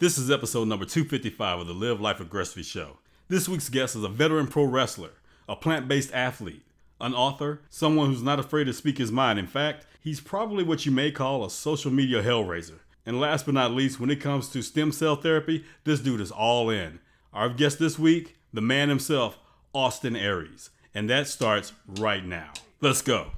This 0.00 0.18
is 0.18 0.28
episode 0.28 0.66
number 0.66 0.84
255 0.84 1.60
of 1.60 1.66
the 1.68 1.72
Live 1.72 2.00
Life 2.00 2.18
Aggressively 2.18 2.64
show. 2.64 2.98
This 3.28 3.48
week's 3.48 3.68
guest 3.68 3.94
is 3.94 4.02
a 4.02 4.08
veteran 4.08 4.48
pro 4.48 4.64
wrestler, 4.64 5.12
a 5.48 5.54
plant 5.54 5.86
based 5.86 6.12
athlete, 6.12 6.64
an 7.00 7.14
author, 7.14 7.60
someone 7.70 8.08
who's 8.08 8.22
not 8.22 8.40
afraid 8.40 8.64
to 8.64 8.72
speak 8.72 8.98
his 8.98 9.12
mind. 9.12 9.38
In 9.38 9.46
fact, 9.46 9.86
he's 10.00 10.20
probably 10.20 10.64
what 10.64 10.84
you 10.84 10.90
may 10.90 11.12
call 11.12 11.44
a 11.44 11.50
social 11.50 11.92
media 11.92 12.24
hellraiser. 12.24 12.80
And 13.06 13.20
last 13.20 13.46
but 13.46 13.54
not 13.54 13.70
least, 13.70 14.00
when 14.00 14.10
it 14.10 14.20
comes 14.20 14.48
to 14.48 14.62
stem 14.62 14.90
cell 14.90 15.14
therapy, 15.14 15.64
this 15.84 16.00
dude 16.00 16.20
is 16.20 16.32
all 16.32 16.70
in. 16.70 16.98
Our 17.32 17.48
guest 17.48 17.78
this 17.78 17.96
week, 17.96 18.34
the 18.52 18.60
man 18.60 18.88
himself, 18.88 19.38
Austin 19.72 20.16
Aries. 20.16 20.70
And 20.92 21.08
that 21.08 21.28
starts 21.28 21.72
right 21.86 22.26
now. 22.26 22.50
Let's 22.80 23.00
go. 23.00 23.30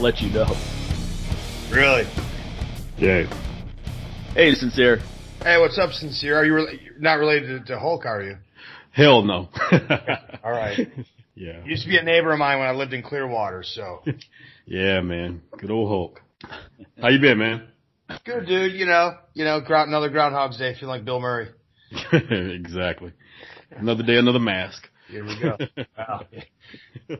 Let 0.00 0.20
you 0.20 0.30
know. 0.30 0.46
Really? 1.70 2.04
Yeah. 2.98 3.26
Hey, 4.34 4.54
sincere. 4.54 5.00
Hey, 5.42 5.58
what's 5.58 5.78
up, 5.78 5.92
Sincere? 5.92 6.36
Are 6.36 6.44
you 6.44 6.54
re- 6.54 6.90
not 6.98 7.14
related 7.14 7.66
to 7.66 7.78
Hulk, 7.78 8.04
are 8.04 8.22
you? 8.22 8.36
Hell 8.92 9.22
no. 9.22 9.48
All 10.44 10.50
right. 10.50 10.78
yeah. 11.34 11.62
You 11.64 11.70
used 11.70 11.84
to 11.84 11.88
be 11.88 11.96
a 11.96 12.02
neighbor 12.02 12.32
of 12.32 12.38
mine 12.38 12.58
when 12.58 12.68
I 12.68 12.72
lived 12.72 12.92
in 12.92 13.02
Clearwater, 13.02 13.62
so. 13.64 14.02
Yeah, 14.66 15.00
man. 15.00 15.42
Good 15.58 15.72
old 15.72 15.88
Hulk. 15.88 16.20
How 17.00 17.08
you 17.08 17.18
been, 17.18 17.38
man? 17.38 17.66
Good, 18.24 18.46
dude. 18.46 18.72
You 18.74 18.86
know, 18.86 19.16
you 19.34 19.44
know, 19.44 19.60
ground, 19.60 19.88
another 19.88 20.08
Groundhog's 20.10 20.58
Day, 20.58 20.74
feeling 20.74 20.96
like 20.96 21.04
Bill 21.04 21.18
Murray. 21.18 21.48
exactly. 22.12 23.12
Another 23.72 24.04
day, 24.04 24.16
another 24.16 24.38
mask. 24.38 24.88
Here 25.08 25.24
we 25.24 25.40
go. 25.40 25.56
Wow. 25.98 26.26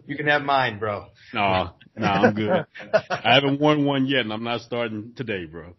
You 0.06 0.16
can 0.16 0.26
have 0.26 0.42
mine, 0.42 0.78
bro. 0.78 1.06
No, 1.32 1.70
no, 1.96 2.06
I'm 2.06 2.34
good. 2.34 2.66
I 3.10 3.34
haven't 3.34 3.60
worn 3.60 3.84
one 3.84 4.06
yet, 4.06 4.20
and 4.20 4.32
I'm 4.32 4.44
not 4.44 4.60
starting 4.60 5.12
today, 5.16 5.46
bro. 5.46 5.74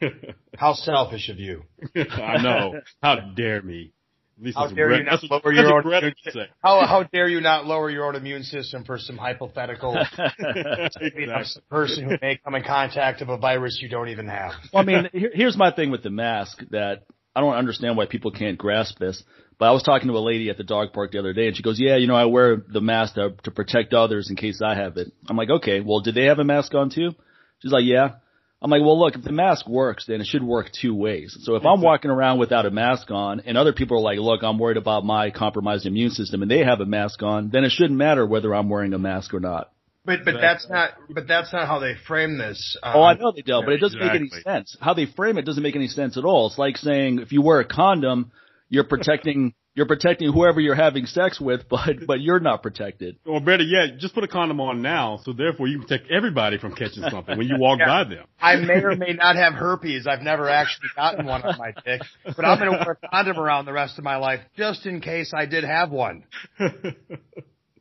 How 0.56 0.74
selfish 0.74 1.28
of 1.28 1.38
you. 1.38 1.62
I 1.96 2.42
know. 2.42 2.80
How 3.02 3.32
dare 3.36 3.62
me? 3.62 3.92
At 4.38 4.44
least 4.44 4.56
How 4.56 4.64
that's 4.64 4.74
dare 4.74 4.88
bre- 4.88 4.94
you 4.96 5.02
not 5.04 5.10
that's 5.12 5.30
lower 5.30 5.40
that's 5.44 5.56
your 5.56 5.72
own 5.72 5.94
immune 5.94 6.14
to. 6.24 6.46
How 6.62 6.86
how 6.86 7.02
dare 7.04 7.28
you 7.28 7.40
not 7.40 7.66
lower 7.66 7.88
your 7.90 8.06
own 8.06 8.16
immune 8.16 8.42
system 8.42 8.84
for 8.84 8.98
some 8.98 9.16
hypothetical 9.16 9.96
Exactly. 10.38 11.62
person 11.70 12.04
who 12.04 12.16
may 12.20 12.38
come 12.44 12.54
in 12.54 12.62
contact 12.62 13.22
of 13.22 13.30
a 13.30 13.38
virus 13.38 13.78
you 13.80 13.88
don't 13.88 14.08
even 14.08 14.28
have? 14.28 14.52
Well, 14.72 14.82
I 14.82 14.86
mean, 14.86 15.08
here, 15.12 15.30
here's 15.32 15.56
my 15.56 15.70
thing 15.70 15.90
with 15.90 16.02
the 16.02 16.10
mask 16.10 16.62
that 16.70 17.04
I 17.34 17.40
don't 17.40 17.54
understand 17.54 17.96
why 17.96 18.06
people 18.06 18.30
can't 18.30 18.58
grasp 18.58 18.98
this. 18.98 19.22
But 19.58 19.66
I 19.66 19.70
was 19.70 19.82
talking 19.82 20.08
to 20.08 20.14
a 20.14 20.20
lady 20.20 20.50
at 20.50 20.58
the 20.58 20.64
dog 20.64 20.92
park 20.92 21.12
the 21.12 21.18
other 21.18 21.32
day, 21.32 21.46
and 21.46 21.56
she 21.56 21.62
goes, 21.62 21.80
"Yeah, 21.80 21.96
you 21.96 22.06
know, 22.06 22.14
I 22.14 22.26
wear 22.26 22.56
the 22.56 22.80
mask 22.80 23.14
to, 23.14 23.34
to 23.44 23.50
protect 23.50 23.94
others 23.94 24.28
in 24.28 24.36
case 24.36 24.60
I 24.62 24.74
have 24.74 24.96
it." 24.98 25.12
I'm 25.28 25.36
like, 25.36 25.50
"Okay, 25.50 25.80
well, 25.80 26.00
did 26.00 26.14
they 26.14 26.26
have 26.26 26.38
a 26.38 26.44
mask 26.44 26.74
on 26.74 26.90
too?" 26.90 27.14
She's 27.60 27.72
like, 27.72 27.84
"Yeah." 27.84 28.16
I'm 28.60 28.70
like, 28.70 28.82
"Well, 28.82 28.98
look, 28.98 29.14
if 29.14 29.22
the 29.22 29.32
mask 29.32 29.68
works, 29.68 30.06
then 30.06 30.20
it 30.20 30.26
should 30.26 30.42
work 30.42 30.70
two 30.72 30.94
ways. 30.94 31.36
So 31.42 31.56
if 31.56 31.64
I'm 31.64 31.80
walking 31.82 32.10
around 32.10 32.38
without 32.38 32.66
a 32.66 32.70
mask 32.70 33.10
on, 33.10 33.40
and 33.40 33.56
other 33.56 33.72
people 33.72 33.98
are 33.98 34.02
like, 34.02 34.18
"Look, 34.18 34.42
I'm 34.42 34.58
worried 34.58 34.76
about 34.78 35.04
my 35.04 35.30
compromised 35.30 35.86
immune 35.86 36.10
system," 36.10 36.42
and 36.42 36.50
they 36.50 36.64
have 36.64 36.80
a 36.80 36.86
mask 36.86 37.22
on, 37.22 37.50
then 37.50 37.64
it 37.64 37.72
shouldn't 37.72 37.98
matter 37.98 38.26
whether 38.26 38.54
I'm 38.54 38.68
wearing 38.68 38.92
a 38.92 38.98
mask 38.98 39.32
or 39.32 39.40
not. 39.40 39.70
But 40.04 40.24
but 40.24 40.40
that's 40.40 40.68
not 40.70 40.90
but 41.10 41.26
that's 41.26 41.52
not 41.52 41.66
how 41.66 41.80
they 41.80 41.94
frame 41.94 42.38
this. 42.38 42.76
Um, 42.82 42.92
Oh, 42.96 43.02
I 43.02 43.14
know 43.14 43.32
they 43.32 43.42
don't, 43.42 43.64
but 43.64 43.74
it 43.74 43.80
doesn't 43.80 43.98
make 43.98 44.14
any 44.14 44.28
sense. 44.28 44.76
How 44.80 44.94
they 44.94 45.06
frame 45.06 45.36
it 45.36 45.44
doesn't 45.44 45.62
make 45.62 45.74
any 45.74 45.88
sense 45.88 46.16
at 46.16 46.24
all. 46.24 46.46
It's 46.46 46.58
like 46.58 46.76
saying 46.76 47.18
if 47.18 47.32
you 47.32 47.42
wear 47.42 47.58
a 47.58 47.64
condom, 47.64 48.30
you're 48.68 48.84
protecting 48.84 49.54
you're 49.74 49.86
protecting 49.86 50.32
whoever 50.32 50.58
you're 50.58 50.74
having 50.74 51.04
sex 51.04 51.38
with, 51.38 51.68
but 51.68 52.06
but 52.06 52.20
you're 52.20 52.40
not 52.40 52.62
protected. 52.62 53.18
Or 53.26 53.40
better 53.40 53.62
yet, 53.62 53.98
just 53.98 54.14
put 54.14 54.24
a 54.24 54.28
condom 54.28 54.58
on 54.60 54.80
now, 54.80 55.18
so 55.22 55.34
therefore 55.34 55.68
you 55.68 55.80
protect 55.82 56.10
everybody 56.10 56.56
from 56.58 56.74
catching 56.74 57.02
something 57.10 57.36
when 57.36 57.46
you 57.46 57.58
walk 57.58 57.78
Yeah. 57.80 57.86
by 57.86 58.04
them. 58.04 58.24
I 58.40 58.56
may 58.56 58.82
or 58.82 58.96
may 58.96 59.12
not 59.12 59.36
have 59.36 59.52
herpes. 59.52 60.06
I've 60.06 60.22
never 60.22 60.48
actually 60.48 60.88
gotten 60.96 61.26
one 61.26 61.42
on 61.42 61.58
my 61.58 61.72
dick, 61.84 62.00
but 62.24 62.42
I'm 62.44 62.58
going 62.58 62.72
to 62.72 62.78
wear 62.84 62.98
a 63.02 63.08
condom 63.08 63.38
around 63.38 63.66
the 63.66 63.72
rest 63.74 63.98
of 63.98 64.04
my 64.04 64.16
life 64.16 64.40
just 64.56 64.86
in 64.86 65.00
case 65.02 65.32
I 65.36 65.44
did 65.46 65.64
have 65.64 65.90
one. 65.90 66.24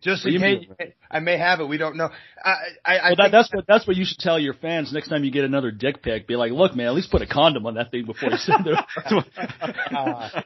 Just 0.06 0.24
in 0.24 0.34
What 0.34 0.40
do 0.40 0.46
you 0.46 0.76
case 0.76 0.94
I 1.10 1.20
may 1.20 1.36
have 1.38 1.62
it. 1.62 1.68
We 1.68 1.78
don't 1.78 1.98
know. 1.98 2.10
I, 2.44 2.56
I, 2.86 2.98
I 2.98 3.10
Well, 3.10 3.16
that, 3.18 3.32
that's 3.32 3.52
what 3.52 3.66
that's 3.68 3.88
what 3.88 3.96
you 3.98 4.06
should 4.06 4.20
tell 4.20 4.38
your 4.38 4.54
fans 4.54 4.94
next 4.94 5.08
time 5.08 5.24
you 5.24 5.32
get 5.32 5.46
another 5.46 5.72
dick 5.72 6.04
pic. 6.04 6.28
Be 6.28 6.36
like, 6.36 6.52
look, 6.52 6.76
man, 6.76 6.86
at 6.86 6.94
least 6.94 7.10
put 7.10 7.24
a 7.24 7.28
condom 7.28 7.66
on 7.66 7.74
that 7.74 7.90
thing 7.90 8.06
before 8.06 8.30
you 8.30 8.38
send 8.38 8.68
it. 8.68 10.46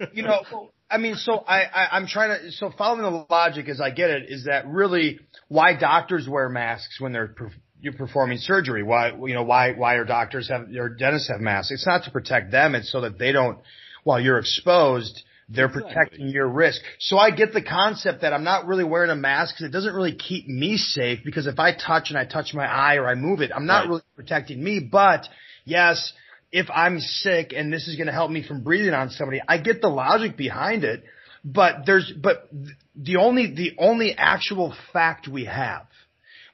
You 0.12 0.24
know, 0.24 0.70
I 0.90 0.98
mean, 0.98 1.14
so 1.14 1.38
I, 1.38 1.62
I, 1.62 1.88
I'm 1.92 2.08
trying 2.08 2.40
to, 2.40 2.52
so 2.52 2.70
following 2.76 3.02
the 3.02 3.26
logic 3.30 3.68
as 3.68 3.80
I 3.80 3.90
get 3.90 4.10
it 4.10 4.24
is 4.28 4.44
that 4.44 4.66
really 4.66 5.20
why 5.48 5.76
doctors 5.78 6.28
wear 6.28 6.48
masks 6.48 7.00
when 7.00 7.12
they're, 7.12 7.28
per, 7.28 7.52
you're 7.80 7.92
performing 7.92 8.38
surgery. 8.38 8.82
Why, 8.82 9.12
you 9.12 9.34
know, 9.34 9.44
why, 9.44 9.72
why 9.72 9.94
are 9.94 10.04
doctors 10.04 10.48
have, 10.48 10.66
or 10.76 10.88
dentists 10.88 11.28
have 11.28 11.40
masks? 11.40 11.70
It's 11.70 11.86
not 11.86 12.04
to 12.04 12.10
protect 12.10 12.50
them. 12.50 12.74
It's 12.74 12.90
so 12.90 13.02
that 13.02 13.18
they 13.18 13.30
don't, 13.30 13.60
while 14.02 14.20
you're 14.20 14.38
exposed, 14.38 15.22
they're 15.48 15.66
Exactly. 15.66 15.82
protecting 15.94 16.28
your 16.28 16.48
risk. 16.48 16.80
So 17.00 17.18
I 17.18 17.30
get 17.30 17.52
the 17.52 17.62
concept 17.62 18.22
that 18.22 18.32
I'm 18.32 18.44
not 18.44 18.66
really 18.66 18.84
wearing 18.84 19.10
a 19.10 19.16
mask 19.16 19.54
because 19.54 19.68
it 19.68 19.72
doesn't 19.72 19.94
really 19.94 20.14
keep 20.14 20.48
me 20.48 20.76
safe 20.76 21.20
because 21.24 21.46
if 21.46 21.58
I 21.58 21.72
touch 21.74 22.10
and 22.10 22.18
I 22.18 22.24
touch 22.24 22.54
my 22.54 22.66
eye 22.66 22.96
or 22.96 23.06
I 23.06 23.14
move 23.14 23.40
it, 23.40 23.50
I'm 23.54 23.66
not 23.66 23.80
Right. 23.80 23.88
really 23.88 24.02
protecting 24.16 24.62
me. 24.62 24.80
But 24.80 25.28
yes, 25.64 26.12
if 26.50 26.66
I'm 26.70 26.98
sick 27.00 27.52
and 27.54 27.72
this 27.72 27.88
is 27.88 27.96
going 27.96 28.06
to 28.06 28.12
help 28.12 28.30
me 28.30 28.42
from 28.42 28.62
breathing 28.62 28.94
on 28.94 29.10
somebody, 29.10 29.40
I 29.46 29.58
get 29.58 29.80
the 29.82 29.88
logic 29.88 30.36
behind 30.36 30.84
it. 30.84 31.04
But 31.44 31.84
there's, 31.84 32.10
but 32.10 32.48
the 32.96 33.16
only, 33.16 33.54
the 33.54 33.72
only 33.78 34.14
actual 34.16 34.74
fact 34.94 35.28
we 35.28 35.44
have, 35.44 35.86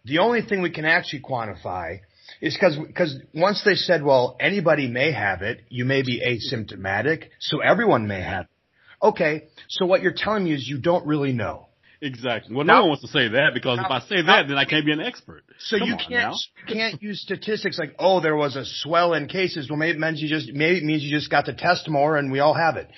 the 0.04 0.18
only 0.18 0.42
thing 0.42 0.62
we 0.62 0.70
can 0.70 0.84
actually 0.84 1.20
quantify 1.20 2.00
is 2.40 2.54
because, 2.54 2.76
because 2.76 3.14
once 3.34 3.62
they 3.64 3.74
said, 3.74 4.02
well, 4.02 4.36
anybody 4.40 4.88
may 4.88 5.12
have 5.12 5.42
it, 5.42 5.60
you 5.68 5.84
may 5.84 6.02
be 6.02 6.20
asymptomatic, 6.26 7.28
so 7.38 7.60
everyone 7.60 8.08
may 8.08 8.20
have 8.20 8.46
it. 8.46 8.50
Okay, 9.02 9.44
so 9.68 9.86
what 9.86 10.02
you're 10.02 10.14
telling 10.14 10.44
me 10.44 10.52
is 10.52 10.68
you 10.68 10.78
don't 10.78 11.06
really 11.06 11.32
know. 11.32 11.66
Exactly. 12.02 12.54
Well, 12.54 12.64
Now- 12.64 12.74
no 12.74 12.80
one 12.80 12.88
wants 12.90 13.02
to 13.02 13.08
say 13.08 13.28
that 13.28 13.52
because 13.52 13.78
if 13.78 13.90
I 13.90 14.00
say 14.00 14.16
now- 14.22 14.36
that, 14.36 14.48
then 14.48 14.56
I 14.56 14.64
can't 14.64 14.86
be 14.86 14.92
an 14.92 15.00
expert. 15.00 15.42
So 15.58 15.78
Come 15.78 15.88
you 15.88 15.96
can't 15.96 16.34
you 16.66 16.74
can't 16.74 17.02
use 17.02 17.20
statistics 17.20 17.78
like 17.78 17.94
oh 17.98 18.20
there 18.20 18.36
was 18.36 18.56
a 18.56 18.64
swell 18.64 19.12
in 19.12 19.28
cases. 19.28 19.68
Well, 19.68 19.78
maybe 19.78 19.98
it 19.98 20.00
means 20.00 20.22
you 20.22 20.28
just 20.28 20.50
maybe 20.52 20.78
it 20.78 20.84
means 20.84 21.02
you 21.02 21.10
just 21.10 21.30
got 21.30 21.44
to 21.46 21.52
test 21.52 21.88
more 21.90 22.16
and 22.16 22.32
we 22.32 22.40
all 22.40 22.54
have 22.54 22.76
it. 22.76 22.88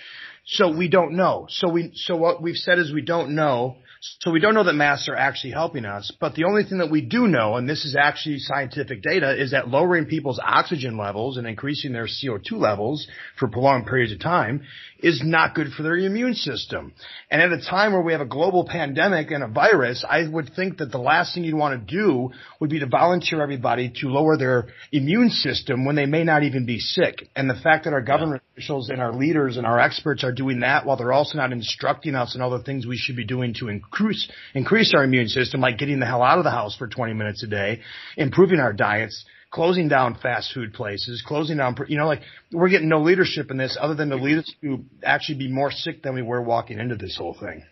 So 0.45 0.71
we 0.71 0.89
don't 0.89 1.13
know. 1.15 1.47
So 1.51 1.69
we 1.69 1.91
so 1.95 2.17
what 2.17 2.41
we've 2.41 2.57
said 2.57 2.79
is 2.79 2.93
we 2.93 3.03
don't 3.03 3.35
know. 3.35 3.77
So 4.03 4.33
we 4.33 4.41
don't 4.41 4.55
know 4.55 4.65
that 4.65 4.73
masks 4.73 5.09
are 5.09 5.15
actually 5.15 5.53
helping 5.53 5.85
us. 5.85 6.11
But 6.19 6.35
the 6.35 6.45
only 6.45 6.65
thing 6.65 6.79
that 6.79 6.91
we 6.91 7.03
do 7.03 7.29
know, 7.29 7.55
and 7.55 7.69
this 7.69 7.85
is 7.85 7.95
actually 7.95 8.41
scientific 8.41 9.01
data, 9.01 9.41
is 9.41 9.53
that 9.53 9.69
lowering 9.69 10.07
people's 10.07 10.41
oxygen 10.43 10.99
levels 10.99 11.37
and 11.37 11.47
increasing 11.47 11.93
their 11.93 12.09
CO2 12.09 12.53
levels 12.53 13.07
for 13.39 13.47
prolonged 13.47 13.87
periods 13.87 14.13
of 14.13 14.19
time 14.19 14.63
is 14.99 15.23
not 15.25 15.55
good 15.55 15.69
for 15.77 15.85
their 15.85 15.97
immune 15.97 16.35
system. 16.35 16.93
And 17.31 17.41
at 17.41 17.53
a 17.53 17.61
time 17.61 17.93
where 17.93 18.03
we 18.03 18.13
have 18.13 18.21
a 18.21 18.27
global 18.27 18.67
pandemic 18.67 19.31
and 19.31 19.45
a 19.45 19.49
virus, 19.49 20.05
I 20.09 20.27
would 20.27 20.53
think 20.55 20.79
that 20.79 20.91
the 20.91 20.99
last 20.99 21.35
thing 21.35 21.45
you'd 21.45 21.55
want 21.55 21.87
to 21.87 21.95
do 21.95 22.31
would 22.61 22.71
be 22.71 22.81
to 22.81 22.87
volunteer 22.87 23.41
everybody 23.41 23.93
to 24.01 24.09
lower 24.09 24.37
their 24.37 24.69
immune 24.91 25.31
system 25.31 25.85
when 25.85 25.95
they 25.95 26.07
may 26.07 26.25
not 26.25 26.43
even 26.43 26.67
be 26.67 26.79
sick. 26.79 27.29
And 27.37 27.49
the 27.49 27.55
fact 27.55 27.85
that 27.85 27.93
our 27.93 28.03
government 28.03 28.43
officials 28.53 28.91
and 28.91 29.01
our 29.01 29.13
leaders 29.13 29.57
and 29.57 29.67
our 29.67 29.79
experts 29.79 30.25
are 30.25 30.33
doing 30.33 30.61
that 30.61 30.87
while 30.87 30.97
they're 30.97 31.13
also 31.13 31.39
not 31.39 31.53
instructing 31.53 32.15
us 32.15 32.35
in 32.35 32.41
all 32.41 32.51
the 32.51 32.63
things 32.63 32.87
we 32.87 32.97
should 32.97 33.17
be 33.17 33.25
doing 33.25 33.55
to 33.55 33.69
increase, 33.69 33.92
increase 33.93 34.29
increase 34.55 34.93
our 34.95 35.05
immune 35.05 35.29
system, 35.29 35.61
like 35.61 35.79
getting 35.79 36.01
the 36.01 36.07
hell 36.07 36.23
out 36.23 36.39
of 36.39 36.45
the 36.45 36.51
house 36.51 36.77
for 36.77 36.89
20 36.89 37.13
minutes 37.15 37.43
a 37.43 37.47
day, 37.47 37.81
improving 38.17 38.61
our 38.61 38.73
diets, 38.73 39.25
closing 39.51 39.89
down 39.89 40.17
fast 40.21 40.53
food 40.53 40.73
places, 40.73 41.23
closing 41.27 41.59
down, 41.59 41.77
you 41.89 41.99
know, 41.99 42.07
like 42.07 42.23
we're 42.53 42.71
getting 42.71 42.89
no 42.89 43.03
leadership 43.03 43.51
in 43.51 43.57
this 43.57 43.77
other 43.81 43.95
than 43.95 44.09
to 44.09 44.17
lead 44.17 44.39
us 44.39 44.55
to 44.63 44.85
actually 45.05 45.39
be 45.39 45.49
more 45.49 45.71
sick 45.71 46.03
than 46.03 46.15
we 46.15 46.23
were 46.23 46.43
walking 46.43 46.79
into 46.79 46.97
this 46.97 47.17
whole 47.17 47.37
thing. 47.39 47.63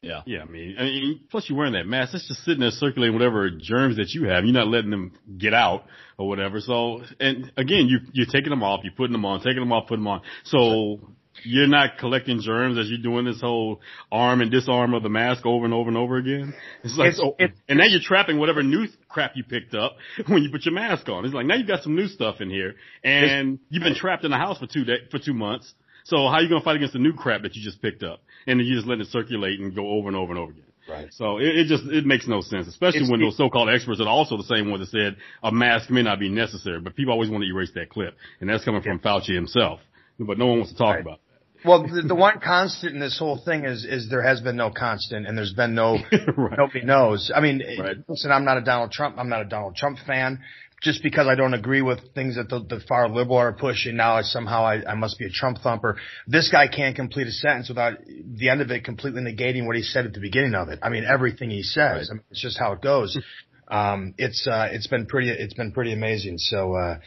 Yeah. 0.00 0.20
Yeah, 0.26 0.42
I 0.42 0.44
mean, 0.44 0.76
I 0.78 0.82
mean, 0.82 1.20
plus 1.30 1.48
you're 1.48 1.56
wearing 1.56 1.72
that 1.72 1.86
mask. 1.86 2.14
It's 2.14 2.28
just 2.28 2.44
sitting 2.44 2.60
there 2.60 2.70
circulating 2.70 3.14
whatever 3.14 3.48
germs 3.50 3.96
that 3.96 4.10
you 4.10 4.28
have. 4.28 4.44
You're 4.44 4.52
not 4.52 4.68
letting 4.68 4.90
them 4.90 5.12
get 5.38 5.54
out 5.54 5.84
or 6.18 6.28
whatever. 6.28 6.60
So, 6.60 7.00
and 7.18 7.50
again, 7.56 7.86
you 7.88 8.00
you're 8.12 8.26
taking 8.26 8.50
them 8.50 8.62
off, 8.62 8.80
you're 8.84 8.92
putting 8.92 9.12
them 9.12 9.24
on, 9.24 9.40
taking 9.40 9.60
them 9.60 9.72
off, 9.72 9.88
putting 9.88 10.04
them 10.04 10.08
on. 10.08 10.20
So 10.44 11.00
you're 11.44 11.66
not 11.66 11.98
collecting 11.98 12.40
germs 12.40 12.78
as 12.78 12.88
you're 12.88 12.98
doing 13.02 13.24
this 13.24 13.40
whole 13.40 13.80
arm 14.10 14.40
and 14.40 14.50
disarm 14.50 14.94
of 14.94 15.02
the 15.02 15.08
mask 15.08 15.44
over 15.46 15.64
and 15.64 15.74
over 15.74 15.88
and 15.88 15.96
over 15.96 16.16
again. 16.16 16.54
It's 16.82 16.96
like, 16.96 17.08
It's- 17.08 17.20
oh, 17.22 17.34
so, 17.38 17.44
it- 17.44 17.52
and 17.68 17.78
now 17.78 17.84
you're 17.86 18.00
trapping 18.00 18.38
whatever 18.38 18.62
new 18.62 18.86
crap 19.08 19.32
you 19.36 19.44
picked 19.44 19.74
up 19.74 19.96
when 20.26 20.42
you 20.42 20.50
put 20.50 20.64
your 20.64 20.74
mask 20.74 21.08
on. 21.08 21.24
It's 21.24 21.34
like 21.34 21.46
now 21.46 21.54
you've 21.56 21.68
got 21.68 21.82
some 21.82 21.94
new 21.94 22.08
stuff 22.08 22.40
in 22.40 22.50
here, 22.50 22.74
and 23.02 23.58
you've 23.70 23.82
been 23.82 23.94
trapped 23.94 24.24
in 24.24 24.30
the 24.30 24.38
house 24.38 24.58
for 24.58 24.66
two 24.66 24.84
day, 24.84 24.98
for 25.10 25.18
two 25.18 25.34
months. 25.34 25.72
So 26.04 26.16
how 26.28 26.34
are 26.34 26.42
you 26.42 26.48
going 26.48 26.60
to 26.60 26.64
fight 26.64 26.76
against 26.76 26.92
the 26.92 26.98
new 26.98 27.14
crap 27.14 27.42
that 27.42 27.54
you 27.54 27.62
just 27.62 27.80
picked 27.80 28.02
up? 28.02 28.20
And 28.46 28.60
then 28.60 28.66
you 28.66 28.74
just 28.74 28.86
let 28.86 29.00
it 29.00 29.06
circulate 29.08 29.58
and 29.60 29.74
go 29.74 29.88
over 29.88 30.08
and 30.08 30.16
over 30.16 30.32
and 30.32 30.38
over 30.38 30.50
again. 30.52 30.64
Right. 30.86 31.08
So 31.14 31.38
it, 31.38 31.46
it 31.46 31.66
just, 31.66 31.84
it 31.86 32.04
makes 32.04 32.28
no 32.28 32.42
sense, 32.42 32.66
especially 32.68 32.98
It's- 33.00 33.10
when 33.10 33.20
those 33.20 33.38
so-called 33.38 33.70
experts 33.70 34.00
are 34.02 34.06
also 34.08 34.36
the 34.36 34.42
same 34.44 34.70
ones 34.70 34.80
that 34.80 34.90
said 34.96 35.16
a 35.42 35.50
mask 35.50 35.88
may 35.90 36.02
not 36.02 36.20
be 36.20 36.28
necessary, 36.28 36.78
but 36.80 36.94
people 36.94 37.12
always 37.14 37.30
want 37.30 37.42
to 37.42 37.48
erase 37.48 37.70
that 37.74 37.88
clip. 37.88 38.14
And 38.40 38.50
that's 38.50 38.64
coming 38.66 38.82
from 38.82 38.98
Fauci 38.98 39.34
himself. 39.34 39.80
But 40.18 40.36
no 40.38 40.46
one 40.46 40.58
wants 40.58 40.72
to 40.72 40.78
talk 40.78 40.96
Right. 40.96 41.00
about 41.00 41.20
Well, 41.64 41.82
the, 41.86 42.02
the 42.02 42.14
one 42.28 42.40
constant 42.40 42.94
in 42.94 43.00
this 43.00 43.18
whole 43.18 43.38
thing 43.44 43.64
is 43.64 43.84
is 43.84 44.08
there 44.10 44.22
has 44.22 44.40
been 44.40 44.56
no 44.56 44.70
constant, 44.70 45.26
and 45.26 45.36
there's 45.36 45.52
been 45.54 45.74
no 45.74 45.94
right. 46.36 46.58
nobody 46.58 46.84
knows. 46.84 47.30
I 47.34 47.40
mean, 47.40 47.62
Right. 47.78 47.96
listen, 48.08 48.30
I'm 48.30 48.44
not 48.44 48.58
a 48.58 48.62
Donald 48.62 48.92
Trump. 48.92 49.16
I'm 49.18 49.28
not 49.28 49.42
a 49.42 49.46
Donald 49.46 49.76
Trump 49.76 49.98
fan. 50.06 50.40
Just 50.82 51.02
because 51.02 51.26
I 51.28 51.34
don't 51.34 51.54
agree 51.54 51.80
with 51.80 51.98
things 52.14 52.36
that 52.36 52.50
the, 52.50 52.58
the 52.60 52.78
far 52.86 53.08
liberal 53.08 53.38
are 53.38 53.54
pushing 53.54 53.96
now, 53.96 54.16
I 54.16 54.22
somehow 54.22 54.66
I, 54.66 54.82
I 54.86 54.94
must 54.94 55.18
be 55.18 55.24
a 55.24 55.30
Trump 55.30 55.58
thumper. 55.62 55.96
This 56.26 56.50
guy 56.50 56.68
can't 56.68 56.94
complete 56.94 57.26
a 57.26 57.30
sentence 57.30 57.70
without 57.70 57.94
the 58.04 58.50
end 58.50 58.60
of 58.60 58.70
it 58.70 58.84
completely 58.84 59.22
negating 59.22 59.66
what 59.66 59.76
he 59.76 59.82
said 59.82 60.04
at 60.04 60.12
the 60.12 60.20
beginning 60.20 60.54
of 60.54 60.68
it. 60.68 60.80
I 60.82 60.90
mean, 60.90 61.04
everything 61.10 61.48
he 61.48 61.62
says. 61.62 62.10
I 62.10 62.14
mean, 62.14 62.22
it's 62.30 62.42
just 62.42 62.58
how 62.58 62.72
it 62.72 62.82
goes. 62.82 63.18
Um, 63.66 64.12
it's 64.18 64.46
uh, 64.46 64.68
it's 64.70 64.88
been 64.88 65.06
pretty 65.06 65.30
it's 65.30 65.54
been 65.54 65.72
pretty 65.72 65.94
amazing. 65.94 66.36
So, 66.36 66.74
uh, 66.74 66.98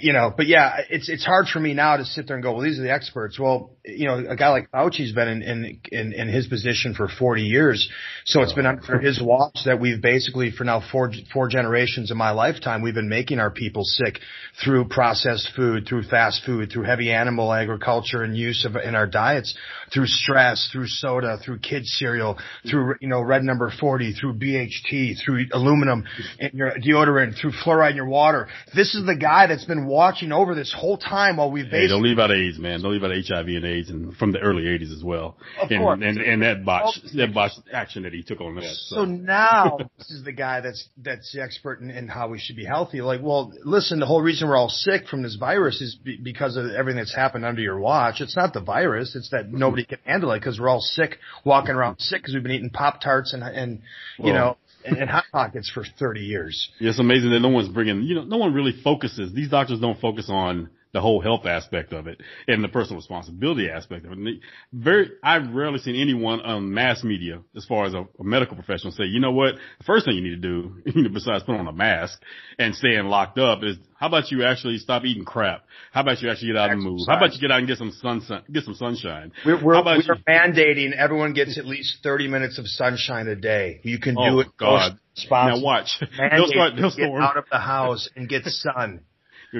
you 0.00 0.12
know, 0.12 0.32
but 0.36 0.46
yeah, 0.46 0.78
it's 0.88 1.08
it's 1.08 1.24
hard 1.24 1.46
for 1.46 1.60
me 1.60 1.74
now 1.74 1.96
to 1.96 2.04
sit 2.04 2.26
there 2.26 2.36
and 2.36 2.42
go, 2.42 2.52
well, 2.52 2.62
these 2.62 2.78
are 2.78 2.82
the 2.82 2.92
experts. 2.92 3.38
Well, 3.38 3.70
you 3.84 4.06
know, 4.06 4.24
a 4.28 4.36
guy 4.36 4.48
like 4.48 4.70
Fauci's 4.70 5.12
been 5.12 5.28
in 5.28 5.42
in 5.42 5.80
in, 5.92 6.12
in 6.12 6.28
his 6.28 6.46
position 6.46 6.94
for 6.94 7.08
40 7.08 7.42
years, 7.42 7.88
so 8.24 8.42
it's 8.42 8.52
been 8.52 8.66
under 8.66 8.98
his 8.98 9.22
watch 9.22 9.58
that 9.66 9.80
we've 9.80 10.00
basically 10.00 10.50
for 10.50 10.64
now 10.64 10.82
four 10.90 11.12
four 11.32 11.48
generations 11.48 12.10
of 12.10 12.16
my 12.16 12.30
lifetime 12.30 12.82
we've 12.82 12.94
been 12.94 13.08
making 13.08 13.38
our 13.38 13.50
people 13.50 13.82
sick 13.84 14.18
through 14.62 14.88
processed 14.88 15.50
food, 15.54 15.86
through 15.88 16.02
fast 16.02 16.44
food, 16.44 16.70
through 16.72 16.84
heavy 16.84 17.12
animal 17.12 17.52
agriculture 17.52 18.22
and 18.22 18.36
use 18.36 18.64
of 18.64 18.76
in 18.76 18.94
our 18.94 19.06
diets, 19.06 19.54
through 19.92 20.06
stress, 20.06 20.68
through 20.72 20.86
soda, 20.88 21.38
through 21.44 21.58
kids 21.58 21.94
cereal, 21.98 22.38
through 22.68 22.94
you 23.00 23.08
know 23.08 23.20
red 23.20 23.42
number 23.42 23.72
40, 23.80 24.14
through 24.14 24.34
BHT, 24.34 25.14
through 25.24 25.46
aluminum 25.52 26.04
in 26.38 26.50
your 26.54 26.72
deodorant, 26.72 27.40
through 27.40 27.52
fluoride 27.52 27.90
in 27.90 27.96
your 27.96 28.08
water. 28.08 28.48
This 28.74 28.94
is 28.94 29.06
the 29.06 29.16
guy 29.16 29.46
that's 29.46 29.59
been 29.64 29.86
watching 29.86 30.32
over 30.32 30.54
this 30.54 30.72
whole 30.76 30.96
time 30.98 31.36
while 31.36 31.50
we've 31.50 31.64
Hey, 31.66 31.70
basically 31.70 31.88
don't 31.88 32.02
leave 32.02 32.18
out 32.18 32.30
AIDS, 32.30 32.58
man. 32.58 32.82
Don't 32.82 32.92
leave 32.92 33.04
out 33.04 33.10
HIV 33.10 33.46
and 33.48 33.64
AIDS, 33.64 33.90
and 33.90 34.16
from 34.16 34.32
the 34.32 34.38
early 34.40 34.64
'80s 34.64 34.92
as 34.96 35.02
well. 35.04 35.36
Of 35.60 35.70
and, 35.70 35.80
course. 35.80 36.00
and 36.02 36.18
and 36.18 36.42
that 36.42 36.64
botch, 36.64 36.98
that 37.14 37.34
botch 37.34 37.52
action 37.72 38.02
that 38.04 38.12
he 38.12 38.22
took 38.22 38.40
on 38.40 38.54
that. 38.56 38.64
So 38.64 38.96
So, 38.96 39.04
now 39.04 39.78
this 39.98 40.10
is 40.10 40.24
the 40.24 40.32
guy 40.32 40.60
that's 40.60 40.88
that's 40.96 41.32
the 41.32 41.42
expert 41.42 41.80
in, 41.80 41.90
in 41.90 42.08
how 42.08 42.28
we 42.28 42.38
should 42.38 42.56
be 42.56 42.64
healthy. 42.64 43.00
Like, 43.00 43.20
well, 43.22 43.52
listen, 43.64 44.00
the 44.00 44.06
whole 44.06 44.22
reason 44.22 44.48
we're 44.48 44.56
all 44.56 44.68
sick 44.68 45.06
from 45.08 45.22
this 45.22 45.36
virus 45.36 45.80
is 45.80 45.94
be, 45.96 46.16
because 46.16 46.56
of 46.56 46.70
everything 46.70 46.98
that's 46.98 47.14
happened 47.14 47.44
under 47.44 47.62
your 47.62 47.78
watch. 47.78 48.20
It's 48.20 48.36
not 48.36 48.52
the 48.52 48.60
virus; 48.60 49.14
it's 49.16 49.30
that 49.30 49.50
nobody 49.52 49.84
can 49.84 49.98
handle 50.04 50.32
it 50.32 50.40
because 50.40 50.58
we're 50.60 50.68
all 50.68 50.80
sick, 50.80 51.18
walking 51.44 51.74
around 51.74 52.00
sick 52.00 52.22
because 52.22 52.34
we've 52.34 52.42
been 52.42 52.52
eating 52.52 52.70
pop 52.70 53.00
tarts 53.00 53.32
and 53.32 53.42
and 53.42 53.82
you 54.18 54.26
Well- 54.26 54.34
know 54.34 54.56
and, 54.84 55.10
hot 55.10 55.24
pockets 55.32 55.70
for 55.70 55.84
thirty 55.98 56.20
years. 56.20 56.70
yeah, 56.78 56.90
it's 56.90 56.98
amazing 56.98 57.30
that 57.30 57.40
no 57.40 57.48
one's 57.48 57.68
bringing. 57.68 58.02
You 58.02 58.16
know, 58.16 58.24
no 58.24 58.36
one 58.36 58.54
really 58.54 58.72
focuses. 58.82 59.32
These 59.32 59.50
doctors 59.50 59.80
don't 59.80 60.00
focus 60.00 60.26
on 60.28 60.70
the 60.92 61.00
whole 61.00 61.20
health 61.20 61.46
aspect 61.46 61.92
of 61.92 62.06
it 62.08 62.20
and 62.48 62.64
the 62.64 62.68
personal 62.68 62.96
responsibility 62.96 63.70
aspect 63.70 64.04
of 64.06 64.12
it. 64.12 64.18
And 64.18 64.40
Very, 64.72 65.10
I've 65.22 65.52
rarely 65.54 65.78
seen 65.78 65.94
anyone 65.94 66.40
on 66.40 66.72
mass 66.74 67.04
media, 67.04 67.40
as 67.56 67.64
far 67.64 67.86
as 67.86 67.94
a, 67.94 68.06
a 68.18 68.24
medical 68.24 68.56
professional, 68.56 68.92
say, 68.92 69.04
you 69.04 69.20
know 69.20 69.30
what, 69.32 69.54
the 69.78 69.84
first 69.84 70.04
thing 70.04 70.16
you 70.16 70.22
need 70.22 70.42
to 70.42 70.48
do, 70.48 70.82
you 70.86 71.02
know, 71.02 71.10
besides 71.10 71.44
put 71.44 71.54
on 71.56 71.66
a 71.68 71.72
mask 71.72 72.20
and 72.58 72.74
staying 72.74 73.04
locked 73.04 73.38
up, 73.38 73.60
is 73.62 73.76
how 73.94 74.06
about 74.08 74.30
you 74.30 74.44
actually 74.44 74.78
stop 74.78 75.04
eating 75.04 75.24
crap? 75.24 75.62
How 75.92 76.00
about 76.00 76.22
you 76.22 76.30
actually 76.30 76.48
get 76.48 76.56
out 76.56 76.70
and 76.70 76.82
move? 76.82 77.00
How 77.06 77.18
about 77.18 77.34
you 77.34 77.40
get 77.40 77.50
out 77.52 77.58
and 77.58 77.68
get 77.68 77.78
some 77.78 77.92
sunshine, 78.00 78.42
get 78.50 78.64
some 78.64 78.74
sunshine? 78.74 79.30
We're, 79.46 79.62
we're, 79.62 79.74
How 79.74 79.82
about 79.82 79.98
we're 80.08 80.14
you- 80.16 80.22
mandating 80.28 80.92
everyone 80.96 81.34
gets 81.34 81.58
at 81.58 81.66
least 81.66 81.98
thirty 82.02 82.26
minutes 82.26 82.58
of 82.58 82.66
sunshine 82.66 83.28
a 83.28 83.36
day. 83.36 83.80
You 83.84 83.98
can 84.00 84.14
do 84.14 84.20
Oh 84.22 84.40
it. 84.40 84.48
God! 84.58 84.98
Now 85.30 85.60
watch. 85.62 85.88
Mandate 86.18 86.30
they'll 86.38 86.46
start. 86.48 86.72
They'll 86.76 86.84
get 86.88 86.92
storm. 86.92 87.22
out 87.22 87.36
of 87.36 87.44
the 87.52 87.58
house 87.58 88.08
and 88.16 88.28
get 88.28 88.44
sun. 88.44 89.00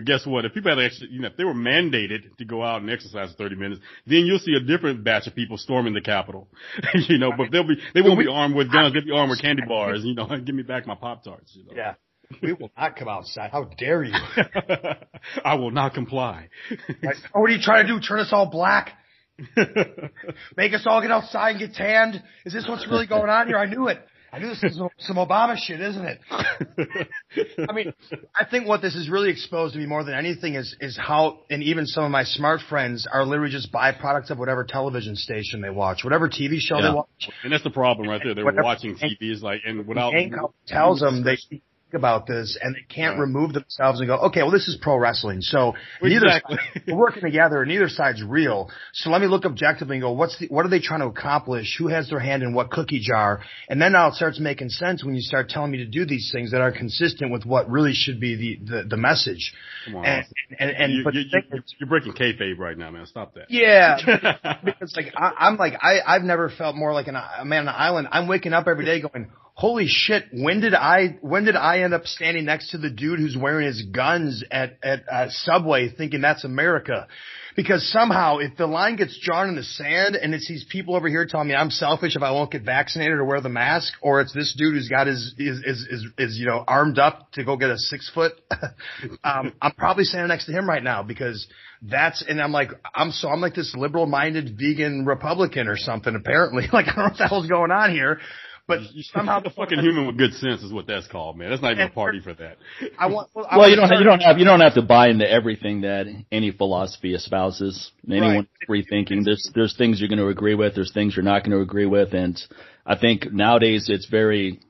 Guess 0.05 0.25
what? 0.25 0.45
If 0.45 0.55
people 0.55 0.71
had 0.71 0.85
actually, 0.85 1.11
you 1.11 1.21
know, 1.21 1.29
if 1.29 1.37
they 1.37 1.45
were 1.45 1.55
mandated 1.55 2.37
to 2.39 2.45
go 2.45 2.63
out 2.63 2.81
and 2.81 2.91
exercise 2.91 3.31
for 3.33 3.37
30 3.37 3.57
minutes, 3.57 3.81
then 4.07 4.21
you'll 4.21 4.39
see 4.39 4.55
a 4.55 4.61
different 4.61 5.03
batch 5.03 5.27
of 5.27 5.35
people 5.35 5.59
storming 5.59 5.95
the 5.95 6.01
Capitol. 6.01 6.49
you 6.95 7.19
know, 7.19 7.33
but 7.37 7.51
they'll 7.51 7.67
be, 7.67 7.77
they 7.95 8.01
won't 8.01 8.19
be 8.19 8.29
armed 8.29 8.55
with 8.55 8.71
guns. 8.73 8.95
They'll 8.95 9.05
be 9.05 9.11
armed 9.11 9.31
with 9.31 9.43
candy 9.43 9.63
bars. 9.69 10.03
You 10.05 10.15
know, 10.15 10.27
and 10.27 10.47
give 10.47 10.55
me 10.55 10.63
back 10.63 10.87
my 10.87 10.95
Pop 10.95 11.25
Tarts. 11.25 11.57
You 11.57 11.65
know. 11.65 11.73
Yeah. 11.75 11.95
We 12.41 12.53
will 12.53 12.71
not 12.79 12.95
come 12.95 13.09
outside. 13.09 13.51
How 13.51 13.65
dare 13.77 14.05
you? 14.05 14.15
I 15.45 15.57
will 15.57 15.73
not 15.73 15.95
comply. 15.95 16.49
Like, 17.03 17.17
oh, 17.35 17.41
what 17.41 17.51
are 17.51 17.55
you 17.55 17.61
trying 17.61 17.89
to 17.89 17.95
do? 17.95 18.01
Turn 18.01 18.21
us 18.21 18.29
all 18.31 18.49
black? 18.49 18.93
Make 20.57 20.73
us 20.73 20.83
all 20.87 21.03
get 21.03 21.11
outside 21.11 21.57
and 21.57 21.59
get 21.59 21.75
tanned? 21.75 22.23
Is 22.45 22.53
this 22.53 22.69
what's 22.69 22.87
really 22.87 23.09
going 23.09 23.29
on 23.29 23.49
here? 23.49 23.59
I 23.59 23.67
knew 23.67 23.89
it. 23.89 23.99
I 24.33 24.39
knew 24.39 24.49
this 24.49 24.63
was 24.63 24.81
some- 24.99 25.17
Obama 25.17 25.57
shit, 25.57 25.81
isn't 25.81 26.05
it? 26.05 26.21
I 27.69 27.73
mean, 27.73 27.93
I 28.35 28.45
think 28.45 28.67
what 28.69 28.81
this 28.81 28.95
is 28.95 29.09
really 29.09 29.31
exposed 29.31 29.75
to 29.75 29.81
me 29.81 29.87
more 29.87 30.05
than 30.05 30.15
anything 30.15 30.55
is 30.55 30.77
is 30.81 30.97
how, 30.97 31.41
and 31.51 31.63
even 31.63 31.85
some 31.87 32.05
of 32.05 32.11
my 32.11 32.23
smart 32.25 32.61
friends 32.69 33.07
are 33.13 33.25
literally 33.25 33.51
just 33.51 33.73
byproducts 33.73 34.31
of 34.31 34.39
whatever 34.39 34.65
television 34.65 35.17
station 35.17 35.61
they 35.61 35.71
watch, 35.71 36.05
whatever 36.05 36.29
TV 36.29 36.59
show 36.61 36.77
Yeah. 36.79 36.89
they 36.91 36.95
watch. 36.95 37.31
and 37.43 37.53
that's 37.53 37.65
the 37.65 37.71
problem 37.71 38.09
right 38.09 38.21
there. 38.23 38.35
They're 38.35 38.45
Whatever- 38.45 38.63
watching 38.65 38.97
TV 38.97 39.33
is 39.33 39.43
like, 39.43 39.63
and 39.67 39.87
without, 39.87 40.13
tells 40.67 41.01
them 41.01 41.25
they 41.25 41.37
about 41.95 42.27
this 42.27 42.57
and 42.61 42.75
they 42.75 42.85
can't 42.89 43.15
Right. 43.15 43.21
remove 43.23 43.53
themselves 43.53 44.01
and 44.01 44.09
go, 44.09 44.17
okay, 44.27 44.43
well, 44.43 44.51
this 44.51 44.69
is 44.69 44.77
pro 44.81 44.97
wrestling. 44.97 45.41
So 45.43 45.75
neither 46.03 46.27
Exactly. 46.27 46.57
side, 46.57 46.83
we're 46.89 46.97
working 46.99 47.23
together. 47.23 47.63
and 47.63 47.71
Neither 47.71 47.89
side's 47.89 48.23
real. 48.23 48.71
So 48.93 49.11
let 49.11 49.21
me 49.21 49.27
look 49.27 49.45
objectively 49.45 49.97
and 49.97 50.03
go, 50.03 50.13
what's 50.13 50.39
the, 50.39 50.47
what 50.49 50.65
are 50.67 50.69
they 50.69 50.81
trying 50.81 51.01
to 51.01 51.07
accomplish? 51.07 51.77
Who 51.79 51.89
has 51.89 52.09
their 52.11 52.21
hand 52.21 52.43
in 52.43 52.55
what 52.55 52.71
cookie 52.71 53.01
jar? 53.01 53.43
And 53.69 53.81
then 53.81 53.93
now 53.93 54.09
it 54.09 54.15
starts 54.15 54.39
making 54.41 54.69
sense 54.71 55.05
when 55.05 55.15
you 55.15 55.23
start 55.23 55.49
telling 55.49 55.71
me 55.71 55.79
to 55.79 55.87
do 55.87 56.05
these 56.05 56.31
things 56.33 56.53
that 56.53 56.61
are 56.61 56.73
consistent 56.73 57.31
with 57.33 57.45
what 57.45 57.71
really 57.71 57.93
should 57.95 58.21
be 58.21 58.37
the, 58.65 58.71
the, 58.83 58.89
the 58.91 58.97
message. 58.97 59.53
Come 59.87 59.97
on, 59.97 60.05
And, 60.07 60.25
and, 60.59 60.71
and, 60.71 60.93
you, 60.93 61.05
but 61.05 61.15
you, 61.15 61.23
you, 61.23 61.63
you're 61.79 61.89
breaking 61.89 62.13
kayfabe 62.13 62.59
right 62.59 62.77
now, 62.77 62.91
man. 62.91 63.07
Stop 63.07 63.35
that. 63.35 63.47
yeah, 63.51 63.97
because 64.65 64.95
like 64.97 65.13
I, 65.17 65.33
I'm 65.39 65.57
like 65.57 65.75
I 65.81 66.01
I've 66.07 66.23
never 66.23 66.51
felt 66.51 66.77
more 66.77 66.93
like 66.93 67.07
an, 67.09 67.17
a 67.17 67.45
man 67.45 67.61
on 67.67 67.69
an 67.69 67.75
island. 67.77 68.09
I'm 68.11 68.29
waking 68.29 68.53
up 68.53 68.67
every 68.69 68.85
day 68.85 69.01
going, 69.01 69.31
holy 69.61 69.87
shit, 69.87 70.25
when 70.33 70.61
did 70.61 70.73
I 70.73 71.19
when 71.21 71.45
did 71.45 71.55
I 71.55 71.81
end 71.81 71.93
up 71.93 72.07
standing 72.07 72.47
next 72.47 72.71
to 72.71 72.79
the 72.79 72.89
dude 72.89 73.19
who's 73.19 73.37
wearing 73.37 73.67
his 73.67 73.83
guns 73.83 74.43
at 74.51 74.79
at 74.83 75.05
uh, 75.07 75.27
Subway, 75.29 75.91
thinking 75.91 76.23
that's 76.23 76.45
America? 76.45 77.09
Because 77.57 77.93
somehow, 77.93 78.39
if 78.39 78.57
the 78.57 78.67
line 78.67 78.97
gets 78.97 79.19
drawn 79.21 79.51
in 79.51 79.57
the 79.57 79.63
sand 79.63 80.17
and 80.17 80.33
it's 80.33 80.49
these 80.49 80.65
people 80.65 80.97
over 80.97 81.09
here 81.09 81.27
telling 81.27 81.49
me 81.49 81.55
I'm 81.55 81.71
selfish 81.71 82.17
if 82.17 82.23
I 82.23 82.31
won't 82.31 82.51
get 82.51 82.63
vaccinated 82.63 83.19
or 83.19 83.25
wear 83.27 83.43
the 83.43 83.51
mask, 83.51 83.93
or 84.01 84.23
it's 84.23 84.33
this 84.33 84.55
dude 84.57 84.73
who's 84.73 84.89
got 84.89 85.07
his 85.07 85.35
is 85.37 85.59
is 85.59 85.87
is, 85.91 86.07
is 86.17 86.39
you 86.39 86.47
know 86.47 86.65
armed 86.67 86.99
up 86.99 87.31
to 87.33 87.45
go 87.45 87.59
get 87.59 87.69
a 87.69 87.77
six 87.77 88.11
foot, 88.15 88.33
um, 89.25 89.53
I'm 89.61 89.73
probably 89.77 90.05
standing 90.05 90.29
next 90.29 90.47
to 90.47 90.53
him 90.53 90.67
right 90.67 90.83
now 90.83 91.03
because 91.03 91.47
that's 91.83 92.25
and 92.27 92.41
I'm 92.41 92.53
like 92.53 92.71
I'm 92.95 93.11
so 93.11 93.29
I'm 93.29 93.43
like 93.43 93.55
this 93.55 93.75
liberal 93.77 94.07
minded 94.07 94.57
vegan 94.59 95.05
Republican 95.05 95.69
or 95.69 95.77
something 95.77 96.15
apparently. 96.15 96.65
Like 96.73 96.87
I 96.87 96.95
don't 96.95 96.97
know 96.97 97.05
what 97.05 97.19
the 97.19 97.29
hell's 97.29 97.47
going 97.47 97.73
on 97.73 97.91
here. 97.91 98.21
But 98.71 98.81
somehow 99.13 99.41
the 99.41 99.51
fucking 99.57 99.79
human 99.81 100.07
with 100.07 100.17
good 100.17 100.33
sense 100.35 100.63
is 100.63 100.73
what 100.73 100.87
that's 100.87 101.07
called, 101.09 101.37
man. 101.37 101.51
That's 101.51 101.61
not 101.63 101.73
even 101.73 101.87
a 101.89 101.91
party 101.91 102.21
for 102.21 102.33
that. 102.35 102.57
I 102.99 103.07
want. 103.09 103.29
I 103.37 103.57
Well, 103.57 103.59
want 103.59 103.71
you 103.71 103.77
don't 103.77 103.87
start- 103.87 104.01
you 104.01 104.07
don't 104.07 104.21
have 104.21 104.39
you 104.39 104.45
don't 104.45 104.61
have 104.61 104.75
to 104.75 104.83
buy 104.83 105.09
into 105.09 105.31
everything 105.31 105.83
that 105.83 106.07
any 106.33 106.51
philosophy 106.53 107.15
espouses. 107.15 107.91
Anyone 108.09 108.29
Right. 108.37 108.49
free 108.67 108.87
thinking. 108.89 109.25
There's 109.25 109.51
there's 109.55 109.77
things 109.77 110.01
you're 110.01 110.09
going 110.09 110.19
to 110.19 110.29
agree 110.29 110.55
with. 110.55 110.75
There's 110.75 110.93
things 110.93 111.15
you're 111.17 111.25
not 111.25 111.45
going 111.45 111.53
to 111.57 111.61
agree 111.63 111.87
with, 111.87 112.15
and 112.15 112.41
I 112.87 112.97
think 112.97 113.33
nowadays 113.33 113.87
it's 113.89 114.07
very. 114.07 114.61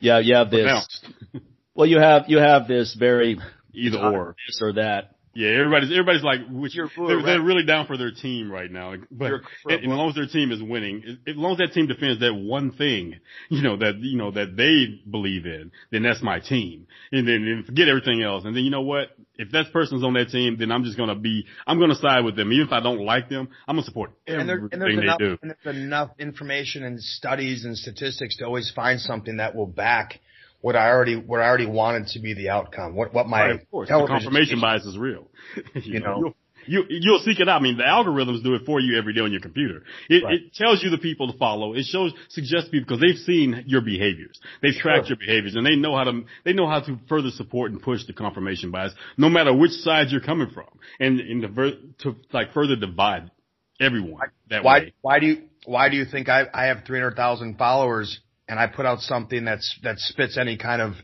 Yeah, 0.00 0.18
you 0.18 0.34
have 0.34 0.50
this. 0.50 0.62
Pronounced. 0.64 1.06
Well, 1.76 1.88
you 1.88 1.98
have 1.98 2.26
you 2.28 2.38
have 2.38 2.68
this 2.68 2.94
very 2.94 3.36
Either 3.72 3.98
or. 3.98 4.36
this 4.46 4.60
or 4.62 4.74
that. 4.74 5.13
Yeah, 5.34 5.50
everybody's 5.50 5.90
everybody's 5.90 6.22
like, 6.22 6.40
which 6.48 6.74
You're 6.74 6.88
they're, 6.96 7.16
right. 7.16 7.26
they're 7.26 7.42
really 7.42 7.64
down 7.64 7.86
for 7.86 7.96
their 7.96 8.12
team 8.12 8.50
right 8.50 8.70
now. 8.70 8.94
But 9.10 9.32
as 9.68 9.80
long 9.82 10.10
as 10.10 10.14
their 10.14 10.26
team 10.26 10.52
is 10.52 10.62
winning, 10.62 11.18
as 11.26 11.36
long 11.36 11.52
as 11.52 11.58
that 11.58 11.72
team 11.72 11.86
defends 11.86 12.20
that 12.20 12.34
one 12.34 12.72
thing, 12.72 13.16
you 13.48 13.62
know 13.62 13.76
that 13.76 13.96
you 13.98 14.16
know 14.16 14.30
that 14.30 14.56
they 14.56 15.00
believe 15.10 15.46
in, 15.46 15.72
then 15.90 16.02
that's 16.02 16.22
my 16.22 16.40
team. 16.40 16.86
And 17.10 17.26
then 17.26 17.42
and 17.46 17.66
forget 17.66 17.88
everything 17.88 18.22
else. 18.22 18.44
And 18.44 18.56
then 18.56 18.64
you 18.64 18.70
know 18.70 18.82
what? 18.82 19.08
If 19.36 19.50
that 19.50 19.72
person's 19.72 20.04
on 20.04 20.14
that 20.14 20.28
team, 20.28 20.56
then 20.58 20.70
I'm 20.70 20.84
just 20.84 20.96
gonna 20.96 21.16
be, 21.16 21.44
I'm 21.66 21.80
gonna 21.80 21.96
side 21.96 22.24
with 22.24 22.36
them, 22.36 22.52
even 22.52 22.66
if 22.68 22.72
I 22.72 22.80
don't 22.80 23.00
like 23.00 23.28
them. 23.28 23.48
I'm 23.66 23.74
gonna 23.74 23.84
support 23.84 24.12
and, 24.28 24.48
there, 24.48 24.56
everything 24.56 24.80
and 24.80 24.98
they 24.98 25.02
enough, 25.02 25.18
do. 25.18 25.38
and 25.42 25.54
there's 25.64 25.76
enough 25.76 26.10
information 26.20 26.84
and 26.84 27.00
studies 27.00 27.64
and 27.64 27.76
statistics 27.76 28.36
to 28.36 28.44
always 28.44 28.70
find 28.74 29.00
something 29.00 29.38
that 29.38 29.56
will 29.56 29.66
back 29.66 30.20
what 30.64 30.76
I 30.76 30.88
already 30.88 31.14
what 31.16 31.42
I 31.42 31.44
already 31.46 31.66
wanted 31.66 32.06
to 32.14 32.20
be 32.20 32.32
the 32.32 32.48
outcome. 32.48 32.94
What 32.96 33.12
what 33.12 33.26
my 33.26 33.40
Right, 33.42 33.50
of 33.60 33.70
course, 33.70 33.86
the 33.90 34.06
confirmation 34.08 34.62
bias 34.62 34.86
is 34.86 34.96
real. 34.96 35.28
you, 35.74 35.82
You 35.94 36.00
know. 36.00 36.16
You'll, 36.18 36.34
you 36.66 36.84
you'll 36.88 37.18
seek 37.18 37.38
it 37.38 37.50
out. 37.50 37.60
I 37.60 37.62
mean, 37.62 37.76
the 37.76 37.82
algorithms 37.82 38.42
do 38.42 38.54
it 38.54 38.62
for 38.64 38.80
you 38.80 38.96
every 38.96 39.12
day 39.12 39.20
on 39.20 39.30
your 39.30 39.42
computer. 39.42 39.82
It, 40.08 40.24
Right. 40.24 40.36
it 40.36 40.54
tells 40.54 40.82
you 40.82 40.88
the 40.88 40.96
people 40.96 41.30
to 41.30 41.36
follow. 41.36 41.74
It 41.74 41.84
shows 41.84 42.14
suggests 42.30 42.70
people 42.70 42.86
because 42.86 43.02
they've 43.02 43.22
seen 43.26 43.64
your 43.66 43.82
behaviors. 43.82 44.40
They've 44.62 44.72
tracked 44.72 45.08
your 45.10 45.18
behaviors, 45.18 45.54
and 45.54 45.66
they 45.66 45.76
know 45.76 45.94
how 45.94 46.04
to 46.04 46.22
they 46.46 46.54
know 46.54 46.66
how 46.66 46.80
to 46.80 46.98
further 47.10 47.28
support 47.32 47.70
and 47.70 47.82
push 47.82 48.06
the 48.06 48.14
confirmation 48.14 48.70
bias, 48.70 48.94
no 49.18 49.28
matter 49.28 49.54
which 49.54 49.72
side 49.72 50.06
you're 50.08 50.22
coming 50.22 50.48
from, 50.48 50.70
and 50.98 51.20
in 51.20 51.42
the 51.42 51.78
to 51.98 52.16
like 52.32 52.54
further 52.54 52.76
divide 52.76 53.30
everyone 53.78 54.28
that 54.48 54.64
Why 54.64 54.78
way. 54.80 54.94
why 55.02 55.18
do 55.20 55.26
you 55.26 55.42
why 55.66 55.90
do 55.90 55.96
you 55.98 56.06
think 56.06 56.30
I 56.30 56.44
I 56.54 56.66
have 56.68 56.84
three 56.86 57.00
hundred 57.00 57.16
thousand 57.16 57.58
followers 57.58 58.18
and 58.48 58.58
I 58.58 58.66
put 58.66 58.86
out 58.86 59.00
something 59.00 59.44
that's 59.44 59.78
that 59.82 59.98
spits 59.98 60.36
any 60.38 60.56
kind 60.56 60.82
of 60.82 60.94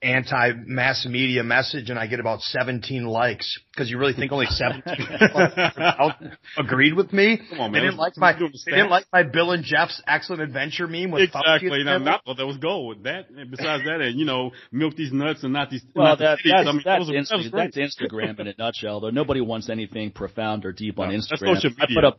anti 0.00 0.52
mass 0.64 1.04
media 1.08 1.42
message 1.42 1.90
and 1.90 1.98
I 1.98 2.06
get 2.06 2.20
about 2.20 2.40
seventeen 2.40 3.04
likes 3.04 3.58
because 3.72 3.90
you 3.90 3.98
really 3.98 4.12
think 4.12 4.30
only 4.32 4.46
seventeen 4.46 4.94
people 4.96 6.12
agreed 6.56 6.94
with 6.94 7.12
me? 7.12 7.40
Come 7.50 7.60
on, 7.60 7.72
They 7.72 7.80
didn't 7.80 7.96
like 7.96 8.16
my 8.16 8.32
they 8.32 8.72
didn't 8.72 8.90
like 8.90 9.06
my 9.12 9.22
Bill 9.24 9.50
and 9.52 9.64
Jeff's 9.64 10.00
excellent 10.06 10.42
adventure 10.42 10.86
meme 10.86 11.10
with 11.10 11.22
Exactly. 11.22 11.70
Fauci 11.70 11.84
Now, 11.84 11.98
not 11.98 12.22
well, 12.26 12.36
that 12.36 12.46
was 12.46 12.58
gold. 12.58 13.04
That 13.04 13.26
besides 13.50 13.84
that, 13.84 14.00
and 14.00 14.18
you 14.18 14.24
know, 14.24 14.52
milk 14.70 14.94
these 14.96 15.12
nuts 15.12 15.42
and 15.44 15.52
not 15.52 15.70
these. 15.70 15.84
Well, 15.94 16.06
not 16.06 16.18
that, 16.20 16.38
titties. 16.38 16.64
that's, 16.64 16.68
I 16.68 16.72
mean, 16.72 16.82
that's, 16.84 17.06
that 17.30 17.36
Insta- 17.52 17.72
that's 17.74 17.76
Instagram 17.76 18.38
in 18.40 18.46
a 18.48 18.54
nutshell, 18.58 19.00
though. 19.00 19.10
Nobody 19.10 19.40
wants 19.40 19.68
anything 19.68 20.10
profound 20.12 20.64
or 20.64 20.72
deep 20.72 20.98
on 20.98 21.08
No, 21.08 21.14
that's 21.14 21.26
Instagram. 21.32 21.54
social 21.56 21.70
I 21.80 21.86
put 21.92 22.04
up, 22.04 22.18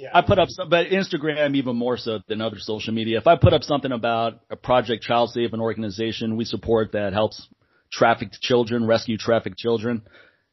Yeah. 0.00 0.08
I 0.14 0.22
put 0.22 0.38
up, 0.38 0.48
some, 0.48 0.70
but 0.70 0.86
Instagram 0.86 1.54
even 1.54 1.76
more 1.76 1.98
so 1.98 2.20
than 2.26 2.40
other 2.40 2.58
social 2.58 2.94
media. 2.94 3.18
If 3.18 3.26
I 3.26 3.36
put 3.36 3.52
up 3.52 3.62
something 3.62 3.92
about 3.92 4.40
a 4.48 4.56
project 4.56 5.02
Child 5.02 5.30
Save, 5.30 5.52
an 5.52 5.60
organization 5.60 6.36
we 6.38 6.46
support 6.46 6.92
that 6.92 7.12
helps 7.12 7.46
trafficked 7.92 8.40
children, 8.40 8.86
rescue 8.86 9.18
trafficked 9.18 9.58
children. 9.58 10.00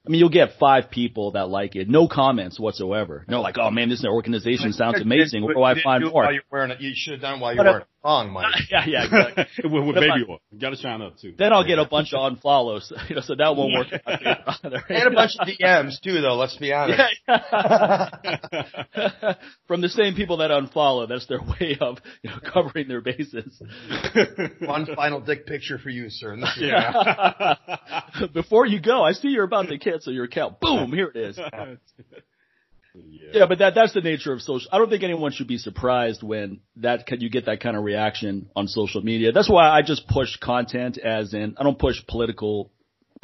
I 0.07 0.09
mean, 0.09 0.19
you'll 0.19 0.29
get 0.29 0.51
five 0.57 0.89
people 0.89 1.31
that 1.31 1.49
like 1.49 1.75
it. 1.75 1.89
No 1.89 2.07
comments 2.07 2.57
whatsoever. 2.57 3.25
No, 3.27 3.41
like, 3.41 3.57
oh 3.59 3.69
man, 3.71 3.89
this 3.89 4.05
organization 4.05 4.71
sounds 4.71 5.01
amazing. 5.01 5.43
Where 5.43 5.53
do 5.53 5.63
I 5.63 5.81
find 5.81 6.01
do 6.03 6.11
more? 6.11 6.23
While 6.23 6.33
you're 6.33 6.43
wearing 6.49 6.71
it, 6.71 6.79
you 6.79 6.93
should 6.95 7.13
have 7.15 7.21
done 7.21 7.39
while 7.41 7.51
you 7.53 7.57
But, 7.57 7.65
were 7.65 7.69
uh, 7.69 7.73
wearing 7.73 7.83
a 7.83 8.07
thong, 8.07 8.31
Mike. 8.31 8.55
yeah, 8.71 8.85
yeah, 8.87 9.03
exactly. 9.05 9.45
with, 9.69 9.83
with 9.85 9.95
But 9.95 10.01
baby 10.01 10.25
my- 10.25 10.33
oil. 10.33 10.39
Got 10.57 10.69
to 10.69 10.75
shine 10.77 11.01
up 11.01 11.17
too. 11.19 11.33
Then 11.37 11.51
I'll 11.51 11.67
get 11.67 11.77
a 11.77 11.85
bunch 11.85 12.13
of 12.13 12.31
unfollows, 12.33 12.91
you 13.09 13.15
know, 13.15 13.21
so 13.21 13.35
that 13.35 13.55
won't 13.55 13.73
work. 13.73 13.87
in 13.91 13.99
my 14.05 14.17
favor 14.17 14.45
either. 14.63 14.83
And 14.89 15.07
a 15.07 15.11
bunch 15.11 15.31
of 15.39 15.47
DMs 15.47 15.99
too, 16.01 16.21
though. 16.21 16.35
Let's 16.35 16.55
be 16.55 16.71
honest. 16.71 17.01
From 19.67 19.81
the 19.81 19.89
same 19.89 20.15
people 20.15 20.37
that 20.37 20.51
unfollow, 20.51 21.07
that's 21.07 21.27
their 21.27 21.41
way 21.41 21.77
of 21.81 21.97
you 22.23 22.29
know 22.29 22.37
covering 22.53 22.87
their 22.87 23.01
bases. 23.01 23.61
One 24.61 24.85
final 24.95 25.19
dick 25.21 25.45
picture 25.45 25.77
for 25.77 25.89
you, 25.89 26.09
sir. 26.09 26.31
And 26.33 26.43
this 26.43 26.55
is- 26.57 26.63
yeah. 26.63 27.55
Before 28.33 28.65
you 28.65 28.79
go, 28.81 29.03
I 29.03 29.11
see 29.11 29.29
you're 29.29 29.43
about 29.43 29.67
to 29.67 29.77
cancel 29.97 30.13
your 30.13 30.25
account. 30.25 30.59
Boom, 30.59 30.91
here 30.93 31.11
it 31.13 31.17
is. 31.17 31.37
yeah. 31.57 31.75
Yeah, 33.33 33.45
but 33.47 33.59
that 33.59 33.75
that's 33.75 33.93
the 33.93 34.01
nature 34.01 34.33
of 34.33 34.41
social. 34.41 34.69
I 34.71 34.77
don't 34.77 34.89
think 34.89 35.03
anyone 35.03 35.31
should 35.31 35.47
be 35.47 35.57
surprised 35.57 36.23
when 36.23 36.61
that 36.77 37.05
can, 37.05 37.21
you 37.21 37.29
get 37.29 37.45
that 37.45 37.59
kind 37.59 37.75
of 37.75 37.83
reaction 37.83 38.49
on 38.55 38.67
social 38.67 39.01
media. 39.01 39.31
That's 39.31 39.49
why 39.49 39.69
I 39.69 39.81
just 39.81 40.07
push 40.07 40.37
content 40.37 40.97
as 40.97 41.33
in 41.33 41.55
I 41.59 41.63
don't 41.63 41.79
push 41.79 41.97
political 42.07 42.71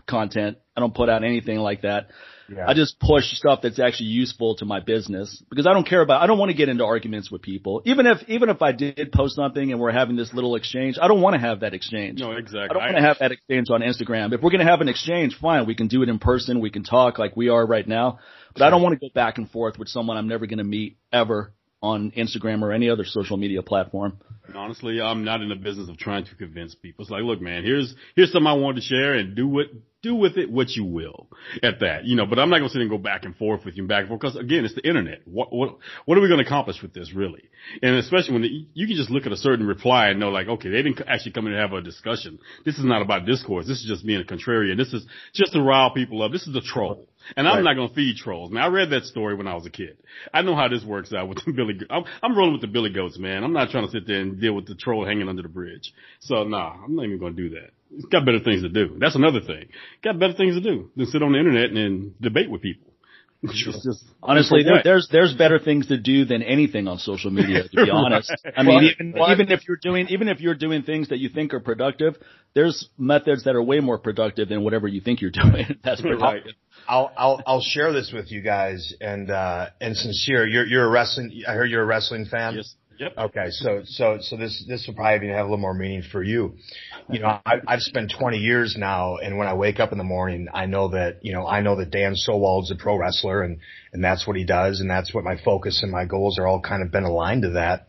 content. 0.07 0.57
I 0.75 0.81
don't 0.81 0.93
put 0.93 1.09
out 1.09 1.23
anything 1.23 1.59
like 1.59 1.81
that. 1.83 2.07
Yeah. 2.50 2.67
I 2.67 2.73
just 2.73 3.00
push 3.00 3.23
stuff 3.33 3.62
that's 3.63 3.79
actually 3.79 4.07
useful 4.07 4.55
to 4.57 4.65
my 4.65 4.79
business 4.79 5.41
because 5.50 5.65
I 5.65 5.73
don't 5.73 5.88
care 5.88 6.01
about, 6.01 6.21
I 6.21 6.27
don't 6.27 6.38
want 6.38 6.51
to 6.51 6.57
get 6.57 6.69
into 6.69 6.85
arguments 6.85 7.31
with 7.31 7.41
people. 7.41 7.81
Even 7.85 8.05
if, 8.05 8.17
even 8.27 8.50
if 8.50 8.62
I 8.62 8.71
did 8.71 9.12
post 9.12 9.35
something 9.35 9.71
and 9.71 9.79
we're 9.79 9.91
having 9.91 10.15
this 10.15 10.33
little 10.33 10.55
exchange, 10.55 10.97
I 11.01 11.07
don't 11.07 11.21
want 11.21 11.35
to 11.35 11.39
have 11.39 11.62
that 11.62 11.73
exchange. 11.73 12.19
No, 12.19 12.31
exactly. 12.31 12.62
I 12.62 12.73
don't 12.73 12.93
want 12.93 12.97
to 12.97 13.01
have 13.01 13.19
that 13.19 13.31
exchange 13.31 13.69
on 13.69 13.81
Instagram. 13.81 14.33
If 14.33 14.41
we're 14.41 14.51
going 14.51 14.65
to 14.65 14.69
have 14.69 14.81
an 14.81 14.89
exchange, 14.89 15.38
fine. 15.39 15.65
We 15.65 15.75
can 15.75 15.88
do 15.88 16.03
it 16.03 16.09
in 16.09 16.19
person. 16.19 16.59
We 16.59 16.69
can 16.69 16.83
talk 16.83 17.17
like 17.17 17.35
we 17.35 17.50
are 17.50 17.65
right 17.65 17.88
now. 17.88 18.19
But 18.53 18.63
I 18.63 18.69
don't 18.69 18.83
want 18.83 18.93
to 18.93 19.00
go 19.00 19.12
back 19.13 19.38
and 19.38 19.50
forth 19.50 19.79
with 19.79 19.88
someone 19.88 20.17
I'm 20.17 20.27
never 20.27 20.45
going 20.45 20.59
to 20.59 20.63
meet 20.63 20.97
ever 21.12 21.53
on 21.83 22.11
Instagram 22.11 22.61
or 22.61 22.71
any 22.71 22.89
other 22.89 23.03
social 23.03 23.35
media 23.35 23.61
platform. 23.61 24.17
Honestly, 24.55 25.01
I'm 25.01 25.25
not 25.25 25.41
in 25.41 25.49
the 25.49 25.55
business 25.55 25.89
of 25.89 25.97
trying 25.97 26.25
to 26.25 26.35
convince 26.35 26.73
people. 26.75 27.03
It's 27.03 27.11
like, 27.11 27.23
look, 27.23 27.41
man, 27.41 27.63
here's 27.63 27.93
here's 28.15 28.31
something 28.31 28.47
I 28.47 28.53
wanted 28.53 28.81
to 28.81 28.87
share, 28.87 29.13
and 29.13 29.35
do 29.35 29.47
what 29.47 29.67
do 30.01 30.15
with 30.15 30.37
it 30.37 30.51
what 30.51 30.69
you 30.69 30.85
will. 30.85 31.27
At 31.61 31.79
that, 31.79 32.05
you 32.05 32.15
know. 32.15 32.25
But 32.25 32.39
I'm 32.39 32.49
not 32.49 32.57
gonna 32.57 32.69
sit 32.69 32.81
and 32.81 32.89
go 32.89 32.97
back 32.97 33.23
and 33.23 33.35
forth 33.35 33.65
with 33.65 33.75
you, 33.75 33.83
and 33.83 33.89
back 33.89 34.01
and 34.01 34.09
forth, 34.09 34.21
because 34.21 34.35
again, 34.35 34.65
it's 34.65 34.75
the 34.75 34.87
internet. 34.87 35.21
What 35.25 35.51
what 35.51 35.77
what 36.05 36.17
are 36.17 36.21
we 36.21 36.29
gonna 36.29 36.43
accomplish 36.43 36.81
with 36.81 36.93
this, 36.93 37.13
really? 37.13 37.43
And 37.81 37.95
especially 37.95 38.33
when 38.33 38.41
the, 38.43 38.67
you 38.73 38.87
can 38.87 38.95
just 38.95 39.09
look 39.09 39.25
at 39.25 39.31
a 39.31 39.37
certain 39.37 39.65
reply 39.65 40.09
and 40.09 40.19
know, 40.19 40.29
like, 40.29 40.47
okay, 40.47 40.69
they 40.69 40.81
didn't 40.83 41.01
actually 41.07 41.31
come 41.31 41.47
in 41.47 41.53
and 41.53 41.61
have 41.61 41.73
a 41.73 41.81
discussion. 41.81 42.39
This 42.65 42.77
is 42.77 42.85
not 42.85 43.01
about 43.01 43.25
discourse. 43.25 43.65
This 43.67 43.79
is 43.79 43.87
just 43.87 44.05
being 44.05 44.21
a 44.21 44.25
contrarian. 44.25 44.77
This 44.77 44.93
is 44.93 45.05
just 45.33 45.53
to 45.53 45.61
rile 45.61 45.91
people 45.91 46.21
up. 46.21 46.31
This 46.31 46.47
is 46.47 46.55
a 46.55 46.61
troll. 46.61 47.07
And 47.35 47.47
I'm 47.47 47.57
Right. 47.57 47.63
not 47.63 47.75
gonna 47.75 47.93
feed 47.93 48.17
trolls. 48.17 48.51
Now 48.51 48.65
I 48.65 48.69
read 48.69 48.89
that 48.91 49.03
story 49.05 49.35
when 49.35 49.47
I 49.47 49.55
was 49.55 49.65
a 49.65 49.69
kid. 49.69 49.97
I 50.33 50.41
know 50.41 50.55
how 50.55 50.67
this 50.67 50.83
works 50.83 51.13
out 51.13 51.27
with 51.29 51.39
the 51.45 51.51
Billy. 51.55 51.79
I'm, 51.89 52.03
I'm 52.21 52.37
rolling 52.37 52.53
with 52.53 52.61
the 52.61 52.67
Billy 52.67 52.89
Goats, 52.91 53.17
man. 53.17 53.43
I'm 53.43 53.53
not 53.53 53.69
trying 53.69 53.85
to 53.85 53.91
sit 53.91 54.05
there 54.07 54.21
and 54.21 54.39
deal 54.39 54.53
with 54.53 54.67
the 54.67 54.75
troll 54.75 55.05
hanging 55.05 55.29
under 55.29 55.41
the 55.41 55.49
bridge. 55.49 55.93
So 56.19 56.43
nah, 56.43 56.75
I'm 56.83 56.95
not 56.95 57.05
even 57.05 57.19
gonna 57.19 57.33
do 57.35 57.49
that. 57.51 57.71
It's 57.95 58.05
got 58.05 58.25
better 58.25 58.39
things 58.39 58.61
to 58.63 58.69
do. 58.69 58.97
That's 58.99 59.15
another 59.15 59.41
thing. 59.41 59.67
Got 60.03 60.19
better 60.19 60.33
things 60.33 60.55
to 60.55 60.61
do 60.61 60.89
than 60.95 61.05
sit 61.07 61.21
on 61.21 61.33
the 61.33 61.37
internet 61.39 61.69
and, 61.69 61.77
and 61.77 62.21
debate 62.21 62.49
with 62.49 62.61
people. 62.61 62.92
Just- 63.51 64.05
Honestly, 64.21 64.63
there, 64.63 64.81
there's 64.83 65.09
there's 65.12 65.33
better 65.33 65.59
things 65.59 65.88
to 65.88 65.97
do 65.97 66.23
than 66.23 66.41
anything 66.41 66.88
on 66.88 66.97
social 66.97 67.29
media. 67.29 67.63
To 67.67 67.85
be 67.85 67.89
honest, 67.91 68.31
I 68.55 68.63
mean, 68.63 68.75
Well, 68.75 68.83
even 68.83 69.13
well, 69.17 69.31
even 69.31 69.51
if 69.51 69.67
you're 69.67 69.79
doing 69.81 70.07
even 70.09 70.29
if 70.29 70.39
you're 70.39 70.55
doing 70.55 70.83
things 70.83 71.09
that 71.09 71.19
you 71.19 71.29
think 71.29 71.53
are 71.53 71.59
productive, 71.59 72.15
there's 72.53 72.88
methods 72.97 73.43
that 73.43 73.55
are 73.55 73.63
way 73.63 73.79
more 73.81 73.97
productive 73.97 74.47
than 74.47 74.63
whatever 74.63 74.88
you 74.88 75.01
think 75.01 75.21
you're 75.21 75.31
doing. 75.43 75.77
That's 75.83 76.01
productive. 76.01 76.53
I'll 76.88 77.12
I'll 77.17 77.41
I'll 77.45 77.62
share 77.62 77.91
this 77.91 78.12
with 78.13 78.31
you 78.31 78.41
guys 78.41 78.93
and 79.01 79.29
uh 79.29 79.69
and 79.81 79.95
sincere. 79.95 80.47
You're 80.47 80.65
you're 80.65 80.85
a 80.85 80.89
wrestling. 80.89 81.43
I 81.47 81.53
heard 81.53 81.69
you're 81.69 81.83
a 81.83 81.85
wrestling 81.85 82.25
fan. 82.25 82.55
Yes. 82.55 82.75
Yep. 83.00 83.13
Okay, 83.17 83.45
so 83.50 83.81
so 83.85 84.17
so 84.21 84.38
this 84.38 84.63
this 84.67 84.85
will 84.88 84.93
probably 84.93 85.29
have 85.29 85.39
a 85.39 85.43
little 85.43 85.57
more 85.57 85.73
meaning 85.73 86.03
for 86.03 86.21
you. 86.21 86.53
You 87.09 87.19
know, 87.19 87.39
I, 87.45 87.55
I've 87.67 87.81
spent 87.81 88.13
20 88.17 88.38
years 88.38 88.75
now, 88.77 89.17
and 89.17 89.38
when 89.38 89.47
I 89.47 89.55
wake 89.55 89.79
up 89.79 89.91
in 89.91 89.97
the 89.97 90.03
morning, 90.03 90.47
I 90.53 90.67
know 90.67 90.89
that 90.89 91.19
you 91.23 91.33
know 91.33 91.47
I 91.47 91.62
know 91.62 91.75
that 91.77 91.89
Dan 91.89 92.15
Solwold's 92.15 92.71
a 92.71 92.75
pro 92.75 92.97
wrestler, 92.97 93.41
and 93.41 93.59
and 93.93 94.03
that's 94.03 94.27
what 94.27 94.35
he 94.35 94.45
does, 94.45 94.79
and 94.79 94.89
that's 94.89 95.13
what 95.13 95.23
my 95.23 95.38
focus 95.43 95.81
and 95.81 95.91
my 95.91 96.05
goals 96.05 96.38
are 96.38 96.47
all 96.47 96.59
kind 96.59 96.83
of 96.83 96.91
been 96.91 97.03
aligned 97.03 97.43
to 97.43 97.50
that. 97.51 97.88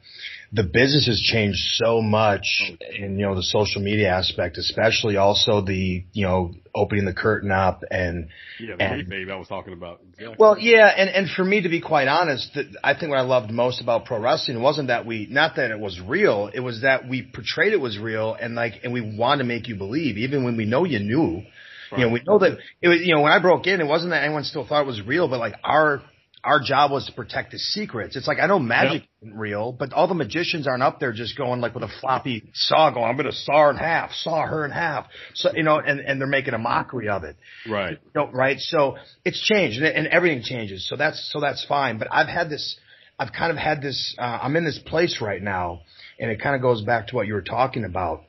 The 0.54 0.62
business 0.62 1.06
has 1.08 1.20
changed 1.20 1.58
so 1.74 2.00
much 2.00 2.72
in 2.96 3.18
you 3.18 3.26
know 3.26 3.34
the 3.34 3.42
social 3.42 3.82
media 3.82 4.08
aspect, 4.10 4.56
especially 4.56 5.16
also 5.16 5.60
the 5.60 6.04
you 6.12 6.24
know 6.26 6.54
opening 6.74 7.04
the 7.06 7.12
curtain 7.12 7.50
up 7.50 7.82
and 7.90 8.28
Yeah, 8.60 8.76
the 8.76 8.82
and- 8.84 9.08
babe 9.08 9.28
I 9.30 9.36
was 9.36 9.48
talking 9.48 9.72
about. 9.72 10.00
Exactly. 10.12 10.36
well, 10.38 10.56
yeah, 10.58 10.86
and 10.96 11.10
and 11.10 11.28
for 11.28 11.44
me 11.44 11.62
to 11.62 11.68
be 11.68 11.80
quite 11.80 12.06
honest, 12.06 12.56
I 12.84 12.94
think 12.94 13.10
what 13.10 13.18
I 13.18 13.22
loved 13.22 13.50
most 13.50 13.80
about 13.80 14.04
pro 14.04 14.20
wrestling 14.20 14.62
wasn't 14.62 14.88
that 14.88 15.04
we 15.06 15.26
not 15.28 15.56
that 15.56 15.72
it 15.72 15.78
was 15.80 16.00
real, 16.00 16.50
it 16.54 16.60
was 16.60 16.82
that 16.82 17.08
we 17.08 17.22
portrayed 17.22 17.72
it 17.72 17.80
was 17.80 17.98
real 17.98 18.36
and 18.40 18.54
like 18.54 18.74
and 18.84 18.92
we 18.92 19.00
wanted 19.00 19.42
to 19.42 19.48
make 19.48 19.66
you 19.66 19.74
believe 19.74 20.18
even 20.18 20.44
when 20.44 20.56
we 20.56 20.66
know 20.66 20.84
you 20.84 21.00
knew. 21.00 21.42
You 21.96 22.06
know, 22.06 22.12
we 22.12 22.22
know 22.26 22.38
that 22.40 22.58
it 22.82 22.88
was 22.88 23.02
you 23.02 23.14
know, 23.14 23.20
when 23.22 23.30
I 23.30 23.38
broke 23.40 23.68
in, 23.68 23.80
it 23.80 23.86
wasn't 23.86 24.10
that 24.10 24.24
anyone 24.24 24.42
still 24.42 24.66
thought 24.66 24.80
it 24.82 24.86
was 24.86 25.00
real, 25.00 25.28
but 25.28 25.38
like 25.38 25.54
our 25.62 26.02
our 26.44 26.60
job 26.60 26.90
was 26.90 27.06
to 27.06 27.12
protect 27.12 27.52
the 27.52 27.58
secrets. 27.58 28.16
It's 28.16 28.28
like 28.28 28.38
I 28.40 28.46
know 28.46 28.58
magic 28.58 29.04
isn't 29.22 29.36
real, 29.36 29.72
but 29.72 29.92
all 29.92 30.06
the 30.06 30.14
magicians 30.14 30.66
aren't 30.66 30.82
up 30.82 31.00
there 31.00 31.12
just 31.12 31.36
going 31.36 31.60
like 31.60 31.74
with 31.74 31.84
a 31.84 31.90
floppy 32.00 32.50
saw 32.52 32.90
going, 32.90 33.06
I'm 33.06 33.16
gonna 33.16 33.32
saw 33.32 33.64
her 33.64 33.70
in 33.70 33.76
half, 33.76 34.12
saw 34.12 34.46
her 34.46 34.64
in 34.64 34.70
half. 34.70 35.06
So 35.34 35.50
you 35.54 35.62
know, 35.62 35.78
and, 35.78 36.00
and 36.00 36.20
they're 36.20 36.28
making 36.28 36.54
a 36.54 36.58
mockery 36.58 37.08
of 37.08 37.24
it. 37.24 37.36
right. 37.68 37.98
No, 38.14 38.30
right. 38.30 38.58
So 38.58 38.96
it's 39.24 39.40
changed 39.40 39.78
and, 39.78 39.86
and 39.86 40.06
everything 40.08 40.42
changes. 40.42 40.86
So 40.88 40.96
that's, 40.96 41.30
so 41.32 41.40
that's 41.40 41.64
fine. 41.64 41.98
But 41.98 42.08
I've 42.12 42.28
had 42.28 42.50
this, 42.50 42.76
I've 43.18 43.32
kind 43.32 43.50
of 43.50 43.56
had 43.56 43.80
this, 43.80 44.14
uh, 44.18 44.38
I'm 44.42 44.56
in 44.56 44.64
this 44.64 44.78
place 44.78 45.20
right 45.20 45.42
now 45.42 45.80
and 46.18 46.30
it 46.30 46.40
kind 46.40 46.54
of 46.54 46.62
goes 46.62 46.82
back 46.82 47.08
to 47.08 47.16
what 47.16 47.26
you 47.26 47.34
were 47.34 47.42
talking 47.42 47.84
about. 47.84 48.22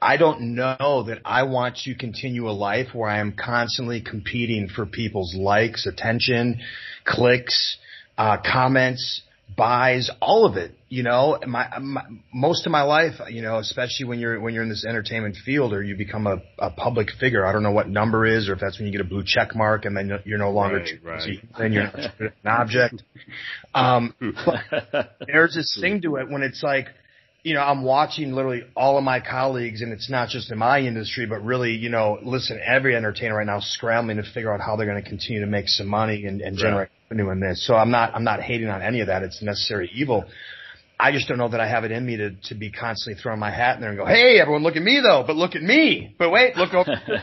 I 0.00 0.16
don't 0.16 0.54
know 0.54 1.04
that 1.08 1.18
I 1.24 1.42
want 1.42 1.78
to 1.84 1.94
continue 1.94 2.48
a 2.48 2.52
life 2.52 2.88
where 2.94 3.10
I 3.10 3.18
am 3.18 3.32
constantly 3.32 4.00
competing 4.00 4.68
for 4.68 4.86
people's 4.86 5.34
likes, 5.34 5.86
attention, 5.86 6.60
clicks, 7.04 7.76
uh, 8.16 8.36
comments, 8.44 9.22
buys, 9.56 10.10
all 10.20 10.46
of 10.46 10.56
it. 10.56 10.72
You 10.88 11.02
know, 11.02 11.38
my, 11.46 11.78
my 11.80 12.02
most 12.32 12.64
of 12.64 12.72
my 12.72 12.82
life, 12.82 13.14
you 13.28 13.42
know, 13.42 13.58
especially 13.58 14.06
when 14.06 14.20
you're 14.20 14.40
when 14.40 14.54
you're 14.54 14.62
in 14.62 14.70
this 14.70 14.86
entertainment 14.88 15.36
field 15.44 15.74
or 15.74 15.82
you 15.82 15.96
become 15.96 16.26
a, 16.26 16.38
a 16.58 16.70
public 16.70 17.08
figure. 17.20 17.44
I 17.44 17.52
don't 17.52 17.62
know 17.62 17.72
what 17.72 17.88
number 17.90 18.24
is, 18.24 18.48
or 18.48 18.54
if 18.54 18.60
that's 18.60 18.78
when 18.78 18.86
you 18.86 18.92
get 18.92 19.02
a 19.02 19.08
blue 19.08 19.22
check 19.26 19.54
mark 19.54 19.84
and 19.84 19.94
then 19.96 20.10
you're 20.24 20.38
no 20.38 20.50
longer 20.50 20.78
Right, 20.78 21.02
right. 21.02 21.38
then 21.58 21.72
you're 21.72 21.84
an 21.84 22.32
object. 22.46 23.02
Um, 23.74 24.14
but 24.46 25.10
there's 25.26 25.54
this 25.54 25.76
thing 25.78 26.00
to 26.02 26.16
it 26.16 26.30
when 26.30 26.42
it's 26.42 26.62
like, 26.62 26.86
you 27.42 27.54
know, 27.54 27.60
I'm 27.60 27.82
watching 27.82 28.32
literally 28.32 28.62
all 28.76 28.98
of 28.98 29.04
my 29.04 29.20
colleagues, 29.20 29.80
and 29.80 29.92
it's 29.92 30.10
not 30.10 30.28
just 30.28 30.50
in 30.50 30.58
my 30.58 30.80
industry, 30.80 31.26
but 31.26 31.42
really, 31.44 31.72
you 31.72 31.88
know, 31.88 32.18
listen, 32.22 32.60
every 32.64 32.96
entertainer 32.96 33.36
right 33.36 33.46
now 33.46 33.58
is 33.58 33.72
scrambling 33.72 34.16
to 34.16 34.22
figure 34.22 34.52
out 34.52 34.60
how 34.60 34.76
they're 34.76 34.86
going 34.86 35.02
to 35.02 35.08
continue 35.08 35.40
to 35.40 35.46
make 35.46 35.68
some 35.68 35.86
money 35.86 36.24
and, 36.26 36.40
and 36.40 36.56
generate 36.56 36.88
revenue 37.10 37.30
in 37.30 37.40
this. 37.40 37.64
So 37.66 37.74
I'm 37.74 37.90
not, 37.90 38.14
I'm 38.14 38.24
not 38.24 38.42
hating 38.42 38.68
on 38.68 38.82
any 38.82 39.00
of 39.00 39.06
that. 39.06 39.22
It's 39.22 39.40
necessary 39.40 39.90
evil. 39.94 40.24
I 41.00 41.12
just 41.12 41.28
don't 41.28 41.38
know 41.38 41.48
that 41.48 41.60
I 41.60 41.68
have 41.68 41.84
it 41.84 41.92
in 41.92 42.04
me 42.04 42.16
to, 42.16 42.30
to 42.44 42.54
be 42.56 42.72
constantly 42.72 43.22
throwing 43.22 43.38
my 43.38 43.52
hat 43.52 43.76
in 43.76 43.82
there 43.82 43.90
and 43.90 43.98
go, 43.98 44.04
hey, 44.04 44.40
everyone, 44.40 44.64
look 44.64 44.74
at 44.74 44.82
me 44.82 45.00
though, 45.00 45.22
but 45.24 45.36
look 45.36 45.54
at 45.54 45.62
me. 45.62 46.16
But 46.18 46.30
wait, 46.30 46.56
look 46.56 46.74
over. 46.74 46.90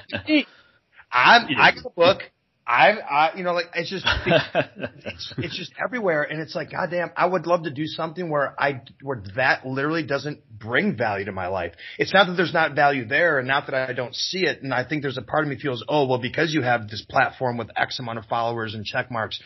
I'm, 1.12 1.48
I 1.58 1.72
got 1.72 1.86
a 1.86 1.90
book. 1.90 2.22
I, 2.68 2.92
I, 2.94 3.38
you 3.38 3.44
know, 3.44 3.54
like 3.54 3.68
it's 3.76 3.90
just, 3.90 4.06
it's, 4.26 5.34
it's 5.38 5.58
just 5.58 5.72
everywhere, 5.84 6.24
and 6.24 6.42
it's 6.42 6.56
like, 6.56 6.72
goddamn, 6.72 7.12
I 7.16 7.28
would 7.28 7.46
love 7.46 7.64
to 7.64 7.72
do 7.72 7.86
something 7.86 8.30
where 8.30 8.60
I, 8.60 8.82
where 9.04 9.22
that 9.36 9.68
literally 9.68 10.04
doesn't 10.04 10.40
bring 10.58 10.98
value 10.98 11.26
to 11.26 11.32
my 11.32 11.48
life. 11.48 11.74
It's 12.00 12.14
not 12.14 12.26
that 12.26 12.34
there's 12.34 12.54
not 12.54 12.74
value 12.74 13.06
there, 13.06 13.38
and 13.38 13.48
not 13.48 13.68
that 13.68 13.76
I 13.76 13.94
don't 13.94 14.16
see 14.16 14.46
it, 14.46 14.64
and 14.64 14.74
I 14.74 14.84
think 14.84 15.04
there's 15.04 15.18
a 15.18 15.22
part 15.22 15.44
of 15.44 15.50
me 15.50 15.60
feels, 15.60 15.84
oh, 15.88 16.08
well, 16.08 16.20
because 16.20 16.54
you 16.56 16.64
have 16.64 16.88
this 16.90 17.06
platform 17.08 17.58
with 17.58 17.70
X 17.76 18.00
amount 18.00 18.18
of 18.18 18.26
followers 18.26 18.74
and 18.74 18.84
check 18.84 19.12
marks, 19.12 19.40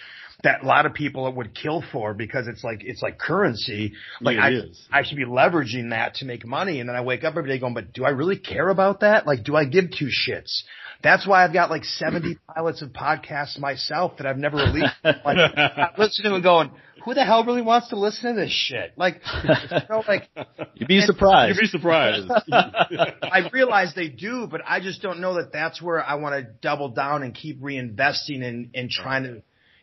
that 0.43 0.63
a 0.63 0.65
lot 0.65 0.85
of 0.85 0.93
people 0.93 1.31
would 1.31 1.53
kill 1.53 1.83
for 1.91 2.13
because 2.13 2.47
it's 2.47 2.63
like 2.63 2.81
it's 2.83 3.01
like 3.01 3.19
currency. 3.19 3.93
Like 4.21 4.37
Yeah, 4.37 4.43
I, 4.43 4.49
it 4.49 4.53
is. 4.53 4.87
I 4.91 5.03
should 5.03 5.17
be 5.17 5.25
leveraging 5.25 5.89
that 5.89 6.15
to 6.15 6.25
make 6.25 6.45
money, 6.45 6.79
and 6.79 6.87
then 6.87 6.95
I 6.95 7.01
wake 7.01 7.23
up 7.23 7.35
every 7.35 7.49
day 7.49 7.59
going, 7.59 7.73
but 7.73 7.91
do 7.93 8.05
I 8.05 8.11
really 8.11 8.37
care 8.37 8.69
about 8.69 9.01
that? 9.01 9.27
Like, 9.27 9.43
do 9.43 9.55
I 9.55 9.65
give 9.65 9.91
two 9.91 10.07
shits? 10.07 10.63
That's 11.01 11.25
why 11.25 11.43
I've 11.45 11.53
got 11.53 11.69
like 11.69 11.85
70 11.85 12.37
pilots 12.55 12.81
of 12.81 12.89
podcasts 12.89 13.57
myself 13.57 14.17
that 14.17 14.27
I've 14.27 14.37
never 14.37 14.57
released. 14.57 14.93
Like, 15.03 15.17
I 15.25 15.91
listen 15.97 16.25
to 16.25 16.35
it 16.35 16.43
going, 16.43 16.71
who 17.05 17.13
the 17.13 17.23
hell 17.23 17.45
really 17.45 17.61
wants 17.61 17.89
to 17.89 17.95
listen 17.97 18.35
to 18.35 18.41
this 18.41 18.51
shit? 18.51 18.93
Like, 18.97 19.21
you 19.43 19.79
know, 19.89 20.03
like, 20.07 20.29
You'd 20.75 20.87
be 20.87 21.01
surprised. 21.01 21.55
You'd 21.55 21.61
be 21.61 21.67
surprised. 21.67 22.29
I 22.51 23.49
realize 23.53 23.93
they 23.95 24.09
do, 24.09 24.47
but 24.49 24.61
I 24.67 24.81
just 24.81 25.01
don't 25.01 25.19
know 25.21 25.35
that 25.35 25.53
that's 25.53 25.81
where 25.81 26.03
I 26.03 26.15
want 26.15 26.35
to 26.35 26.51
double 26.61 26.89
down 26.89 27.23
and 27.23 27.33
keep 27.33 27.61
reinvesting 27.61 28.43
and, 28.43 28.71
and 28.73 28.89
trying 28.89 29.23
to, 29.23 29.41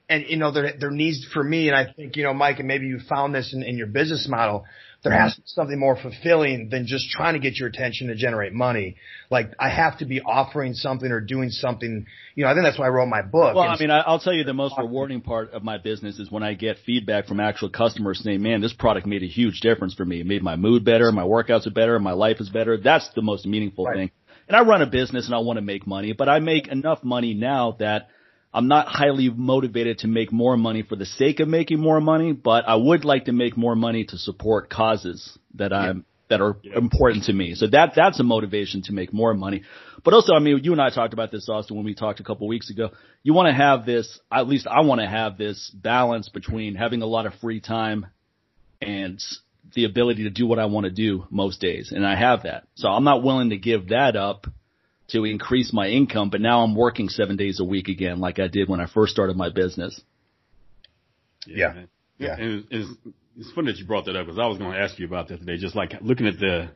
and 0.08 0.26
you 0.28 0.37
know, 0.37 0.52
there, 0.52 0.75
there 0.78 0.90
needs 0.90 1.26
for 1.32 1.42
me, 1.42 1.68
and 1.68 1.76
I 1.76 1.92
think, 1.92 2.16
you 2.16 2.23
know, 2.23 2.35
Mike, 2.35 2.58
and 2.58 2.68
maybe 2.68 2.87
you 2.87 3.00
found 3.08 3.35
this 3.35 3.52
in, 3.54 3.62
in 3.62 3.76
your 3.76 3.88
business 3.88 4.28
model, 4.28 4.64
there 5.03 5.12
has 5.12 5.35
to 5.35 5.41
be 5.41 5.47
something 5.47 5.79
more 5.79 5.97
fulfilling 5.97 6.69
than 6.71 6.87
just 6.87 7.11
trying 7.11 7.35
to 7.35 7.38
get 7.38 7.59
your 7.59 7.69
attention 7.69 8.09
to 8.09 8.15
generate 8.15 8.53
money. 8.53 8.97
Like, 9.31 9.53
I 9.59 9.69
have 9.69 9.99
to 9.99 10.05
be 10.05 10.21
offering 10.21 10.75
something 10.75 11.11
or 11.11 11.21
doing 11.21 11.50
something, 11.50 12.07
you 12.35 12.45
know, 12.45 12.50
I 12.50 12.55
think 12.55 12.65
that's 12.65 12.79
why 12.79 12.87
I 12.87 12.88
wrote 12.88 13.07
my 13.07 13.23
book. 13.23 13.55
Well, 13.55 13.65
I 13.69 13.79
mean, 13.79 13.91
I'll 13.91 14.19
tell 14.19 14.33
you 14.33 14.45
the 14.45 14.55
most 14.55 14.75
rewarding 14.79 15.21
part 15.21 15.53
of 15.53 15.62
my 15.62 15.79
business 15.79 16.19
is 16.19 16.31
when 16.31 16.43
I 16.43 16.55
get 16.55 16.79
feedback 16.85 17.26
from 17.26 17.41
actual 17.41 17.71
customers 17.71 18.21
saying, 18.23 18.43
man, 18.43 18.61
this 18.61 18.73
product 18.73 19.07
made 19.07 19.23
a 19.23 19.29
huge 19.29 19.61
difference 19.61 19.95
for 19.95 20.05
me. 20.05 20.21
It 20.21 20.26
made 20.26 20.43
my 20.43 20.57
mood 20.57 20.85
better, 20.85 21.12
my 21.12 21.23
workouts 21.25 21.67
are 21.67 21.71
better, 21.71 21.99
my 21.99 22.12
life 22.12 22.41
is 22.41 22.49
better. 22.49 22.76
That's 22.76 23.09
the 23.15 23.23
most 23.23 23.47
meaningful 23.47 23.85
Right. 23.85 23.97
thing. 23.97 24.11
And 24.49 24.57
I 24.57 24.62
run 24.62 24.81
a 24.83 24.87
business 24.87 25.26
and 25.26 25.35
I 25.35 25.38
want 25.38 25.57
to 25.57 25.62
make 25.62 25.87
money, 25.87 26.12
but 26.12 26.29
I 26.29 26.38
make 26.38 26.69
enough 26.69 27.03
money 27.03 27.35
now 27.35 27.76
that 27.81 28.09
I'm 28.57 28.69
not 28.69 28.89
highly 28.89 29.29
motivated 29.29 29.99
to 29.99 30.09
make 30.09 30.33
more 30.33 30.57
money 30.57 30.83
for 30.83 30.97
the 30.97 31.05
sake 31.05 31.41
of 31.41 31.49
making 31.49 31.79
more 31.79 32.01
money, 32.01 32.33
but 32.33 32.67
I 32.67 32.75
would 32.75 33.05
like 33.05 33.27
to 33.27 33.33
make 33.33 33.55
more 33.55 33.77
money 33.77 34.05
to 34.07 34.17
support 34.17 34.71
causes 34.71 35.39
that 35.57 35.75
I'm, 35.75 36.07
that 36.31 36.41
are 36.41 36.57
important 36.75 37.25
to 37.25 37.35
me. 37.35 37.55
So 37.55 37.67
that, 37.67 37.93
that's 37.95 38.19
a 38.19 38.23
motivation 38.23 38.81
to 38.85 38.95
make 38.95 39.13
more 39.13 39.35
money. 39.35 39.65
But 40.03 40.15
also, 40.15 40.33
I 40.33 40.39
mean, 40.39 40.61
you 40.65 40.73
and 40.73 40.81
I 40.81 40.89
talked 40.89 41.13
about 41.13 41.31
this, 41.31 41.47
Austin, 41.51 41.77
when 41.77 41.85
we 41.85 41.95
talked 41.95 42.19
a 42.21 42.25
couple 42.25 42.49
weeks 42.49 42.71
ago. 42.71 42.93
You 43.23 43.35
want 43.35 43.49
to 43.49 43.55
have 43.55 43.85
this, 43.85 44.19
at 44.33 44.49
least 44.49 44.67
I 44.67 44.81
want 44.81 45.03
to 45.03 45.07
have 45.07 45.37
this 45.37 45.71
balance 45.75 46.31
between 46.31 46.77
having 46.77 47.03
a 47.03 47.07
lot 47.07 47.27
of 47.27 47.35
free 47.35 47.61
time 47.61 48.07
and 48.81 49.23
the 49.75 49.85
ability 49.85 50.25
to 50.25 50.31
do 50.31 50.47
what 50.47 50.59
I 50.59 50.65
want 50.65 50.85
to 50.85 50.91
do 50.91 51.27
most 51.29 51.61
days. 51.61 51.93
And 51.93 52.07
I 52.07 52.17
have 52.17 52.45
that. 52.45 52.67
So 52.77 52.89
I'm 52.89 53.05
not 53.05 53.23
willing 53.23 53.51
to 53.51 53.59
give 53.59 53.89
that 53.89 54.17
up 54.17 54.47
to 55.09 55.25
increase 55.25 55.73
my 55.73 55.89
income, 55.89 56.31
but 56.31 56.41
now 56.41 56.63
I'm 56.63 56.75
working 56.75 57.09
seven 57.09 57.37
days 57.37 57.61
a 57.61 57.65
week 57.65 57.89
again, 57.89 58.19
like 58.19 58.39
I 58.39 58.49
did 58.49 58.69
when 58.69 58.81
I 58.81 58.87
first 58.87 59.13
started 59.13 59.37
my 59.37 59.51
business. 59.51 60.01
Yeah. 61.47 61.73
man. 61.73 61.89
Yeah. 62.19 62.37
And 62.39 62.65
it's, 62.65 62.67
it's, 62.71 63.17
it's 63.39 63.53
funny 63.53 63.73
that 63.73 63.79
you 63.79 63.87
brought 63.87 64.07
that 64.07 64.17
up 64.17 64.27
because 64.27 64.39
I 64.39 64.47
was 64.47 64.59
going 64.59 64.73
to 64.73 64.79
ask 64.79 64.99
you 64.99 65.07
about 65.07 65.29
that 65.29 65.39
today. 65.39 65.59
Just 65.59 65.77
like 65.77 65.95
looking 66.01 66.27
at 66.27 66.39
the 66.39 66.71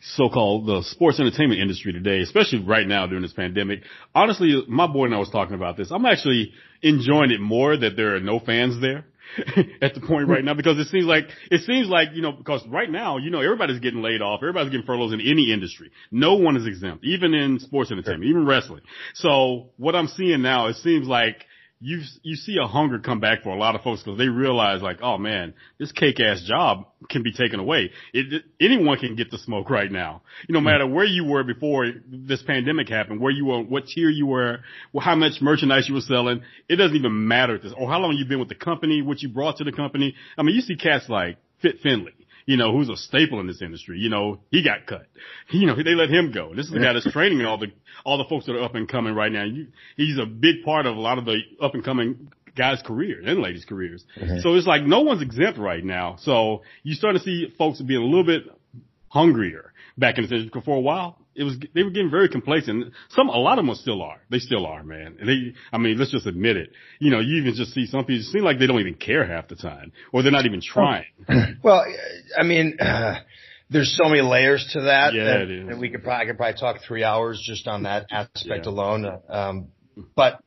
so-called 0.00 0.66
the 0.66 0.82
sports 0.82 1.18
entertainment 1.18 1.60
industry 1.60 1.92
today, 1.92 2.20
especially 2.20 2.62
right 2.62 2.86
now 2.86 3.06
during 3.06 3.22
this 3.22 3.32
pandemic. 3.32 3.80
Honestly, 4.14 4.62
my 4.68 4.86
boy 4.86 5.06
and 5.06 5.14
I 5.14 5.18
was 5.18 5.30
talking 5.30 5.54
about 5.54 5.76
this. 5.76 5.90
I'm 5.90 6.04
actually 6.04 6.52
enjoying 6.82 7.30
it 7.30 7.40
more 7.40 7.76
that 7.76 7.96
there 7.96 8.14
are 8.14 8.20
no 8.20 8.38
fans 8.38 8.80
there. 8.80 9.06
at 9.82 9.94
the 9.94 10.00
point 10.00 10.28
right 10.28 10.44
now 10.44 10.54
because 10.54 10.78
it 10.78 10.88
seems 10.88 11.06
like 11.06 11.24
it 11.50 11.62
seems 11.62 11.88
like 11.88 12.08
you 12.12 12.22
know 12.22 12.32
because 12.32 12.64
right 12.68 12.90
now 12.90 13.18
you 13.18 13.30
know 13.30 13.40
everybody's 13.40 13.80
getting 13.80 14.02
laid 14.02 14.22
off. 14.22 14.40
Everybody's 14.40 14.70
getting 14.70 14.86
furloughs 14.86 15.12
in 15.12 15.20
any 15.20 15.52
industry. 15.52 15.90
No 16.10 16.34
one 16.34 16.56
is 16.56 16.66
exempt 16.66 17.04
even 17.04 17.34
in 17.34 17.58
sports 17.58 17.90
entertainment 17.90 18.24
even 18.24 18.46
wrestling. 18.46 18.82
So 19.14 19.70
what 19.76 19.94
i'm 19.94 20.08
seeing 20.08 20.42
now 20.42 20.66
it 20.68 20.76
seems 20.76 21.06
like 21.06 21.44
you 21.80 22.02
you 22.22 22.36
see 22.36 22.56
a 22.62 22.66
hunger 22.66 22.98
come 22.98 23.20
back 23.20 23.42
for 23.42 23.50
a 23.50 23.58
lot 23.58 23.74
of 23.74 23.82
folks 23.82 24.02
because 24.02 24.18
they 24.18 24.28
realize 24.28 24.80
like, 24.80 25.00
oh 25.02 25.18
man, 25.18 25.54
this 25.78 25.92
cake 25.92 26.18
ass 26.20 26.42
job 26.42 26.86
can 27.10 27.22
be 27.22 27.32
taken 27.32 27.60
away. 27.60 27.90
It, 28.12 28.32
it- 28.32 28.44
anyone 28.60 28.98
can 28.98 29.16
get 29.16 29.30
the 29.30 29.38
smoke 29.38 29.68
right 29.68 29.90
now. 29.90 30.22
You 30.48 30.54
know, 30.54 30.60
no 30.60 30.62
hmm. 30.62 30.72
matter 30.72 30.86
where 30.86 31.04
you 31.04 31.24
were 31.24 31.44
before 31.44 31.86
this 32.08 32.42
pandemic 32.42 32.88
happened, 32.88 33.20
where 33.20 33.32
you 33.32 33.46
were, 33.46 33.60
what 33.62 33.86
tier 33.86 34.08
you 34.08 34.26
were, 34.26 34.60
how 34.98 35.14
much 35.16 35.40
merchandise 35.40 35.88
you 35.88 35.94
were 35.94 36.00
selling, 36.00 36.42
it 36.68 36.76
doesn't 36.76 36.96
even 36.96 37.28
matter 37.28 37.56
at 37.56 37.62
this, 37.62 37.72
or 37.76 37.88
how 37.88 37.98
long 37.98 38.16
you've 38.16 38.28
been 38.28 38.40
with 38.40 38.48
the 38.48 38.54
company, 38.54 39.02
what 39.02 39.20
you 39.20 39.28
brought 39.28 39.58
to 39.58 39.64
the 39.64 39.72
company. 39.72 40.14
I 40.38 40.42
mean, 40.42 40.54
you 40.54 40.62
see 40.62 40.76
cats 40.76 41.08
like 41.08 41.36
Fit 41.60 41.80
Finlay 41.82 42.12
you 42.46 42.56
know, 42.56 42.72
who's 42.72 42.88
a 42.88 42.96
staple 42.96 43.40
in 43.40 43.46
this 43.46 43.62
industry. 43.62 43.98
You 43.98 44.10
know, 44.10 44.40
he 44.50 44.62
got 44.62 44.86
cut. 44.86 45.06
You 45.50 45.66
know, 45.66 45.76
they 45.76 45.94
let 45.94 46.10
him 46.10 46.32
go. 46.32 46.54
This 46.54 46.66
is 46.66 46.72
the 46.72 46.80
guy 46.80 46.92
that's 46.92 47.10
training 47.12 47.44
all 47.44 47.58
the 47.58 47.68
all 48.04 48.18
the 48.18 48.24
folks 48.24 48.46
that 48.46 48.56
are 48.56 48.62
up 48.62 48.74
and 48.74 48.88
coming 48.88 49.14
right 49.14 49.30
now. 49.30 49.44
You, 49.44 49.68
he's 49.96 50.18
a 50.18 50.26
big 50.26 50.64
part 50.64 50.86
of 50.86 50.96
a 50.96 51.00
lot 51.00 51.18
of 51.18 51.26
the 51.26 51.38
up 51.60 51.74
and 51.74 51.84
coming 51.84 52.32
guys' 52.56 52.82
careers 52.84 53.24
and 53.26 53.40
ladies' 53.40 53.64
careers. 53.64 54.04
Mm-hmm. 54.20 54.40
So 54.40 54.54
it's 54.54 54.66
like 54.66 54.82
no 54.82 55.02
one's 55.02 55.22
exempt 55.22 55.58
right 55.58 55.84
now. 55.84 56.16
So 56.20 56.62
you 56.82 56.94
start 56.94 57.14
to 57.14 57.20
see 57.20 57.52
folks 57.56 57.80
being 57.80 58.00
a 58.00 58.04
little 58.04 58.24
bit 58.24 58.44
hungrier 59.08 59.72
back 59.96 60.18
in 60.18 60.26
the 60.26 60.34
industry. 60.34 60.62
For 60.64 60.76
a 60.76 60.80
while, 60.80 61.18
it 61.34 61.44
was 61.44 61.56
they 61.74 61.82
were 61.82 61.90
getting 61.90 62.10
very 62.10 62.28
complacent. 62.28 62.92
Some 63.10 63.28
a 63.28 63.36
lot 63.36 63.58
of 63.58 63.66
them 63.66 63.74
still 63.74 64.02
are. 64.02 64.20
They 64.30 64.38
still 64.38 64.66
are, 64.66 64.82
man. 64.82 65.16
And 65.18 65.28
they, 65.28 65.54
I 65.72 65.78
mean, 65.78 65.98
let's 65.98 66.10
just 66.10 66.26
admit 66.26 66.56
it. 66.56 66.70
You 67.00 67.10
know, 67.10 67.20
you 67.20 67.36
even 67.40 67.54
just 67.54 67.72
see 67.72 67.86
some 67.86 68.04
people 68.04 68.24
seem 68.24 68.44
like 68.44 68.58
they 68.58 68.66
don't 68.66 68.80
even 68.80 68.94
care 68.94 69.26
half 69.26 69.48
the 69.48 69.56
time, 69.56 69.92
or 70.12 70.22
they're 70.22 70.32
not 70.32 70.46
even 70.46 70.60
trying. 70.60 71.06
Well, 71.62 71.84
I 72.38 72.42
mean, 72.44 72.78
uh, 72.80 73.16
there's 73.70 73.96
so 73.96 74.08
many 74.08 74.22
layers 74.22 74.68
to 74.74 74.82
that. 74.82 75.14
Yeah, 75.14 75.24
that, 75.24 75.66
that 75.70 75.78
we 75.78 75.90
could 75.90 76.02
probably, 76.04 76.24
I 76.24 76.26
could 76.28 76.36
probably 76.36 76.60
talk 76.60 76.76
three 76.86 77.02
hours 77.04 77.42
just 77.44 77.66
on 77.66 77.84
that 77.84 78.06
aspect 78.10 78.66
Yeah. 78.66 78.72
alone. 78.72 79.18
Um, 79.28 79.68
but 80.14 80.40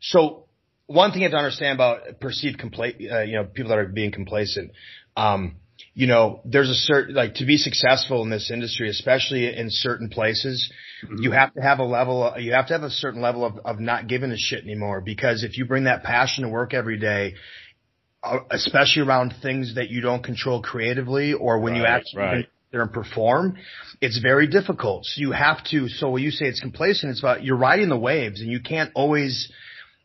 so 0.00 0.46
one 0.86 1.12
thing 1.12 1.22
you 1.22 1.26
have 1.26 1.32
to 1.32 1.38
understand 1.38 1.76
about 1.76 2.20
perceived 2.20 2.58
compla- 2.58 3.12
uh, 3.12 3.20
you 3.22 3.36
know, 3.36 3.44
people 3.44 3.70
that 3.70 3.78
are 3.78 3.86
being 3.86 4.12
complacent, 4.12 4.72
um, 5.16 5.56
you 5.94 6.08
know, 6.08 6.40
there's 6.44 6.68
a 6.68 6.74
certain, 6.74 7.14
like 7.14 7.34
to 7.34 7.46
be 7.46 7.56
successful 7.56 8.22
in 8.22 8.30
this 8.30 8.50
industry, 8.50 8.90
especially 8.90 9.56
in 9.56 9.68
certain 9.70 10.08
places, 10.08 10.70
you 11.20 11.30
have 11.30 11.54
to 11.54 11.60
have 11.60 11.78
a 11.78 11.84
level, 11.84 12.34
you 12.38 12.52
have 12.52 12.66
to 12.66 12.72
have 12.72 12.82
a 12.82 12.90
certain 12.90 13.20
level 13.22 13.44
of, 13.44 13.58
of 13.64 13.78
not 13.78 14.08
giving 14.08 14.32
a 14.32 14.36
shit 14.36 14.64
anymore 14.64 15.00
because 15.00 15.44
if 15.44 15.56
you 15.56 15.66
bring 15.66 15.84
that 15.84 16.02
passion 16.02 16.42
to 16.42 16.50
work 16.50 16.74
every 16.74 16.98
day, 16.98 17.34
uh, 18.24 18.38
especially 18.50 19.02
around 19.02 19.34
things 19.40 19.76
that 19.76 19.88
you 19.90 20.00
don't 20.00 20.24
control 20.24 20.62
creatively 20.62 21.32
or 21.32 21.60
when 21.60 21.76
you 21.76 21.84
Right, 21.84 21.90
actually 21.90 22.22
right. 22.22 22.48
there 22.72 22.82
and 22.82 22.92
perform, 22.92 23.56
it's 24.00 24.18
very 24.18 24.48
difficult. 24.48 25.04
So 25.04 25.20
you 25.20 25.30
have 25.30 25.62
to, 25.66 25.88
so 25.88 26.10
when 26.10 26.24
you 26.24 26.32
say 26.32 26.46
it's 26.46 26.60
complacent, 26.60 27.10
it's 27.12 27.20
about 27.20 27.44
you're 27.44 27.56
riding 27.56 27.88
the 27.88 27.98
waves 27.98 28.40
and 28.40 28.50
you 28.50 28.60
can't 28.60 28.90
always, 28.94 29.48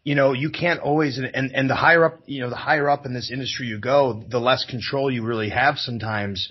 you 0.10 0.16
know, 0.16 0.34
you 0.34 0.50
can't 0.50 0.80
always, 0.80 1.20
and, 1.20 1.52
and, 1.54 1.70
the 1.70 1.76
higher 1.76 2.04
up, 2.04 2.22
you 2.26 2.42
know, 2.42 2.50
the 2.50 2.56
higher 2.56 2.90
up 2.90 3.06
in 3.06 3.14
this 3.14 3.30
industry 3.32 3.68
you 3.68 3.78
go, 3.78 4.24
the 4.28 4.40
less 4.40 4.66
control 4.66 5.12
you 5.12 5.24
really 5.24 5.50
have 5.50 5.78
sometimes 5.78 6.50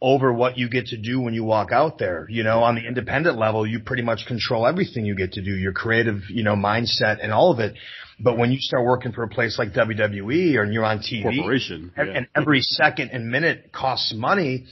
over 0.00 0.32
what 0.32 0.56
you 0.56 0.68
get 0.70 0.86
to 0.86 0.96
do 0.96 1.20
when 1.20 1.34
you 1.34 1.42
walk 1.42 1.72
out 1.72 1.98
there. 1.98 2.28
You 2.30 2.44
know, 2.44 2.62
on 2.62 2.76
the 2.76 2.86
independent 2.86 3.36
level, 3.36 3.66
you 3.66 3.80
pretty 3.80 4.04
much 4.04 4.26
control 4.28 4.64
everything 4.64 5.06
you 5.06 5.16
get 5.16 5.32
to 5.32 5.42
do, 5.42 5.50
your 5.50 5.72
creative, 5.72 6.20
you 6.28 6.44
know, 6.44 6.54
mindset 6.54 7.18
and 7.20 7.32
all 7.32 7.50
of 7.50 7.58
it. 7.58 7.74
But 8.20 8.38
when 8.38 8.52
you 8.52 8.60
start 8.60 8.84
working 8.84 9.10
for 9.10 9.24
a 9.24 9.28
place 9.28 9.58
like 9.58 9.72
WWE 9.72 10.54
or 10.54 10.70
you're 10.70 10.84
on 10.84 11.00
TV, 11.00 11.36
Corporation, 11.36 11.90
and, 11.96 12.08
yeah. 12.08 12.16
and 12.16 12.28
every 12.36 12.60
second 12.60 13.10
and 13.10 13.28
minute 13.28 13.72
costs 13.72 14.14
money, 14.14 14.66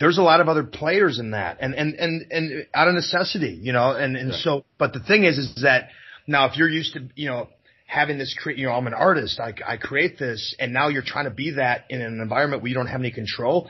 there's 0.00 0.16
a 0.16 0.22
lot 0.22 0.40
of 0.40 0.48
other 0.48 0.64
players 0.64 1.18
in 1.18 1.32
that 1.32 1.58
and, 1.60 1.74
and, 1.74 1.94
and, 1.96 2.32
and 2.32 2.66
out 2.72 2.88
of 2.88 2.94
necessity, 2.94 3.60
you 3.60 3.74
know, 3.74 3.90
and, 3.90 4.16
and 4.16 4.32
so, 4.32 4.64
but 4.78 4.94
the 4.94 5.00
thing 5.00 5.24
is, 5.24 5.36
is 5.36 5.60
that 5.62 5.90
now 6.26 6.46
if 6.48 6.56
you're 6.56 6.70
used 6.70 6.94
to, 6.94 7.06
you 7.14 7.28
know, 7.28 7.48
having 7.92 8.16
this 8.16 8.34
create, 8.40 8.58
you 8.58 8.66
know, 8.66 8.72
I'm 8.72 8.86
an 8.86 8.94
artist, 8.94 9.38
I, 9.38 9.52
I 9.66 9.76
create 9.76 10.18
this 10.18 10.56
and 10.58 10.72
now 10.72 10.88
you're 10.88 11.02
trying 11.02 11.26
to 11.26 11.30
be 11.30 11.52
that 11.52 11.84
in 11.90 12.00
an 12.00 12.20
environment 12.20 12.62
where 12.62 12.70
you 12.70 12.74
don't 12.74 12.86
have 12.86 13.00
any 13.00 13.10
control, 13.10 13.68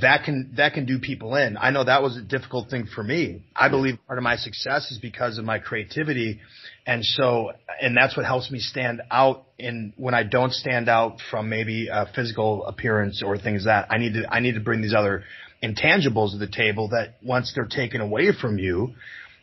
that 0.00 0.24
can, 0.24 0.52
that 0.56 0.74
can 0.74 0.86
do 0.86 1.00
people 1.00 1.34
in. 1.34 1.56
I 1.56 1.70
know 1.70 1.82
that 1.82 2.00
was 2.00 2.16
a 2.16 2.22
difficult 2.22 2.70
thing 2.70 2.86
for 2.94 3.02
me. 3.02 3.42
I 3.56 3.68
believe 3.68 3.98
part 4.06 4.18
of 4.18 4.22
my 4.22 4.36
success 4.36 4.92
is 4.92 4.98
because 4.98 5.38
of 5.38 5.44
my 5.44 5.58
creativity. 5.58 6.40
And 6.86 7.04
so, 7.04 7.50
and 7.80 7.96
that's 7.96 8.16
what 8.16 8.26
helps 8.26 8.48
me 8.50 8.60
stand 8.60 9.02
out 9.10 9.44
in 9.58 9.92
when 9.96 10.14
I 10.14 10.22
don't 10.22 10.52
stand 10.52 10.88
out 10.88 11.16
from 11.28 11.48
maybe 11.48 11.88
a 11.90 12.06
physical 12.14 12.64
appearance 12.64 13.24
or 13.24 13.38
things 13.38 13.64
that 13.64 13.88
I 13.90 13.98
need 13.98 14.14
to, 14.14 14.32
I 14.32 14.38
need 14.38 14.54
to 14.54 14.60
bring 14.60 14.82
these 14.82 14.94
other 14.94 15.24
intangibles 15.64 16.32
to 16.32 16.38
the 16.38 16.46
table 16.46 16.90
that 16.90 17.14
once 17.24 17.52
they're 17.56 17.66
taken 17.66 18.00
away 18.00 18.30
from 18.40 18.58
you, 18.58 18.94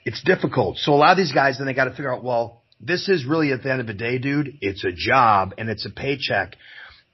it's 0.05 0.23
difficult. 0.23 0.77
So 0.77 0.93
a 0.93 0.95
lot 0.95 1.11
of 1.11 1.17
these 1.17 1.33
guys 1.33 1.57
then 1.57 1.67
they 1.67 1.73
got 1.73 1.85
to 1.85 1.91
figure 1.91 2.13
out, 2.13 2.23
well, 2.23 2.61
this 2.79 3.09
is 3.09 3.25
really 3.25 3.51
at 3.51 3.63
the 3.63 3.71
end 3.71 3.81
of 3.81 3.87
the 3.87 3.93
day, 3.93 4.17
dude, 4.17 4.57
it's 4.61 4.83
a 4.83 4.91
job 4.91 5.53
and 5.57 5.69
it's 5.69 5.85
a 5.85 5.89
paycheck. 5.89 6.55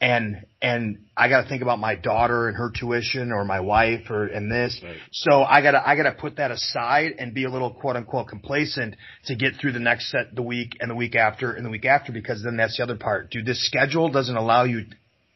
and 0.02 0.45
and 0.62 1.06
I 1.15 1.30
got 1.30 1.43
to 1.43 1.50
think 1.50 1.62
about 1.62 1.78
my 1.78 1.95
daughter 1.95 2.47
and 2.47 2.58
her 2.58 2.71
tuition 2.71 3.32
or 3.32 3.45
my 3.45 3.60
wife 3.60 4.10
or 4.10 4.26
and 4.26 4.52
this. 4.52 4.82
Right. 4.84 4.97
So 5.12 5.43
I 5.43 5.62
got 5.62 5.71
to 5.71 5.88
I 5.88 5.95
got 5.95 6.04
to 6.04 6.13
put 6.13 6.38
that 6.38 6.50
aside 6.50 7.13
and 7.19 7.34
be 7.34 7.45
a 7.45 7.50
little 7.50 7.71
quote 7.71 7.95
unquote 7.95 8.28
complacent 8.28 8.95
to 9.26 9.36
get 9.36 9.54
through 9.62 9.74
the 9.74 9.80
next 9.80 10.10
set 10.10 10.34
the 10.34 10.41
week 10.41 10.78
and 10.80 10.89
the 10.89 10.95
week 10.95 11.15
after 11.15 11.54
and 11.54 11.63
the 11.63 11.69
week 11.69 11.86
after 11.86 12.12
because 12.12 12.43
then 12.43 12.58
that's 12.58 12.78
the 12.78 12.84
other 12.84 12.97
part. 12.97 13.30
Dude, 13.30 13.45
this 13.45 13.63
schedule 13.65 14.10
doesn't 14.10 14.36
allow 14.36 14.63
you 14.63 14.86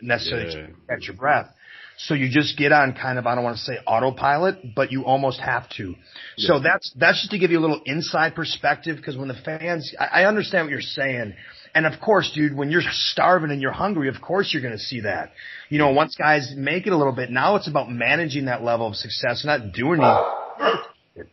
necessarily 0.01 0.47
yeah. 0.47 0.67
to 0.67 0.73
catch 0.89 1.07
your 1.07 1.15
breath. 1.15 1.53
So 1.97 2.13
you 2.13 2.29
just 2.29 2.58
get 2.58 2.71
on 2.71 2.93
kind 2.93 3.17
of, 3.17 3.25
I 3.25 3.36
don't 3.36 3.43
want 3.43 3.58
to 3.58 3.63
say 3.63 3.77
autopilot, 3.88 4.75
but 4.75 4.91
you 4.91 5.05
almost 5.05 5.39
have 5.39 5.69
to. 5.77 5.95
Yeah. 6.38 6.47
So 6.47 6.60
that's, 6.60 6.93
that's 6.97 7.21
just 7.21 7.31
to 7.31 7.39
give 7.39 7.51
you 7.51 7.60
a 7.60 7.62
little 7.62 7.81
inside 7.86 8.36
perspective 8.36 8.97
because 8.97 9.15
when 9.17 9.29
the 9.29 9.36
fans, 9.45 9.93
I, 9.97 10.21
I 10.21 10.27
understand 10.27 10.65
what 10.65 10.71
you're 10.71 10.81
saying. 10.81 11.34
And 11.73 11.86
of 11.86 11.99
course, 12.01 12.31
dude, 12.34 12.55
when 12.55 12.69
you're 12.69 12.81
starving 12.89 13.51
and 13.51 13.62
you're 13.62 13.71
hungry, 13.71 14.10
of 14.10 14.21
course 14.21 14.53
you're 14.53 14.62
going 14.62 14.73
to 14.73 14.79
see 14.79 15.01
that. 15.01 15.31
You 15.69 15.77
know, 15.77 15.91
once 15.91 16.15
guys 16.15 16.53
make 16.55 16.86
it 16.86 16.93
a 16.93 16.97
little 16.97 17.13
bit, 17.13 17.29
now 17.29 17.55
it's 17.55 17.67
about 17.67 17.89
managing 17.89 18.45
that 18.45 18.63
level 18.63 18.88
of 18.88 18.95
success, 18.95 19.43
not 19.45 19.73
doing 19.73 20.01
it. 20.01 21.27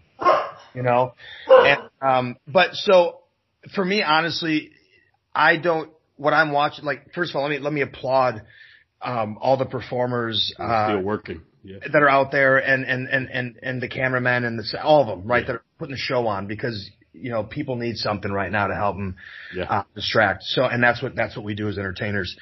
You 0.74 0.82
know, 0.82 1.14
and, 1.48 1.80
um, 2.00 2.36
but 2.48 2.70
so 2.72 3.18
for 3.74 3.84
me, 3.84 4.02
honestly, 4.02 4.70
I 5.34 5.56
don't, 5.58 5.90
what 6.16 6.32
I'm 6.32 6.50
watching, 6.50 6.84
like, 6.84 7.12
first 7.14 7.30
of 7.30 7.36
all, 7.36 7.42
let 7.42 7.50
me, 7.50 7.58
let 7.58 7.72
me 7.72 7.82
applaud 7.82 8.42
um, 9.02 9.38
all 9.40 9.56
the 9.56 9.66
performers 9.66 10.54
uh, 10.58 10.88
still 10.88 11.02
working 11.02 11.42
yeah. 11.64 11.78
that 11.92 12.02
are 12.02 12.08
out 12.08 12.30
there, 12.30 12.58
and 12.58 12.84
and 12.84 13.08
and 13.08 13.28
and 13.30 13.58
and 13.62 13.82
the 13.82 13.88
cameramen 13.88 14.44
and 14.44 14.58
the 14.58 14.82
all 14.82 15.02
of 15.02 15.06
them, 15.06 15.26
right? 15.26 15.42
Yeah. 15.42 15.46
That 15.46 15.52
are 15.54 15.62
putting 15.78 15.94
the 15.94 15.98
show 15.98 16.26
on 16.26 16.46
because 16.46 16.90
you 17.12 17.30
know 17.30 17.44
people 17.44 17.76
need 17.76 17.96
something 17.96 18.30
right 18.30 18.50
now 18.50 18.66
to 18.66 18.74
help 18.74 18.96
them 18.96 19.16
yeah. 19.54 19.64
uh, 19.64 19.82
distract. 19.94 20.44
So, 20.44 20.64
and 20.64 20.82
that's 20.82 21.02
what 21.02 21.14
that's 21.14 21.36
what 21.36 21.44
we 21.44 21.54
do 21.54 21.68
as 21.68 21.78
entertainers. 21.78 22.36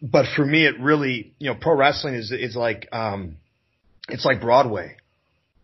But 0.00 0.26
for 0.34 0.44
me, 0.44 0.66
it 0.66 0.80
really, 0.80 1.34
you 1.38 1.50
know, 1.50 1.58
pro 1.60 1.76
wrestling 1.76 2.14
is 2.14 2.32
is 2.32 2.56
like 2.56 2.88
um, 2.92 3.36
it's 4.08 4.24
like 4.24 4.40
Broadway, 4.40 4.96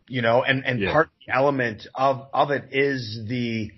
you 0.09 0.23
know, 0.23 0.43
and 0.43 0.65
and 0.65 0.81
yeah. 0.81 0.93
part 0.93 1.09
element 1.29 1.87
of 1.95 2.27
of 2.33 2.51
it 2.51 2.69
is 2.73 3.21
the 3.29 3.71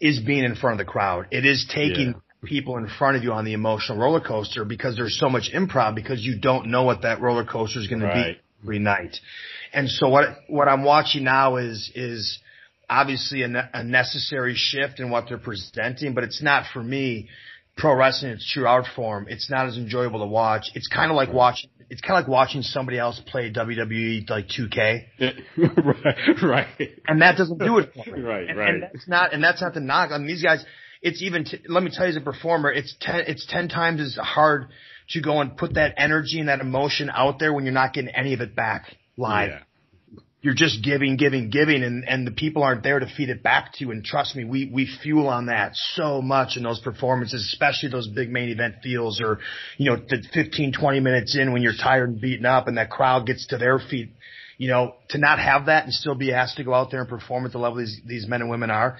is 0.00 0.20
being 0.20 0.44
in 0.44 0.54
front 0.54 0.80
of 0.80 0.86
the 0.86 0.90
crowd. 0.90 1.26
It 1.30 1.46
is 1.46 1.70
taking 1.72 2.14
people 2.46 2.78
in 2.78 2.88
front 2.88 3.16
of 3.16 3.22
you 3.22 3.32
on 3.32 3.44
the 3.44 3.52
emotional 3.52 3.98
roller 3.98 4.20
coaster 4.20 4.64
because 4.64 4.96
there's 4.96 5.18
so 5.18 5.28
much 5.28 5.50
improv 5.54 5.94
because 5.94 6.24
you 6.24 6.38
don't 6.38 6.68
know 6.68 6.84
what 6.84 7.02
that 7.02 7.20
roller 7.20 7.44
coaster 7.44 7.80
is 7.80 7.88
going 7.88 8.02
right. 8.02 8.14
to 8.14 8.32
be 8.34 8.40
every 8.62 8.78
night. 8.78 9.16
And 9.72 9.88
so 9.88 10.08
what 10.08 10.24
what 10.48 10.68
I'm 10.68 10.84
watching 10.84 11.24
now 11.24 11.56
is 11.56 11.90
is 11.94 12.38
obviously 12.88 13.42
a, 13.42 13.48
ne- 13.48 13.68
a 13.72 13.84
necessary 13.84 14.54
shift 14.56 15.00
in 15.00 15.10
what 15.10 15.26
they're 15.28 15.38
presenting, 15.38 16.14
but 16.14 16.24
it's 16.24 16.42
not 16.42 16.64
for 16.72 16.82
me 16.82 17.28
pro 17.76 17.94
wrestling 17.94 18.32
its 18.32 18.50
true 18.50 18.66
art 18.66 18.86
form. 18.94 19.26
It's 19.28 19.50
not 19.50 19.66
as 19.66 19.76
enjoyable 19.76 20.20
to 20.20 20.26
watch. 20.26 20.70
It's 20.74 20.88
kind 20.88 21.10
of 21.10 21.16
like 21.16 21.32
watching. 21.32 21.70
It's 21.88 22.00
kind 22.00 22.18
of 22.18 22.24
like 22.24 22.28
watching 22.28 22.62
somebody 22.62 22.98
else 22.98 23.20
play 23.26 23.52
WWE 23.52 24.28
like 24.28 24.48
2K. 24.48 25.04
right, 25.56 26.42
right. 26.42 26.90
And 27.06 27.22
that 27.22 27.36
doesn't 27.36 27.58
do 27.58 27.78
it 27.78 27.92
for 27.94 28.10
me. 28.10 28.22
right, 28.22 28.48
and, 28.48 28.58
right. 28.58 28.68
And 28.70 28.82
that's 28.82 29.06
not, 29.06 29.32
and 29.32 29.44
that's 29.44 29.62
not 29.62 29.74
the 29.74 29.80
knock 29.80 30.10
on 30.10 30.26
these 30.26 30.42
guys 30.42 30.64
it's 31.02 31.22
even, 31.22 31.44
t- 31.44 31.60
let 31.68 31.82
me 31.82 31.90
tell 31.92 32.06
you 32.06 32.10
as 32.10 32.16
a 32.16 32.20
performer, 32.20 32.70
it's 32.70 32.94
10, 33.00 33.24
it's 33.26 33.46
10 33.46 33.68
times 33.68 34.00
as 34.00 34.16
hard 34.16 34.68
to 35.10 35.20
go 35.20 35.40
and 35.40 35.56
put 35.56 35.74
that 35.74 35.94
energy 35.96 36.40
and 36.40 36.48
that 36.48 36.60
emotion 36.60 37.10
out 37.12 37.38
there 37.38 37.52
when 37.52 37.64
you're 37.64 37.74
not 37.74 37.92
getting 37.92 38.14
any 38.14 38.34
of 38.34 38.40
it 38.40 38.56
back 38.56 38.96
live. 39.16 39.50
Yeah. 39.50 39.58
You're 40.42 40.54
just 40.54 40.84
giving, 40.84 41.16
giving, 41.16 41.50
giving, 41.50 41.82
and, 41.82 42.04
and 42.06 42.24
the 42.24 42.30
people 42.30 42.62
aren't 42.62 42.84
there 42.84 43.00
to 43.00 43.06
feed 43.16 43.30
it 43.30 43.42
back 43.42 43.72
to 43.74 43.84
you. 43.84 43.90
And 43.90 44.04
trust 44.04 44.36
me, 44.36 44.44
we, 44.44 44.70
we 44.72 44.88
fuel 45.02 45.26
on 45.26 45.46
that 45.46 45.72
so 45.74 46.22
much 46.22 46.56
in 46.56 46.62
those 46.62 46.78
performances, 46.78 47.42
especially 47.52 47.90
those 47.90 48.06
big 48.06 48.30
main 48.30 48.50
event 48.50 48.76
feels 48.80 49.20
or, 49.20 49.40
you 49.76 49.90
know, 49.90 49.96
the 49.96 50.22
15, 50.32 50.72
20 50.72 51.00
minutes 51.00 51.36
in 51.36 51.52
when 51.52 51.62
you're 51.62 51.72
tired 51.72 52.10
and 52.10 52.20
beaten 52.20 52.46
up 52.46 52.68
and 52.68 52.78
that 52.78 52.90
crowd 52.90 53.26
gets 53.26 53.46
to 53.48 53.58
their 53.58 53.78
feet 53.78 54.10
you 54.58 54.68
know, 54.68 54.94
to 55.10 55.18
not 55.18 55.38
have 55.38 55.66
that 55.66 55.84
and 55.84 55.92
still 55.92 56.14
be 56.14 56.32
asked 56.32 56.56
to 56.56 56.64
go 56.64 56.72
out 56.72 56.90
there 56.90 57.00
and 57.00 57.08
perform 57.08 57.44
at 57.44 57.52
the 57.52 57.58
level 57.58 57.78
these, 57.78 58.00
these 58.06 58.26
men 58.26 58.40
and 58.40 58.50
women 58.50 58.70
are, 58.70 58.96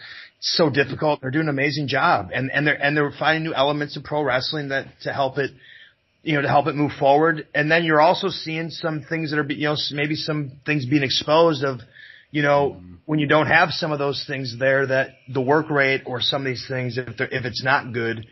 so 0.55 0.71
difficult. 0.71 1.21
They're 1.21 1.31
doing 1.31 1.47
an 1.47 1.51
amazing 1.51 1.89
job, 1.89 2.31
and 2.33 2.51
and 2.53 2.67
they're 2.67 2.81
and 2.81 2.97
they're 2.97 3.13
finding 3.19 3.45
new 3.45 3.55
elements 3.55 3.97
of 3.97 4.05
pro 4.05 4.23
wrestling 4.23 4.69
that 4.69 4.87
to 5.03 5.13
help 5.13 5.39
it, 5.39 5.51
you 6.23 6.35
know, 6.35 6.43
to 6.43 6.49
help 6.49 6.67
it 6.67 6.75
move 6.75 6.93
forward. 6.99 7.47
And 7.55 7.71
then 7.71 7.85
you're 7.85 8.01
also 8.01 8.29
seeing 8.29 8.71
some 8.71 9.03
things 9.03 9.31
that 9.31 9.39
are, 9.39 9.47
you 9.51 9.69
know, 9.69 9.77
maybe 9.93 10.15
some 10.15 10.53
things 10.65 10.87
being 10.87 11.03
exposed 11.03 11.65
of, 11.65 11.81
you 12.31 12.43
know, 12.43 12.81
when 13.07 13.19
you 13.19 13.27
don't 13.27 13.47
have 13.47 13.71
some 13.71 13.93
of 13.93 13.99
those 13.99 14.25
things 14.27 14.57
there, 14.59 14.87
that 14.87 15.11
the 15.33 15.41
work 15.41 15.71
rate 15.71 16.03
or 16.07 16.21
some 16.21 16.43
of 16.43 16.47
these 16.47 16.67
things, 16.69 16.99
if 16.99 17.09
if 17.19 17.45
it's 17.45 17.65
not 17.65 17.93
good, 17.93 18.27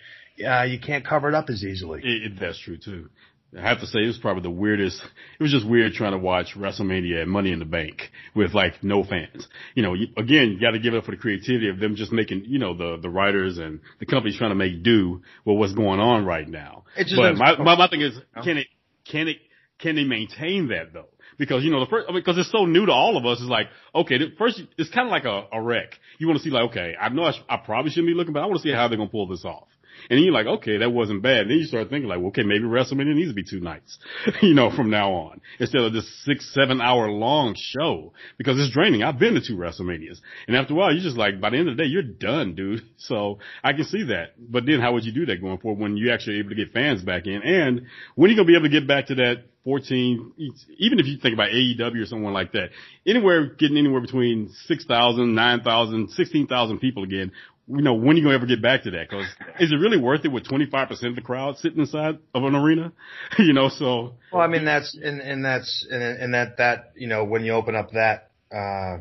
uh, 0.47 0.65
you 0.65 0.79
can't 0.79 1.07
cover 1.07 1.29
it 1.29 1.35
up 1.35 1.49
as 1.49 1.65
easily. 1.65 2.01
It, 2.05 2.33
that's 2.41 2.59
true 2.59 2.77
too. 2.77 3.09
I 3.57 3.69
have 3.69 3.81
to 3.81 3.87
say 3.87 4.01
it 4.01 4.07
was 4.07 4.19
probably 4.19 4.43
the 4.43 4.51
weirdest. 4.51 5.01
It 5.39 5.43
was 5.43 5.53
just 5.53 5.69
weird 5.69 5.93
trying 5.93 6.13
to 6.13 6.19
watch 6.19 6.55
WrestleMania 6.57 7.23
and 7.23 7.31
Money 7.31 7.53
in 7.53 7.59
the 7.59 7.65
Bank 7.65 8.03
with 8.35 8.53
like 8.55 8.83
no 8.83 9.05
fans. 9.05 9.47
You 9.75 9.83
know, 9.83 9.95
you, 9.95 10.09
again, 10.17 10.51
you 10.51 10.61
got 10.61 10.73
to 10.73 10.79
give 10.79 10.95
it 10.95 10.99
up 10.99 11.05
for 11.05 11.13
the 11.13 11.17
creativity 11.17 11.69
of 11.69 11.79
them 11.79 11.95
just 11.95 12.13
making, 12.13 12.45
you 12.47 12.59
know, 12.59 12.77
the 12.77 12.99
the 13.01 13.11
writers 13.11 13.59
and 13.59 13.81
the 14.01 14.07
companies 14.07 14.37
trying 14.39 14.51
to 14.51 14.57
make 14.57 14.83
do 14.83 15.23
with 15.45 15.59
what's 15.59 15.73
going 15.75 16.01
on 16.01 16.25
right 16.25 16.49
now. 16.49 16.85
but 17.17 17.37
my, 17.39 17.57
my 17.65 17.77
my 17.77 17.89
thing 17.89 18.01
is, 18.01 18.19
can 18.43 18.59
it 18.59 18.67
can 19.05 19.29
it 19.29 19.37
can 19.79 19.97
they 19.97 20.05
maintain 20.05 20.69
that 20.69 20.93
though? 20.93 21.09
Because 21.37 21.65
you 21.65 21.71
know 21.71 21.81
the 21.81 21.87
first, 21.87 22.07
I 22.09 22.13
mean, 22.13 22.21
because 22.21 22.39
it's 22.39 22.51
so 22.51 22.65
new 22.65 22.87
to 22.87 22.93
all 22.93 23.17
of 23.17 23.27
us. 23.27 23.39
It's 23.41 23.51
like 23.51 23.67
okay, 23.95 24.19
the 24.19 24.33
first 24.39 24.61
it's 24.79 24.91
kind 24.91 25.07
of 25.09 25.13
like 25.13 25.25
a, 25.25 25.47
a 25.53 25.61
wreck. 25.63 25.99
You 26.19 26.27
want 26.27 26.39
to 26.39 26.45
see 26.45 26.51
like 26.51 26.71
okay, 26.71 26.95
I 27.01 27.09
know 27.09 27.25
I, 27.25 27.33
sh- 27.33 27.45
I 27.49 27.57
probably 27.59 27.91
shouldn't 27.91 28.09
be 28.09 28.15
looking, 28.15 28.33
but 28.33 28.43
I 28.43 28.47
want 28.47 28.57
to 28.57 28.63
see 28.63 28.73
how 28.73 28.89
they're 28.89 28.97
gonna 28.97 29.11
pull 29.11 29.27
this 29.27 29.45
off. 29.45 29.69
And 30.11 30.21
you're 30.21 30.33
like, 30.33 30.47
okay, 30.47 30.79
that 30.79 30.91
wasn't 30.91 31.23
bad. 31.23 31.43
And 31.43 31.51
then 31.51 31.59
you 31.59 31.65
start 31.65 31.91
thinking 31.91 32.09
like, 32.09 32.19
well, 32.19 32.29
okay, 32.29 32.43
maybe 32.43 32.65
WrestleMania 32.65 33.15
needs 33.15 33.31
to 33.31 33.35
be 33.35 33.45
two 33.45 33.61
nights, 33.61 33.99
you 34.43 34.55
know, 34.55 34.71
from 34.75 34.91
now 34.91 35.13
on 35.13 35.41
instead 35.59 35.83
of 35.83 35.93
this 35.93 36.09
six, 36.25 36.53
seven 36.53 36.81
hour 36.81 37.11
long 37.11 37.55
show 37.57 38.13
because 38.39 38.59
it's 38.59 38.73
draining. 38.73 39.03
I've 39.03 39.19
been 39.19 39.35
to 39.35 39.41
two 39.47 39.57
WrestleManias 39.57 40.21
and 40.47 40.57
after 40.57 40.75
a 40.75 40.77
while, 40.77 40.93
you're 40.93 41.03
just 41.03 41.17
like, 41.17 41.41
by 41.41 41.51
the 41.51 41.59
end 41.59 41.69
of 41.69 41.77
the 41.77 41.83
day, 41.83 41.89
you're 41.89 42.03
done, 42.03 42.55
dude. 42.55 42.83
So 42.97 43.39
I 43.63 43.75
can 43.75 43.85
see 43.85 44.05
that. 44.05 44.33
But 44.39 44.65
then 44.65 44.81
how 44.81 44.95
would 44.95 45.05
you 45.05 45.13
do 45.13 45.27
that 45.27 45.43
going 45.43 45.59
forward 45.59 45.79
when 45.79 45.99
you 45.99 46.11
actually 46.11 46.39
able 46.39 46.51
to 46.51 46.55
get 46.55 46.73
fans 46.73 47.03
back 47.03 47.27
in? 47.27 47.43
And 47.43 47.83
when 48.15 48.29
are 48.29 48.33
you 48.33 48.37
going 48.37 48.47
to 48.47 48.51
be 48.51 48.57
able 48.57 48.65
to 48.65 48.81
get 48.81 48.89
back 48.89 49.09
to 49.09 49.15
that 49.17 49.45
14, 49.65 50.33
even 50.79 50.99
if 51.01 51.07
you 51.07 51.19
think 51.19 51.35
about 51.35 51.49
AEW 51.49 52.03
or 52.03 52.07
someone 52.07 52.33
like 52.35 52.53
that, 52.53 52.69
anywhere 53.07 53.47
getting 53.47 53.79
anywhere 53.79 54.01
between 54.01 54.51
6,000, 54.67 55.35
9,000, 55.35 56.11
16,000 56.11 56.79
people 56.79 57.03
again 57.05 57.33
you 57.67 57.83
know, 57.83 57.95
when 57.95 58.17
are 58.17 58.19
you 58.19 58.25
going 58.25 58.33
to 58.33 58.39
ever 58.39 58.47
get 58.47 58.61
back 58.61 58.83
to 58.83 58.91
that? 58.93 59.11
Cause 59.11 59.25
is 59.61 59.73
it 59.73 59.77
really 59.77 59.97
worth 59.97 60.25
it 60.25 60.29
with 60.29 60.47
25% 60.47 60.91
of 61.09 61.15
the 61.15 61.23
crowd 61.23 61.57
sitting 61.59 61.79
inside 61.79 62.19
of 62.35 62.45
an 62.45 62.55
arena? 62.55 62.93
you 63.39 63.53
know, 63.53 63.69
so. 63.69 64.15
Well, 64.33 64.43
I 64.43 64.47
mean, 64.47 64.65
that's, 64.65 64.97
and, 65.01 65.21
and 65.21 65.45
that's, 65.45 65.87
and, 65.91 66.03
and 66.03 66.35
that, 66.35 66.59
that, 66.59 66.93
you 66.97 67.09
know, 67.09 67.25
when 67.25 67.45
you 67.45 67.53
open 67.53 67.75
up 67.75 67.93
that, 67.93 68.31
uh, 68.55 69.01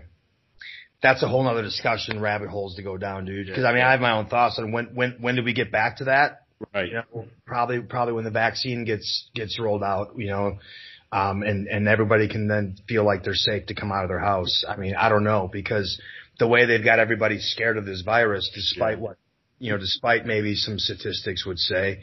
that's 1.02 1.22
a 1.22 1.28
whole 1.28 1.44
nother 1.44 1.62
discussion, 1.62 2.22
rabbit 2.22 2.50
holes 2.50 2.76
to 2.76 2.84
go 2.84 2.98
down, 2.98 3.26
dude. 3.26 3.54
Cause 3.54 3.66
I 3.66 3.74
mean, 3.74 3.84
I 3.84 3.92
have 3.92 4.00
my 4.00 4.18
own 4.18 4.28
thoughts 4.28 4.58
on 4.58 4.72
when, 4.72 4.96
when, 4.96 5.18
when 5.20 5.36
do 5.36 5.44
we 5.44 5.54
get 5.54 5.72
back 5.72 5.98
to 5.98 6.06
that? 6.06 6.44
Right. 6.74 6.88
You 6.88 6.94
know, 6.94 7.26
probably, 7.46 7.82
probably 7.82 8.14
when 8.14 8.24
the 8.24 8.32
vaccine 8.32 8.86
gets, 8.86 9.30
gets 9.36 9.60
rolled 9.60 9.84
out, 9.84 10.14
you 10.18 10.30
know, 10.30 10.60
um, 11.12 11.44
and, 11.44 11.68
and 11.68 11.88
everybody 11.90 12.30
can 12.30 12.48
then 12.48 12.78
feel 12.88 13.06
like 13.06 13.24
they're 13.24 13.36
safe 13.36 13.68
to 13.68 13.76
come 13.76 13.92
out 13.92 14.04
of 14.04 14.10
their 14.10 14.20
house. 14.20 14.64
I 14.68 14.78
mean, 14.78 14.96
I 14.96 15.10
don't 15.10 15.26
know 15.26 15.50
because, 15.52 16.02
the 16.40 16.48
way 16.48 16.66
they've 16.66 16.84
got 16.84 17.00
everybody 17.00 17.40
scared 17.40 17.78
of 17.78 17.86
this 17.86 18.02
virus, 18.02 18.50
despite 18.54 18.98
yeah. 18.98 19.04
what, 19.04 19.18
you 19.60 19.72
know, 19.72 19.78
despite 19.78 20.26
maybe 20.26 20.56
some 20.56 20.80
statistics 20.80 21.46
would 21.46 21.60
say. 21.60 22.02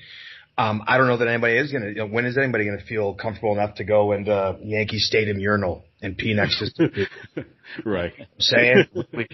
Um, 0.58 0.82
I 0.86 0.98
don't 0.98 1.06
know 1.06 1.16
that 1.16 1.28
anybody 1.28 1.56
is 1.56 1.72
going 1.72 1.84
to, 1.84 1.88
you 1.88 1.94
know, 1.94 2.06
when 2.06 2.26
is 2.26 2.36
anybody 2.36 2.64
going 2.66 2.78
to 2.78 2.84
feel 2.84 3.14
comfortable 3.14 3.52
enough 3.52 3.76
to 3.76 3.84
go 3.84 4.12
into 4.12 4.58
Yankee 4.62 4.98
Stadium 4.98 5.38
urinal 5.38 5.84
and 6.02 6.18
pee 6.18 6.34
next 6.34 6.58
to 6.76 7.06
right. 7.84 8.12
saying 8.38 8.84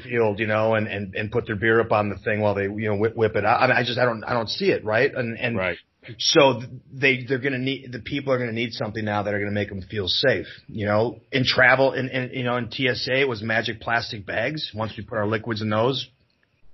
field, 0.05 0.39
you 0.39 0.47
know, 0.47 0.75
and, 0.75 0.87
and, 0.87 1.15
and 1.17 1.33
put 1.33 1.47
their 1.47 1.57
beer 1.57 1.81
up 1.81 1.91
on 1.91 2.11
the 2.11 2.19
thing 2.19 2.41
while 2.41 2.55
they, 2.55 2.65
you 2.65 2.89
know, 2.89 2.97
whip, 2.97 3.17
whip 3.17 3.35
it 3.35 3.45
out. 3.45 3.61
I 3.61 3.67
mean, 3.67 3.77
I 3.77 3.83
just, 3.83 3.99
I 3.99 4.05
don't, 4.05 4.23
I 4.23 4.35
don't 4.35 4.49
see 4.49 4.71
it. 4.71 4.85
Right. 4.85 5.13
And, 5.13 5.37
and, 5.37 5.57
right. 5.57 5.79
So 6.19 6.63
they 6.93 7.25
they're 7.25 7.39
going 7.39 7.53
to 7.53 7.59
need 7.59 7.93
the 7.93 8.01
people 8.01 8.33
are 8.33 8.39
going 8.39 8.51
to 8.51 8.55
need 8.55 8.73
something 8.73 9.05
now 9.05 9.23
that 9.23 9.35
are 9.35 9.39
going 9.39 9.51
to 9.51 9.55
make 9.55 9.69
them 9.69 9.83
feel 9.83 10.09
safe. 10.09 10.47
You 10.69 10.87
know, 10.87 11.21
in 11.33 11.45
travel, 11.45 11.93
in, 11.93 12.09
in 12.09 12.31
you 12.33 12.45
know 12.45 12.57
in 12.57 12.71
TSA 12.71 13.21
it 13.21 13.29
was 13.29 13.43
magic 13.43 13.81
plastic 13.81 14.27
bags. 14.27 14.71
Once 14.75 14.93
we 14.97 15.05
put 15.05 15.19
our 15.19 15.27
liquids 15.27 15.63
in 15.63 15.71
those, 15.71 16.09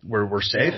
we're 0.07 0.27
we're 0.27 0.43
safe. 0.43 0.75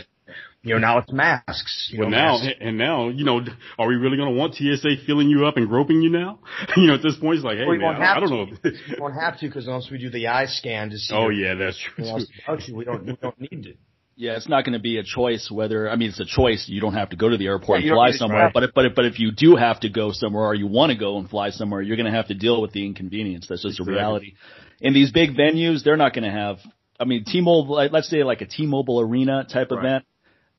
You 0.64 0.74
know, 0.74 0.80
now 0.80 0.98
it's 0.98 1.12
masks. 1.12 1.92
well, 1.96 2.08
know, 2.08 2.16
now 2.16 2.38
masks. 2.38 2.54
and 2.58 2.78
now, 2.78 3.08
you 3.10 3.26
know, 3.26 3.42
are 3.78 3.86
we 3.86 3.96
really 3.96 4.16
going 4.16 4.32
to 4.32 4.38
want 4.38 4.54
TSA 4.54 5.04
filling 5.06 5.28
you 5.28 5.44
up 5.44 5.58
and 5.58 5.68
groping 5.68 6.00
you 6.00 6.08
now? 6.08 6.38
you 6.76 6.86
know, 6.86 6.94
at 6.94 7.02
this 7.02 7.16
point, 7.16 7.36
it's 7.36 7.44
like, 7.44 7.58
hey 7.58 7.66
well, 7.66 7.76
man, 7.76 8.00
I, 8.00 8.16
I, 8.16 8.20
don't 8.20 8.30
know. 8.30 8.46
we 8.64 8.96
won't 8.98 9.14
have 9.14 9.38
to 9.40 9.46
because 9.46 9.66
once 9.66 9.90
we 9.90 9.98
do 9.98 10.08
the 10.08 10.28
eye 10.28 10.46
scan 10.46 10.88
to 10.88 10.96
see. 10.96 11.14
Oh 11.14 11.28
yeah, 11.28 11.54
that's 11.54 11.78
true. 11.78 12.06
Actually, 12.48 12.74
We 12.74 12.84
don't 12.86 13.04
we 13.04 13.16
don't 13.20 13.40
need 13.40 13.62
to. 13.64 13.74
Yeah, 14.16 14.36
it's 14.36 14.48
not 14.48 14.64
going 14.64 14.74
to 14.74 14.78
be 14.78 14.98
a 14.98 15.02
choice 15.02 15.50
whether, 15.50 15.90
I 15.90 15.96
mean, 15.96 16.10
it's 16.10 16.20
a 16.20 16.24
choice. 16.24 16.66
You 16.68 16.80
don't 16.80 16.94
have 16.94 17.10
to 17.10 17.16
go 17.16 17.28
to 17.28 17.36
the 17.36 17.46
airport 17.46 17.82
yeah, 17.82 17.88
and 17.88 17.96
fly 17.96 18.10
somewhere, 18.12 18.50
but 18.54 18.62
if, 18.62 18.70
but 18.74 18.84
if, 18.86 18.94
but 18.94 19.04
if 19.06 19.18
you 19.18 19.32
do 19.32 19.56
have 19.56 19.80
to 19.80 19.88
go 19.88 20.12
somewhere 20.12 20.44
or 20.44 20.54
you 20.54 20.68
want 20.68 20.92
to 20.92 20.98
go 20.98 21.18
and 21.18 21.28
fly 21.28 21.50
somewhere, 21.50 21.82
you're 21.82 21.96
going 21.96 22.10
to 22.10 22.16
have 22.16 22.28
to 22.28 22.34
deal 22.34 22.62
with 22.62 22.72
the 22.72 22.86
inconvenience. 22.86 23.46
That's 23.48 23.62
just 23.62 23.80
exactly. 23.80 23.94
a 23.94 23.96
reality. 23.96 24.34
In 24.80 24.94
these 24.94 25.10
big 25.10 25.30
venues, 25.30 25.82
they're 25.82 25.96
not 25.96 26.14
going 26.14 26.24
to 26.24 26.30
have, 26.30 26.58
I 26.98 27.04
mean, 27.04 27.24
T-Mobile, 27.24 27.88
let's 27.90 28.08
say 28.08 28.22
like 28.22 28.40
a 28.40 28.46
T-Mobile 28.46 29.00
arena 29.00 29.46
type 29.50 29.70
right. 29.70 29.78
event. 29.78 30.04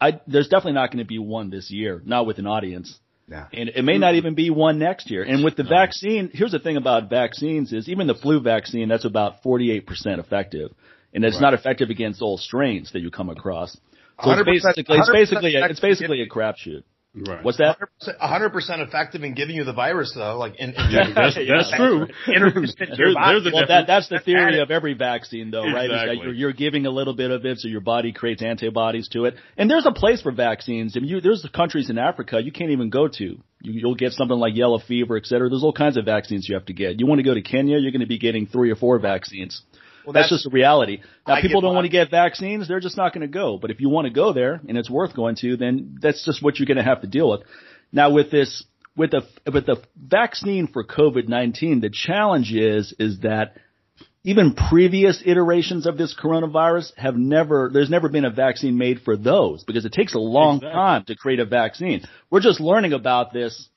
I, 0.01 0.19
there's 0.27 0.49
definitely 0.49 0.73
not 0.73 0.91
going 0.91 1.03
to 1.03 1.07
be 1.07 1.19
one 1.19 1.49
this 1.49 1.71
year, 1.71 2.01
not 2.03 2.25
with 2.25 2.39
an 2.39 2.47
audience. 2.47 2.99
Yeah. 3.27 3.47
And 3.53 3.69
it 3.69 3.83
may 3.83 3.97
not 3.97 4.15
even 4.15 4.35
be 4.35 4.49
one 4.49 4.77
next 4.77 5.09
year. 5.09 5.23
And 5.23 5.43
with 5.43 5.55
the 5.55 5.63
vaccine, 5.63 6.29
here's 6.33 6.51
the 6.51 6.59
thing 6.59 6.77
about 6.77 7.09
vaccines 7.09 7.73
is 7.73 7.89
even 7.89 8.07
the 8.07 8.13
flu 8.13 8.39
vaccine, 8.41 8.89
that's 8.89 9.05
about 9.05 9.41
48% 9.43 9.83
effective. 10.19 10.71
And 11.15 11.23
it's 11.25 11.35
Right. 11.37 11.41
not 11.41 11.53
effective 11.55 11.89
against 11.89 12.21
all 12.21 12.37
strains 12.37 12.91
that 12.91 12.99
you 12.99 13.09
come 13.09 13.29
across. 13.29 13.75
So 14.23 14.31
it's 14.31 14.43
basically, 14.45 14.83
it's 14.87 15.09
basically, 15.11 15.55
a, 15.55 15.65
it's 15.65 15.79
effective. 15.79 15.81
basically 15.81 16.21
a 16.21 16.27
crapshoot. 16.29 16.83
Right. 17.17 17.41
What's 17.45 17.59
that? 17.59 17.77
hundred 18.19 18.49
percent 18.51 18.81
effective 18.81 19.23
in 19.23 19.33
giving 19.35 19.55
you 19.55 19.63
the 19.63 19.71
virus, 19.71 20.11
though. 20.13 20.37
Like, 20.37 20.55
in, 20.57 20.71
in 20.71 20.75
Yeah, 20.91 21.13
that's, 21.15 21.35
that's 21.35 21.71
true. 21.73 22.07
Introduced 22.27 22.77
into 22.81 22.97
your 22.97 22.97
There's- 22.97 23.13
body. 23.15 23.39
there's 23.41 23.53
Well, 23.53 23.67
that, 23.69 23.87
that's 23.87 24.09
the 24.09 24.19
theory 24.19 24.59
of 24.59 24.69
every 24.69 24.93
vaccine, 24.95 25.49
though, 25.49 25.63
right? 25.63 25.85
Is 25.85 25.91
that 25.91 26.03
Exactly. 26.09 26.25
you're, 26.25 26.33
you're 26.33 26.51
giving 26.53 26.85
a 26.85 26.89
little 26.91 27.13
bit 27.13 27.31
of 27.31 27.45
it, 27.45 27.59
so 27.59 27.69
your 27.69 27.79
body 27.79 28.11
creates 28.11 28.41
antibodies 28.43 29.07
to 29.13 29.23
it. 29.25 29.35
And 29.57 29.69
there's 29.69 29.85
a 29.85 29.93
place 29.93 30.21
for 30.21 30.33
vaccines. 30.33 30.97
I 30.97 30.99
mean, 30.99 31.09
you, 31.09 31.21
there's 31.21 31.47
countries 31.55 31.89
in 31.89 31.97
Africa 31.97 32.41
you 32.43 32.51
can't 32.51 32.71
even 32.71 32.89
go 32.89 33.07
to. 33.07 33.23
You, 33.23 33.39
you'll 33.61 33.95
get 33.95 34.11
something 34.11 34.37
like 34.37 34.53
yellow 34.53 34.79
fever, 34.79 35.15
et 35.15 35.25
cetera. 35.25 35.47
There's 35.49 35.63
all 35.63 35.71
kinds 35.73 35.95
of 35.95 36.03
vaccines 36.03 36.49
you 36.49 36.55
have 36.55 36.65
to 36.65 36.73
get. 36.73 36.99
You 36.99 37.05
want 37.07 37.19
to 37.19 37.23
go 37.23 37.33
to 37.33 37.41
Kenya, 37.41 37.77
you're 37.77 37.91
going 37.91 38.01
to 38.01 38.07
be 38.07 38.19
getting 38.19 38.45
three 38.45 38.71
or 38.71 38.75
four 38.75 38.99
vaccines. 38.99 39.61
Well, 40.05 40.13
that's, 40.13 40.29
just 40.29 40.45
a 40.45 40.49
reality. 40.49 40.99
Now, 41.27 41.35
I 41.35 41.41
people 41.41 41.61
don't 41.61 41.75
want 41.75 41.85
to 41.85 41.91
get 41.91 42.11
vaccines; 42.11 42.67
they're 42.67 42.79
just 42.79 42.97
not 42.97 43.13
going 43.13 43.21
to 43.21 43.27
go. 43.27 43.57
But 43.57 43.71
if 43.71 43.79
you 43.79 43.89
want 43.89 44.05
to 44.05 44.13
go 44.13 44.33
there 44.33 44.61
and 44.67 44.77
it's 44.77 44.89
worth 44.89 45.15
going 45.15 45.35
to, 45.37 45.57
then 45.57 45.97
that's 46.01 46.23
just 46.25 46.43
what 46.43 46.59
you're 46.59 46.67
going 46.67 46.77
to 46.77 46.83
have 46.83 47.01
to 47.01 47.07
deal 47.07 47.29
with. 47.29 47.41
Now, 47.91 48.11
with 48.11 48.31
this, 48.31 48.63
with 48.95 49.11
the 49.11 49.23
with 49.51 49.65
the 49.65 49.81
vaccine 49.95 50.67
for 50.67 50.83
COVID 50.83 51.27
nineteen, 51.27 51.81
the 51.81 51.89
challenge 51.89 52.53
is 52.53 52.93
is 52.99 53.21
that 53.21 53.57
even 54.25 54.55
previous 54.55 55.21
iterations 55.23 55.85
of 55.85 55.97
this 55.97 56.15
coronavirus 56.19 56.91
have 56.97 57.15
never, 57.15 57.69
there's 57.71 57.91
never 57.91 58.09
been 58.09 58.25
a 58.25 58.31
vaccine 58.31 58.75
made 58.75 59.01
for 59.01 59.15
those 59.15 59.63
because 59.63 59.85
it 59.85 59.93
takes 59.93 60.15
a 60.15 60.19
long 60.19 60.55
Exactly. 60.57 60.73
time 60.73 61.03
to 61.05 61.15
create 61.15 61.39
a 61.39 61.45
vaccine. 61.45 62.01
We're 62.31 62.39
just 62.39 62.59
learning 62.59 62.93
about 62.93 63.33
this. 63.33 63.69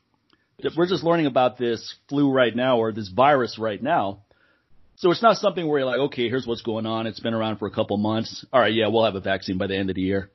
We're 0.75 0.89
just 0.89 1.05
learning 1.05 1.27
about 1.27 1.59
this 1.59 1.95
flu 2.09 2.33
right 2.33 2.57
now 2.57 2.79
or 2.79 2.93
this 2.93 3.09
virus 3.11 3.59
right 3.59 3.81
now. 3.81 4.23
So 4.99 5.13
it's 5.13 5.23
not 5.23 5.37
something 5.37 5.67
where 5.69 5.79
you're 5.79 5.87
like, 5.89 6.01
okay, 6.11 6.29
here's 6.29 6.45
what's 6.45 6.63
going 6.63 6.85
on. 6.85 7.07
It's 7.07 7.21
been 7.21 7.33
around 7.35 7.59
for 7.59 7.69
a 7.69 7.71
couple 7.71 7.97
months. 7.99 8.45
All 8.53 8.61
right, 8.61 8.73
yeah, 8.73 8.89
we'll 8.89 9.05
have 9.05 9.15
a 9.15 9.21
vaccine 9.21 9.57
by 9.57 9.69
the 9.69 9.77
end 9.77 9.91
of 9.91 9.97
the 9.97 10.03
year. 10.03 10.31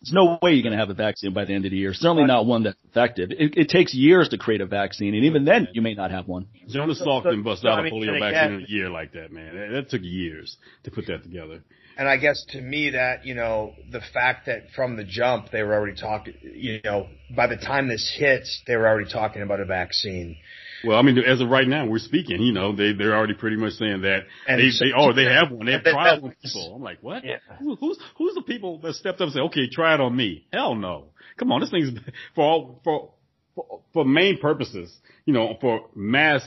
There's 0.00 0.12
no 0.12 0.38
way 0.40 0.52
you're 0.52 0.62
going 0.62 0.72
to 0.74 0.78
have 0.78 0.90
a 0.90 0.94
vaccine 0.94 1.32
by 1.34 1.44
the 1.44 1.52
end 1.54 1.64
of 1.64 1.72
the 1.72 1.76
year. 1.76 1.92
Certainly 1.92 2.26
not 2.26 2.46
one 2.46 2.62
that's 2.62 2.78
effective. 2.88 3.30
It, 3.32 3.56
it 3.58 3.68
takes 3.68 3.92
years 3.92 4.28
to 4.28 4.38
create 4.38 4.60
a 4.60 4.66
vaccine, 4.66 5.16
and 5.16 5.24
even 5.24 5.44
then, 5.44 5.66
you 5.72 5.82
may 5.82 5.94
not 5.94 6.12
have 6.12 6.28
one. 6.28 6.46
Jonas 6.68 7.00
So- 7.00 7.06
Salk 7.06 7.22
so- 7.24 7.30
didn't 7.30 7.42
bust 7.42 7.62
so, 7.62 7.68
out 7.70 7.78
I 7.78 7.80
a 7.80 7.90
mean, 7.90 7.94
polio 7.94 8.20
vaccine 8.20 8.28
again- 8.28 8.52
in 8.54 8.62
a 8.62 8.66
year 8.68 8.88
like 8.88 9.12
that, 9.14 9.32
man. 9.32 9.56
That, 9.56 9.70
that 9.72 9.90
took 9.90 10.02
years 10.04 10.56
to 10.84 10.92
put 10.92 11.06
that 11.08 11.24
together. 11.24 11.64
And 11.96 12.08
I 12.08 12.16
guess 12.18 12.44
to 12.50 12.60
me 12.60 12.90
that, 12.90 13.26
you 13.26 13.34
know, 13.34 13.74
the 13.90 14.00
fact 14.14 14.46
that 14.46 14.70
from 14.76 14.94
the 14.96 15.02
jump 15.02 15.50
they 15.50 15.64
were 15.64 15.74
already 15.74 16.00
talking, 16.00 16.34
you 16.54 16.78
know, 16.84 17.08
by 17.34 17.48
the 17.48 17.56
time 17.56 17.88
this 17.88 18.08
hits, 18.16 18.62
they 18.68 18.76
were 18.76 18.86
already 18.86 19.10
talking 19.10 19.42
about 19.42 19.58
a 19.58 19.64
vaccine. 19.64 20.36
Well, 20.84 20.98
I 20.98 21.02
mean, 21.02 21.18
as 21.18 21.40
of 21.40 21.48
right 21.48 21.66
now, 21.66 21.86
we're 21.86 21.98
speaking. 21.98 22.40
You 22.40 22.52
know, 22.52 22.74
they 22.74 22.92
they're 22.92 23.14
already 23.16 23.34
pretty 23.34 23.56
much 23.56 23.72
saying 23.74 24.02
that 24.02 24.20
And 24.46 24.60
they, 24.60 24.68
they 24.70 24.92
oh 24.96 25.12
they 25.12 25.24
have 25.24 25.50
one. 25.50 25.66
They 25.66 25.72
have 25.72 25.84
that- 25.84 25.92
trials 25.92 26.20
that- 26.20 26.26
on 26.26 26.34
people. 26.42 26.74
I'm 26.76 26.82
like, 26.82 26.98
what? 27.02 27.24
Yeah. 27.24 27.36
Who, 27.58 27.74
who's 27.76 27.98
who's 28.16 28.34
the 28.34 28.42
people 28.42 28.78
that 28.80 28.94
stepped 28.94 29.20
up 29.20 29.26
and 29.26 29.32
said, 29.32 29.42
okay, 29.44 29.68
try 29.68 29.94
it 29.94 30.00
on 30.00 30.14
me? 30.16 30.46
Hell 30.52 30.74
no. 30.74 31.06
Come 31.36 31.52
on, 31.52 31.60
this 31.60 31.70
thing's 31.70 31.90
for 32.34 32.44
all 32.44 32.80
for 32.84 33.10
for, 33.54 33.80
for 33.92 34.04
main 34.04 34.38
purposes. 34.38 34.96
You 35.26 35.34
know, 35.34 35.56
for 35.60 35.86
mass 35.94 36.42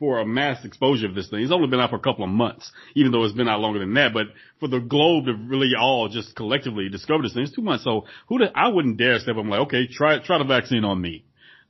for 0.00 0.18
a 0.18 0.26
mass 0.26 0.64
exposure 0.64 1.06
of 1.06 1.14
this 1.14 1.30
thing. 1.30 1.40
It's 1.40 1.52
only 1.52 1.68
been 1.68 1.78
out 1.80 1.90
for 1.90 1.96
a 1.96 2.00
couple 2.00 2.24
of 2.24 2.30
months, 2.30 2.70
even 2.96 3.12
though 3.12 3.22
it's 3.24 3.34
been 3.34 3.48
out 3.48 3.60
longer 3.60 3.78
than 3.78 3.94
that. 3.94 4.12
But 4.12 4.26
for 4.58 4.66
the 4.68 4.80
globe 4.80 5.26
to 5.26 5.34
really 5.34 5.70
all 5.78 6.08
just 6.08 6.34
collectively 6.34 6.88
discover 6.88 7.22
this 7.22 7.32
thing, 7.32 7.44
it's 7.44 7.52
two 7.54 7.62
months. 7.62 7.84
So 7.84 8.04
who? 8.28 8.38
The, 8.38 8.46
I 8.56 8.68
wouldn't 8.68 8.96
dare 8.98 9.18
step 9.20 9.36
up. 9.36 9.42
and 9.42 9.50
like, 9.50 9.60
okay, 9.60 9.86
try 9.86 10.18
try 10.18 10.38
the 10.38 10.44
vaccine 10.44 10.84
on 10.84 11.00
me. 11.00 11.24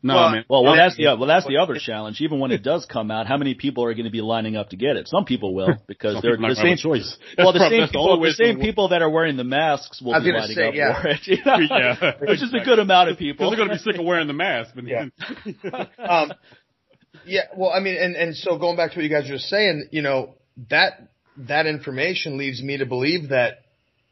No, 0.04 0.16
Well, 0.16 0.30
man. 0.30 0.44
Well, 0.50 0.64
well, 0.64 0.76
that's 0.76 0.96
the 0.96 1.04
well, 1.04 1.26
that's 1.26 1.46
the 1.46 1.56
other 1.56 1.76
challenge. 1.80 2.20
Even 2.20 2.38
when 2.38 2.50
it 2.50 2.62
does 2.62 2.84
come 2.84 3.10
out, 3.10 3.26
how 3.26 3.38
many 3.38 3.54
people 3.54 3.84
are 3.86 3.94
going 3.94 4.04
to 4.04 4.10
be 4.10 4.20
lining 4.20 4.54
up 4.54 4.68
to 4.68 4.76
get 4.76 4.96
it? 4.96 5.08
Some 5.08 5.24
people 5.24 5.54
will 5.54 5.82
because 5.88 6.20
they're 6.20 6.36
the 6.36 6.54
same 6.54 6.74
a 6.74 6.76
choice. 6.76 7.16
Well, 7.38 7.54
the 7.54 7.58
That's 7.58 7.70
same 7.70 7.80
prob- 7.88 7.90
the 7.90 7.98
people, 7.98 8.20
the 8.20 8.32
same 8.32 8.60
people 8.60 8.88
that 8.90 9.00
are 9.00 9.08
wearing 9.08 9.38
the 9.38 9.44
masks 9.44 10.02
will 10.02 10.12
be 10.22 10.30
lining 10.30 10.54
say, 10.54 10.68
up 10.68 10.74
yeah. 10.74 11.00
for 11.00 11.08
it. 11.08 11.20
You 11.26 11.38
know? 11.44 11.56
Yeah. 11.58 12.12
Which 12.20 12.42
is 12.42 12.52
a 12.52 12.62
good 12.62 12.78
amount 12.78 13.08
of 13.08 13.18
people. 13.18 13.48
They're 13.48 13.56
going 13.56 13.70
to 13.70 13.74
be 13.76 13.80
sick 13.80 13.98
of 13.98 14.04
wearing 14.04 14.26
the 14.26 14.34
mask. 14.34 14.74
But 14.74 14.84
Yeah. 14.84 15.06
um, 15.98 16.32
yeah, 17.24 17.42
well, 17.56 17.70
I 17.70 17.80
mean, 17.80 17.96
and, 17.96 18.14
and 18.14 18.36
so 18.36 18.58
going 18.58 18.76
back 18.76 18.92
to 18.92 18.98
what 18.98 19.04
you 19.04 19.08
guys 19.10 19.30
were 19.30 19.38
saying, 19.38 19.88
you 19.90 20.02
know, 20.02 20.34
that, 20.68 21.08
that 21.38 21.66
information 21.66 22.36
leads 22.36 22.62
me 22.62 22.76
to 22.76 22.86
believe 22.86 23.30
that 23.30 23.60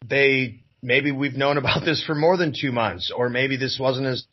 they, 0.08 0.62
maybe 0.82 1.12
we've 1.12 1.34
known 1.34 1.58
about 1.58 1.84
this 1.84 2.02
for 2.04 2.14
more 2.14 2.38
than 2.38 2.54
two 2.58 2.72
months, 2.72 3.12
or 3.14 3.28
maybe 3.28 3.56
this 3.58 3.78
wasn't 3.78 4.06
as, 4.06 4.24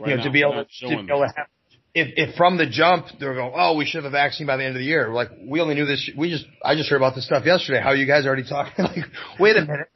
Right 0.00 0.10
you 0.10 0.16
know, 0.16 0.22
now, 0.22 0.24
to 0.24 0.30
be 0.30 0.40
able 0.40 0.52
to, 0.52 0.64
to 0.64 0.70
showing 0.70 1.06
be 1.06 1.12
able 1.12 1.26
to 1.26 1.32
have, 1.36 1.46
if, 1.94 2.08
if 2.16 2.34
from 2.36 2.56
the 2.56 2.66
jump 2.66 3.06
they're 3.18 3.34
going, 3.34 3.52
oh, 3.54 3.76
we 3.76 3.84
should 3.84 4.02
have 4.02 4.10
a 4.12 4.14
vaccine 4.14 4.46
by 4.46 4.56
the 4.56 4.64
end 4.64 4.76
of 4.76 4.80
the 4.80 4.86
year. 4.86 5.08
Like, 5.08 5.30
we 5.40 5.60
only 5.60 5.74
knew 5.74 5.86
this. 5.86 6.10
We 6.16 6.30
just, 6.30 6.46
I 6.62 6.74
just 6.74 6.90
heard 6.90 6.96
about 6.96 7.14
this 7.14 7.26
stuff 7.26 7.44
yesterday. 7.44 7.80
How 7.80 7.90
are 7.90 7.96
you 7.96 8.06
guys 8.06 8.26
already 8.26 8.44
talking? 8.48 8.72
like, 8.84 9.04
wait 9.38 9.56
a 9.56 9.62
minute. 9.62 9.88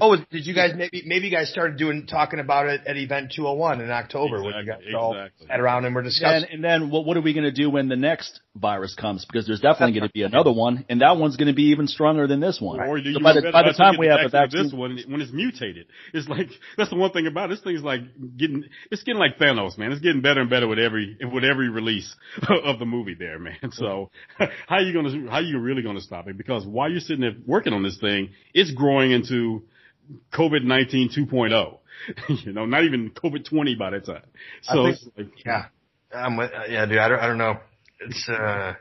Oh, 0.00 0.16
did 0.16 0.44
you 0.44 0.54
guys 0.54 0.72
maybe 0.76 1.04
maybe 1.06 1.26
you 1.26 1.30
guys 1.30 1.50
started 1.50 1.78
doing 1.78 2.06
talking 2.06 2.40
about 2.40 2.66
it 2.66 2.80
at 2.84 2.96
Event 2.96 3.32
201 3.34 3.80
in 3.80 3.90
October 3.90 4.42
when 4.42 4.54
you 4.54 4.66
guys 4.66 4.78
Exactly, 4.80 4.94
all 4.94 5.12
exactly. 5.12 5.46
sat 5.46 5.60
around 5.60 5.84
and 5.84 5.94
were 5.94 6.02
discussing? 6.02 6.48
And, 6.50 6.54
and 6.54 6.64
then 6.64 6.90
what, 6.90 7.06
what 7.06 7.16
are 7.16 7.20
we 7.20 7.32
going 7.32 7.44
to 7.44 7.52
do 7.52 7.70
when 7.70 7.88
the 7.88 7.96
next 7.96 8.40
virus 8.56 8.94
comes? 8.94 9.24
Because 9.24 9.46
there's 9.46 9.60
definitely 9.60 9.98
going 9.98 10.08
to 10.08 10.12
be 10.12 10.22
another 10.22 10.52
one, 10.52 10.84
and 10.88 11.00
that 11.00 11.16
one's 11.16 11.36
going 11.36 11.48
to 11.48 11.54
be 11.54 11.70
even 11.70 11.86
stronger 11.86 12.26
than 12.26 12.40
this 12.40 12.60
one. 12.60 12.80
Or 12.80 13.00
do 13.00 13.08
you 13.08 13.14
so 13.14 13.22
by 13.22 13.32
the, 13.34 13.50
by 13.52 13.62
the 13.62 13.72
time 13.72 13.96
we 13.98 14.06
have 14.06 14.20
a 14.20 14.28
vaccine 14.28 14.40
vaccine, 14.40 14.64
this 14.64 14.72
one, 14.72 14.98
when 15.08 15.20
it's 15.20 15.32
mutated, 15.32 15.86
it's 16.12 16.28
like 16.28 16.48
that's 16.76 16.90
the 16.90 16.96
one 16.96 17.10
thing 17.12 17.26
about 17.26 17.50
it. 17.50 17.54
This 17.54 17.60
thing's 17.62 17.82
like 17.82 18.00
getting 18.36 18.64
it's 18.90 19.02
getting 19.02 19.18
like 19.18 19.38
Thanos, 19.38 19.76
man. 19.78 19.92
It's 19.92 20.00
getting 20.00 20.22
better 20.22 20.40
and 20.40 20.50
better 20.50 20.68
with 20.68 20.78
every 20.78 21.16
with 21.32 21.44
every 21.44 21.68
release 21.68 22.14
of 22.64 22.78
the 22.78 22.86
movie, 22.86 23.14
there, 23.14 23.38
man. 23.38 23.70
So 23.72 24.10
how 24.66 24.78
you 24.78 24.92
gonna 24.92 25.30
how 25.30 25.36
are 25.38 25.42
you 25.42 25.58
really 25.58 25.82
gonna 25.82 26.00
stop 26.00 26.28
it? 26.28 26.36
Because 26.36 26.66
while 26.66 26.90
you're 26.90 27.00
sitting 27.00 27.22
there 27.22 27.34
working 27.46 27.72
on 27.72 27.82
this 27.82 27.98
thing, 27.98 28.30
it's 28.52 28.70
growing 28.70 29.10
into 29.10 29.64
COVID 30.32 30.64
nineteen 30.64 31.08
2.0. 31.08 31.78
you 32.44 32.52
know, 32.52 32.66
not 32.66 32.84
even 32.84 33.10
COVID 33.10 33.48
20 33.48 33.76
by 33.76 33.90
that 33.90 34.06
time. 34.06 34.22
So 34.62 34.86
think- 34.86 34.98
like, 35.16 35.44
Yeah, 35.44 35.66
I'm 36.14 36.36
with, 36.36 36.50
yeah, 36.68 36.86
dude. 36.86 36.98
I 36.98 37.08
don't, 37.08 37.18
I 37.20 37.26
don't 37.26 37.38
know. 37.38 37.58
It's 38.00 38.28
uh, 38.28 38.74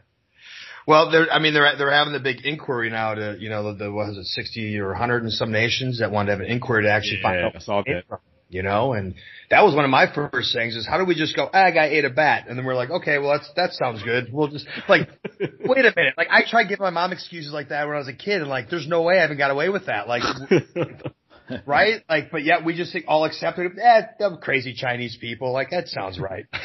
well, 0.85 1.11
they're, 1.11 1.31
I 1.31 1.39
mean, 1.39 1.53
they're 1.53 1.77
they're 1.77 1.91
having 1.91 2.13
the 2.13 2.19
big 2.19 2.45
inquiry 2.45 2.89
now 2.89 3.13
to, 3.13 3.37
you 3.39 3.49
know, 3.49 3.71
the, 3.71 3.85
the 3.85 3.91
what 3.91 4.09
is 4.09 4.17
it, 4.17 4.25
sixty 4.25 4.77
or 4.79 4.93
hundred 4.93 5.23
and 5.23 5.31
some 5.31 5.51
nations 5.51 5.99
that 5.99 6.11
wanted 6.11 6.27
to 6.27 6.31
have 6.33 6.41
an 6.41 6.51
inquiry 6.51 6.83
to 6.83 6.91
actually 6.91 7.21
find 7.21 7.39
out. 7.39 7.55
I 7.55 7.59
saw 7.59 7.75
where 7.75 7.81
it 7.81 7.85
came 7.85 7.95
that. 7.95 8.07
from, 8.07 8.19
You 8.49 8.63
know, 8.63 8.93
and 8.93 9.15
that 9.49 9.63
was 9.63 9.75
one 9.75 9.85
of 9.85 9.91
my 9.91 10.13
first 10.13 10.53
things 10.53 10.75
is 10.75 10.85
how 10.85 10.97
do 10.97 11.05
we 11.05 11.15
just 11.15 11.35
go, 11.35 11.49
ah, 11.53 11.69
guy 11.71 11.85
ate 11.85 12.03
a 12.03 12.09
bat, 12.09 12.47
and 12.49 12.57
then 12.57 12.65
we're 12.65 12.75
like, 12.75 12.89
okay, 12.89 13.17
well 13.17 13.31
that's 13.31 13.49
that 13.55 13.71
sounds 13.73 14.03
good. 14.03 14.33
We'll 14.33 14.49
just 14.49 14.67
like, 14.89 15.07
wait 15.39 15.85
a 15.85 15.93
minute, 15.95 16.15
like 16.17 16.27
I 16.29 16.43
tried 16.45 16.65
giving 16.65 16.83
my 16.83 16.89
mom 16.89 17.13
excuses 17.13 17.53
like 17.53 17.69
that 17.69 17.87
when 17.87 17.95
I 17.95 17.99
was 17.99 18.09
a 18.09 18.13
kid, 18.13 18.41
and 18.41 18.49
like, 18.49 18.69
there's 18.69 18.87
no 18.87 19.03
way 19.03 19.19
I 19.19 19.21
haven't 19.21 19.37
got 19.37 19.51
away 19.51 19.69
with 19.69 19.85
that, 19.85 20.07
like. 20.07 20.23
right? 21.65 22.01
Like, 22.09 22.31
but 22.31 22.43
yet 22.43 22.63
we 22.65 22.73
just 22.75 22.97
all 23.07 23.25
accepted 23.25 23.65
it. 23.65 23.71
Eh, 23.77 24.01
them 24.17 24.37
crazy 24.41 24.73
Chinese 24.73 25.17
people. 25.19 25.51
Like, 25.51 25.71
that 25.71 25.87
sounds 25.89 26.17
right. 26.19 26.45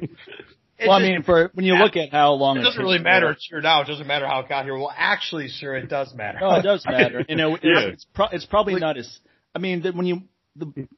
It 0.00 0.08
well, 0.88 0.92
I 0.96 1.00
just- 1.00 1.10
mean, 1.10 1.22
for 1.22 1.50
when 1.54 1.66
you 1.66 1.74
look 1.76 1.96
at 1.96 2.10
how 2.10 2.32
long 2.32 2.58
it 2.58 2.62
doesn't 2.62 2.80
really 2.82 2.98
matter. 2.98 3.30
It's 3.30 3.46
here 3.48 3.60
now. 3.60 3.82
It 3.82 3.86
doesn't 3.86 4.06
matter 4.06 4.26
how 4.26 4.40
it 4.40 4.48
got 4.48 4.64
here. 4.64 4.76
Well, 4.76 4.92
actually, 4.96 5.48
sir, 5.48 5.76
it 5.76 5.88
does 5.88 6.14
matter. 6.14 6.38
No, 6.40 6.52
it 6.56 6.62
does 6.62 6.84
matter. 6.86 7.24
You 7.28 7.36
know, 7.36 7.54
it's, 7.54 7.64
Yeah. 7.64 7.80
it's, 7.80 8.04
pro- 8.14 8.28
it's 8.28 8.46
probably 8.46 8.74
not 8.76 8.96
as. 8.96 9.18
I 9.54 9.58
mean, 9.58 9.82
that 9.82 9.94
when 9.94 10.06
you 10.06 10.22
the 10.56 10.88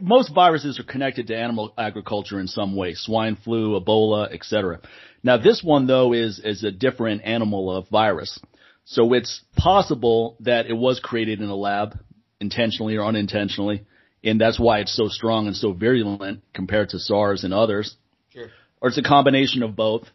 most 0.00 0.34
viruses 0.34 0.78
are 0.78 0.84
connected 0.84 1.28
to 1.28 1.36
animal 1.36 1.72
agriculture 1.78 2.38
in 2.38 2.46
some 2.46 2.76
way, 2.76 2.94
swine 2.94 3.36
flu, 3.36 3.80
Ebola, 3.80 4.32
etc. 4.32 4.80
Now, 5.22 5.36
this 5.36 5.62
one 5.62 5.86
though 5.86 6.12
is 6.12 6.38
is 6.38 6.64
a 6.64 6.70
different 6.70 7.22
animal 7.24 7.74
of 7.74 7.88
virus, 7.88 8.38
so 8.84 9.12
it's 9.14 9.42
possible 9.56 10.36
that 10.40 10.66
it 10.66 10.74
was 10.76 11.00
created 11.00 11.40
in 11.40 11.48
a 11.48 11.54
lab, 11.56 11.98
intentionally 12.40 12.96
or 12.96 13.04
unintentionally, 13.06 13.84
and 14.24 14.40
that's 14.40 14.58
why 14.60 14.80
it's 14.80 14.94
so 14.94 15.08
strong 15.08 15.46
and 15.46 15.56
so 15.56 15.72
virulent 15.72 16.42
compared 16.52 16.90
to 16.90 16.98
SARS 16.98 17.44
and 17.44 17.54
others. 17.54 17.96
Sure. 18.32 18.48
Or 18.80 18.88
it's 18.88 18.98
a 18.98 19.02
combination 19.02 19.62
of 19.62 19.76
both. 19.76 20.08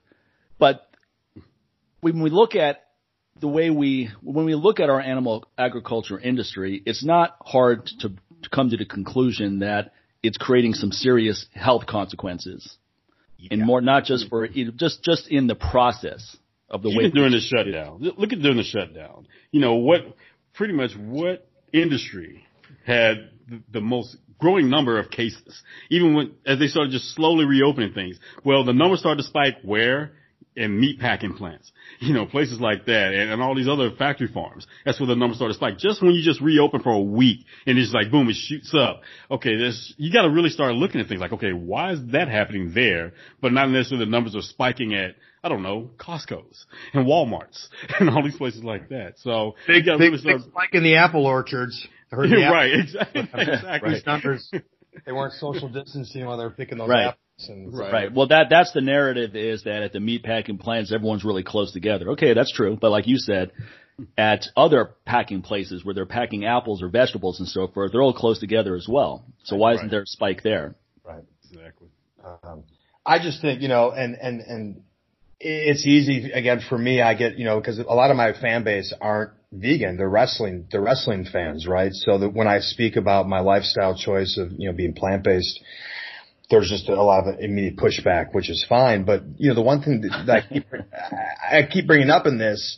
But 0.58 0.88
when 2.02 2.22
we 2.22 2.30
look 2.30 2.56
at 2.56 2.84
the 3.40 3.48
way 3.48 3.70
we, 3.70 4.10
when 4.22 4.46
we 4.46 4.56
look 4.56 4.80
at 4.80 4.90
our 4.90 5.02
animal 5.02 5.46
agriculture 5.58 6.20
industry, 6.20 6.82
it's 6.86 7.04
not 7.04 7.36
hard 7.42 7.86
to, 8.00 8.10
to 8.10 8.50
come 8.50 8.70
to 8.70 8.78
the 8.78 8.86
conclusion 8.86 9.60
that 9.60 9.94
it's 10.24 10.38
creating 10.38 10.74
some 10.74 10.92
serious 10.92 11.46
health 11.54 11.86
consequences. 11.86 12.78
And 13.52 13.62
more, 13.64 13.82
not 13.82 14.06
just 14.06 14.30
for, 14.30 14.48
just, 14.48 15.04
just 15.04 15.28
in 15.28 15.46
the 15.48 15.56
process 15.56 16.36
of 16.70 16.82
the 16.82 16.90
way. 16.90 17.04
Even 17.04 17.12
during 17.12 17.32
the 17.32 17.40
shutdown. 17.40 18.00
Look 18.18 18.34
at 18.34 18.40
during 18.40 18.58
the 18.58 18.64
shutdown. 18.64 19.28
You 19.52 19.62
know 19.62 19.76
what? 19.76 20.02
Pretty 20.54 20.74
much 20.74 20.92
what 20.98 21.48
industry 21.72 22.46
had 22.86 23.30
the 23.72 23.82
most 23.82 24.18
growing 24.40 24.70
number 24.70 25.00
of 25.00 25.10
cases? 25.10 25.62
Even 25.90 26.16
when 26.16 26.32
as 26.46 26.60
they 26.60 26.68
started 26.68 26.92
just 26.92 27.16
slowly 27.16 27.46
reopening 27.46 27.94
things. 27.94 28.20
Well, 28.44 28.64
the 28.64 28.74
numbers 28.74 29.00
started 29.00 29.22
to 29.24 29.28
spike 29.28 29.58
where 29.64 30.12
and 30.58 30.80
meat 30.80 31.00
packing 31.00 31.34
plants, 31.34 31.72
you 32.00 32.14
know, 32.14 32.26
places 32.26 32.60
like 32.60 32.86
that 32.86 33.14
and, 33.14 33.32
and 33.32 33.42
all 33.42 33.56
these 33.56 33.68
other 33.68 33.92
factory 33.92 34.28
farms. 34.28 34.66
That's 34.86 35.00
where 35.00 35.08
the 35.08 35.16
numbers 35.16 35.38
started 35.38 35.54
to 35.54 35.58
spike. 35.58 35.78
Just 35.78 36.02
when 36.02 36.12
you 36.12 36.24
just 36.24 36.42
reopen 36.42 36.82
for 36.82 36.94
a 36.94 37.02
week 37.02 37.46
and 37.66 37.78
it's 37.78 37.94
like 37.94 38.12
boom, 38.12 38.30
it 38.30 38.36
shoots 38.36 38.74
up. 38.74 39.02
Okay, 39.30 39.58
this, 39.58 39.94
you 39.98 40.14
gotta 40.14 40.30
really 40.30 40.50
start 40.50 40.74
looking 40.76 41.02
at 41.02 41.08
things 41.08 41.20
like, 41.20 41.34
okay, 41.34 41.52
why 41.52 41.92
is 41.92 42.00
that 42.12 42.30
happening 42.30 42.72
there? 42.74 43.14
But 43.42 43.52
not 43.52 43.70
necessarily 43.70 44.06
the 44.06 44.12
numbers 44.12 44.36
are 44.36 44.42
spiking 44.42 44.94
at, 44.94 45.16
I 45.44 45.50
don't 45.50 45.62
know, 45.62 45.90
Costco's 45.98 46.66
and 46.94 47.06
Walmart's 47.06 47.70
and 48.00 48.10
all 48.10 48.24
these 48.24 48.38
places 48.38 48.64
like 48.64 48.90
that. 48.90 49.16
So 49.18 49.56
big, 49.68 49.86
big, 49.86 50.00
really 50.00 50.18
start... 50.18 50.38
big 50.38 50.52
spike 50.52 50.74
in 50.74 50.84
the 50.84 50.96
apple 50.96 51.26
orchards. 51.26 51.86
Heard 52.12 52.30
the 52.30 52.36
right, 52.52 52.74
exactly. 52.74 53.22
exactly. 53.34 53.94
These 53.94 54.06
numbers, 54.06 54.52
they 55.06 55.12
weren't 55.12 55.34
social 55.34 55.70
distancing 55.70 56.26
while 56.26 56.38
they 56.38 56.44
were 56.44 56.52
picking 56.52 56.78
those 56.78 56.90
right. 56.90 57.08
apples. 57.08 57.50
And 57.50 57.78
right. 57.78 57.92
right. 57.92 58.14
Well, 58.14 58.28
that 58.28 58.48
that's 58.50 58.72
the 58.72 58.82
narrative 58.82 59.36
is 59.36 59.64
that 59.64 59.84
at 59.84 59.92
the 59.92 60.00
meat 60.00 60.24
packing 60.24 60.58
plants, 60.58 60.94
everyone's 60.94 61.26
really 61.26 61.44
close 61.44 61.74
together. 61.74 62.12
Okay, 62.12 62.34
that's 62.34 62.52
true. 62.52 62.78
But 62.80 62.92
like 62.92 63.08
you 63.08 63.18
said, 63.18 63.52
at 64.18 64.46
other 64.56 64.92
packing 65.06 65.42
places 65.42 65.84
where 65.84 65.94
they're 65.94 66.06
packing 66.06 66.46
apples 66.46 66.82
or 66.82 66.88
vegetables 66.88 67.40
and 67.40 67.48
so 67.48 67.68
forth, 67.68 67.92
they're 67.92 68.02
all 68.02 68.14
close 68.14 68.40
together 68.40 68.76
as 68.76 68.88
well. 68.88 69.26
So 69.44 69.58
why 69.58 69.74
isn't 69.74 69.90
there 69.90 70.04
a 70.04 70.08
spike 70.08 70.44
there? 70.44 70.76
Right. 71.04 71.24
Exactly. 71.52 71.90
Um, 72.24 72.64
I 73.06 73.20
just 73.20 73.42
think 73.42 73.62
you 73.62 73.68
know, 73.68 73.92
and 73.92 74.16
and 74.16 74.42
and 74.42 74.82
it's 75.40 75.86
easy 75.86 76.32
again 76.32 76.62
for 76.68 76.78
me. 76.78 77.02
I 77.02 77.14
get 77.14 77.38
you 77.38 77.46
know 77.46 77.60
because 77.60 77.80
a 77.80 77.84
lot 77.84 78.12
of 78.12 78.18
my 78.18 78.34
fan 78.34 78.64
base 78.64 78.94
aren't 79.00 79.32
vegan. 79.60 79.98
They're 79.98 80.10
wrestling. 80.10 80.68
They're 80.72 80.82
wrestling 80.82 81.26
fans, 81.26 81.68
right? 81.68 81.92
So 81.94 82.18
that 82.20 82.34
when 82.34 82.48
I 82.48 82.60
speak 82.60 82.96
about 82.96 83.28
my 83.28 83.40
lifestyle 83.40 83.96
choice 83.96 84.38
of 84.38 84.52
you 84.58 84.70
know 84.70 84.76
being 84.76 84.94
plant 84.94 85.24
based 85.24 85.60
there's 86.50 86.70
just 86.70 86.90
a 86.90 87.02
lot 87.02 87.28
of 87.28 87.40
immediate 87.40 87.78
pushback, 87.78 88.34
which 88.34 88.50
is 88.50 88.66
fine. 88.68 89.04
But 89.04 89.24
you 89.38 89.50
know, 89.50 89.56
the 89.56 89.62
one 89.62 89.82
thing 89.82 90.02
that 90.02 90.30
I 90.30 90.54
keep, 90.54 90.66
I 91.52 91.64
keep 91.64 91.88
bringing 91.88 92.10
up 92.10 92.28
in 92.28 92.38
this 92.38 92.78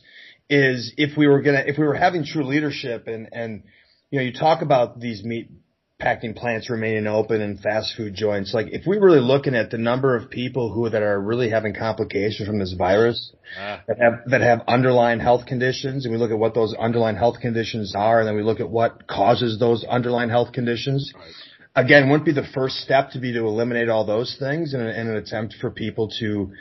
is 0.49 0.93
if 0.97 1.17
we 1.17 1.27
were 1.27 1.41
gonna, 1.41 1.63
if 1.65 1.77
we 1.77 1.85
were 1.85 1.95
having 1.95 2.23
true 2.23 2.45
leadership 2.45 3.07
and, 3.07 3.27
and, 3.31 3.63
you 4.09 4.19
know, 4.19 4.25
you 4.25 4.33
talk 4.33 4.61
about 4.61 4.99
these 4.99 5.23
meat 5.23 5.49
packing 5.99 6.35
plants 6.35 6.69
remaining 6.69 7.07
open 7.07 7.41
and 7.41 7.59
fast 7.59 7.95
food 7.97 8.13
joints. 8.13 8.53
Like 8.53 8.67
if 8.69 8.85
we're 8.85 9.03
really 9.03 9.19
looking 9.19 9.55
at 9.55 9.71
the 9.71 9.77
number 9.77 10.15
of 10.15 10.29
people 10.29 10.71
who 10.71 10.89
that 10.89 11.01
are 11.01 11.19
really 11.19 11.49
having 11.49 11.73
complications 11.73 12.47
from 12.47 12.59
this 12.59 12.73
virus 12.77 13.33
uh, 13.59 13.79
that 13.87 13.97
have 13.99 14.13
that 14.27 14.41
have 14.41 14.61
underlying 14.67 15.19
health 15.19 15.45
conditions, 15.45 16.05
and 16.05 16.13
we 16.13 16.19
look 16.19 16.31
at 16.31 16.37
what 16.37 16.53
those 16.53 16.73
underlying 16.75 17.15
health 17.15 17.39
conditions 17.41 17.93
are, 17.95 18.19
and 18.19 18.27
then 18.27 18.35
we 18.35 18.43
look 18.43 18.59
at 18.59 18.69
what 18.69 19.07
causes 19.07 19.59
those 19.59 19.83
underlying 19.83 20.29
health 20.29 20.53
conditions. 20.53 21.11
Right 21.15 21.33
again, 21.77 22.09
wouldn't 22.09 22.25
be 22.25 22.33
the 22.33 22.47
first 22.53 22.77
step 22.77 23.11
to 23.11 23.19
be 23.19 23.31
to 23.33 23.45
eliminate 23.45 23.87
all 23.87 24.05
those 24.05 24.35
things 24.39 24.73
in, 24.73 24.81
in 24.81 25.07
an 25.07 25.15
attempt 25.15 25.55
for 25.61 25.69
people 25.69 26.09
to, 26.19 26.51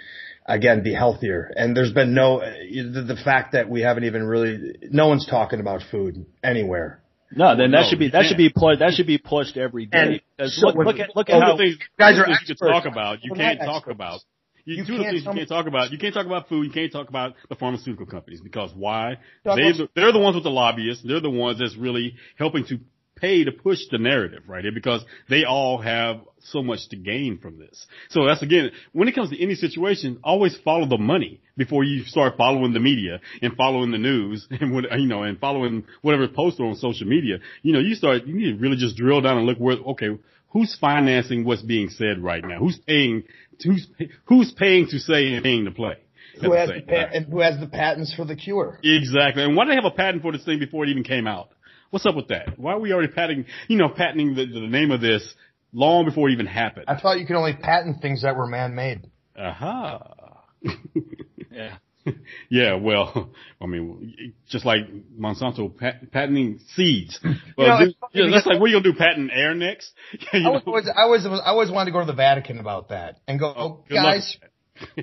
again, 0.44 0.82
be 0.84 0.92
healthier. 0.92 1.50
And 1.56 1.76
there's 1.76 1.92
been 1.92 2.14
no, 2.14 2.40
the, 2.40 3.02
the 3.02 3.16
fact 3.24 3.52
that 3.52 3.68
we 3.68 3.80
haven't 3.80 4.04
even 4.04 4.24
really, 4.24 4.76
no 4.90 5.08
one's 5.08 5.26
talking 5.26 5.58
about 5.58 5.80
food 5.90 6.26
anywhere. 6.44 7.00
No, 7.32 7.56
then 7.56 7.70
that 7.72 7.82
no, 7.82 7.88
should 7.88 7.98
be 7.98 8.10
that 8.10 8.24
should 8.26 8.36
be 8.36 8.50
pushed 8.50 8.80
that 8.80 8.92
should 8.94 9.06
be 9.06 9.18
pushed 9.18 9.56
every 9.56 9.86
day. 9.86 10.22
So 10.38 10.68
look, 10.68 10.76
look, 10.76 10.98
at 10.98 11.16
look 11.16 11.28
at 11.28 11.42
how 11.42 11.56
things, 11.56 11.76
guys 11.98 12.18
are 12.18 12.28
you 12.28 12.36
can 12.46 12.56
talk 12.56 12.86
about. 12.86 13.24
You 13.24 13.34
can't 13.34 13.60
talk 13.60 13.88
about. 13.88 14.20
You, 14.64 14.78
you 14.78 14.84
two 14.84 14.98
things 14.98 15.24
you 15.24 15.32
can't 15.32 15.48
talk 15.48 15.66
about. 15.66 15.92
You 15.92 15.98
can't 15.98 16.12
talk 16.12 16.26
about 16.26 16.48
food. 16.48 16.66
You 16.66 16.72
can't 16.72 16.90
talk 16.92 17.08
about 17.08 17.34
the 17.48 17.54
pharmaceutical 17.54 18.06
companies 18.06 18.40
because 18.40 18.72
why? 18.74 19.18
They 19.44 19.72
they're 19.94 20.12
the 20.12 20.18
ones 20.18 20.34
with 20.34 20.44
the 20.44 20.50
lobbyists. 20.50 21.04
They're 21.06 21.20
the 21.20 21.30
ones 21.30 21.60
that's 21.60 21.76
really 21.76 22.14
helping 22.36 22.64
to 22.66 22.80
pay 23.16 23.44
to 23.44 23.52
push 23.52 23.78
the 23.90 23.98
narrative 23.98 24.42
right 24.46 24.62
here 24.62 24.72
because 24.72 25.04
they 25.28 25.44
all 25.44 25.78
have 25.78 26.20
so 26.50 26.62
much 26.62 26.88
to 26.90 26.96
gain 26.96 27.38
from 27.38 27.58
this. 27.58 27.86
So 28.10 28.26
that's 28.26 28.42
again, 28.42 28.70
when 28.92 29.08
it 29.08 29.14
comes 29.14 29.30
to 29.30 29.42
any 29.42 29.54
situation, 29.54 30.18
always 30.22 30.56
follow 30.64 30.86
the 30.86 30.98
money 30.98 31.40
before 31.56 31.84
you 31.84 32.04
start 32.04 32.36
following 32.36 32.72
the 32.72 32.80
media 32.80 33.20
and 33.42 33.54
following 33.56 33.90
the 33.90 33.98
news 33.98 34.46
and 34.50 34.72
what, 34.72 34.84
you 34.98 35.06
know, 35.06 35.22
and 35.22 35.38
following 35.38 35.84
whatever 36.02 36.28
posted 36.28 36.64
on 36.64 36.76
social 36.76 37.06
media. 37.06 37.38
You 37.62 37.72
know, 37.72 37.80
you 37.80 37.94
start, 37.94 38.26
you 38.26 38.34
need 38.34 38.52
to 38.52 38.58
really 38.58 38.76
just 38.76 38.96
drill 38.96 39.20
down 39.20 39.38
and 39.38 39.46
look 39.46 39.58
where, 39.58 39.76
okay, 39.76 40.18
who's 40.50 40.76
financing 40.80 41.44
what's 41.44 41.62
being 41.62 41.88
said 41.90 42.18
right 42.18 42.44
now? 42.44 42.58
Who's 42.58 42.78
paying, 42.86 43.24
who's, 43.62 43.86
who's 44.24 44.52
paying 44.52 44.86
to 44.88 44.98
say 44.98 45.34
and 45.34 45.42
paying 45.42 45.64
to 45.64 45.70
play? 45.70 45.96
Who 46.40 46.52
has, 46.52 46.68
the 46.68 46.82
pa- 46.82 47.10
and 47.14 47.26
who 47.26 47.40
has 47.40 47.58
the 47.58 47.66
patents 47.66 48.14
for 48.14 48.24
the 48.24 48.36
cure? 48.36 48.78
Exactly. 48.82 49.42
And 49.42 49.56
why 49.56 49.64
do 49.64 49.70
they 49.70 49.76
have 49.76 49.86
a 49.86 49.90
patent 49.90 50.22
for 50.22 50.32
this 50.32 50.44
thing 50.44 50.58
before 50.58 50.84
it 50.84 50.90
even 50.90 51.02
came 51.02 51.26
out? 51.26 51.48
What's 51.90 52.04
up 52.04 52.16
with 52.16 52.28
that? 52.28 52.58
Why 52.58 52.72
are 52.72 52.80
we 52.80 52.92
already 52.92 53.12
patenting, 53.12 53.46
you 53.68 53.78
know, 53.78 53.88
patenting 53.88 54.34
the, 54.34 54.44
the 54.46 54.66
name 54.66 54.90
of 54.90 55.00
this 55.00 55.34
long 55.76 56.06
before 56.06 56.28
it 56.28 56.32
even 56.32 56.46
happened? 56.46 56.86
I 56.88 56.98
thought 56.98 57.20
you 57.20 57.26
could 57.26 57.36
only 57.36 57.52
patent 57.52 58.00
things 58.00 58.22
that 58.22 58.34
were 58.36 58.46
man-made. 58.46 59.10
Uh-huh. 59.36 59.64
Aha. 59.66 60.42
yeah. 61.52 61.76
yeah, 62.48 62.74
well, 62.74 63.30
I 63.60 63.66
mean, 63.66 64.34
just 64.48 64.64
like 64.64 64.82
Monsanto 65.18 65.76
pat- 65.76 66.10
patenting 66.12 66.60
seeds. 66.74 67.18
Well, 67.56 67.80
you 67.80 67.86
know, 67.86 67.92
do, 68.12 68.18
yeah, 68.24 68.30
that's 68.30 68.46
like, 68.46 68.60
what 68.60 68.66
are 68.66 68.68
you 68.68 68.76
gonna 68.76 68.92
do? 68.92 68.98
Patent 68.98 69.30
air 69.32 69.54
next? 69.54 69.92
you 70.32 70.40
know? 70.40 70.50
I, 70.50 70.52
was 70.52 70.62
always, 70.66 70.88
I 70.88 71.02
always, 71.02 71.26
I 71.26 71.50
always 71.50 71.70
wanted 71.70 71.86
to 71.86 71.92
go 71.92 72.00
to 72.00 72.06
the 72.06 72.14
Vatican 72.14 72.58
about 72.58 72.90
that 72.90 73.20
and 73.26 73.38
go, 73.38 73.52
oh, 73.56 73.62
oh 73.62 73.84
guys, 73.90 74.36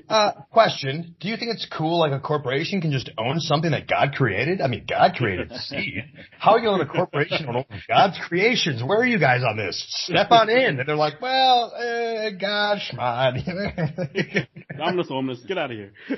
uh, 0.10 0.32
question: 0.52 1.16
Do 1.20 1.28
you 1.28 1.38
think 1.38 1.52
it's 1.54 1.68
cool 1.76 2.00
like 2.00 2.12
a 2.12 2.20
corporation 2.20 2.82
can 2.82 2.92
just 2.92 3.10
own 3.18 3.40
something 3.40 3.72
that 3.72 3.88
God 3.88 4.14
created? 4.14 4.62
I 4.62 4.68
mean, 4.68 4.86
God 4.88 5.14
created 5.16 5.52
seed. 5.54 6.04
How 6.38 6.52
are 6.52 6.60
you 6.60 6.66
going 6.66 6.80
to 6.80 6.84
let 6.86 6.90
a 6.90 6.98
corporation 6.98 7.48
own 7.50 7.66
God's 7.88 8.20
creations? 8.28 8.84
Where 8.84 9.00
are 9.00 9.06
you 9.06 9.20
guys 9.20 9.42
on 9.48 9.58
this? 9.58 9.84
Step 10.06 10.32
on 10.32 10.50
in. 10.50 10.80
And 10.80 10.88
they're 10.88 10.96
like, 10.96 11.22
well, 11.22 11.74
uh, 11.76 12.30
gosh, 12.40 12.92
man. 12.94 13.44
I'm 14.84 14.98
just 14.98 15.10
homeless. 15.10 15.40
Get 15.48 15.58
out 15.58 15.72
of 15.72 15.78
here. 15.78 15.94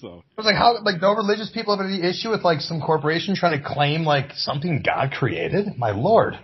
so 0.00 0.22
I 0.36 0.40
was 0.40 0.46
like, 0.46 0.56
how? 0.56 0.76
Like, 0.82 1.00
no 1.00 1.14
religious 1.14 1.50
people 1.52 1.76
have 1.76 1.84
any 1.84 2.02
issue 2.02 2.30
with 2.30 2.42
like 2.42 2.60
some 2.60 2.80
corporation 2.80 3.34
trying 3.34 3.60
to 3.60 3.66
claim 3.66 4.04
like 4.04 4.32
something 4.34 4.82
God 4.84 5.12
created? 5.12 5.76
My 5.76 5.90
lord. 5.90 6.34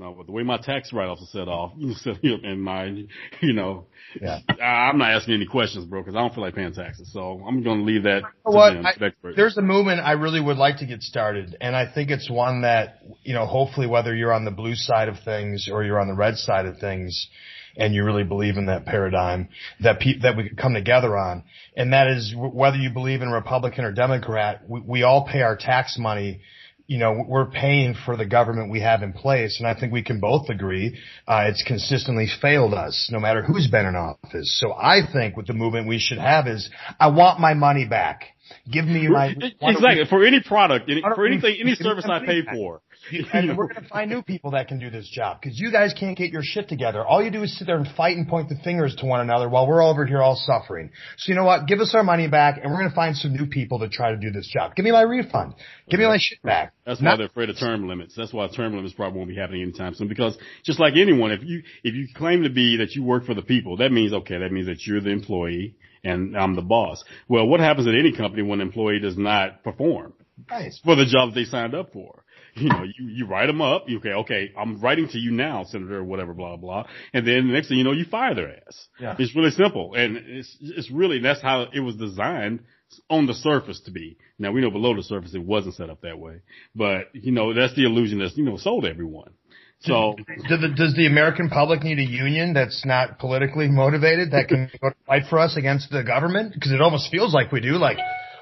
No, 0.00 0.14
but 0.14 0.24
the 0.24 0.32
way 0.32 0.42
my 0.42 0.56
tax 0.56 0.94
write-offs 0.94 1.20
are 1.20 1.26
set 1.26 1.46
off, 1.46 1.72
you 1.76 1.92
set 1.94 2.24
in 2.24 2.58
mind, 2.58 3.08
you 3.42 3.52
know, 3.52 3.84
yeah. 4.18 4.38
I, 4.48 4.88
am 4.88 4.96
not 4.96 5.10
asking 5.10 5.34
any 5.34 5.44
questions, 5.44 5.84
bro, 5.84 6.00
because 6.00 6.14
I 6.16 6.20
don't 6.20 6.34
feel 6.34 6.42
like 6.42 6.54
paying 6.54 6.72
taxes. 6.72 7.12
So 7.12 7.44
I'm 7.46 7.62
going 7.62 7.80
to 7.80 7.84
leave 7.84 8.04
that. 8.04 8.22
You 8.22 8.50
know 8.50 8.56
what? 8.56 8.72
Them, 8.72 8.86
I, 8.86 9.32
there's 9.36 9.58
a 9.58 9.62
movement 9.62 10.00
I 10.00 10.12
really 10.12 10.40
would 10.40 10.56
like 10.56 10.78
to 10.78 10.86
get 10.86 11.02
started, 11.02 11.54
and 11.60 11.76
I 11.76 11.92
think 11.92 12.10
it's 12.10 12.30
one 12.30 12.62
that 12.62 13.02
you 13.24 13.34
know, 13.34 13.44
hopefully, 13.44 13.86
whether 13.86 14.14
you're 14.14 14.32
on 14.32 14.46
the 14.46 14.50
blue 14.50 14.74
side 14.74 15.10
of 15.10 15.16
things 15.22 15.68
or 15.70 15.84
you're 15.84 16.00
on 16.00 16.08
the 16.08 16.14
red 16.14 16.36
side 16.36 16.64
of 16.64 16.78
things, 16.78 17.28
and 17.76 17.94
you 17.94 18.02
really 18.02 18.24
believe 18.24 18.56
in 18.56 18.66
that 18.66 18.86
paradigm 18.86 19.50
that 19.80 20.00
pe- 20.00 20.20
that 20.20 20.34
we 20.34 20.48
could 20.48 20.56
come 20.56 20.72
together 20.72 21.14
on, 21.18 21.44
and 21.76 21.92
that 21.92 22.08
is 22.08 22.34
whether 22.34 22.78
you 22.78 22.88
believe 22.88 23.20
in 23.20 23.28
Republican 23.28 23.84
or 23.84 23.92
Democrat, 23.92 24.62
we, 24.66 24.80
we 24.80 25.02
all 25.02 25.28
pay 25.30 25.42
our 25.42 25.58
tax 25.58 25.98
money 25.98 26.40
you 26.90 26.98
know, 26.98 27.24
we're 27.24 27.46
paying 27.46 27.94
for 28.04 28.16
the 28.16 28.26
government 28.26 28.68
we 28.68 28.80
have 28.80 29.04
in 29.04 29.12
place, 29.12 29.60
and 29.60 29.68
I 29.68 29.78
think 29.78 29.92
we 29.92 30.02
can 30.02 30.18
both 30.18 30.48
agree 30.48 30.98
uh, 31.28 31.44
it's 31.46 31.62
consistently 31.62 32.26
failed 32.42 32.74
us, 32.74 33.08
no 33.12 33.20
matter 33.20 33.44
who's 33.44 33.68
been 33.68 33.86
in 33.86 33.94
office. 33.94 34.58
So 34.58 34.72
I 34.72 35.02
think 35.12 35.36
what 35.36 35.46
the 35.46 35.52
movement 35.52 35.86
we 35.86 36.00
should 36.00 36.18
have 36.18 36.48
is, 36.48 36.68
I 36.98 37.06
want 37.10 37.38
my 37.38 37.54
money 37.54 37.86
back. 37.86 38.24
Give 38.68 38.86
me 38.86 39.06
my 39.06 39.36
exactly 39.62 40.04
for 40.10 40.24
any 40.24 40.40
product, 40.40 40.90
any, 40.90 41.00
for 41.00 41.28
anything, 41.28 41.58
any 41.60 41.74
service 41.76 42.06
I 42.10 42.26
pay 42.26 42.42
for 42.42 42.80
and 43.32 43.56
we're 43.56 43.68
going 43.68 43.82
to 43.82 43.88
find 43.88 44.10
new 44.10 44.22
people 44.22 44.52
that 44.52 44.68
can 44.68 44.78
do 44.78 44.90
this 44.90 45.08
job 45.08 45.38
because 45.40 45.58
you 45.58 45.72
guys 45.72 45.94
can't 45.98 46.16
get 46.16 46.30
your 46.30 46.42
shit 46.42 46.68
together. 46.68 47.04
All 47.04 47.22
you 47.22 47.30
do 47.30 47.42
is 47.42 47.56
sit 47.58 47.66
there 47.66 47.76
and 47.76 47.88
fight 47.96 48.16
and 48.16 48.28
point 48.28 48.48
the 48.48 48.56
fingers 48.62 48.94
to 48.96 49.06
one 49.06 49.20
another 49.20 49.48
while 49.48 49.66
we're 49.66 49.82
over 49.82 50.04
here 50.06 50.22
all 50.22 50.36
suffering. 50.36 50.90
So 51.16 51.30
you 51.30 51.36
know 51.36 51.44
what? 51.44 51.66
Give 51.66 51.80
us 51.80 51.94
our 51.94 52.02
money 52.02 52.28
back, 52.28 52.60
and 52.62 52.70
we're 52.70 52.78
going 52.78 52.90
to 52.90 52.94
find 52.94 53.16
some 53.16 53.34
new 53.34 53.46
people 53.46 53.80
to 53.80 53.88
try 53.88 54.10
to 54.10 54.16
do 54.16 54.30
this 54.30 54.48
job. 54.52 54.74
Give 54.74 54.84
me 54.84 54.92
my 54.92 55.02
refund. 55.02 55.54
Give 55.88 56.00
me 56.00 56.06
my 56.06 56.18
shit 56.18 56.42
back. 56.42 56.72
That's 56.84 57.00
Not- 57.00 57.12
why 57.12 57.16
they're 57.18 57.26
afraid 57.26 57.50
of 57.50 57.58
term 57.58 57.88
limits. 57.88 58.14
That's 58.16 58.32
why 58.32 58.48
term 58.48 58.74
limits 58.76 58.94
probably 58.94 59.18
won't 59.18 59.30
be 59.30 59.36
happening 59.36 59.62
anytime 59.62 59.94
soon. 59.94 60.08
Because 60.08 60.36
just 60.64 60.78
like 60.78 60.94
anyone, 60.96 61.32
if 61.32 61.42
you 61.42 61.62
if 61.84 61.94
you 61.94 62.08
claim 62.14 62.42
to 62.42 62.50
be 62.50 62.78
that 62.78 62.92
you 62.94 63.02
work 63.02 63.24
for 63.24 63.34
the 63.34 63.42
people, 63.42 63.78
that 63.78 63.92
means 63.92 64.12
okay, 64.12 64.38
that 64.38 64.52
means 64.52 64.66
that 64.66 64.86
you're 64.86 65.00
the 65.00 65.10
employee 65.10 65.76
and 66.02 66.36
I'm 66.36 66.56
the 66.56 66.62
boss. 66.62 67.04
Well, 67.28 67.46
what 67.46 67.60
happens 67.60 67.86
at 67.86 67.94
any 67.94 68.12
company 68.16 68.42
when 68.42 68.60
an 68.60 68.66
employee 68.66 69.00
does 69.00 69.18
not 69.18 69.62
perform? 69.62 70.14
Nice. 70.50 70.80
For 70.84 70.96
the 70.96 71.04
job 71.04 71.34
they 71.34 71.44
signed 71.44 71.74
up 71.74 71.92
for 71.92 72.19
you 72.54 72.68
know, 72.68 72.82
you, 72.82 73.06
you 73.08 73.26
write 73.26 73.46
them 73.46 73.60
up. 73.60 73.88
You 73.88 73.98
okay, 73.98 74.12
okay, 74.12 74.52
I'm 74.56 74.80
writing 74.80 75.08
to 75.08 75.18
you 75.18 75.30
now, 75.30 75.64
Senator, 75.64 75.98
or 75.98 76.04
whatever, 76.04 76.34
blah, 76.34 76.56
blah. 76.56 76.86
And 77.12 77.26
then 77.26 77.48
the 77.48 77.52
next 77.52 77.68
thing 77.68 77.78
you 77.78 77.84
know, 77.84 77.92
you 77.92 78.04
fire 78.04 78.34
their 78.34 78.56
ass. 78.56 78.88
Yeah. 78.98 79.16
It's 79.18 79.34
really 79.34 79.50
simple. 79.50 79.94
And 79.94 80.16
it's, 80.16 80.56
it's 80.60 80.90
really, 80.90 81.20
that's 81.20 81.42
how 81.42 81.66
it 81.72 81.80
was 81.80 81.96
designed 81.96 82.60
on 83.08 83.26
the 83.26 83.34
surface 83.34 83.80
to 83.86 83.90
be. 83.90 84.16
Now 84.38 84.52
we 84.52 84.60
know 84.60 84.70
below 84.70 84.94
the 84.96 85.02
surface 85.02 85.34
it 85.34 85.42
wasn't 85.42 85.76
set 85.76 85.90
up 85.90 86.00
that 86.02 86.18
way. 86.18 86.40
But, 86.74 87.14
you 87.14 87.32
know, 87.32 87.54
that's 87.54 87.74
the 87.74 87.84
illusion 87.84 88.18
that's, 88.18 88.36
you 88.36 88.44
know, 88.44 88.56
sold 88.56 88.84
everyone. 88.84 89.32
So 89.82 90.14
does 90.46 90.60
the, 90.60 90.68
does 90.76 90.94
the 90.94 91.06
American 91.06 91.48
public 91.48 91.82
need 91.82 91.98
a 91.98 92.04
union 92.04 92.52
that's 92.52 92.84
not 92.84 93.18
politically 93.18 93.66
motivated 93.68 94.32
that 94.32 94.48
can 94.48 94.70
go 94.78 94.90
fight 95.06 95.22
for 95.30 95.38
us 95.38 95.56
against 95.56 95.90
the 95.90 96.02
government? 96.02 96.52
Because 96.52 96.72
it 96.72 96.82
almost 96.82 97.10
feels 97.10 97.32
like 97.32 97.50
we 97.50 97.60
do. 97.62 97.78
Like 97.78 97.96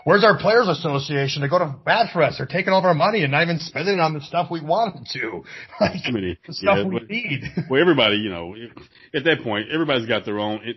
Where's 0.09 0.25
our 0.25 0.39
players 0.39 0.69
association 0.69 1.43
to 1.43 1.51
go 1.51 1.59
to 1.59 1.77
bat 1.85 2.15
for 2.15 2.23
us? 2.23 2.39
They're 2.39 2.47
taking 2.47 2.73
all 2.73 2.79
of 2.79 2.87
our 2.87 2.95
money 2.95 3.25
and 3.25 3.31
not 3.31 3.43
even 3.43 3.59
spending 3.59 3.99
it 3.99 4.01
on 4.01 4.15
the 4.15 4.23
stuff 4.23 4.51
we 4.51 4.63
want 4.63 4.95
them 4.95 5.05
to. 5.13 5.45
Like 5.83 6.01
I 6.07 6.11
mean, 6.11 6.35
the 6.47 6.53
stuff 6.55 6.79
yeah, 6.79 6.85
we 6.85 6.99
but- 6.99 7.11
need. 7.11 7.43
well, 7.69 7.79
everybody, 7.79 8.17
you 8.17 8.31
know, 8.31 8.55
at 9.13 9.25
that 9.25 9.43
point, 9.43 9.67
everybody's 9.71 10.07
got 10.07 10.25
their 10.25 10.39
own. 10.39 10.63
It, 10.65 10.77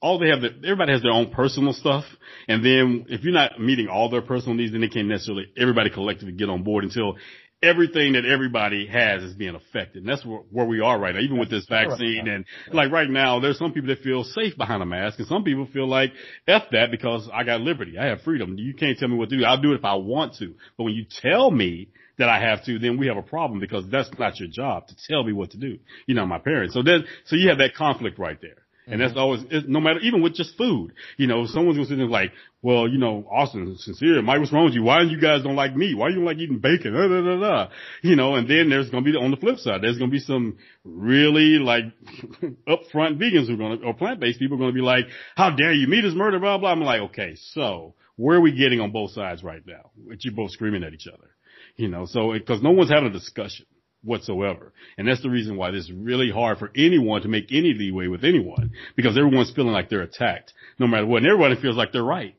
all 0.00 0.18
they 0.18 0.28
have, 0.28 0.38
everybody 0.64 0.92
has 0.92 1.02
their 1.02 1.12
own 1.12 1.30
personal 1.30 1.74
stuff, 1.74 2.04
and 2.48 2.64
then 2.64 3.04
if 3.10 3.22
you're 3.22 3.34
not 3.34 3.60
meeting 3.60 3.88
all 3.88 4.08
their 4.08 4.22
personal 4.22 4.54
needs, 4.54 4.72
then 4.72 4.80
they 4.80 4.88
can't 4.88 5.08
necessarily 5.08 5.52
everybody 5.58 5.90
collectively 5.90 6.32
get 6.32 6.48
on 6.48 6.62
board 6.62 6.84
until 6.84 7.16
everything 7.62 8.14
that 8.14 8.24
everybody 8.24 8.86
has 8.86 9.22
is 9.22 9.34
being 9.34 9.54
affected. 9.54 10.02
And 10.02 10.08
that's 10.08 10.24
where, 10.24 10.40
where 10.50 10.66
we 10.66 10.80
are 10.80 10.98
right 10.98 11.14
now, 11.14 11.20
even 11.20 11.38
with 11.38 11.50
this 11.50 11.66
vaccine. 11.68 12.26
And 12.26 12.44
like 12.72 12.90
right 12.90 13.08
now, 13.08 13.40
there's 13.40 13.58
some 13.58 13.72
people 13.72 13.88
that 13.88 14.02
feel 14.02 14.24
safe 14.24 14.56
behind 14.56 14.82
a 14.82 14.86
mask, 14.86 15.18
and 15.18 15.28
some 15.28 15.44
people 15.44 15.66
feel 15.72 15.86
like 15.86 16.12
f 16.48 16.62
that 16.72 16.90
because 16.90 17.28
I 17.32 17.44
got 17.44 17.60
liberty, 17.60 17.98
I 17.98 18.06
have 18.06 18.22
freedom. 18.22 18.56
You 18.56 18.74
can't 18.74 18.98
tell 18.98 19.08
me 19.08 19.16
what 19.16 19.28
to 19.30 19.38
do. 19.38 19.44
I'll 19.44 19.60
do 19.60 19.72
it 19.72 19.76
if 19.76 19.84
I 19.84 19.94
want 19.94 20.36
to, 20.36 20.54
but 20.76 20.84
when 20.84 20.94
you 20.94 21.04
tell 21.22 21.50
me 21.50 21.88
that 22.18 22.28
I 22.28 22.40
have 22.40 22.64
to, 22.66 22.78
then 22.78 22.98
we 22.98 23.06
have 23.06 23.16
a 23.16 23.22
problem 23.22 23.60
because 23.60 23.84
that's 23.90 24.10
not 24.18 24.38
your 24.38 24.48
job 24.48 24.88
to 24.88 24.94
tell 25.08 25.24
me 25.24 25.32
what 25.32 25.52
to 25.52 25.56
do. 25.56 25.78
You 26.06 26.14
know, 26.14 26.26
my 26.26 26.38
parents. 26.38 26.74
So 26.74 26.82
then, 26.82 27.04
so 27.24 27.36
you 27.36 27.48
have 27.48 27.58
that 27.58 27.74
conflict 27.74 28.18
right 28.18 28.38
there. 28.40 28.56
And 28.86 29.00
that's 29.00 29.12
mm-hmm. 29.12 29.20
always, 29.20 29.40
it, 29.50 29.68
no 29.68 29.80
matter, 29.80 30.00
even 30.00 30.20
with 30.20 30.34
just 30.34 30.56
food, 30.56 30.92
you 31.16 31.26
know, 31.26 31.46
someone's 31.46 31.76
gonna 31.76 31.88
sit 31.88 31.96
there 31.96 32.06
like, 32.06 32.32
well, 32.62 32.86
you 32.86 32.98
know, 32.98 33.26
Austin, 33.30 33.74
sincere, 33.78 34.20
Mike, 34.20 34.38
what's 34.38 34.52
wrong 34.52 34.66
with 34.66 34.74
you? 34.74 34.82
Why 34.82 35.00
you 35.02 35.18
guys 35.18 35.42
don't 35.42 35.56
like 35.56 35.74
meat? 35.74 35.96
Why 35.96 36.08
you 36.08 36.16
don't 36.16 36.26
like 36.26 36.36
eating 36.36 36.58
bacon? 36.58 36.92
Da, 36.92 37.08
da, 37.08 37.22
da, 37.22 37.40
da. 37.40 37.70
You 38.02 38.16
know, 38.16 38.34
and 38.34 38.48
then 38.48 38.68
there's 38.68 38.90
gonna 38.90 39.04
be, 39.04 39.16
on 39.16 39.30
the 39.30 39.38
flip 39.38 39.58
side, 39.58 39.80
there's 39.82 39.96
gonna 39.96 40.10
be 40.10 40.18
some 40.18 40.58
really 40.84 41.58
like 41.58 41.84
upfront 42.68 43.18
vegans 43.18 43.46
who 43.46 43.54
are 43.54 43.56
gonna, 43.56 43.76
or 43.86 43.94
plant-based 43.94 44.38
people 44.38 44.58
are 44.58 44.60
gonna 44.60 44.72
be 44.72 44.82
like, 44.82 45.06
how 45.36 45.50
dare 45.50 45.72
you? 45.72 45.86
Meat 45.86 46.04
is 46.04 46.14
murder, 46.14 46.38
blah, 46.38 46.58
blah. 46.58 46.70
I'm 46.70 46.82
like, 46.82 47.00
okay, 47.00 47.34
so 47.52 47.94
where 48.16 48.36
are 48.36 48.42
we 48.42 48.52
getting 48.52 48.80
on 48.80 48.92
both 48.92 49.12
sides 49.12 49.42
right 49.42 49.62
now? 49.66 49.90
With 49.96 50.22
you 50.24 50.32
both 50.32 50.50
screaming 50.50 50.84
at 50.84 50.92
each 50.92 51.06
other. 51.06 51.30
You 51.76 51.88
know, 51.88 52.04
so, 52.04 52.34
cause 52.46 52.60
no 52.62 52.72
one's 52.72 52.90
having 52.90 53.08
a 53.08 53.12
discussion 53.12 53.64
whatsoever. 54.02 54.72
And 54.98 55.08
that's 55.08 55.22
the 55.22 55.30
reason 55.30 55.56
why 55.56 55.70
this 55.70 55.84
is 55.84 55.92
really 55.92 56.30
hard 56.30 56.58
for 56.58 56.70
anyone 56.76 57.22
to 57.22 57.28
make 57.28 57.46
any 57.50 57.74
leeway 57.74 58.06
with 58.06 58.24
anyone 58.24 58.72
because 58.96 59.16
everyone's 59.16 59.52
feeling 59.52 59.72
like 59.72 59.88
they're 59.88 60.02
attacked 60.02 60.52
no 60.78 60.86
matter 60.86 61.06
what. 61.06 61.18
And 61.18 61.26
everybody 61.26 61.60
feels 61.60 61.76
like 61.76 61.92
they're 61.92 62.02
right. 62.02 62.34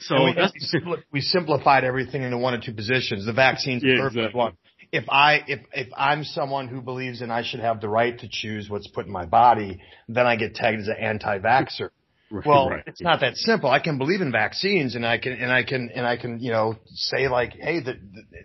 So 0.00 0.24
we, 0.24 0.34
that's, 0.34 0.52
we 0.52 0.80
simpli- 0.80 1.02
we 1.12 1.20
simplified 1.20 1.84
everything 1.84 2.22
into 2.22 2.38
one 2.38 2.54
or 2.54 2.60
two 2.60 2.74
positions. 2.74 3.26
The 3.26 3.32
vaccine's 3.32 3.82
the 3.82 3.88
Yeah, 3.88 4.00
perfect 4.00 4.16
exactly. 4.16 4.38
one. 4.38 4.52
If 4.90 5.04
I 5.08 5.42
if 5.46 5.60
if 5.72 5.88
I'm 5.96 6.24
someone 6.24 6.68
who 6.68 6.80
believes 6.80 7.20
and 7.20 7.32
I 7.32 7.42
should 7.42 7.60
have 7.60 7.80
the 7.80 7.88
right 7.88 8.18
to 8.18 8.28
choose 8.30 8.70
what's 8.70 8.88
put 8.88 9.06
in 9.06 9.12
my 9.12 9.26
body, 9.26 9.80
then 10.08 10.26
I 10.26 10.36
get 10.36 10.54
tagged 10.54 10.80
as 10.80 10.88
an 10.88 10.96
anti-vaxxer. 10.98 11.90
Well, 12.30 12.70
right. 12.70 12.82
it's 12.86 13.00
not 13.00 13.20
that 13.20 13.36
simple. 13.36 13.70
I 13.70 13.80
can 13.80 13.96
believe 13.96 14.20
in 14.20 14.32
vaccines, 14.32 14.94
and 14.94 15.06
I 15.06 15.18
can 15.18 15.32
and 15.32 15.50
I 15.50 15.62
can 15.62 15.90
and 15.94 16.06
I 16.06 16.16
can 16.16 16.40
you 16.40 16.52
know 16.52 16.76
say 16.92 17.28
like, 17.28 17.52
hey, 17.52 17.80
that 17.80 17.96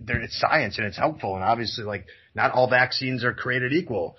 that 0.05 0.15
it's 0.17 0.39
science 0.39 0.77
and 0.77 0.87
it's 0.87 0.97
helpful, 0.97 1.35
and 1.35 1.43
obviously 1.43 1.83
like 1.83 2.05
not 2.33 2.51
all 2.51 2.69
vaccines 2.69 3.23
are 3.23 3.33
created 3.33 3.73
equal. 3.73 4.15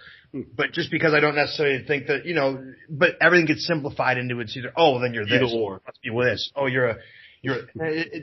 But 0.57 0.73
just 0.73 0.91
because 0.91 1.15
I 1.15 1.21
don't 1.21 1.37
necessarily 1.37 1.85
think 1.85 2.09
that 2.09 2.27
you 2.27 2.35
know, 2.35 2.73
but 2.89 3.17
everything 3.21 3.47
gets 3.47 3.67
simplified 3.67 4.19
into 4.19 4.41
it's 4.41 4.57
either 4.57 4.73
oh 4.77 5.01
then 5.01 5.15
you're 5.15 5.25
this 5.25 5.43
Either 5.43 5.57
or. 5.57 5.81
must 5.87 6.03
be 6.03 6.11
this 6.11 6.51
oh 6.57 6.67
you're 6.67 6.89
a 6.89 6.97
you're 7.41 7.57
a, 7.57 8.23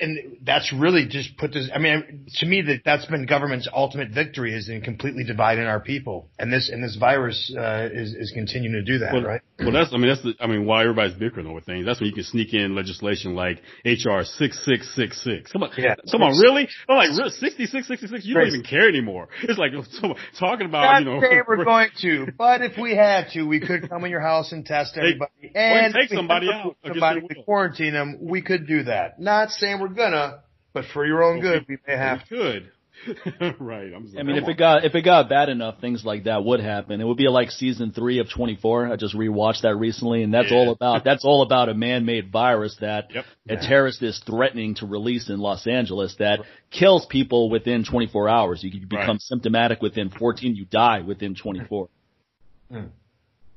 and 0.00 0.38
that's 0.42 0.72
really 0.72 1.06
just 1.06 1.36
put 1.36 1.52
this. 1.52 1.68
I 1.74 1.78
mean, 1.78 2.26
to 2.38 2.46
me, 2.46 2.62
that 2.62 2.82
that's 2.84 3.04
been 3.06 3.26
government's 3.26 3.68
ultimate 3.72 4.10
victory 4.10 4.54
is 4.54 4.68
in 4.68 4.80
completely 4.80 5.24
dividing 5.24 5.64
our 5.64 5.80
people, 5.80 6.28
and 6.38 6.52
this 6.52 6.70
and 6.72 6.82
this 6.82 6.96
virus 6.96 7.54
uh, 7.56 7.88
is 7.92 8.14
is 8.14 8.32
continuing 8.32 8.72
to 8.74 8.82
do 8.82 8.98
that, 8.98 9.12
Well, 9.12 9.22
right? 9.22 9.40
Well, 9.64 9.72
that's, 9.72 9.92
I 9.92 9.96
mean, 9.96 10.08
that's 10.08 10.22
the, 10.22 10.34
I 10.40 10.46
mean, 10.46 10.66
why 10.66 10.82
everybody's 10.82 11.14
bickering 11.14 11.46
over 11.46 11.60
things. 11.60 11.86
That's 11.86 12.00
when 12.00 12.08
you 12.08 12.14
can 12.14 12.24
sneak 12.24 12.54
in 12.54 12.74
legislation 12.74 13.34
like 13.34 13.58
HR 13.84 14.22
6666. 14.24 15.52
Come 15.52 15.62
on. 15.62 15.70
Yeah. 15.76 15.94
Come 16.10 16.22
on, 16.22 16.38
really? 16.38 16.68
I'm 16.88 16.96
like, 16.96 17.10
really? 17.10 17.30
6666? 17.30 18.24
You 18.24 18.34
don't 18.34 18.46
even 18.46 18.62
care 18.62 18.88
anymore. 18.88 19.28
It's 19.42 19.58
like, 19.58 19.72
talking 20.38 20.66
about, 20.66 20.84
Not 20.84 20.98
you 21.00 21.04
know. 21.04 21.20
saying 21.20 21.42
we're 21.46 21.64
going 21.64 21.90
to, 22.02 22.26
but 22.36 22.62
if 22.62 22.78
we 22.78 22.94
had 22.94 23.28
to, 23.32 23.44
we 23.44 23.60
could 23.60 23.88
come 23.88 24.04
in 24.04 24.10
your 24.10 24.20
house 24.20 24.52
and 24.52 24.64
test 24.64 24.96
everybody, 24.96 25.52
and 25.54 25.94
take 25.94 26.10
somebody 26.10 26.48
out 26.52 26.76
somebody 26.86 27.20
to 27.28 27.42
quarantine 27.44 27.92
them. 27.92 28.18
We 28.20 28.42
could 28.42 28.66
do 28.66 28.84
that. 28.84 29.20
Not 29.20 29.50
saying 29.50 29.80
we're 29.80 29.88
gonna, 29.88 30.42
but 30.72 30.84
for 30.92 31.06
your 31.06 31.22
own 31.22 31.40
good, 31.40 31.66
we 31.68 31.78
may 31.86 31.96
have. 31.96 32.20
We 32.30 32.36
could. 32.36 32.70
right. 33.58 33.92
I'm 33.94 34.04
just 34.04 34.16
I 34.18 34.22
mean, 34.22 34.36
if 34.36 34.44
on. 34.44 34.50
it 34.50 34.56
got 34.56 34.84
if 34.84 34.94
it 34.94 35.02
got 35.02 35.28
bad 35.28 35.48
enough, 35.48 35.80
things 35.80 36.04
like 36.04 36.24
that 36.24 36.44
would 36.44 36.60
happen. 36.60 37.00
It 37.00 37.04
would 37.04 37.16
be 37.16 37.28
like 37.28 37.50
season 37.50 37.92
three 37.92 38.18
of 38.20 38.30
24. 38.30 38.92
I 38.92 38.96
just 38.96 39.14
rewatched 39.16 39.62
that 39.62 39.74
recently, 39.76 40.22
and 40.22 40.32
that's 40.32 40.50
Yeah. 40.50 40.56
all 40.58 40.70
about 40.72 41.04
that's 41.04 41.24
all 41.24 41.42
about 41.42 41.68
a 41.68 41.74
man-made 41.74 42.30
virus 42.30 42.76
that 42.80 43.12
Yep. 43.14 43.24
a 43.48 43.56
terrorist 43.56 44.02
is 44.02 44.18
threatening 44.20 44.74
to 44.76 44.86
release 44.86 45.28
in 45.30 45.38
Los 45.40 45.66
Angeles 45.66 46.14
that 46.16 46.40
kills 46.70 47.06
people 47.06 47.50
within 47.50 47.84
24 47.84 48.28
hours. 48.28 48.62
You 48.62 48.70
become 48.86 49.08
Right. 49.08 49.20
symptomatic 49.20 49.82
within 49.82 50.08
14. 50.10 50.54
You 50.54 50.64
die 50.64 51.00
within 51.00 51.34
24. 51.34 51.88
Hmm. 52.70 52.84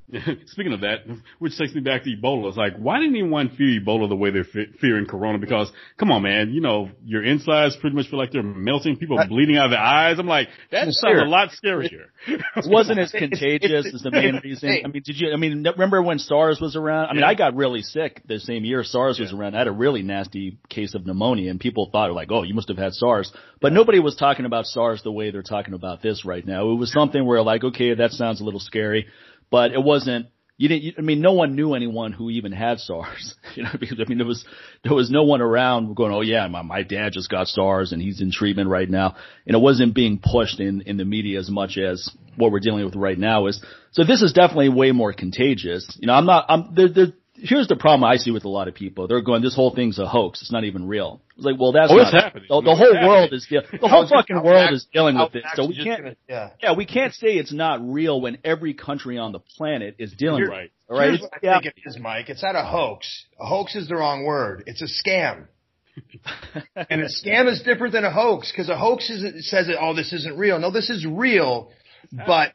Speaking 0.46 0.72
of 0.72 0.82
that, 0.82 0.98
which 1.40 1.56
takes 1.58 1.74
me 1.74 1.80
back 1.80 2.04
to 2.04 2.10
Ebola. 2.10 2.48
It's 2.48 2.56
like, 2.56 2.76
why 2.76 2.98
didn't 3.00 3.16
anyone 3.16 3.48
fear 3.56 3.80
Ebola 3.80 4.08
the 4.08 4.14
way 4.14 4.30
they're 4.30 4.44
fe- 4.44 4.70
fearing 4.80 5.04
Corona? 5.06 5.38
Because, 5.38 5.70
come 5.98 6.12
on, 6.12 6.22
man, 6.22 6.52
you 6.52 6.60
know, 6.60 6.90
your 7.04 7.24
insides 7.24 7.76
pretty 7.76 7.96
much 7.96 8.08
feel 8.08 8.18
like 8.18 8.30
they're 8.30 8.42
melting. 8.42 8.98
People 8.98 9.18
are 9.18 9.26
bleeding 9.26 9.56
out 9.56 9.66
of 9.66 9.70
their 9.72 9.80
eyes. 9.80 10.18
I'm 10.20 10.28
like, 10.28 10.48
that 10.70 10.86
sounds 10.92 11.20
a 11.22 11.24
lot 11.24 11.48
scarier. 11.50 12.06
It 12.28 12.40
wasn't 12.66 13.00
as 13.00 13.10
contagious 13.10 13.92
as 13.92 14.02
the 14.02 14.10
main 14.12 14.40
reason. 14.44 14.68
I 14.84 14.88
mean, 14.88 15.02
did 15.04 15.18
you? 15.20 15.32
I 15.32 15.36
mean, 15.36 15.64
remember 15.64 16.00
when 16.02 16.18
SARS 16.20 16.60
was 16.60 16.76
around? 16.76 17.06
I 17.06 17.12
mean, 17.12 17.20
Yeah. 17.22 17.28
I 17.28 17.34
got 17.34 17.56
really 17.56 17.82
sick 17.82 18.22
the 18.26 18.38
same 18.38 18.64
year 18.64 18.84
SARS 18.84 19.18
was 19.18 19.32
around. 19.32 19.54
I 19.56 19.58
had 19.58 19.66
a 19.68 19.72
really 19.72 20.02
nasty 20.02 20.58
case 20.68 20.94
of 20.94 21.04
pneumonia, 21.04 21.50
and 21.50 21.58
people 21.58 21.88
thought 21.90 22.12
like, 22.12 22.30
"Oh, 22.30 22.44
you 22.44 22.54
must 22.54 22.68
have 22.68 22.78
had 22.78 22.92
SARS," 22.94 23.32
but 23.60 23.72
nobody 23.72 23.98
was 23.98 24.14
talking 24.14 24.44
about 24.46 24.66
SARS 24.66 25.02
the 25.02 25.10
way 25.12 25.30
they're 25.32 25.42
talking 25.42 25.74
about 25.74 26.00
this 26.02 26.24
right 26.24 26.46
now. 26.46 26.70
It 26.70 26.74
was 26.76 26.92
something 26.92 27.24
where 27.24 27.42
like, 27.42 27.64
okay, 27.64 27.94
that 27.94 28.12
sounds 28.12 28.40
a 28.40 28.44
little 28.44 28.60
scary, 28.60 29.06
but 29.50 29.72
it 29.72 29.82
wasn't. 29.82 30.26
You 30.58 30.68
didn't. 30.68 30.82
You, 30.84 30.92
I 30.98 31.02
mean, 31.02 31.20
no 31.20 31.32
one 31.32 31.54
knew 31.54 31.74
anyone 31.74 32.12
who 32.12 32.30
even 32.30 32.52
had 32.52 32.80
SARS. 32.80 33.34
You 33.56 33.62
know, 33.62 33.70
because 33.80 33.98
I 33.98 34.04
mean, 34.06 34.18
there 34.18 34.26
was 34.26 34.44
there 34.84 34.92
was 34.92 35.10
no 35.10 35.22
one 35.22 35.40
around 35.40 35.96
going, 35.96 36.12
"Oh 36.12 36.20
yeah, 36.20 36.46
my 36.48 36.60
my 36.60 36.82
dad 36.82 37.14
just 37.14 37.30
got 37.30 37.48
SARS 37.48 37.92
and 37.92 38.02
he's 38.02 38.20
in 38.20 38.30
treatment 38.30 38.68
right 38.68 38.88
now," 38.88 39.16
and 39.46 39.56
it 39.56 39.60
wasn't 39.60 39.94
being 39.94 40.20
pushed 40.22 40.60
in 40.60 40.82
in 40.82 40.98
the 40.98 41.06
media 41.06 41.38
as 41.38 41.48
much 41.48 41.78
as 41.78 42.10
what 42.36 42.52
we're 42.52 42.60
dealing 42.60 42.84
with 42.84 42.94
right 42.96 43.18
now 43.18 43.46
is. 43.46 43.64
So 43.92 44.04
this 44.04 44.20
is 44.20 44.34
definitely 44.34 44.68
way 44.68 44.92
more 44.92 45.14
contagious. 45.14 45.96
You 45.98 46.08
know, 46.08 46.12
I'm 46.12 46.26
not. 46.26 46.44
I'm 46.50 46.74
there. 46.74 46.88
there 46.90 47.06
Here's 47.38 47.68
the 47.68 47.76
problem 47.76 48.04
I 48.04 48.16
see 48.16 48.30
with 48.30 48.44
a 48.44 48.48
lot 48.48 48.66
of 48.68 48.74
people. 48.74 49.08
They're 49.08 49.20
going, 49.20 49.42
"This 49.42 49.54
whole 49.54 49.74
thing's 49.74 49.98
a 49.98 50.06
hoax. 50.06 50.40
It's 50.42 50.50
not 50.52 50.64
even 50.64 50.86
real." 50.88 51.20
It's 51.36 51.44
like, 51.44 51.56
well, 51.58 51.72
that's 51.72 51.92
Oh, 51.92 51.96
not. 51.96 52.02
it's 52.06 52.12
happening. 52.22 52.46
The, 52.48 52.60
the 52.62 52.74
whole 52.74 52.92
happening. 52.94 53.06
world 53.08 53.32
is 53.32 53.46
deal- 53.48 53.62
the 53.80 53.88
whole 53.88 54.06
fucking 54.08 54.42
world 54.42 54.70
vax- 54.70 54.72
is 54.72 54.86
dealing 54.92 55.18
with 55.18 55.32
this. 55.32 55.44
So 55.54 55.66
we 55.66 55.76
can't. 55.76 56.02
gonna- 56.02 56.16
yeah. 56.28 56.50
Yeah, 56.62 56.72
we 56.74 56.86
can't 56.86 57.12
say 57.14 57.28
it's 57.36 57.52
not 57.52 57.80
real 57.86 58.20
when 58.20 58.38
every 58.44 58.72
country 58.74 59.18
on 59.18 59.32
the 59.32 59.40
planet 59.40 59.96
is 59.98 60.12
dealing 60.12 60.38
Here- 60.42 60.46
with 60.50 60.56
Right. 60.58 60.64
it. 60.64 60.72
All 60.88 60.98
right. 60.98 61.08
Here's 61.10 61.20
what 61.20 61.34
I 61.34 61.38
yeah. 61.42 61.60
think 61.60 61.74
it 61.76 61.82
is, 61.86 61.98
Mike. 61.98 62.28
It's 62.30 62.42
not 62.42 62.56
a 62.56 62.62
hoax. 62.62 63.26
A 63.38 63.46
hoax 63.46 63.74
is 63.76 63.88
the 63.88 63.96
wrong 63.96 64.24
word. 64.24 64.64
It's 64.66 64.82
a 64.82 65.08
scam. 65.08 65.46
and 66.76 67.00
a 67.00 67.08
scam 67.08 67.48
is 67.50 67.62
different 67.62 67.92
than 67.92 68.04
a 68.04 68.10
hoax 68.10 68.50
because 68.52 68.68
a 68.68 68.76
hoax 68.76 69.08
is, 69.10 69.24
it 69.24 69.42
says, 69.44 69.68
"Oh, 69.80 69.94
this 69.94 70.12
isn't 70.12 70.36
real." 70.36 70.58
No, 70.58 70.70
this 70.70 70.90
is 70.90 71.06
real, 71.06 71.70
but 72.26 72.52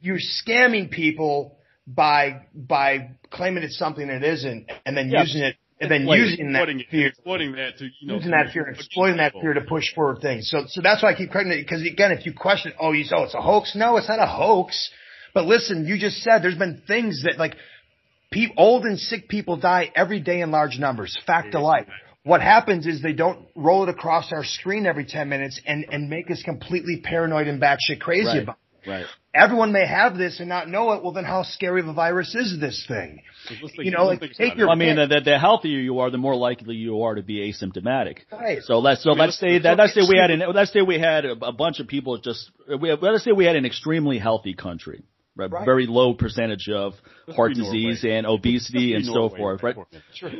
you're 0.00 0.18
scamming 0.18 0.90
people 0.90 1.56
by 1.86 2.46
by 2.54 3.10
claiming 3.30 3.62
it's 3.62 3.76
something 3.78 4.08
it 4.08 4.22
isn't, 4.24 4.70
and 4.86 4.96
then 4.96 5.10
Yeah. 5.10 5.20
using 5.22 5.42
it, 5.42 5.56
and 5.80 5.90
then 5.90 6.06
Like, 6.06 6.18
using 6.18 6.52
that 6.52 6.68
it- 6.68 6.88
fear, 6.88 7.08
exploiting 7.08 7.52
that 7.56 7.76
to, 7.78 7.84
you 7.84 8.08
know, 8.08 8.14
using 8.14 8.30
that 8.30 8.50
fear, 8.52 8.64
push 8.64 8.78
exploiting 8.86 9.16
that 9.18 9.32
fear 9.32 9.52
to 9.54 9.60
push 9.60 9.92
forward 9.94 10.20
things. 10.22 10.48
So, 10.48 10.64
so 10.66 10.80
that's 10.80 11.02
why 11.02 11.10
I 11.10 11.14
keep 11.14 11.30
correcting 11.30 11.52
it 11.52 11.62
because 11.62 11.82
again, 11.82 12.12
if 12.12 12.24
you 12.24 12.32
question, 12.32 12.72
oh, 12.78 12.92
you 12.92 13.04
oh, 13.12 13.24
it's 13.24 13.34
a 13.34 13.40
hoax. 13.40 13.74
No, 13.74 13.96
it's 13.98 14.08
not 14.08 14.18
a 14.18 14.26
hoax. 14.26 14.90
But 15.34 15.46
listen, 15.46 15.84
you 15.86 15.98
just 15.98 16.22
said 16.22 16.42
there's 16.42 16.56
been 16.56 16.82
things 16.86 17.24
that 17.24 17.38
like 17.38 17.56
pe- 18.30 18.52
old 18.56 18.84
and 18.86 18.98
sick 18.98 19.28
people 19.28 19.56
die 19.56 19.90
every 19.94 20.20
day 20.20 20.40
in 20.40 20.50
large 20.52 20.78
numbers. 20.78 21.18
Fact 21.26 21.54
of 21.54 21.62
life. 21.62 21.86
What 22.22 22.40
happens 22.40 22.86
is 22.86 23.02
they 23.02 23.12
don't 23.12 23.46
roll 23.54 23.82
it 23.82 23.90
across 23.90 24.32
our 24.32 24.44
screen 24.44 24.86
every 24.86 25.04
10 25.04 25.28
minutes 25.28 25.60
and, 25.66 25.84
and 25.92 26.08
make 26.08 26.30
us 26.30 26.42
completely 26.42 27.02
paranoid 27.04 27.48
and 27.48 27.60
batshit 27.60 28.00
crazy 28.00 28.28
Right. 28.28 28.42
about 28.42 28.56
it. 28.84 28.88
Right. 28.90 29.06
Everyone 29.34 29.72
may 29.72 29.84
have 29.84 30.16
this 30.16 30.38
and 30.38 30.48
not 30.48 30.68
know 30.68 30.92
it. 30.92 31.02
Well, 31.02 31.10
then 31.12 31.24
how 31.24 31.42
scary 31.42 31.80
of 31.80 31.88
a 31.88 31.92
virus 31.92 32.34
is 32.36 32.58
this 32.60 32.84
thing? 32.86 33.20
You 33.78 33.90
know, 33.90 34.06
like, 34.06 34.20
take 34.38 34.56
your- 34.56 34.70
I 34.70 34.76
mean, 34.76 34.94
the, 34.94 35.06
the, 35.08 35.20
the 35.24 35.38
healthier 35.40 35.80
you 35.80 35.98
are, 35.98 36.08
the 36.10 36.18
more 36.18 36.36
likely 36.36 36.76
you 36.76 37.02
are 37.02 37.16
to 37.16 37.22
be 37.22 37.52
asymptomatic. 37.52 38.18
Right. 38.30 38.62
So 38.62 38.78
let's 38.78 39.02
so 39.02 39.10
mean, 39.10 39.18
let's 39.18 39.30
let's- 39.30 39.40
say 39.40 39.58
that 39.58 39.76
let's 39.76 39.92
say 39.94 40.02
we 40.08 40.16
had 40.16 40.30
an 40.30 40.42
let's 40.54 40.72
say 40.72 40.82
we 40.82 41.00
had 41.00 41.24
a, 41.24 41.32
a 41.32 41.52
bunch 41.52 41.80
of 41.80 41.88
people 41.88 42.16
just 42.18 42.50
we 42.80 42.92
let's 42.92 43.24
say 43.24 43.32
we 43.32 43.44
had 43.44 43.56
an 43.56 43.64
extremely 43.66 44.18
healthy 44.18 44.54
country, 44.54 45.02
right? 45.36 45.50
Right. 45.50 45.64
Very 45.64 45.86
low 45.86 46.14
percentage 46.14 46.68
of 46.68 46.94
heart 47.34 47.54
be 47.54 47.60
Norway. 47.60 47.76
disease 47.78 48.04
and 48.08 48.26
obesity 48.26 48.94
and 48.94 49.04
so 49.04 49.14
Norway 49.14 49.36
forth, 49.38 49.62
right? 49.64 49.76
Sure. 50.14 50.30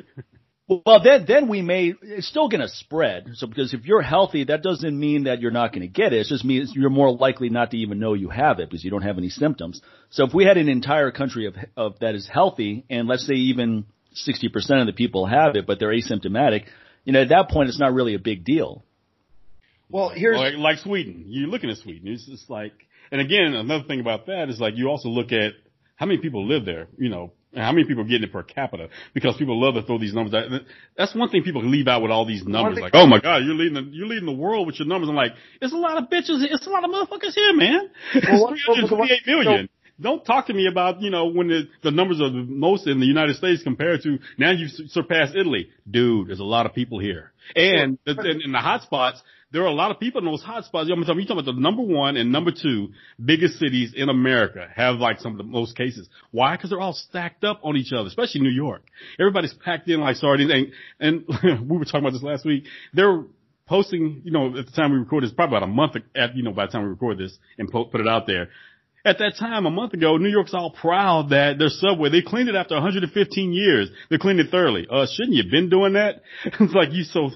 Well, 0.67 1.03
then 1.05 1.27
then 1.29 1.49
we 1.49 1.61
may 1.61 1.93
it's 2.01 2.27
still 2.27 2.49
going 2.49 2.63
to 2.63 2.69
spread. 2.69 3.33
So 3.35 3.47
because 3.47 3.75
if 3.75 3.85
you're 3.85 4.01
healthy, 4.01 4.45
that 4.45 4.63
doesn't 4.63 4.99
mean 4.99 5.25
that 5.25 5.41
you're 5.41 5.51
not 5.51 5.73
going 5.73 5.83
to 5.83 5.89
get 5.89 6.15
it. 6.15 6.21
It 6.21 6.27
just 6.29 6.45
means 6.45 6.73
you're 6.75 6.89
more 6.89 7.13
likely 7.13 7.51
not 7.51 7.73
to 7.73 7.77
even 7.77 7.99
know 7.99 8.15
you 8.15 8.31
have 8.31 8.61
it 8.61 8.71
because 8.71 8.83
you 8.83 8.91
don't 8.91 9.03
have 9.03 9.19
any 9.19 9.29
symptoms. 9.29 9.83
So 10.09 10.25
if 10.25 10.33
we 10.33 10.45
had 10.45 10.57
an 10.57 10.71
entire 10.71 11.11
country 11.11 11.47
of 11.47 11.55
of 11.77 11.99
that 12.01 12.15
is 12.15 12.27
healthy, 12.27 12.87
and 12.89 13.07
let's 13.07 13.27
say 13.27 13.35
even 13.35 13.85
60% 14.15 14.81
of 14.81 14.87
the 14.87 14.93
people 14.93 15.27
have 15.27 15.57
it, 15.57 15.67
but 15.67 15.79
they're 15.79 15.93
asymptomatic, 15.93 16.65
you 17.05 17.13
know, 17.13 17.21
at 17.21 17.29
that 17.29 17.51
point, 17.51 17.69
it's 17.69 17.81
not 17.81 17.93
really 17.93 18.15
a 18.15 18.19
big 18.19 18.45
deal. 18.45 18.85
Well, 19.91 20.11
here's 20.15 20.37
like, 20.37 20.55
like 20.55 20.79
Sweden. 20.79 21.27
You're 21.29 21.49
looking 21.49 21.71
at 21.71 21.77
Sweden. 21.77 22.09
It's 22.09 22.27
just 22.27 22.49
like, 22.49 22.73
and 23.13 23.21
again, 23.21 23.55
another 23.55 23.85
thing 23.85 24.01
about 24.01 24.27
that 24.27 24.49
is 24.49 24.59
like 24.59 24.75
you 24.77 24.89
also 24.89 25.09
look 25.09 25.31
at 25.33 25.53
how 25.97 26.07
many 26.07 26.21
people 26.21 26.47
live 26.47 26.65
there. 26.65 26.89
You 26.97 27.11
know, 27.11 27.33
and 27.44 27.44
how 27.57 27.73
many 27.73 27.87
people 27.87 28.03
are 28.03 28.07
getting 28.07 28.25
it 28.25 28.33
per 28.33 28.43
capita? 28.43 28.89
Because 29.13 29.37
people 29.37 29.61
love 29.61 29.75
to 29.75 29.83
throw 29.83 29.99
these 29.99 30.15
numbers 30.15 30.35
out. 30.35 30.63
That's 30.97 31.15
one 31.15 31.29
thing 31.31 31.43
people 31.43 31.65
leave 31.65 31.89
out 31.89 32.03
with 32.03 32.11
all 32.11 32.27
these 32.27 32.45
numbers. 32.45 32.79
Like, 32.79 32.93
oh 32.95 33.07
my 33.07 33.21
God, 33.21 33.39
you're 33.45 33.55
leading 33.55 33.75
the, 33.75 33.91
you're 33.91 34.07
leading 34.07 34.27
the 34.27 34.33
world 34.33 34.67
with 34.67 34.79
your 34.79 34.89
numbers. 34.89 35.09
I'm 35.09 35.17
like, 35.17 35.33
it's 35.61 35.73
a 35.73 35.77
lot 35.77 35.99
of 35.99 36.11
bitches. 36.11 36.43
It's 36.43 36.67
a 36.67 36.71
lot 36.71 36.85
of 36.85 36.91
motherfuckers 36.91 37.35
here, 37.35 37.55
man. 37.55 37.91
Well, 38.15 38.49
it's 38.53 38.65
328 38.65 39.27
million. 39.27 39.69
Don't 40.01 40.25
talk 40.25 40.49
to 40.49 40.55
me 40.55 40.67
about, 40.67 41.01
you 41.03 41.11
know, 41.11 41.27
when 41.27 41.49
the, 41.49 41.69
the 41.85 41.93
numbers 41.93 42.21
are 42.21 42.29
the 42.29 42.45
most 42.45 42.89
in 42.89 42.99
the 42.99 43.07
United 43.07 43.37
States 43.37 43.63
compared 43.63 44.03
to 44.03 44.19
now 44.39 44.51
you've 44.51 44.71
surpassed 44.91 45.37
Italy. 45.37 45.69
Dude, 45.89 46.29
there's 46.29 46.41
a 46.41 46.45
lot 46.45 46.67
of 46.67 46.75
people 46.75 46.99
here. 46.99 47.31
And 47.55 47.99
in, 48.05 48.41
in 48.45 48.53
the 48.53 48.59
hot 48.59 48.83
spots, 48.83 49.23
there 49.55 49.63
are 49.63 49.67
a 49.67 49.73
lot 49.73 49.93
of 49.93 50.01
people 50.01 50.19
in 50.19 50.25
those 50.25 50.43
hot 50.43 50.65
spots. 50.65 50.91
I'm 50.93 51.05
talking, 51.05 51.23
talking 51.23 51.39
about 51.39 51.45
the 51.45 51.61
number 51.61 51.81
one 51.81 52.17
and 52.17 52.33
number 52.33 52.51
two 52.51 52.89
biggest 53.25 53.61
cities 53.61 53.93
in 53.95 54.09
America 54.09 54.67
have 54.75 54.97
like 54.97 55.21
some 55.21 55.31
of 55.31 55.39
the 55.39 55.45
most 55.45 55.77
cases. 55.77 56.09
Why? 56.33 56.57
Because 56.57 56.71
they're 56.71 56.81
all 56.81 56.93
stacked 56.93 57.45
up 57.45 57.61
on 57.63 57.77
each 57.77 57.93
other, 57.93 58.09
especially 58.09 58.41
New 58.41 58.51
York. 58.51 58.83
Everybody's 59.17 59.55
packed 59.55 59.89
in 59.89 60.01
like 60.01 60.17
sardines. 60.17 60.51
And, 60.99 61.25
and 61.25 61.69
we 61.71 61.79
were 61.79 61.85
talking 61.85 62.01
about 62.01 62.15
this 62.15 62.23
last 62.25 62.45
week. 62.45 62.65
They're 62.95 63.23
posting, 63.69 64.23
you 64.25 64.33
know, 64.33 64.59
at 64.59 64.67
the 64.67 64.73
time 64.73 64.91
we 64.91 64.99
record 64.99 65.23
this, 65.23 65.31
probably 65.31 65.57
about 65.57 65.69
a 65.69 65.73
month 65.73 65.93
at, 66.17 66.35
you 66.35 66.43
know, 66.43 66.51
by 66.51 66.67
the 66.67 66.73
time 66.73 66.83
we 66.83 66.89
record 66.89 67.19
this 67.19 67.39
and 67.57 67.71
put 67.71 68.01
it 68.01 68.09
out 68.09 68.27
there 68.27 68.49
at 69.07 69.19
that 69.19 69.35
time, 69.39 69.67
a 69.67 69.71
month 69.71 69.93
ago, 69.93 70.17
New 70.17 70.31
York's 70.31 70.55
all 70.55 70.71
proud 70.71 71.29
that 71.29 71.59
their 71.59 71.69
subway, 71.69 72.09
they 72.09 72.23
cleaned 72.23 72.49
it 72.49 72.55
after 72.55 72.75
115 72.75 73.53
years. 73.53 73.91
They 74.09 74.17
cleaned 74.17 74.41
it 74.41 74.51
thoroughly. 74.51 74.87
Uh, 74.91 75.07
shouldn't 75.13 75.35
you 75.35 75.43
have 75.43 75.51
been 75.51 75.69
doing 75.69 75.93
that? 75.93 76.23
it's 76.45 76.73
like 76.73 76.91
you 76.93 77.05
so, 77.05 77.31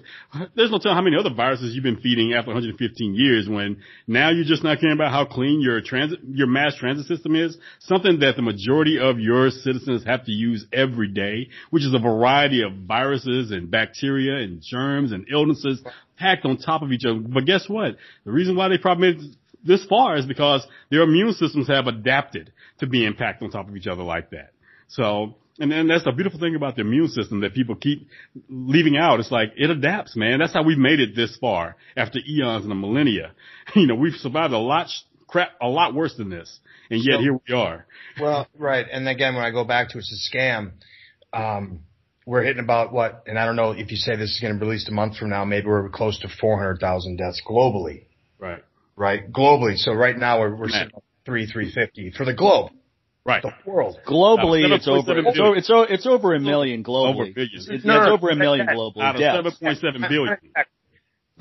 there's 0.56 0.70
no 0.70 0.78
telling 0.78 0.96
how 0.96 1.02
many 1.02 1.16
other 1.18 1.34
viruses 1.34 1.74
you've 1.74 1.84
been 1.84 2.00
feeding 2.00 2.32
after 2.32 2.48
115 2.48 3.14
years 3.14 3.48
when 3.50 3.82
now 4.06 4.30
you're 4.30 4.46
just 4.46 4.64
not 4.64 4.80
caring 4.80 4.96
about 4.96 5.12
how 5.12 5.26
clean 5.26 5.60
your 5.60 5.82
transit, 5.82 6.20
your 6.26 6.46
mass 6.46 6.74
transit 6.76 7.06
system 7.06 7.36
is. 7.36 7.58
Something 7.80 8.20
that 8.20 8.36
the 8.36 8.42
majority 8.42 8.98
of 8.98 9.18
your 9.18 9.50
citizens 9.50 10.04
have 10.04 10.24
to 10.24 10.32
use 10.32 10.64
every 10.72 11.08
day, 11.08 11.50
which 11.68 11.84
is 11.84 11.92
a 11.92 11.98
variety 11.98 12.62
of 12.62 12.72
viruses 12.86 13.50
and 13.50 13.70
bacteria 13.70 14.42
and 14.42 14.62
germs 14.62 15.12
and 15.12 15.26
illnesses 15.30 15.82
packed 16.18 16.46
on 16.46 16.56
top 16.56 16.80
of 16.80 16.92
each 16.92 17.04
other. 17.04 17.20
But 17.20 17.44
guess 17.44 17.68
what? 17.68 17.96
The 18.24 18.32
reason 18.32 18.56
why 18.56 18.68
they 18.68 18.78
probably 18.78 19.12
made 19.12 19.36
this 19.64 19.84
far 19.86 20.16
is 20.16 20.26
because 20.26 20.66
their 20.90 21.02
immune 21.02 21.32
systems 21.32 21.68
have 21.68 21.86
adapted 21.86 22.52
to 22.78 22.86
being 22.86 23.14
packed 23.14 23.42
on 23.42 23.50
top 23.50 23.68
of 23.68 23.76
each 23.76 23.86
other 23.86 24.02
like 24.02 24.30
that. 24.30 24.52
So, 24.88 25.36
and 25.58 25.70
then 25.70 25.88
that's 25.88 26.04
the 26.04 26.12
beautiful 26.12 26.38
thing 26.38 26.54
about 26.54 26.76
the 26.76 26.82
immune 26.82 27.08
system 27.08 27.40
that 27.40 27.54
people 27.54 27.74
keep 27.74 28.08
leaving 28.48 28.96
out. 28.96 29.20
It's 29.20 29.30
like 29.30 29.52
it 29.56 29.70
adapts, 29.70 30.16
man. 30.16 30.38
That's 30.38 30.54
how 30.54 30.62
we've 30.62 30.78
made 30.78 31.00
it 31.00 31.16
this 31.16 31.36
far 31.36 31.76
after 31.96 32.18
eons 32.18 32.64
and 32.64 32.72
a 32.72 32.76
millennia. 32.76 33.32
You 33.74 33.86
know, 33.86 33.96
we've 33.96 34.14
survived 34.14 34.54
a 34.54 34.58
lot 34.58 34.88
crap, 35.26 35.50
a 35.60 35.68
lot 35.68 35.94
worse 35.94 36.14
than 36.16 36.30
this, 36.30 36.58
and 36.90 37.00
yet 37.04 37.16
so, 37.16 37.20
here 37.20 37.38
we 37.46 37.54
are. 37.54 37.86
Well, 38.18 38.48
right, 38.56 38.86
and 38.90 39.06
again, 39.06 39.34
when 39.34 39.44
I 39.44 39.50
go 39.50 39.64
back 39.64 39.90
to 39.90 39.98
it's 39.98 40.30
a 40.32 40.36
scam. 40.36 40.72
Um, 41.34 41.80
we're 42.24 42.42
hitting 42.42 42.62
about 42.62 42.92
what, 42.92 43.24
and 43.26 43.38
I 43.38 43.44
don't 43.46 43.56
know 43.56 43.72
if 43.72 43.90
you 43.90 43.96
say 43.96 44.16
this 44.16 44.30
is 44.30 44.40
going 44.40 44.52
to 44.54 44.58
be 44.58 44.66
released 44.66 44.88
a 44.88 44.92
month 44.92 45.16
from 45.16 45.30
now, 45.30 45.44
maybe 45.44 45.66
we're 45.66 45.88
close 45.88 46.18
to 46.20 46.28
400,000 46.28 47.16
deaths 47.16 47.42
globally. 47.46 48.04
Right 48.38 48.62
right? 48.98 49.32
Globally. 49.32 49.76
So 49.76 49.92
right 49.92 50.16
now 50.16 50.40
we're, 50.40 50.54
we're 50.54 50.68
sitting 50.68 50.90
at 50.94 51.02
three, 51.24 51.46
350 51.46 52.12
for 52.16 52.24
the 52.24 52.34
globe. 52.34 52.72
Right. 53.24 53.42
The 53.42 53.52
world. 53.66 53.98
Globally, 54.06 54.64
it's 54.74 54.88
over, 54.88 55.18
it's 55.18 55.38
over, 55.38 55.56
it's, 55.56 55.70
it's 55.70 56.06
over 56.06 56.34
a 56.34 56.40
million 56.40 56.82
globally. 56.82 57.10
Over 57.10 57.24
It's, 57.36 57.68
it's, 57.68 57.84
no, 57.84 58.02
it's 58.02 58.10
over 58.10 58.30
a 58.30 58.36
million 58.36 58.66
globally. 58.66 59.02
Out 59.02 59.16
of 59.16 59.20
7.7 59.20 60.08
billion. 60.08 60.36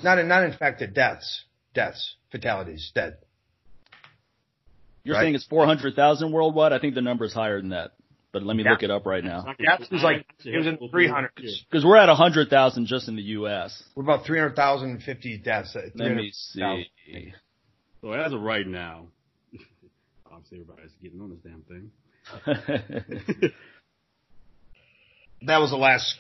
Not, 0.04 0.24
not 0.26 0.44
infected 0.44 0.94
deaths. 0.94 1.46
Deaths. 1.74 2.16
Fatalities. 2.30 2.92
Dead. 2.94 3.18
You're 5.04 5.16
right? 5.16 5.24
saying 5.24 5.36
it's 5.36 5.46
400,000 5.46 6.32
worldwide? 6.34 6.74
I 6.74 6.80
think 6.80 6.94
the 6.94 7.02
number 7.02 7.24
is 7.24 7.34
higher 7.34 7.62
than 7.62 7.70
that. 7.70 7.92
But 8.34 8.44
let 8.44 8.58
me 8.58 8.64
yeah. 8.64 8.72
look 8.72 8.84
it 8.84 8.92
up 8.92 9.06
right 9.06 9.24
now. 9.24 9.46
Deaths 9.58 9.90
was 9.90 10.04
like, 10.04 10.26
it 10.44 10.58
was 10.58 10.68
in 10.68 10.78
300. 10.90 11.32
Because 11.72 11.86
we're 11.86 11.96
at 11.96 12.10
100,000 12.10 12.86
just 12.86 13.08
in 13.08 13.16
the 13.16 13.22
U.S. 13.22 13.82
We're 13.96 14.04
about 14.04 14.26
300,050 14.26 15.38
deaths. 15.38 15.76
Let 15.96 16.12
me 16.14 16.32
see. 16.34 17.34
So 18.02 18.12
as 18.12 18.34
of 18.34 18.42
right 18.42 18.68
now, 18.68 19.08
obviously 20.32 20.60
everybody's 20.62 20.92
getting 21.02 21.22
on 21.22 21.30
this 21.30 21.40
damn 21.44 21.62
thing. 21.64 21.92
that 25.46 25.58
was 25.58 25.72
the 25.72 25.78
last. 25.78 26.16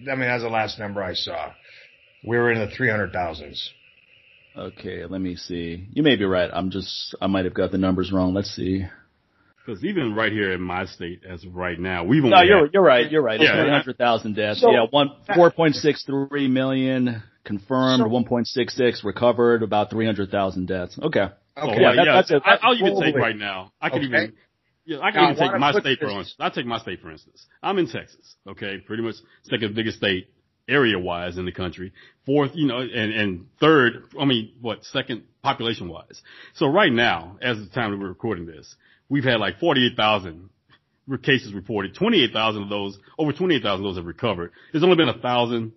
I 0.00 0.14
mean, 0.14 0.20
that 0.20 0.34
was 0.34 0.42
the 0.42 0.48
last 0.48 0.78
number 0.78 1.02
I 1.02 1.14
saw. 1.14 1.52
We 2.26 2.36
were 2.36 2.52
in 2.52 2.58
the 2.58 2.74
three 2.74 2.90
hundred 2.90 3.12
thousands. 3.12 3.70
Okay, 4.56 5.04
let 5.04 5.20
me 5.20 5.36
see. 5.36 5.86
You 5.92 6.02
may 6.02 6.16
be 6.16 6.24
right. 6.24 6.50
I'm 6.52 6.70
just. 6.70 7.14
I 7.20 7.26
might 7.26 7.44
have 7.44 7.54
got 7.54 7.70
the 7.72 7.78
numbers 7.78 8.10
wrong. 8.12 8.34
Let's 8.34 8.54
see. 8.54 8.84
Because 9.64 9.84
even 9.84 10.14
right 10.14 10.32
here 10.32 10.52
in 10.52 10.60
my 10.60 10.86
state, 10.86 11.22
as 11.28 11.44
of 11.44 11.54
right 11.54 11.78
now, 11.78 12.04
we've 12.04 12.24
only 12.24 12.36
no. 12.36 12.42
You're 12.42 12.70
you're 12.72 12.82
right. 12.82 13.10
You're 13.10 13.22
right. 13.22 13.40
It's 13.40 13.48
yeah. 13.48 13.62
three 13.62 13.70
hundred 13.70 13.98
thousand 13.98 14.34
deaths. 14.34 14.60
So, 14.60 14.70
yeah, 14.70 14.86
one 14.90 15.10
four 15.34 15.50
point 15.50 15.74
six 15.74 16.04
three 16.04 16.48
million 16.48 17.22
confirmed, 17.46 18.02
so, 18.02 18.08
1.66 18.08 19.04
recovered, 19.04 19.62
about 19.62 19.90
300,000 19.90 20.66
deaths. 20.66 20.98
Okay. 21.00 21.26
Oh, 21.56 21.70
okay. 21.70 21.80
yeah, 21.80 21.94
that, 21.94 22.06
yeah. 22.06 22.14
That's 22.14 22.30
a, 22.30 22.42
that's 22.44 22.62
I'll 22.62 22.74
even 22.74 23.00
take 23.00 23.14
right 23.16 23.36
now. 23.36 23.72
I 23.80 23.88
can 23.88 24.00
okay. 24.00 24.06
even. 24.06 24.32
Yeah, 24.84 24.98
I 25.00 25.10
can 25.10 25.22
now, 25.22 25.32
even 25.32 25.50
take 25.50 25.58
my 25.58 25.72
state 25.72 25.98
for 25.98 26.06
instance. 26.06 26.36
I'll 26.38 26.50
take 26.50 26.66
my 26.66 26.78
state 26.78 27.00
for 27.00 27.10
instance. 27.10 27.46
I'm 27.62 27.78
in 27.78 27.88
Texas. 27.88 28.36
Okay, 28.46 28.78
pretty 28.78 29.02
much 29.02 29.16
second 29.44 29.74
biggest 29.74 29.98
state 29.98 30.28
area 30.68 30.98
wise 30.98 31.38
in 31.38 31.44
the 31.44 31.52
country. 31.52 31.92
Fourth, 32.24 32.50
you 32.54 32.66
know, 32.66 32.78
and, 32.80 33.12
and 33.12 33.46
third, 33.60 34.04
I 34.20 34.24
mean, 34.24 34.52
what, 34.60 34.84
second 34.84 35.24
population 35.42 35.88
wise. 35.88 36.20
So 36.54 36.66
right 36.66 36.92
now, 36.92 37.38
as 37.40 37.58
the 37.58 37.66
time 37.66 37.92
that 37.92 38.00
we're 38.00 38.08
recording 38.08 38.46
this, 38.46 38.74
we've 39.08 39.24
had 39.24 39.40
like 39.40 39.58
48,000 39.58 40.50
cases 41.22 41.54
reported. 41.54 41.94
28,000 41.94 42.64
of 42.64 42.68
those, 42.68 42.98
over 43.18 43.32
28,000 43.32 43.84
of 43.84 43.88
those 43.88 43.96
have 43.96 44.06
recovered. 44.06 44.50
There's 44.72 44.84
only 44.84 44.96
been 44.96 45.08
a 45.08 45.18
thousand. 45.18 45.72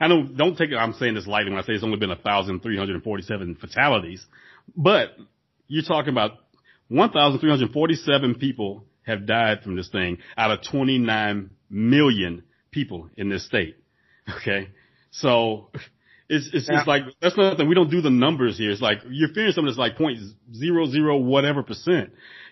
I 0.00 0.08
don't, 0.08 0.36
don't 0.36 0.56
take 0.56 0.70
it, 0.70 0.76
I'm 0.76 0.92
saying 0.94 1.14
this 1.14 1.26
lightly 1.26 1.50
when 1.50 1.58
I 1.58 1.66
say 1.66 1.72
it's 1.72 1.84
only 1.84 1.98
been 1.98 2.10
a 2.10 2.16
thousand 2.16 2.60
three 2.60 2.76
hundred 2.76 2.94
and 2.94 3.04
forty-seven 3.04 3.56
fatalities, 3.56 4.24
but 4.76 5.16
you're 5.66 5.84
talking 5.84 6.10
about 6.10 6.32
1,347 6.88 8.36
people 8.36 8.84
have 9.06 9.26
died 9.26 9.62
from 9.62 9.76
this 9.76 9.88
thing 9.88 10.18
out 10.36 10.50
of 10.50 10.60
29 10.70 11.50
million 11.70 12.42
people 12.70 13.10
in 13.16 13.28
this 13.28 13.44
state. 13.46 13.76
Okay. 14.36 14.68
So 15.10 15.70
it's, 16.28 16.50
it's 16.52 16.66
just 16.66 16.86
like, 16.86 17.02
that's 17.20 17.36
nothing. 17.36 17.68
We 17.68 17.74
don't 17.74 17.90
do 17.90 18.02
the 18.02 18.10
numbers 18.10 18.58
here. 18.58 18.70
It's 18.70 18.82
like, 18.82 18.98
you're 19.08 19.30
fearing 19.30 19.52
something 19.52 19.66
that's 19.66 19.78
like 19.78 19.96
point 19.96 20.18
zero 20.54 20.86
zero 20.86 21.16
whatever 21.16 21.62
percent 21.62 22.10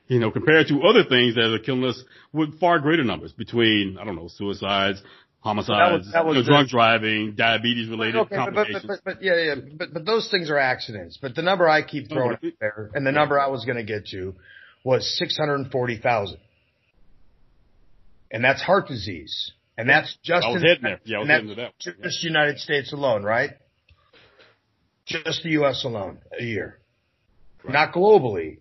you 0.09 0.18
know, 0.18 0.30
compared 0.30 0.68
to 0.68 0.82
other 0.82 1.04
things 1.04 1.34
that 1.34 1.52
are 1.52 1.59
killing 1.59 1.84
us 1.84 2.02
with 2.32 2.59
far 2.61 2.78
greater 2.78 3.04
numbers 3.04 3.32
between, 3.32 3.98
I 4.00 4.04
don't 4.04 4.16
know, 4.16 4.28
suicides, 4.28 5.02
homicides, 5.40 5.68
that 5.68 5.92
was, 5.92 6.12
that 6.12 6.26
was 6.26 6.36
you 6.36 6.42
know, 6.42 6.48
drunk 6.48 6.68
driving, 6.68 7.34
diabetes 7.36 7.88
related 7.88 8.16
okay, 8.16 8.36
complications. 8.36 8.84
But, 8.86 8.88
but, 8.88 9.04
but, 9.04 9.14
but, 9.16 9.22
yeah, 9.22 9.36
yeah, 9.36 9.54
but, 9.76 9.92
but 9.92 10.04
those 10.04 10.28
things 10.30 10.50
are 10.50 10.59
accidents. 10.59 11.18
But 11.20 11.34
the 11.34 11.42
number 11.42 11.68
I 11.68 11.82
keep 11.82 12.09
throwing 12.09 12.32
out 12.32 12.52
there, 12.61 12.90
and 12.94 13.07
the 13.07 13.12
number 13.12 13.38
I 13.38 13.48
was 13.48 13.64
going 13.64 13.78
to 13.78 13.84
get 13.84 14.07
to, 14.09 14.34
was 14.84 15.16
640,000. 15.18 16.38
And 18.30 18.44
that's 18.44 18.62
heart 18.62 18.88
disease. 18.88 19.52
And 19.78 19.88
that's 19.88 20.16
just 20.22 20.46
in. 20.46 20.62
Yeah, 21.04 21.18
I 21.18 21.20
was 21.20 21.28
heading 21.28 21.48
to 21.48 21.54
that. 21.57 21.78
Just 21.78 22.22
yeah. 22.22 22.28
United 22.28 22.59
States 22.59 22.92
alone, 22.92 23.22
right? 23.22 23.50
Just 25.04 25.42
the 25.42 25.50
U.S. 25.50 25.84
alone 25.84 26.18
a 26.38 26.42
year. 26.42 26.78
Right. 27.62 27.72
Not 27.72 27.92
globally, 27.92 28.59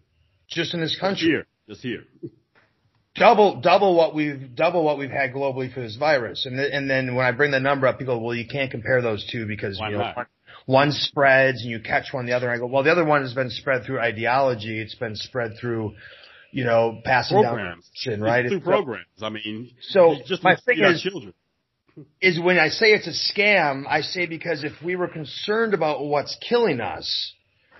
just 0.47 0.73
in 0.73 0.81
this 0.81 0.97
country. 0.99 1.45
Just 1.67 1.81
here. 1.81 2.03
Just 2.21 2.31
here. 2.31 2.31
Double, 3.15 3.61
double 3.61 3.95
what 3.95 4.13
we've, 4.13 4.55
double 4.55 4.83
what 4.83 4.97
we've 4.97 5.09
had 5.09 5.31
globally 5.31 5.73
for 5.73 5.79
this 5.79 5.95
virus. 5.95 6.45
And, 6.45 6.57
th- 6.57 6.69
and 6.73 6.89
then 6.89 7.15
when 7.15 7.25
I 7.25 7.31
bring 7.31 7.51
the 7.51 7.61
number 7.61 7.87
up, 7.87 7.97
people 7.97 8.17
go, 8.17 8.21
well, 8.21 8.35
you 8.35 8.45
can't 8.45 8.69
compare 8.69 9.01
those 9.01 9.25
two 9.31 9.47
because, 9.47 9.79
Why 9.79 9.91
you 9.91 9.97
know, 9.97 10.11
one, 10.13 10.25
one 10.65 10.91
spreads 10.91 11.61
and 11.61 11.71
you 11.71 11.79
catch 11.79 12.11
one, 12.11 12.25
the 12.25 12.33
other. 12.33 12.49
And 12.49 12.55
I 12.55 12.59
go, 12.59 12.67
well, 12.67 12.83
the 12.83 12.91
other 12.91 13.05
one 13.05 13.21
has 13.21 13.33
been 13.33 13.49
spread 13.49 13.85
through 13.85 13.99
ideology. 14.01 14.81
It's 14.81 14.95
been 14.95 15.15
spread 15.15 15.53
through, 15.59 15.93
you 16.51 16.65
know, 16.65 16.99
passing 17.05 17.41
programs. 17.41 17.89
down 18.05 18.19
right? 18.19 18.45
Through 18.45 18.57
it's, 18.57 18.65
programs. 18.65 19.05
I 19.21 19.29
mean, 19.29 19.71
so 19.79 20.15
just 20.25 20.43
my 20.43 20.57
thing 20.65 20.79
is, 20.79 21.01
children. 21.01 21.33
is 22.19 22.37
when 22.37 22.59
I 22.59 22.67
say 22.67 22.87
it's 22.87 23.07
a 23.07 23.33
scam, 23.33 23.85
I 23.87 24.01
say 24.01 24.25
because 24.25 24.65
if 24.65 24.73
we 24.83 24.97
were 24.97 25.07
concerned 25.07 25.73
about 25.73 26.03
what's 26.03 26.37
killing 26.47 26.81
us, 26.81 27.33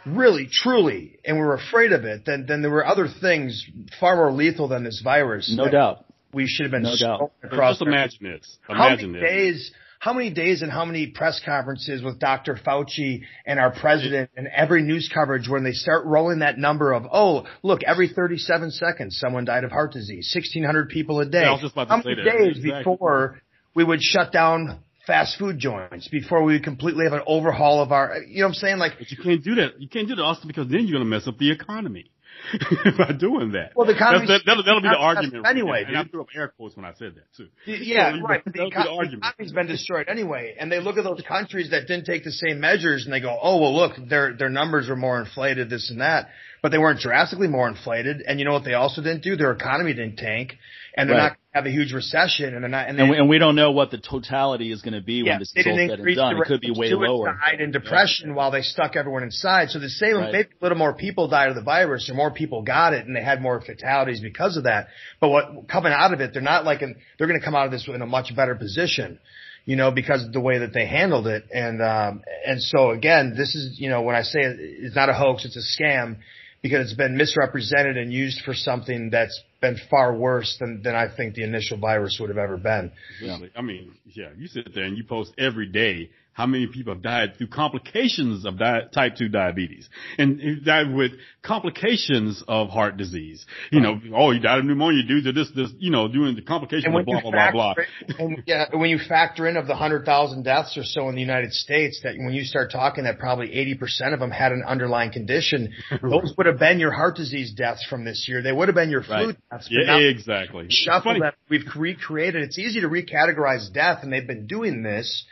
really, 0.05 0.47
truly, 0.51 1.17
and 1.25 1.37
we 1.37 1.43
were 1.43 1.55
afraid 1.55 1.91
of 1.91 2.05
it, 2.05 2.25
then 2.25 2.45
then 2.47 2.61
there 2.61 2.71
were 2.71 2.85
other 2.85 3.07
things 3.21 3.65
far 3.99 4.15
more 4.15 4.31
lethal 4.31 4.67
than 4.67 4.83
this 4.83 5.01
virus. 5.03 5.53
No 5.55 5.69
doubt. 5.69 6.05
We 6.33 6.47
should 6.47 6.65
have 6.65 6.71
been 6.71 6.83
no 6.83 6.95
doubt. 6.99 7.31
across. 7.43 7.79
Just 7.79 7.87
imagine 7.87 8.23
this. 8.23 8.57
Imagine 8.69 9.07
how 9.07 9.07
many 9.07 9.13
this. 9.13 9.29
days? 9.29 9.71
how 10.05 10.13
many 10.13 10.29
days 10.29 10.61
and 10.61 10.71
how 10.71 10.85
many 10.85 11.07
press 11.07 11.41
conferences 11.43 12.03
with 12.03 12.19
Dr. 12.19 12.59
Fauci 12.63 13.21
and 13.43 13.59
our 13.59 13.71
president 13.71 14.29
and 14.37 14.47
every 14.55 14.83
news 14.83 15.09
coverage 15.11 15.49
when 15.49 15.63
they 15.63 15.71
start 15.71 16.05
rolling 16.05 16.39
that 16.39 16.59
number 16.59 16.93
of, 16.93 17.07
oh, 17.11 17.47
look, 17.63 17.81
every 17.81 18.09
37 18.09 18.69
seconds 18.69 19.17
someone 19.17 19.45
died 19.45 19.63
of 19.63 19.71
heart 19.71 19.93
disease, 19.93 20.31
1600 20.35 20.89
people 20.89 21.21
a 21.21 21.25
day. 21.25 21.41
Yeah, 21.41 21.49
I 21.49 21.51
was 21.53 21.61
just 21.61 21.73
about 21.73 21.85
to 21.85 21.89
how 21.89 22.01
say 22.03 22.09
many 22.09 22.23
that. 22.23 22.37
days 22.37 22.57
Exactly. 22.57 22.93
before 22.93 23.41
we 23.73 23.83
would 23.83 24.01
shut 24.03 24.31
down 24.31 24.79
fast 25.07 25.37
food 25.39 25.59
joints, 25.59 26.07
before 26.09 26.43
we 26.43 26.59
completely 26.59 27.05
have 27.05 27.13
an 27.13 27.21
overhaul 27.27 27.81
of 27.81 27.91
our, 27.91 28.17
you 28.27 28.39
know 28.41 28.45
what 28.45 28.49
I'm 28.49 28.53
saying? 28.55 28.77
Like, 28.77 28.93
But 28.99 29.11
you 29.11 29.17
can't 29.17 29.43
do 29.43 29.55
that. 29.55 29.79
You 29.81 29.87
can't 29.89 30.07
do 30.07 30.15
that 30.15 30.23
also 30.23 30.47
because 30.47 30.67
then 30.69 30.81
you're 30.87 30.97
going 30.99 31.03
to 31.03 31.09
mess 31.09 31.27
up 31.27 31.37
the 31.37 31.51
economy 31.51 32.11
by 32.97 33.11
doing 33.17 33.53
that. 33.53 33.71
Well, 33.75 33.87
the 33.87 33.93
That's- 33.93 34.27
that, 34.27 34.41
will 34.57 34.63
that'll 34.63 34.81
be 34.81 34.89
the 34.89 34.97
argument. 34.97 35.45
anyway, 35.47 35.85
and 35.87 35.97
I 35.97 36.03
threw 36.03 36.21
up 36.21 36.27
air 36.35 36.49
quotes 36.55 36.75
when 36.75 36.83
I 36.85 36.93
said 36.93 37.15
that 37.15 37.23
too. 37.35 37.47
Yeah, 37.65 38.11
So, 38.17 38.21
right. 38.27 38.41
That'll 38.45 38.69
the, 38.69 38.75
be 38.75 38.83
the 38.83 38.89
argument. 38.89 39.21
the 39.23 39.27
economy's 39.29 39.51
been 39.53 39.67
destroyed 39.67 40.07
anyway, 40.09 40.55
and 40.59 40.69
they 40.71 40.79
look 40.79 40.97
at 40.97 41.03
those 41.05 41.21
countries 41.27 41.71
that 41.71 41.87
didn't 41.87 42.05
take 42.05 42.23
the 42.25 42.31
same 42.33 42.59
measures, 42.59 43.05
and 43.05 43.13
they 43.13 43.21
go, 43.21 43.37
"Oh, 43.41 43.61
well, 43.61 43.73
look, 43.75 43.93
their 44.09 44.33
their 44.35 44.49
numbers 44.49 44.89
are 44.89 44.95
more 44.97 45.19
inflated, 45.19 45.69
this 45.69 45.89
and 45.89 46.01
that." 46.01 46.27
But 46.61 46.71
they 46.71 46.77
weren't 46.77 46.99
drastically 46.99 47.47
more 47.47 47.67
inflated, 47.69 48.21
and 48.27 48.37
you 48.39 48.45
know 48.45 48.53
what 48.53 48.65
they 48.65 48.73
also 48.73 49.01
didn't 49.01 49.23
do? 49.23 49.35
Their 49.37 49.51
economy 49.51 49.93
didn't 49.93 50.17
tank, 50.17 50.57
and 50.97 51.09
they're 51.09 51.15
Right. 51.17 51.29
not 51.29 51.37
have 51.55 51.65
a 51.65 51.71
huge 51.71 51.93
recession, 51.93 52.53
and 52.53 52.63
they're 52.63 52.69
not. 52.69 52.89
And, 52.89 52.99
they, 52.99 53.03
And 53.03 53.11
we, 53.11 53.17
and 53.17 53.29
we 53.29 53.37
don't 53.37 53.55
know 53.55 53.71
what 53.71 53.89
the 53.89 53.97
totality 53.97 54.73
is 54.73 54.81
going 54.81 54.93
to 54.93 55.01
be 55.01 55.23
yeah, 55.23 55.33
when 55.33 55.39
this 55.39 55.53
is 55.55 55.65
all 55.65 55.77
said 55.77 55.99
and 55.99 56.15
done. 56.15 56.35
It 56.35 56.47
could 56.47 56.59
be 56.59 56.71
way 56.71 56.89
lower. 56.93 57.39
and 57.57 57.71
depression 57.71 58.35
while 58.35 58.51
they 58.51 58.61
stuck 58.61 58.97
everyone 58.97 59.23
inside. 59.23 59.69
So 59.69 59.79
the 59.79 59.87
same, 59.89 60.17
Right. 60.17 60.33
maybe 60.33 60.49
a 60.59 60.63
little 60.63 60.77
more 60.77 60.93
people 60.93 61.29
died 61.29 61.47
of 61.47 61.55
the 61.55 61.61
virus, 61.61 62.09
or 62.09 62.13
more 62.13 62.29
people 62.29 62.61
got 62.61 62.91
it, 62.91 63.05
and 63.05 63.15
they 63.15 63.23
had 63.23 63.41
more 63.41 63.61
fatalities 63.61 64.19
because 64.19 64.57
of 64.57 64.65
that. 64.65 64.87
But 65.21 65.29
what 65.29 65.69
coming 65.69 65.93
out 65.93 66.13
of 66.13 66.19
it, 66.19 66.33
they're 66.33 66.41
not 66.41 66.65
like 66.65 66.81
in, 66.81 66.97
they're 67.17 67.27
going 67.27 67.39
to 67.39 67.45
come 67.45 67.55
out 67.55 67.65
of 67.65 67.71
this 67.71 67.87
in 67.87 68.01
a 68.01 68.05
much 68.05 68.35
better 68.35 68.55
position, 68.55 69.17
you 69.63 69.77
know, 69.77 69.91
because 69.91 70.25
of 70.25 70.33
the 70.33 70.41
way 70.41 70.57
that 70.57 70.73
they 70.73 70.85
handled 70.85 71.25
it. 71.25 71.45
And 71.53 71.81
um, 71.81 72.21
and 72.45 72.61
so 72.61 72.89
again, 72.91 73.33
this 73.37 73.55
is 73.55 73.79
you 73.79 73.89
know 73.89 74.01
when 74.01 74.17
I 74.17 74.23
say 74.23 74.41
it, 74.41 74.57
it's 74.59 74.95
not 74.95 75.07
a 75.07 75.13
hoax, 75.13 75.45
it's 75.45 75.55
a 75.55 75.81
scam. 75.81 76.17
Because 76.65 76.85
it's 76.85 76.97
been 76.97 77.15
misrepresented 77.15 77.95
and 77.95 78.11
used 78.11 78.41
for 78.41 78.55
something 78.55 79.11
that's 79.11 79.39
been 79.61 79.77
far 79.87 80.15
worse 80.17 80.57
than, 80.59 80.81
than 80.81 80.95
I 80.95 81.15
think 81.15 81.35
the 81.35 81.43
initial 81.43 81.77
virus 81.77 82.17
would 82.19 82.29
have 82.29 82.39
ever 82.39 82.57
been. 82.57 82.91
Yeah. 83.21 83.37
I 83.55 83.61
mean, 83.61 83.91
yeah, 84.05 84.29
you 84.35 84.47
sit 84.47 84.73
there 84.73 84.85
and 84.85 84.97
you 84.97 85.03
post 85.03 85.31
every 85.37 85.67
day 85.67 86.09
how 86.35 86.45
many 86.45 86.67
people 86.67 86.93
have 86.93 87.01
died 87.01 87.37
through 87.37 87.47
complications 87.47 88.45
of 88.45 88.59
di- 88.59 88.81
type 88.93 89.15
2 89.15 89.29
diabetes 89.29 89.87
and 90.17 90.63
died 90.65 90.93
with 90.93 91.13
complications 91.41 92.43
of 92.45 92.67
heart 92.67 92.97
disease. 92.97 93.45
You 93.71 93.79
know, 93.79 93.99
oh, 94.13 94.31
you 94.31 94.41
died 94.41 94.59
of 94.59 94.65
pneumonia 94.65 95.03
due 95.07 95.21
to 95.21 95.31
this, 95.31 95.49
this, 95.55 95.69
you 95.79 95.91
know, 95.91 96.09
doing 96.09 96.35
the 96.35 96.41
complications 96.41 96.93
of 96.93 97.05
blah, 97.05 97.21
blah, 97.21 97.31
blah, 97.31 97.51
blah. 97.51 97.73
and 98.19 98.43
yeah, 98.45 98.65
when 98.73 98.89
you 98.89 98.99
factor 98.99 99.47
in 99.47 99.55
of 99.55 99.65
the 99.65 99.75
hundred 99.75 100.03
thousand 100.05 100.43
deaths 100.43 100.77
or 100.77 100.83
so 100.83 101.07
in 101.07 101.15
the 101.15 101.21
United 101.21 101.53
States, 101.53 102.01
that 102.03 102.15
when 102.17 102.33
you 102.33 102.43
start 102.43 102.69
talking 102.69 103.05
that 103.05 103.17
probably 103.17 103.53
eighty 103.53 103.75
percent 103.75 104.13
of 104.13 104.19
them 104.19 104.29
had 104.31 104.51
an 104.51 104.61
underlying 104.67 105.13
condition, 105.13 105.73
those 106.01 106.33
would 106.37 106.47
have 106.47 106.59
been 106.59 106.79
your 106.81 106.91
heart 106.91 107.15
disease 107.15 107.53
deaths 107.53 107.85
from 107.89 108.03
this 108.03 108.25
year. 108.27 108.41
They 108.41 108.51
would 108.51 108.67
have 108.67 108.75
been 108.75 108.89
your 108.89 109.03
flu 109.03 109.15
Right. 109.27 109.37
deaths. 109.51 109.69
Yeah, 109.71 109.97
exactly. 109.99 110.67
Shuffle 110.69 111.17
that 111.21 111.35
we've 111.49 111.63
recreated. 111.77 112.43
It's 112.43 112.59
easy 112.59 112.81
to 112.81 112.89
recategorize 112.89 113.71
death, 113.71 113.99
and 114.03 114.11
they've 114.11 114.27
been 114.27 114.47
doing 114.47 114.83
this. 114.83 115.25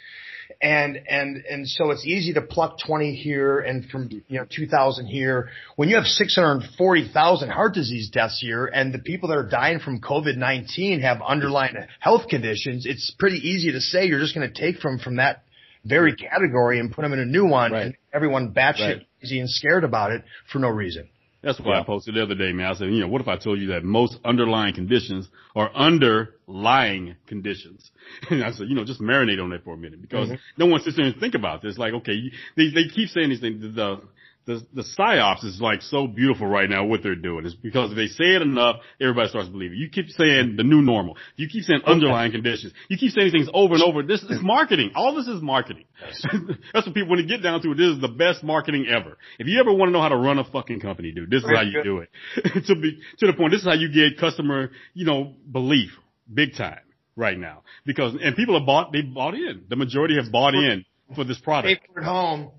And 0.62 1.00
and 1.10 1.38
and 1.50 1.68
so 1.68 1.92
it's 1.92 2.06
easy 2.06 2.34
to 2.34 2.42
pluck 2.42 2.78
twenty 2.86 3.16
here 3.16 3.60
and 3.60 3.86
from 3.90 4.10
you 4.28 4.40
know 4.40 4.46
two 4.50 4.68
thousand 4.68 5.08
here. 5.08 5.50
When 5.76 5.90
you 5.90 5.96
have 5.96 6.06
six 6.06 6.36
hundred 6.36 6.70
forty 6.78 7.10
thousand 7.12 7.50
heart 7.50 7.74
disease 7.74 8.10
deaths 8.10 8.40
here, 8.42 8.66
and 8.66 8.94
the 8.94 9.00
people 9.00 9.30
that 9.30 9.38
are 9.38 9.48
dying 9.50 9.80
from 9.80 10.00
COVID 10.02 10.38
nineteen 10.38 11.02
have 11.02 11.22
underlying 11.22 11.76
health 12.00 12.28
conditions, 12.30 12.86
it's 12.86 13.14
pretty 13.20 13.38
easy 13.38 13.72
to 13.74 13.82
say 13.82 14.06
you're 14.06 14.20
just 14.20 14.36
going 14.36 14.52
to 14.52 14.54
take 14.54 14.80
from 14.82 15.00
from 15.00 15.18
that 15.18 15.44
very 15.86 16.16
category 16.16 16.80
and 16.80 16.92
put 16.92 17.02
them 17.02 17.12
in 17.14 17.20
a 17.20 17.26
new 17.26 17.46
one, 17.46 17.72
Right. 17.74 17.86
and 17.88 17.96
everyone 18.14 18.54
batshit 18.54 18.80
Right. 18.98 19.08
crazy 19.20 19.40
and 19.40 19.50
scared 19.50 19.84
about 19.84 20.12
it 20.12 20.24
for 20.52 20.60
no 20.60 20.70
reason. 20.70 21.10
That's 21.42 21.60
why 21.60 21.78
I 21.78 21.84
posted 21.84 22.16
the 22.16 22.24
other 22.24 22.36
day, 22.36 22.54
man. 22.54 22.68
I 22.68 22.74
said, 22.74 22.88
you 22.88 23.02
know, 23.02 23.10
what 23.10 23.20
if 23.20 23.28
I 23.28 23.36
told 23.36 23.60
you 23.60 23.68
that 23.68 23.84
most 23.84 24.18
underlying 24.24 24.74
conditions 24.74 25.28
are 25.58 25.70
underlying 25.76 27.16
conditions? 27.28 27.92
And 28.30 28.44
I 28.44 28.52
said, 28.52 28.68
you 28.68 28.76
know, 28.76 28.86
just 28.86 29.02
marinate 29.02 29.42
on 29.42 29.50
that 29.52 29.64
for 29.64 29.74
a 29.74 29.78
minute 29.78 30.02
because 30.02 30.30
mm-hmm. 30.30 30.36
no 30.58 30.66
one 30.66 30.82
sits 30.82 30.96
there 30.98 31.06
and 31.06 31.16
think 31.20 31.36
about 31.36 31.62
this. 31.62 31.78
Like, 31.78 31.94
okay, 31.94 32.14
you- 32.14 32.32
they, 32.58 32.70
they 32.70 32.88
keep 32.94 33.10
saying 33.10 33.30
these 33.30 33.42
things. 33.42 33.62
The, 33.76 34.02
the, 34.46 34.62
the 34.74 34.84
psyops 34.98 35.46
is 35.46 35.60
like 35.62 35.82
so 35.82 36.06
beautiful 36.06 36.48
right 36.48 36.70
now 36.70 36.84
what 36.84 37.02
they're 37.02 37.16
doing. 37.16 37.46
It's 37.46 37.56
because 37.56 37.92
if 37.92 37.96
they 37.96 38.08
say 38.08 38.36
it 38.36 38.42
enough, 38.42 38.78
everybody 39.00 39.30
starts 39.30 39.48
believing. 39.48 39.78
You 39.78 39.90
keep 39.90 40.10
saying 40.10 40.56
the 40.58 40.64
new 40.64 40.82
normal. 40.82 41.18
You 41.38 41.48
keep 41.48 41.64
saying 41.64 41.82
underlying 41.86 42.32
conditions. 42.32 42.74
You 42.90 42.98
keep 42.98 43.12
saying 43.12 43.32
things 43.32 43.48
over 43.54 43.76
and 43.76 43.84
over. 43.84 44.04
This 44.04 44.22
is 44.24 44.40
marketing. 44.42 44.92
All 44.96 45.16
this 45.16 45.28
is 45.28 45.42
marketing. 45.42 45.86
That's 46.74 46.86
what 46.86 46.94
people, 46.94 47.10
when 47.10 47.20
you 47.20 47.28
get 47.28 47.42
down 47.42 47.62
to 47.62 47.72
it, 47.72 47.78
this 47.78 47.88
is 47.88 48.02
the 48.02 48.10
best 48.10 48.44
marketing 48.44 48.88
ever. 48.90 49.18
If 49.40 49.48
you 49.48 49.60
ever 49.60 49.74
want 49.74 49.90
to 49.90 49.94
know 49.94 50.02
how 50.02 50.10
to 50.10 50.18
run 50.18 50.38
a 50.40 50.44
fucking 50.44 50.82
company, 50.82 51.12
dude, 51.12 51.30
this 51.30 51.44
is 51.44 51.50
how 51.50 51.62
you 51.62 51.82
do 51.82 52.00
it. 52.00 52.10
to 52.68 52.76
be, 52.76 53.00
to 53.20 53.28
the 53.28 53.34
point, 53.34 53.52
this 53.52 53.62
is 53.62 53.68
how 53.68 53.74
you 53.74 53.92
get 53.94 54.20
customer, 54.20 54.72
you 54.94 55.06
know, 55.06 55.34
belief 55.50 55.92
big 56.32 56.56
time 56.56 56.80
right 57.16 57.38
now. 57.38 57.64
Because, 57.86 58.16
and 58.22 58.36
people 58.36 58.58
have 58.58 58.66
bought, 58.66 58.92
they 58.92 59.02
bought 59.02 59.36
in. 59.36 59.64
The 59.70 59.76
majority 59.76 60.16
have 60.16 60.32
bought 60.32 60.56
in 60.56 60.86
for 61.16 61.24
this 61.24 61.40
product. 61.40 61.82
Pay 61.82 61.94
for 61.94 62.02
it 62.02 62.06
home. 62.06 62.52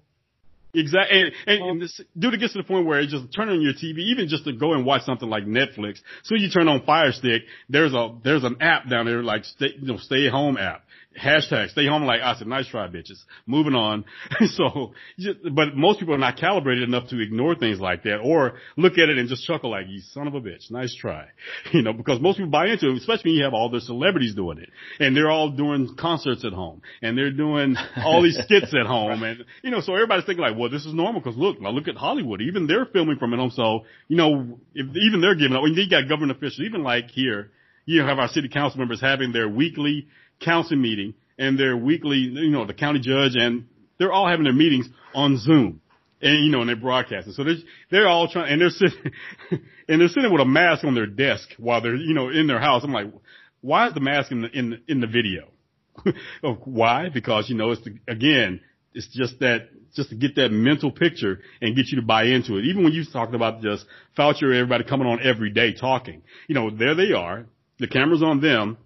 Exactly, 0.76 1.20
and, 1.20 1.32
and, 1.46 1.70
and 1.70 1.82
this, 1.82 2.00
dude, 2.18 2.34
it 2.34 2.40
gets 2.40 2.52
to 2.54 2.58
the 2.58 2.64
point 2.64 2.86
where 2.86 2.98
it 2.98 3.08
just 3.08 3.32
turn 3.32 3.48
on 3.48 3.60
your 3.60 3.74
TV, 3.74 3.98
even 4.10 4.28
just 4.28 4.44
to 4.44 4.52
go 4.52 4.72
and 4.72 4.84
watch 4.84 5.02
something 5.02 5.28
like 5.28 5.44
Netflix. 5.44 5.98
So 6.24 6.34
you 6.34 6.50
turn 6.50 6.66
on 6.66 6.84
Fire 6.84 7.12
Stick, 7.12 7.42
there's 7.68 7.94
a 7.94 8.16
there's 8.24 8.42
an 8.42 8.56
app 8.60 8.88
down 8.88 9.06
there 9.06 9.22
like 9.22 9.44
stay, 9.44 9.68
you 9.78 9.86
know, 9.86 9.98
stay 9.98 10.28
home 10.28 10.56
app. 10.56 10.82
Hashtag 11.22 11.70
stay 11.70 11.86
home 11.86 12.04
like 12.04 12.20
I 12.20 12.34
said, 12.34 12.46
nice 12.46 12.66
try, 12.68 12.88
bitches. 12.88 13.22
Moving 13.46 13.74
on. 13.74 14.04
so, 14.46 14.92
just, 15.18 15.38
but 15.52 15.76
most 15.76 16.00
people 16.00 16.14
are 16.14 16.18
not 16.18 16.36
calibrated 16.36 16.88
enough 16.88 17.08
to 17.10 17.20
ignore 17.20 17.54
things 17.54 17.80
like 17.80 18.02
that 18.04 18.18
or 18.18 18.54
look 18.76 18.94
at 18.94 19.08
it 19.08 19.18
and 19.18 19.28
just 19.28 19.46
chuckle 19.46 19.70
like, 19.70 19.86
you 19.88 20.00
son 20.00 20.26
of 20.26 20.34
a 20.34 20.40
bitch, 20.40 20.70
nice 20.70 20.94
try. 20.94 21.26
You 21.72 21.82
know, 21.82 21.92
because 21.92 22.20
most 22.20 22.36
people 22.36 22.50
buy 22.50 22.66
into 22.66 22.90
it, 22.90 22.96
especially 22.98 23.30
when 23.30 23.34
you 23.36 23.44
have 23.44 23.54
all 23.54 23.68
the 23.68 23.80
celebrities 23.80 24.34
doing 24.34 24.58
it 24.58 24.68
and 25.00 25.16
they're 25.16 25.30
all 25.30 25.50
doing 25.50 25.96
concerts 25.98 26.44
at 26.44 26.52
home 26.52 26.82
and 27.02 27.18
they're 27.18 27.32
doing 27.32 27.76
all 27.96 28.22
these 28.22 28.38
skits 28.44 28.72
at 28.78 28.86
home 28.86 29.22
and, 29.22 29.44
you 29.62 29.70
know, 29.70 29.80
so 29.80 29.94
everybody's 29.94 30.24
thinking 30.24 30.42
like, 30.42 30.56
well, 30.56 30.70
this 30.70 30.84
is 30.84 30.94
normal 30.94 31.20
because 31.20 31.36
look, 31.36 31.60
now 31.60 31.70
look 31.70 31.88
at 31.88 31.96
Hollywood. 31.96 32.42
Even 32.42 32.66
they're 32.66 32.86
filming 32.86 33.16
from 33.18 33.32
at 33.32 33.38
home. 33.38 33.50
So, 33.50 33.84
you 34.08 34.16
know, 34.16 34.58
if, 34.74 34.86
even 34.96 35.20
they're 35.20 35.34
giving 35.34 35.56
up. 35.56 35.62
When 35.62 35.74
you 35.74 35.88
got 35.88 36.08
government 36.08 36.36
officials, 36.36 36.60
even 36.66 36.82
like 36.82 37.10
here, 37.10 37.50
you 37.86 38.02
have 38.02 38.18
our 38.18 38.28
city 38.28 38.48
council 38.48 38.78
members 38.78 39.00
having 39.00 39.32
their 39.32 39.48
weekly 39.48 40.08
council 40.40 40.76
meeting 40.76 41.14
and 41.38 41.58
their 41.58 41.76
weekly, 41.76 42.18
you 42.18 42.50
know, 42.50 42.66
the 42.66 42.74
county 42.74 43.00
judge 43.00 43.32
and 43.34 43.66
they're 43.98 44.12
all 44.12 44.28
having 44.28 44.44
their 44.44 44.52
meetings 44.52 44.88
on 45.14 45.38
Zoom. 45.38 45.80
And 46.20 46.46
you 46.46 46.50
know, 46.50 46.60
and 46.60 46.68
they're 46.68 46.76
broadcasting. 46.76 47.34
So 47.34 47.44
they're, 47.44 47.56
they're 47.90 48.08
all 48.08 48.28
trying, 48.28 48.50
and 48.50 48.60
they're 48.60 48.70
sitting, 48.70 49.12
and 49.88 50.00
they're 50.00 50.08
sitting 50.08 50.32
with 50.32 50.40
a 50.40 50.46
mask 50.46 50.84
on 50.84 50.94
their 50.94 51.06
desk 51.06 51.50
while 51.58 51.82
they're, 51.82 51.96
you 51.96 52.14
know, 52.14 52.30
in 52.30 52.46
their 52.46 52.60
house. 52.60 52.82
I'm 52.82 52.92
like, 52.92 53.12
why 53.60 53.88
is 53.88 53.94
the 53.94 54.00
mask 54.00 54.32
in 54.32 54.42
the, 54.42 54.48
in 54.50 54.70
the, 54.70 54.76
in 54.88 55.00
the 55.00 55.06
video? 55.06 55.48
oh, 56.42 56.54
why? 56.64 57.08
Because, 57.12 57.50
you 57.50 57.56
know, 57.56 57.72
it's 57.72 57.82
the, 57.82 57.98
again, 58.08 58.60
it's 58.94 59.08
just 59.08 59.40
that, 59.40 59.68
just 59.94 60.10
to 60.10 60.16
get 60.16 60.36
that 60.36 60.50
mental 60.50 60.90
picture 60.90 61.40
and 61.60 61.76
get 61.76 61.88
you 61.88 62.00
to 62.00 62.06
buy 62.06 62.24
into 62.24 62.56
it. 62.56 62.64
Even 62.64 62.84
when 62.84 62.92
you 62.92 63.04
talking 63.04 63.34
about 63.34 63.60
just 63.60 63.84
Fauci 64.16 64.42
or 64.42 64.52
everybody 64.52 64.84
coming 64.84 65.06
on 65.06 65.20
every 65.22 65.50
day 65.50 65.74
talking, 65.74 66.22
you 66.48 66.54
know, 66.54 66.70
there 66.70 66.94
they 66.94 67.12
are. 67.12 67.46
The 67.78 67.88
camera's 67.88 68.22
on 68.22 68.40
them. 68.40 68.78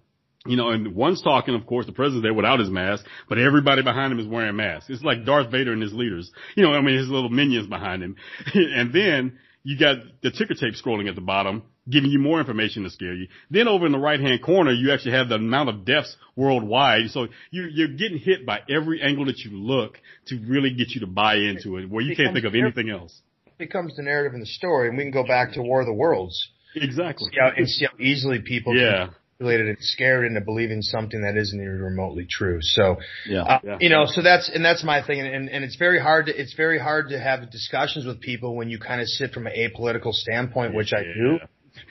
You 0.45 0.55
know, 0.55 0.69
and 0.69 0.95
one's 0.95 1.21
talking, 1.21 1.53
of 1.53 1.65
course, 1.65 1.85
the 1.85 1.91
president's 1.91 2.23
there 2.23 2.33
without 2.33 2.59
his 2.59 2.69
mask, 2.69 3.05
but 3.27 3.37
everybody 3.37 3.83
behind 3.83 4.13
him 4.13 4.19
is 4.19 4.27
wearing 4.27 4.55
masks. 4.55 4.89
It's 4.89 5.03
like 5.03 5.25
Darth 5.25 5.51
Vader 5.51 5.73
and 5.73 5.81
his 5.81 5.93
leaders. 5.93 6.31
You 6.55 6.63
know, 6.63 6.73
I 6.73 6.81
mean, 6.81 6.97
his 6.97 7.09
little 7.09 7.29
minions 7.29 7.67
behind 7.67 8.01
him. 8.01 8.15
and 8.53 8.93
then 8.93 9.37
you 9.63 9.77
got 9.77 9.97
the 10.21 10.31
ticker 10.31 10.53
tape 10.53 10.75
scrolling 10.75 11.09
at 11.09 11.15
the 11.15 11.21
bottom, 11.21 11.63
giving 11.89 12.09
you 12.09 12.19
more 12.19 12.39
information 12.39 12.83
to 12.83 12.89
scare 12.89 13.13
you. 13.13 13.27
Then 13.51 13.67
over 13.67 13.85
in 13.85 13.91
the 13.91 13.99
right 13.99 14.19
hand 14.19 14.41
corner, 14.41 14.71
you 14.71 14.93
actually 14.93 15.11
have 15.11 15.27
the 15.27 15.35
amount 15.35 15.69
of 15.69 15.83
deaths 15.83 16.15
worldwide. 16.37 17.09
So 17.09 17.27
you, 17.51 17.67
you're 17.71 17.95
getting 17.95 18.17
hit 18.17 18.45
by 18.45 18.61
every 18.69 19.01
angle 19.01 19.25
that 19.25 19.39
you 19.39 19.51
look 19.51 19.99
to 20.27 20.39
really 20.47 20.73
get 20.73 20.91
you 20.91 21.01
to 21.01 21.07
buy 21.07 21.35
into 21.35 21.77
it, 21.77 21.89
where 21.89 22.01
you 22.01 22.15
can't 22.15 22.33
think 22.33 22.45
of 22.45 22.55
anything 22.55 22.89
else. 22.89 23.19
It 23.45 23.57
becomes 23.57 23.97
the 23.97 24.03
narrative 24.03 24.35
in 24.35 24.39
the 24.39 24.45
story, 24.45 24.87
and 24.87 24.97
we 24.97 25.03
can 25.03 25.11
go 25.11 25.27
back 25.27 25.53
to 25.53 25.61
War 25.61 25.81
of 25.81 25.87
the 25.87 25.93
Worlds. 25.93 26.49
Exactly. 26.75 27.29
And 27.57 27.67
see 27.67 27.85
how 27.85 27.97
easily 27.99 28.39
people 28.39 28.75
Yeah. 28.75 29.09
Manipulated 29.39 29.67
and 29.69 29.77
scared 29.79 30.25
into 30.25 30.41
believing 30.41 30.81
something 30.81 31.21
that 31.21 31.37
isn't 31.37 31.59
even 31.59 31.79
remotely 31.81 32.25
true. 32.29 32.59
So, 32.61 32.97
Yeah. 33.25 33.43
uh, 33.43 33.59
Yeah. 33.63 33.77
you 33.79 33.89
know, 33.89 34.05
so 34.05 34.21
that's 34.21 34.49
and 34.49 34.63
that's 34.63 34.83
my 34.83 35.01
thing, 35.01 35.21
and 35.21 35.49
and 35.49 35.63
it's 35.63 35.75
very 35.75 35.99
hard 35.99 36.25
to 36.27 36.37
it's 36.39 36.53
very 36.53 36.77
hard 36.79 37.09
to 37.09 37.19
have 37.19 37.49
discussions 37.49 38.05
with 38.05 38.19
people 38.19 38.55
when 38.55 38.69
you 38.69 38.79
kind 38.79 39.01
of 39.01 39.07
sit 39.07 39.31
from 39.33 39.47
an 39.47 39.53
apolitical 39.55 40.13
standpoint, 40.13 40.73
which 40.73 40.93
I 40.93 41.03
do. 41.03 41.39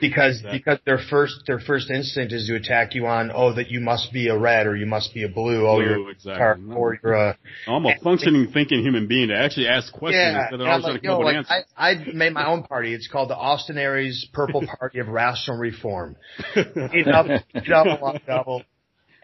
Because 0.00 0.36
Exactly. 0.38 0.58
because 0.58 0.78
their 0.84 0.98
first 1.10 1.42
their 1.46 1.58
first 1.58 1.90
instinct 1.90 2.32
is 2.32 2.46
to 2.46 2.56
attack 2.56 2.94
you 2.94 3.06
on 3.06 3.30
oh 3.34 3.52
that 3.54 3.70
you 3.70 3.80
must 3.80 4.12
be 4.12 4.28
a 4.28 4.38
red 4.38 4.66
or 4.66 4.76
you 4.76 4.86
must 4.86 5.14
be 5.14 5.24
a 5.24 5.28
blue 5.28 5.66
oh 5.66 5.76
Blue, 5.76 5.84
you're 5.84 6.10
exactly. 6.10 6.74
or 6.74 6.98
you're 7.02 7.14
a 7.14 7.36
I'm 7.66 7.86
a 7.86 7.94
functioning, 8.02 8.48
thinking 8.52 8.82
human 8.82 9.06
being 9.06 9.28
to 9.28 9.36
actually 9.36 9.68
ask 9.68 9.92
questions 9.92 10.36
yeah, 10.36 10.54
of 10.54 10.60
always 10.60 10.84
like, 10.84 10.92
to 10.94 11.06
come 11.06 11.20
yo, 11.20 11.26
like 11.26 11.36
answers. 11.36 11.64
I, 11.76 11.90
I 11.90 12.04
made 12.12 12.32
my 12.32 12.46
own 12.46 12.62
party. 12.62 12.94
It's 12.94 13.08
called 13.08 13.30
the 13.30 13.36
Austin 13.36 13.78
Aries 13.78 14.26
Purple 14.32 14.64
Party 14.78 14.98
of 14.98 15.08
Rational 15.08 15.58
Reform. 15.58 16.16
Eat 16.56 17.08
up, 17.08 17.26
eat 17.54 17.72
up, 17.72 18.00
love 18.00 18.20
double. 18.26 18.62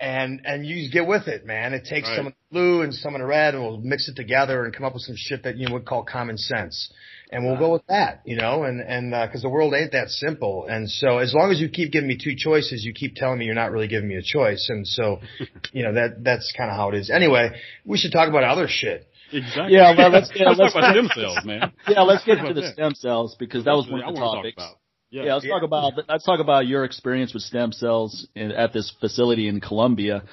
And 0.01 0.41
and 0.45 0.67
you 0.67 0.91
get 0.91 1.07
with 1.07 1.29
it, 1.29 1.45
man. 1.47 1.73
It 1.75 1.85
takes 1.85 2.09
Right. 2.09 2.17
some 2.17 2.27
of 2.29 2.33
the 2.33 2.39
blue 2.53 2.83
and 2.83 2.93
some 2.95 3.15
of 3.15 3.21
the 3.21 3.27
red, 3.27 3.55
and 3.55 3.63
we'll 3.63 3.79
mix 3.79 4.09
it 4.09 4.17
together 4.17 4.65
and 4.65 4.75
come 4.75 4.85
up 4.85 4.95
with 4.95 5.03
some 5.03 5.17
shit 5.17 5.43
that 5.45 5.57
you 5.57 5.69
would 5.73 5.85
call 5.85 6.03
common 6.05 6.37
sense. 6.39 6.93
And 7.33 7.45
we'll 7.45 7.57
go 7.59 7.73
with 7.73 7.87
that, 7.89 8.21
you 8.25 8.37
know, 8.37 8.63
and 8.65 8.81
and 8.81 9.13
uh, 9.15 9.27
because 9.27 9.43
the 9.43 9.49
world 9.49 9.75
ain't 9.75 9.93
that 9.93 10.09
simple. 10.11 10.67
And 10.69 10.89
so 10.89 11.19
as 11.19 11.35
long 11.35 11.51
as 11.51 11.59
you 11.61 11.69
keep 11.69 11.91
giving 11.91 12.07
me 12.09 12.17
two 12.23 12.37
choices, 12.37 12.85
you 12.85 12.93
keep 12.93 13.15
telling 13.17 13.39
me 13.39 13.45
you're 13.47 13.55
not 13.55 13.73
really 13.73 13.89
giving 13.89 14.09
me 14.09 14.17
a 14.17 14.23
choice. 14.23 14.67
And 14.69 14.87
so, 14.87 15.21
you 15.73 15.83
know, 15.83 15.95
that 15.95 16.23
that's 16.23 16.53
kind 16.57 16.71
of 16.71 16.77
how 16.77 16.91
it 16.91 16.95
is. 16.97 17.11
Anyway, 17.11 17.51
we 17.85 17.99
should 17.99 18.13
talk 18.13 18.29
about 18.29 18.45
other 18.45 18.69
shit. 18.69 19.09
Exactly. 19.33 19.75
Yeah, 19.75 19.97
well, 19.97 20.11
let's- 20.11 20.31
yeah, 20.35 20.49
let's 20.49 20.59
let's- 20.61 20.73
talk 20.75 20.83
about 20.83 20.93
stem 20.95 21.09
cells, 21.15 21.39
man. 21.45 21.73
Yeah, 21.89 22.03
let's 22.03 22.25
get 22.25 22.39
How 22.39 22.47
into 22.49 22.55
the 22.61 22.67
that? 22.67 22.75
stem 22.75 22.95
cells 22.95 23.35
because 23.39 23.65
that 23.65 23.73
was 23.75 23.89
one 23.91 24.01
of 24.03 24.15
the 24.15 24.21
wanna 24.21 24.27
talk 24.27 24.37
topics. 24.37 24.57
about. 24.57 24.77
Yeah, 25.23 25.35
let's 25.35 25.45
Yeah. 25.45 25.53
talk 25.53 25.63
about 25.63 25.93
let's 26.09 26.25
talk 26.25 26.41
about 26.41 26.67
your 26.67 26.85
experience 26.85 27.33
with 27.33 27.43
stem 27.45 27.71
cells 27.73 28.27
in, 28.35 28.51
at 28.51 28.73
this 28.73 28.91
facility 29.01 29.47
in 29.47 29.61
Colombia, 29.61 30.25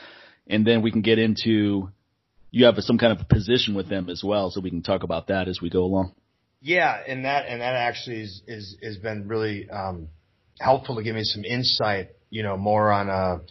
and 0.48 0.66
then 0.66 0.82
we 0.82 0.92
can 0.92 1.02
get 1.02 1.20
into 1.20 1.92
you 2.50 2.66
have 2.66 2.76
some 2.80 2.98
kind 2.98 3.14
of 3.14 3.22
a 3.22 3.26
position 3.26 3.76
with 3.76 3.88
them 3.88 4.10
as 4.10 4.24
well, 4.24 4.50
so 4.50 4.60
we 4.60 4.70
can 4.70 4.82
talk 4.82 5.04
about 5.04 5.28
that 5.28 5.48
as 5.48 5.62
we 5.62 5.70
go 5.70 5.84
along. 5.84 6.14
Yeah, 6.62 6.98
and 7.08 7.26
that 7.26 7.46
and 7.48 7.62
that 7.62 7.76
actually 7.76 8.22
is 8.22 8.42
is 8.48 8.78
has 8.82 8.98
been 8.98 9.28
really 9.28 9.70
um, 9.70 10.08
helpful 10.60 10.96
to 10.96 11.04
give 11.04 11.16
me 11.16 11.24
some 11.24 11.46
insight, 11.46 12.10
you 12.32 12.42
know, 12.42 12.58
more 12.58 12.92
on 12.92 13.10
a 13.10 13.42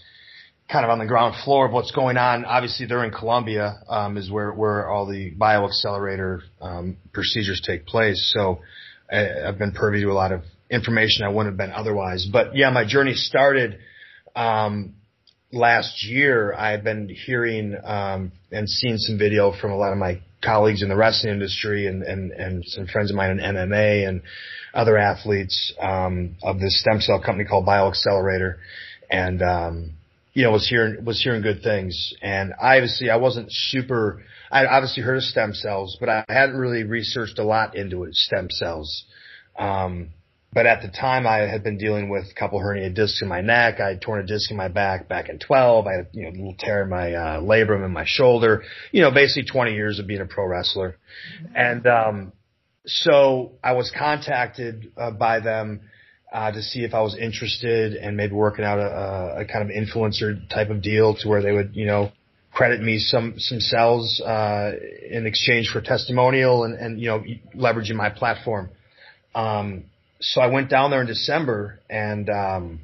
kind 0.68 0.84
of 0.84 0.90
on 0.90 0.98
the 0.98 1.06
ground 1.06 1.36
floor 1.44 1.66
of 1.66 1.72
what's 1.72 1.92
going 1.92 2.16
on. 2.16 2.44
Obviously, 2.44 2.86
they're 2.86 3.04
in 3.04 3.12
Colombia, 3.12 3.78
um, 3.88 4.16
is 4.16 4.30
where 4.30 4.52
where 4.52 4.88
all 4.88 5.06
the 5.06 5.32
bioaccelerator 5.36 6.40
um, 6.60 6.96
procedures 7.12 7.60
take 7.64 7.86
place. 7.86 8.32
So 8.34 8.60
I, 9.12 9.46
I've 9.46 9.58
been 9.58 9.72
privy 9.72 10.00
to 10.02 10.10
a 10.10 10.12
lot 10.12 10.32
of 10.32 10.42
information 10.70 11.24
I 11.24 11.28
wouldn't 11.28 11.52
have 11.52 11.58
been 11.58 11.72
otherwise. 11.72 12.26
But 12.30 12.54
yeah, 12.54 12.70
my 12.70 12.84
journey 12.86 13.14
started 13.14 13.78
um, 14.36 14.94
last 15.52 16.04
year. 16.04 16.54
I 16.54 16.70
had 16.70 16.84
been 16.84 17.08
hearing 17.08 17.76
um, 17.84 18.32
and 18.50 18.68
seeing 18.68 18.96
some 18.98 19.18
video 19.18 19.52
from 19.60 19.72
a 19.72 19.76
lot 19.76 19.92
of 19.92 19.98
my 19.98 20.20
colleagues 20.42 20.82
in 20.82 20.88
the 20.88 20.96
wrestling 20.96 21.32
industry 21.32 21.86
and 21.86 22.02
and 22.02 22.30
and 22.32 22.64
some 22.66 22.86
friends 22.86 23.10
of 23.10 23.16
mine 23.16 23.30
in 23.30 23.38
MMA 23.38 24.08
and 24.08 24.22
other 24.72 24.96
athletes 24.96 25.74
um, 25.80 26.36
of 26.42 26.60
this 26.60 26.80
stem 26.80 27.00
cell 27.00 27.20
company 27.20 27.44
called 27.44 27.66
BioAccelerator, 27.66 28.56
and 29.10 29.42
um, 29.42 29.90
you 30.32 30.44
know 30.44 30.52
was 30.52 30.68
hearing 30.68 31.04
was 31.04 31.20
hearing 31.20 31.42
good 31.42 31.62
things. 31.62 32.14
And 32.22 32.54
obviously 32.60 33.10
I 33.10 33.16
wasn't 33.16 33.48
super. 33.50 34.22
I 34.52 34.66
obviously 34.66 35.02
heard 35.02 35.16
of 35.16 35.22
stem 35.22 35.54
cells, 35.54 35.96
but 36.00 36.08
I 36.08 36.24
hadn't 36.28 36.56
really 36.56 36.82
researched 36.82 37.38
a 37.38 37.44
lot 37.44 37.76
into 37.76 38.04
it. 38.04 38.14
Stem 38.14 38.48
cells. 38.50 39.04
Um, 39.56 40.10
but 40.52 40.66
at 40.66 40.82
the 40.82 40.88
time, 40.88 41.26
I 41.26 41.38
had 41.48 41.62
been 41.62 41.78
dealing 41.78 42.08
with 42.08 42.24
a 42.30 42.34
couple 42.34 42.58
herniated 42.58 42.94
discs 42.94 43.22
in 43.22 43.28
my 43.28 43.40
neck. 43.40 43.78
I 43.78 43.90
had 43.90 44.00
torn 44.00 44.20
a 44.20 44.26
disc 44.26 44.50
in 44.50 44.56
my 44.56 44.68
back 44.68 45.08
back 45.08 45.28
in 45.28 45.38
12. 45.38 45.86
I 45.86 45.92
had 45.92 46.08
you 46.12 46.22
know, 46.24 46.30
a 46.30 46.32
little 46.32 46.56
tear 46.58 46.82
in 46.82 46.88
my 46.88 47.12
uh, 47.14 47.40
labrum 47.40 47.84
in 47.84 47.92
my 47.92 48.04
shoulder. 48.04 48.64
You 48.90 49.02
know, 49.02 49.12
basically 49.12 49.48
20 49.50 49.74
years 49.74 50.00
of 50.00 50.08
being 50.08 50.20
a 50.20 50.26
pro 50.26 50.46
wrestler. 50.46 50.96
And 51.54 51.86
um, 51.86 52.32
so 52.84 53.52
I 53.62 53.72
was 53.72 53.92
contacted 53.96 54.92
uh, 54.96 55.12
by 55.12 55.38
them 55.38 55.82
uh, 56.32 56.50
to 56.50 56.62
see 56.62 56.80
if 56.80 56.94
I 56.94 57.00
was 57.00 57.16
interested 57.16 57.94
in 57.94 58.16
maybe 58.16 58.34
working 58.34 58.64
out 58.64 58.78
a, 58.78 58.86
a, 58.86 59.40
a 59.42 59.44
kind 59.44 59.62
of 59.62 59.76
influencer 59.76 60.48
type 60.48 60.70
of 60.70 60.82
deal 60.82 61.14
to 61.16 61.28
where 61.28 61.42
they 61.42 61.52
would, 61.52 61.76
you 61.76 61.86
know, 61.86 62.10
credit 62.52 62.82
me 62.82 62.98
some 62.98 63.34
some 63.38 63.60
cells 63.60 64.20
uh, 64.20 64.72
in 65.08 65.26
exchange 65.26 65.70
for 65.72 65.80
testimonial 65.80 66.64
and, 66.64 66.74
and 66.74 67.00
you 67.00 67.06
know 67.06 67.22
leveraging 67.54 67.94
my 67.94 68.10
platform. 68.10 68.68
Um, 69.34 69.84
so 70.20 70.40
I 70.40 70.48
went 70.48 70.68
down 70.68 70.90
there 70.90 71.00
in 71.00 71.06
December 71.06 71.80
and, 71.88 72.28
um, 72.28 72.80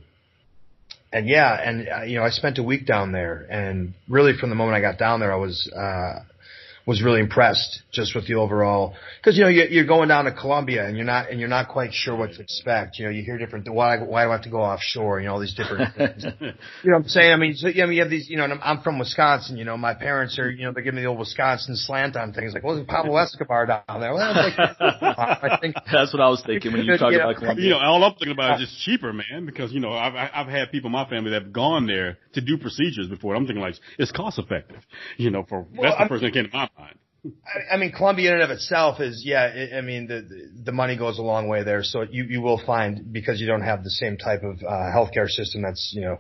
and 1.13 1.29
yeah, 1.29 1.55
and 1.55 1.89
uh, 1.89 2.03
you 2.03 2.17
know, 2.17 2.25
I 2.25 2.31
spent 2.31 2.59
a 2.59 2.63
week 2.63 2.87
down 2.87 3.13
there 3.13 3.47
and 3.51 3.95
really 4.09 4.33
from 4.39 4.51
the 4.51 4.57
moment 4.57 4.77
I 4.77 4.81
got 4.81 4.99
down 4.99 5.21
there, 5.21 5.33
I 5.33 5.37
was, 5.37 5.71
uh, 5.75 6.21
was 6.87 7.03
really 7.03 7.19
impressed 7.21 7.83
just 7.93 8.15
with 8.15 8.29
the 8.29 8.35
overall, 8.35 8.95
cause 9.25 9.37
you 9.37 9.43
know, 9.43 9.49
you- 9.51 9.67
you're 9.71 9.85
going 9.87 10.09
down 10.09 10.25
to 10.25 10.31
Colombia 10.33 10.87
and 10.87 10.97
you're 10.97 11.05
not, 11.05 11.29
and 11.31 11.41
you're 11.41 11.49
not 11.49 11.67
quite 11.69 11.93
sure 11.93 12.15
what 12.15 12.33
to 12.33 12.41
expect. 12.41 12.99
You 13.01 13.07
know, 13.07 13.11
you 13.11 13.23
hear 13.25 13.37
different, 13.39 13.69
why, 13.69 13.99
why 13.99 14.23
do 14.25 14.29
I 14.31 14.33
have 14.33 14.43
to 14.43 14.51
go 14.51 14.61
offshore? 14.61 15.19
You 15.21 15.27
know, 15.27 15.33
all 15.35 15.41
these 15.41 15.55
different 15.55 15.95
things. 15.97 16.25
You 16.25 16.31
know 16.91 16.97
what 16.99 17.03
I'm 17.03 17.09
saying? 17.09 17.33
I 17.33 17.37
mean, 17.37 17.55
so, 17.57 17.67
yeah, 17.67 17.83
I 17.83 17.87
mean, 17.87 17.97
you 17.97 18.03
have 18.03 18.11
these, 18.11 18.31
you 18.31 18.37
know, 18.37 18.45
and 18.45 18.53
I'm, 18.53 18.61
I'm 18.63 18.81
from 18.83 19.01
Wisconsin, 19.01 19.57
you 19.57 19.65
know, 19.65 19.77
my 19.77 19.95
parents 19.95 20.39
are, 20.39 20.49
you 20.49 20.65
know, 20.65 20.73
they're 20.73 20.85
giving 20.85 20.97
me 20.97 21.03
the 21.03 21.09
old 21.09 21.19
Wisconsin 21.19 21.75
slant 21.75 22.15
on 22.17 22.33
things 22.33 22.55
like, 22.55 22.63
well, 22.63 22.77
there's 22.77 22.87
Pablo 22.87 23.17
Escobar 23.27 23.67
down 23.67 23.83
there. 24.01 24.15
Well, 24.15 24.33
like, 24.35 24.55
I 24.57 25.59
think, 25.61 25.75
That's 25.93 26.13
what 26.13 26.23
I 26.23 26.29
was 26.29 26.43
thinking 26.47 26.73
when 26.73 26.85
you 26.85 26.97
talk 26.99 27.11
Yeah. 27.11 27.19
about 27.25 27.37
Colombia. 27.37 27.65
You 27.65 27.71
know, 27.71 27.79
all 27.79 28.03
I'm 28.05 28.13
thinking 28.13 28.31
about 28.33 28.61
is 28.61 28.69
just 28.69 28.81
cheaper, 28.85 29.13
man. 29.13 29.45
Because 29.47 29.73
you 29.73 29.81
know, 29.81 29.93
I've 29.93 30.15
I've 30.15 30.47
had 30.47 30.71
people 30.71 30.87
in 30.89 30.93
my 30.93 31.09
family 31.09 31.31
that 31.33 31.43
have 31.43 31.53
gone 31.53 31.87
there 31.87 32.19
to 32.35 32.41
do 32.41 32.57
procedures 32.59 33.09
before. 33.09 33.35
I'm 33.35 33.45
thinking 33.47 33.63
like 33.63 33.75
it's 33.99 34.13
cost 34.13 34.39
effective. 34.39 34.79
You 35.17 35.31
know, 35.31 35.45
for 35.49 35.63
Well, 35.63 35.83
that's 35.83 35.95
the 35.97 36.01
I'm- 36.01 36.09
first 36.09 36.23
thing 36.23 36.33
that 36.33 36.35
came 36.35 36.51
to 36.51 36.57
my 36.57 36.69
mind. 36.79 36.99
I, 37.25 37.75
I 37.75 37.77
mean, 37.77 37.93
Colombia 37.93 38.31
in 38.31 38.35
and 38.35 38.43
of 38.45 38.51
itself 38.51 39.01
is, 39.01 39.23
yeah, 39.25 39.43
I 39.75 39.79
I 39.79 39.81
mean, 39.81 40.07
the, 40.07 40.51
the 40.65 40.73
money 40.73 40.97
goes 40.97 41.19
a 41.19 41.23
long 41.23 41.49
way 41.49 41.65
there. 41.65 41.83
So 41.83 42.03
you, 42.03 42.25
you 42.25 42.41
will 42.41 42.61
find 42.65 43.13
because 43.13 43.41
you 43.41 43.47
don't 43.47 43.63
have 43.63 43.83
the 43.83 43.91
same 43.91 44.17
type 44.17 44.43
of, 44.43 44.63
uh, 44.63 44.71
healthcare 44.71 45.29
system 45.29 45.63
that's, 45.63 45.93
you 45.95 46.03
know, 46.03 46.19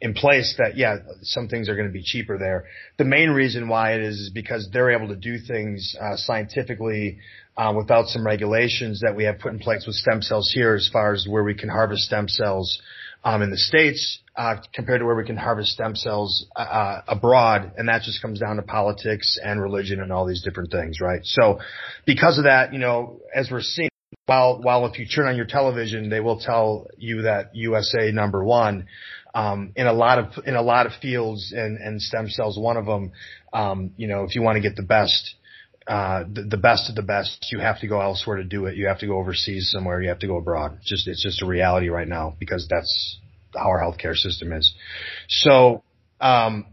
in 0.00 0.14
place 0.14 0.56
that, 0.58 0.76
yeah, 0.76 0.96
some 1.22 1.48
things 1.48 1.68
are 1.68 1.76
going 1.76 1.86
to 1.86 1.92
be 1.92 2.02
cheaper 2.02 2.36
there. 2.36 2.66
The 2.98 3.04
main 3.04 3.30
reason 3.30 3.68
why 3.68 3.94
it 3.94 4.02
is, 4.02 4.16
is 4.18 4.30
because 4.30 4.68
they're 4.72 4.90
able 4.90 5.08
to 5.08 5.16
do 5.16 5.38
things, 5.38 5.94
uh, 6.00 6.16
scientifically, 6.16 7.18
uh, 7.56 7.72
without 7.76 8.08
some 8.08 8.26
regulations 8.26 9.00
that 9.00 9.14
we 9.14 9.24
have 9.24 9.38
put 9.38 9.52
in 9.52 9.58
place 9.58 9.86
with 9.86 9.94
stem 9.94 10.22
cells 10.22 10.50
here 10.52 10.74
as 10.74 10.88
far 10.92 11.12
as 11.12 11.26
where 11.28 11.44
we 11.44 11.54
can 11.54 11.68
harvest 11.68 12.02
stem 12.02 12.26
cells, 12.26 12.80
um, 13.24 13.42
in 13.42 13.50
the 13.50 13.56
States, 13.56 14.20
uh, 14.36 14.56
compared 14.74 15.00
to 15.00 15.06
where 15.06 15.14
we 15.14 15.24
can 15.24 15.36
harvest 15.36 15.72
stem 15.72 15.94
cells, 15.94 16.46
uh, 16.56 16.60
uh, 16.60 17.02
abroad. 17.08 17.72
And 17.76 17.88
that 17.88 18.02
just 18.02 18.20
comes 18.20 18.40
down 18.40 18.56
to 18.56 18.62
politics 18.62 19.38
and 19.42 19.60
religion 19.60 20.00
and 20.00 20.12
all 20.12 20.26
these 20.26 20.42
different 20.42 20.70
things, 20.70 21.00
right? 21.00 21.20
So 21.24 21.60
because 22.06 22.38
of 22.38 22.44
that, 22.44 22.72
you 22.72 22.78
know, 22.78 23.20
as 23.34 23.50
we're 23.50 23.60
seeing, 23.60 23.88
while, 24.26 24.60
while 24.62 24.86
if 24.86 24.98
you 24.98 25.06
turn 25.06 25.28
on 25.28 25.36
your 25.36 25.46
television, 25.46 26.08
they 26.08 26.20
will 26.20 26.38
tell 26.38 26.86
you 26.96 27.22
that 27.22 27.50
USA 27.54 28.10
number 28.12 28.44
one, 28.44 28.86
um, 29.34 29.72
in 29.76 29.86
a 29.86 29.92
lot 29.92 30.18
of, 30.18 30.44
in 30.46 30.54
a 30.54 30.62
lot 30.62 30.86
of 30.86 30.92
fields 31.00 31.52
and, 31.56 31.78
and 31.78 32.00
stem 32.00 32.28
cells, 32.28 32.58
one 32.58 32.76
of 32.76 32.86
them, 32.86 33.12
um, 33.52 33.92
you 33.96 34.06
know, 34.06 34.24
if 34.24 34.34
you 34.34 34.42
want 34.42 34.56
to 34.56 34.60
get 34.60 34.76
the 34.76 34.82
best, 34.82 35.34
uh, 35.86 36.24
the, 36.32 36.42
the 36.42 36.56
best 36.56 36.88
of 36.88 36.96
the 36.96 37.02
best, 37.02 37.48
you 37.50 37.58
have 37.58 37.80
to 37.80 37.86
go 37.86 38.00
elsewhere 38.00 38.36
to 38.36 38.44
do 38.44 38.66
it. 38.66 38.76
You 38.76 38.86
have 38.86 39.00
to 39.00 39.06
go 39.06 39.18
overseas 39.18 39.70
somewhere. 39.70 40.00
You 40.00 40.08
have 40.08 40.20
to 40.20 40.26
go 40.26 40.36
abroad. 40.36 40.78
It's 40.80 40.88
just, 40.88 41.08
it's 41.08 41.22
just 41.22 41.42
a 41.42 41.46
reality 41.46 41.88
right 41.88 42.08
now 42.08 42.36
because 42.38 42.66
that's 42.68 43.18
how 43.54 43.68
our 43.68 43.80
healthcare 43.80 44.14
system 44.14 44.52
is. 44.52 44.72
So, 45.28 45.82
um, 46.20 46.66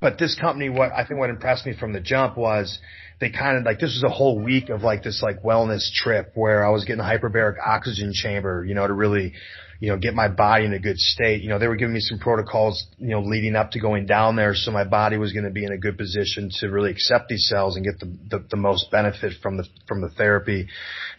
but 0.00 0.18
this 0.18 0.38
company, 0.40 0.68
what 0.68 0.92
I 0.92 1.04
think 1.04 1.18
what 1.18 1.30
impressed 1.30 1.66
me 1.66 1.74
from 1.78 1.92
the 1.92 2.00
jump 2.00 2.36
was 2.36 2.78
they 3.20 3.30
kind 3.30 3.58
of 3.58 3.64
like 3.64 3.80
this 3.80 3.98
was 4.00 4.04
a 4.04 4.14
whole 4.14 4.38
week 4.40 4.68
of 4.68 4.82
like 4.82 5.02
this 5.02 5.22
like 5.22 5.42
wellness 5.42 5.90
trip 5.92 6.32
where 6.34 6.64
I 6.64 6.70
was 6.70 6.84
getting 6.84 7.00
a 7.00 7.04
hyperbaric 7.04 7.56
oxygen 7.64 8.12
chamber, 8.14 8.64
you 8.64 8.74
know, 8.74 8.86
to 8.86 8.92
really, 8.92 9.32
you 9.80 9.90
know, 9.90 9.96
get 9.96 10.14
my 10.14 10.28
body 10.28 10.64
in 10.64 10.72
a 10.72 10.78
good 10.78 10.98
state. 10.98 11.42
You 11.42 11.48
know, 11.48 11.58
they 11.58 11.68
were 11.68 11.76
giving 11.76 11.94
me 11.94 12.00
some 12.00 12.18
protocols, 12.18 12.86
you 12.98 13.10
know, 13.10 13.20
leading 13.20 13.54
up 13.54 13.70
to 13.72 13.80
going 13.80 14.06
down 14.06 14.34
there, 14.36 14.54
so 14.54 14.70
my 14.70 14.84
body 14.84 15.18
was 15.18 15.32
going 15.32 15.44
to 15.44 15.50
be 15.50 15.64
in 15.64 15.72
a 15.72 15.78
good 15.78 15.96
position 15.96 16.50
to 16.60 16.68
really 16.68 16.90
accept 16.90 17.28
these 17.28 17.46
cells 17.48 17.76
and 17.76 17.84
get 17.84 18.00
the, 18.00 18.06
the 18.28 18.44
the 18.50 18.56
most 18.56 18.90
benefit 18.90 19.34
from 19.42 19.56
the 19.56 19.64
from 19.86 20.00
the 20.00 20.10
therapy. 20.10 20.68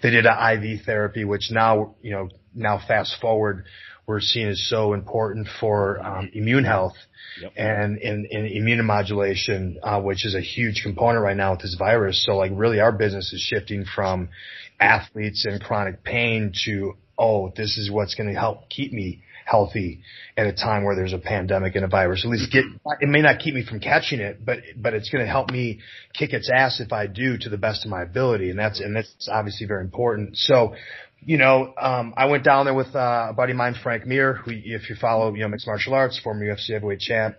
They 0.01 0.10
did 0.10 0.26
an 0.26 0.64
IV 0.64 0.82
therapy, 0.86 1.24
which 1.24 1.49
now, 1.51 1.95
you 2.01 2.12
know, 2.12 2.30
now 2.53 2.82
fast 2.86 3.16
forward, 3.22 3.66
we're 4.07 4.20
seeing 4.22 4.47
is 4.47 4.70
so 4.70 4.93
important 4.93 5.47
for 5.60 5.99
um, 6.05 6.30
immune 6.34 6.66
health 6.66 6.95
Yep. 7.41 7.53
and 7.55 7.97
in, 7.99 8.28
immunomodulation, 8.34 9.76
uh, 9.84 10.01
which 10.01 10.26
is 10.26 10.36
a 10.36 10.41
huge 10.41 10.82
component 10.84 11.24
right 11.24 11.38
now 11.38 11.51
with 11.51 11.62
this 11.62 11.76
virus. 11.78 12.26
So 12.26 12.36
like 12.36 12.51
really 12.53 12.80
our 12.80 12.91
business 12.91 13.32
is 13.32 13.39
shifting 13.39 13.86
from 13.86 14.30
athletes 14.80 15.45
and 15.45 15.62
chronic 15.62 16.03
pain 16.03 16.53
to, 16.66 16.95
oh, 17.20 17.51
this 17.55 17.78
is 17.78 17.91
what's 17.91 18.15
going 18.15 18.34
to 18.34 18.39
help 18.39 18.70
keep 18.70 18.93
me 18.93 19.22
healthy 19.45 20.01
at 20.38 20.47
a 20.47 20.53
time 20.53 20.84
where 20.84 20.95
there's 20.95 21.13
a 21.13 21.17
pandemic 21.17 21.76
and 21.76 21.84
a 21.84 21.88
virus. 21.88 22.24
At 22.24 22.32
least 22.32 22.51
get, 22.51 22.63
it 23.01 23.09
may 23.09 23.22
not 23.22 23.39
keep 23.39 23.53
me 23.53 23.65
from 23.65 23.80
catching 23.80 24.20
it, 24.20 24.43
but, 24.45 24.59
but 24.78 24.93
it's 24.93 25.09
going 25.09 25.26
to 25.26 25.30
help 25.30 25.51
me 25.51 25.80
kick 26.13 26.34
its 26.34 26.49
ass 26.49 26.80
if 26.80 26.93
I 26.93 27.07
do 27.07 27.38
to 27.38 27.49
the 27.49 27.57
best 27.57 27.84
of 27.84 27.91
my 27.91 28.03
ability. 28.03 28.49
And 28.49 28.57
that's, 28.57 28.80
and 28.80 28.95
that's 28.95 29.28
obviously 29.30 29.67
very 29.67 29.84
important. 29.84 30.38
So, 30.38 30.76
you 31.20 31.38
know, 31.38 31.74
um, 31.80 32.13
I 32.15 32.28
went 32.28 32.43
down 32.43 32.65
there 32.65 32.74
with 32.74 32.95
uh, 32.95 33.28
a 33.30 33.34
buddy 33.34 33.51
of 33.51 33.57
mine, 33.57 33.76
Frank 33.82 34.05
Mir, 34.05 34.34
who, 34.34 34.51
if 34.53 34.89
you 34.89 34.95
follow, 34.95 35.34
you 35.34 35.41
know, 35.41 35.49
mixed 35.49 35.67
martial 35.67 35.93
arts, 35.93 36.20
former 36.24 36.45
UFC 36.45 36.72
heavyweight 36.74 36.99
champ. 36.99 37.36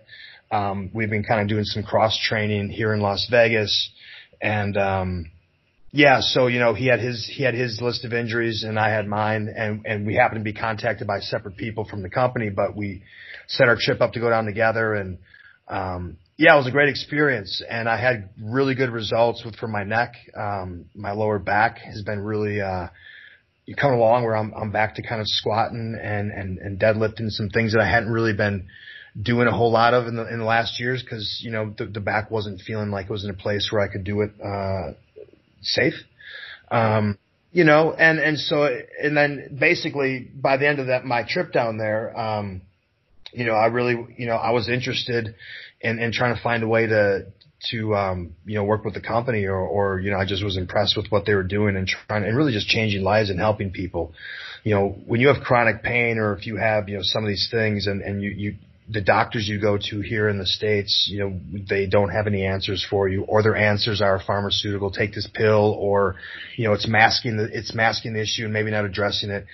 Um, 0.51 0.91
we've 0.93 1.09
been 1.09 1.23
kind 1.23 1.41
of 1.41 1.47
doing 1.47 1.63
some 1.63 1.81
cross 1.81 2.19
training 2.19 2.69
here 2.69 2.93
in 2.93 2.99
Las 2.99 3.25
Vegas, 3.31 3.89
and 4.41 4.75
um, 4.75 5.31
yeah, 5.93 6.21
so 6.21 6.47
you 6.47 6.59
know, 6.59 6.73
he 6.73 6.87
had 6.87 6.99
his 6.99 7.29
he 7.29 7.43
had 7.43 7.53
his 7.53 7.81
list 7.81 8.05
of 8.05 8.13
injuries, 8.13 8.63
and 8.63 8.79
I 8.79 8.89
had 8.89 9.07
mine, 9.07 9.53
and 9.53 9.85
and 9.85 10.07
we 10.07 10.15
happened 10.15 10.39
to 10.39 10.43
be 10.43 10.57
contacted 10.57 11.05
by 11.05 11.19
separate 11.19 11.57
people 11.57 11.83
from 11.83 12.01
the 12.01 12.09
company, 12.09 12.49
but 12.49 12.75
we 12.75 13.03
set 13.47 13.67
our 13.67 13.77
trip 13.77 13.99
up 13.99 14.13
to 14.13 14.21
go 14.21 14.29
down 14.29 14.45
together, 14.45 14.93
and 14.93 15.17
um, 15.67 16.17
yeah, 16.37 16.53
it 16.53 16.57
was 16.57 16.67
a 16.67 16.71
great 16.71 16.87
experience, 16.87 17.61
and 17.69 17.89
I 17.89 17.99
had 17.99 18.29
really 18.41 18.73
good 18.73 18.89
results 18.89 19.43
with 19.43 19.57
for 19.57 19.67
my 19.67 19.83
neck. 19.83 20.13
Um, 20.33 20.85
my 20.95 21.11
lower 21.11 21.39
back 21.39 21.79
has 21.79 22.01
been 22.03 22.21
really 22.21 22.61
uh, 22.61 22.87
coming 23.75 23.97
along 23.97 24.23
where 24.23 24.37
I'm 24.37 24.53
I'm 24.53 24.71
back 24.71 24.95
to 24.95 25.01
kind 25.01 25.19
of 25.19 25.27
squatting 25.27 25.99
and 26.01 26.31
and 26.31 26.57
and 26.57 26.79
deadlifting 26.79 27.29
some 27.31 27.49
things 27.49 27.73
that 27.73 27.81
I 27.81 27.89
hadn't 27.89 28.11
really 28.11 28.33
been 28.33 28.67
doing 29.21 29.47
a 29.47 29.51
whole 29.51 29.73
lot 29.73 29.93
of 29.93 30.07
in 30.07 30.15
the 30.15 30.25
in 30.31 30.39
the 30.39 30.45
last 30.45 30.79
years 30.79 31.03
because 31.03 31.41
you 31.43 31.51
know 31.51 31.73
the, 31.77 31.85
the 31.85 31.99
back 31.99 32.31
wasn't 32.31 32.61
feeling 32.61 32.91
like 32.91 33.07
it 33.07 33.11
was 33.11 33.25
in 33.25 33.29
a 33.29 33.33
place 33.33 33.69
where 33.71 33.81
I 33.81 33.91
could 33.91 34.05
do 34.05 34.21
it 34.21 34.31
uh, 34.41 34.93
safe. 35.61 35.93
Um, 36.69 37.17
you 37.51 37.65
know, 37.65 37.91
and 37.91 38.19
and 38.19 38.39
so 38.39 38.67
and 39.01 39.15
then 39.15 39.57
basically 39.59 40.29
by 40.33 40.57
the 40.57 40.67
end 40.67 40.79
of 40.79 40.87
that 40.87 41.03
my 41.03 41.23
trip 41.27 41.51
down 41.51 41.77
there, 41.77 42.17
um, 42.17 42.61
you 43.33 43.45
know, 43.45 43.53
I 43.53 43.67
really 43.67 44.15
you 44.17 44.27
know 44.27 44.35
I 44.35 44.51
was 44.51 44.69
interested 44.69 45.35
in 45.81 45.99
in 45.99 46.13
trying 46.13 46.35
to 46.35 46.41
find 46.41 46.63
a 46.63 46.67
way 46.67 46.87
to 46.87 47.25
to 47.69 47.95
um, 47.95 48.35
you 48.45 48.55
know 48.55 48.63
work 48.63 48.85
with 48.85 48.93
the 48.93 49.01
company 49.01 49.45
or 49.45 49.59
or 49.59 49.99
you 49.99 50.11
know 50.11 50.17
I 50.17 50.25
just 50.25 50.43
was 50.43 50.57
impressed 50.57 50.95
with 50.95 51.07
what 51.09 51.25
they 51.25 51.33
were 51.33 51.43
doing 51.43 51.75
and 51.75 51.87
trying 51.87 52.23
and 52.23 52.35
really 52.37 52.53
just 52.53 52.67
changing 52.67 53.03
lives 53.03 53.29
and 53.29 53.39
helping 53.39 53.71
people. 53.71 54.13
You 54.63 54.75
know, 54.75 54.89
when 55.05 55.19
you 55.19 55.27
have 55.27 55.43
chronic 55.43 55.83
pain 55.83 56.17
or 56.17 56.37
if 56.37 56.47
you 56.47 56.55
have 56.55 56.87
you 56.87 56.95
know 56.95 57.03
some 57.03 57.23
of 57.23 57.27
these 57.27 57.49
things 57.51 57.87
and 57.87 58.01
and 58.01 58.21
you 58.21 58.29
you 58.29 58.55
the 58.91 59.01
doctors 59.01 59.47
you 59.47 59.59
go 59.59 59.77
to 59.77 60.01
here 60.01 60.27
in 60.27 60.37
the 60.37 60.45
states, 60.45 61.07
you 61.09 61.19
know, 61.19 61.39
they 61.69 61.85
don't 61.85 62.09
have 62.09 62.27
any 62.27 62.45
answers 62.45 62.85
for 62.87 63.07
you, 63.07 63.23
or 63.23 63.41
their 63.41 63.55
answers 63.55 64.01
are 64.01 64.19
pharmaceutical. 64.19 64.91
Take 64.91 65.13
this 65.13 65.27
pill, 65.33 65.75
or 65.79 66.15
you 66.57 66.65
know, 66.65 66.73
it's 66.73 66.87
masking 66.87 67.37
the 67.37 67.49
it's 67.51 67.73
masking 67.73 68.13
the 68.13 68.21
issue 68.21 68.45
and 68.45 68.53
maybe 68.53 68.71
not 68.71 68.85
addressing 68.85 69.29
it. 69.29 69.45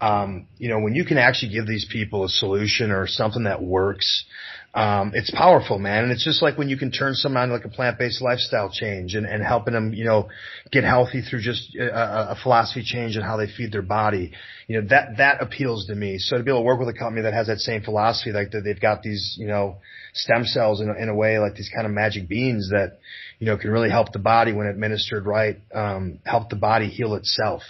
Um, 0.00 0.46
you 0.58 0.70
know, 0.70 0.80
when 0.80 0.94
you 0.94 1.04
can 1.04 1.18
actually 1.18 1.52
give 1.52 1.66
these 1.66 1.86
people 1.90 2.24
a 2.24 2.28
solution 2.28 2.90
or 2.90 3.06
something 3.06 3.44
that 3.44 3.62
works, 3.62 4.24
um, 4.72 5.10
it's 5.14 5.32
powerful, 5.32 5.80
man. 5.80 6.04
And 6.04 6.12
it's 6.12 6.24
just 6.24 6.42
like 6.42 6.56
when 6.56 6.68
you 6.68 6.76
can 6.76 6.92
turn 6.92 7.14
someone 7.14 7.42
on 7.42 7.50
like 7.50 7.64
a 7.64 7.68
plant-based 7.68 8.22
lifestyle 8.22 8.70
change 8.70 9.16
and, 9.16 9.26
and 9.26 9.42
helping 9.42 9.74
them, 9.74 9.92
you 9.92 10.04
know, 10.04 10.28
get 10.70 10.84
healthy 10.84 11.22
through 11.22 11.40
just 11.40 11.74
a, 11.74 12.32
a 12.32 12.36
philosophy 12.40 12.84
change 12.84 13.16
and 13.16 13.24
how 13.24 13.36
they 13.36 13.48
feed 13.48 13.72
their 13.72 13.82
body. 13.82 14.30
You 14.68 14.80
know, 14.80 14.88
that, 14.90 15.16
that 15.16 15.42
appeals 15.42 15.86
to 15.86 15.94
me. 15.96 16.18
So 16.18 16.38
to 16.38 16.44
be 16.44 16.52
able 16.52 16.60
to 16.60 16.64
work 16.64 16.78
with 16.78 16.88
a 16.88 16.96
company 16.96 17.22
that 17.22 17.34
has 17.34 17.48
that 17.48 17.58
same 17.58 17.82
philosophy, 17.82 18.30
like 18.30 18.52
that 18.52 18.60
they've 18.60 18.80
got 18.80 19.02
these, 19.02 19.34
you 19.36 19.48
know, 19.48 19.78
stem 20.14 20.44
cells 20.44 20.80
in 20.80 20.88
a, 20.88 20.94
in 20.94 21.08
a 21.08 21.14
way, 21.14 21.40
like 21.40 21.56
these 21.56 21.70
kind 21.74 21.84
of 21.84 21.92
magic 21.92 22.28
beans 22.28 22.70
that, 22.70 23.00
you 23.40 23.46
know, 23.46 23.56
can 23.56 23.70
really 23.70 23.90
help 23.90 24.12
the 24.12 24.20
body 24.20 24.52
when 24.52 24.68
administered 24.68 25.26
right, 25.26 25.58
um, 25.74 26.20
help 26.24 26.48
the 26.48 26.56
body 26.56 26.86
heal 26.86 27.14
itself. 27.14 27.62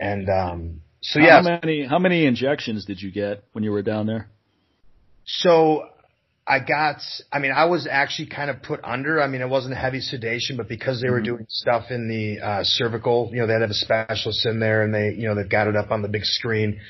And, 0.00 0.28
um, 0.28 0.80
so 1.00 1.20
yeah. 1.20 1.36
How 1.36 1.42
many, 1.42 1.86
how 1.86 2.00
many 2.00 2.26
injections 2.26 2.86
did 2.86 3.00
you 3.00 3.12
get 3.12 3.44
when 3.52 3.62
you 3.62 3.70
were 3.70 3.82
down 3.82 4.06
there? 4.06 4.28
So 5.26 5.88
I 6.46 6.58
got, 6.58 7.00
I 7.32 7.38
mean, 7.38 7.52
I 7.52 7.64
was 7.64 7.88
actually 7.90 8.26
kind 8.26 8.50
of 8.50 8.62
put 8.62 8.80
under. 8.84 9.22
I 9.22 9.28
mean, 9.28 9.40
it 9.40 9.48
wasn't 9.48 9.76
heavy 9.76 10.00
sedation, 10.00 10.58
but 10.58 10.68
because 10.68 11.00
they 11.00 11.08
were 11.08 11.16
mm-hmm. 11.16 11.36
doing 11.36 11.46
stuff 11.48 11.84
in 11.90 12.06
the 12.06 12.44
uh, 12.44 12.60
cervical, 12.64 13.30
you 13.32 13.40
know, 13.40 13.46
they 13.46 13.54
had 13.54 13.62
a 13.62 13.72
specialist 13.72 14.44
in 14.44 14.60
there 14.60 14.82
and 14.82 14.94
they, 14.94 15.14
you 15.14 15.26
know, 15.26 15.34
they've 15.34 15.48
got 15.48 15.68
it 15.68 15.76
up 15.76 15.90
on 15.90 16.02
the 16.02 16.08
big 16.08 16.24
screen. 16.24 16.80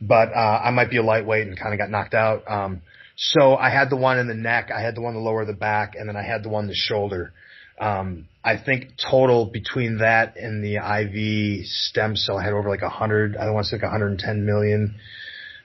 But 0.00 0.28
uh, 0.34 0.60
I 0.62 0.70
might 0.70 0.90
be 0.90 0.98
a 0.98 1.02
lightweight 1.02 1.46
and 1.46 1.58
kind 1.58 1.72
of 1.72 1.78
got 1.78 1.90
knocked 1.90 2.14
out. 2.14 2.42
Um, 2.46 2.82
so 3.16 3.56
I 3.56 3.70
had 3.70 3.90
the 3.90 3.96
one 3.96 4.18
in 4.18 4.28
the 4.28 4.34
neck, 4.34 4.70
I 4.74 4.80
had 4.80 4.94
the 4.94 5.00
one 5.00 5.14
the 5.14 5.20
lower 5.20 5.44
the 5.44 5.54
back, 5.54 5.94
and 5.96 6.08
then 6.08 6.16
I 6.16 6.22
had 6.22 6.44
the 6.44 6.50
one 6.50 6.68
the 6.68 6.74
shoulder. 6.74 7.32
Um, 7.80 8.28
I 8.44 8.56
think 8.58 8.92
total 9.10 9.46
between 9.46 9.98
that 9.98 10.36
and 10.36 10.62
the 10.62 10.76
IV 10.76 11.66
stem 11.66 12.14
cell, 12.14 12.38
I 12.38 12.44
had 12.44 12.52
over 12.52 12.68
like 12.68 12.82
a 12.82 12.88
hundred, 12.88 13.36
I 13.36 13.44
don't 13.44 13.54
want 13.54 13.66
to 13.66 13.70
say 13.70 13.76
like 13.76 13.82
110 13.82 14.44
million 14.44 14.96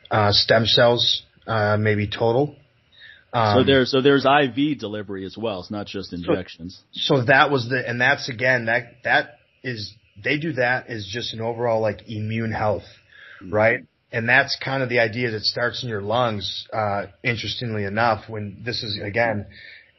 uh, 0.09 0.31
stem 0.31 0.65
cells, 0.65 1.23
uh, 1.45 1.77
maybe 1.77 2.07
total. 2.07 2.55
Um, 3.33 3.59
so 3.59 3.63
there's 3.65 3.91
so 3.91 4.01
there's 4.01 4.25
IV 4.25 4.77
delivery 4.79 5.25
as 5.25 5.35
well. 5.35 5.59
It's 5.61 5.71
not 5.71 5.87
just 5.87 6.13
injections. 6.13 6.79
So, 6.91 7.15
so 7.15 7.25
that 7.25 7.49
was 7.49 7.67
the 7.67 7.83
and 7.87 7.99
that's 7.99 8.29
again 8.29 8.65
that 8.65 8.97
that 9.03 9.39
is 9.63 9.93
they 10.23 10.37
do 10.37 10.53
that 10.53 10.89
is 10.89 11.09
just 11.11 11.33
an 11.33 11.41
overall 11.41 11.81
like 11.81 12.07
immune 12.07 12.51
health, 12.51 12.83
mm-hmm. 13.41 13.53
right? 13.53 13.79
And 14.11 14.29
that's 14.29 14.55
kind 14.63 14.83
of 14.83 14.89
the 14.89 14.99
idea 14.99 15.31
that 15.31 15.41
starts 15.41 15.81
in 15.81 15.89
your 15.89 16.03
lungs. 16.03 16.67
Uh, 16.71 17.07
interestingly 17.23 17.85
enough, 17.85 18.29
when 18.29 18.61
this 18.63 18.83
is 18.83 18.99
again 19.03 19.47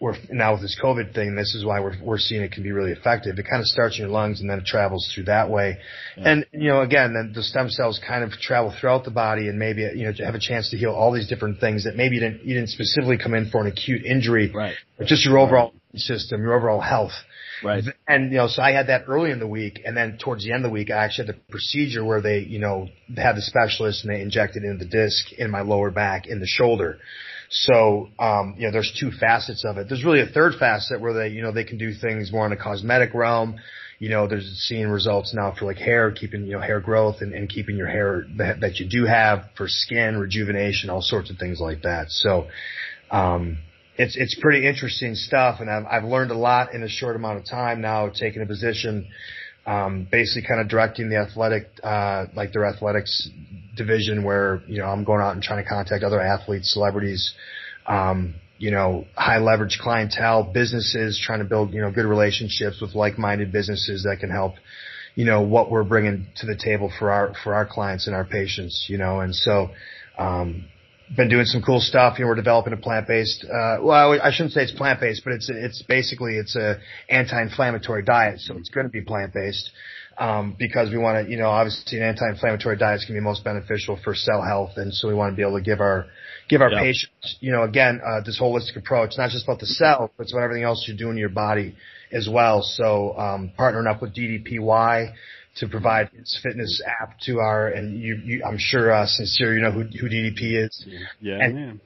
we're 0.00 0.16
now 0.30 0.52
with 0.52 0.62
this 0.62 0.78
COVID 0.82 1.14
thing, 1.14 1.36
this 1.36 1.54
is 1.54 1.64
why 1.64 1.80
we're 1.80 1.94
we're 2.02 2.18
seeing 2.18 2.42
it 2.42 2.52
can 2.52 2.62
be 2.62 2.72
really 2.72 2.92
effective. 2.92 3.38
It 3.38 3.46
kind 3.48 3.60
of 3.60 3.66
starts 3.66 3.96
in 3.96 4.02
your 4.02 4.10
lungs 4.10 4.40
and 4.40 4.50
then 4.50 4.58
it 4.58 4.66
travels 4.66 5.10
through 5.14 5.24
that 5.24 5.48
way. 5.48 5.78
Yeah. 6.16 6.30
And 6.30 6.46
you 6.52 6.68
know, 6.68 6.80
again, 6.82 7.14
then 7.14 7.32
the 7.34 7.42
stem 7.42 7.70
cells 7.70 8.00
kind 8.06 8.24
of 8.24 8.32
travel 8.32 8.74
throughout 8.78 9.04
the 9.04 9.10
body 9.10 9.48
and 9.48 9.58
maybe 9.58 9.82
you 9.82 10.06
know 10.06 10.12
have 10.24 10.34
a 10.34 10.40
chance 10.40 10.70
to 10.70 10.76
heal 10.76 10.90
all 10.90 11.12
these 11.12 11.28
different 11.28 11.60
things 11.60 11.84
that 11.84 11.96
maybe 11.96 12.16
you 12.16 12.20
didn't 12.20 12.44
you 12.44 12.54
didn't 12.54 12.70
specifically 12.70 13.18
come 13.18 13.34
in 13.34 13.50
for 13.50 13.60
an 13.60 13.68
acute 13.68 14.04
injury, 14.04 14.50
right? 14.52 14.74
But 14.98 15.06
just 15.06 15.24
your 15.24 15.38
overall 15.38 15.72
right. 15.72 16.00
system, 16.00 16.42
your 16.42 16.54
overall 16.54 16.80
health. 16.80 17.12
Right. 17.62 17.84
And 18.06 18.30
you 18.30 18.38
know, 18.38 18.48
so 18.48 18.62
I 18.62 18.72
had 18.72 18.88
that 18.88 19.04
early 19.08 19.30
in 19.30 19.38
the 19.38 19.46
week, 19.46 19.80
and 19.84 19.96
then 19.96 20.18
towards 20.18 20.44
the 20.44 20.52
end 20.52 20.64
of 20.64 20.70
the 20.70 20.74
week, 20.74 20.90
I 20.90 21.04
actually 21.04 21.28
had 21.28 21.36
the 21.36 21.40
procedure 21.50 22.04
where 22.04 22.20
they, 22.20 22.40
you 22.40 22.58
know, 22.58 22.88
had 23.16 23.36
the 23.36 23.42
specialist 23.42 24.04
and 24.04 24.14
they 24.14 24.20
injected 24.20 24.64
into 24.64 24.84
the 24.84 24.90
disc 24.90 25.32
in 25.32 25.50
my 25.50 25.60
lower 25.62 25.90
back 25.90 26.26
in 26.26 26.40
the 26.40 26.46
shoulder. 26.46 26.98
So, 27.56 28.08
um, 28.18 28.56
you 28.58 28.66
know, 28.66 28.72
there's 28.72 28.92
two 28.98 29.12
facets 29.12 29.64
of 29.64 29.78
it. 29.78 29.88
There's 29.88 30.04
really 30.04 30.20
a 30.20 30.26
third 30.26 30.54
facet 30.58 31.00
where 31.00 31.12
they, 31.12 31.28
you 31.28 31.40
know, 31.40 31.52
they 31.52 31.62
can 31.62 31.78
do 31.78 31.94
things 31.94 32.32
more 32.32 32.44
in 32.44 32.50
the 32.50 32.56
cosmetic 32.56 33.14
realm. 33.14 33.60
You 34.00 34.08
know, 34.08 34.26
there's 34.26 34.44
seeing 34.66 34.88
results 34.88 35.32
now 35.32 35.54
for 35.56 35.66
like 35.66 35.76
hair, 35.76 36.10
keeping, 36.10 36.46
you 36.46 36.54
know, 36.54 36.60
hair 36.60 36.80
growth 36.80 37.20
and, 37.20 37.32
and 37.32 37.48
keeping 37.48 37.76
your 37.76 37.86
hair 37.86 38.26
that, 38.38 38.60
that 38.60 38.80
you 38.80 38.88
do 38.88 39.04
have 39.06 39.44
for 39.56 39.68
skin, 39.68 40.18
rejuvenation, 40.18 40.90
all 40.90 41.00
sorts 41.00 41.30
of 41.30 41.38
things 41.38 41.60
like 41.60 41.82
that. 41.82 42.10
So, 42.10 42.48
um, 43.12 43.58
it's, 43.96 44.16
it's 44.16 44.36
pretty 44.40 44.66
interesting 44.66 45.14
stuff. 45.14 45.60
And 45.60 45.70
I've, 45.70 45.84
I've 45.86 46.04
learned 46.04 46.32
a 46.32 46.36
lot 46.36 46.74
in 46.74 46.82
a 46.82 46.88
short 46.88 47.14
amount 47.14 47.38
of 47.38 47.44
time 47.48 47.80
now, 47.80 48.08
taking 48.08 48.42
a 48.42 48.46
position, 48.46 49.06
um, 49.66 50.06
basically 50.10 50.46
kind 50.46 50.60
of 50.60 50.68
directing 50.68 51.08
the 51.08 51.16
athletic, 51.16 51.68
uh, 51.82 52.26
like 52.34 52.52
their 52.52 52.66
athletics 52.66 53.28
division 53.76 54.24
where, 54.24 54.62
you 54.66 54.78
know, 54.78 54.86
I'm 54.86 55.04
going 55.04 55.20
out 55.20 55.34
and 55.34 55.42
trying 55.42 55.62
to 55.62 55.68
contact 55.68 56.04
other 56.04 56.20
athletes, 56.20 56.72
celebrities, 56.72 57.34
um, 57.86 58.34
you 58.58 58.70
know, 58.70 59.06
high 59.16 59.38
leverage 59.38 59.78
clientele, 59.80 60.44
businesses, 60.44 61.20
trying 61.22 61.40
to 61.40 61.44
build, 61.44 61.72
you 61.72 61.80
know, 61.80 61.90
good 61.90 62.06
relationships 62.06 62.80
with 62.80 62.94
like-minded 62.94 63.52
businesses 63.52 64.04
that 64.04 64.18
can 64.20 64.30
help, 64.30 64.54
you 65.14 65.24
know, 65.24 65.42
what 65.42 65.70
we're 65.70 65.84
bringing 65.84 66.26
to 66.36 66.46
the 66.46 66.56
table 66.56 66.92
for 66.98 67.10
our, 67.10 67.32
for 67.42 67.54
our 67.54 67.66
clients 67.66 68.06
and 68.06 68.14
our 68.14 68.24
patients, 68.24 68.86
you 68.88 68.98
know, 68.98 69.20
and 69.20 69.34
so, 69.34 69.70
um, 70.18 70.64
been 71.14 71.28
doing 71.28 71.44
some 71.44 71.62
cool 71.62 71.80
stuff. 71.80 72.18
You 72.18 72.24
know, 72.24 72.30
we're 72.30 72.36
developing 72.36 72.72
a 72.72 72.76
plant-based. 72.76 73.44
Uh, 73.44 73.76
well, 73.82 74.18
I 74.22 74.30
shouldn't 74.32 74.52
say 74.52 74.62
it's 74.62 74.72
plant-based, 74.72 75.22
but 75.24 75.34
it's 75.34 75.50
it's 75.50 75.82
basically 75.82 76.36
it's 76.36 76.56
a 76.56 76.78
anti-inflammatory 77.08 78.02
diet, 78.04 78.40
so 78.40 78.56
it's 78.56 78.70
going 78.70 78.86
to 78.86 78.90
be 78.90 79.02
plant-based 79.02 79.70
um, 80.18 80.56
because 80.58 80.90
we 80.90 80.98
want 80.98 81.24
to. 81.24 81.30
You 81.30 81.38
know, 81.38 81.48
obviously, 81.48 81.98
an 81.98 82.04
anti-inflammatory 82.04 82.76
diet 82.76 83.00
is 83.00 83.04
going 83.04 83.16
to 83.16 83.20
be 83.20 83.24
most 83.24 83.44
beneficial 83.44 83.98
for 84.02 84.14
cell 84.14 84.42
health, 84.42 84.72
and 84.76 84.94
so 84.94 85.08
we 85.08 85.14
want 85.14 85.32
to 85.32 85.36
be 85.36 85.42
able 85.42 85.58
to 85.58 85.64
give 85.64 85.80
our 85.80 86.06
give 86.48 86.60
our 86.60 86.70
patients, 86.70 87.36
you 87.40 87.52
know, 87.52 87.62
again, 87.62 88.00
uh, 88.04 88.20
this 88.24 88.38
holistic 88.40 88.76
approach. 88.76 89.12
Not 89.16 89.30
just 89.30 89.44
about 89.44 89.60
the 89.60 89.66
cell, 89.66 90.10
but 90.16 90.24
it's 90.24 90.32
about 90.32 90.44
everything 90.44 90.64
else 90.64 90.84
you're 90.86 90.96
doing 90.96 91.14
to 91.14 91.20
your 91.20 91.28
body 91.28 91.74
as 92.12 92.28
well. 92.30 92.62
So, 92.62 93.16
um, 93.18 93.52
partnering 93.58 93.90
up 93.90 94.02
with 94.02 94.14
DDPY 94.14 95.12
to 95.56 95.68
provide 95.68 96.10
his 96.10 96.38
fitness 96.42 96.82
app 97.00 97.18
to 97.20 97.38
our 97.38 97.68
and 97.68 98.00
you, 98.00 98.16
you 98.24 98.44
I'm 98.44 98.58
sure 98.58 98.92
uh, 98.92 99.06
sincere 99.06 99.54
you 99.54 99.62
know 99.62 99.70
who, 99.70 99.82
who 99.82 100.08
DDP 100.08 100.64
is. 100.64 100.86
Yeah. 101.20 101.38
And 101.40 101.80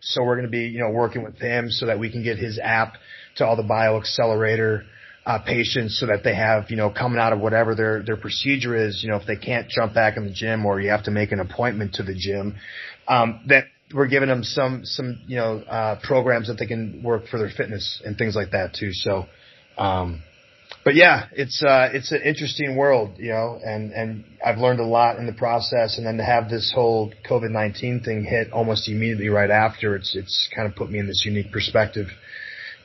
so 0.00 0.24
we're 0.24 0.36
going 0.36 0.46
to 0.46 0.50
be 0.50 0.66
you 0.66 0.80
know 0.80 0.90
working 0.90 1.22
with 1.22 1.38
him 1.38 1.70
so 1.70 1.86
that 1.86 1.98
we 1.98 2.10
can 2.10 2.22
get 2.22 2.38
his 2.38 2.58
app 2.62 2.94
to 3.36 3.46
all 3.46 3.56
the 3.56 3.62
bioaccelerator 3.62 4.84
uh, 5.24 5.38
patients 5.38 6.00
so 6.00 6.06
that 6.06 6.24
they 6.24 6.34
have 6.34 6.70
you 6.70 6.76
know 6.76 6.90
coming 6.90 7.18
out 7.18 7.32
of 7.32 7.38
whatever 7.38 7.74
their 7.74 8.02
their 8.02 8.16
procedure 8.16 8.76
is 8.76 9.02
you 9.02 9.10
know 9.10 9.16
if 9.16 9.26
they 9.26 9.36
can't 9.36 9.68
jump 9.68 9.94
back 9.94 10.16
in 10.16 10.24
the 10.24 10.32
gym 10.32 10.66
or 10.66 10.80
you 10.80 10.90
have 10.90 11.04
to 11.04 11.10
make 11.10 11.30
an 11.30 11.38
appointment 11.38 11.94
to 11.94 12.02
the 12.02 12.14
gym 12.14 12.56
um, 13.06 13.40
that 13.46 13.64
we're 13.94 14.08
giving 14.08 14.28
them 14.28 14.42
some 14.42 14.84
some 14.84 15.20
you 15.26 15.36
know 15.36 15.58
uh, 15.58 15.98
programs 16.02 16.48
that 16.48 16.58
they 16.58 16.66
can 16.66 17.02
work 17.04 17.28
for 17.28 17.38
their 17.38 17.50
fitness 17.50 18.02
and 18.04 18.18
things 18.18 18.34
like 18.34 18.50
that 18.50 18.74
too 18.74 18.92
so 18.92 19.26
um, 19.78 20.22
but 20.84 20.94
yeah, 20.94 21.26
it's 21.32 21.62
uh, 21.62 21.90
it's 21.92 22.10
an 22.10 22.22
interesting 22.22 22.76
world, 22.76 23.12
you 23.18 23.30
know, 23.30 23.60
and 23.62 23.92
and 23.92 24.24
I've 24.44 24.58
learned 24.58 24.80
a 24.80 24.86
lot 24.86 25.18
in 25.18 25.26
the 25.26 25.32
process, 25.32 25.98
and 25.98 26.06
then 26.06 26.16
to 26.16 26.24
have 26.24 26.50
this 26.50 26.72
whole 26.74 27.12
COVID 27.28 27.50
nineteen 27.50 28.00
thing 28.00 28.24
hit 28.24 28.52
almost 28.52 28.88
immediately 28.88 29.28
right 29.28 29.50
after, 29.50 29.94
it's 29.94 30.16
it's 30.16 30.48
kind 30.54 30.68
of 30.68 30.74
put 30.74 30.90
me 30.90 30.98
in 30.98 31.06
this 31.06 31.22
unique 31.24 31.52
perspective, 31.52 32.08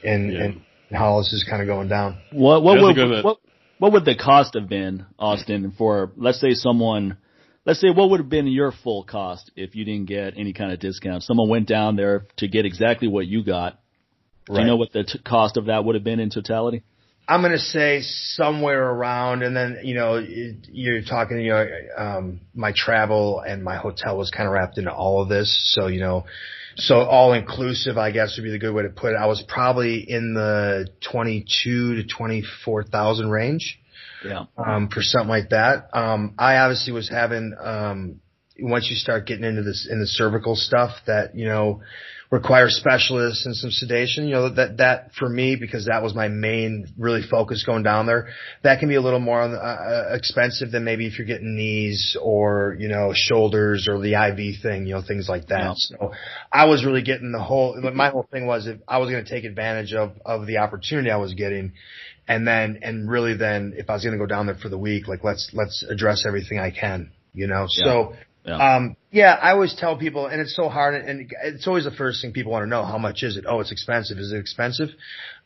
in 0.04 0.32
yeah. 0.32 0.46
in 0.46 0.62
how 0.92 1.18
this 1.18 1.34
is 1.34 1.44
kind 1.50 1.62
of 1.62 1.68
going 1.68 1.88
down. 1.88 2.18
What 2.32 2.62
what 2.64 2.80
would 2.80 3.24
what, 3.24 3.38
what 3.80 3.92
would 3.94 4.06
the 4.06 4.16
cost 4.16 4.54
have 4.54 4.70
been, 4.70 5.06
Austin, 5.18 5.74
for 5.78 6.12
let's 6.18 6.40
say 6.40 6.54
someone, 6.54 7.18
let's 7.66 7.82
say 7.82 7.90
what 7.90 8.12
would 8.12 8.20
have 8.20 8.30
been 8.30 8.48
your 8.48 8.72
full 8.72 9.04
cost 9.06 9.52
if 9.56 9.76
you 9.76 9.86
didn't 9.86 10.06
get 10.06 10.36
any 10.38 10.54
kind 10.54 10.72
of 10.72 10.80
discount? 10.80 11.24
Someone 11.24 11.50
went 11.50 11.68
down 11.68 11.96
there 11.96 12.28
to 12.38 12.48
get 12.48 12.66
exactly 12.66 13.08
what 13.08 13.26
you 13.26 13.44
got. 13.44 13.80
Do 14.46 14.60
you 14.60 14.66
know 14.66 14.78
what 14.78 14.94
the 14.94 15.04
t- 15.04 15.20
cost 15.26 15.58
of 15.58 15.66
that 15.66 15.84
would 15.84 15.96
have 15.96 16.06
been 16.06 16.22
in 16.22 16.30
totality? 16.30 16.84
I'm 17.30 17.42
going 17.42 17.52
to 17.52 17.60
say 17.60 18.02
somewhere 18.04 18.90
around, 18.90 19.44
and 19.44 19.56
then 19.56 19.80
you 19.84 19.96
know 19.96 20.18
you're 20.18 21.02
talking, 21.02 21.42
you 21.42 21.50
know, 21.50 21.68
um, 21.98 22.40
my 22.56 22.72
travel 22.74 23.42
and 23.42 23.64
my 23.64 23.76
hotel 23.76 24.18
was 24.18 24.32
kind 24.32 24.48
of 24.48 24.54
wrapped 24.54 24.78
into 24.78 24.94
all 24.94 25.22
of 25.22 25.28
this, 25.28 25.76
so 25.76 25.88
you 25.88 26.00
know, 26.00 26.26
so 26.78 26.96
all 27.00 27.34
inclusive, 27.34 27.98
I 27.98 28.12
guess 28.12 28.38
would 28.38 28.46
be 28.46 28.52
the 28.52 28.60
good 28.60 28.74
way 28.74 28.84
to 28.84 28.90
put 28.90 29.12
it. 29.12 29.18
I 29.18 29.26
was 29.26 29.44
probably 29.46 30.10
in 30.10 30.36
the 30.36 30.88
twenty-two 31.12 31.96
to 31.96 32.04
twenty-four 32.08 32.84
thousand 32.84 33.30
range, 33.30 33.78
yeah, 34.24 34.46
um, 34.58 34.88
for 34.88 35.02
something 35.02 35.30
like 35.30 35.50
that. 35.50 35.90
Um, 35.92 36.34
I 36.38 36.58
obviously 36.58 36.94
was 36.94 37.10
having, 37.10 37.54
um, 37.62 38.22
once 38.60 38.90
you 38.90 38.96
start 38.96 39.28
getting 39.28 39.44
into 39.44 39.64
this 39.64 39.86
in 39.92 40.00
the 40.00 40.08
cervical 40.08 40.56
stuff 40.56 40.92
that 41.08 41.36
you 41.36 41.46
know 41.46 41.82
require 42.30 42.70
specialists 42.70 43.46
and 43.46 43.56
some 43.56 43.72
sedation. 43.72 44.26
You 44.26 44.34
know, 44.34 44.50
that, 44.56 44.78
that 44.78 45.12
for 45.18 45.30
me, 45.30 45.56
because 45.56 45.86
that 45.86 46.04
was 46.04 46.14
my 46.14 46.28
main 46.28 46.88
really 46.98 47.22
focus 47.22 47.64
going 47.66 47.84
down 47.84 48.06
there, 48.06 48.30
that 48.64 48.80
can 48.80 48.90
be 48.90 48.96
a 48.96 49.02
little 49.02 49.20
more 49.20 49.42
uh, 49.42 49.56
uh, 49.56 50.16
expensive 50.16 50.72
than 50.72 50.84
maybe 50.84 51.08
if 51.08 51.18
you're 51.18 51.28
getting 51.28 51.56
knees 51.56 52.18
or, 52.22 52.76
you 52.80 52.90
know, 52.90 53.12
shoulders 53.14 53.88
or 53.90 54.00
the 54.00 54.14
IV 54.14 54.62
thing, 54.62 54.88
you 54.88 54.94
know, 54.94 55.02
things 55.06 55.30
like 55.30 55.48
that. 55.48 55.78
Yeah. 55.92 55.98
So 56.00 56.12
I 56.52 56.66
was 56.66 56.86
really 56.86 57.02
getting 57.02 57.32
the 57.32 57.42
whole, 57.42 57.80
my 57.94 58.10
whole 58.10 58.28
thing 58.32 58.46
was 58.46 58.68
if 58.68 58.80
I 58.88 58.98
was 58.98 59.10
going 59.10 59.24
to 59.24 59.30
take 59.30 59.46
advantage 59.46 59.94
of, 59.94 60.14
of 60.26 60.48
the 60.48 60.58
opportunity 60.58 61.10
I 61.10 61.18
was 61.18 61.34
getting 61.34 61.74
and 62.28 62.46
then, 62.46 62.80
and 62.82 63.10
really 63.10 63.38
then 63.38 63.74
if 63.78 63.90
I 63.90 63.94
was 63.94 64.04
going 64.04 64.18
to 64.18 64.20
go 64.20 64.28
down 64.28 64.48
there 64.48 64.56
for 64.56 64.68
the 64.68 64.78
week, 64.78 65.08
like 65.08 65.24
let's, 65.24 65.50
let's 65.54 65.86
address 65.90 66.26
everything 66.28 66.60
I 66.60 66.72
can, 66.72 67.12
you 67.34 67.48
know, 67.48 67.68
yeah. 67.78 67.86
so 67.86 68.14
yeah. 68.48 68.76
Um, 68.76 68.96
yeah, 69.12 69.34
I 69.34 69.52
always 69.52 69.76
tell 69.76 69.98
people, 69.98 70.28
and 70.28 70.40
it's 70.40 70.56
so 70.56 70.70
hard, 70.70 70.96
and 70.96 71.32
it's 71.44 71.68
always 71.68 71.84
the 71.84 71.92
first 71.92 72.22
thing 72.22 72.32
people 72.32 72.52
want 72.52 72.64
to 72.64 72.70
know: 72.70 72.84
how 72.84 72.98
much 72.98 73.24
is 73.24 73.38
it? 73.38 73.46
Oh, 73.48 73.60
it's 73.60 73.72
expensive. 73.72 74.18
Is 74.18 74.32
it 74.32 74.38
expensive? 74.38 74.90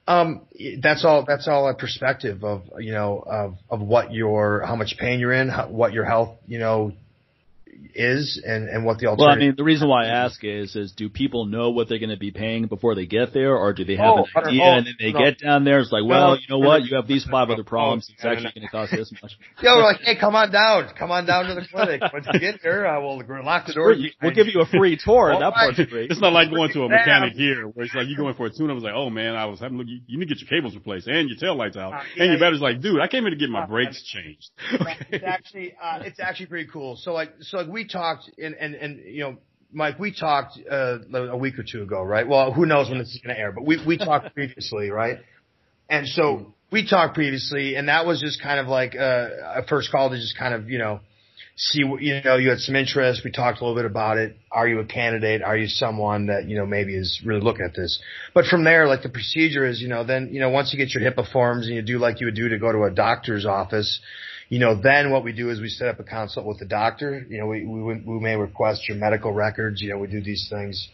Um, 0.08 0.42
that's 0.82 1.04
all. 1.04 1.26
That's 1.28 1.48
all 1.48 1.68
a 1.68 1.74
perspective 1.74 2.44
of 2.44 2.64
you 2.80 2.92
know 2.92 3.24
of 3.26 3.58
of 3.70 3.82
what 3.82 4.14
your 4.14 4.64
how 4.66 4.76
much 4.76 4.96
pain 5.00 5.20
you're 5.20 5.34
in, 5.34 5.50
how, 5.50 5.68
what 5.68 5.94
your 5.94 6.06
health 6.06 6.38
you 6.48 6.60
know 6.60 6.94
is 7.94 8.42
and, 8.46 8.70
and 8.70 8.86
what 8.86 9.00
the 9.00 9.08
alternative. 9.08 9.20
Well, 9.20 9.30
I 9.30 9.36
mean, 9.36 9.56
the 9.56 9.64
reason 9.64 9.88
why 9.88 10.06
I 10.06 10.10
ask 10.10 10.44
is, 10.44 10.76
is 10.76 10.92
do 10.94 11.10
people 11.10 11.46
know 11.46 11.72
what 11.72 11.90
they're 11.90 12.00
going 12.00 12.10
to 12.10 12.18
be 12.18 12.32
paying 12.32 12.68
before 12.68 12.96
they 12.96 13.06
get 13.06 13.34
there, 13.34 13.56
or 13.56 13.74
do 13.74 13.84
they 13.84 13.96
have 13.96 14.14
oh, 14.18 14.26
an 14.36 14.48
idea 14.48 14.62
oh, 14.64 14.78
and 14.78 14.86
then 14.88 14.96
they 15.00 15.12
no. 15.12 15.20
get 15.20 15.40
down 15.40 15.64
there? 15.64 15.80
It's 15.80 15.92
like, 15.92 16.04
well, 16.06 16.38
you 16.38 16.48
know 16.50 16.60
what? 16.60 16.84
You 16.84 16.96
have 16.96 17.08
these 17.08 17.26
five 17.26 17.50
other 17.50 17.64
problems. 17.64 18.10
It's 18.14 18.24
actually 18.24 18.52
going 18.56 18.68
to 18.68 18.72
cost 18.72 18.92
this 18.92 19.12
much. 19.22 19.38
yeah. 19.62 19.76
we're 19.76 19.84
like, 19.84 20.02
hey, 20.02 20.18
come 20.20 20.36
on 20.36 20.52
down, 20.52 20.90
come 20.98 21.12
on 21.12 21.26
down 21.26 21.46
to 21.46 21.56
the 21.56 21.68
clinic. 21.72 22.02
Once 22.14 22.28
you 22.34 22.40
get 22.40 22.60
there, 22.64 22.88
I 22.88 22.98
will 23.00 23.22
lock 23.44 23.68
the 23.68 23.74
door. 23.74 23.96
We'll 24.22 24.34
give 24.34 24.48
you 24.48 24.62
a 24.62 24.66
free 24.66 24.98
tour. 25.04 25.36
that 25.40 25.54
part's 25.54 25.78
free. 25.78 26.08
It's 26.10 26.22
not 26.22 26.34
like 26.34 26.50
going 26.50 26.72
to 26.74 26.84
a 26.84 26.90
mechanic 26.90 27.34
here, 27.34 27.68
where 27.68 27.86
it's 27.86 27.96
like 27.96 28.08
you're 28.08 28.18
going 28.18 28.36
for 28.36 28.46
a 28.46 28.50
tune-up. 28.50 28.78
It's 28.78 28.84
like, 28.84 28.96
oh 28.96 29.10
man, 29.10 29.36
I 29.36 29.46
was 29.46 29.60
having 29.60 29.78
look. 29.78 29.88
You, 29.88 30.02
you 30.08 30.20
need 30.20 30.30
to 30.30 30.36
get 30.36 30.42
your 30.42 30.50
cables 30.50 30.76
replaced 30.76 31.08
and 31.08 31.30
your 31.30 31.38
tail 31.38 31.56
lights 31.56 31.78
out, 31.78 31.94
uh, 31.94 32.02
yeah, 32.16 32.24
and 32.24 32.32
your 32.32 32.40
battery's 32.40 32.62
like, 32.62 32.82
dude, 32.82 33.02
I 33.02 33.08
came 33.08 33.24
here 33.24 33.32
to 33.32 33.36
get 33.36 33.50
my 33.50 33.64
uh, 33.64 33.68
brakes 33.68 34.04
changed. 34.04 34.50
Okay. 34.74 34.98
It's 35.10 35.26
actually, 35.26 35.74
uh, 35.82 36.00
it's 36.04 36.20
actually 36.20 36.48
pretty 36.48 36.70
cool. 36.72 36.96
So 36.96 37.14
like, 37.14 37.34
so 37.42 37.58
like 37.58 37.71
we 37.72 37.88
talked 37.88 38.30
in 38.38 38.54
and 38.56 38.76
and 38.76 39.02
you 39.06 39.22
know, 39.22 39.38
Mike, 39.72 40.00
we 40.00 40.14
talked 40.14 40.60
uh, 40.70 41.00
a 41.14 41.38
week 41.38 41.58
or 41.58 41.64
two 41.64 41.82
ago, 41.84 42.04
right? 42.04 42.28
Well, 42.28 42.52
who 42.52 42.66
knows 42.66 42.90
when 42.90 43.00
this 43.00 43.10
is 43.10 43.22
going 43.24 43.36
to 43.36 43.40
air, 43.40 43.52
but 43.52 43.66
we 43.66 43.84
we 43.86 43.98
talked 43.98 44.34
previously, 44.34 44.90
right? 44.90 45.20
And 45.90 46.08
so 46.08 46.54
we 46.72 46.88
talked 46.88 47.16
previously, 47.16 47.76
and 47.76 47.88
that 47.90 48.06
was 48.06 48.22
just 48.22 48.42
kind 48.42 48.60
of 48.60 48.68
like 48.68 48.96
uh, 48.96 49.30
a 49.56 49.66
first 49.68 49.92
call 49.92 50.10
to 50.10 50.18
just 50.18 50.38
kind 50.38 50.54
of 50.54 50.70
you 50.70 50.78
know 50.78 51.00
see 51.56 51.84
what 51.84 52.02
you 52.02 52.22
know 52.24 52.38
you 52.38 52.50
had 52.50 52.60
some 52.60 52.76
interest. 52.76 53.22
We 53.24 53.32
talked 53.32 53.62
a 53.62 53.66
little 53.66 53.76
bit 53.76 53.86
about 53.86 54.18
it. 54.18 54.38
Are 54.52 54.68
you 54.68 54.80
a 54.80 54.86
candidate? 54.86 55.42
Are 55.42 55.58
you 55.58 55.68
someone 55.68 56.28
that 56.28 56.48
you 56.48 56.58
know 56.58 56.66
maybe 56.66 56.96
is 56.96 57.22
really 57.26 57.42
looking 57.42 57.66
at 57.66 57.76
this? 57.76 58.02
But 58.34 58.46
from 58.46 58.64
there, 58.64 58.88
like 58.88 59.04
the 59.04 59.10
procedure 59.10 59.66
is, 59.66 59.82
you 59.82 59.88
know, 59.88 60.04
then 60.04 60.30
you 60.32 60.40
know 60.40 60.50
once 60.50 60.74
you 60.74 60.78
get 60.78 60.94
your 60.94 61.10
HIPAA 61.10 61.32
forms 61.32 61.68
and 61.68 61.76
you 61.76 61.82
do 61.82 61.98
like 61.98 62.20
you 62.20 62.28
would 62.28 62.36
do 62.36 62.50
to 62.50 62.58
go 62.58 62.72
to 62.72 62.84
a 62.84 62.92
doctor's 62.92 63.46
office 63.46 64.00
you 64.52 64.60
know, 64.60 64.76
then 64.76 65.12
what 65.12 65.24
we 65.24 65.32
do 65.32 65.50
is 65.50 65.62
we 65.62 65.70
set 65.70 65.88
up 65.88 66.02
a 66.02 66.04
consult 66.04 66.46
with 66.46 66.60
the 66.60 66.66
doctor. 66.66 67.26
You 67.30 67.38
know, 67.38 67.48
we, 67.48 67.66
we, 67.66 67.94
we 68.06 68.20
may 68.20 68.36
request 68.36 68.82
your 68.90 68.98
medical 68.98 69.32
records. 69.32 69.82
You 69.82 69.92
know, 69.92 69.98
we 69.98 70.08
do 70.08 70.22
these 70.22 70.48
things. 70.52 70.90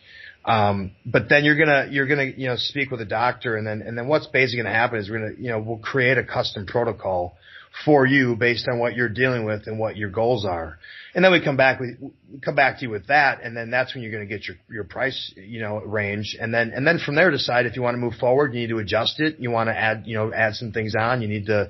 Um, 0.45 0.91
but 1.07 1.27
then 1.27 1.43
you're 1.43 1.57
gonna, 1.57 1.87
you're 1.89 2.05
gonna, 2.05 2.31
you 2.37 2.45
know, 2.45 2.55
speak 2.55 2.91
with 2.91 3.01
a 3.01 3.05
doctor 3.05 3.57
and 3.57 3.65
then, 3.65 3.81
and 3.81 3.97
then 3.97 4.07
what's 4.07 4.27
basically 4.27 4.61
gonna 4.61 4.75
happen 4.75 4.99
is 4.99 5.09
we're 5.09 5.17
gonna, 5.17 5.41
you 5.41 5.49
know, 5.49 5.59
we'll 5.59 5.79
create 5.79 6.19
a 6.19 6.23
custom 6.23 6.67
protocol 6.67 7.35
for 7.83 8.05
you 8.05 8.35
based 8.35 8.67
on 8.71 8.77
what 8.77 8.95
you're 8.95 9.09
dealing 9.09 9.43
with 9.43 9.65
and 9.65 9.79
what 9.79 9.97
your 9.97 10.11
goals 10.11 10.45
are. 10.45 10.77
And 11.15 11.25
then 11.25 11.31
we 11.31 11.43
come 11.43 11.57
back 11.57 11.79
with, 11.79 11.97
come 12.45 12.55
back 12.55 12.77
to 12.77 12.83
you 12.83 12.91
with 12.91 13.07
that. 13.07 13.41
And 13.41 13.57
then 13.57 13.71
that's 13.71 13.95
when 13.95 14.03
you're 14.03 14.11
going 14.11 14.27
to 14.27 14.31
get 14.31 14.47
your, 14.47 14.57
your 14.69 14.83
price, 14.83 15.33
you 15.35 15.61
know, 15.61 15.79
range. 15.79 16.37
And 16.39 16.53
then, 16.53 16.73
and 16.75 16.85
then 16.85 16.99
from 17.03 17.15
there 17.15 17.31
decide 17.31 17.65
if 17.65 17.75
you 17.75 17.81
want 17.81 17.95
to 17.95 17.99
move 17.99 18.13
forward, 18.19 18.53
you 18.53 18.61
need 18.61 18.69
to 18.69 18.77
adjust 18.77 19.19
it. 19.19 19.39
You 19.39 19.49
want 19.51 19.69
to 19.69 19.77
add, 19.77 20.03
you 20.05 20.15
know, 20.15 20.31
add 20.33 20.53
some 20.53 20.71
things 20.71 20.93
on. 20.97 21.21
You 21.21 21.27
need 21.27 21.47
to, 21.47 21.69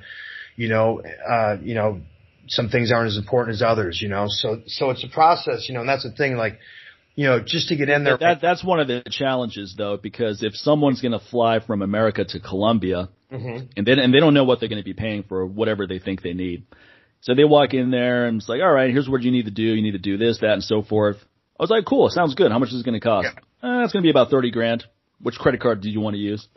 you 0.57 0.67
know, 0.67 1.01
uh, 1.01 1.55
you 1.61 1.75
know, 1.75 2.01
some 2.47 2.67
things 2.67 2.91
aren't 2.91 3.07
as 3.07 3.17
important 3.17 3.55
as 3.55 3.61
others, 3.61 4.01
you 4.01 4.09
know. 4.09 4.25
So 4.27 4.61
so 4.67 4.89
it's 4.89 5.03
a 5.05 5.07
process, 5.07 5.69
you 5.69 5.75
know, 5.75 5.81
and 5.81 5.89
that's 5.89 6.03
the 6.03 6.11
thing, 6.11 6.35
like, 6.35 6.59
you 7.15 7.25
know, 7.25 7.39
just 7.39 7.69
to 7.69 7.77
get 7.77 7.89
in 7.89 8.03
there. 8.03 8.17
That 8.17 8.41
that's 8.41 8.63
one 8.63 8.79
of 8.79 8.87
the 8.87 9.03
challenges 9.09 9.75
though, 9.77 9.97
because 9.97 10.43
if 10.43 10.55
someone's 10.55 11.01
going 11.01 11.13
to 11.13 11.19
fly 11.31 11.59
from 11.59 11.81
America 11.81 12.25
to 12.25 12.39
Colombia, 12.39 13.09
mm-hmm. 13.31 13.65
and 13.77 13.87
then 13.87 13.99
and 13.99 14.13
they 14.13 14.19
don't 14.19 14.33
know 14.33 14.43
what 14.43 14.59
they're 14.59 14.69
going 14.69 14.81
to 14.81 14.85
be 14.85 14.93
paying 14.93 15.23
for 15.23 15.45
whatever 15.45 15.87
they 15.87 15.99
think 15.99 16.21
they 16.21 16.33
need, 16.33 16.65
so 17.21 17.35
they 17.35 17.43
walk 17.45 17.73
in 17.73 17.91
there 17.91 18.25
and 18.25 18.41
it's 18.41 18.49
like, 18.49 18.61
all 18.61 18.71
right, 18.71 18.89
here's 18.91 19.07
what 19.07 19.21
you 19.21 19.31
need 19.31 19.45
to 19.45 19.51
do. 19.51 19.63
You 19.63 19.81
need 19.81 19.91
to 19.91 19.99
do 19.99 20.17
this, 20.17 20.39
that, 20.39 20.53
and 20.53 20.63
so 20.63 20.81
forth. 20.81 21.17
I 21.59 21.63
was 21.63 21.69
like, 21.69 21.85
cool, 21.85 22.09
sounds 22.09 22.35
good. 22.35 22.51
How 22.51 22.59
much 22.59 22.69
is 22.69 22.81
it 22.81 22.85
going 22.85 22.99
to 22.99 23.03
cost? 23.03 23.29
Yeah. 23.33 23.39
Uh, 23.69 23.83
it's 23.83 23.93
going 23.93 24.03
to 24.03 24.05
be 24.05 24.11
about 24.11 24.29
thirty 24.29 24.51
grand. 24.51 24.85
Which 25.19 25.35
credit 25.35 25.61
card 25.61 25.81
do 25.81 25.89
you 25.89 25.99
want 25.99 26.13
to 26.13 26.19
use? 26.19 26.47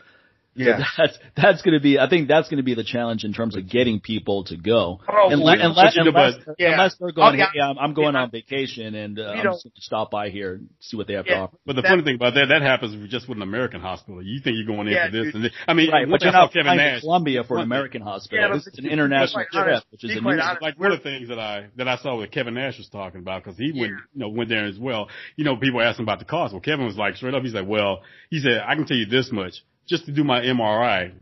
Yeah. 0.55 0.79
So 0.79 0.85
that's 0.99 1.19
that's 1.37 1.63
going 1.63 1.75
to 1.75 1.81
be. 1.81 1.99
I 1.99 2.09
think 2.09 2.29
that's 2.29 2.49
going 2.49 2.59
to 2.59 2.65
be 2.65 2.75
the 2.75 2.85
challenge 2.85 3.25
in 3.25 3.33
terms 3.33 3.57
of 3.57 3.69
getting 3.69 4.01
people 4.01 4.45
to 4.45 4.57
go. 4.57 5.01
Oh, 5.09 5.29
unless, 5.31 5.59
unless, 5.63 5.97
unless, 5.97 6.35
yeah. 6.59 6.73
unless 6.73 6.97
they're 6.99 7.13
going, 7.13 7.35
oh, 7.35 7.39
yeah. 7.39 7.47
hey, 7.55 7.61
I'm, 7.61 7.79
I'm 7.79 7.95
going 7.95 8.15
yeah. 8.15 8.23
on 8.23 8.31
vacation 8.31 8.95
and 8.95 9.19
uh, 9.19 9.27
I'm 9.27 9.45
just 9.45 9.65
going 9.65 9.73
to 9.75 9.81
stop 9.81 10.11
by 10.11 10.31
here 10.31 10.55
and 10.55 10.69
see 10.81 10.97
what 10.97 11.07
they 11.07 11.15
have 11.15 11.27
yeah. 11.27 11.35
to 11.35 11.41
offer. 11.43 11.57
But 11.65 11.77
the 11.77 11.83
that, 11.83 11.89
funny 11.89 12.03
thing 12.03 12.17
about 12.17 12.35
that, 12.35 12.47
that 12.49 12.63
happens 12.63 13.11
just 13.11 13.29
with 13.29 13.39
an 13.39 13.43
American 13.43 13.81
hospital. 13.81 14.23
You 14.23 14.41
think 14.41 14.57
you're 14.57 14.67
going 14.67 14.89
in 14.89 14.95
for 14.95 15.13
this, 15.13 15.35
and 15.35 15.45
this, 15.45 15.53
I 15.69 15.75
mean, 15.75 15.91
right, 15.91 16.09
but 16.09 16.21
you're 16.23 16.33
not 16.33 16.53
Kevin 16.53 16.77
Nash, 16.77 17.01
Colombia 17.01 17.45
for 17.45 17.59
an 17.59 17.63
American 17.63 18.03
hospital. 18.03 18.49
Yeah, 18.49 18.55
this 18.55 18.67
is 18.67 18.79
an 18.79 18.87
international 18.87 19.45
trip, 19.53 19.85
which 19.91 20.05
is 20.05 20.17
a 20.17 20.21
new. 20.21 20.41
Like 20.61 20.79
one 20.79 20.93
of 20.93 20.99
the 20.99 21.05
things 21.05 21.29
that 21.29 21.39
I 21.39 21.69
that 21.77 21.87
I 21.87 21.97
saw 21.99 22.17
what 22.17 22.33
Kevin 22.33 22.55
Nash 22.55 22.79
was 22.79 22.89
talking 22.89 23.21
about 23.21 23.45
because 23.45 23.57
he 23.57 23.73
went 23.73 23.93
you 24.13 24.21
know 24.21 24.29
went 24.29 24.49
there 24.49 24.67
as 24.67 24.79
well. 24.79 25.09
You 25.37 25.45
know, 25.45 25.57
people 25.57 25.81
asked 25.81 25.99
him 25.99 26.05
about 26.05 26.19
the 26.19 26.25
cost. 26.25 26.53
Well, 26.53 26.61
Kevin 26.61 26.87
was 26.87 26.97
like 26.97 27.17
straight 27.17 27.35
up. 27.35 27.43
He's 27.43 27.55
like, 27.55 27.69
well, 27.69 28.03
he 28.31 28.41
said, 28.41 28.63
I 28.67 28.75
can 28.75 28.87
tell 28.87 28.97
you 28.97 29.07
this 29.07 29.31
much 29.33 29.63
just 29.87 30.07
to 30.07 30.13
do 30.13 30.25
my 30.25 30.41
MRI 30.41 31.13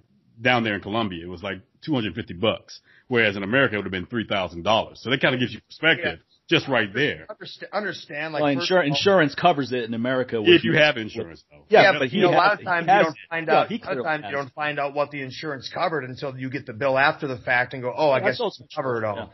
down 0.41 0.65
there 0.65 0.75
in 0.75 0.81
Colombia, 0.81 1.25
it 1.25 1.29
was 1.29 1.43
like 1.43 1.61
250 1.85 2.35
bucks. 2.35 2.81
Whereas 3.09 3.37
in 3.37 3.43
America, 3.43 3.75
it 3.75 3.79
would 3.79 3.87
have 3.87 3.93
been 3.93 4.07
$3,000. 4.07 4.99
So 4.99 5.11
that 5.11 5.21
kind 5.21 5.35
of 5.35 5.41
gives 5.41 5.53
you 5.53 5.61
perspective. 5.63 6.19
Yeah. 6.19 6.25
Just 6.49 6.67
right 6.67 6.93
there. 6.95 7.27
Understand, 7.29 7.73
understand 7.75 8.33
like 8.33 8.43
well, 8.43 8.57
insur- 8.57 8.87
insurance 8.87 9.35
covers 9.35 9.71
it 9.73 9.85
in 9.85 9.93
America. 9.93 10.43
If 10.43 10.65
you 10.65 10.75
have 10.75 10.97
insurance, 10.97 11.45
though. 11.51 11.65
Yeah, 11.69 11.93
yeah 11.93 11.99
but 11.99 12.11
you 12.11 12.23
know, 12.23 12.31
a 12.31 12.33
lot 12.33 12.59
of 12.59 12.65
times 12.65 12.87
you 12.87 13.03
don't 13.03 13.17
find 13.29 13.51
out. 13.51 13.71
Yeah, 13.71 13.77
a 13.77 13.89
lot 13.89 13.99
of 13.99 14.05
times 14.05 14.25
you 14.29 14.37
don't 14.37 14.55
find 14.55 14.81
out 14.81 14.95
what 14.95 15.11
the 15.11 15.21
insurance 15.21 15.71
covered 15.73 16.05
until 16.05 16.39
you 16.39 16.49
get 16.49 16.65
the 16.65 16.73
bill 16.73 16.97
after 16.97 17.29
the 17.29 17.37
fact 17.37 17.75
and 17.75 17.83
go, 17.83 17.93
oh, 17.95 18.11
I 18.11 18.21
guess 18.21 18.41
it's 18.41 18.63
covered 18.75 18.99
it 18.99 19.05
all. 19.05 19.17
Yeah. 19.17 19.27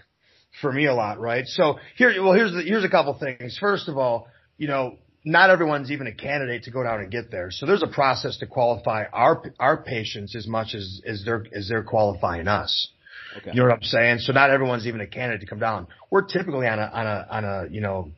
For 0.61 0.72
me, 0.72 0.87
a 0.87 0.95
lot, 0.95 1.20
right? 1.20 1.47
So 1.47 1.79
here, 1.97 2.20
well, 2.20 2.33
here's 2.33 2.53
the, 2.53 2.62
here's 2.62 2.85
a 2.85 2.89
couple 2.89 3.16
things. 3.18 3.59
First 3.61 3.89
of 3.89 3.97
all, 3.97 4.27
you 4.57 4.66
know, 4.66 4.99
not 5.25 5.51
everyone's 5.51 5.91
even 5.91 6.07
a 6.07 6.12
candidate 6.12 6.64
to 6.64 6.70
go 6.70 6.83
down 6.83 7.01
and 7.01 7.11
get 7.11 7.31
there. 7.31 7.51
So 7.51 7.66
there's 7.66 7.83
a 7.83 7.89
process 7.89 8.37
to 8.39 8.47
qualify 8.47 9.05
our 9.12 9.43
our 9.59 9.83
patients 9.83 10.37
as 10.37 10.47
much 10.47 10.75
as 10.75 11.01
as 11.07 11.22
they're 11.25 11.45
as 11.55 11.68
they're 11.68 11.83
qualifying 11.83 12.47
us. 12.47 12.89
Okay. 13.39 13.51
You 13.53 13.61
know 13.61 13.68
what 13.68 13.77
I'm 13.77 13.83
saying? 13.83 14.18
So 14.18 14.33
not 14.33 14.51
everyone's 14.51 14.87
even 14.87 15.01
a 15.01 15.07
candidate 15.07 15.41
to 15.41 15.47
come 15.47 15.59
down. 15.59 15.89
We're 16.11 16.27
typically 16.27 16.66
on 16.66 16.79
a 16.79 16.83
on 16.83 17.07
a 17.07 17.27
on 17.31 17.45
a 17.45 17.66
you 17.70 17.81
know 17.81 18.11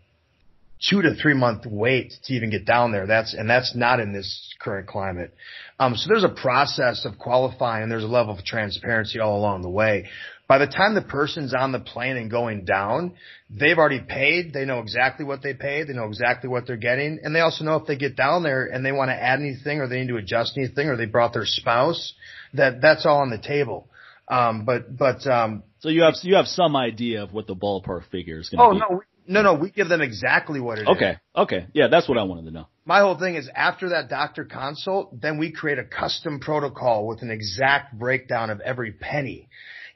two 0.88 1.00
to 1.02 1.14
three 1.14 1.34
month 1.34 1.64
wait 1.64 2.12
to 2.24 2.34
even 2.34 2.50
get 2.50 2.66
down 2.66 2.92
there. 2.92 3.06
That's 3.06 3.34
and 3.34 3.48
that's 3.48 3.74
not 3.74 4.00
in 4.00 4.12
this 4.12 4.54
current 4.60 4.88
climate. 4.88 5.32
Um, 5.78 5.94
so 5.94 6.08
there's 6.08 6.24
a 6.24 6.28
process 6.28 7.04
of 7.04 7.18
qualifying. 7.18 7.88
There's 7.88 8.04
a 8.04 8.08
level 8.08 8.36
of 8.36 8.44
transparency 8.44 9.20
all 9.20 9.38
along 9.38 9.62
the 9.62 9.70
way. 9.70 10.08
By 10.48 10.58
the 10.58 10.66
time 10.68 10.94
the 10.94 11.02
person's 11.02 11.54
on 11.54 11.72
the 11.72 11.80
plane 11.80 12.16
and 12.16 12.30
going 12.30 12.64
down, 12.64 13.14
they've 13.50 13.76
already 13.76 14.00
paid. 14.00 14.52
They 14.52 14.64
know 14.64 14.78
exactly 14.78 15.24
what 15.24 15.42
they 15.42 15.54
paid. 15.54 15.88
They 15.88 15.92
know 15.92 16.06
exactly 16.06 16.48
what 16.48 16.68
they're 16.68 16.76
getting. 16.76 17.18
And 17.22 17.34
they 17.34 17.40
also 17.40 17.64
know 17.64 17.76
if 17.76 17.86
they 17.86 17.96
get 17.96 18.14
down 18.14 18.44
there 18.44 18.64
and 18.66 18.86
they 18.86 18.92
want 18.92 19.10
to 19.10 19.14
add 19.14 19.40
anything 19.40 19.80
or 19.80 19.88
they 19.88 20.00
need 20.00 20.08
to 20.08 20.18
adjust 20.18 20.56
anything 20.56 20.88
or 20.88 20.96
they 20.96 21.06
brought 21.06 21.32
their 21.32 21.46
spouse, 21.46 22.14
that 22.54 22.80
that's 22.80 23.04
all 23.04 23.22
on 23.22 23.30
the 23.30 23.38
table. 23.38 23.88
Um, 24.28 24.64
but, 24.64 24.96
but, 24.96 25.26
um, 25.26 25.64
so 25.80 25.88
you 25.88 26.02
have, 26.02 26.14
you 26.22 26.36
have 26.36 26.46
some 26.46 26.76
idea 26.76 27.24
of 27.24 27.32
what 27.32 27.48
the 27.48 27.56
ballpark 27.56 28.08
figure 28.10 28.38
is 28.38 28.48
going 28.48 28.58
to 28.58 28.64
oh, 28.64 28.72
be. 28.72 28.80
Oh, 28.88 28.94
no, 29.26 29.42
no, 29.42 29.54
no, 29.54 29.60
we 29.60 29.70
give 29.70 29.88
them 29.88 30.00
exactly 30.00 30.60
what 30.60 30.78
it 30.78 30.86
okay. 30.86 31.10
is. 31.10 31.16
okay. 31.36 31.56
Okay. 31.56 31.66
Yeah, 31.74 31.88
that's 31.88 32.08
what 32.08 32.18
I 32.18 32.22
wanted 32.22 32.44
to 32.44 32.50
know. 32.52 32.68
My 32.84 33.00
whole 33.00 33.18
thing 33.18 33.34
is 33.34 33.48
after 33.52 33.88
that 33.88 34.08
doctor 34.08 34.44
consult, 34.44 35.20
then 35.20 35.38
we 35.38 35.50
create 35.50 35.78
a 35.78 35.84
custom 35.84 36.38
protocol 36.38 37.08
with 37.08 37.22
an 37.22 37.32
exact 37.32 37.98
breakdown 37.98 38.50
of 38.50 38.60
every 38.60 38.92
penny 38.92 39.48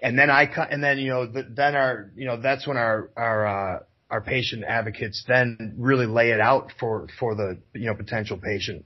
and 0.03 0.19
then 0.19 0.31
I 0.31 0.47
cut 0.47 0.73
and 0.73 0.83
then 0.83 0.99
you 0.99 1.11
know 1.11 1.27
the, 1.27 1.43
then 1.49 1.75
our 1.75 2.11
you 2.17 2.27
know 2.27 2.41
that's 2.41 2.67
when 2.67 2.77
our 2.77 3.11
our 3.17 3.47
uh, 3.47 3.79
our 4.11 4.21
patient 4.21 4.65
advocates 4.65 5.25
then 5.27 5.75
really 5.79 6.07
lay 6.07 6.31
it 6.31 6.41
out 6.41 6.73
for 6.79 7.07
for 7.19 7.35
the 7.35 7.59
you 7.75 7.87
know 7.87 7.95
potential 7.95 8.37
patient 8.37 8.85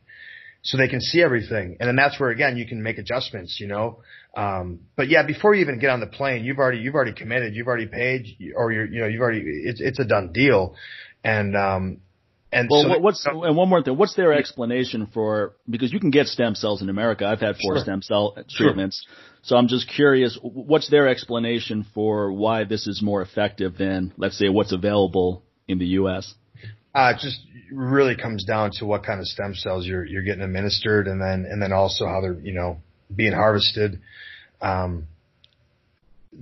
so 0.63 0.79
they 0.79 0.89
can 0.89 1.01
see 1.01 1.23
everything. 1.23 1.77
And 1.79 1.87
then 1.87 1.97
that's 1.97 2.19
where 2.19 2.31
again 2.31 2.57
you 2.57 2.67
can 2.67 2.83
make 2.83 2.99
adjustments 2.99 3.59
you 3.61 3.67
know? 3.67 4.01
Um 4.37 4.81
but 4.97 5.09
yeah 5.09 5.25
before 5.25 5.55
you 5.55 5.63
even 5.63 5.79
get 5.79 5.91
on 5.91 6.01
the 6.01 6.07
plane 6.07 6.45
you've 6.45 6.59
already 6.59 6.79
you've 6.79 6.95
already 6.95 7.13
committed 7.13 7.55
you've 7.55 7.69
already 7.69 7.87
paid 7.87 8.27
or 8.55 8.73
you're 8.73 8.87
you 8.87 9.01
know 9.01 9.07
you've 9.07 9.21
already 9.21 9.43
it's 9.45 9.81
it's 9.81 9.99
a 9.99 10.05
done 10.05 10.33
deal. 10.33 10.75
And 11.23 11.57
um 11.57 12.01
and 12.55 12.69
well, 12.71 12.83
so 12.85 12.99
what's 12.99 13.27
and 13.27 13.57
one 13.57 13.69
more 13.69 13.83
thing? 13.83 13.97
What's 13.97 14.15
their 14.15 14.33
explanation 14.33 15.09
for 15.13 15.55
because 15.69 15.93
you 15.93 15.99
can 15.99 16.11
get 16.11 16.29
stem 16.29 16.55
cells 16.55 16.83
in 16.83 16.89
America? 16.89 17.27
I've 17.27 17.41
had 17.41 17.57
four 17.57 17.77
sure. 17.77 17.83
stem 17.83 18.01
cell 18.01 18.37
treatments, 18.49 19.05
sure. 19.05 19.17
so 19.43 19.57
I'm 19.57 19.67
just 19.67 19.89
curious. 19.89 20.39
What's 20.41 20.89
their 20.89 21.09
explanation 21.09 21.85
for 21.95 22.33
why 22.33 22.65
this 22.65 22.87
is 22.87 23.03
more 23.03 23.23
effective 23.23 23.77
than, 23.77 24.13
let's 24.17 24.39
say, 24.39 24.49
what's 24.49 24.73
available 24.73 25.43
in 25.67 25.79
the 25.79 25.87
U.S.? 25.87 26.33
Uh, 26.95 27.13
it 27.15 27.21
just 27.21 27.41
really 27.73 28.15
comes 28.17 28.45
down 28.45 28.71
to 28.75 28.87
what 28.87 29.05
kind 29.05 29.19
of 29.19 29.27
stem 29.27 29.55
cells 29.55 29.85
you're 29.85 30.05
you're 30.05 30.23
getting 30.23 30.43
administered, 30.43 31.09
and 31.09 31.21
then 31.21 31.47
and 31.51 31.61
then 31.61 31.73
also 31.73 32.07
how 32.07 32.21
they're 32.21 32.39
you 32.39 32.53
know 32.53 32.79
being 33.15 33.33
harvested. 33.33 34.01
Um, 34.61 35.09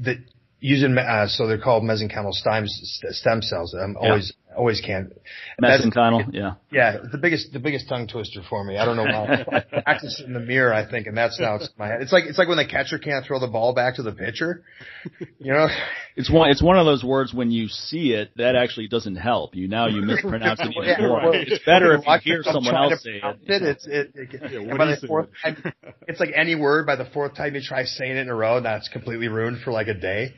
that 0.02 0.18
using 0.60 0.96
uh, 0.96 1.26
so 1.26 1.46
they're 1.46 1.58
called 1.58 1.84
mesenchymal 1.84 2.32
stem 2.32 2.64
stem 2.66 3.40
cells. 3.40 3.74
I'm 3.74 3.96
always 3.96 4.32
always 4.56 4.80
can't. 4.80 5.12
Mesenchymal, 5.60 6.28
yeah. 6.32 6.54
Yeah, 6.70 6.98
the 7.10 7.18
biggest 7.18 7.52
the 7.52 7.58
biggest 7.58 7.88
tongue 7.88 8.06
twister 8.06 8.40
for 8.48 8.64
me. 8.64 8.76
I 8.76 8.84
don't 8.84 8.96
know 8.96 9.04
why. 9.04 9.44
I 9.50 9.60
practice 9.82 10.20
it 10.20 10.26
in 10.26 10.32
the 10.32 10.40
mirror, 10.40 10.72
I 10.72 10.88
think, 10.88 11.06
and 11.06 11.16
that's 11.16 11.38
now 11.38 11.56
it's 11.56 11.68
my 11.78 11.88
head. 11.88 12.02
It's 12.02 12.12
like 12.12 12.24
it's 12.24 12.38
like 12.38 12.48
when 12.48 12.58
the 12.58 12.66
catcher 12.66 12.98
can't 12.98 13.24
throw 13.24 13.38
the 13.38 13.48
ball 13.48 13.74
back 13.74 13.96
to 13.96 14.02
the 14.02 14.12
pitcher. 14.12 14.64
You 15.38 15.52
know, 15.52 15.68
it's 16.16 16.30
one 16.30 16.50
it's 16.50 16.62
one 16.62 16.78
of 16.78 16.84
those 16.84 17.02
words 17.02 17.32
when 17.32 17.50
you 17.50 17.68
see 17.68 18.12
it 18.12 18.30
that 18.36 18.54
actually 18.54 18.88
doesn't 18.88 19.16
help 19.16 19.54
you. 19.54 19.68
Now 19.68 19.86
you 19.86 20.02
mispronounce 20.02 20.60
it 20.60 20.74
even 20.76 20.84
yeah, 20.84 21.06
more. 21.06 21.34
it's 21.34 21.64
better 21.64 21.94
if 21.94 22.04
you 22.24 22.34
hear 22.34 22.42
someone 22.42 22.74
else 22.74 23.02
say 23.02 23.20
it. 23.22 23.36
it. 23.44 23.62
It's 23.62 23.86
it, 23.86 24.12
it, 24.14 24.42
it 24.42 24.66
yeah, 24.66 24.76
by 24.76 24.86
the 24.86 25.06
fourth 25.06 25.28
time, 25.42 25.72
it's 26.06 26.20
like 26.20 26.30
any 26.34 26.54
word. 26.54 26.86
By 26.86 26.96
the 26.96 27.06
fourth 27.06 27.34
time 27.34 27.54
you 27.54 27.62
try 27.62 27.84
saying 27.84 28.12
it 28.12 28.18
in 28.18 28.28
a 28.28 28.34
row, 28.34 28.60
that's 28.60 28.88
completely 28.88 29.28
ruined 29.28 29.62
for 29.62 29.72
like 29.72 29.88
a 29.88 29.94
day. 29.94 30.34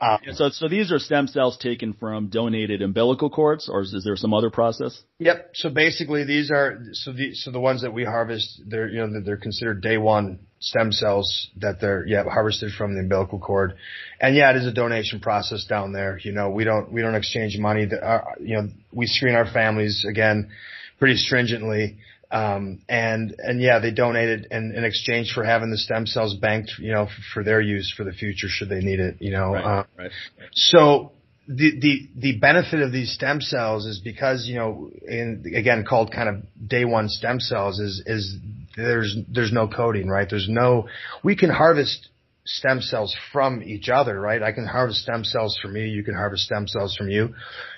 Um, 0.00 0.18
yeah, 0.24 0.32
so 0.32 0.50
so 0.50 0.68
these 0.68 0.92
are 0.92 0.98
stem 0.98 1.26
cells 1.26 1.56
taken 1.58 1.92
from 1.92 2.28
donated 2.28 2.82
umbilical 2.82 3.30
cords, 3.30 3.68
or 3.68 3.82
is, 3.82 3.92
is 3.92 4.04
there 4.04 4.16
some 4.16 4.32
other 4.32 4.50
process? 4.50 5.02
Yep. 5.18 5.50
So 5.54 5.70
basically, 5.70 6.24
these 6.24 6.50
are 6.50 6.78
so 6.92 7.12
the 7.12 7.34
so 7.34 7.50
the 7.50 7.60
ones 7.60 7.82
that 7.82 7.92
we 7.92 8.04
harvest, 8.04 8.62
they're 8.66 8.88
you 8.88 9.04
know 9.04 9.20
they're 9.24 9.36
considered 9.36 9.82
day 9.82 9.98
one 9.98 10.45
stem 10.58 10.92
cells 10.92 11.48
that 11.58 11.80
they're 11.80 12.06
yeah 12.06 12.24
harvested 12.24 12.72
from 12.72 12.94
the 12.94 13.00
umbilical 13.00 13.38
cord, 13.38 13.74
and 14.20 14.34
yeah, 14.34 14.50
it 14.50 14.56
is 14.56 14.66
a 14.66 14.72
donation 14.72 15.20
process 15.20 15.64
down 15.66 15.92
there. 15.92 16.18
You 16.22 16.32
know, 16.32 16.50
we 16.50 16.64
don't 16.64 16.90
we 16.92 17.02
don't 17.02 17.14
exchange 17.14 17.56
money. 17.58 17.84
That 17.84 18.02
our, 18.02 18.34
you 18.40 18.56
know, 18.56 18.68
we 18.92 19.06
screen 19.06 19.34
our 19.34 19.50
families 19.50 20.04
again 20.08 20.50
pretty 20.98 21.16
stringently. 21.16 21.98
Um, 22.28 22.80
and, 22.88 23.36
and 23.38 23.60
yeah, 23.60 23.78
they 23.78 23.92
donated 23.92 24.48
in, 24.50 24.74
in 24.76 24.82
exchange 24.82 25.32
for 25.32 25.44
having 25.44 25.70
the 25.70 25.78
stem 25.78 26.06
cells 26.06 26.34
banked, 26.34 26.72
you 26.80 26.90
know, 26.90 27.06
for, 27.06 27.22
for 27.34 27.44
their 27.44 27.60
use 27.60 27.94
for 27.96 28.02
the 28.02 28.10
future 28.10 28.48
should 28.48 28.68
they 28.68 28.80
need 28.80 28.98
it, 28.98 29.16
you 29.20 29.30
know. 29.30 29.52
Right, 29.52 29.64
uh, 29.64 29.84
right. 29.96 30.10
So 30.52 31.12
the, 31.46 31.78
the, 31.78 32.08
the 32.16 32.38
benefit 32.38 32.80
of 32.80 32.90
these 32.90 33.12
stem 33.12 33.40
cells 33.40 33.86
is 33.86 34.00
because, 34.00 34.48
you 34.48 34.56
know, 34.56 34.90
in, 35.06 35.44
again, 35.54 35.84
called 35.88 36.10
kind 36.12 36.28
of 36.28 36.68
day 36.68 36.84
one 36.84 37.08
stem 37.08 37.38
cells 37.38 37.78
is, 37.78 38.02
is 38.06 38.36
there's, 38.76 39.16
there's 39.28 39.52
no 39.52 39.68
coding, 39.68 40.08
right? 40.08 40.28
There's 40.28 40.48
no, 40.48 40.88
we 41.24 41.36
can 41.36 41.50
harvest 41.50 42.08
stem 42.44 42.80
cells 42.80 43.16
from 43.32 43.62
each 43.62 43.88
other, 43.88 44.20
right? 44.20 44.42
I 44.42 44.52
can 44.52 44.66
harvest 44.66 45.00
stem 45.00 45.24
cells 45.24 45.58
from 45.60 45.72
me. 45.72 45.88
You 45.88 46.04
can 46.04 46.14
harvest 46.14 46.44
stem 46.44 46.68
cells 46.68 46.94
from 46.96 47.08
you. 47.08 47.34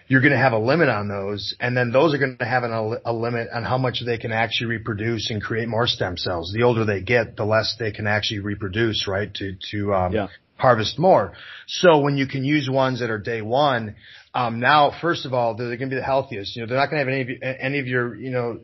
You're 0.09 0.21
going 0.21 0.33
to 0.33 0.39
have 0.39 0.53
a 0.53 0.59
limit 0.59 0.89
on 0.89 1.09
those. 1.09 1.55
And 1.61 1.77
then 1.77 1.91
those 1.91 2.15
are 2.15 2.19
going 2.19 2.37
to 2.39 2.45
have 2.45 2.65
an, 2.65 2.99
a 3.05 3.13
limit 3.13 3.49
on 3.53 3.65
how 3.65 3.79
much 3.79 4.03
they 4.05 4.19
can 4.19 4.33
actually 4.33 4.67
reproduce 4.67 5.31
and 5.31 5.43
create 5.43 5.69
more 5.69 5.87
stem 5.87 6.17
cells. 6.17 6.53
The 6.55 6.65
older 6.65 6.85
they 6.85 7.03
get, 7.03 7.37
the 7.37 7.45
less 7.45 7.77
they 7.79 7.93
can 7.93 8.07
actually 8.07 8.41
reproduce, 8.41 9.07
right? 9.09 9.33
To, 9.35 9.55
to, 9.71 9.95
um, 9.95 10.13
yeah 10.13 10.29
harvest 10.59 10.99
more. 10.99 11.33
So 11.67 12.01
when 12.01 12.17
you 12.17 12.27
can 12.27 12.45
use 12.45 12.69
ones 12.69 13.01
that 13.01 13.11
are 13.11 13.19
day 13.19 13.41
one, 13.41 13.97
um, 14.35 14.61
now, 14.61 14.93
first 15.01 15.25
of 15.25 15.33
all, 15.33 15.55
they're, 15.55 15.69
going 15.77 15.89
to 15.89 15.95
be 15.95 16.01
the 16.01 16.03
healthiest. 16.03 16.55
You 16.55 16.63
know, 16.63 16.69
they're 16.69 16.77
not 16.77 16.91
going 16.91 17.07
to 17.07 17.13
have 17.13 17.21
any 17.21 17.37
of, 17.37 17.57
any 17.61 17.79
of 17.79 17.87
your, 17.87 18.15
you 18.15 18.31
know, 18.31 18.61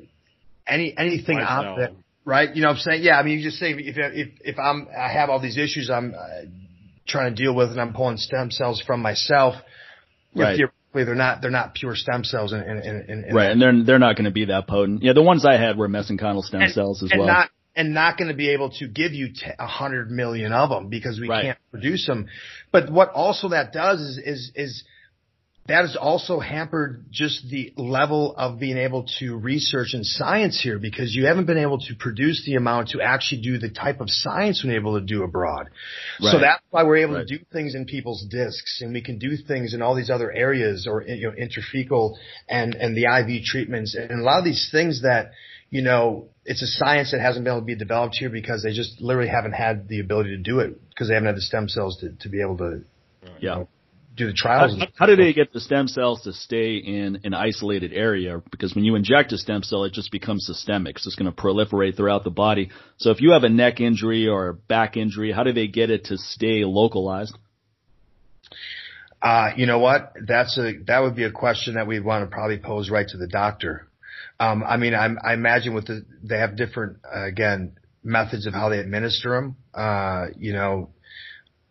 any, 0.67 0.95
anything 0.97 1.39
out 1.39 1.77
there, 1.77 1.91
right? 2.25 2.55
You 2.55 2.63
know 2.63 2.69
what 2.69 2.77
I'm 2.77 2.81
saying? 2.81 3.03
Yeah. 3.03 3.19
I 3.19 3.23
mean, 3.23 3.39
you 3.39 3.45
just 3.45 3.59
say 3.59 3.73
if, 3.73 3.97
if, 3.97 4.29
if 4.41 4.59
I'm, 4.59 4.89
I 4.97 5.13
have 5.13 5.31
all 5.31 5.41
these 5.41 5.59
issues 5.59 5.91
I'm 5.91 6.15
uh, 6.15 6.47
trying 7.07 7.35
to 7.35 7.43
deal 7.43 7.55
with 7.55 7.71
and 7.71 7.81
I'm 7.81 7.93
pulling 7.93 8.17
stem 8.17 8.51
cells 8.51 8.83
from 8.87 9.01
myself, 9.01 9.55
right. 10.35 10.61
they're 10.93 11.15
not 11.15 11.43
they're 11.43 11.51
not 11.51 11.75
pure 11.75 11.95
stem 11.95 12.25
cells 12.25 12.53
in, 12.53 12.61
in, 12.61 12.79
in, 12.79 13.25
in 13.29 13.35
right, 13.35 13.51
and 13.51 13.61
they're 13.61 13.85
they're 13.85 13.99
not 13.99 14.17
going 14.17 14.27
to 14.27 14.31
be 14.31 14.47
that 14.47 14.67
potent. 14.67 15.03
Yeah, 15.03 15.13
the 15.13 15.23
ones 15.23 15.45
I 15.45 15.57
had 15.57 15.77
were 15.77 15.89
mesenchymal 15.89 16.43
stem 16.43 16.63
and, 16.63 16.73
cells 16.73 17.03
as 17.03 17.11
and 17.11 17.21
well. 17.21 17.29
Not, 17.29 17.51
and 17.77 17.93
not 17.93 18.17
going 18.17 18.29
to 18.29 18.35
be 18.35 18.51
able 18.51 18.71
to 18.71 18.87
give 18.87 19.13
you 19.13 19.31
a 19.59 19.67
hundred 19.67 20.11
million 20.11 20.53
of 20.53 20.71
them 20.71 20.89
because 20.89 21.19
we 21.21 21.29
right. 21.29 21.43
can't 21.43 21.59
produce 21.71 22.07
them. 22.07 22.29
But 22.71 22.91
what 22.91 23.11
also 23.11 23.49
that 23.49 23.73
does 23.73 24.01
is, 24.01 24.19
is, 24.19 24.53
is 24.55 24.85
that 25.67 25.81
has 25.81 25.97
also 25.97 26.41
hampered 26.41 27.07
just 27.11 27.49
the 27.49 27.73
level 27.77 28.35
of 28.37 28.59
being 28.59 28.77
able 28.77 29.07
to 29.19 29.37
research 29.37 29.95
and 29.95 30.05
science 30.05 30.61
here 30.63 30.79
because 30.79 31.15
you 31.15 31.25
haven't 31.25 31.47
been 31.47 31.59
able 31.59 31.79
to 31.79 31.95
produce 31.99 32.45
the 32.45 32.57
amount 32.57 32.89
to 32.91 33.01
actually 33.01 33.41
do 33.41 33.57
the 33.57 33.71
type 33.71 34.01
of 34.01 34.11
science 34.11 34.63
we're 34.63 34.77
able 34.77 35.01
to 35.01 35.07
do 35.07 35.23
abroad. 35.23 35.71
Right. 36.21 36.33
So 36.33 36.39
that's 36.39 36.63
why 36.69 36.83
we're 36.83 36.99
able 36.99 37.15
right. 37.15 37.27
to 37.27 37.39
do 37.39 37.45
things 37.51 37.75
in 37.75 37.87
people's 37.87 38.27
discs 38.27 38.83
and 38.83 38.93
we 38.93 39.01
can 39.01 39.19
do 39.19 39.39
things 39.39 39.73
in 39.73 39.81
all 39.81 39.95
these 39.95 40.11
other 40.11 40.31
areas 40.31 40.87
or, 40.87 41.03
you 41.03 41.31
know, 41.31 41.35
intrathecal 41.35 42.17
and, 42.47 42.75
and 42.75 42.95
the 42.95 43.05
IV 43.05 43.45
treatments 43.45 43.95
and 43.95 44.21
a 44.21 44.23
lot 44.23 44.39
of 44.39 44.45
these 44.45 44.69
things 44.71 45.01
that, 45.01 45.31
you 45.71 45.81
know, 45.81 46.29
it's 46.45 46.63
a 46.63 46.67
science 46.67 47.13
that 47.13 47.23
hasn't 47.23 47.43
been 47.43 47.53
able 47.53 47.63
to 47.63 47.67
be 47.67 47.75
developed 47.75 48.17
here 48.17 48.29
because 48.29 48.63
they 48.63 48.73
just 48.75 49.01
literally 49.01 49.31
haven't 49.31 49.53
had 49.53 49.89
the 49.89 50.01
ability 50.01 50.37
to 50.37 50.43
do 50.43 50.59
it 50.59 50.79
because 50.91 51.09
they 51.09 51.15
haven't 51.15 51.29
had 51.29 51.37
the 51.37 51.41
stem 51.41 51.71
cells 51.71 51.97
to, 52.01 52.11
to 52.21 52.29
be 52.29 52.43
able 52.43 52.59
to, 52.59 52.83
yeah. 53.41 53.55
Know, 53.55 53.69
do 54.15 54.27
the 54.27 54.33
trials. 54.33 54.79
How, 54.79 54.87
how 54.97 55.07
do 55.07 55.17
they 55.17 55.33
get 55.33 55.53
the 55.53 55.61
stem 55.61 55.89
cells 55.89 56.23
to 56.23 56.33
stay 56.33 56.77
in 56.77 57.21
an 57.25 57.35
isolated 57.35 57.93
area? 57.93 58.43
Because 58.51 58.75
when 58.75 58.85
you 58.85 58.95
inject 58.95 59.33
a 59.33 59.39
stem 59.39 59.63
cell, 59.63 59.85
it 59.85 59.93
just 59.93 60.13
becomes 60.13 60.47
systemic. 60.47 60.99
So 60.99 61.09
it's 61.09 61.17
going 61.17 61.33
to 61.33 61.37
proliferate 61.37 61.97
throughout 61.97 62.25
the 62.25 62.31
body. 62.31 62.71
So 62.99 63.11
if 63.11 63.21
you 63.21 63.33
have 63.33 63.43
a 63.43 63.49
neck 63.49 63.81
injury 63.81 64.29
or 64.29 64.49
a 64.49 64.55
back 64.55 64.97
injury, 64.97 65.33
how 65.33 65.43
do 65.43 65.53
they 65.53 65.67
get 65.67 65.91
it 65.91 66.05
to 66.07 66.19
stay 66.19 66.65
localized? 66.65 67.37
Uh, 69.21 69.51
you 69.57 69.67
know 69.67 69.79
what? 69.79 70.13
That's 70.27 70.59
a, 70.59 70.73
that 70.87 71.01
would 71.01 71.17
be 71.17 71.25
a 71.25 71.33
question 71.33 71.75
that 71.75 71.87
we'd 71.87 72.05
want 72.05 72.29
to 72.29 72.33
probably 72.33 72.59
pose 72.59 72.91
right 72.91 73.09
to 73.09 73.17
the 73.17 73.27
doctor. 73.27 73.89
Um, 74.39 74.63
I 74.63 74.77
mean, 74.77 74.95
I, 74.95 75.09
I 75.25 75.33
imagine 75.35 75.75
with 75.75 75.87
the, 75.87 76.05
they 76.23 76.39
have 76.39 76.57
different, 76.57 76.99
uh, 77.05 77.25
again, 77.25 77.79
methods 78.03 78.47
of 78.47 78.53
how 78.53 78.69
they 78.69 78.79
administer 78.79 79.31
them, 79.31 79.57
uh, 79.73 80.27
you 80.37 80.53
know, 80.53 80.91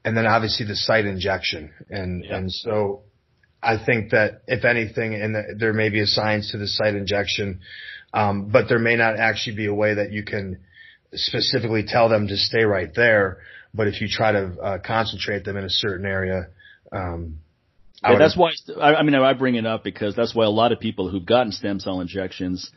and 0.06 0.16
then 0.18 0.26
obviously 0.26 0.66
the 0.66 0.76
site 0.76 1.06
injection. 1.06 1.72
And, 1.89 2.24
yeah. 2.24 2.38
and 2.38 2.51
so 2.51 3.04
I 3.62 3.84
think 3.84 4.12
that 4.12 4.41
if 4.47 4.66
anything, 4.66 5.16
and 5.16 5.60
there 5.60 5.74
may 5.74 5.89
be 5.89 6.01
a 6.01 6.06
science 6.06 6.51
to 6.51 6.58
the 6.58 6.68
site 6.68 6.95
injection, 6.95 7.62
um, 8.14 8.49
but 8.51 8.68
there 8.68 8.80
may 8.80 8.95
not 8.95 9.18
actually 9.18 9.56
be 9.56 9.66
a 9.66 9.74
way 9.74 9.95
that 9.95 10.12
you 10.12 10.24
can 10.24 10.60
specifically 11.14 11.84
tell 11.88 12.10
them 12.10 12.28
to 12.28 12.38
stay 12.38 12.64
right 12.64 12.89
there. 12.95 13.39
But 13.74 13.88
if 13.88 14.01
you 14.01 14.08
try 14.08 14.32
to 14.34 14.45
uh, 14.62 14.78
concentrate 14.86 15.45
them 15.45 15.58
in 15.58 15.64
a 15.64 15.70
certain 15.70 16.06
area, 16.06 16.47
um, 16.91 17.39
yeah, 18.04 18.18
that's 18.18 18.38
why 18.38 18.51
I, 18.80 18.95
I 18.95 19.04
mean 19.04 19.16
I 19.16 19.34
bring 19.34 19.56
it 19.56 19.66
up 19.66 19.84
because 19.84 20.16
that's 20.16 20.36
why 20.36 20.45
a 20.45 20.49
lot 20.49 20.72
of 20.72 20.80
people 20.80 21.10
who've 21.10 21.26
gotten 21.26 21.51
stem 21.51 21.80
cell 21.80 22.01
injections 22.01 22.70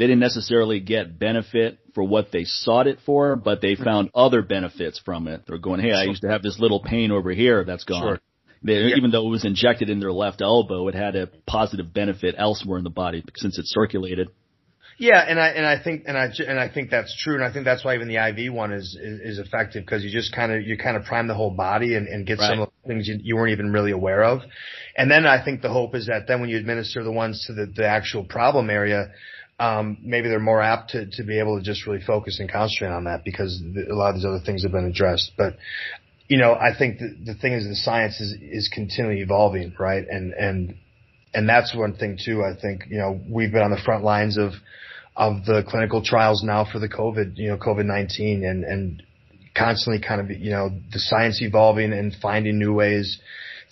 they 0.00 0.06
didn't 0.06 0.20
necessarily 0.20 0.80
get 0.80 1.18
benefit 1.18 1.78
for 1.94 2.02
what 2.02 2.32
they 2.32 2.44
sought 2.44 2.86
it 2.86 3.00
for, 3.04 3.36
but 3.36 3.60
they 3.60 3.74
found 3.74 4.08
other 4.14 4.40
benefits 4.40 4.98
from 5.04 5.28
it. 5.28 5.42
They're 5.46 5.58
going, 5.58 5.80
hey, 5.80 5.92
I 5.92 6.04
used 6.04 6.22
to 6.22 6.28
have 6.30 6.40
this 6.40 6.58
little 6.58 6.80
pain 6.80 7.10
over 7.10 7.30
here 7.32 7.64
that's 7.64 7.84
gone. 7.84 8.02
Sure. 8.02 8.20
They, 8.62 8.88
yeah. 8.88 8.96
Even 8.96 9.10
though 9.10 9.26
it 9.26 9.30
was 9.30 9.44
injected 9.44 9.90
in 9.90 10.00
their 10.00 10.10
left 10.10 10.40
elbow, 10.40 10.88
it 10.88 10.94
had 10.94 11.16
a 11.16 11.26
positive 11.46 11.92
benefit 11.92 12.34
elsewhere 12.38 12.78
in 12.78 12.84
the 12.84 12.88
body 12.88 13.22
since 13.36 13.58
it 13.58 13.66
circulated. 13.66 14.30
Yeah, 14.96 15.18
and 15.18 15.38
I 15.38 15.48
and 15.48 15.66
I 15.66 15.82
think 15.82 16.04
and 16.06 16.16
I 16.16 16.30
and 16.46 16.58
I 16.58 16.68
think 16.72 16.90
that's 16.90 17.14
true, 17.22 17.34
and 17.34 17.44
I 17.44 17.52
think 17.52 17.66
that's 17.66 17.84
why 17.84 17.94
even 17.94 18.08
the 18.08 18.16
IV 18.16 18.54
one 18.54 18.72
is 18.72 18.98
is, 18.98 19.20
is 19.20 19.38
effective 19.38 19.84
because 19.84 20.02
you 20.02 20.10
just 20.10 20.34
kind 20.34 20.52
of 20.52 20.62
you 20.62 20.78
kind 20.78 20.96
of 20.96 21.04
prime 21.04 21.26
the 21.26 21.34
whole 21.34 21.50
body 21.50 21.94
and, 21.94 22.06
and 22.06 22.26
get 22.26 22.38
right. 22.38 22.50
some 22.50 22.60
of 22.60 22.70
the 22.82 22.88
things 22.88 23.08
you, 23.08 23.18
you 23.22 23.36
weren't 23.36 23.52
even 23.52 23.72
really 23.72 23.92
aware 23.92 24.22
of, 24.22 24.40
and 24.96 25.10
then 25.10 25.24
I 25.24 25.42
think 25.42 25.62
the 25.62 25.70
hope 25.70 25.94
is 25.94 26.06
that 26.08 26.26
then 26.26 26.42
when 26.42 26.50
you 26.50 26.58
administer 26.58 27.02
the 27.02 27.12
ones 27.12 27.44
to 27.46 27.54
the 27.54 27.64
the 27.74 27.86
actual 27.86 28.24
problem 28.24 28.68
area, 28.68 29.10
um, 29.60 29.98
maybe 30.02 30.28
they're 30.28 30.40
more 30.40 30.62
apt 30.62 30.90
to 30.90 31.06
to 31.12 31.22
be 31.22 31.38
able 31.38 31.58
to 31.58 31.62
just 31.62 31.86
really 31.86 32.00
focus 32.00 32.40
and 32.40 32.50
concentrate 32.50 32.88
on 32.88 33.04
that 33.04 33.24
because 33.24 33.62
a 33.88 33.94
lot 33.94 34.08
of 34.08 34.16
these 34.16 34.24
other 34.24 34.40
things 34.44 34.62
have 34.62 34.72
been 34.72 34.86
addressed, 34.86 35.32
but. 35.36 35.56
You 36.32 36.38
know, 36.38 36.54
I 36.54 36.78
think 36.78 37.00
the, 37.00 37.32
the 37.32 37.34
thing 37.34 37.54
is 37.54 37.66
the 37.66 37.74
science 37.74 38.20
is, 38.20 38.36
is 38.40 38.70
continually 38.72 39.20
evolving, 39.20 39.74
right? 39.80 40.06
And, 40.08 40.32
and, 40.32 40.76
and 41.34 41.48
that's 41.48 41.74
one 41.74 41.96
thing 41.96 42.18
too. 42.24 42.44
I 42.44 42.54
think, 42.54 42.84
you 42.88 42.98
know, 42.98 43.20
we've 43.28 43.50
been 43.50 43.62
on 43.62 43.72
the 43.72 43.82
front 43.84 44.04
lines 44.04 44.38
of, 44.38 44.52
of 45.16 45.44
the 45.44 45.64
clinical 45.66 46.04
trials 46.04 46.44
now 46.44 46.64
for 46.70 46.78
the 46.78 46.88
COVID, 46.88 47.36
you 47.36 47.48
know, 47.48 47.56
COVID-19 47.56 48.48
and, 48.48 48.62
and 48.62 49.02
constantly 49.56 50.00
kind 50.00 50.20
of, 50.20 50.30
you 50.30 50.50
know, 50.52 50.70
the 50.92 50.98
science 50.98 51.42
evolving 51.42 51.92
and 51.92 52.14
finding 52.22 52.58
new 52.58 52.72
ways, 52.72 53.20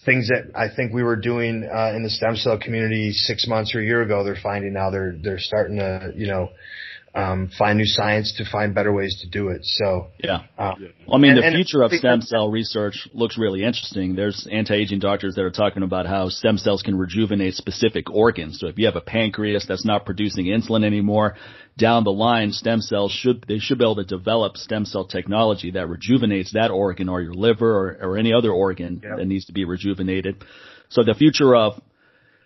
things 0.05 0.29
that 0.29 0.53
I 0.55 0.69
think 0.75 0.93
we 0.93 1.03
were 1.03 1.17
doing, 1.17 1.65
uh, 1.65 1.93
in 1.95 2.03
the 2.03 2.11
stem 2.11 2.37
cell 2.37 2.59
community 2.59 3.13
six 3.13 3.47
months 3.47 3.75
or 3.75 3.81
a 3.81 3.85
year 3.85 4.03
ago, 4.03 4.25
they're 4.25 4.37
finding 4.41 4.73
now 4.73 4.91
they're, 4.91 5.17
they're 5.23 5.39
starting 5.39 5.79
to, 5.79 6.13
you 6.15 6.27
know, 6.27 6.51
um, 7.15 7.51
find 7.59 7.79
new 7.79 7.87
science 7.87 8.35
to 8.37 8.45
find 8.51 8.75
better 8.75 8.93
ways 8.93 9.19
to 9.23 9.29
do 9.29 9.49
it. 9.49 9.61
So 9.65 10.09
yeah, 10.23 10.43
uh, 10.57 10.75
well, 11.07 11.17
I 11.17 11.19
mean 11.19 11.33
and, 11.33 11.39
the 11.39 11.51
future 11.51 11.83
of 11.83 11.91
stem 11.93 12.21
cell 12.21 12.51
research 12.51 13.09
looks 13.13 13.39
really 13.39 13.65
interesting. 13.65 14.15
There's 14.15 14.47
anti-aging 14.51 15.01
doctors 15.01 15.35
that 15.35 15.43
are 15.43 15.51
talking 15.51 15.83
about 15.83 16.07
how 16.07 16.29
stem 16.29 16.59
cells 16.59 16.83
can 16.83 16.97
rejuvenate 16.97 17.55
specific 17.55 18.11
organs. 18.11 18.61
So 18.61 18.69
if 18.69 18.79
you 18.79 18.87
have 18.87 18.97
a 18.97 19.01
pancreas 19.01 19.65
that's 19.67 19.85
not 19.85 20.05
producing 20.05 20.47
insulin 20.47 20.85
anymore, 20.85 21.37
down 21.79 22.05
the 22.05 22.13
line, 22.13 22.53
stem 22.53 22.81
cells 22.81 23.13
should 23.13 23.45
they 23.49 23.59
should 23.59 23.79
be 23.79 23.85
able 23.85 23.97
to 23.97 24.05
develop 24.05 24.57
stem 24.57 24.85
cell 24.85 25.07
technology 25.07 25.71
that 25.71 25.89
rejuvenates 25.89 26.53
that 26.53 26.71
organ 26.71 27.09
or 27.09 27.23
your 27.23 27.35
liver 27.35 27.71
or, 27.71 27.99
or 28.03 28.19
any 28.19 28.33
other 28.33 28.51
organ 28.51 29.01
that 29.03 29.27
needs 29.27 29.47
to 29.47 29.53
be 29.53 29.65
rejuvenated. 29.65 30.45
So 30.91 31.03
the 31.05 31.15
future 31.15 31.55
of 31.55 31.81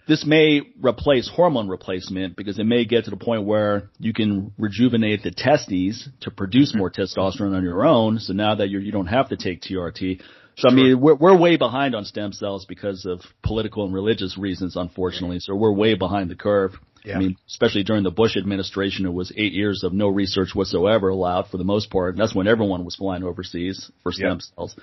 this 0.06 0.26
may 0.26 0.62
replace 0.80 1.28
hormone 1.28 1.68
replacement 1.68 2.36
because 2.36 2.59
it 2.59 2.64
may 2.64 2.84
get 2.84 3.04
to 3.04 3.10
the 3.10 3.16
point 3.16 3.44
where 3.44 3.90
you 3.98 4.12
can 4.12 4.52
rejuvenate 4.59 5.22
the 5.22 5.30
testes 5.30 6.09
to 6.22 6.30
produce 6.30 6.74
more 6.74 6.90
testosterone 6.90 7.56
on 7.56 7.62
your 7.62 7.86
own. 7.86 8.18
So 8.18 8.32
now 8.32 8.56
that 8.56 8.68
you're, 8.68 8.80
you 8.80 8.92
don't 8.92 9.06
have 9.06 9.28
to 9.28 9.36
take 9.36 9.62
TRT. 9.62 10.20
So 10.56 10.68
I 10.68 10.74
mean, 10.74 11.00
we're, 11.00 11.14
we're 11.14 11.36
way 11.36 11.56
behind 11.56 11.94
on 11.94 12.04
stem 12.04 12.32
cells 12.32 12.66
because 12.66 13.06
of 13.06 13.20
political 13.42 13.84
and 13.84 13.94
religious 13.94 14.36
reasons, 14.36 14.76
unfortunately. 14.76 15.38
So 15.38 15.54
we're 15.54 15.72
way 15.72 15.94
behind 15.94 16.30
the 16.30 16.34
curve. 16.34 16.72
Yeah. 17.04 17.16
I 17.16 17.18
mean, 17.18 17.36
especially 17.48 17.82
during 17.82 18.04
the 18.04 18.10
Bush 18.12 18.36
administration, 18.36 19.06
it 19.06 19.12
was 19.12 19.32
eight 19.36 19.52
years 19.52 19.82
of 19.82 19.92
no 19.92 20.08
research 20.08 20.54
whatsoever 20.54 21.08
allowed 21.08 21.48
for 21.48 21.56
the 21.58 21.64
most 21.64 21.90
part. 21.90 22.14
And 22.14 22.22
that's 22.22 22.34
when 22.34 22.46
everyone 22.46 22.84
was 22.84 22.94
flying 22.94 23.24
overseas 23.24 23.90
for 24.02 24.12
stem 24.12 24.38
Yeah. 24.40 24.54
cells. 24.56 24.76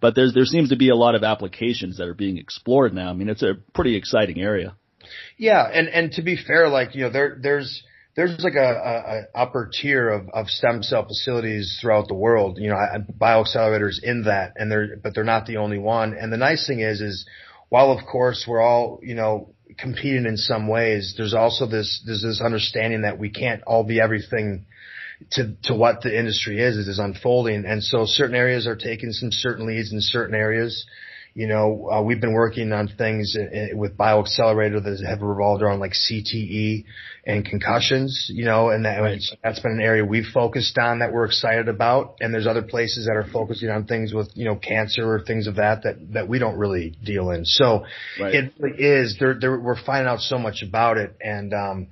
But 0.00 0.14
there's, 0.16 0.34
there 0.34 0.44
seems 0.46 0.70
to 0.70 0.76
be 0.76 0.88
a 0.88 0.96
lot 0.96 1.14
of 1.14 1.22
applications 1.22 1.98
that 1.98 2.08
are 2.08 2.14
being 2.14 2.38
explored 2.38 2.92
now. 2.92 3.10
I 3.10 3.12
mean, 3.12 3.28
it's 3.28 3.42
a 3.42 3.54
pretty 3.72 3.94
exciting 3.96 4.40
area. 4.40 4.74
Yeah, 5.36 5.62
and 5.62 5.86
and 5.88 6.12
to 6.12 6.22
be 6.22 6.36
fair, 6.36 6.68
like 6.68 6.94
you 6.94 7.02
know, 7.02 7.10
there 7.10 7.38
there's 7.40 7.82
there's 8.16 8.42
like 8.42 8.54
a, 8.54 8.58
a, 8.58 9.38
a 9.38 9.38
upper 9.42 9.70
tier 9.72 10.08
of, 10.08 10.28
of 10.30 10.48
stem 10.48 10.82
cell 10.82 11.04
facilities 11.04 11.78
throughout 11.80 12.08
the 12.08 12.14
world. 12.14 12.58
You 12.58 12.70
know, 12.70 12.76
I- 12.76 12.98
BioXcellerators 12.98 14.02
in 14.02 14.22
that, 14.24 14.54
and 14.56 14.70
they're 14.72 14.96
but 15.02 15.14
they're 15.14 15.24
not 15.24 15.46
the 15.46 15.58
only 15.58 15.78
one. 15.78 16.14
And 16.18 16.32
the 16.32 16.36
nice 16.38 16.66
thing 16.66 16.80
is, 16.80 17.00
is 17.00 17.26
while 17.68 17.90
of 17.90 18.04
course 18.06 18.44
we're 18.48 18.62
all 18.62 19.00
you 19.02 19.14
know 19.14 19.53
competing 19.78 20.26
in 20.26 20.36
some 20.36 20.68
ways, 20.68 21.14
there's 21.16 21.34
also 21.34 21.66
this 21.66 22.02
there's 22.06 22.22
this 22.22 22.40
understanding 22.44 23.02
that 23.02 23.18
we 23.18 23.30
can't 23.30 23.62
all 23.62 23.84
be 23.84 24.00
everything 24.00 24.66
to 25.32 25.54
to 25.64 25.74
what 25.74 26.02
the 26.02 26.16
industry 26.16 26.60
is 26.60 26.76
is 26.76 26.98
unfolding. 26.98 27.64
And 27.64 27.82
so 27.82 28.04
certain 28.06 28.36
areas 28.36 28.66
are 28.66 28.76
taking 28.76 29.12
some 29.12 29.30
certain 29.32 29.66
leads 29.66 29.92
in 29.92 30.00
certain 30.00 30.34
areas. 30.34 30.86
You 31.36 31.48
know, 31.48 31.90
uh, 31.90 32.00
we've 32.00 32.20
been 32.20 32.32
working 32.32 32.72
on 32.72 32.86
things 32.86 33.36
i- 33.36 33.70
i- 33.70 33.74
with 33.74 33.96
BioXcellerator 33.96 34.80
that 34.84 35.04
have 35.04 35.20
revolved 35.20 35.62
around 35.64 35.80
like 35.80 35.92
CTE 35.92 36.84
and 37.26 37.44
concussions, 37.44 38.30
you 38.32 38.44
know, 38.44 38.70
and 38.70 38.84
that, 38.84 39.20
that's 39.42 39.58
been 39.58 39.72
an 39.72 39.80
area 39.80 40.04
we've 40.04 40.26
focused 40.32 40.78
on 40.78 41.00
that 41.00 41.12
we're 41.12 41.24
excited 41.24 41.68
about. 41.68 42.14
And 42.20 42.32
there's 42.32 42.46
other 42.46 42.62
places 42.62 43.06
that 43.06 43.16
are 43.16 43.24
focusing 43.32 43.68
on 43.68 43.84
things 43.86 44.14
with, 44.14 44.30
you 44.34 44.44
know, 44.44 44.54
cancer 44.54 45.12
or 45.12 45.22
things 45.22 45.48
of 45.48 45.56
that, 45.56 45.82
that, 45.82 46.12
that 46.12 46.28
we 46.28 46.38
don't 46.38 46.56
really 46.56 46.94
deal 47.04 47.30
in. 47.30 47.44
So 47.44 47.84
Right. 48.20 48.34
it 48.34 48.52
really 48.60 48.78
is, 48.80 49.16
there, 49.18 49.34
there, 49.34 49.58
we're 49.58 49.82
finding 49.84 50.06
out 50.06 50.20
so 50.20 50.38
much 50.38 50.62
about 50.62 50.98
it. 50.98 51.16
And, 51.20 51.52
um, 51.52 51.86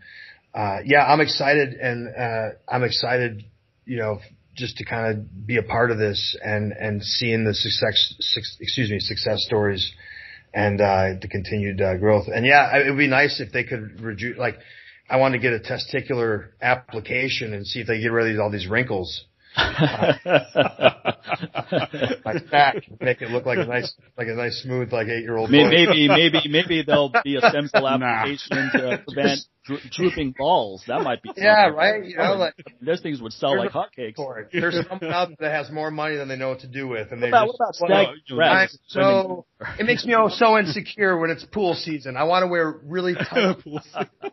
uh, 0.54 0.78
yeah, 0.84 1.04
I'm 1.04 1.20
excited 1.20 1.72
and, 1.74 2.14
uh, 2.16 2.48
I'm 2.68 2.84
excited, 2.84 3.42
you 3.86 3.96
know, 3.96 4.20
just 4.54 4.76
to 4.78 4.84
kind 4.84 5.06
of 5.16 5.46
be 5.46 5.56
a 5.56 5.62
part 5.62 5.90
of 5.90 5.98
this 5.98 6.36
and, 6.44 6.72
and 6.72 7.02
seeing 7.02 7.44
the 7.44 7.54
success, 7.54 8.14
suc- 8.20 8.60
excuse 8.60 8.90
me, 8.90 8.98
success 9.00 9.38
stories 9.46 9.92
and, 10.54 10.80
uh, 10.80 11.14
the 11.20 11.28
continued, 11.28 11.80
uh, 11.80 11.96
growth. 11.96 12.26
And 12.32 12.44
yeah, 12.44 12.76
it 12.76 12.88
would 12.90 12.98
be 12.98 13.08
nice 13.08 13.40
if 13.40 13.52
they 13.52 13.64
could 13.64 14.00
reduce, 14.00 14.36
like, 14.36 14.58
I 15.08 15.16
want 15.16 15.32
to 15.34 15.38
get 15.38 15.52
a 15.52 15.58
testicular 15.58 16.48
application 16.60 17.54
and 17.54 17.66
see 17.66 17.80
if 17.80 17.86
they 17.86 18.00
get 18.00 18.12
rid 18.12 18.34
of 18.34 18.40
all 18.40 18.50
these 18.50 18.66
wrinkles. 18.68 19.24
My 22.24 22.34
back, 22.50 22.76
make 23.00 23.20
it 23.20 23.30
look 23.30 23.46
like 23.46 23.58
a 23.58 23.64
nice, 23.66 23.92
like 24.16 24.28
a 24.28 24.34
nice 24.34 24.62
smooth, 24.62 24.92
like 24.92 25.08
eight 25.08 25.22
year 25.22 25.36
old 25.36 25.50
May- 25.50 25.68
Maybe, 25.68 26.08
maybe, 26.08 26.40
maybe 26.48 26.82
there'll 26.86 27.12
be 27.24 27.36
a 27.36 27.40
stem 27.48 27.68
cell 27.68 27.82
Nah. 27.98 28.06
application 28.06 28.70
to 28.72 29.02
prevent 29.06 29.40
dro- 29.64 29.78
drooping 29.90 30.34
balls. 30.38 30.82
That 30.88 31.02
might 31.02 31.22
be. 31.22 31.30
Yeah, 31.36 31.68
right. 31.68 32.04
You 32.04 32.16
know, 32.16 32.34
like 32.34 32.54
Those 32.82 33.00
things 33.00 33.20
would 33.20 33.32
sell 33.32 33.50
There's 33.56 33.72
like 33.74 33.90
hotcakes. 33.96 34.16
for 34.16 34.38
it. 34.40 34.48
There's 34.52 34.74
someone 34.88 35.12
out 35.12 35.28
there 35.28 35.48
that 35.50 35.56
has 35.56 35.70
more 35.72 35.90
money 35.90 36.16
than 36.16 36.28
they 36.28 36.36
know 36.36 36.50
what 36.50 36.60
to 36.60 36.68
do 36.68 36.86
with, 36.88 37.10
and 37.12 37.22
they 37.22 37.30
What 37.30 37.44
about, 37.54 37.68
just. 37.70 37.80
what 37.80 37.90
about 37.90 38.06
Well, 38.06 38.06
stag 38.06 38.18
you 38.26 38.36
know, 38.36 38.42
I'm 38.42 38.48
breasts? 38.58 38.78
so 38.88 39.46
it 39.78 39.86
makes 39.86 40.04
me 40.04 40.14
oh 40.16 40.28
so 40.28 40.58
insecure 40.58 41.18
when 41.18 41.30
it's 41.30 41.44
pool 41.44 41.74
season. 41.74 42.16
I 42.16 42.24
want 42.24 42.42
to 42.42 42.46
wear 42.48 42.80
really 42.84 43.14
tight 43.30 43.56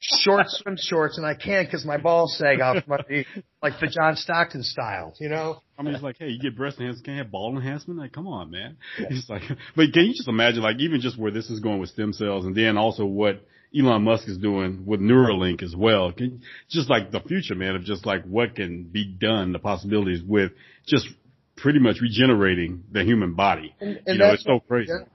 short 0.02 0.48
swim 0.50 0.78
shorts, 0.80 1.18
and 1.18 1.26
I 1.26 1.34
can't 1.36 1.68
because 1.68 1.86
my 1.86 1.98
balls 1.98 2.38
sag 2.38 2.62
off 2.62 2.84
my 2.88 3.02
feet, 3.04 3.28
like 3.62 3.74
the 3.80 3.88
John 3.88 4.16
Stockton 4.16 4.64
style. 4.64 5.14
You 5.20 5.30
know? 5.30 5.62
I 5.78 5.82
mean, 5.82 5.94
it's 5.94 6.04
like, 6.04 6.18
hey, 6.20 6.28
you 6.30 6.40
get 6.40 6.58
breast 6.58 6.78
enhancement, 6.80 7.06
can't 7.06 7.18
have 7.20 7.32
ball 7.32 7.56
enhancement? 7.56 8.00
Like, 8.00 8.12
come 8.12 8.28
on, 8.28 8.52
man. 8.52 8.78
It's 8.98 9.30
like, 9.30 9.44
but 9.76 9.94
can 9.94 10.06
you 10.08 10.14
just 10.14 10.28
imagine, 10.28 10.62
like, 10.62 10.78
even 10.80 11.00
just 11.00 11.18
where 11.18 11.32
this 11.32 11.50
is 11.50 11.62
going 11.62 11.80
with 11.80 11.90
stem 11.90 12.12
cells 12.12 12.46
and 12.46 12.54
then 12.56 12.78
also 12.78 13.06
what 13.06 13.46
Elon 13.78 14.04
Musk 14.04 14.28
is 14.28 14.38
doing 14.38 14.84
with 14.86 15.00
Neuralink 15.00 15.62
as 15.62 15.76
well? 15.76 16.12
Can, 16.12 16.42
just 16.70 16.90
like 16.90 17.12
the 17.12 17.20
future, 17.22 17.56
man, 17.56 17.76
of 17.76 17.84
just 17.84 18.06
like 18.06 18.24
what 18.24 18.56
can 18.56 18.84
be 18.84 19.06
done, 19.06 19.52
the 19.52 19.60
possibilities 19.60 20.22
with 20.24 20.52
just 20.88 21.08
pretty 21.56 21.80
much 21.80 21.98
regenerating 22.02 22.84
the 22.92 23.04
human 23.04 23.36
body. 23.36 23.76
And, 23.80 24.00
you 24.08 24.18
know, 24.18 24.34
it's 24.34 24.44
so 24.44 24.60
crazy. 24.60 24.92
yeah. 24.92 25.06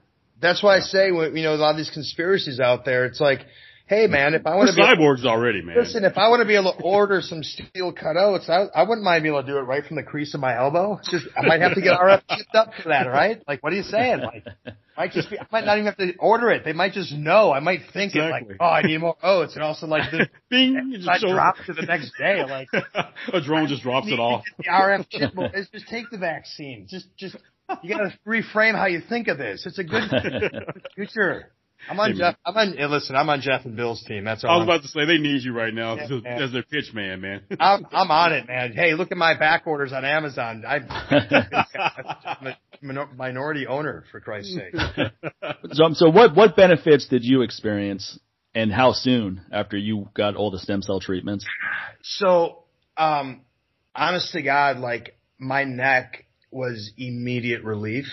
That's 0.41 0.61
why 0.61 0.77
I 0.77 0.79
say 0.79 1.11
when 1.11 1.35
you 1.35 1.43
know 1.43 1.55
a 1.55 1.57
lot 1.57 1.71
of 1.71 1.77
these 1.77 1.89
conspiracies 1.89 2.59
out 2.59 2.85
there, 2.85 3.05
it's 3.05 3.19
like, 3.19 3.39
hey 3.87 4.07
man, 4.07 4.33
if 4.33 4.45
I 4.45 4.55
want 4.55 4.69
to 4.69 4.75
be 4.75 4.81
cyborgs 4.81 5.25
already, 5.25 5.61
man. 5.61 5.77
Listen, 5.77 6.03
if 6.05 6.17
I 6.17 6.29
want 6.29 6.41
to 6.41 6.47
be 6.47 6.55
able 6.55 6.73
to 6.73 6.81
order 6.81 7.21
some 7.21 7.43
steel 7.43 7.93
cutouts, 7.93 8.49
I, 8.49 8.65
I 8.73 8.83
wouldn't 8.83 9.03
mind 9.03 9.23
being 9.23 9.33
able 9.35 9.43
to 9.43 9.47
do 9.51 9.57
it 9.57 9.61
right 9.61 9.85
from 9.85 9.95
the 9.95 10.03
crease 10.03 10.33
of 10.33 10.39
my 10.39 10.57
elbow. 10.57 10.97
It's 10.97 11.11
just 11.11 11.25
I 11.37 11.45
might 11.45 11.61
have 11.61 11.75
to 11.75 11.81
get 11.81 11.99
RF 11.99 12.21
chipped 12.35 12.55
up 12.55 12.71
for 12.81 12.89
that, 12.89 13.07
right? 13.07 13.41
Like, 13.47 13.61
what 13.63 13.73
are 13.73 13.75
you 13.75 13.83
saying? 13.83 14.19
Like, 14.21 14.45
might 14.97 15.11
just 15.11 15.29
be, 15.29 15.39
I 15.39 15.45
might 15.51 15.65
not 15.65 15.77
even 15.77 15.85
have 15.85 15.97
to 15.97 16.13
order 16.17 16.49
it. 16.49 16.63
They 16.63 16.73
might 16.73 16.93
just 16.93 17.13
know. 17.13 17.51
I 17.51 17.59
might 17.59 17.81
think 17.93 18.15
Exactly. 18.15 18.25
it 18.25 18.47
like, 18.49 18.57
oh, 18.59 18.65
I 18.65 18.81
need 18.81 18.99
more 18.99 19.15
oats, 19.21 19.55
and 19.55 19.63
also 19.63 19.87
like 19.87 20.11
the 20.11 20.27
Bing, 20.49 20.93
just 20.95 21.07
I 21.07 21.19
drop 21.19 21.55
to 21.65 21.73
the 21.73 21.83
next 21.83 22.11
day. 22.17 22.43
Like, 22.43 22.69
a 23.33 23.41
drone 23.41 23.67
just 23.67 23.83
drops 23.83 24.07
it 24.07 24.19
off. 24.19 24.43
the 24.57 24.65
RF 24.65 25.05
chip, 25.09 25.33
just 25.71 25.87
take 25.87 26.09
the 26.09 26.17
vaccine. 26.17 26.87
Just, 26.89 27.07
just 27.17 27.35
you 27.81 27.95
got 27.95 28.03
to 28.03 28.17
reframe 28.27 28.75
how 28.75 28.85
you 28.85 29.01
think 29.07 29.27
of 29.27 29.37
this. 29.37 29.65
It's 29.65 29.79
a 29.79 29.83
good 29.83 30.03
future. 30.95 31.51
I'm 31.89 31.99
on 31.99 32.11
Hey, 32.11 32.17
Jeff. 32.17 32.35
I'm 32.45 32.55
on. 32.55 32.73
Hey, 32.77 32.85
listen, 32.87 33.15
I'm 33.15 33.29
on 33.29 33.41
Jeff 33.41 33.65
and 33.65 33.75
Bill's 33.75 34.03
team. 34.03 34.23
That's 34.23 34.43
all. 34.43 34.51
I 34.51 34.53
was 34.55 34.61
I'm- 34.61 34.69
about 34.69 34.81
to 34.83 34.87
say 34.87 35.05
they 35.05 35.17
need 35.17 35.43
you 35.43 35.53
right 35.53 35.73
now 35.73 35.95
Yeah, 35.95 36.19
as, 36.25 36.51
their 36.51 36.63
pitch 36.63 36.93
man, 36.93 37.21
man. 37.21 37.41
I'm 37.59 37.85
I'm 37.91 38.11
on 38.11 38.33
it, 38.33 38.47
man. 38.47 38.73
Hey, 38.73 38.93
look 38.93 39.11
at 39.11 39.17
my 39.17 39.37
back 39.37 39.67
orders 39.67 39.93
on 39.93 40.03
Amazon. 40.05 40.63
I, 40.67 40.77
I'm 42.81 42.97
a 42.97 43.05
minority 43.15 43.67
owner, 43.67 44.03
for 44.11 44.19
Christ's 44.19 44.55
sake. 44.55 44.75
So, 45.73 45.93
so 45.93 46.09
what, 46.09 46.35
what 46.35 46.55
benefits 46.55 47.07
did 47.07 47.23
you 47.23 47.41
experience 47.41 48.19
and 48.53 48.71
how 48.71 48.93
soon 48.93 49.41
after 49.51 49.77
you 49.77 50.09
got 50.13 50.35
all 50.35 50.51
the 50.51 50.59
stem 50.59 50.81
cell 50.81 50.99
treatments? 50.99 51.45
So, 52.01 52.63
um, 52.97 53.41
honest 53.93 54.31
to 54.33 54.41
God, 54.41 54.77
like 54.77 55.17
my 55.37 55.63
neck 55.63 56.25
was 56.51 56.91
immediate 56.97 57.63
relief. 57.63 58.05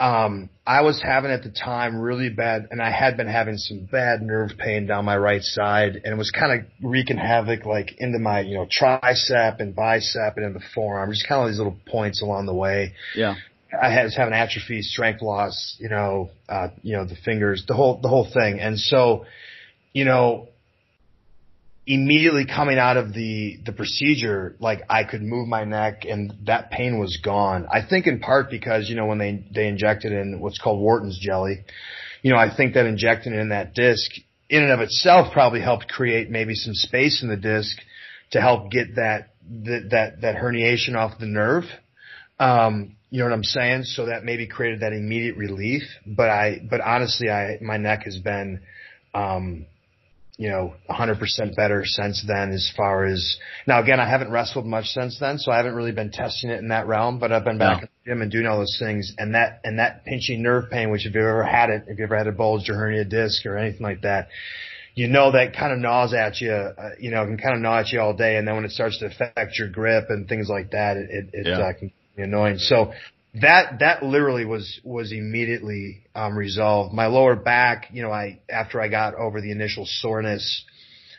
Um, 0.00 0.50
I 0.66 0.82
was 0.82 1.00
having 1.00 1.30
at 1.30 1.42
the 1.42 1.50
time 1.50 1.96
really 1.96 2.28
bad, 2.28 2.68
and 2.70 2.82
I 2.82 2.90
had 2.90 3.16
been 3.16 3.28
having 3.28 3.56
some 3.56 3.88
bad 3.90 4.22
nerve 4.22 4.52
pain 4.58 4.86
down 4.86 5.04
my 5.04 5.16
right 5.16 5.42
side, 5.42 6.00
and 6.04 6.06
it 6.06 6.16
was 6.16 6.30
kind 6.30 6.60
of 6.60 6.66
wreaking 6.82 7.16
havoc, 7.16 7.64
like 7.64 7.94
into 7.98 8.18
my, 8.18 8.40
you 8.40 8.56
know, 8.56 8.66
tricep 8.66 9.60
and 9.60 9.74
bicep 9.74 10.36
and 10.36 10.46
in 10.46 10.52
the 10.52 10.62
forearm, 10.74 11.10
just 11.12 11.28
kind 11.28 11.42
of 11.42 11.48
these 11.48 11.58
little 11.58 11.76
points 11.86 12.22
along 12.22 12.46
the 12.46 12.54
way. 12.54 12.94
Yeah. 13.14 13.36
I 13.80 13.90
had 13.90 14.04
was 14.04 14.16
having 14.16 14.34
atrophy, 14.34 14.82
strength 14.82 15.22
loss, 15.22 15.76
you 15.80 15.88
know, 15.88 16.30
uh, 16.48 16.68
you 16.82 16.96
know, 16.96 17.04
the 17.04 17.16
fingers, 17.16 17.64
the 17.66 17.74
whole, 17.74 18.00
the 18.00 18.08
whole 18.08 18.28
thing. 18.32 18.60
And 18.60 18.78
so, 18.78 19.26
you 19.92 20.04
know, 20.04 20.48
immediately 21.86 22.46
coming 22.46 22.78
out 22.78 22.96
of 22.96 23.12
the, 23.12 23.58
the 23.64 23.72
procedure, 23.72 24.56
like 24.58 24.80
I 24.88 25.04
could 25.04 25.22
move 25.22 25.46
my 25.48 25.64
neck 25.64 26.04
and 26.08 26.32
that 26.46 26.70
pain 26.70 26.98
was 26.98 27.18
gone. 27.22 27.66
I 27.70 27.80
think 27.86 28.06
in 28.06 28.20
part 28.20 28.50
because, 28.50 28.88
you 28.88 28.96
know, 28.96 29.06
when 29.06 29.18
they, 29.18 29.44
they 29.54 29.68
injected 29.68 30.12
in 30.12 30.40
what's 30.40 30.58
called 30.58 30.80
Wharton's 30.80 31.18
jelly, 31.18 31.64
you 32.22 32.32
know, 32.32 32.38
I 32.38 32.54
think 32.54 32.74
that 32.74 32.86
injecting 32.86 33.34
in 33.34 33.50
that 33.50 33.74
disc 33.74 34.10
in 34.48 34.62
and 34.62 34.72
of 34.72 34.80
itself 34.80 35.32
probably 35.32 35.60
helped 35.60 35.88
create 35.88 36.30
maybe 36.30 36.54
some 36.54 36.74
space 36.74 37.22
in 37.22 37.28
the 37.28 37.36
disc 37.36 37.76
to 38.30 38.40
help 38.40 38.70
get 38.70 38.96
that, 38.96 39.34
that, 39.64 39.88
that, 39.90 40.20
that 40.22 40.36
herniation 40.36 40.96
off 40.96 41.18
the 41.18 41.26
nerve. 41.26 41.64
Um, 42.38 42.96
you 43.10 43.18
know 43.18 43.26
what 43.26 43.34
I'm 43.34 43.44
saying? 43.44 43.84
So 43.84 44.06
that 44.06 44.24
maybe 44.24 44.46
created 44.46 44.80
that 44.80 44.92
immediate 44.92 45.36
relief. 45.36 45.82
But 46.06 46.30
I, 46.30 46.60
but 46.68 46.80
honestly, 46.80 47.28
I, 47.28 47.58
my 47.60 47.76
neck 47.76 48.04
has 48.04 48.18
been, 48.18 48.62
um, 49.12 49.66
you 50.36 50.48
know, 50.50 50.74
100% 50.90 51.54
better 51.54 51.84
since 51.84 52.24
then 52.26 52.50
as 52.50 52.72
far 52.76 53.04
as, 53.04 53.36
now 53.68 53.80
again, 53.80 54.00
I 54.00 54.08
haven't 54.08 54.30
wrestled 54.30 54.66
much 54.66 54.86
since 54.86 55.18
then, 55.20 55.38
so 55.38 55.52
I 55.52 55.56
haven't 55.58 55.74
really 55.74 55.92
been 55.92 56.10
testing 56.10 56.50
it 56.50 56.58
in 56.58 56.68
that 56.68 56.88
realm, 56.88 57.18
but 57.20 57.30
I've 57.30 57.44
been 57.44 57.58
back 57.58 57.82
No. 57.82 57.82
in 57.82 57.88
the 58.04 58.10
gym 58.10 58.22
and 58.22 58.32
doing 58.32 58.46
all 58.46 58.58
those 58.58 58.76
things 58.80 59.14
and 59.16 59.34
that, 59.36 59.60
and 59.62 59.78
that 59.78 60.04
pinching 60.04 60.42
nerve 60.42 60.70
pain, 60.70 60.90
which 60.90 61.06
if 61.06 61.14
you've 61.14 61.22
ever 61.24 61.44
had 61.44 61.70
it, 61.70 61.82
if 61.86 61.98
you've 61.98 62.06
ever 62.06 62.16
had 62.18 62.26
a 62.26 62.32
bulged 62.32 62.68
or 62.68 62.74
hernia 62.74 63.04
disc 63.04 63.46
or 63.46 63.56
anything 63.56 63.82
like 63.82 64.02
that, 64.02 64.28
you 64.96 65.08
know 65.08 65.32
that 65.32 65.56
kind 65.56 65.72
of 65.72 65.78
gnaws 65.78 66.14
at 66.14 66.40
you, 66.40 66.52
uh, 66.52 66.90
you 67.00 67.10
know, 67.10 67.24
can 67.24 67.36
kind 67.38 67.54
of 67.56 67.60
gnaw 67.62 67.78
at 67.80 67.90
you 67.92 68.00
all 68.00 68.14
day, 68.14 68.36
and 68.36 68.46
then 68.46 68.54
when 68.54 68.64
it 68.64 68.70
starts 68.70 68.98
to 69.00 69.06
affect 69.06 69.58
your 69.58 69.68
grip 69.68 70.04
and 70.08 70.28
things 70.28 70.48
like 70.48 70.70
that, 70.70 70.96
it 70.96 71.10
it, 71.10 71.26
it 71.32 71.46
Yeah. 71.46 71.58
uh, 71.66 71.72
can 71.72 71.92
be 72.16 72.22
annoying. 72.22 72.58
So 72.58 72.92
that 73.40 73.80
that 73.80 74.02
literally 74.02 74.44
was 74.44 74.80
was 74.84 75.12
immediately 75.12 76.04
um, 76.14 76.36
resolved. 76.36 76.94
My 76.94 77.06
lower 77.06 77.36
back, 77.36 77.88
you 77.92 78.02
know, 78.02 78.10
I 78.10 78.40
after 78.48 78.80
I 78.80 78.88
got 78.88 79.14
over 79.14 79.40
the 79.40 79.50
initial 79.50 79.86
soreness 79.86 80.64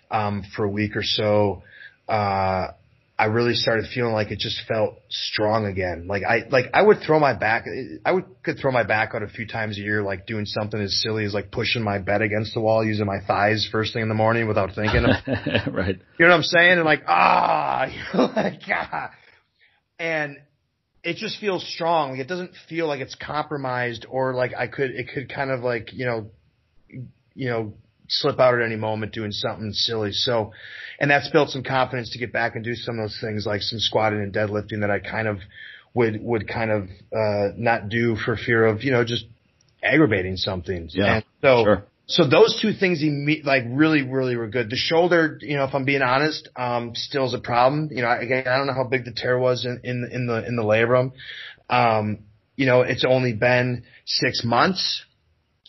um, 0.10 0.44
for 0.56 0.64
a 0.64 0.70
week 0.70 0.96
or 0.96 1.04
so, 1.04 1.64
uh, 2.08 2.68
I 3.18 3.26
really 3.26 3.54
started 3.54 3.86
feeling 3.94 4.12
like 4.12 4.32
it 4.32 4.40
just 4.40 4.60
felt 4.68 4.96
strong 5.10 5.66
again. 5.66 6.06
Like 6.08 6.24
I, 6.24 6.48
like 6.50 6.66
I 6.74 6.82
would 6.82 6.98
throw 7.06 7.18
my 7.18 7.34
back, 7.34 7.66
I 8.04 8.12
would, 8.12 8.26
could 8.44 8.60
throw 8.60 8.74
my 8.74 8.84
back 8.84 9.12
out 9.14 9.24
a 9.24 9.28
few 9.28 9.48
times 9.48 9.78
a 9.78 9.82
year, 9.82 10.04
like 10.04 10.26
doing 10.26 10.46
something 10.46 10.80
as 10.80 11.02
silly 11.02 11.24
as 11.24 11.34
like 11.34 11.50
pushing 11.50 11.82
my 11.82 11.98
bed 11.98 12.22
against 12.22 12.54
the 12.54 12.60
wall 12.60 12.84
using 12.84 13.06
my 13.06 13.20
thighs 13.26 13.70
first 13.72 13.94
thing 13.94 14.02
in 14.02 14.10
the 14.10 14.16
morning 14.16 14.50
without 14.50 14.76
thinking. 14.76 15.04
right. 15.74 15.98
You 16.20 16.26
know 16.26 16.32
what 16.32 16.36
I'm 16.36 16.44
saying? 16.44 16.74
And 16.74 16.84
like, 16.84 17.04
ah, 17.08 17.88
like, 18.36 18.62
ah. 18.70 19.12
And 19.98 20.38
it 21.06 21.18
just 21.18 21.40
feels 21.40 21.64
strong. 21.72 22.12
Like 22.12 22.20
it 22.20 22.28
doesn't 22.28 22.52
feel 22.68 22.88
like 22.88 23.00
it's 23.00 23.16
compromised 23.16 24.08
or 24.10 24.34
like 24.34 24.54
I 24.58 24.66
could, 24.66 24.90
it 24.90 25.08
could 25.14 25.32
kind 25.32 25.52
of 25.52 25.62
like, 25.62 25.94
you 25.94 26.06
know, 26.06 26.32
you 27.36 27.50
know, 27.50 27.74
slip 28.08 28.40
out 28.40 28.56
at 28.56 28.66
any 28.66 28.76
moment 28.76 29.14
doing 29.14 29.32
something 29.32 29.72
silly. 29.72 30.12
So, 30.12 30.52
and 31.00 31.10
that's 31.12 31.30
built 31.30 31.50
some 31.50 31.64
confidence 31.64 32.12
to 32.12 32.20
get 32.20 32.34
back 32.34 32.56
and 32.56 32.64
do 32.64 32.74
some 32.74 32.98
of 32.98 33.04
those 33.04 33.20
things 33.22 33.46
like 33.46 33.62
some 33.62 33.80
squatting 33.80 34.20
and 34.20 34.34
deadlifting 34.34 34.82
that 34.82 34.90
I 34.90 34.98
kind 35.00 35.28
of 35.28 35.38
would, 35.94 36.22
would 36.24 36.48
kind 36.48 36.72
of, 36.72 36.84
uh, 37.16 37.54
not 37.56 37.88
do 37.88 38.16
for 38.16 38.36
fear 38.36 38.66
of, 38.66 38.84
you 38.84 38.92
know, 38.92 39.04
just 39.04 39.26
aggravating 39.84 40.38
something. 40.38 40.90
Yeah. 40.92 41.18
And 41.18 41.26
so, 41.42 41.64
sure. 41.64 41.84
So 42.08 42.28
those 42.28 42.60
two 42.62 42.74
things 42.74 43.04
like 43.44 43.64
really, 43.68 44.04
really 44.04 44.36
were 44.36 44.48
good. 44.48 44.70
The 44.70 44.76
shoulder, 44.76 45.40
you 45.42 45.58
know, 45.58 45.64
if 45.64 45.74
I'm 45.74 45.86
being 45.86 46.04
honest, 46.04 46.50
um, 46.56 46.92
still 46.94 47.26
is 47.26 47.34
a 47.34 47.40
problem. 47.40 47.90
You 47.92 48.04
know, 48.04 48.12
again, 48.12 48.48
I 48.48 48.58
don't 48.58 48.68
know 48.68 48.74
how 48.74 48.84
big 48.84 49.06
the 49.06 49.12
tear 49.12 49.40
was 49.40 49.66
in, 49.66 49.82
in, 49.84 50.08
in 50.12 50.28
the, 50.28 50.46
in 50.46 50.56
the 50.56 50.64
labrum. 50.64 51.14
Um, 51.70 52.20
you 52.56 52.68
know, 52.68 52.82
it's 52.82 53.04
only 53.08 53.34
been 53.34 53.86
six 54.06 54.44
months. 54.44 55.04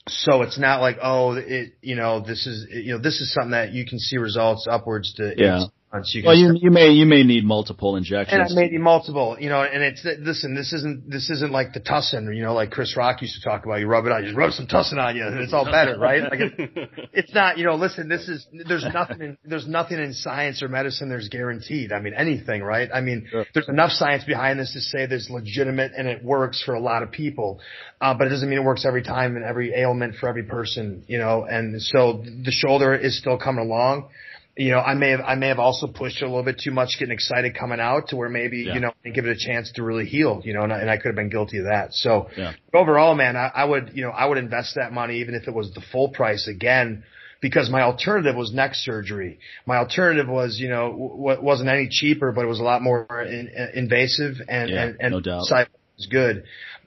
So 0.08 0.42
it's 0.42 0.58
not 0.58 0.80
like, 0.80 0.98
oh, 1.02 1.32
it, 1.32 1.72
you 1.80 1.96
know, 1.96 2.20
this 2.20 2.46
is, 2.46 2.66
you 2.70 2.92
know, 2.92 2.98
this 2.98 3.20
is 3.20 3.32
something 3.32 3.52
that 3.52 3.72
you 3.72 3.86
can 3.86 3.98
see 3.98 4.18
results 4.18 4.66
upwards 4.70 5.14
to 5.14 5.34
yeah. 5.36 5.64
Months. 5.96 6.14
You 6.14 6.22
well, 6.24 6.34
you 6.36 6.56
you 6.60 6.70
may 6.70 6.90
you 6.90 7.06
may 7.06 7.22
need 7.22 7.44
multiple 7.44 7.96
injections. 7.96 8.32
and 8.32 8.42
I 8.58 8.62
may 8.62 8.68
need 8.68 8.80
multiple, 8.80 9.36
you 9.38 9.48
know, 9.48 9.62
and 9.62 9.82
it's 9.82 10.04
listen, 10.20 10.54
this 10.54 10.72
isn't 10.72 11.08
this 11.10 11.30
isn't 11.30 11.50
like 11.52 11.72
the 11.72 11.80
tussin, 11.80 12.34
you 12.34 12.42
know, 12.42 12.54
like 12.54 12.70
Chris 12.70 12.96
Rock 12.96 13.22
used 13.22 13.40
to 13.40 13.48
talk 13.48 13.64
about. 13.64 13.80
You 13.80 13.86
rub 13.86 14.06
it 14.06 14.12
on, 14.12 14.22
you 14.22 14.28
just 14.28 14.38
rub 14.38 14.52
some 14.52 14.66
tussin 14.66 14.98
on 14.98 15.16
you, 15.16 15.26
and 15.26 15.38
it's 15.38 15.52
all 15.52 15.64
better, 15.64 15.98
right? 15.98 16.22
Like 16.22 16.40
it, 16.40 16.90
it's 17.12 17.34
not, 17.34 17.58
you 17.58 17.64
know. 17.64 17.74
Listen, 17.76 18.08
this 18.08 18.28
is 18.28 18.46
there's 18.68 18.86
nothing 18.92 19.20
in 19.20 19.38
there's 19.44 19.66
nothing 19.66 19.98
in 19.98 20.12
science 20.12 20.62
or 20.62 20.68
medicine 20.68 21.08
there's 21.08 21.28
guaranteed. 21.28 21.92
I 21.92 22.00
mean, 22.00 22.14
anything, 22.14 22.62
right? 22.62 22.88
I 22.92 23.00
mean, 23.00 23.26
Sure. 23.30 23.44
there's 23.54 23.68
enough 23.68 23.92
science 23.92 24.24
behind 24.24 24.60
this 24.60 24.72
to 24.74 24.80
say 24.80 25.06
there's 25.06 25.28
legitimate 25.30 25.92
and 25.96 26.06
it 26.06 26.22
works 26.22 26.62
for 26.62 26.74
a 26.74 26.80
lot 26.80 27.02
of 27.02 27.10
people, 27.10 27.60
uh, 28.00 28.14
but 28.14 28.26
it 28.26 28.30
doesn't 28.30 28.48
mean 28.48 28.58
it 28.58 28.64
works 28.64 28.84
every 28.84 29.02
time 29.02 29.36
and 29.36 29.44
every 29.44 29.74
ailment 29.74 30.14
for 30.16 30.28
every 30.28 30.44
person, 30.44 31.04
you 31.06 31.18
know. 31.18 31.44
And 31.44 31.80
so 31.82 32.22
the 32.22 32.50
shoulder 32.50 32.94
is 32.94 33.18
still 33.18 33.38
coming 33.38 33.64
along 33.64 34.08
you 34.56 34.70
know, 34.70 34.78
I 34.78 34.94
may 34.94 35.10
have 35.10 35.20
I 35.20 35.34
may 35.34 35.48
have 35.48 35.58
also 35.58 35.86
pushed 35.86 36.22
it 36.22 36.24
a 36.24 36.28
little 36.28 36.42
bit 36.42 36.58
too 36.58 36.70
much, 36.70 36.96
getting 36.98 37.12
excited 37.12 37.54
coming 37.54 37.78
out 37.80 38.08
to 38.08 38.16
where 38.16 38.28
maybe 38.28 38.58
Yeah. 38.62 38.74
you 38.74 38.80
know 38.80 38.92
and 39.04 39.14
give 39.14 39.26
it 39.26 39.30
a 39.30 39.36
chance 39.38 39.70
to 39.72 39.82
really 39.82 40.06
heal, 40.06 40.40
you 40.44 40.54
know, 40.54 40.62
and 40.62 40.72
I, 40.72 40.78
and 40.80 40.90
I 40.90 40.96
could 40.96 41.06
have 41.08 41.14
been 41.16 41.28
guilty 41.28 41.58
of 41.58 41.64
that. 41.64 41.92
So 41.92 42.28
Yeah. 42.36 42.52
overall, 42.72 43.14
man, 43.14 43.36
I, 43.36 43.50
I 43.54 43.64
would 43.64 43.90
you 43.94 44.02
know 44.02 44.10
I 44.10 44.24
would 44.26 44.38
invest 44.38 44.76
that 44.76 44.92
money 44.92 45.20
even 45.20 45.34
if 45.34 45.46
it 45.46 45.54
was 45.54 45.72
the 45.74 45.82
full 45.92 46.08
price 46.10 46.48
again. 46.48 47.04
Because 47.42 47.68
my 47.68 47.82
alternative 47.82 48.34
was 48.34 48.50
neck 48.54 48.70
surgery. 48.74 49.40
My 49.66 49.76
alternative 49.76 50.26
was, 50.26 50.58
you 50.58 50.70
know, 50.70 50.90
w- 50.90 51.42
wasn't 51.42 51.68
any 51.68 51.86
cheaper, 51.90 52.32
but 52.32 52.42
it 52.44 52.48
was 52.48 52.60
a 52.60 52.62
lot 52.62 52.80
more 52.80 53.06
in, 53.22 53.50
invasive 53.74 54.36
and 54.48 54.70
Yeah, 54.70 54.82
and, 54.84 54.96
and 55.00 55.12
no 55.12 55.20
doubt. 55.20 55.42
side 55.44 55.68
was 55.98 56.06
good. 56.06 56.44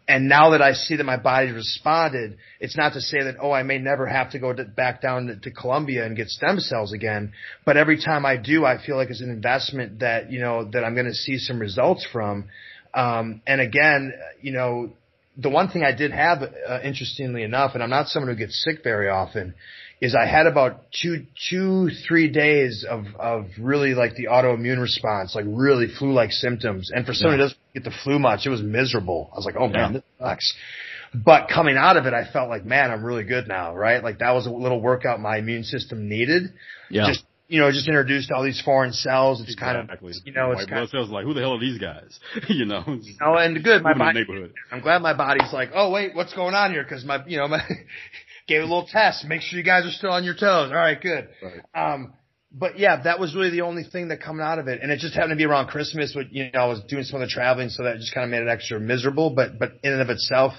And 0.10 0.28
now 0.28 0.50
that 0.50 0.62
I 0.62 0.74
see 0.74 0.96
that 0.96 1.04
my 1.04 1.18
body 1.18 1.52
responded, 1.52 2.40
it's 2.60 2.76
not 2.76 2.94
to 2.94 3.00
say 3.02 3.22
that, 3.22 3.36
oh, 3.40 3.52
I 3.52 3.62
may 3.62 3.78
never 3.78 4.08
have 4.08 4.32
to 4.32 4.40
go 4.40 4.52
to, 4.52 4.66
back 4.66 5.04
down 5.04 5.28
to, 5.28 5.36
to 5.36 5.52
Colombia 5.52 6.04
and 6.04 6.18
get 6.18 6.30
stem 6.30 6.60
cells 6.60 6.94
again. 6.94 7.32
But 7.64 7.78
every 7.78 8.02
time 8.04 8.26
I 8.26 8.36
do, 8.36 8.66
I 8.66 8.84
feel 8.84 8.96
like 8.96 9.12
it's 9.12 9.22
an 9.22 9.30
investment 9.30 10.00
that, 10.00 10.32
you 10.32 10.40
know, 10.40 10.68
that 10.72 10.84
I'm 10.84 10.96
going 10.96 11.06
to 11.06 11.14
see 11.14 11.38
some 11.38 11.60
results 11.60 12.08
from. 12.12 12.50
Um, 12.92 13.44
and 13.46 13.62
again, 13.62 14.14
you 14.42 14.52
know, 14.52 14.94
the 15.38 15.52
one 15.52 15.70
thing 15.70 15.84
I 15.84 15.96
did 15.96 16.12
have, 16.12 16.42
uh, 16.42 16.80
interestingly 16.84 17.44
enough, 17.44 17.76
and 17.76 17.84
I'm 17.84 17.92
not 17.92 18.08
someone 18.08 18.34
who 18.34 18.40
gets 18.40 18.60
sick 18.64 18.84
very 18.84 19.10
often, 19.10 19.54
is 20.02 20.16
I 20.16 20.26
had 20.26 20.48
about 20.48 20.84
two, 20.94 21.26
two, 21.50 21.90
three 22.08 22.30
days 22.30 22.86
of, 22.90 23.06
of 23.20 23.48
really 23.60 23.94
like 23.96 24.16
the 24.16 24.28
autoimmune 24.28 24.82
response, 24.82 25.36
like 25.36 25.46
really 25.48 25.88
flu-like 25.88 26.32
symptoms. 26.32 26.90
And 26.94 27.06
for 27.06 27.14
someone 27.14 27.38
who 27.40 27.44
Yeah. 27.44 27.50
doesn't 27.50 27.60
get 27.74 27.84
the 27.84 27.92
flu 28.04 28.18
much, 28.18 28.46
it 28.46 28.50
was 28.50 28.62
miserable. 28.62 29.30
I 29.34 29.36
was 29.36 29.46
like, 29.46 29.56
oh 29.60 29.68
man, 29.68 29.74
Yeah. 29.74 29.92
this 30.00 30.04
sucks. 30.20 30.54
But 31.14 31.50
coming 31.50 31.76
out 31.76 31.98
of 31.98 32.06
it, 32.06 32.14
I 32.14 32.24
felt 32.32 32.50
like, 32.50 32.64
man, 32.66 32.92
I'm 32.92 33.04
really 33.04 33.24
good 33.26 33.48
now, 33.48 33.76
right? 33.76 34.02
Like 34.04 34.20
that 34.20 34.32
was 34.32 34.46
a 34.46 34.52
little 34.52 34.80
workout 34.80 35.20
my 35.20 35.38
immune 35.38 35.64
system 35.64 36.08
needed. 36.08 36.44
Yeah. 36.90 37.08
Just, 37.08 37.26
you 37.50 37.60
know, 37.60 37.72
just 37.72 37.88
introduced 37.88 38.32
all 38.32 38.44
these 38.44 38.62
foreign 38.62 38.94
cells. 38.94 39.42
It's 39.42 39.56
kind 39.56 39.76
of, 39.76 39.86
Exactly. 39.86 40.14
you 40.24 40.32
know, 40.34 40.52
it's 40.52 40.62
White 40.62 40.70
kind 40.70 40.84
of, 40.84 40.90
cells 40.90 41.10
like, 41.10 41.26
who 41.26 41.34
the 41.34 41.42
hell 41.42 41.56
are 41.56 41.60
these 41.60 41.80
guys? 41.80 42.20
you 42.48 42.66
know, 42.66 42.84
oh, 42.88 43.34
and 43.36 43.62
good. 43.64 43.82
My 43.82 43.90
moving 43.90 43.92
in 43.92 43.98
the 43.98 43.98
body, 43.98 44.20
neighborhood. 44.20 44.54
I'm 44.72 44.82
glad 44.82 45.02
my 45.02 45.14
body's 45.14 45.52
like, 45.52 45.72
oh 45.74 45.90
wait, 45.90 46.16
what's 46.16 46.34
going 46.34 46.54
on 46.54 46.72
here? 46.72 46.86
Cause 46.86 47.04
my, 47.04 47.26
you 47.26 47.38
know, 47.38 47.48
my, 47.48 47.60
gave 48.50 48.62
a 48.62 48.66
little 48.66 48.86
test. 48.86 49.24
Make 49.26 49.42
sure 49.42 49.58
you 49.58 49.64
guys 49.64 49.86
are 49.86 49.92
still 49.92 50.12
on 50.12 50.24
your 50.24 50.34
toes. 50.34 50.72
All 50.72 50.76
right, 50.76 51.00
good. 51.00 51.30
Right. 51.42 51.62
Um, 51.94 52.14
but 52.52 52.80
yeah, 52.80 53.04
that 53.04 53.20
was 53.20 53.36
really 53.36 53.52
the 53.52 53.62
only 53.62 53.84
thing 53.84 54.08
that 54.08 54.22
coming 54.22 54.46
out 54.46 54.58
of 54.60 54.68
it. 54.68 54.82
And 54.82 54.92
it 54.92 55.00
just 55.00 55.14
happened 55.14 55.32
to 55.32 55.36
be 55.38 55.46
around 55.46 55.68
Christmas, 55.68 56.14
but 56.14 56.34
you 56.34 56.50
know, 56.52 56.60
I 56.60 56.66
was 56.66 56.82
doing 56.88 57.04
some 57.04 57.22
of 57.22 57.28
the 57.28 57.32
traveling, 57.32 57.70
so 57.70 57.84
that 57.84 57.98
just 57.98 58.14
kind 58.14 58.26
of 58.26 58.32
made 58.32 58.42
it 58.42 58.50
extra 58.50 58.80
miserable. 58.80 59.30
But, 59.30 59.60
but 59.60 59.74
in 59.84 59.94
and 59.94 60.02
of 60.02 60.10
itself, 60.10 60.54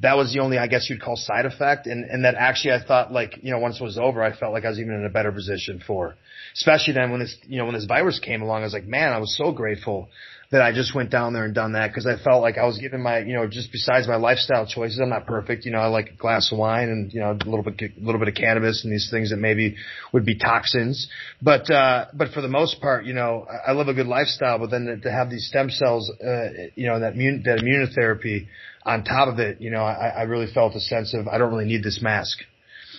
that 0.00 0.16
was 0.16 0.32
the 0.32 0.40
only, 0.40 0.58
I 0.58 0.66
guess 0.66 0.90
you'd 0.90 1.00
call 1.00 1.16
side 1.16 1.46
effect. 1.46 1.86
And, 1.86 2.04
and 2.10 2.24
that 2.24 2.34
actually 2.34 2.72
I 2.72 2.84
thought 2.84 3.12
like, 3.12 3.38
you 3.40 3.52
know, 3.52 3.60
once 3.60 3.80
it 3.80 3.84
was 3.84 3.98
over, 3.98 4.22
I 4.22 4.36
felt 4.36 4.52
like 4.52 4.64
I 4.64 4.68
was 4.68 4.80
even 4.80 4.94
in 4.94 5.04
a 5.04 5.10
better 5.10 5.30
position 5.30 5.80
for, 5.86 6.16
especially 6.54 6.94
then 6.94 7.12
when 7.12 7.20
this, 7.20 7.36
you 7.46 7.58
know, 7.58 7.66
when 7.66 7.74
this 7.74 7.84
virus 7.84 8.18
came 8.18 8.42
along, 8.42 8.62
I 8.62 8.64
was 8.64 8.72
like, 8.72 8.86
man, 8.86 9.12
I 9.12 9.18
was 9.18 9.36
so 9.36 9.52
grateful 9.52 10.08
that 10.52 10.60
I 10.60 10.70
just 10.70 10.94
went 10.94 11.10
down 11.10 11.32
there 11.32 11.44
and 11.46 11.54
done 11.54 11.72
that 11.72 11.88
because 11.88 12.06
I 12.06 12.22
felt 12.22 12.42
like 12.42 12.58
I 12.58 12.66
was 12.66 12.76
giving 12.78 13.02
my, 13.02 13.20
you 13.20 13.32
know, 13.32 13.48
just 13.48 13.72
besides 13.72 14.06
my 14.06 14.16
lifestyle 14.16 14.66
choices, 14.66 15.00
I'm 15.00 15.08
not 15.08 15.26
perfect. 15.26 15.64
You 15.64 15.72
know, 15.72 15.78
I 15.78 15.86
like 15.86 16.10
a 16.10 16.16
glass 16.16 16.52
of 16.52 16.58
wine 16.58 16.90
and, 16.90 17.10
you 17.10 17.20
know, 17.20 17.30
a 17.30 17.48
little 17.48 17.62
bit, 17.62 17.80
a 17.80 18.04
little 18.04 18.18
bit 18.18 18.28
of 18.28 18.34
cannabis 18.34 18.84
and 18.84 18.92
these 18.92 19.08
things 19.10 19.30
that 19.30 19.38
maybe 19.38 19.76
would 20.12 20.26
be 20.26 20.36
toxins. 20.36 21.08
But, 21.40 21.70
uh, 21.70 22.08
but 22.12 22.32
for 22.34 22.42
the 22.42 22.48
most 22.48 22.82
part, 22.82 23.06
you 23.06 23.14
know, 23.14 23.46
I, 23.50 23.70
I 23.70 23.72
live 23.72 23.88
a 23.88 23.94
good 23.94 24.06
lifestyle, 24.06 24.58
but 24.58 24.70
then 24.70 24.84
to, 24.84 24.98
to 24.98 25.10
have 25.10 25.30
these 25.30 25.48
stem 25.48 25.70
cells, 25.70 26.12
uh, 26.22 26.68
you 26.74 26.86
know, 26.86 27.00
that 27.00 27.14
immune, 27.14 27.42
that 27.46 27.60
immunotherapy 27.60 28.46
on 28.84 29.04
top 29.04 29.28
of 29.28 29.38
it, 29.38 29.58
you 29.58 29.70
know, 29.70 29.82
I, 29.82 30.08
I 30.08 30.22
really 30.24 30.52
felt 30.52 30.74
a 30.74 30.80
sense 30.80 31.14
of 31.14 31.28
I 31.28 31.38
don't 31.38 31.50
really 31.50 31.64
need 31.64 31.82
this 31.82 32.00
mask. 32.02 32.38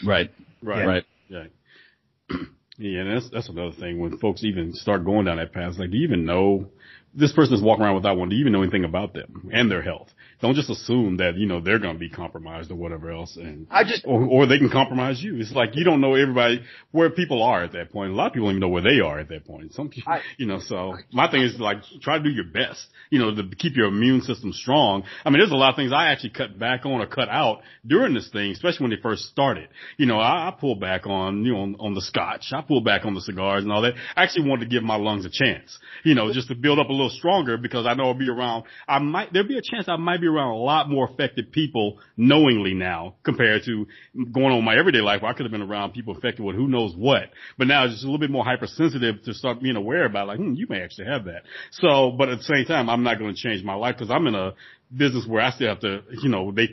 right. 0.04 0.32
Right. 0.64 0.88
Right. 0.88 1.04
Yeah. 1.30 1.44
yeah, 2.80 3.02
and 3.02 3.16
that's 3.16 3.30
that's 3.30 3.50
another 3.50 3.76
thing 3.80 4.00
when 4.00 4.18
folks 4.18 4.44
even 4.44 4.74
start 4.74 5.06
going 5.06 5.26
down 5.26 5.38
that 5.38 5.54
path. 5.54 5.74
Like, 5.78 5.92
do 5.92 5.98
you 5.98 6.08
even 6.08 6.26
know 6.26 6.70
this 7.16 7.32
person 7.32 7.54
is 7.54 7.62
walking 7.62 7.84
around 7.86 7.96
without 7.96 8.18
one? 8.18 8.30
Do 8.30 8.36
you 8.36 8.42
even 8.42 8.54
know 8.54 8.62
anything 8.62 8.86
about 8.86 9.14
them 9.14 9.50
and 9.54 9.70
their 9.70 9.82
health? 9.82 10.14
Don't 10.42 10.56
just 10.56 10.70
assume 10.70 11.18
that 11.18 11.36
you 11.38 11.46
know 11.48 11.60
they're 11.62 11.80
going 11.80 11.94
to 11.96 12.00
be 12.00 12.10
compromised 12.10 12.72
or 12.72 12.76
whatever 12.76 13.12
else, 13.12 13.38
and 13.38 13.68
I 13.72 13.84
just 13.84 14.04
or, 14.06 14.24
or 14.26 14.46
they 14.46 14.58
can 14.58 14.70
compromise 14.70 15.22
you. 15.22 15.38
It's 15.40 15.52
like 15.52 15.76
you 15.76 15.84
don't 15.84 16.02
know 16.02 16.16
everybody 16.16 16.62
where 16.92 17.10
people 17.10 17.42
are 17.44 17.64
at 17.64 17.72
that 17.74 17.92
point. 17.92 18.12
A 18.12 18.16
lot 18.16 18.28
of 18.28 18.34
people 18.34 18.48
don't 18.48 18.56
even 18.58 18.62
know 18.62 18.70
where 18.70 18.82
they 18.82 19.00
are 19.00 19.20
at 19.20 19.30
that 19.30 19.46
point. 19.46 19.74
Some, 19.74 19.90
people, 19.90 20.12
I- 20.14 20.22
you 20.38 20.46
know. 20.46 20.60
So 20.60 20.96
my 21.12 21.30
thing 21.32 21.42
is 21.44 21.60
like 21.60 21.78
try 22.02 22.18
to 22.18 22.24
do 22.24 22.30
your 22.30 22.46
best, 22.46 22.86
you 23.10 23.20
know, 23.20 23.34
to 23.34 23.44
keep 23.56 23.76
your 23.76 23.88
immune 23.88 24.22
system 24.22 24.52
strong. 24.54 25.04
I 25.26 25.30
mean, 25.30 25.40
there's 25.40 25.52
a 25.52 25.56
lot 25.56 25.70
of 25.70 25.76
things 25.76 25.92
I 25.94 26.08
actually 26.12 26.32
cut 26.32 26.58
back 26.60 26.86
on 26.86 27.00
or 27.02 27.08
cut 27.08 27.30
out 27.30 27.62
during 27.86 28.14
this 28.14 28.30
thing, 28.30 28.52
especially 28.52 28.84
when 28.86 28.92
they 28.92 29.02
first 29.02 29.24
started. 29.24 29.70
You 29.98 30.06
know, 30.08 30.20
I, 30.20 30.50
I 30.50 30.54
pulled 30.60 30.80
back 30.80 31.06
on 31.08 31.46
you 31.46 31.54
know 31.54 31.60
on, 31.60 31.76
on 31.80 31.94
the 31.94 32.02
scotch, 32.02 32.48
I 32.52 32.62
pulled 32.62 32.86
back 32.86 33.06
on 33.06 33.14
the 33.14 33.22
cigars 33.22 33.64
and 33.64 33.72
all 33.72 33.82
that. 33.84 33.94
I 34.16 34.24
actually 34.24 34.50
wanted 34.50 34.66
to 34.66 34.70
give 34.70 34.84
my 34.84 34.96
lungs 34.96 35.26
a 35.26 35.30
chance, 35.30 35.78
you 36.04 36.16
know, 36.16 36.32
just 36.34 36.48
to 36.50 36.56
build 36.56 36.80
up 36.80 36.90
a 36.90 36.92
little 36.92 37.10
stronger 37.10 37.58
because 37.58 37.86
I 37.86 37.94
know 37.94 38.06
I'll 38.06 38.14
be 38.14 38.30
around. 38.30 38.64
I 38.88 39.00
might 39.00 39.32
there'll 39.32 39.48
be 39.48 39.58
a 39.58 39.62
chance 39.62 39.88
I 39.88 39.96
might 39.98 40.22
be 40.22 40.28
around 40.34 40.52
a 40.52 40.58
lot 40.58 40.90
more 40.90 41.10
affected 41.10 41.52
people 41.52 42.00
knowingly 42.18 42.74
now 42.74 43.16
compared 43.24 43.64
to 43.66 43.88
going 44.32 44.54
on 44.54 44.64
my 44.64 44.78
everyday 44.78 45.02
life 45.02 45.22
where 45.22 45.32
I 45.32 45.34
could 45.34 45.46
have 45.46 45.52
been 45.52 45.62
around 45.62 45.94
people 45.94 46.16
affected 46.16 46.44
with 46.44 46.56
who 46.56 46.68
knows 46.68 46.96
what. 46.96 47.30
But 47.58 47.68
now 47.68 47.86
it's 47.86 47.94
just 47.94 48.04
a 48.04 48.08
little 48.08 48.20
bit 48.20 48.32
more 48.32 48.44
hypersensitive 48.44 49.24
to 49.24 49.34
start 49.34 49.62
being 49.62 49.76
aware 49.76 50.06
about 50.06 50.28
like, 50.28 50.40
hmm, 50.40 50.54
you 50.54 50.68
may 50.70 50.82
actually 50.82 51.08
have 51.08 51.26
that. 51.26 51.44
So, 51.72 52.12
but 52.12 52.30
at 52.30 52.40
the 52.40 52.44
same 52.44 52.66
time, 52.66 52.90
I'm 52.90 53.04
not 53.04 53.20
going 53.20 53.34
to 53.34 53.40
change 53.40 53.64
my 53.64 53.76
life 53.76 53.96
because 53.98 54.12
I'm 54.12 54.28
in 54.28 54.36
a 54.36 54.54
business 54.96 55.26
where 55.28 55.42
I 55.42 55.52
still 55.52 55.70
have 55.70 55.82
to, 55.82 56.02
you 56.22 56.30
know, 56.30 56.52
they 56.52 56.70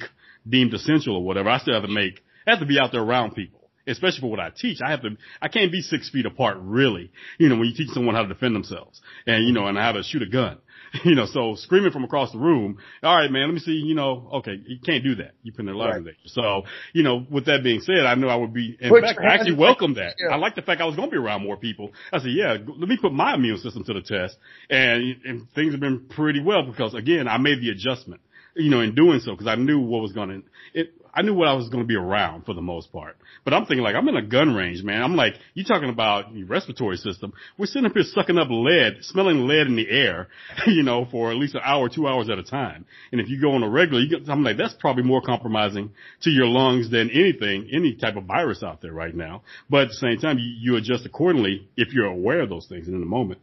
deemed 0.48 0.74
essential 0.74 1.16
or 1.16 1.24
whatever. 1.24 1.48
I 1.48 1.58
still 1.58 1.74
have 1.74 1.84
to 1.84 1.92
make, 1.92 2.22
I 2.46 2.50
have 2.52 2.60
to 2.60 2.66
be 2.66 2.78
out 2.80 2.92
there 2.92 3.02
around 3.02 3.34
people. 3.34 3.58
Especially 3.86 4.20
for 4.20 4.30
what 4.30 4.40
I 4.40 4.50
teach, 4.50 4.78
I 4.84 4.90
have 4.90 5.02
to, 5.02 5.16
I 5.40 5.48
can't 5.48 5.72
be 5.72 5.80
six 5.80 6.10
feet 6.10 6.26
apart 6.26 6.58
really. 6.60 7.10
You 7.38 7.48
know, 7.48 7.56
when 7.56 7.66
you 7.66 7.74
teach 7.74 7.88
someone 7.88 8.14
how 8.14 8.22
to 8.22 8.28
defend 8.28 8.54
themselves 8.54 9.00
and, 9.26 9.46
you 9.46 9.52
know, 9.52 9.66
and 9.66 9.76
how 9.76 9.92
to 9.92 10.02
shoot 10.02 10.22
a 10.22 10.26
gun. 10.26 10.58
You 11.04 11.14
know, 11.14 11.26
so 11.26 11.54
screaming 11.54 11.92
from 11.92 12.04
across 12.04 12.32
the 12.32 12.38
room, 12.38 12.78
all 13.02 13.16
right, 13.16 13.30
man, 13.30 13.46
let 13.46 13.54
me 13.54 13.60
see, 13.60 13.72
you 13.72 13.94
know, 13.94 14.28
okay, 14.34 14.60
you 14.66 14.78
can't 14.84 15.04
do 15.04 15.14
that. 15.16 15.32
You 15.42 15.52
put 15.52 15.64
their 15.64 15.74
lives 15.74 15.98
in 15.98 16.04
danger. 16.04 16.18
So, 16.26 16.62
you 16.92 17.02
know, 17.04 17.24
with 17.30 17.46
that 17.46 17.62
being 17.62 17.80
said, 17.80 18.04
I 18.06 18.16
knew 18.16 18.26
I 18.26 18.34
would 18.34 18.52
be, 18.52 18.76
in 18.80 18.90
fact, 19.00 19.20
I 19.20 19.34
actually 19.34 19.50
hands- 19.50 19.58
welcome 19.58 19.94
that. 19.94 20.16
Yeah. 20.18 20.34
I 20.34 20.36
like 20.36 20.56
the 20.56 20.62
fact 20.62 20.80
I 20.80 20.84
was 20.86 20.96
going 20.96 21.08
to 21.08 21.12
be 21.12 21.16
around 21.18 21.44
more 21.44 21.56
people. 21.56 21.92
I 22.12 22.18
said, 22.18 22.32
yeah, 22.32 22.56
let 22.66 22.88
me 22.88 22.98
put 23.00 23.12
my 23.12 23.34
immune 23.34 23.58
system 23.58 23.84
to 23.84 23.94
the 23.94 24.02
test. 24.02 24.36
And, 24.68 25.16
and 25.24 25.50
things 25.54 25.72
have 25.72 25.80
been 25.80 26.06
pretty 26.08 26.42
well 26.42 26.64
because 26.64 26.92
again, 26.94 27.28
I 27.28 27.38
made 27.38 27.60
the 27.60 27.70
adjustment, 27.70 28.20
you 28.56 28.70
know, 28.70 28.80
in 28.80 28.94
doing 28.94 29.20
so 29.20 29.32
because 29.32 29.46
I 29.46 29.54
knew 29.54 29.78
what 29.80 30.02
was 30.02 30.12
going 30.12 30.28
to, 30.28 30.42
it, 30.80 30.92
I 31.12 31.22
knew 31.22 31.34
what 31.34 31.48
I 31.48 31.54
was 31.54 31.68
going 31.68 31.82
to 31.82 31.86
be 31.86 31.96
around 31.96 32.44
for 32.44 32.54
the 32.54 32.62
most 32.62 32.92
part. 32.92 33.16
But 33.44 33.54
I'm 33.54 33.66
thinking 33.66 33.82
like, 33.82 33.94
I'm 33.94 34.08
in 34.08 34.16
a 34.16 34.22
gun 34.22 34.54
range, 34.54 34.82
man. 34.82 35.02
I'm 35.02 35.16
like, 35.16 35.34
you 35.54 35.64
talking 35.64 35.88
about 35.88 36.34
your 36.34 36.46
respiratory 36.46 36.96
system. 36.96 37.32
We're 37.58 37.66
sitting 37.66 37.86
up 37.86 37.92
here 37.92 38.04
sucking 38.04 38.38
up 38.38 38.48
lead, 38.50 38.98
smelling 39.02 39.46
lead 39.46 39.66
in 39.66 39.76
the 39.76 39.88
air, 39.88 40.28
you 40.66 40.82
know, 40.82 41.06
for 41.10 41.30
at 41.30 41.36
least 41.36 41.54
an 41.54 41.62
hour, 41.64 41.88
two 41.88 42.06
hours 42.06 42.28
at 42.30 42.38
a 42.38 42.42
time. 42.42 42.86
And 43.12 43.20
if 43.20 43.28
you 43.28 43.40
go 43.40 43.52
on 43.52 43.62
a 43.62 43.68
regular, 43.68 44.04
get, 44.06 44.28
I'm 44.28 44.44
like, 44.44 44.56
that's 44.56 44.74
probably 44.74 45.02
more 45.02 45.22
compromising 45.22 45.90
to 46.22 46.30
your 46.30 46.46
lungs 46.46 46.90
than 46.90 47.10
anything, 47.10 47.68
any 47.72 47.96
type 47.96 48.16
of 48.16 48.24
virus 48.24 48.62
out 48.62 48.80
there 48.82 48.92
right 48.92 49.14
now. 49.14 49.42
But 49.68 49.82
at 49.82 49.88
the 49.88 49.94
same 49.94 50.18
time, 50.18 50.38
you, 50.38 50.72
you 50.72 50.76
adjust 50.76 51.06
accordingly 51.06 51.68
if 51.76 51.92
you're 51.92 52.06
aware 52.06 52.40
of 52.40 52.48
those 52.48 52.66
things 52.66 52.88
in 52.88 53.00
the 53.00 53.06
moment. 53.06 53.40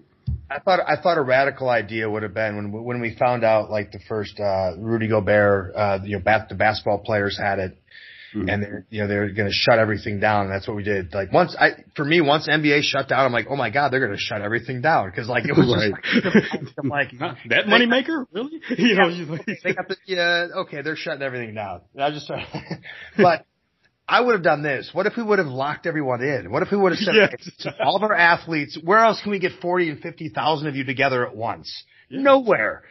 I 0.50 0.60
thought 0.60 0.80
I 0.88 1.02
thought 1.02 1.18
a 1.18 1.22
radical 1.22 1.70
idea 1.70 2.10
would 2.10 2.24
have 2.24 2.34
been 2.34 2.56
when 2.56 2.84
when 2.84 3.02
we 3.02 3.16
found 3.16 3.44
out 3.44 3.70
like 3.70 3.92
the 3.92 4.00
first 4.08 4.40
uh, 4.40 4.72
Rudy 4.78 5.08
Gobert, 5.08 5.76
uh, 5.76 6.00
you 6.04 6.18
know, 6.18 6.24
bat, 6.24 6.50
the 6.50 6.56
basketball 6.56 7.00
players 7.00 7.38
had 7.38 7.60
it, 7.60 7.78
mm-hmm. 8.34 8.50
and 8.50 8.64
they're 8.64 8.86
you 8.90 9.02
know 9.02 9.08
they're 9.08 9.30
going 9.32 9.48
to 9.48 9.54
shut 9.54 9.80
everything 9.80 10.20
down. 10.20 10.46
And 10.46 10.52
that's 10.52 10.68
what 10.68 10.78
we 10.78 10.84
did. 10.84 11.14
Like 11.14 11.32
once 11.32 11.56
I 11.60 11.84
for 11.96 12.06
me 12.06 12.22
once 12.22 12.48
NBA 12.48 12.84
shut 12.84 13.10
down, 13.10 13.26
I'm 13.26 13.32
like, 13.32 13.48
oh 13.50 13.56
my 13.56 13.70
god, 13.70 13.90
they're 13.90 14.00
going 14.00 14.18
to 14.18 14.18
shut 14.18 14.42
everything 14.42 14.82
down 14.82 15.10
because 15.10 15.28
like 15.28 15.46
it 15.46 15.56
was 15.56 15.74
right. 15.76 15.94
just 16.04 16.36
like, 16.36 16.74
I'm 16.82 16.90
like 16.90 17.12
that 17.50 17.68
money 17.68 17.86
maker 17.86 18.26
really? 18.32 18.62
you 18.78 18.96
know, 18.96 19.10
they 19.64 19.74
got 19.74 19.88
the 19.88 19.98
yeah 20.06 20.48
okay 20.60 20.82
they're 20.82 20.96
shutting 20.96 21.22
everything 21.22 21.56
down. 21.56 21.82
I 22.00 22.12
just 22.12 22.32
but 23.18 23.46
I 24.10 24.22
would 24.22 24.34
have 24.34 24.44
done 24.44 24.64
this. 24.64 24.90
What 24.94 25.06
if 25.06 25.14
we 25.18 25.24
would 25.24 25.40
have 25.40 25.48
locked 25.48 25.86
everyone 25.86 26.24
in? 26.24 26.50
What 26.50 26.64
if 26.64 26.72
we 26.72 26.78
would 26.78 26.94
have 26.94 27.00
said, 27.00 27.16
yes. 27.16 27.68
all 27.82 27.98
of 27.98 28.04
our 28.04 28.16
athletes, 28.16 28.78
where 28.82 29.00
else 29.00 29.22
can 29.22 29.32
we 29.32 29.40
get 29.40 29.54
40 29.62 29.90
and 29.90 30.00
50,000 30.00 30.68
of 30.68 30.76
you 30.76 30.86
together 30.86 31.28
at 31.28 31.36
once? 31.36 31.84
Yes. 32.10 32.24
Nowhere. 32.24 32.84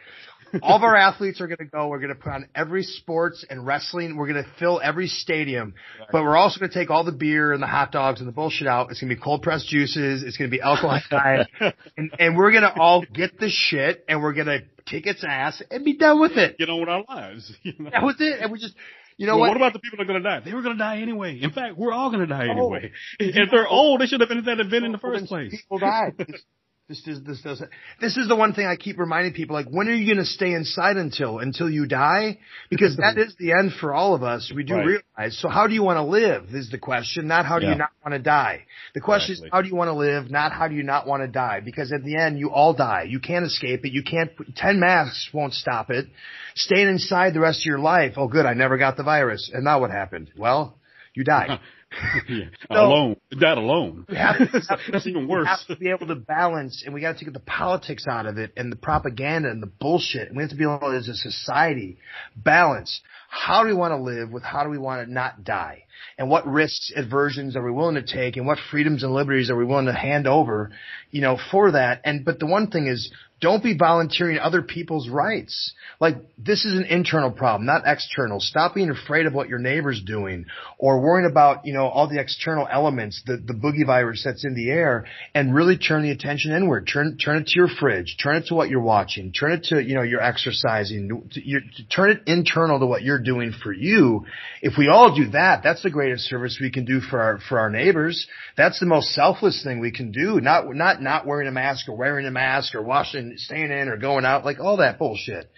all 0.61 0.77
of 0.77 0.83
our 0.83 0.95
athletes 0.95 1.41
are 1.41 1.47
going 1.47 1.57
to 1.57 1.65
go. 1.65 1.87
We're 1.87 1.99
going 1.99 2.09
to 2.09 2.15
put 2.15 2.31
on 2.31 2.47
every 2.55 2.83
sports 2.83 3.45
and 3.49 3.65
wrestling. 3.65 4.15
We're 4.15 4.31
going 4.31 4.43
to 4.43 4.49
fill 4.59 4.79
every 4.83 5.07
stadium, 5.07 5.73
right. 5.99 6.09
but 6.11 6.23
we're 6.23 6.37
also 6.37 6.59
going 6.59 6.71
to 6.71 6.77
take 6.77 6.89
all 6.89 7.03
the 7.03 7.11
beer 7.11 7.51
and 7.51 7.61
the 7.61 7.67
hot 7.67 7.91
dogs 7.91 8.19
and 8.19 8.27
the 8.27 8.33
bullshit 8.33 8.67
out. 8.67 8.91
It's 8.91 9.01
going 9.01 9.09
to 9.09 9.15
be 9.15 9.21
cold 9.21 9.41
pressed 9.41 9.67
juices. 9.67 10.23
It's 10.23 10.37
going 10.37 10.49
to 10.49 10.55
be 10.55 10.61
alcohol 10.61 10.99
and, 11.97 12.11
and 12.19 12.37
we're 12.37 12.51
going 12.51 12.63
to 12.63 12.73
all 12.79 13.03
get 13.11 13.39
the 13.39 13.49
shit 13.49 14.05
and 14.07 14.21
we're 14.21 14.33
going 14.33 14.47
to 14.47 14.59
kick 14.85 15.05
its 15.05 15.23
ass 15.27 15.61
and 15.69 15.83
be 15.83 15.97
done 15.97 16.19
with 16.19 16.33
it. 16.33 16.57
Get 16.57 16.69
on 16.69 16.79
with 16.79 16.89
our 16.89 17.03
lives. 17.07 17.51
You 17.63 17.73
know? 17.79 17.89
That 17.89 18.03
was 18.03 18.15
it. 18.19 18.39
And 18.41 18.51
we 18.51 18.59
just, 18.59 18.75
you 19.17 19.25
know 19.25 19.33
well, 19.33 19.41
what? 19.41 19.49
What 19.49 19.57
about 19.57 19.73
the 19.73 19.79
people 19.79 19.97
that 19.97 20.03
are 20.03 20.07
going 20.07 20.23
to 20.23 20.29
die? 20.29 20.39
They 20.45 20.53
were 20.53 20.61
going 20.61 20.77
to 20.77 20.83
die 20.83 20.99
anyway. 20.99 21.39
In 21.41 21.51
fact, 21.51 21.77
we're 21.77 21.91
all 21.91 22.09
going 22.09 22.21
to 22.21 22.27
die 22.27 22.47
oh. 22.47 22.51
anyway. 22.51 22.91
if 23.19 23.49
they're 23.51 23.67
old, 23.67 23.99
they 24.01 24.05
should 24.05 24.21
have 24.21 24.29
been 24.29 24.39
event 24.39 24.85
in 24.85 24.91
the 24.91 24.97
first 24.97 25.25
place. 25.25 25.51
People 25.51 25.79
die. 25.79 26.11
This 26.89 27.05
is 27.05 27.21
this 27.23 27.41
doesn't. 27.41 27.69
This 27.99 28.15
is 28.15 28.29
the 28.29 28.35
one 28.37 28.53
thing 28.53 28.65
I 28.65 28.77
keep 28.77 28.97
reminding 28.97 29.33
people. 29.33 29.53
Like, 29.57 29.67
when 29.67 29.89
are 29.89 29.93
you 29.93 30.05
going 30.05 30.23
to 30.23 30.31
stay 30.31 30.53
inside 30.53 30.95
until 30.95 31.39
until 31.39 31.69
you 31.69 31.85
die? 31.85 32.39
Because 32.69 32.95
that 32.95 33.17
is 33.17 33.35
the 33.37 33.51
end 33.51 33.73
for 33.73 33.93
all 33.93 34.15
of 34.15 34.23
us. 34.23 34.53
We 34.55 34.63
do 34.63 34.75
right. 34.75 34.85
realize. 35.17 35.37
So, 35.37 35.49
how 35.49 35.67
do 35.67 35.73
you 35.73 35.83
want 35.83 35.97
to 35.97 36.03
live? 36.03 36.45
Is 36.53 36.69
the 36.69 36.77
question. 36.77 37.27
Not 37.27 37.45
how 37.45 37.59
do 37.59 37.65
yeah. 37.65 37.73
you 37.73 37.77
not 37.77 37.89
want 38.05 38.13
to 38.13 38.19
die. 38.19 38.63
The 38.93 39.01
question 39.01 39.33
exactly. 39.33 39.47
is 39.47 39.51
how 39.51 39.61
do 39.63 39.67
you 39.67 39.75
want 39.75 39.89
to 39.89 39.95
live? 39.95 40.31
Not 40.31 40.53
how 40.53 40.69
do 40.69 40.75
you 40.75 40.83
not 40.83 41.05
want 41.05 41.23
to 41.23 41.27
die? 41.27 41.59
Because 41.59 41.91
at 41.91 42.05
the 42.05 42.15
end, 42.15 42.39
you 42.39 42.51
all 42.51 42.73
die. 42.73 43.03
You 43.09 43.19
can't 43.19 43.43
escape 43.43 43.83
it. 43.83 43.91
You 43.91 44.03
can't. 44.03 44.31
Ten 44.55 44.79
masks 44.79 45.27
won't 45.33 45.55
stop 45.55 45.89
it. 45.89 46.07
Staying 46.55 46.87
inside 46.87 47.33
the 47.33 47.41
rest 47.41 47.63
of 47.63 47.65
your 47.65 47.79
life. 47.79 48.13
Oh, 48.15 48.29
good. 48.29 48.45
I 48.45 48.53
never 48.53 48.77
got 48.77 48.95
the 48.95 49.03
virus. 49.03 49.51
And 49.53 49.65
now 49.65 49.81
what 49.81 49.91
happened? 49.91 50.31
Well, 50.37 50.77
you 51.13 51.25
died. 51.25 51.59
yeah, 52.29 52.45
so, 52.71 52.75
alone. 52.75 53.15
That 53.39 53.57
alone. 53.57 54.05
We 54.09 54.15
have 54.17 54.37
to, 54.37 54.77
That's 54.91 55.07
even 55.07 55.27
worse. 55.27 55.45
We 55.45 55.47
have 55.47 55.67
to 55.67 55.75
be 55.77 55.89
able 55.89 56.07
to 56.07 56.15
balance, 56.15 56.83
and 56.85 56.93
we 56.93 57.01
got 57.01 57.17
to 57.17 57.25
take 57.25 57.33
the 57.33 57.39
politics 57.39 58.05
out 58.09 58.25
of 58.25 58.37
it, 58.37 58.53
and 58.57 58.71
the 58.71 58.75
propaganda 58.75 59.49
and 59.49 59.61
the 59.61 59.67
bullshit. 59.67 60.27
And 60.27 60.37
we 60.37 60.43
have 60.43 60.51
to 60.51 60.57
be 60.57 60.63
able, 60.63 60.91
as 60.91 61.07
a 61.07 61.15
society, 61.15 61.97
balance. 62.35 63.01
How 63.29 63.63
do 63.63 63.69
we 63.69 63.75
want 63.75 63.91
to 63.91 63.97
live 63.97 64.31
with 64.31 64.43
how 64.43 64.63
do 64.63 64.69
we 64.69 64.77
want 64.77 65.05
to 65.05 65.11
not 65.11 65.43
die? 65.43 65.83
And 66.17 66.29
what 66.29 66.47
risks, 66.47 66.91
aversions 66.95 67.55
are 67.55 67.63
we 67.63 67.71
willing 67.71 67.95
to 67.95 68.05
take, 68.05 68.37
and 68.37 68.45
what 68.45 68.57
freedoms 68.71 69.03
and 69.03 69.13
liberties 69.13 69.49
are 69.49 69.55
we 69.55 69.65
willing 69.65 69.87
to 69.87 69.93
hand 69.93 70.27
over, 70.27 70.71
you 71.11 71.21
know, 71.21 71.37
for 71.51 71.71
that? 71.71 72.01
And 72.03 72.23
but 72.23 72.39
the 72.39 72.45
one 72.45 72.69
thing 72.69 72.87
is, 72.87 73.11
don't 73.39 73.63
be 73.63 73.77
volunteering 73.77 74.39
other 74.39 74.63
people's 74.63 75.09
rights. 75.09 75.73
Like, 75.99 76.15
this 76.37 76.65
is 76.65 76.77
an 76.77 76.85
internal 76.85 77.31
problem, 77.31 77.65
not 77.65 77.83
external. 77.85 78.39
Stop 78.39 78.73
being 78.73 78.89
afraid 78.89 79.25
of 79.25 79.33
what 79.33 79.47
your 79.47 79.59
neighbor's 79.59 80.01
doing 80.03 80.45
or 80.79 81.01
worrying 81.01 81.29
about, 81.29 81.65
you 81.65 81.73
know, 81.73 81.87
all 81.87 82.07
the 82.07 82.19
external 82.19 82.67
elements, 82.71 83.21
the, 83.25 83.37
the 83.37 83.53
boogie 83.53 83.85
virus 83.85 84.23
that's 84.23 84.45
in 84.45 84.55
the 84.55 84.69
air 84.69 85.05
and 85.35 85.53
really 85.53 85.77
turn 85.77 86.03
the 86.03 86.11
attention 86.11 86.51
inward. 86.51 86.89
Turn, 86.91 87.17
turn 87.17 87.37
it 87.37 87.47
to 87.47 87.59
your 87.59 87.67
fridge. 87.67 88.17
Turn 88.21 88.37
it 88.37 88.45
to 88.47 88.55
what 88.55 88.69
you're 88.69 88.81
watching. 88.81 89.31
Turn 89.31 89.51
it 89.51 89.65
to, 89.65 89.83
you 89.83 89.95
know, 89.95 90.03
your 90.03 90.21
exercising. 90.21 91.27
Your, 91.33 91.61
turn 91.95 92.11
it 92.11 92.21
internal 92.25 92.79
to 92.79 92.85
what 92.85 93.03
you're 93.03 93.21
doing 93.21 93.53
for 93.63 93.71
you. 93.71 94.25
If 94.61 94.73
we 94.77 94.87
all 94.87 95.15
do 95.15 95.29
that, 95.31 95.61
that's 95.63 95.83
the 95.83 95.91
greatest 95.91 96.25
service 96.25 96.57
we 96.59 96.71
can 96.71 96.85
do 96.85 97.01
for 97.01 97.21
our, 97.21 97.39
for 97.49 97.59
our 97.59 97.69
neighbors. 97.69 98.27
That's 98.55 98.79
the 98.79 98.87
most 98.87 99.09
selfless 99.09 99.63
thing 99.63 99.79
we 99.79 99.91
can 99.91 100.11
do. 100.11 100.39
Not, 100.41 100.73
not, 100.75 101.01
not 101.01 101.25
wearing 101.25 101.47
a 101.47 101.51
mask 101.51 101.87
or 101.87 101.95
wearing 101.95 102.25
a 102.25 102.31
mask 102.31 102.73
or 102.73 102.81
washing 102.81 103.26
staying 103.35 103.71
in 103.71 103.87
or 103.87 103.97
going 103.97 104.25
out, 104.25 104.45
like 104.45 104.59
all 104.59 104.77
that 104.77 104.97
bullshit. 104.97 105.49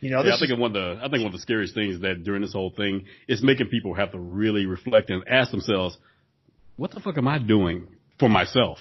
You 0.00 0.10
know, 0.10 0.22
yeah, 0.22 0.34
I 0.34 0.38
think 0.38 0.52
is, 0.52 0.58
one 0.58 0.74
of 0.74 0.74
the 0.74 1.04
I 1.04 1.08
think 1.08 1.22
one 1.22 1.26
of 1.26 1.32
the 1.32 1.40
scariest 1.40 1.74
things 1.74 2.00
that 2.00 2.24
during 2.24 2.42
this 2.42 2.52
whole 2.52 2.70
thing 2.70 3.06
is 3.26 3.42
making 3.42 3.68
people 3.68 3.94
have 3.94 4.12
to 4.12 4.18
really 4.18 4.66
reflect 4.66 5.10
and 5.10 5.24
ask 5.28 5.50
themselves, 5.50 5.96
what 6.76 6.92
the 6.92 7.00
fuck 7.00 7.18
am 7.18 7.28
I 7.28 7.38
doing 7.38 7.88
for 8.18 8.28
myself? 8.28 8.78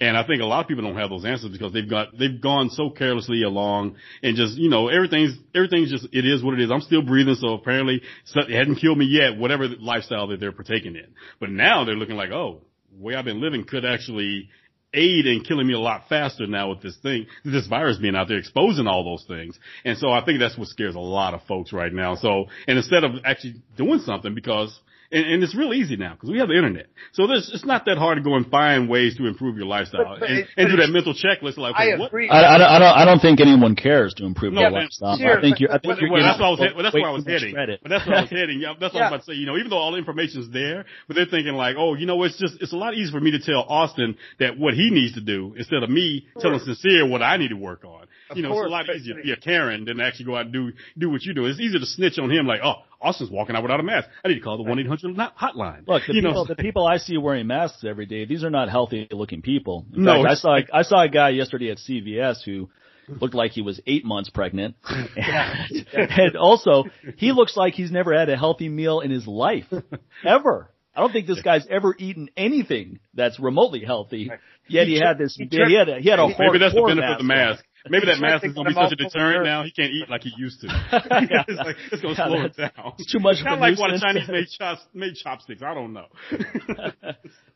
And 0.00 0.16
I 0.16 0.26
think 0.26 0.40
a 0.40 0.44
lot 0.44 0.60
of 0.60 0.68
people 0.68 0.84
don't 0.84 0.96
have 0.96 1.10
those 1.10 1.24
answers 1.24 1.50
because 1.50 1.72
they've 1.72 1.88
got 1.88 2.16
they've 2.16 2.40
gone 2.40 2.70
so 2.70 2.90
carelessly 2.90 3.42
along 3.42 3.96
and 4.22 4.36
just 4.36 4.56
you 4.56 4.70
know 4.70 4.88
everything's 4.88 5.36
everything's 5.54 5.90
just 5.90 6.06
it 6.12 6.24
is 6.24 6.42
what 6.42 6.54
it 6.54 6.60
is. 6.60 6.70
I'm 6.70 6.80
still 6.80 7.02
breathing, 7.02 7.34
so 7.34 7.54
apparently 7.54 8.00
it 8.34 8.56
hadn't 8.56 8.76
killed 8.76 8.98
me 8.98 9.06
yet. 9.06 9.36
Whatever 9.36 9.68
lifestyle 9.80 10.28
that 10.28 10.40
they're 10.40 10.52
partaking 10.52 10.96
in, 10.96 11.14
but 11.40 11.50
now 11.50 11.84
they're 11.84 11.96
looking 11.96 12.16
like 12.16 12.30
oh, 12.30 12.62
the 12.96 13.02
way 13.02 13.14
I've 13.14 13.24
been 13.24 13.40
living 13.40 13.64
could 13.64 13.84
actually 13.84 14.48
aid 14.94 15.26
in 15.26 15.42
killing 15.42 15.66
me 15.66 15.74
a 15.74 15.78
lot 15.78 16.08
faster 16.08 16.46
now 16.46 16.70
with 16.70 16.82
this 16.82 16.96
thing, 16.96 17.26
this 17.44 17.66
virus 17.66 17.98
being 17.98 18.16
out 18.16 18.28
there 18.28 18.38
exposing 18.38 18.86
all 18.86 19.04
those 19.04 19.24
things. 19.26 19.58
And 19.84 19.96
so 19.98 20.10
I 20.10 20.24
think 20.24 20.38
that's 20.38 20.56
what 20.56 20.68
scares 20.68 20.94
a 20.94 21.00
lot 21.00 21.34
of 21.34 21.42
folks 21.44 21.72
right 21.72 21.92
now. 21.92 22.14
So, 22.14 22.46
and 22.66 22.78
instead 22.78 23.04
of 23.04 23.12
actually 23.24 23.56
doing 23.76 24.00
something 24.00 24.34
because 24.34 24.78
and, 25.12 25.26
and 25.26 25.42
it's 25.42 25.54
real 25.54 25.74
easy 25.74 25.96
now 25.96 26.14
because 26.14 26.30
we 26.30 26.38
have 26.38 26.48
the 26.48 26.56
internet. 26.56 26.86
So 27.12 27.26
there's, 27.26 27.50
it's 27.52 27.64
not 27.64 27.84
that 27.84 27.98
hard 27.98 28.16
to 28.16 28.24
go 28.24 28.34
and 28.34 28.46
find 28.50 28.88
ways 28.88 29.16
to 29.18 29.26
improve 29.26 29.56
your 29.56 29.66
lifestyle 29.66 30.04
but, 30.04 30.20
but 30.20 30.30
and, 30.30 30.48
and 30.56 30.70
do 30.70 30.76
that 30.76 30.88
mental 30.88 31.12
checklist. 31.12 31.58
Like, 31.58 31.74
I 31.76 31.92
agree. 31.92 32.28
What? 32.28 32.34
I, 32.34 32.54
I, 32.54 32.58
don't, 32.58 32.66
I 32.66 32.78
don't, 32.78 32.96
I 32.98 33.04
don't 33.04 33.20
think 33.20 33.40
anyone 33.40 33.76
cares 33.76 34.14
to 34.14 34.24
improve 34.24 34.54
no, 34.54 34.62
their 34.62 34.70
lifestyle. 34.70 35.20
I 35.20 35.40
think 35.40 35.60
you're, 35.60 35.70
I 35.70 35.78
think 35.78 36.00
you're 36.00 36.10
well, 36.10 36.22
that's, 36.22 36.40
what 36.40 36.46
I 36.46 36.50
was, 36.50 36.60
well, 36.74 36.82
that's 36.82 36.94
where 36.94 37.08
I 37.08 37.12
was 37.12 37.26
heading. 37.26 37.54
Credit. 37.54 37.80
But 37.82 37.90
that's 37.90 38.06
where 38.06 38.16
I 38.16 38.20
was 38.22 38.30
heading. 38.40 38.60
Yeah, 38.60 38.74
that's 38.80 38.94
what 38.94 39.00
yeah. 39.00 39.08
I 39.08 39.10
was 39.12 39.20
about 39.20 39.26
to 39.26 39.32
say. 39.32 39.38
You 39.38 39.46
know, 39.46 39.56
even 39.58 39.68
though 39.68 39.78
all 39.78 39.92
the 39.92 39.98
information 39.98 40.40
is 40.40 40.50
there, 40.50 40.86
but 41.06 41.14
they're 41.14 41.26
thinking 41.26 41.54
like, 41.54 41.76
oh, 41.78 41.94
you 41.94 42.06
know, 42.06 42.22
it's 42.22 42.38
just, 42.38 42.56
it's 42.60 42.72
a 42.72 42.76
lot 42.76 42.94
easier 42.94 43.12
for 43.12 43.20
me 43.20 43.32
to 43.32 43.40
tell 43.40 43.64
Austin 43.68 44.16
that 44.40 44.58
what 44.58 44.74
he 44.74 44.90
needs 44.90 45.14
to 45.14 45.20
do 45.20 45.54
instead 45.56 45.82
of 45.82 45.90
me 45.90 46.26
telling 46.40 46.60
Sincere 46.60 47.06
what 47.06 47.22
I 47.22 47.36
need 47.36 47.48
to 47.48 47.56
work 47.56 47.84
on. 47.84 48.06
Of 48.32 48.36
you 48.38 48.42
know, 48.42 48.50
course, 48.50 48.66
it's 48.66 48.70
a 48.70 48.72
lot 48.72 48.96
easier 48.96 49.14
to 49.14 49.22
be 49.22 49.32
a 49.32 49.36
Karen 49.36 49.84
than 49.84 49.98
to 49.98 50.04
actually 50.04 50.26
go 50.26 50.36
out 50.36 50.46
and 50.46 50.52
do, 50.52 50.72
do 50.98 51.10
what 51.10 51.22
you 51.22 51.34
do. 51.34 51.46
It's 51.46 51.60
easier 51.60 51.78
to 51.78 51.86
snitch 51.86 52.18
on 52.18 52.30
him 52.30 52.46
like, 52.46 52.60
oh, 52.62 52.82
Austin's 53.00 53.30
walking 53.30 53.56
out 53.56 53.62
without 53.62 53.80
a 53.80 53.82
mask. 53.82 54.08
I 54.24 54.28
need 54.28 54.34
to 54.34 54.40
call 54.40 54.56
the 54.56 54.62
one 54.62 54.78
eight 54.78 54.86
hundred 54.86 55.16
hotline. 55.16 55.86
Look, 55.86 56.02
the 56.06 56.14
you 56.14 56.22
people, 56.22 56.34
know. 56.34 56.44
the 56.44 56.56
people 56.56 56.86
I 56.86 56.98
see 56.98 57.16
wearing 57.18 57.46
masks 57.46 57.84
every 57.84 58.06
day, 58.06 58.24
these 58.24 58.44
are 58.44 58.50
not 58.50 58.68
healthy 58.68 59.08
looking 59.10 59.42
people. 59.42 59.86
In 59.94 60.04
no, 60.04 60.22
fact, 60.22 60.30
I 60.30 60.34
saw 60.34 60.58
I 60.72 60.82
saw 60.82 61.02
a 61.02 61.08
guy 61.08 61.30
yesterday 61.30 61.70
at 61.70 61.78
CVS 61.78 62.42
who 62.44 62.70
looked 63.08 63.34
like 63.34 63.52
he 63.52 63.62
was 63.62 63.80
eight 63.86 64.04
months 64.04 64.30
pregnant, 64.30 64.76
and, 64.84 65.86
and 65.94 66.36
also 66.36 66.84
he 67.16 67.32
looks 67.32 67.56
like 67.56 67.74
he's 67.74 67.90
never 67.90 68.16
had 68.16 68.28
a 68.28 68.36
healthy 68.36 68.68
meal 68.68 69.00
in 69.00 69.10
his 69.10 69.26
life 69.26 69.66
ever. 70.24 70.70
I 70.94 71.00
don't 71.00 71.12
think 71.12 71.26
this 71.26 71.40
guy's 71.40 71.66
ever 71.68 71.94
eaten 71.98 72.28
anything 72.36 73.00
that's 73.14 73.40
remotely 73.40 73.82
healthy. 73.84 74.30
Yet 74.68 74.86
he 74.86 74.98
had 74.98 75.18
this. 75.18 75.36
He 75.36 75.74
had 75.74 75.88
a, 75.88 76.00
he 76.00 76.08
had 76.08 76.18
a 76.18 76.28
maybe 76.28 76.58
that's 76.58 76.74
the 76.74 76.82
benefit 76.86 77.10
of 77.10 77.18
the 77.18 77.24
mask. 77.24 77.64
Maybe 77.88 78.06
that 78.06 78.20
mask 78.20 78.44
is 78.44 78.52
gonna 78.54 78.70
be 78.70 78.74
such 78.74 78.92
a 78.92 78.96
deterrent 78.96 79.44
now. 79.44 79.64
He 79.64 79.70
can't 79.70 79.92
eat 79.92 80.08
like 80.08 80.22
he 80.22 80.32
used 80.36 80.60
to. 80.60 80.66
yeah. 80.68 81.44
it's, 81.48 81.58
like, 81.58 81.76
it's 81.90 82.02
gonna 82.02 82.14
yeah, 82.14 82.26
slow 82.26 82.44
it 82.44 82.56
down. 82.56 82.92
It's 82.98 83.12
too 83.12 83.18
much. 83.18 83.36
Kind 83.42 83.54
of 83.54 83.60
like 83.60 83.78
what 83.78 83.92
a 83.92 83.98
Chinese 83.98 84.28
made, 84.28 84.48
chops, 84.48 84.82
made 84.94 85.14
chopsticks. 85.14 85.62
I 85.62 85.74
don't 85.74 85.92
know. 85.92 86.06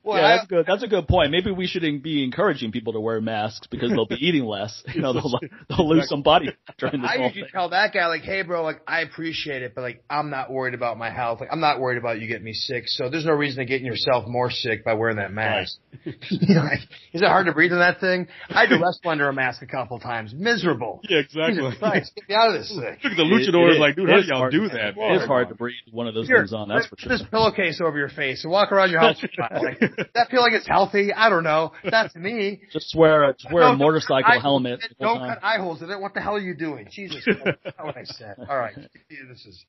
well, 0.02 0.20
yeah, 0.20 0.36
that's 0.36 0.46
good. 0.48 0.66
That's 0.66 0.82
a 0.82 0.88
good 0.88 1.06
point. 1.06 1.30
Maybe 1.30 1.50
we 1.50 1.66
shouldn't 1.66 2.02
be 2.02 2.24
encouraging 2.24 2.72
people 2.72 2.92
to 2.94 3.00
wear 3.00 3.20
masks 3.20 3.66
because 3.70 3.90
they'll 3.90 4.06
be 4.06 4.16
eating 4.20 4.44
less. 4.44 4.82
You 4.92 5.02
know, 5.02 5.12
they'll 5.12 5.40
they'll 5.68 5.88
lose 5.88 6.08
some 6.08 6.22
body 6.22 6.56
during 6.78 7.02
this. 7.02 7.10
I 7.10 7.16
usually 7.16 7.42
thing. 7.42 7.50
tell 7.52 7.68
that 7.70 7.92
guy 7.92 8.06
like, 8.06 8.22
"Hey, 8.22 8.42
bro, 8.42 8.62
like 8.62 8.80
I 8.86 9.02
appreciate 9.02 9.62
it, 9.62 9.74
but 9.74 9.82
like 9.82 10.02
I'm 10.10 10.30
not 10.30 10.50
worried 10.50 10.74
about 10.74 10.98
my 10.98 11.10
health. 11.10 11.40
Like 11.40 11.50
I'm 11.52 11.60
not 11.60 11.80
worried 11.80 11.98
about 11.98 12.20
you 12.20 12.26
getting 12.26 12.44
me 12.44 12.52
sick. 12.52 12.84
So 12.86 13.10
there's 13.10 13.26
no 13.26 13.32
reason 13.32 13.58
to 13.58 13.64
getting 13.64 13.86
yourself 13.86 14.26
more 14.26 14.50
sick 14.50 14.84
by 14.84 14.94
wearing 14.94 15.16
that 15.16 15.32
mask. 15.32 15.78
Right. 16.04 16.14
you 16.30 16.54
know, 16.54 16.62
like, 16.62 16.80
is 17.12 17.22
it 17.22 17.28
hard 17.28 17.46
to 17.46 17.52
breathe 17.52 17.72
in 17.72 17.78
that 17.78 18.00
thing? 18.00 18.28
I 18.48 18.62
had 18.62 18.68
to 18.70 18.76
wrestle 18.76 19.10
under 19.10 19.28
a 19.28 19.32
mask 19.32 19.62
a 19.62 19.66
couple 19.66 19.98
times. 19.98 20.15
Miserable. 20.34 21.00
Yeah, 21.08 21.18
exactly. 21.18 21.70
Christ, 21.78 22.12
get 22.16 22.28
me 22.28 22.34
out 22.34 22.48
of 22.48 22.60
this 22.60 22.68
thing. 22.68 22.98
Look 23.02 23.12
at 23.12 23.16
the 23.16 23.22
luchadors, 23.22 23.78
like, 23.78 23.96
dude, 23.96 24.08
how 24.08 24.20
do 24.20 24.26
y'all 24.26 24.50
do 24.50 24.68
that? 24.68 24.94
It 24.96 25.22
is 25.22 25.26
hard 25.26 25.48
to 25.50 25.54
breathe 25.54 25.76
one 25.92 26.08
of 26.08 26.14
those 26.14 26.26
Here, 26.26 26.38
things 26.38 26.52
on. 26.52 26.68
That's 26.68 26.86
for 26.86 26.96
sure. 26.98 27.10
Put 27.10 27.18
this 27.18 27.28
pillowcase 27.30 27.80
over 27.80 27.96
your 27.96 28.08
face 28.08 28.42
and 28.42 28.52
walk 28.52 28.72
around 28.72 28.90
your 28.90 29.00
house. 29.00 29.22
like, 29.38 29.78
that 30.14 30.28
feel 30.30 30.40
like 30.40 30.52
it's 30.52 30.66
healthy? 30.66 31.12
I 31.12 31.28
don't 31.28 31.44
know. 31.44 31.72
That's 31.88 32.14
me. 32.16 32.60
Just 32.72 32.94
wear 32.96 33.30
a 33.30 33.32
just 33.34 33.52
wear 33.52 33.64
no, 33.64 33.70
a 33.72 33.76
motorcycle 33.76 34.32
eye, 34.32 34.40
helmet. 34.40 34.80
Don't 35.00 35.18
cut 35.18 35.38
eye 35.42 35.58
holes 35.58 35.82
in 35.82 35.90
it. 35.90 36.00
What 36.00 36.14
the 36.14 36.20
hell 36.20 36.34
are 36.34 36.40
you 36.40 36.56
doing? 36.56 36.88
Jesus, 36.90 37.24
that's 37.24 37.78
what 37.78 37.96
I 37.96 38.04
said. 38.04 38.36
All 38.48 38.58
right, 38.58 38.74
this 39.08 39.46
is. 39.46 39.64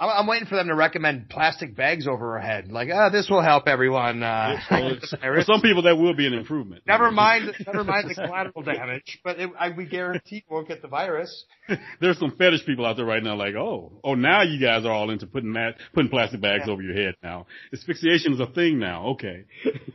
I'm, 0.00 0.08
I'm 0.08 0.26
waiting 0.26 0.48
for 0.48 0.56
them 0.56 0.68
to 0.68 0.74
recommend 0.74 1.28
plastic 1.28 1.76
bags 1.76 2.08
over 2.08 2.36
our 2.36 2.40
head. 2.40 2.72
Like, 2.72 2.88
ah, 2.92 3.10
this 3.10 3.28
will 3.28 3.42
help 3.42 3.68
everyone. 3.68 4.22
Uh, 4.22 4.56
For 5.20 5.42
some 5.44 5.60
people, 5.60 5.82
that 5.82 5.96
will 5.96 6.14
be 6.14 6.26
an 6.26 6.32
improvement. 6.32 6.82
never 6.86 7.10
mind, 7.10 7.54
never 7.66 7.84
mind 7.84 8.08
the 8.08 8.14
collateral 8.14 8.62
damage, 8.62 9.20
but 9.22 9.38
it, 9.38 9.50
I, 9.58 9.70
we 9.70 9.86
guarantee 9.86 10.42
won't 10.48 10.68
get 10.68 10.80
the 10.82 10.88
virus. 10.88 11.44
There's 12.00 12.18
some 12.18 12.34
fetish 12.36 12.64
people 12.64 12.86
out 12.86 12.96
there 12.96 13.04
right 13.04 13.22
now, 13.22 13.36
like, 13.36 13.54
oh, 13.54 13.92
oh, 14.02 14.14
now 14.14 14.42
you 14.42 14.58
guys 14.58 14.84
are 14.86 14.92
all 14.92 15.10
into 15.10 15.26
putting 15.26 15.52
mat, 15.52 15.74
putting 15.94 16.10
plastic 16.10 16.40
bags 16.40 16.64
Yeah. 16.66 16.72
over 16.72 16.82
your 16.82 16.94
head 16.94 17.14
now. 17.22 17.46
Asphyxiation 17.72 18.32
is 18.32 18.40
a 18.40 18.46
thing 18.46 18.78
now. 18.78 19.08
Okay. 19.10 19.44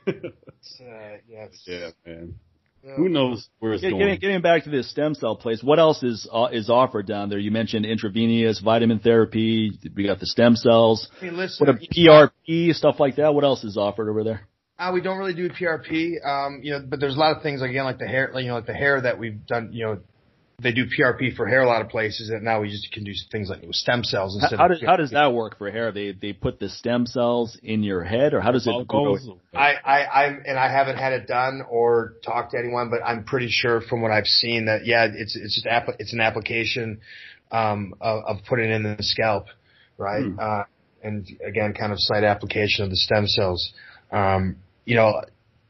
It's, 0.68 0.82
uh, 0.82 1.18
yeah, 1.30 1.44
it's, 1.46 1.64
yeah, 1.68 1.90
man. 2.08 2.36
Yeah. 2.86 2.94
Who 2.96 3.10
knows 3.10 3.50
where 3.60 3.74
it's 3.74 3.82
Get- 3.82 3.92
going? 3.92 4.02
Getting, 4.02 4.20
getting 4.20 4.42
back 4.42 4.64
to 4.66 4.70
this 4.70 4.90
stem 4.90 5.16
cell 5.16 5.36
place, 5.36 5.64
what 5.64 5.80
else 5.80 6.04
is 6.04 6.28
uh, 6.32 6.50
is 6.52 6.70
offered 6.70 7.08
down 7.08 7.30
there? 7.30 7.40
You 7.40 7.50
mentioned 7.52 7.86
intravenous 7.86 8.60
vitamin 8.60 9.00
therapy. 9.00 9.72
We 9.96 10.06
got 10.06 10.20
the 10.20 10.28
stem 10.28 10.56
cells. 10.56 11.10
I 11.20 11.26
mean, 11.26 11.38
listen, 11.38 11.66
What 11.66 11.76
a 11.76 11.80
PRP 11.80 12.74
stuff 12.76 13.00
like 13.00 13.16
that. 13.16 13.34
What 13.34 13.44
else 13.44 13.64
is 13.64 13.76
offered 13.76 14.10
over 14.10 14.24
there? 14.24 14.48
Uh, 14.78 14.92
we 14.94 15.02
don't 15.02 15.18
really 15.18 15.34
do 15.34 15.50
PRP, 15.50 16.16
um, 16.26 16.60
you 16.62 16.74
know, 16.74 16.84
but 16.86 17.00
there's 17.00 17.16
a 17.16 17.20
lot 17.20 17.36
of 17.36 17.42
things 17.42 17.62
again, 17.62 17.86
like 17.86 17.98
the 17.98 18.08
hair, 18.08 18.30
like, 18.34 18.44
you 18.44 18.50
know, 18.50 18.56
like 18.56 18.66
the 18.66 18.74
hair 18.74 19.00
that 19.02 19.18
we've 19.18 19.46
done, 19.48 19.70
you 19.72 19.86
know, 19.86 20.00
they 20.62 20.72
do 20.72 20.86
PRP 20.86 21.36
for 21.36 21.48
hair 21.48 21.62
a 21.62 21.68
lot 21.68 21.82
of 21.82 21.90
places, 21.90 22.30
and 22.30 22.44
now 22.44 22.62
we 22.62 22.70
just 22.70 22.92
can 22.92 23.04
do 23.04 23.12
things 23.32 23.50
like 23.50 23.62
with 23.62 23.76
stem 23.76 24.04
cells 24.04 24.38
How, 24.40 24.46
instead 24.46 24.60
how 24.60 24.66
of. 24.66 24.72
does 24.72 24.82
how 24.86 24.96
does 24.96 25.12
that 25.12 25.34
work 25.34 25.58
for 25.58 25.70
hair? 25.70 25.92
They 25.92 26.14
they 26.14 26.34
put 26.34 26.60
the 26.60 26.70
stem 26.70 27.06
cells 27.06 27.58
in 27.62 27.84
your 27.84 28.04
head, 28.04 28.34
or 28.34 28.40
how 28.40 28.52
does 28.52 28.66
it 28.66 28.72
go? 28.88 29.18
Follicles? 29.18 29.38
I, 29.54 29.74
I, 29.84 30.02
I, 30.04 30.26
and 30.46 30.58
I 30.58 30.72
haven't 30.72 30.98
had 30.98 31.14
it 31.14 31.28
done 31.28 31.62
or 31.70 32.14
talked 32.24 32.52
to 32.52 32.58
anyone, 32.58 32.90
but 32.90 33.02
I'm 33.06 33.26
pretty 33.26 33.50
sure 33.50 33.82
from 33.82 34.02
what 34.02 34.12
I've 34.12 34.28
seen 34.28 34.66
that 34.66 34.86
yeah, 34.86 35.08
it's 35.14 35.36
it's 35.36 35.56
just 35.56 35.68
app, 35.68 35.88
it's 36.00 36.14
an 36.14 36.22
application 36.22 37.02
um, 37.52 37.94
of, 38.00 38.24
of 38.26 38.38
putting 38.48 38.72
in 38.72 38.84
the 38.84 38.98
scalp, 39.02 39.48
right? 39.98 40.24
Hmm. 40.24 40.40
Uh, 40.40 40.64
and 41.04 41.28
again, 41.46 41.74
kind 41.74 41.92
of 41.92 42.00
slight 42.00 42.24
application 42.24 42.84
of 42.84 42.90
the 42.90 42.96
stem 42.96 43.28
cells. 43.28 43.74
Um, 44.12 44.56
you 44.86 44.96
know, 44.96 45.22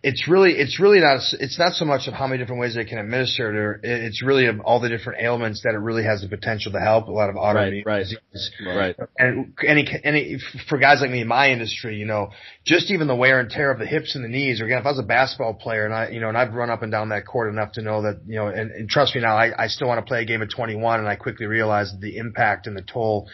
it's 0.05 0.27
really 0.27 0.51
it's 0.51 0.79
really 0.79 0.99
not 0.99 1.19
it's 1.39 1.57
not 1.57 1.73
so 1.73 1.83
much 1.83 2.07
of 2.07 2.13
how 2.13 2.27
many 2.27 2.37
different 2.37 2.61
ways 2.61 2.75
they 2.75 2.85
can 2.85 2.99
administer 2.99 3.49
it. 3.49 3.55
Or 3.57 3.79
it's 3.81 4.21
really 4.21 4.45
of 4.45 4.59
all 4.59 4.79
the 4.79 4.87
different 4.87 5.19
ailments 5.19 5.63
that 5.63 5.73
it 5.73 5.79
really 5.79 6.03
has 6.03 6.21
the 6.21 6.27
potential 6.27 6.71
to 6.73 6.79
help. 6.79 7.07
A 7.07 7.11
lot 7.11 7.31
of 7.31 7.35
autoimmune 7.35 7.83
right. 7.87 8.03
diseases 8.03 8.51
Right. 8.63 8.95
and 9.17 9.55
any 9.65 9.87
any 10.03 10.37
for 10.69 10.77
guys 10.77 11.01
like 11.01 11.09
me 11.09 11.21
in 11.21 11.27
my 11.27 11.49
industry, 11.49 11.97
you 11.97 12.05
know, 12.05 12.29
just 12.67 12.91
even 12.91 13.07
the 13.07 13.15
wear 13.15 13.39
and 13.39 13.49
tear 13.49 13.71
of 13.71 13.79
the 13.79 13.87
hips 13.87 14.13
and 14.13 14.23
the 14.23 14.29
knees. 14.29 14.61
Or 14.61 14.65
again, 14.65 14.77
if 14.77 14.85
I 14.85 14.89
was 14.89 14.99
a 14.99 15.03
basketball 15.03 15.55
player 15.55 15.85
and 15.85 15.93
I, 15.93 16.09
you 16.09 16.19
know, 16.19 16.29
and 16.29 16.37
I've 16.37 16.53
run 16.53 16.69
up 16.69 16.83
and 16.83 16.91
down 16.91 17.09
that 17.09 17.25
court 17.25 17.51
enough 17.51 17.71
to 17.73 17.81
know 17.81 18.03
that, 18.03 18.21
you 18.27 18.35
know, 18.35 18.45
and, 18.45 18.69
and 18.69 18.87
trust 18.87 19.15
me 19.15 19.21
now, 19.21 19.35
I, 19.35 19.63
I 19.63 19.67
still 19.67 19.87
want 19.87 20.05
to 20.05 20.07
play 20.07 20.21
a 20.21 20.25
game 20.25 20.43
of 20.43 20.51
21, 20.51 20.99
and 20.99 21.09
I 21.09 21.15
quickly 21.15 21.47
realized 21.47 21.99
the 21.99 22.17
impact 22.17 22.67
and 22.67 22.77
the 22.77 22.83
toll 22.83 23.27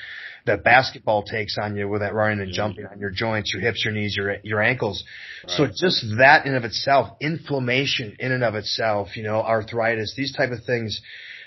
that 0.45 0.63
basketball 0.63 1.23
takes 1.23 1.57
on 1.57 1.75
you 1.75 1.87
with 1.87 2.01
that 2.01 2.13
running 2.13 2.41
and 2.41 2.53
jumping 2.53 2.85
on 2.85 2.99
your 2.99 3.11
joints, 3.11 3.53
your 3.53 3.61
hips, 3.61 3.83
your 3.85 3.93
knees, 3.93 4.15
your 4.15 4.37
your 4.43 4.61
ankles. 4.61 5.03
So 5.47 5.67
just 5.67 6.05
that 6.17 6.45
in 6.45 6.55
of 6.55 6.63
itself, 6.63 7.17
inflammation 7.19 8.15
in 8.19 8.31
and 8.31 8.43
of 8.43 8.55
itself, 8.55 9.15
you 9.15 9.23
know, 9.23 9.41
arthritis, 9.41 10.13
these 10.15 10.35
type 10.35 10.51
of 10.51 10.63
things 10.65 11.01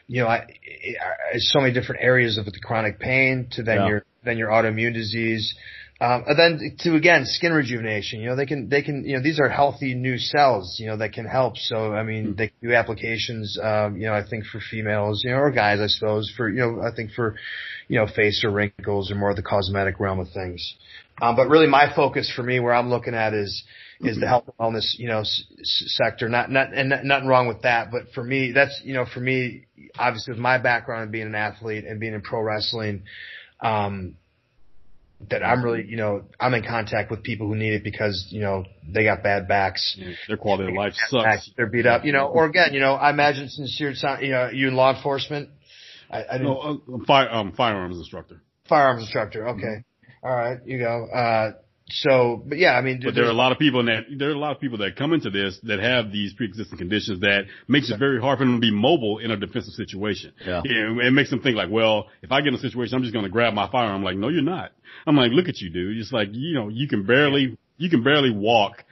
you 0.06 0.22
know, 0.22 0.28
I, 0.28 0.36
I, 0.36 1.38
so 1.38 1.60
many 1.60 1.72
different 1.72 2.02
areas 2.02 2.36
of 2.36 2.44
the 2.44 2.52
chronic 2.62 2.98
pain 2.98 3.48
to 3.52 3.62
then 3.62 3.76
Yeah. 3.76 3.88
your 3.88 4.04
then 4.22 4.38
your 4.38 4.48
autoimmune 4.48 4.94
disease, 4.94 5.54
um, 6.00 6.24
and 6.26 6.38
then 6.38 6.76
to 6.80 6.96
again 6.96 7.24
skin 7.24 7.52
rejuvenation. 7.52 8.20
You 8.20 8.30
know, 8.30 8.36
they 8.36 8.46
can 8.46 8.68
they 8.68 8.82
can 8.82 9.04
you 9.04 9.16
know 9.16 9.22
these 9.22 9.38
are 9.38 9.48
healthy 9.48 9.94
new 9.94 10.18
cells. 10.18 10.76
You 10.80 10.88
know 10.88 10.96
that 10.96 11.12
can 11.12 11.24
help. 11.24 11.56
So 11.56 11.92
I 11.94 12.02
mean, 12.02 12.34
they 12.36 12.48
can 12.48 12.68
do 12.68 12.74
applications. 12.74 13.58
Um, 13.62 13.96
you 13.96 14.06
know, 14.06 14.14
I 14.14 14.22
think 14.28 14.44
for 14.46 14.60
females, 14.60 15.22
you 15.24 15.30
know, 15.30 15.36
or 15.38 15.50
guys, 15.52 15.80
I 15.80 15.86
suppose 15.86 16.32
for 16.36 16.48
you 16.48 16.58
know, 16.60 16.82
I 16.82 16.94
think 16.94 17.12
for 17.12 17.36
you 17.88 17.98
know 17.98 18.06
face 18.06 18.42
or 18.44 18.50
wrinkles 18.50 19.10
or 19.10 19.14
more 19.14 19.30
of 19.30 19.36
the 19.36 19.42
cosmetic 19.42 20.00
realm 20.00 20.18
of 20.18 20.28
things. 20.30 20.74
Um, 21.22 21.36
but 21.36 21.48
really, 21.48 21.68
my 21.68 21.94
focus 21.94 22.32
for 22.34 22.42
me, 22.42 22.58
where 22.58 22.74
I'm 22.74 22.90
looking 22.90 23.14
at 23.14 23.32
is 23.32 23.62
is 24.00 24.18
the 24.18 24.26
health 24.26 24.44
and 24.48 24.56
wellness, 24.58 24.98
you 24.98 25.06
know, 25.06 25.20
s- 25.20 25.44
s- 25.60 25.84
sector. 25.96 26.28
Not 26.28 26.50
not 26.50 26.74
and 26.74 26.88
not- 26.88 27.04
nothing 27.04 27.28
wrong 27.28 27.46
with 27.46 27.62
that, 27.62 27.92
but 27.92 28.10
for 28.14 28.24
me, 28.24 28.50
that's 28.52 28.80
you 28.84 28.94
know, 28.94 29.04
for 29.06 29.20
me, 29.20 29.66
obviously 29.96 30.32
with 30.32 30.40
my 30.40 30.58
background 30.58 31.04
in 31.04 31.10
being 31.12 31.26
an 31.26 31.36
athlete 31.36 31.84
and 31.84 32.00
being 32.00 32.14
in 32.14 32.20
pro 32.20 32.40
wrestling, 32.40 33.04
um, 33.60 34.16
that 35.30 35.42
I'm 35.44 35.62
really, 35.64 35.84
you 35.86 35.96
know, 35.96 36.24
I'm 36.38 36.54
in 36.54 36.64
contact 36.64 37.10
with 37.10 37.22
people 37.22 37.46
who 37.48 37.54
need 37.54 37.74
it 37.74 37.84
because 37.84 38.26
you 38.30 38.40
know 38.40 38.64
they 38.86 39.04
got 39.04 39.22
bad 39.22 39.48
backs. 39.48 39.98
Their 40.28 40.36
quality 40.36 40.70
of 40.70 40.76
life 40.76 40.94
Bad 41.10 41.24
backs, 41.24 41.44
sucks. 41.46 41.50
They're 41.56 41.66
beat 41.66 41.86
up, 41.86 42.04
you 42.04 42.12
know. 42.12 42.26
Or 42.26 42.44
again, 42.46 42.74
you 42.74 42.80
know, 42.80 42.94
I 42.94 43.10
imagine 43.10 43.48
since 43.48 43.76
you're, 43.78 43.92
you 44.20 44.30
know, 44.30 44.50
you 44.50 44.68
in 44.68 44.74
law 44.74 44.94
enforcement, 44.94 45.50
I, 46.10 46.24
I 46.24 46.38
No, 46.38 46.58
uh, 46.58 47.04
fire, 47.06 47.30
um, 47.30 47.52
firearms 47.52 47.96
instructor. 47.98 48.42
firearms 48.68 49.02
instructor. 49.02 49.48
Okay, 49.48 49.84
all 50.22 50.34
right, 50.34 50.58
you 50.64 50.78
go. 50.78 51.06
Uh, 51.06 51.52
so, 51.88 52.42
but 52.46 52.56
yeah, 52.56 52.72
I 52.72 52.80
mean, 52.80 53.02
But 53.04 53.14
there 53.14 53.26
are 53.26 53.30
a 53.30 53.34
lot 53.34 53.52
of 53.52 53.58
people 53.58 53.80
in 53.80 53.86
that 53.86 54.04
there 54.16 54.30
are 54.30 54.34
a 54.34 54.38
lot 54.38 54.52
of 54.52 54.60
people 54.60 54.78
that 54.78 54.96
come 54.96 55.12
into 55.12 55.28
this 55.28 55.58
that 55.64 55.80
have 55.80 56.10
these 56.10 56.32
pre-existing 56.32 56.78
conditions 56.78 57.20
that 57.20 57.44
makes 57.68 57.90
it 57.90 57.98
very 57.98 58.18
hard 58.20 58.38
for 58.38 58.44
them 58.44 58.54
to 58.54 58.60
be 58.60 58.70
mobile 58.70 59.18
in 59.18 59.30
a 59.30 59.36
defensive 59.36 59.74
situation. 59.74 60.32
Yeah. 60.46 60.62
it 60.64 61.12
makes 61.12 61.28
them 61.28 61.40
think 61.40 61.56
like, 61.56 61.70
well, 61.70 62.06
if 62.22 62.32
I 62.32 62.40
get 62.40 62.48
in 62.48 62.54
a 62.54 62.58
situation, 62.58 62.94
I'm 62.94 63.02
just 63.02 63.12
going 63.12 63.26
to 63.26 63.30
grab 63.30 63.52
my 63.52 63.70
firearm. 63.70 63.96
I'm 63.96 64.02
like, 64.02 64.16
no, 64.16 64.28
you're 64.28 64.42
not. 64.42 64.72
I'm 65.06 65.16
like, 65.16 65.32
look 65.32 65.48
at 65.48 65.58
you, 65.60 65.68
dude. 65.68 65.98
It's 65.98 66.10
like 66.10 66.28
you 66.32 66.54
know, 66.54 66.68
you 66.68 66.88
can 66.88 67.04
barely 67.04 67.58
you 67.76 67.90
can 67.90 68.02
barely 68.02 68.30
walk 68.30 68.84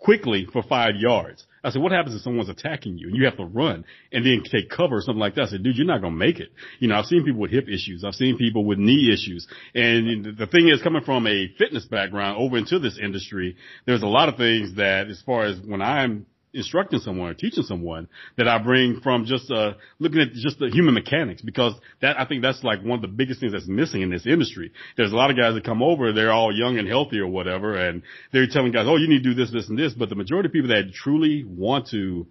quickly 0.00 0.48
for 0.52 0.64
five 0.64 0.96
yards. 0.96 1.46
I 1.62 1.70
said, 1.70 1.82
what 1.82 1.92
happens 1.92 2.16
if 2.16 2.22
someone's 2.22 2.48
attacking 2.48 2.98
you 2.98 3.08
and 3.08 3.16
you 3.16 3.24
have 3.26 3.36
to 3.36 3.44
run 3.44 3.84
and 4.12 4.24
then 4.24 4.42
take 4.50 4.70
cover 4.70 4.96
or 4.96 5.00
something 5.02 5.20
like 5.20 5.34
that? 5.34 5.42
I 5.42 5.46
said, 5.46 5.62
dude, 5.62 5.76
you're 5.76 5.86
not 5.86 6.00
going 6.00 6.14
to 6.14 6.18
make 6.18 6.40
it. 6.40 6.50
You 6.78 6.88
know, 6.88 6.96
I've 6.96 7.06
seen 7.06 7.24
people 7.24 7.40
with 7.40 7.50
hip 7.50 7.68
issues. 7.68 8.02
I've 8.04 8.14
seen 8.14 8.38
people 8.38 8.64
with 8.64 8.78
knee 8.78 9.12
issues. 9.12 9.46
And 9.74 10.36
the 10.38 10.46
thing 10.46 10.68
is 10.68 10.82
coming 10.82 11.02
from 11.02 11.26
a 11.26 11.48
fitness 11.58 11.84
background 11.84 12.38
over 12.38 12.56
into 12.56 12.78
this 12.78 12.98
industry, 13.02 13.56
there's 13.86 14.02
a 14.02 14.06
lot 14.06 14.28
of 14.28 14.36
things 14.36 14.76
that 14.76 15.08
as 15.08 15.20
far 15.26 15.44
as 15.44 15.58
when 15.60 15.82
I'm 15.82 16.26
instructing 16.52 16.98
someone 16.98 17.30
or 17.30 17.34
teaching 17.34 17.62
someone 17.62 18.08
that 18.36 18.48
I 18.48 18.58
bring 18.58 19.00
from 19.02 19.24
just 19.24 19.50
uh 19.50 19.74
looking 19.98 20.20
at 20.20 20.32
just 20.32 20.58
the 20.58 20.68
human 20.68 20.94
mechanics 20.94 21.42
because 21.42 21.74
that 22.00 22.18
I 22.18 22.26
think 22.26 22.42
that's 22.42 22.64
like 22.64 22.82
one 22.82 22.98
of 22.98 23.02
the 23.02 23.08
biggest 23.08 23.40
things 23.40 23.52
that's 23.52 23.68
missing 23.68 24.02
in 24.02 24.10
this 24.10 24.26
industry. 24.26 24.72
There's 24.96 25.12
a 25.12 25.16
lot 25.16 25.30
of 25.30 25.36
guys 25.36 25.54
that 25.54 25.64
come 25.64 25.82
over, 25.82 26.12
they're 26.12 26.32
all 26.32 26.54
young 26.54 26.78
and 26.78 26.88
healthy 26.88 27.18
or 27.18 27.28
whatever, 27.28 27.76
and 27.76 28.02
they're 28.32 28.46
telling 28.48 28.72
guys, 28.72 28.86
oh, 28.88 28.96
you 28.96 29.08
need 29.08 29.22
to 29.22 29.30
do 29.30 29.34
this, 29.34 29.52
this, 29.52 29.68
and 29.68 29.78
this. 29.78 29.94
But 29.94 30.08
the 30.08 30.16
majority 30.16 30.48
of 30.48 30.52
people 30.52 30.70
that 30.70 30.92
truly 30.92 31.44
want 31.44 31.88
to 31.88 32.26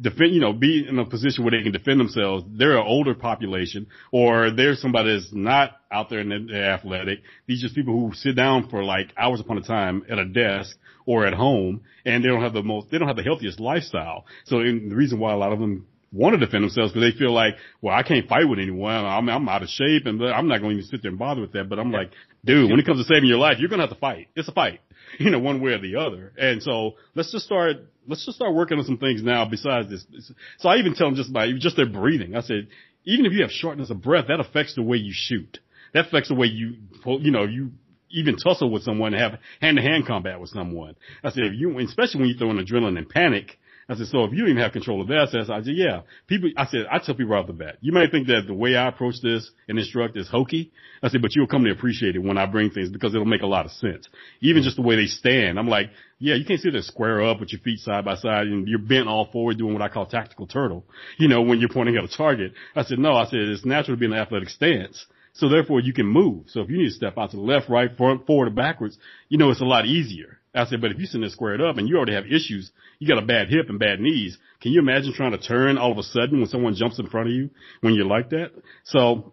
defend, 0.00 0.34
you 0.34 0.40
know, 0.40 0.52
be 0.52 0.86
in 0.88 0.98
a 0.98 1.04
position 1.04 1.44
where 1.44 1.50
they 1.52 1.62
can 1.62 1.72
defend 1.72 2.00
themselves, 2.00 2.44
they're 2.48 2.78
an 2.78 2.86
older 2.86 3.14
population 3.14 3.86
or 4.12 4.50
they're 4.50 4.74
somebody 4.74 5.12
that's 5.12 5.32
not 5.32 5.72
out 5.90 6.08
there 6.08 6.20
in 6.20 6.46
the, 6.46 6.56
athletic. 6.56 7.20
These 7.46 7.62
just 7.62 7.74
people 7.74 7.94
who 7.94 8.14
sit 8.14 8.36
down 8.36 8.68
for 8.68 8.82
like 8.82 9.12
hours 9.16 9.40
upon 9.40 9.58
a 9.58 9.62
time 9.62 10.04
at 10.10 10.18
a 10.18 10.24
desk 10.24 10.76
or 11.06 11.26
at 11.26 11.34
home 11.34 11.82
and 12.04 12.24
they 12.24 12.28
don't 12.28 12.42
have 12.42 12.52
the 12.52 12.62
most, 12.62 12.90
they 12.90 12.98
don't 12.98 13.08
have 13.08 13.16
the 13.16 13.22
healthiest 13.22 13.60
lifestyle. 13.60 14.24
So 14.44 14.60
and 14.60 14.90
the 14.90 14.96
reason 14.96 15.18
why 15.18 15.32
a 15.32 15.36
lot 15.36 15.52
of 15.52 15.58
them 15.58 15.86
want 16.12 16.38
to 16.38 16.44
defend 16.44 16.64
themselves 16.64 16.92
because 16.92 17.12
they 17.12 17.16
feel 17.16 17.32
like, 17.32 17.54
well, 17.80 17.94
I 17.94 18.02
can't 18.02 18.28
fight 18.28 18.48
with 18.48 18.58
anyone. 18.58 18.92
I'm, 18.92 19.28
I'm 19.28 19.48
out 19.48 19.62
of 19.62 19.68
shape 19.68 20.06
and 20.06 20.22
I'm 20.24 20.48
not 20.48 20.60
going 20.60 20.70
to 20.70 20.78
even 20.78 20.90
sit 20.90 21.02
there 21.02 21.10
and 21.10 21.18
bother 21.18 21.40
with 21.40 21.52
that. 21.52 21.68
But 21.68 21.78
I'm 21.78 21.92
like, 21.92 22.10
dude, 22.44 22.70
when 22.70 22.80
it 22.80 22.86
comes 22.86 22.98
to 22.98 23.12
saving 23.12 23.28
your 23.28 23.38
life, 23.38 23.56
you're 23.58 23.68
going 23.68 23.80
to 23.80 23.86
have 23.86 23.94
to 23.94 24.00
fight. 24.00 24.28
It's 24.34 24.48
a 24.48 24.52
fight, 24.52 24.80
you 25.18 25.30
know, 25.30 25.38
one 25.38 25.60
way 25.60 25.72
or 25.72 25.78
the 25.78 25.96
other. 25.96 26.32
And 26.36 26.62
so 26.62 26.94
let's 27.14 27.30
just 27.30 27.44
start, 27.44 27.76
let's 28.08 28.24
just 28.24 28.36
start 28.36 28.54
working 28.54 28.78
on 28.78 28.84
some 28.84 28.98
things 28.98 29.22
now 29.22 29.44
besides 29.48 29.88
this. 29.90 30.32
So 30.58 30.68
I 30.68 30.76
even 30.76 30.94
tell 30.94 31.06
them 31.06 31.16
just 31.16 31.32
by 31.32 31.50
just 31.58 31.76
their 31.76 31.88
breathing. 31.88 32.34
I 32.34 32.40
said, 32.40 32.68
even 33.04 33.26
if 33.26 33.32
you 33.32 33.42
have 33.42 33.50
shortness 33.50 33.90
of 33.90 34.02
breath, 34.02 34.26
that 34.28 34.40
affects 34.40 34.74
the 34.74 34.82
way 34.82 34.98
you 34.98 35.12
shoot. 35.14 35.58
That 35.94 36.06
affects 36.06 36.28
the 36.28 36.34
way 36.34 36.46
you, 36.46 36.74
you 37.04 37.30
know, 37.30 37.44
you 37.44 37.70
even 38.10 38.36
tussle 38.36 38.70
with 38.70 38.82
someone, 38.82 39.12
have 39.12 39.38
hand 39.60 39.76
to 39.76 39.82
hand 39.82 40.06
combat 40.06 40.40
with 40.40 40.50
someone. 40.50 40.96
I 41.22 41.30
said, 41.30 41.44
if 41.44 41.52
you, 41.54 41.78
especially 41.78 42.20
when 42.20 42.28
you 42.28 42.36
throw 42.36 42.50
in 42.50 42.58
adrenaline 42.58 42.98
and 42.98 43.08
panic, 43.08 43.58
I 43.90 43.96
said, 43.96 44.06
so 44.06 44.22
if 44.22 44.32
you 44.32 44.46
even 44.46 44.58
have 44.58 44.70
control 44.70 45.02
of 45.02 45.08
that, 45.08 45.18
I 45.18 45.26
said, 45.26 45.50
I 45.50 45.62
said, 45.62 45.74
yeah, 45.74 46.02
people, 46.28 46.50
I 46.56 46.66
said, 46.66 46.86
I 46.88 47.00
tell 47.00 47.16
people 47.16 47.34
out 47.34 47.48
the 47.48 47.52
bat, 47.52 47.78
you 47.80 47.90
might 47.90 48.12
think 48.12 48.28
that 48.28 48.42
the 48.46 48.54
way 48.54 48.76
I 48.76 48.86
approach 48.86 49.16
this 49.20 49.50
and 49.66 49.76
instruct 49.80 50.16
is 50.16 50.28
hokey. 50.28 50.70
I 51.02 51.08
said, 51.08 51.20
but 51.20 51.34
you'll 51.34 51.48
come 51.48 51.64
to 51.64 51.72
appreciate 51.72 52.14
it 52.14 52.20
when 52.20 52.38
I 52.38 52.46
bring 52.46 52.70
things 52.70 52.88
because 52.88 53.14
it'll 53.14 53.26
make 53.26 53.42
a 53.42 53.48
lot 53.48 53.64
of 53.64 53.72
sense. 53.72 54.08
Even 54.40 54.60
mm-hmm. 54.60 54.64
just 54.64 54.76
the 54.76 54.82
way 54.82 54.94
they 54.94 55.06
stand. 55.06 55.58
I'm 55.58 55.66
like, 55.66 55.90
yeah, 56.20 56.36
you 56.36 56.44
can't 56.44 56.60
sit 56.60 56.72
there 56.72 56.82
square 56.82 57.20
up 57.20 57.40
with 57.40 57.50
your 57.52 57.60
feet 57.62 57.80
side 57.80 58.04
by 58.04 58.14
side 58.14 58.46
and 58.46 58.68
you're 58.68 58.78
bent 58.78 59.08
all 59.08 59.28
forward 59.32 59.58
doing 59.58 59.72
what 59.72 59.82
I 59.82 59.88
call 59.88 60.06
tactical 60.06 60.46
turtle, 60.46 60.84
you 61.18 61.26
know, 61.26 61.42
when 61.42 61.58
you're 61.58 61.68
pointing 61.68 61.96
at 61.96 62.04
a 62.04 62.16
target. 62.16 62.52
I 62.76 62.84
said, 62.84 63.00
no, 63.00 63.14
I 63.14 63.24
said, 63.24 63.40
it's 63.40 63.64
natural 63.64 63.96
to 63.96 63.98
be 64.00 64.06
in 64.06 64.12
an 64.12 64.20
athletic 64.20 64.50
stance. 64.50 65.04
So 65.32 65.48
therefore 65.48 65.80
you 65.80 65.92
can 65.92 66.06
move. 66.06 66.46
So 66.48 66.60
if 66.60 66.70
you 66.70 66.78
need 66.78 66.88
to 66.88 66.94
step 66.94 67.16
out 67.16 67.30
to 67.30 67.36
the 67.36 67.42
left, 67.42 67.68
right, 67.68 67.96
front, 67.96 68.26
forward, 68.26 68.48
or 68.48 68.54
backwards, 68.54 68.98
you 69.28 69.38
know, 69.38 69.50
it's 69.50 69.60
a 69.60 69.64
lot 69.64 69.86
easier. 69.86 70.38
I 70.54 70.66
said, 70.66 70.80
but 70.80 70.90
if 70.90 70.98
you're 70.98 71.06
sitting 71.06 71.20
there 71.20 71.30
squared 71.30 71.60
up 71.60 71.78
and 71.78 71.88
you 71.88 71.96
already 71.96 72.14
have 72.14 72.26
issues, 72.26 72.72
you 72.98 73.06
got 73.06 73.22
a 73.22 73.26
bad 73.26 73.48
hip 73.48 73.68
and 73.68 73.78
bad 73.78 74.00
knees. 74.00 74.36
Can 74.60 74.72
you 74.72 74.80
imagine 74.80 75.12
trying 75.14 75.30
to 75.32 75.38
turn 75.38 75.78
all 75.78 75.92
of 75.92 75.98
a 75.98 76.02
sudden 76.02 76.40
when 76.40 76.48
someone 76.48 76.74
jumps 76.74 76.98
in 76.98 77.06
front 77.06 77.28
of 77.28 77.34
you 77.34 77.50
when 77.80 77.94
you're 77.94 78.06
like 78.06 78.30
that? 78.30 78.50
So, 78.84 79.32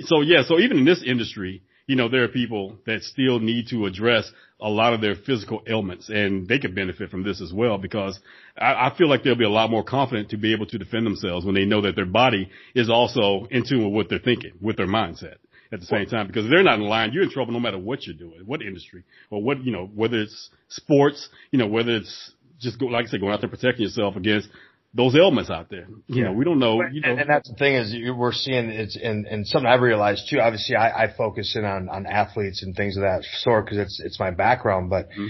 so 0.00 0.20
yeah, 0.20 0.42
so 0.46 0.58
even 0.58 0.78
in 0.78 0.84
this 0.84 1.02
industry, 1.04 1.62
you 1.92 1.96
know, 1.96 2.08
there 2.08 2.24
are 2.24 2.28
people 2.28 2.78
that 2.86 3.02
still 3.02 3.38
need 3.38 3.66
to 3.68 3.84
address 3.84 4.32
a 4.62 4.70
lot 4.70 4.94
of 4.94 5.02
their 5.02 5.14
physical 5.14 5.60
ailments 5.66 6.08
and 6.08 6.48
they 6.48 6.58
could 6.58 6.74
benefit 6.74 7.10
from 7.10 7.22
this 7.22 7.42
as 7.42 7.52
well 7.52 7.76
because 7.76 8.18
I, 8.56 8.86
I 8.86 8.94
feel 8.96 9.10
like 9.10 9.22
they'll 9.22 9.34
be 9.34 9.44
a 9.44 9.50
lot 9.50 9.70
more 9.70 9.84
confident 9.84 10.30
to 10.30 10.38
be 10.38 10.54
able 10.54 10.64
to 10.68 10.78
defend 10.78 11.04
themselves 11.04 11.44
when 11.44 11.54
they 11.54 11.66
know 11.66 11.82
that 11.82 11.94
their 11.94 12.06
body 12.06 12.48
is 12.74 12.88
also 12.88 13.46
in 13.50 13.68
tune 13.68 13.84
with 13.84 13.92
what 13.92 14.08
they're 14.08 14.20
thinking, 14.20 14.52
with 14.58 14.78
their 14.78 14.86
mindset. 14.86 15.34
at 15.70 15.80
the 15.80 15.86
same 15.86 16.06
time 16.06 16.28
because 16.28 16.46
if 16.46 16.50
they're 16.50 16.62
not 16.62 16.78
in 16.78 16.86
line, 16.86 17.12
you're 17.12 17.24
in 17.24 17.30
trouble 17.30 17.52
no 17.52 17.60
matter 17.60 17.78
what 17.78 18.06
you're 18.06 18.16
doing, 18.16 18.40
what 18.46 18.62
industry 18.62 19.04
or 19.28 19.42
what, 19.42 19.62
you 19.62 19.70
know, 19.70 19.90
whether 19.94 20.18
it's 20.18 20.48
sports, 20.68 21.28
you 21.50 21.58
know, 21.58 21.66
whether 21.66 21.94
it's 21.94 22.32
just 22.58 22.78
go, 22.80 22.86
like 22.86 23.04
I 23.04 23.08
said, 23.10 23.20
going 23.20 23.34
out 23.34 23.42
there 23.42 23.50
protecting 23.50 23.82
yourself 23.82 24.16
against 24.16 24.48
those 24.94 25.16
elements 25.16 25.50
out 25.50 25.70
there. 25.70 25.86
You 26.06 26.22
yeah. 26.22 26.24
know, 26.24 26.32
we 26.32 26.44
don't 26.44 26.58
know. 26.58 26.82
You 26.82 27.00
know. 27.00 27.10
And, 27.10 27.20
and 27.20 27.30
that's 27.30 27.48
the 27.48 27.56
thing 27.56 27.74
is 27.74 27.94
we're 28.14 28.32
seeing 28.32 28.68
it's 28.68 28.96
and 28.96 29.26
and 29.26 29.46
something 29.46 29.66
I've 29.66 29.80
realized 29.80 30.28
too. 30.28 30.40
Obviously, 30.40 30.76
I, 30.76 31.04
I 31.04 31.14
focus 31.16 31.56
in 31.56 31.64
on 31.64 31.88
on 31.88 32.06
athletes 32.06 32.62
and 32.62 32.76
things 32.76 32.96
of 32.96 33.02
that 33.02 33.24
sort 33.40 33.64
because 33.64 33.78
it's 33.78 34.00
it's 34.04 34.20
my 34.20 34.30
background. 34.30 34.90
But 34.90 35.08
mm-hmm. 35.10 35.28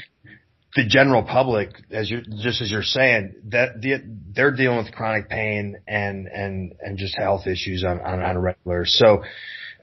the 0.74 0.86
general 0.86 1.22
public, 1.22 1.70
as 1.90 2.10
you 2.10 2.22
just 2.43 2.60
as 2.60 2.70
you're 2.70 2.82
saying, 2.82 3.34
that 3.48 3.80
the, 3.80 4.02
they're 4.34 4.51
dealing 4.51 4.78
with 4.78 4.93
chronic 4.93 5.28
pain 5.28 5.76
and 5.86 6.26
and 6.26 6.72
and 6.80 6.98
just 6.98 7.16
health 7.16 7.47
issues 7.47 7.84
on 7.84 8.01
on, 8.01 8.20
on 8.20 8.36
a 8.36 8.40
regular. 8.40 8.84
So. 8.84 9.22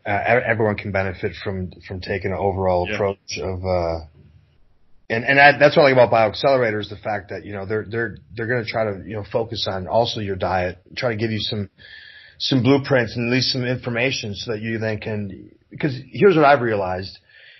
Uh, 0.06 0.39
everyone 0.47 0.76
can 0.76 0.93
benefit 0.93 1.34
from 1.43 1.69
from 1.85 1.99
taking 1.99 2.31
an 2.31 2.38
overall 2.38 2.88
yeah. 2.88 2.95
approach 2.95 3.38
of 3.38 3.60
uh, 3.64 3.99
and 5.10 5.26
and 5.26 5.40
I, 5.40 5.57
that's 5.57 5.76
what 5.76 5.84
I 5.84 5.91
like 5.91 6.07
about 6.07 6.34
BioXcellerator 6.34 6.80
is 6.80 6.90
the 6.90 6.98
fact 6.98 7.30
that 7.30 7.44
you 7.45 7.53
know 7.53 7.65
they're 7.65 7.86
they're 7.90 8.18
they're 8.36 8.48
going 8.48 8.64
to 8.64 8.69
try 8.69 8.86
to 8.86 9.02
you 9.06 9.15
know 9.15 9.26
focus 9.31 9.68
on 9.69 9.88
also 9.88 10.19
your 10.19 10.36
diet, 10.36 10.77
try 10.95 11.10
to 11.10 11.18
give 11.18 11.31
you 11.31 11.40
some 11.40 11.69
some 12.38 12.64
blueprints 12.64 13.15
and 13.15 13.30
at 13.30 13.36
least 13.36 13.52
some 13.52 13.65
information 13.65 14.36
so 14.36 14.52
that 14.52 14.61
you 14.61 14.77
then 14.77 14.99
can 14.99 15.52
because 15.69 15.99
here's 16.11 16.36
what 16.36 16.45
I've 16.45 16.61
realized 16.61 17.18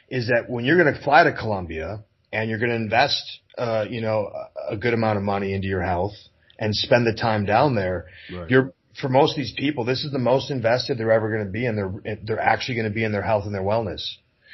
is 0.10 0.28
that 0.28 0.50
when 0.50 0.66
you're 0.66 0.82
going 0.82 0.94
to 0.94 1.02
fly 1.02 1.24
to 1.24 1.34
Colombia 1.34 2.04
and 2.32 2.50
you're 2.50 2.60
going 2.60 2.70
to 2.70 2.76
invest 2.76 3.40
uh, 3.58 3.86
you 3.90 4.02
know 4.02 4.30
a 4.70 4.78
good 4.78 4.94
amount 4.94 5.18
of 5.18 5.24
money 5.24 5.54
into 5.54 5.68
your 5.68 5.84
health 5.84 6.14
and 6.60 6.76
spend 6.76 7.08
the 7.08 7.20
time 7.20 7.46
down 7.46 7.74
there, 7.74 8.08
right. 8.32 8.50
you're 8.50 8.74
for 9.02 9.10
most 9.10 9.32
of 9.32 9.38
these 9.38 9.54
people, 9.58 9.86
this 9.86 10.04
is 10.04 10.12
the 10.12 10.20
most 10.20 10.52
invested 10.52 10.98
they're 10.98 11.12
ever 11.12 11.32
going 11.32 11.46
to 11.46 11.52
be 11.52 11.66
in 11.66 11.76
their, 11.76 12.18
they're 12.24 12.40
actually 12.40 12.76
going 12.76 12.88
to 12.88 12.94
be 12.94 13.04
in 13.04 13.12
their 13.12 13.22
health 13.22 13.46
and 13.46 13.54
their 13.54 13.62
wellness. 13.62 14.02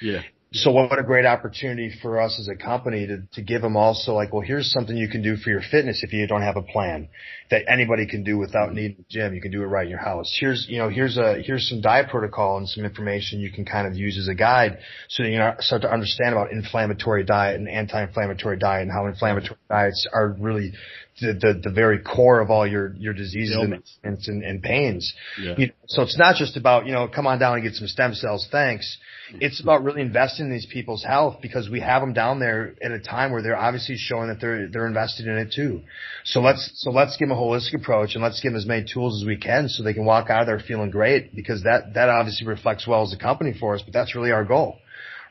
Yeah. 0.01 0.21
So 0.55 0.71
what 0.71 0.97
a 0.97 1.03
great 1.03 1.25
opportunity 1.25 1.91
for 2.01 2.21
us 2.21 2.39
as 2.39 2.47
a 2.47 2.55
company 2.55 3.05
to, 3.07 3.23
to 3.33 3.41
give 3.41 3.61
them 3.61 3.75
also 3.75 4.13
like, 4.13 4.31
well, 4.31 4.41
here's 4.41 4.71
something 4.71 4.95
you 4.95 5.09
can 5.09 5.21
do 5.21 5.35
for 5.35 5.49
your 5.49 5.61
fitness 5.69 6.01
if 6.01 6.13
you 6.13 6.25
don't 6.27 6.43
have 6.43 6.55
a 6.55 6.61
plan 6.61 7.09
that 7.51 7.63
anybody 7.67 8.07
can 8.07 8.23
do 8.23 8.37
without 8.37 8.73
needing 8.73 8.97
a 8.99 9.03
gym. 9.09 9.33
You 9.33 9.41
can 9.41 9.51
do 9.51 9.63
it 9.63 9.65
right 9.65 9.83
in 9.83 9.89
your 9.89 9.99
house. 9.99 10.33
Here's, 10.39 10.65
you 10.69 10.77
know, 10.77 10.87
here's 10.87 11.17
a, 11.17 11.41
here's 11.45 11.67
some 11.67 11.81
diet 11.81 12.09
protocol 12.09 12.57
and 12.57 12.69
some 12.69 12.85
information 12.85 13.41
you 13.41 13.51
can 13.51 13.65
kind 13.65 13.85
of 13.85 13.95
use 13.95 14.17
as 14.17 14.29
a 14.29 14.33
guide 14.33 14.77
so 15.09 15.23
you 15.23 15.37
know, 15.37 15.55
start 15.59 15.81
to 15.81 15.91
understand 15.91 16.33
about 16.33 16.51
inflammatory 16.51 17.25
diet 17.25 17.59
and 17.59 17.67
anti-inflammatory 17.67 18.57
diet 18.57 18.83
and 18.83 18.91
how 18.91 19.07
inflammatory 19.07 19.59
diets 19.69 20.07
are 20.13 20.37
really 20.39 20.71
the, 21.19 21.33
the, 21.33 21.61
the 21.63 21.69
very 21.69 21.99
core 21.99 22.39
of 22.39 22.49
all 22.49 22.65
your, 22.65 22.95
your 22.95 23.13
diseases 23.13 23.57
and, 23.57 23.83
and, 24.03 24.43
and, 24.43 24.63
pains. 24.63 25.13
Yeah. 25.41 25.55
You 25.57 25.67
know, 25.67 25.73
so 25.87 26.01
it's 26.03 26.17
not 26.17 26.35
just 26.37 26.55
about, 26.55 26.85
you 26.85 26.93
know, 26.93 27.09
come 27.09 27.27
on 27.27 27.39
down 27.39 27.55
and 27.55 27.63
get 27.63 27.73
some 27.73 27.87
stem 27.87 28.13
cells. 28.13 28.47
Thanks 28.49 28.97
it's 29.33 29.61
about 29.61 29.83
really 29.83 30.01
investing 30.01 30.45
in 30.45 30.51
these 30.51 30.65
people's 30.65 31.03
health 31.03 31.37
because 31.41 31.69
we 31.69 31.79
have 31.79 32.01
them 32.01 32.13
down 32.13 32.39
there 32.39 32.75
at 32.81 32.91
a 32.91 32.99
time 32.99 33.31
where 33.31 33.41
they're 33.41 33.57
obviously 33.57 33.97
showing 33.97 34.27
that 34.27 34.39
they're 34.39 34.67
they're 34.67 34.87
invested 34.87 35.27
in 35.27 35.37
it 35.37 35.51
too. 35.53 35.81
So 36.23 36.41
let's 36.41 36.71
so 36.75 36.91
let's 36.91 37.17
give 37.17 37.29
them 37.29 37.37
a 37.37 37.41
holistic 37.41 37.75
approach 37.75 38.15
and 38.15 38.23
let's 38.23 38.39
give 38.41 38.51
them 38.51 38.57
as 38.57 38.65
many 38.65 38.85
tools 38.91 39.21
as 39.21 39.27
we 39.27 39.37
can 39.37 39.69
so 39.69 39.83
they 39.83 39.93
can 39.93 40.05
walk 40.05 40.29
out 40.29 40.41
of 40.41 40.47
there 40.47 40.59
feeling 40.59 40.91
great 40.91 41.35
because 41.35 41.63
that 41.63 41.93
that 41.95 42.09
obviously 42.09 42.47
reflects 42.47 42.87
well 42.87 43.03
as 43.03 43.13
a 43.13 43.17
company 43.17 43.53
for 43.59 43.75
us, 43.75 43.81
but 43.81 43.93
that's 43.93 44.15
really 44.15 44.31
our 44.31 44.45
goal 44.45 44.77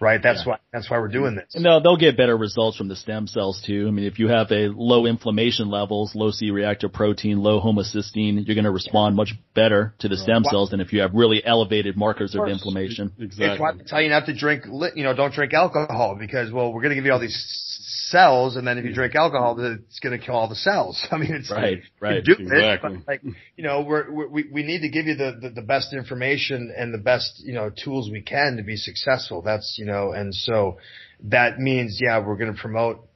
right? 0.05 0.22
That's 0.22 0.43
yeah. 0.44 0.52
why 0.52 0.59
that's 0.72 0.90
why 0.90 0.98
we're 0.98 1.09
doing 1.09 1.35
this. 1.35 1.55
And 1.55 1.64
they'll 1.64 1.81
they'll 1.81 1.97
get 1.97 2.16
better 2.16 2.36
results 2.36 2.76
from 2.76 2.89
the 2.89 2.97
stem 2.97 3.26
cells 3.26 3.62
too. 3.66 3.86
I 3.89 3.90
mean, 3.90 4.05
if 4.05 4.18
you 4.18 4.28
have 4.28 4.52
a 4.52 4.68
low 4.68 5.06
inflammation 5.06 5.70
levels, 5.70 6.14
low 6.14 6.31
C-reactive 6.31 6.93
protein, 6.93 7.43
low 7.43 7.60
homocysteine, 7.60 8.47
you're 8.47 8.55
going 8.55 8.64
to 8.64 8.70
respond 8.70 9.16
much 9.16 9.32
better 9.55 9.94
to 10.01 10.09
the 10.09 10.16
stem 10.16 10.44
cells 10.44 10.70
than 10.70 10.81
if 10.81 10.93
you 10.93 11.01
have 11.01 11.14
really 11.14 11.44
elevated 11.44 11.97
markers 11.97 12.35
of, 12.35 12.43
of 12.43 12.48
inflammation. 12.48 13.12
Exactly. 13.18 13.52
It's 13.52 13.60
why 13.60 13.70
I 13.70 13.74
tell 13.86 14.02
you 14.02 14.10
not 14.10 14.26
to 14.26 14.35
drink, 14.35 14.64
you 14.94 15.05
know, 15.05 15.14
don't 15.14 15.32
drink 15.32 15.55
alcohol 15.55 16.16
because 16.20 16.52
well, 16.52 16.72
we're 16.72 16.82
going 16.82 16.90
to 16.90 16.97
give 16.97 17.06
you 17.06 17.12
all 17.12 17.20
these 17.20 17.73
cells, 18.10 18.56
and 18.56 18.66
then 18.66 18.78
if 18.78 18.85
you 18.85 18.90
mm. 18.90 18.94
drink 18.94 19.14
alcohol, 19.14 19.56
it's 19.59 19.98
going 20.01 20.18
to 20.18 20.24
kill 20.24 20.35
all 20.35 20.48
the 20.48 20.55
cells. 20.55 21.06
I 21.10 21.18
mean, 21.18 21.32
it's 21.32 21.51
right, 21.51 21.82
right, 22.01 22.22
exactly. 22.26 22.94
It, 22.94 23.09
like 23.09 23.22
you 23.56 23.64
know, 23.64 23.82
we're, 23.82 24.10
we're, 24.10 24.28
we 24.28 24.44
we 24.52 24.62
need 24.62 24.81
to 24.81 24.89
give 24.89 25.06
you 25.06 25.14
the, 25.14 25.39
the 25.40 25.51
the 25.51 25.62
best 25.62 25.93
information 25.93 26.72
and 26.76 26.93
the 26.93 26.98
best 26.98 27.43
you 27.44 27.55
know 27.55 27.70
tools 27.70 28.10
we 28.10 28.22
can 28.22 28.56
to 28.56 28.62
be 28.62 28.76
successful. 28.76 29.43
That's 29.43 29.76
you 29.78 29.86
know, 29.86 30.12
and 30.12 30.35
so 30.35 30.78
that 31.24 31.59
means 31.59 32.01
yeah, 32.02 32.24
we're 32.24 32.36
going 32.36 32.55
to 32.55 32.60
promote 32.60 33.06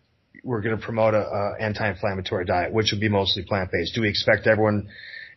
we're 0.45 0.63
going 0.63 0.77
to 0.77 0.83
promote 0.83 1.15
a, 1.15 1.21
a 1.21 1.57
anti-inflammatory 1.61 2.45
diet, 2.45 2.73
which 2.73 2.93
would 2.93 3.01
be 3.01 3.09
mostly 3.09 3.45
plant-based. 3.45 3.95
Do 3.95 4.03
we 4.03 4.09
expect 4.09 4.47
everyone 4.47 4.89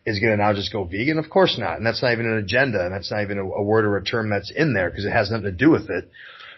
is 0.04 0.18
going 0.18 0.32
to 0.32 0.36
now 0.36 0.52
just 0.52 0.72
go 0.72 0.84
vegan? 0.84 1.18
Of 1.18 1.28
course 1.30 1.58
not. 1.58 1.76
And 1.76 1.86
that's 1.86 2.02
not 2.02 2.12
even 2.12 2.26
an 2.26 2.38
agenda. 2.38 2.84
And 2.84 2.94
that's 2.94 3.10
not 3.10 3.22
even 3.22 3.38
a, 3.38 3.44
a 3.44 3.62
word 3.62 3.84
or 3.84 3.96
a 3.96 4.04
term 4.04 4.30
that's 4.30 4.50
in 4.54 4.74
there 4.74 4.90
because 4.90 5.04
it 5.04 5.10
has 5.12 5.30
nothing 5.30 5.44
to 5.44 5.52
do 5.52 5.70
with 5.70 5.90
it, 5.90 6.10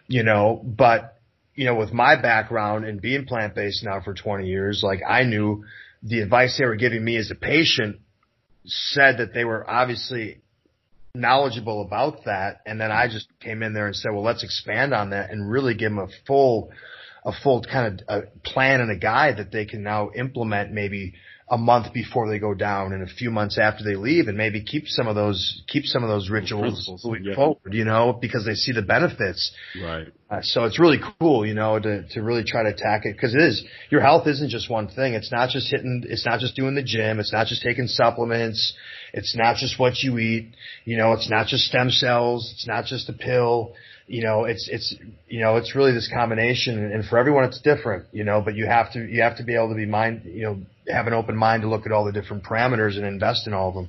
you 0.06 0.22
know, 0.22 0.60
but 0.64 1.13
you 1.54 1.64
know, 1.66 1.74
with 1.74 1.92
my 1.92 2.20
background 2.20 2.84
and 2.84 3.00
being 3.00 3.26
plant 3.26 3.54
based 3.54 3.84
now 3.84 4.00
for 4.00 4.14
20 4.14 4.46
years, 4.46 4.82
like 4.82 5.00
I 5.08 5.24
knew 5.24 5.64
the 6.02 6.20
advice 6.20 6.56
they 6.58 6.64
were 6.64 6.76
giving 6.76 7.04
me 7.04 7.16
as 7.16 7.30
a 7.30 7.34
patient 7.34 7.96
said 8.66 9.18
that 9.18 9.34
they 9.34 9.44
were 9.44 9.68
obviously 9.68 10.40
knowledgeable 11.14 11.82
about 11.82 12.24
that. 12.24 12.60
And 12.66 12.80
then 12.80 12.90
I 12.90 13.08
just 13.08 13.28
came 13.40 13.62
in 13.62 13.72
there 13.72 13.86
and 13.86 13.96
said, 13.96 14.12
well, 14.12 14.22
let's 14.24 14.42
expand 14.42 14.92
on 14.92 15.10
that 15.10 15.30
and 15.30 15.50
really 15.50 15.74
give 15.74 15.90
them 15.90 15.98
a 15.98 16.08
full, 16.26 16.70
a 17.24 17.32
full 17.32 17.62
kind 17.62 18.02
of 18.08 18.22
a 18.22 18.38
plan 18.40 18.80
and 18.80 18.90
a 18.90 18.96
guide 18.96 19.36
that 19.36 19.52
they 19.52 19.64
can 19.64 19.82
now 19.82 20.10
implement 20.14 20.72
maybe 20.72 21.14
a 21.54 21.56
month 21.56 21.92
before 21.92 22.28
they 22.28 22.40
go 22.40 22.52
down 22.52 22.92
and 22.92 23.00
a 23.04 23.06
few 23.06 23.30
months 23.30 23.58
after 23.60 23.84
they 23.84 23.94
leave 23.94 24.26
and 24.26 24.36
maybe 24.36 24.60
keep 24.60 24.88
some 24.88 25.06
of 25.06 25.14
those 25.14 25.62
keep 25.68 25.84
some 25.84 26.02
of 26.02 26.08
those 26.08 26.28
rituals 26.28 26.90
moving 27.04 27.26
yeah. 27.26 27.34
forward 27.36 27.72
you 27.72 27.84
know 27.84 28.12
because 28.12 28.44
they 28.44 28.54
see 28.54 28.72
the 28.72 28.82
benefits. 28.82 29.52
Right. 29.80 30.08
Uh, 30.28 30.40
so 30.42 30.64
it's 30.64 30.80
really 30.80 30.98
cool 31.20 31.46
you 31.46 31.54
know 31.54 31.78
to 31.78 32.08
to 32.08 32.22
really 32.22 32.42
try 32.42 32.64
to 32.64 32.70
attack 32.70 33.02
it 33.04 33.12
because 33.12 33.36
it 33.36 33.40
is 33.40 33.64
your 33.88 34.00
health 34.00 34.26
isn't 34.26 34.48
just 34.48 34.68
one 34.68 34.88
thing. 34.88 35.14
It's 35.14 35.30
not 35.30 35.50
just 35.50 35.70
hitting 35.70 36.02
it's 36.08 36.26
not 36.26 36.40
just 36.40 36.56
doing 36.56 36.74
the 36.74 36.82
gym. 36.82 37.20
It's 37.20 37.32
not 37.32 37.46
just 37.46 37.62
taking 37.62 37.86
supplements. 37.86 38.74
It's 39.12 39.36
not 39.36 39.54
just 39.54 39.78
what 39.78 40.02
you 40.02 40.18
eat. 40.18 40.54
You 40.84 40.96
know 40.96 41.12
it's 41.12 41.30
not 41.30 41.46
just 41.46 41.66
stem 41.66 41.90
cells. 41.90 42.50
It's 42.52 42.66
not 42.66 42.86
just 42.86 43.08
a 43.08 43.12
pill 43.12 43.74
you 44.06 44.22
know, 44.22 44.44
it's, 44.44 44.68
it's, 44.70 44.94
you 45.28 45.40
know, 45.40 45.56
it's 45.56 45.74
really 45.74 45.92
this 45.92 46.10
combination 46.12 46.92
and 46.92 47.04
for 47.04 47.18
everyone 47.18 47.44
it's 47.44 47.60
different, 47.60 48.06
you 48.12 48.24
know, 48.24 48.42
but 48.44 48.54
you 48.54 48.66
have 48.66 48.92
to, 48.92 49.00
you 49.00 49.22
have 49.22 49.36
to 49.38 49.44
be 49.44 49.54
able 49.54 49.70
to 49.70 49.74
be 49.74 49.86
mind, 49.86 50.22
you 50.24 50.42
know, 50.42 50.58
have 50.88 51.06
an 51.06 51.14
open 51.14 51.36
mind 51.36 51.62
to 51.62 51.68
look 51.68 51.86
at 51.86 51.92
all 51.92 52.04
the 52.04 52.12
different 52.12 52.44
parameters 52.44 52.96
and 52.96 53.06
invest 53.06 53.46
in 53.46 53.54
all 53.54 53.68
of 53.68 53.74
them. 53.74 53.88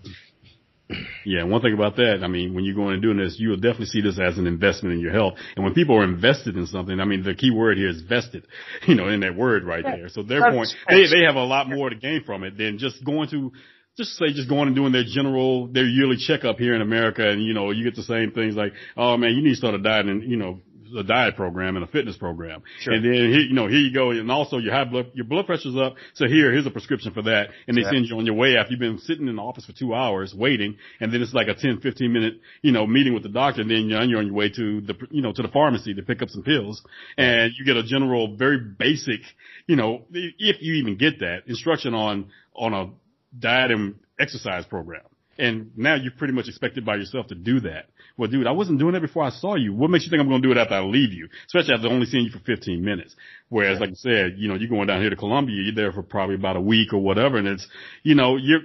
Yeah, 1.26 1.44
one 1.44 1.62
thing 1.62 1.74
about 1.74 1.96
that, 1.96 2.20
I 2.24 2.28
mean, 2.28 2.54
when 2.54 2.64
you're 2.64 2.76
going 2.76 2.94
and 2.94 3.02
doing 3.02 3.18
this, 3.18 3.38
you 3.40 3.50
will 3.50 3.56
definitely 3.58 3.88
see 3.88 4.02
this 4.02 4.20
as 4.20 4.38
an 4.38 4.46
investment 4.46 4.94
in 4.94 5.02
your 5.02 5.12
health. 5.12 5.34
And 5.56 5.66
when 5.66 5.74
people 5.74 5.96
are 5.96 6.04
invested 6.04 6.56
in 6.56 6.68
something, 6.68 7.00
I 7.00 7.06
mean, 7.06 7.24
the 7.24 7.34
key 7.34 7.50
word 7.50 7.78
here 7.78 7.90
is 7.90 8.02
vested, 8.02 8.46
you 8.88 8.94
know, 8.94 9.10
in 9.10 9.22
that 9.22 9.36
word 9.36 9.64
right 9.64 9.84
there. 9.84 10.10
So 10.10 10.22
their 10.22 10.52
point, 10.52 10.70
they, 10.88 11.08
they 11.08 11.26
have 11.26 11.36
a 11.36 11.44
lot 11.44 11.68
more 11.68 11.90
to 11.90 11.96
gain 11.96 12.24
from 12.24 12.44
it 12.44 12.58
than 12.58 12.78
just 12.78 13.04
going 13.04 13.30
to 13.30 13.52
just 13.98 14.18
say 14.18 14.34
just 14.34 14.50
going 14.50 14.68
and 14.68 14.76
doing 14.76 14.92
their 14.92 15.06
general 15.06 15.68
their 15.68 15.86
yearly 15.86 16.18
checkup 16.18 16.58
here 16.58 16.76
in 16.76 16.82
America 16.82 17.28
and 17.30 17.44
you 17.44 17.54
know 17.54 17.72
you 17.72 17.84
get 17.84 17.96
the 17.96 18.04
same 18.04 18.32
things 18.32 18.56
like 18.56 18.74
oh 18.98 19.18
man 19.18 19.32
you 19.32 19.42
need 19.42 19.52
to 19.52 19.56
start 19.56 19.76
a 19.76 19.80
diet 19.80 20.06
and 20.06 20.24
you 20.30 20.38
know 20.38 20.60
a 20.98 21.04
diet 21.04 21.36
program 21.36 21.76
and 21.76 21.84
a 21.84 21.88
fitness 21.88 22.16
program 22.16 22.62
sure. 22.80 22.94
and 22.94 23.04
then 23.04 23.12
here 23.14 23.40
you 23.40 23.54
know 23.54 23.68
here 23.68 23.80
you 23.80 23.94
go 23.94 24.12
and 24.12 24.30
also 24.32 24.58
your 24.58 24.74
high 24.74 24.84
blood 24.84 25.08
your 25.14 25.26
blood 25.26 25.46
pressure's 25.46 25.76
up 25.76 25.96
so 26.14 26.28
here 26.28 26.52
here's 26.52 26.66
a 26.66 26.72
prescription 26.72 27.12
for 27.12 27.24
that 27.24 27.50
and 27.68 27.76
they 27.76 27.82
yeah. 27.82 27.92
send 27.92 28.06
you 28.06 28.18
on 28.18 28.26
your 28.26 28.36
way 28.36 28.56
after 28.56 28.72
you've 28.72 28.80
been 28.80 29.00
sitting 29.00 29.28
in 29.28 29.36
the 29.36 29.42
office 29.42 29.66
for 29.66 29.74
two 29.74 29.94
hours 29.94 30.34
waiting 30.38 30.78
and 31.00 31.14
then 31.14 31.22
it's 31.22 31.34
like 31.34 31.48
a 31.48 31.56
10 31.56 31.80
15 31.82 32.14
minute 32.14 32.40
you 32.62 32.72
know 32.72 32.86
meeting 32.86 33.14
with 33.14 33.24
the 33.24 33.30
doctor 33.30 33.62
and 33.62 33.72
then 33.72 33.90
you're 33.90 34.00
on 34.00 34.10
your 34.10 34.32
way 34.32 34.50
to 34.50 34.82
the 34.82 34.94
you 35.10 35.22
know 35.22 35.34
to 35.34 35.42
the 35.42 35.50
pharmacy 35.50 35.94
to 35.94 36.02
pick 36.04 36.22
up 36.22 36.30
some 36.30 36.44
pills 36.44 36.84
and 37.18 37.52
you 37.58 37.66
get 37.66 37.78
a 37.78 37.84
general 37.84 38.36
very 38.36 38.60
basic 38.60 39.22
you 39.68 39.76
know 39.76 40.04
if 40.12 40.62
you 40.62 40.76
even 40.76 40.98
get 40.98 41.20
that 41.20 41.44
instruction 41.48 41.94
on 41.94 42.28
on 42.56 42.74
a 42.74 42.90
diet 43.38 43.72
and 43.72 43.96
exercise 44.20 44.66
program. 44.66 45.04
And 45.38 45.72
now 45.76 45.96
you're 45.96 46.14
pretty 46.14 46.34
much 46.34 46.48
expected 46.48 46.86
by 46.86 46.96
yourself 46.96 47.28
to 47.28 47.36
do 47.36 47.60
that. 47.62 47.88
Well, 48.18 48.30
dude, 48.30 48.48
I 48.48 48.52
wasn't 48.52 48.80
doing 48.80 48.96
it 48.96 49.02
before 49.02 49.24
I 49.24 49.32
saw 49.32 49.56
you. 49.56 49.74
What 49.74 49.90
makes 49.90 50.06
you 50.06 50.10
think 50.10 50.22
I'm 50.22 50.30
going 50.30 50.42
to 50.42 50.48
do 50.48 50.52
it 50.54 50.58
after 50.58 50.76
I 50.76 50.82
leave 50.82 51.12
you? 51.12 51.28
Especially 51.48 51.74
after 51.74 51.88
only 51.88 52.06
seeing 52.06 52.24
you 52.24 52.32
for 52.32 52.40
15 52.40 52.84
minutes. 52.84 53.14
Whereas, 53.50 53.82
like 53.82 53.90
I 53.90 53.96
said, 53.96 54.36
you 54.38 54.48
know, 54.48 54.56
you're 54.56 54.70
going 54.70 54.88
down 54.88 55.02
here 55.02 55.10
to 55.10 55.18
Colombia, 55.18 55.62
you're 55.62 55.76
there 55.76 55.92
for 55.92 56.04
probably 56.04 56.36
about 56.36 56.56
a 56.56 56.62
week 56.62 56.94
or 56.94 57.00
whatever, 57.00 57.38
and 57.38 57.48
it's, 57.48 57.68
you 58.04 58.16
know, 58.16 58.38
you're, 58.38 58.62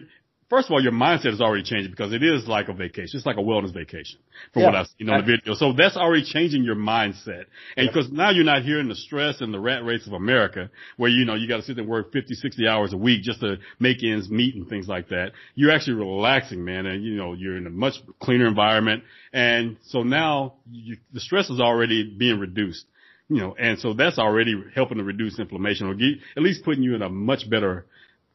first 0.50 0.68
of 0.68 0.72
all, 0.72 0.82
your 0.82 0.92
mindset 0.92 1.32
is 1.32 1.40
already 1.40 1.62
changing 1.62 1.90
because 1.90 2.12
it 2.12 2.22
is 2.22 2.46
like 2.46 2.68
a 2.68 2.74
vacation. 2.74 3.16
It's 3.16 3.24
like 3.24 3.38
a 3.38 3.42
wellness 3.42 3.72
vacation 3.72 4.18
from 4.52 4.62
yeah. 4.62 4.68
what 4.68 4.74
I've 4.74 4.86
seen 4.98 5.08
on 5.08 5.20
the 5.20 5.26
video. 5.26 5.54
So 5.54 5.72
that's 5.72 5.96
already 5.96 6.24
changing 6.24 6.64
your 6.64 6.74
mindset. 6.74 7.44
And 7.76 7.86
yeah. 7.86 7.90
because 7.92 8.10
now 8.10 8.30
you're 8.30 8.44
not 8.44 8.62
hearing 8.62 8.88
the 8.88 8.96
stress 8.96 9.40
and 9.40 9.54
the 9.54 9.60
rat 9.60 9.84
race 9.84 10.06
of 10.06 10.12
America 10.12 10.68
where, 10.98 11.08
you 11.08 11.24
know, 11.24 11.36
you 11.36 11.48
got 11.48 11.58
to 11.58 11.62
sit 11.62 11.76
there 11.76 11.82
and 11.82 11.90
work 11.90 12.12
50, 12.12 12.34
60 12.34 12.68
hours 12.68 12.92
a 12.92 12.96
week 12.98 13.22
just 13.22 13.40
to 13.40 13.56
make 13.78 14.02
ends 14.02 14.28
meet 14.28 14.56
and 14.56 14.68
things 14.68 14.88
like 14.88 15.08
that. 15.08 15.32
You're 15.54 15.70
actually 15.70 15.94
relaxing, 15.94 16.64
man. 16.64 16.84
And, 16.86 17.04
you 17.04 17.14
know, 17.14 17.32
you're 17.32 17.56
in 17.56 17.66
a 17.66 17.70
much 17.70 17.94
cleaner 18.20 18.48
environment. 18.48 19.04
And 19.32 19.76
so 19.86 20.02
now 20.02 20.54
you, 20.70 20.96
the 21.14 21.20
stress 21.20 21.48
is 21.48 21.60
already 21.60 22.12
being 22.18 22.38
reduced 22.38 22.84
you 23.32 23.36
know, 23.36 23.54
and 23.56 23.78
so 23.78 23.94
that's 23.94 24.18
already 24.18 24.60
helping 24.74 24.98
to 24.98 25.04
reduce 25.04 25.38
inflammation 25.38 25.86
or 25.86 25.94
get, 25.94 26.18
at 26.36 26.42
least 26.42 26.64
putting 26.64 26.82
you 26.82 26.96
in 26.96 27.02
a 27.02 27.08
much 27.08 27.48
better 27.48 27.86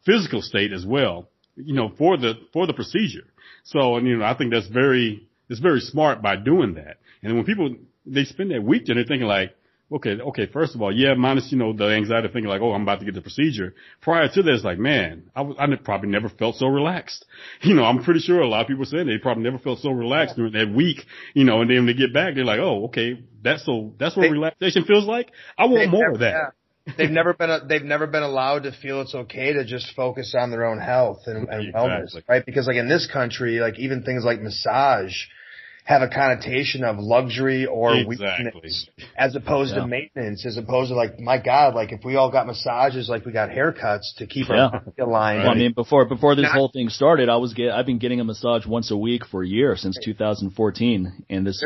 physical 0.05 0.41
state 0.41 0.71
as 0.71 0.85
well 0.85 1.27
you 1.55 1.73
know, 1.73 1.91
for 1.97 2.17
the, 2.17 2.33
for 2.53 2.67
the 2.67 2.73
procedure. 2.73 3.25
So, 3.63 3.95
and 3.95 4.07
you 4.07 4.17
know, 4.17 4.25
I 4.25 4.37
think 4.37 4.51
that's 4.51 4.67
very, 4.67 5.27
it's 5.49 5.59
very 5.59 5.79
smart 5.79 6.21
by 6.21 6.35
doing 6.35 6.75
that. 6.75 6.97
And 7.21 7.35
when 7.35 7.45
people 7.45 7.75
they 8.05 8.23
spend 8.23 8.51
that 8.51 8.63
week, 8.63 8.83
and 8.87 8.97
they're 8.97 9.05
thinking 9.05 9.27
like, 9.27 9.55
okay, 9.91 10.19
okay, 10.19 10.47
first 10.47 10.75
of 10.75 10.81
all, 10.81 10.91
yeah, 10.91 11.13
minus, 11.13 11.51
you 11.51 11.57
know, 11.57 11.73
the 11.73 11.85
anxiety 11.85 12.27
of 12.27 12.33
thinking 12.33 12.49
like, 12.49 12.61
oh, 12.61 12.73
I'm 12.73 12.83
about 12.83 12.99
to 12.99 13.05
get 13.05 13.13
the 13.13 13.21
procedure. 13.21 13.73
Prior 14.01 14.27
to 14.27 14.43
this, 14.43 14.63
like, 14.63 14.79
man, 14.79 15.29
I, 15.35 15.41
was, 15.41 15.55
I 15.59 15.67
probably 15.83 16.09
never 16.09 16.29
felt 16.29 16.55
so 16.55 16.67
relaxed. 16.67 17.25
You 17.61 17.73
know, 17.73 17.83
I'm 17.83 18.03
pretty 18.03 18.19
sure 18.19 18.41
a 18.41 18.47
lot 18.47 18.61
of 18.61 18.67
people 18.67 18.85
said 18.85 19.07
they 19.07 19.17
probably 19.17 19.43
never 19.43 19.57
felt 19.57 19.79
so 19.79 19.89
relaxed 19.89 20.35
during 20.35 20.53
that 20.53 20.71
week, 20.71 20.99
you 21.33 21.43
know, 21.43 21.61
and 21.61 21.69
then 21.69 21.77
when 21.77 21.85
they 21.87 21.93
get 21.93 22.13
back, 22.13 22.35
they're 22.35 22.45
like, 22.45 22.59
oh, 22.59 22.85
okay, 22.85 23.23
that's 23.43 23.65
so, 23.65 23.93
that's 23.97 24.15
what 24.15 24.23
they, 24.23 24.29
relaxation 24.29 24.83
feels 24.85 25.05
like. 25.05 25.31
I 25.57 25.65
want 25.65 25.89
more 25.89 26.11
of 26.11 26.19
that. 26.19 26.53
They've 26.97 27.09
never 27.09 27.33
been 27.33 27.49
a, 27.49 27.65
they've 27.67 27.83
never 27.83 28.05
been 28.05 28.23
allowed 28.23 28.63
to 28.63 28.71
feel 28.71 29.01
it's 29.01 29.15
okay 29.15 29.53
to 29.53 29.65
just 29.65 29.95
focus 29.95 30.35
on 30.37 30.51
their 30.51 30.65
own 30.65 30.79
health 30.79 31.21
and, 31.25 31.49
and 31.49 31.67
exactly. 31.67 31.73
wellness, 31.73 32.29
right? 32.29 32.45
Because 32.45 32.67
like 32.67 32.77
in 32.77 32.87
this 32.87 33.09
country, 33.11 33.59
like 33.59 33.79
even 33.79 34.03
things 34.03 34.23
like 34.23 34.39
massage, 34.39 35.15
have 35.85 36.01
a 36.01 36.07
connotation 36.07 36.83
of 36.83 36.97
luxury 36.97 37.67
or 37.67 37.95
exactly. 37.95 38.45
weakness 38.55 38.89
as 39.15 39.35
opposed 39.35 39.75
yeah. 39.75 39.81
to 39.81 39.87
maintenance, 39.87 40.43
as 40.43 40.57
opposed 40.57 40.89
to 40.89 40.95
like, 40.95 41.19
my 41.19 41.37
God, 41.37 41.75
like 41.75 41.91
if 41.91 42.03
we 42.03 42.15
all 42.15 42.31
got 42.31 42.47
massages 42.47 43.07
like 43.07 43.23
we 43.23 43.31
got 43.31 43.49
haircuts 43.51 44.15
to 44.17 44.25
keep 44.25 44.49
yeah. 44.49 44.69
our 44.73 44.83
aligned. 44.99 45.43
Well, 45.43 45.51
I 45.51 45.55
mean, 45.55 45.73
before, 45.73 46.05
before 46.05 46.35
this 46.35 46.43
Not, 46.43 46.53
whole 46.53 46.69
thing 46.69 46.89
started, 46.89 47.29
I 47.29 47.35
was 47.35 47.53
get, 47.53 47.69
I've 47.69 47.85
been 47.85 47.99
getting 47.99 48.19
a 48.19 48.23
massage 48.23 48.65
once 48.65 48.89
a 48.89 48.97
week 48.97 49.27
for 49.27 49.43
a 49.43 49.47
year 49.47 49.75
since 49.75 49.95
2014. 50.03 51.25
And 51.29 51.45
this, 51.45 51.63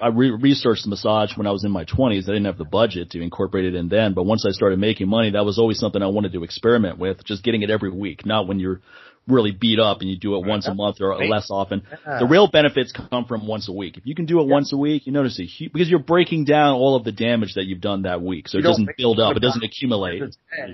I 0.00 0.06
re- 0.08 0.30
researched 0.30 0.86
massage 0.86 1.36
when 1.36 1.48
I 1.48 1.50
was 1.50 1.64
in 1.64 1.72
my 1.72 1.84
20s. 1.84 2.22
I 2.22 2.26
didn't 2.26 2.44
have 2.44 2.58
the 2.58 2.64
budget 2.64 3.10
to 3.10 3.20
incorporate 3.20 3.64
it 3.64 3.74
in 3.74 3.88
then, 3.88 4.14
but 4.14 4.22
once 4.22 4.46
I 4.46 4.52
started 4.52 4.78
making 4.78 5.08
money, 5.08 5.32
that 5.32 5.44
was 5.44 5.58
always 5.58 5.80
something 5.80 6.00
I 6.00 6.06
wanted 6.06 6.32
to 6.34 6.44
experiment 6.44 6.98
with, 6.98 7.24
just 7.24 7.42
getting 7.42 7.62
it 7.62 7.70
every 7.70 7.90
week, 7.90 8.24
not 8.24 8.46
when 8.46 8.60
you're 8.60 8.80
really 9.28 9.52
beat 9.52 9.78
up 9.78 10.00
and 10.00 10.10
you 10.10 10.18
do 10.18 10.36
it 10.36 10.46
once 10.46 10.66
a 10.66 10.74
month 10.74 11.00
or 11.00 11.14
less 11.26 11.48
often. 11.50 11.82
The 12.04 12.26
real 12.26 12.48
benefits 12.48 12.92
come 12.92 13.26
from 13.26 13.46
once 13.46 13.68
a 13.68 13.72
week. 13.72 13.96
If 13.96 14.06
you 14.06 14.14
can 14.14 14.26
do 14.26 14.40
it 14.40 14.48
once 14.48 14.72
a 14.72 14.76
week, 14.76 15.06
you 15.06 15.12
notice 15.12 15.38
a 15.38 15.44
huge, 15.44 15.72
because 15.72 15.88
you're 15.88 15.98
breaking 15.98 16.44
down 16.44 16.74
all 16.74 16.96
of 16.96 17.04
the 17.04 17.12
damage 17.12 17.54
that 17.54 17.66
you've 17.66 17.80
done 17.80 18.02
that 18.02 18.22
week. 18.22 18.48
So 18.48 18.58
it 18.58 18.62
doesn't 18.62 18.88
build 18.96 19.20
up. 19.20 19.36
It 19.36 19.40
doesn't 19.40 19.62
accumulate. 19.62 20.22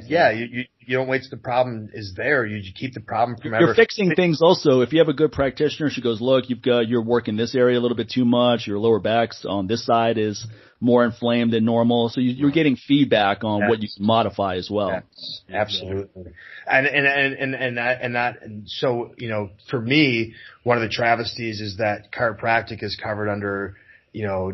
Yeah. 0.06 0.31
You, 0.31 0.47
you, 0.51 0.64
you 0.86 0.97
don't 0.97 1.09
wait 1.09 1.22
till 1.22 1.31
the 1.31 1.43
problem 1.43 1.90
is 1.93 2.14
there. 2.16 2.47
You 2.47 2.62
keep 2.72 2.94
the 2.94 3.01
problem 3.01 3.39
from 3.39 3.55
You're 3.55 3.74
fixing 3.74 4.14
things 4.14 4.40
also. 4.43 4.81
If 4.81 4.93
you 4.93 4.98
have 5.01 5.09
a 5.09 5.14
good 5.14 5.32
practitioner, 5.32 5.90
she 5.90 6.01
goes, 6.01 6.20
look, 6.20 6.48
you've 6.48 6.62
got, 6.62 6.89
you're 6.89 7.02
working 7.05 7.36
this 7.36 7.55
area 7.55 7.78
a 7.78 7.82
little 7.82 7.97
bit 7.97 8.10
too 8.10 8.24
much. 8.24 8.66
Your 8.66 8.78
lower 8.78 9.01
back's 9.01 9.44
on 9.44 9.66
this 9.66 9.85
side 9.85 10.18
is 10.18 10.47
more 10.85 11.05
inflamed 11.05 11.52
than 11.52 11.65
normal. 11.65 12.11
So 12.11 12.20
you, 12.20 12.47
are 12.47 12.51
getting 12.51 12.77
feedback 12.77 13.43
on 13.43 13.61
yes. 13.61 13.70
what 13.70 13.82
you 13.82 13.89
can 13.97 14.05
modify 14.05 14.56
as 14.56 14.69
well. 14.70 14.90
Yes, 14.90 15.43
absolutely. 15.51 16.32
And, 16.66 16.86
and, 16.86 17.06
and, 17.06 17.35
and, 17.35 17.55
and 17.55 17.78
that, 17.78 18.02
and 18.02 18.15
that, 18.15 18.43
and 18.43 18.69
so, 18.69 19.15
you 19.16 19.28
know, 19.28 19.48
for 19.70 19.81
me, 19.81 20.35
one 20.62 20.77
of 20.77 20.82
the 20.82 20.90
travesties 20.90 21.62
is 21.62 21.78
that 21.78 22.12
chiropractic 22.12 22.82
is 22.82 23.01
covered 23.02 23.31
under, 23.31 23.77
you 24.12 24.27
know, 24.27 24.52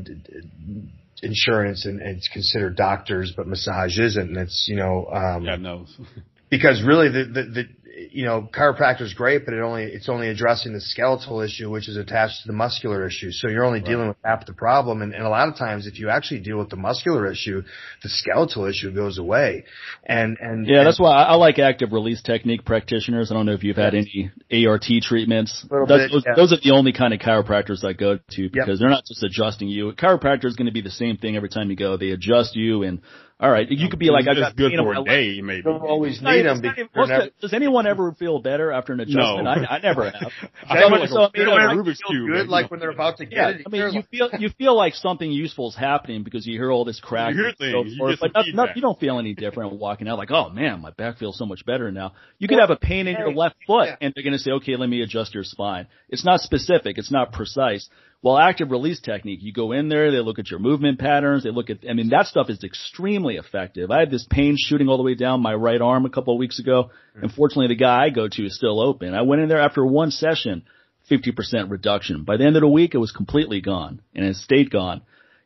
insurance 1.21 1.85
and, 1.85 2.01
and, 2.01 2.19
it's 2.19 2.29
considered 2.29 2.77
doctors, 2.77 3.33
but 3.37 3.49
massage 3.49 3.99
isn't. 3.99 4.29
And 4.29 4.37
it's, 4.37 4.67
you 4.69 4.77
know, 4.77 5.07
um, 5.13 5.45
God 5.45 5.61
knows. 5.61 5.99
because 6.51 6.81
really 6.87 7.09
the, 7.09 7.25
the, 7.25 7.43
the, 7.43 7.65
you 8.11 8.25
know, 8.25 8.49
chiropractor 8.53 9.03
is 9.03 9.15
great, 9.15 9.45
but 9.45 9.55
it 9.55 9.61
only 9.61 9.85
it's 9.85 10.09
only 10.09 10.29
addressing 10.29 10.73
the 10.73 10.81
skeletal 10.81 11.41
issue, 11.41 11.71
which 11.71 11.89
is 11.89 11.97
attached 11.97 12.43
to 12.43 12.47
the 12.47 12.53
muscular 12.53 13.07
issue. 13.07 13.31
So 13.31 13.49
you're 13.49 13.65
only 13.65 13.81
right. 13.81 13.89
dealing 13.89 14.09
with 14.09 14.17
half 14.25 14.47
the 14.47 14.53
problem, 14.53 15.03
and, 15.03 15.15
and 15.15 15.25
a 15.25 15.29
lot 15.29 15.49
of 15.49 15.57
times, 15.57 15.87
if 15.87 15.99
you 15.99 16.09
actually 16.09 16.41
deal 16.41 16.59
with 16.59 16.71
the 16.71 16.77
muscular 16.77 17.31
issue, 17.31 17.63
the 18.03 18.09
skeletal 18.09 18.67
issue 18.67 18.93
goes 18.95 19.19
away. 19.19 19.65
And 20.05 20.39
and 20.41 20.67
yeah, 20.67 20.79
and, 20.79 20.87
that's 20.87 21.01
why 21.01 21.13
I 21.13 21.33
I, 21.33 21.35
like 21.35 21.59
active 21.59 21.93
release 21.93 22.23
technique 22.23 22.65
practitioners. 22.65 23.31
I 23.31 23.35
don't 23.35 23.47
know 23.47 23.53
if 23.53 23.65
you've 23.65 23.77
had 23.77 23.95
any 23.95 24.31
ART 24.67 24.87
treatments. 25.03 25.65
Bit, 25.69 25.89
those, 25.89 26.25
yeah. 26.27 26.35
those, 26.37 26.53
are 26.53 26.61
the 26.63 26.73
only 26.73 26.93
kind 26.93 27.13
of 27.13 27.21
chiropractors 27.21 27.85
I 27.85 27.93
go 27.93 28.17
to 28.17 28.51
because 28.51 28.69
yep. 28.69 28.79
they're 28.79 28.89
not 28.89 29.05
just 29.05 29.23
adjusting 29.23 29.69
you. 29.69 29.93
Chiropractor 29.93 30.47
is 30.47 30.57
going 30.57 30.67
to 30.67 30.73
be 30.73 30.83
the 30.83 30.91
same 30.91 31.17
thing 31.17 31.37
every 31.37 31.49
time 31.49 31.71
you 31.71 31.77
go. 31.77 31.97
They 31.97 32.11
adjust 32.11 32.57
you 32.57 32.83
and 32.83 33.01
all 33.41 33.51
right, 33.51 33.67
you 33.71 33.85
um, 33.85 33.91
could 33.91 33.99
be 33.99 34.11
like, 34.11 34.29
I 34.29 34.35
got 34.35 34.55
good 34.55 34.73
for 34.77 34.93
a 34.93 35.03
day, 35.03 35.41
maybe. 35.41 35.63
Don't 35.63 35.81
always 35.81 36.21
need 36.21 36.45
them. 36.45 36.61
Because 36.61 37.09
never... 37.09 37.31
Does 37.41 37.55
anyone 37.55 37.87
ever 37.87 38.13
feel 38.13 38.39
better 38.39 38.71
after 38.71 38.93
an 38.93 39.01
adjustment? 39.01 39.45
No. 39.45 39.51
I, 39.51 39.77
I 39.77 39.79
never 39.79 40.05
have. 40.11 40.33
I 40.69 40.77
feel 40.79 40.91
like 40.91 41.09
so, 41.09 41.23
a, 41.23 41.31
so, 41.35 41.53
I 41.53 41.75
mean, 41.75 41.85
Rubik's 41.85 42.03
cube. 42.07 42.29
Good, 42.29 42.49
like 42.49 42.71
when 42.71 42.81
they're 42.81 42.91
about 42.91 43.17
to 43.17 43.25
get 43.25 43.37
yeah, 43.37 43.49
it. 43.49 43.63
I 43.67 43.71
mean, 43.71 43.95
you 43.95 44.03
feel 44.11 44.29
you 44.39 44.51
feel 44.59 44.77
like 44.77 44.95
something 44.95 45.31
useful 45.31 45.71
is 45.71 45.77
happening 45.77 46.23
because 46.23 46.47
you 46.47 46.59
hear 46.59 46.71
all 46.71 46.85
this 46.85 47.01
crack. 47.01 47.35
You 47.35 47.45
hear 47.45 47.53
things. 47.53 47.97
So 47.99 48.09
you 48.09 48.17
but 48.21 48.35
not, 48.35 48.45
not, 48.53 48.77
you 48.77 48.83
don't 48.83 49.01
feel 49.01 49.19
any 49.19 49.33
different 49.33 49.73
walking 49.73 50.07
out. 50.07 50.19
Like, 50.19 50.31
oh 50.31 50.51
man, 50.51 50.83
my 50.83 50.91
back 50.91 51.17
feels 51.17 51.39
so 51.39 51.47
much 51.47 51.65
better 51.65 51.91
now. 51.91 52.13
You 52.39 52.47
could 52.47 52.59
have 52.59 52.71
a 52.71 52.77
pain 52.77 53.07
in 53.07 53.17
your 53.17 53.33
left 53.33 53.57
foot, 53.67 53.89
and 54.03 54.13
they're 54.15 54.25
going 54.25 54.35
to 54.35 54.39
say, 54.39 54.51
okay, 54.53 54.77
let 54.77 54.89
me 54.91 55.01
adjust 55.01 55.33
your 55.33 55.45
spine. 55.45 55.87
It's 56.11 56.27
not 56.27 56.41
specific. 56.41 56.99
It's 56.99 57.11
not 57.11 57.33
precise. 57.33 57.89
Well, 58.23 58.37
active 58.37 58.71
release 58.71 59.01
technique, 59.01 59.41
you 59.43 59.51
go 59.51 59.73
in 59.73 59.89
there, 59.89 60.11
they 60.11 60.21
look 60.21 60.39
at 60.39 60.51
your 60.51 60.61
movement 60.61 60.99
patterns, 60.99 61.43
they 61.43 61.51
look 61.51 61.71
at, 61.71 61.79
I 61.89 61.95
mean, 61.95 62.11
that 62.11 62.27
stuff 62.27 62.51
is 62.51 62.63
extremely 62.63 63.37
effective. 63.37 63.91
I 63.91 64.01
had 64.01 64.11
this 64.11 64.27
pain 64.29 64.57
shooting 64.59 64.89
all 64.89 64.99
the 64.99 65.03
way 65.03 65.15
down 65.15 65.41
my 65.41 65.55
right 65.55 65.81
arm 65.81 66.05
a 66.05 66.11
couple 66.11 66.35
of 66.35 66.39
weeks 66.39 66.59
ago. 66.59 66.91
Hmm. 67.15 67.25
Unfortunately, 67.25 67.69
the 67.69 67.77
guy 67.77 68.05
I 68.05 68.11
go 68.11 68.29
to 68.29 68.45
is 68.45 68.55
still 68.55 68.79
open. 68.79 69.15
I 69.15 69.23
went 69.23 69.41
in 69.41 69.49
there 69.49 69.61
after 69.61 69.87
one 69.87 70.11
session, 70.11 70.65
50% 71.11 71.71
reduction. 71.71 72.25
By 72.25 72.37
the 72.37 72.45
end 72.45 72.57
of 72.57 72.61
the 72.61 72.69
week, 72.69 72.95
it 72.95 72.99
was 72.99 73.11
completely 73.11 73.63
gone 73.63 74.03
and 74.15 74.27
it 74.27 74.37
stayed 74.37 74.71
gone. 74.71 75.01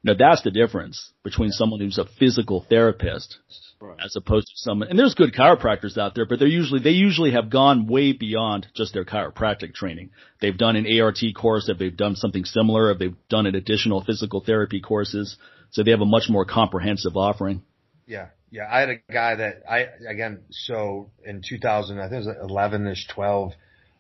Know, 0.05 0.13
that's 0.19 0.43
the 0.43 0.51
difference 0.51 1.13
between 1.23 1.51
someone 1.51 1.81
who's 1.81 1.97
a 1.97 2.05
physical 2.05 2.65
therapist 2.69 3.39
right. 3.81 3.97
as 4.05 4.15
opposed 4.17 4.49
to 4.49 4.53
someone, 4.57 4.89
and 4.89 4.99
there's 4.99 5.15
good 5.15 5.33
chiropractors 5.33 5.97
out 5.97 6.15
there, 6.15 6.27
but 6.27 6.39
they're 6.39 6.47
usually, 6.47 6.81
they 6.81 6.91
usually 6.91 7.33
have 7.33 7.49
gone 7.49 7.87
way 7.87 8.13
beyond 8.13 8.67
just 8.75 8.93
their 8.93 9.07
chiropractic 9.07 9.73
training. 9.75 10.11
They've 10.43 10.57
done 10.57 10.77
an 10.77 10.87
ART 11.01 11.21
course, 11.35 11.71
if 11.71 11.79
they've 11.79 11.97
done 11.97 12.17
something 12.17 12.45
similar, 12.45 12.91
if 12.91 12.99
they've 12.99 13.17
done 13.31 13.47
an 13.47 13.55
additional 13.55 14.05
physical 14.05 14.43
therapy 14.45 14.83
courses. 14.83 15.39
So 15.71 15.83
they 15.83 15.91
have 15.91 16.03
a 16.03 16.07
much 16.07 16.25
more 16.29 16.45
comprehensive 16.45 17.17
offering. 17.17 17.63
Yeah. 18.07 18.29
Yeah. 18.51 18.69
I 18.71 18.81
had 18.81 18.91
a 18.91 19.13
guy 19.13 19.37
that 19.37 19.63
I, 19.69 19.87
again, 20.07 20.43
so 20.51 21.11
in 21.25 21.43
2000, 21.49 21.99
I 21.99 22.11
think 22.11 22.25
it 22.25 22.29
was 22.29 22.37
11 22.51 22.87
ish, 22.89 23.09
12, 23.09 23.53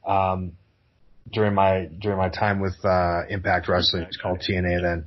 um, 0.07 0.53
during 1.33 1.55
my 1.55 1.89
during 2.01 2.19
my 2.19 2.29
time 2.29 2.61
with 2.61 2.75
uh, 2.85 3.23
Impact 3.29 3.69
Wrestling. 3.69 4.03
It's 4.05 4.17
called 4.17 4.41
TNA 4.41 4.83
then. 4.83 5.07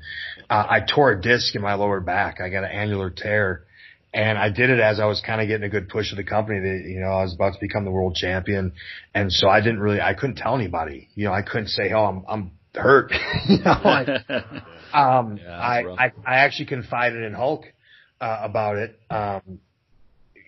Uh, 0.49 0.65
I 0.69 0.80
tore 0.81 1.11
a 1.11 1.22
disc 1.22 1.56
in 1.56 1.61
my 1.61 1.76
lower 1.76 1.99
back. 1.99 2.39
I 2.41 2.49
got 2.49 2.64
an 2.64 2.72
annular 2.72 3.10
tear, 3.10 3.64
and 4.14 4.38
I 4.38 4.49
did 4.49 4.69
it 4.69 4.80
as 4.80 4.99
I 4.99 5.06
was 5.06 5.22
kind 5.26 5.41
of 5.41 5.48
getting 5.48 5.64
a 5.64 5.69
good 5.69 5.89
push 5.89 6.11
of 6.11 6.18
the 6.18 6.23
company. 6.23 6.60
That 6.60 6.89
you 6.89 6.99
know 6.99 7.07
I 7.07 7.23
was 7.23 7.34
about 7.34 7.53
to 7.53 7.60
become 7.60 7.85
the 7.85 7.91
world 7.91 8.15
champion, 8.15 8.73
and 9.14 9.31
so 9.31 9.48
I 9.48 9.61
didn't 9.61 9.80
really 9.80 10.02
I 10.02 10.14
couldn't 10.14 10.38
tell 10.38 10.56
anybody. 10.56 11.10
You 11.15 11.26
know 11.26 11.34
I 11.34 11.41
couldn't 11.41 11.69
say 11.69 11.91
oh 11.94 12.06
I'm 12.06 12.26
I'm 12.27 12.52
hurt. 12.73 13.11
you 13.48 13.60
know, 13.60 13.80
like, 13.84 14.07
um, 14.94 15.38
yeah, 15.38 15.52
I, 15.52 15.84
I 15.98 16.11
I 16.26 16.35
actually 16.38 16.68
confided 16.68 17.23
in 17.23 17.34
Hulk 17.34 17.65
uh, 18.19 18.39
about 18.41 18.77
it. 18.77 18.99
Um, 19.10 19.60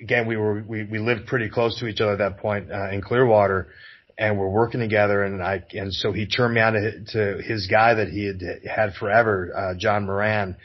again, 0.02 0.28
we 0.28 0.38
were 0.38 0.64
we 0.68 0.84
we 0.84 1.00
lived 1.00 1.28
pretty 1.28 1.50
close 1.50 1.80
to 1.80 1.88
each 1.88 2.02
other 2.02 2.14
at 2.14 2.18
that 2.20 2.38
point 2.38 2.72
uh, 2.72 2.90
in 2.90 3.02
Clearwater 3.02 3.68
and 4.20 4.38
we're 4.38 4.50
working 4.50 4.82
together 4.82 5.24
and 5.24 5.42
I, 5.42 5.64
and 5.72 5.94
so 5.94 6.12
he 6.12 6.28
turned 6.28 6.54
me 6.54 6.60
on 6.60 6.74
to, 6.74 7.04
to 7.14 7.42
his 7.42 7.68
guy 7.68 7.94
that 7.94 8.10
he 8.10 8.26
had 8.26 8.42
had 8.70 8.94
forever, 8.96 9.52
uh, 9.56 9.80
John 9.80 10.06
Moran. 10.06 10.58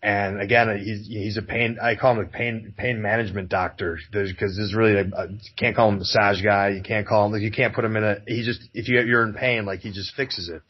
And 0.00 0.40
again, 0.40 0.78
he's, 0.78 1.08
he's 1.08 1.36
a 1.36 1.42
pain, 1.42 1.76
I 1.82 1.96
call 1.96 2.12
him 2.12 2.20
a 2.20 2.28
pain, 2.28 2.72
pain 2.76 3.02
management 3.02 3.48
doctor 3.48 3.98
because 4.12 4.56
this 4.56 4.58
is 4.58 4.74
really 4.74 4.94
a, 4.94 5.02
a, 5.02 5.26
can't 5.58 5.74
call 5.74 5.88
him 5.88 5.96
a 5.96 5.98
massage 5.98 6.40
guy. 6.40 6.68
You 6.68 6.82
can't 6.82 7.06
call 7.06 7.34
him, 7.34 7.42
you 7.42 7.50
can't 7.50 7.74
put 7.74 7.84
him 7.84 7.96
in 7.96 8.04
a, 8.04 8.16
he 8.28 8.44
just, 8.44 8.62
if 8.74 8.88
you, 8.88 9.00
you're 9.00 9.24
in 9.24 9.34
pain, 9.34 9.66
like 9.66 9.80
he 9.80 9.90
just 9.90 10.14
fixes 10.14 10.48
it. 10.48 10.62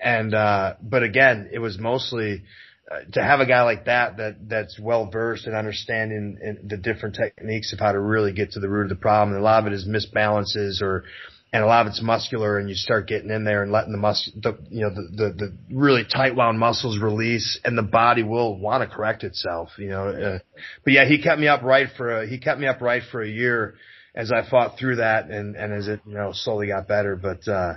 And, 0.00 0.34
uh, 0.34 0.74
but 0.82 1.02
again, 1.02 1.48
it 1.52 1.58
was 1.58 1.78
mostly, 1.78 2.42
uh, 2.90 3.10
to 3.12 3.22
have 3.22 3.40
a 3.40 3.46
guy 3.46 3.62
like 3.62 3.86
that 3.86 4.18
that 4.18 4.36
that's 4.48 4.78
well 4.78 5.08
versed 5.10 5.46
in 5.46 5.54
understanding 5.54 6.36
in 6.42 6.68
the 6.68 6.76
different 6.76 7.14
techniques 7.14 7.72
of 7.72 7.78
how 7.78 7.92
to 7.92 7.98
really 7.98 8.32
get 8.32 8.50
to 8.52 8.60
the 8.60 8.68
root 8.68 8.82
of 8.82 8.88
the 8.90 8.96
problem. 8.96 9.34
And 9.34 9.40
a 9.40 9.44
lot 9.44 9.62
of 9.62 9.72
it 9.72 9.72
is 9.72 9.86
misbalances 9.86 10.82
or 10.82 11.04
and 11.52 11.62
a 11.62 11.66
lot 11.66 11.82
of 11.82 11.90
it's 11.90 12.02
muscular 12.02 12.58
and 12.58 12.68
you 12.68 12.74
start 12.74 13.06
getting 13.06 13.30
in 13.30 13.44
there 13.44 13.62
and 13.62 13.70
letting 13.70 13.92
the 13.92 13.98
mus 13.98 14.30
the 14.42 14.58
you 14.70 14.80
know 14.80 14.90
the 14.90 15.02
the, 15.12 15.32
the 15.32 15.56
really 15.74 16.04
tight 16.04 16.34
wound 16.34 16.58
muscles 16.58 16.98
release 16.98 17.60
and 17.64 17.76
the 17.76 17.82
body 17.82 18.22
will 18.22 18.58
want 18.58 18.88
to 18.88 18.94
correct 18.94 19.22
itself 19.22 19.68
you 19.78 19.88
know 19.88 20.08
uh, 20.08 20.38
but 20.84 20.92
yeah 20.92 21.04
he 21.04 21.22
kept 21.22 21.40
me 21.40 21.48
upright 21.48 21.88
for 21.96 22.22
a, 22.22 22.26
he 22.26 22.38
kept 22.38 22.58
me 22.58 22.66
upright 22.66 23.02
for 23.10 23.22
a 23.22 23.28
year 23.28 23.74
as 24.14 24.32
I 24.32 24.48
fought 24.48 24.78
through 24.78 24.96
that 24.96 25.26
and 25.26 25.56
and 25.56 25.72
as 25.72 25.88
it 25.88 26.00
you 26.06 26.14
know 26.14 26.32
slowly 26.32 26.68
got 26.68 26.88
better 26.88 27.16
but 27.16 27.46
uh 27.46 27.74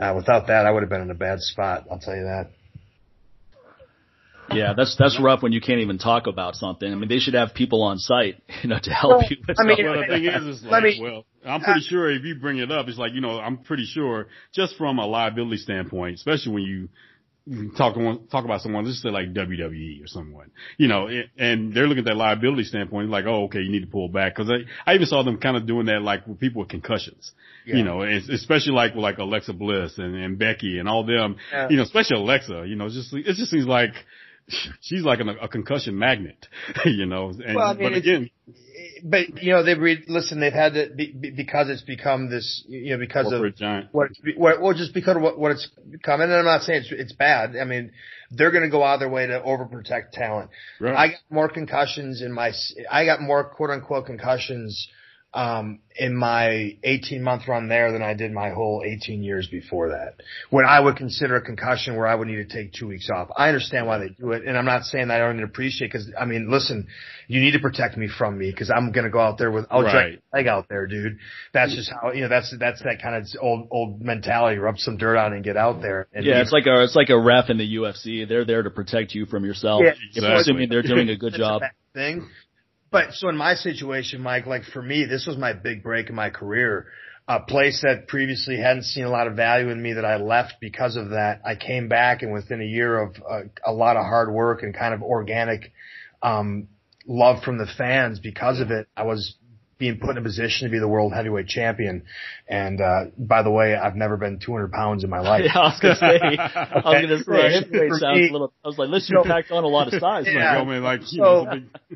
uh 0.00 0.14
without 0.14 0.46
that 0.46 0.66
I 0.66 0.70
would 0.70 0.82
have 0.82 0.90
been 0.90 1.02
in 1.02 1.10
a 1.10 1.14
bad 1.14 1.40
spot 1.40 1.86
I'll 1.90 1.98
tell 1.98 2.14
you 2.14 2.24
that 2.24 2.50
yeah, 4.52 4.72
that's 4.76 4.96
that's 4.96 5.20
rough 5.20 5.42
when 5.42 5.52
you 5.52 5.60
can't 5.60 5.80
even 5.80 5.98
talk 5.98 6.26
about 6.26 6.56
something. 6.56 6.90
I 6.90 6.94
mean, 6.94 7.08
they 7.08 7.18
should 7.18 7.34
have 7.34 7.54
people 7.54 7.82
on 7.82 7.98
site, 7.98 8.42
you 8.62 8.68
know, 8.68 8.78
to 8.82 8.90
help 8.90 9.18
well, 9.18 9.26
you. 9.28 9.36
With 9.46 9.60
I 9.60 9.64
mean, 9.64 9.84
well, 9.84 10.00
the 10.00 10.06
thing 10.06 10.24
is, 10.24 10.58
is 10.58 10.64
like, 10.70 10.82
me, 10.82 11.00
well, 11.02 11.24
I'm 11.44 11.60
pretty 11.60 11.80
uh, 11.80 11.88
sure 11.88 12.10
if 12.10 12.24
you 12.24 12.36
bring 12.36 12.58
it 12.58 12.70
up, 12.70 12.88
it's 12.88 12.98
like 12.98 13.12
you 13.12 13.20
know, 13.20 13.38
I'm 13.38 13.58
pretty 13.58 13.86
sure 13.86 14.28
just 14.52 14.76
from 14.76 14.98
a 14.98 15.06
liability 15.06 15.58
standpoint, 15.58 16.16
especially 16.16 16.52
when 16.52 16.62
you 16.62 16.88
talk 17.76 17.94
talk 18.30 18.44
about 18.44 18.60
someone, 18.60 18.84
let's 18.84 19.02
say 19.02 19.08
like 19.08 19.32
WWE 19.32 20.02
or 20.02 20.06
someone, 20.06 20.50
you 20.76 20.88
know, 20.88 21.08
and 21.38 21.74
they're 21.74 21.86
looking 21.86 22.04
at 22.04 22.04
that 22.06 22.16
liability 22.16 22.64
standpoint, 22.64 23.08
like, 23.08 23.24
oh, 23.26 23.44
okay, 23.44 23.60
you 23.60 23.70
need 23.70 23.80
to 23.80 23.86
pull 23.86 24.08
back. 24.08 24.36
Cause 24.36 24.50
I, 24.50 24.90
I 24.90 24.94
even 24.94 25.06
saw 25.06 25.22
them 25.22 25.38
kind 25.38 25.56
of 25.56 25.66
doing 25.66 25.86
that 25.86 26.02
like 26.02 26.26
with 26.26 26.38
people 26.38 26.60
with 26.60 26.68
concussions, 26.68 27.32
yeah. 27.66 27.76
you 27.76 27.84
know, 27.84 28.02
especially 28.02 28.72
like, 28.72 28.94
with 28.94 29.02
like 29.02 29.18
Alexa 29.18 29.52
Bliss 29.54 29.98
and, 29.98 30.14
and 30.14 30.38
Becky 30.38 30.78
and 30.78 30.88
all 30.88 31.04
them, 31.04 31.36
yeah. 31.52 31.68
you 31.68 31.76
know, 31.76 31.82
especially 31.82 32.16
Alexa, 32.16 32.64
you 32.66 32.76
know, 32.76 32.88
just, 32.88 33.12
it 33.12 33.34
just 33.34 33.50
seems 33.50 33.66
like, 33.66 33.94
she's 34.80 35.02
like 35.02 35.20
a, 35.20 35.44
a 35.44 35.48
concussion 35.48 35.98
magnet, 35.98 36.46
you 36.84 37.06
know. 37.06 37.30
And, 37.30 37.56
well, 37.56 37.70
I 37.70 37.74
mean, 37.74 37.88
but 37.90 37.92
again, 37.96 38.30
but 39.04 39.42
you 39.42 39.52
know 39.52 39.62
they've 39.62 39.78
re- 39.78 40.04
listen 40.08 40.40
they've 40.40 40.52
had 40.52 40.74
to 40.74 40.90
be, 40.94 41.12
because 41.36 41.68
it's 41.68 41.82
become 41.82 42.30
this 42.30 42.64
you 42.68 42.92
know 42.92 42.98
because 42.98 43.32
of 43.32 43.54
giant. 43.56 43.88
what 43.92 44.08
it's 44.10 44.20
what, 44.36 44.60
well 44.60 44.74
just 44.74 44.94
because 44.94 45.16
of 45.16 45.22
what, 45.22 45.38
what 45.38 45.52
it's 45.52 45.68
become 45.90 46.20
and 46.20 46.32
I'm 46.32 46.44
not 46.44 46.62
saying 46.62 46.82
it's, 46.82 46.92
it's 46.92 47.12
bad 47.12 47.56
I 47.56 47.64
mean 47.64 47.92
they're 48.30 48.50
going 48.50 48.64
to 48.64 48.70
go 48.70 48.82
out 48.82 48.94
of 48.94 49.00
their 49.00 49.08
way 49.08 49.26
to 49.26 49.40
overprotect 49.40 50.12
talent 50.12 50.50
right. 50.80 50.94
I 50.94 51.08
got 51.08 51.18
more 51.30 51.48
concussions 51.48 52.22
in 52.22 52.32
my 52.32 52.52
I 52.90 53.04
got 53.04 53.20
more 53.20 53.44
quote 53.44 53.70
unquote 53.70 54.06
concussions 54.06 54.88
um, 55.32 55.78
in 55.96 56.16
my 56.16 56.76
18 56.82 57.22
month 57.22 57.46
run 57.46 57.68
there 57.68 57.92
than 57.92 58.02
I 58.02 58.14
did 58.14 58.32
my 58.32 58.50
whole 58.50 58.82
18 58.84 59.22
years 59.22 59.46
before 59.46 59.90
that. 59.90 60.14
When 60.50 60.64
I 60.64 60.80
would 60.80 60.96
consider 60.96 61.36
a 61.36 61.40
concussion 61.40 61.96
where 61.96 62.06
I 62.06 62.14
would 62.14 62.26
need 62.26 62.36
to 62.36 62.46
take 62.46 62.72
two 62.72 62.88
weeks 62.88 63.08
off. 63.14 63.28
I 63.36 63.48
understand 63.48 63.86
why 63.86 63.98
they 63.98 64.08
do 64.08 64.32
it, 64.32 64.44
and 64.44 64.58
I'm 64.58 64.64
not 64.64 64.84
saying 64.84 65.08
that 65.08 65.20
I 65.20 65.26
don't 65.26 65.42
appreciate 65.42 65.88
because 65.88 66.10
I 66.18 66.24
mean, 66.24 66.50
listen, 66.50 66.88
you 67.28 67.40
need 67.40 67.52
to 67.52 67.60
protect 67.60 67.96
me 67.96 68.08
from 68.08 68.38
me 68.38 68.50
because 68.50 68.70
I'm 68.70 68.90
gonna 68.90 69.10
go 69.10 69.20
out 69.20 69.38
there 69.38 69.52
with 69.52 69.66
I'll 69.70 69.82
right. 69.82 70.20
leg 70.32 70.48
out 70.48 70.68
there, 70.68 70.88
dude. 70.88 71.18
That's 71.52 71.74
just 71.74 71.92
how 71.92 72.12
you 72.12 72.22
know 72.22 72.28
that's 72.28 72.52
that's 72.58 72.82
that 72.82 73.00
kind 73.00 73.14
of 73.14 73.26
old 73.40 73.68
old 73.70 74.00
mentality. 74.00 74.58
Rub 74.58 74.78
some 74.78 74.96
dirt 74.96 75.16
on 75.16 75.32
and 75.32 75.44
get 75.44 75.56
out 75.56 75.80
there. 75.80 76.08
And 76.12 76.24
yeah, 76.24 76.40
it's 76.40 76.52
like 76.52 76.66
a 76.66 76.82
it's 76.82 76.96
like 76.96 77.10
a 77.10 77.20
ref 77.20 77.50
in 77.50 77.58
the 77.58 77.76
UFC. 77.76 78.28
They're 78.28 78.44
there 78.44 78.64
to 78.64 78.70
protect 78.70 79.14
you 79.14 79.26
from 79.26 79.44
yourself. 79.44 79.82
Yeah, 79.84 79.92
exactly. 80.08 80.40
Assuming 80.40 80.68
they're 80.70 80.82
doing 80.82 81.08
a 81.08 81.16
good 81.16 81.34
job. 81.34 81.62
A 81.62 81.70
thing. 81.94 82.28
But 82.90 83.12
so 83.12 83.28
in 83.28 83.36
my 83.36 83.54
situation, 83.54 84.20
Mike, 84.20 84.46
like 84.46 84.64
for 84.64 84.82
me, 84.82 85.04
this 85.04 85.26
was 85.26 85.36
my 85.36 85.52
big 85.52 85.82
break 85.82 86.08
in 86.08 86.14
my 86.14 86.30
career. 86.30 86.86
A 87.28 87.40
place 87.40 87.82
that 87.82 88.08
previously 88.08 88.56
hadn't 88.56 88.82
seen 88.84 89.04
a 89.04 89.10
lot 89.10 89.28
of 89.28 89.36
value 89.36 89.68
in 89.68 89.80
me 89.80 89.92
that 89.92 90.04
I 90.04 90.16
left 90.16 90.54
because 90.60 90.96
of 90.96 91.10
that. 91.10 91.40
I 91.44 91.54
came 91.54 91.88
back 91.88 92.22
and 92.22 92.32
within 92.32 92.60
a 92.60 92.64
year 92.64 93.00
of 93.00 93.14
uh, 93.28 93.42
a 93.64 93.72
lot 93.72 93.96
of 93.96 94.02
hard 94.02 94.32
work 94.32 94.64
and 94.64 94.74
kind 94.74 94.92
of 94.92 95.02
organic, 95.02 95.72
um, 96.22 96.66
love 97.06 97.44
from 97.44 97.58
the 97.58 97.68
fans 97.78 98.18
because 98.18 98.60
of 98.60 98.72
it, 98.72 98.88
I 98.96 99.04
was 99.04 99.36
being 99.80 99.98
put 99.98 100.10
in 100.10 100.18
a 100.18 100.22
position 100.22 100.68
to 100.68 100.70
be 100.70 100.78
the 100.78 100.86
world 100.86 101.12
heavyweight 101.12 101.48
champion. 101.48 102.04
And 102.46 102.80
uh, 102.80 103.06
by 103.18 103.42
the 103.42 103.50
way, 103.50 103.74
I've 103.74 103.96
never 103.96 104.18
been 104.18 104.38
200 104.38 104.70
pounds 104.70 105.02
in 105.02 105.10
my 105.10 105.20
life. 105.20 105.42
yeah, 105.46 105.58
I 105.58 105.68
was 105.70 105.80
gonna 105.80 105.96
say, 105.96 106.16
okay. 106.16 106.36
I 106.38 106.74
was 106.84 107.24
gonna 107.24 107.24
say, 107.24 107.54
heavyweight 107.54 107.92
sounds 107.94 108.18
me, 108.18 108.28
a 108.28 108.32
little. 108.32 108.52
I 108.62 108.68
was 108.68 108.78
like, 108.78 108.90
listen, 108.90 109.16
you 109.16 109.24
packed 109.24 109.50
on 109.50 109.64
a 109.64 109.66
lot 109.66 109.92
of 109.92 109.98
size. 109.98 110.26
Yeah. 110.30 110.62
Like, 110.62 111.02
so, 111.04 111.46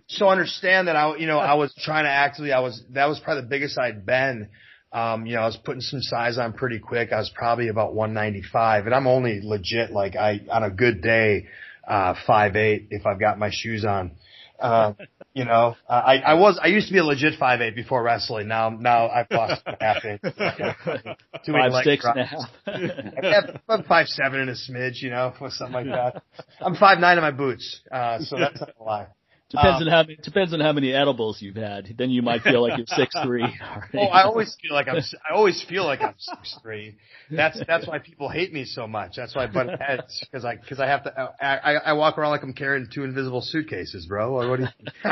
so 0.08 0.28
understand 0.28 0.88
that 0.88 0.96
I, 0.96 1.16
you 1.16 1.26
know, 1.26 1.38
I 1.38 1.54
was 1.54 1.74
trying 1.76 2.04
to 2.04 2.10
actually, 2.10 2.52
I 2.52 2.60
was 2.60 2.82
that 2.94 3.06
was 3.06 3.20
probably 3.20 3.42
the 3.42 3.48
biggest 3.48 3.78
I'd 3.78 4.04
been. 4.04 4.48
Um, 4.92 5.26
you 5.26 5.34
know, 5.34 5.42
I 5.42 5.46
was 5.46 5.56
putting 5.56 5.80
some 5.80 6.00
size 6.00 6.38
on 6.38 6.52
pretty 6.52 6.78
quick. 6.78 7.12
I 7.12 7.18
was 7.18 7.30
probably 7.34 7.68
about 7.68 7.94
195, 7.94 8.86
and 8.86 8.94
I'm 8.94 9.06
only 9.06 9.40
legit 9.42 9.90
like 9.90 10.16
I 10.16 10.40
on 10.50 10.62
a 10.62 10.70
good 10.70 11.02
day, 11.02 11.46
uh, 11.86 12.14
five 12.26 12.56
eight 12.56 12.88
if 12.90 13.06
I've 13.06 13.20
got 13.20 13.38
my 13.38 13.50
shoes 13.52 13.84
on. 13.84 14.12
Uh, 14.60 14.92
you 15.34 15.44
know, 15.44 15.74
uh, 15.88 15.92
I, 15.92 16.18
I 16.18 16.34
was, 16.34 16.58
I 16.62 16.68
used 16.68 16.86
to 16.88 16.92
be 16.92 16.98
a 16.98 17.04
legit 17.04 17.38
five 17.38 17.60
eight 17.60 17.74
before 17.74 18.02
wrestling. 18.02 18.48
Now, 18.48 18.70
now 18.70 19.08
I've 19.08 19.26
lost 19.30 19.62
a 19.66 19.76
half 19.80 20.04
inch. 20.04 20.20
Too 21.44 21.52
five 21.52 21.84
six 21.84 22.04
and 22.04 22.20
a 22.20 22.24
half. 22.24 23.60
I'm 23.68 23.82
five 23.84 24.06
seven 24.08 24.40
and 24.40 24.50
a 24.50 24.54
smidge, 24.54 25.02
you 25.02 25.10
know, 25.10 25.34
or 25.40 25.50
something 25.50 25.74
like 25.74 25.86
that. 25.86 26.22
I'm 26.60 26.76
five 26.76 26.98
nine 26.98 27.18
in 27.18 27.22
my 27.22 27.32
boots, 27.32 27.80
uh, 27.90 28.20
so 28.20 28.38
that's 28.38 28.60
not 28.60 28.70
a 28.78 28.82
lie. 28.82 29.06
Depends 29.54 29.82
um, 29.82 29.86
on 29.86 29.92
how 29.92 30.02
many, 30.02 30.16
depends 30.16 30.52
on 30.52 30.58
how 30.58 30.72
many 30.72 30.92
edibles 30.92 31.40
you've 31.40 31.54
had. 31.54 31.94
Then 31.96 32.10
you 32.10 32.22
might 32.22 32.42
feel 32.42 32.60
like 32.60 32.76
you're 32.76 32.86
six 32.88 33.14
three. 33.24 33.46
oh, 33.94 33.98
I 33.98 34.24
always 34.24 34.56
feel 34.60 34.74
like 34.74 34.88
I'm. 34.88 34.96
I 34.96 35.32
always 35.32 35.64
feel 35.68 35.84
like 35.84 36.00
I'm 36.00 36.16
six 36.18 36.58
three. 36.60 36.96
That's 37.30 37.62
that's 37.64 37.86
why 37.86 38.00
people 38.00 38.28
hate 38.28 38.52
me 38.52 38.64
so 38.64 38.88
much. 38.88 39.12
That's 39.16 39.36
why 39.36 39.44
I 39.44 39.46
butt 39.46 39.80
heads 39.80 40.18
because 40.20 40.44
I 40.44 40.56
because 40.56 40.80
I 40.80 40.88
have 40.88 41.04
to. 41.04 41.32
I, 41.40 41.56
I 41.56 41.74
I 41.74 41.92
walk 41.92 42.18
around 42.18 42.32
like 42.32 42.42
I'm 42.42 42.52
carrying 42.52 42.88
two 42.92 43.04
invisible 43.04 43.42
suitcases, 43.42 44.06
bro. 44.06 44.48
What 44.48 44.58
do 44.58 44.64
you? 44.64 44.70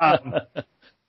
um, 0.00 0.34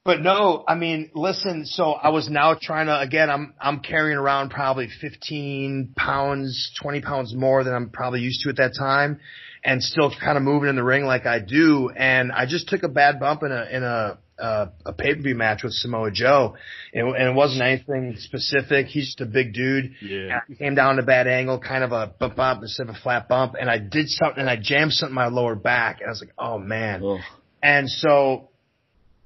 but 0.05 0.21
no, 0.21 0.63
I 0.67 0.75
mean, 0.75 1.09
listen. 1.15 1.65
So 1.65 1.93
I 1.93 2.09
was 2.09 2.29
now 2.29 2.55
trying 2.61 2.85
to 2.85 2.99
again. 2.99 3.31
I'm 3.31 3.55
I'm 3.59 3.79
carrying 3.79 4.19
around 4.19 4.51
probably 4.51 4.89
15 5.01 5.95
pounds, 5.97 6.71
20 6.79 7.01
pounds 7.01 7.33
more 7.33 7.63
than 7.63 7.73
I'm 7.73 7.89
probably 7.89 8.19
used 8.19 8.43
to 8.43 8.49
at 8.49 8.57
that 8.57 8.75
time 8.77 9.19
and 9.63 9.83
still 9.83 10.11
kind 10.11 10.37
of 10.37 10.43
moving 10.43 10.69
in 10.69 10.75
the 10.75 10.83
ring 10.83 11.05
like 11.05 11.25
I 11.25 11.39
do. 11.39 11.89
And 11.89 12.31
I 12.31 12.45
just 12.45 12.69
took 12.69 12.83
a 12.83 12.87
bad 12.87 13.19
bump 13.19 13.43
in 13.43 13.51
a 13.51 13.65
in 13.71 13.83
a 13.83 14.17
uh, 14.39 14.69
a 14.85 14.93
pay 14.93 15.15
per 15.15 15.21
view 15.21 15.35
match 15.35 15.63
with 15.63 15.73
Samoa 15.73 16.11
Joe, 16.11 16.55
and, 16.93 17.07
and 17.15 17.29
it 17.29 17.35
wasn't 17.35 17.61
anything 17.61 18.15
specific. 18.17 18.87
He's 18.87 19.07
just 19.07 19.21
a 19.21 19.25
big 19.25 19.53
dude. 19.53 19.95
Yeah. 20.01 20.39
I 20.49 20.53
came 20.53 20.75
down 20.75 20.95
to 20.95 21.03
bad 21.03 21.27
angle, 21.27 21.59
kind 21.59 21.83
of 21.83 21.91
a 21.91 22.07
bump 22.07 22.37
bump 22.37 22.61
instead 22.61 22.87
of 22.87 22.95
a 22.95 22.99
flat 22.99 23.27
bump, 23.27 23.55
and 23.59 23.69
I 23.69 23.77
did 23.77 24.07
something, 24.07 24.39
and 24.39 24.49
I 24.49 24.55
jammed 24.55 24.93
something 24.93 25.11
in 25.11 25.15
my 25.15 25.27
lower 25.27 25.55
back, 25.55 25.99
and 25.99 26.07
I 26.07 26.11
was 26.11 26.21
like, 26.21 26.33
oh 26.37 26.57
man. 26.57 27.03
Ugh. 27.03 27.19
And 27.61 27.89
so 27.89 28.49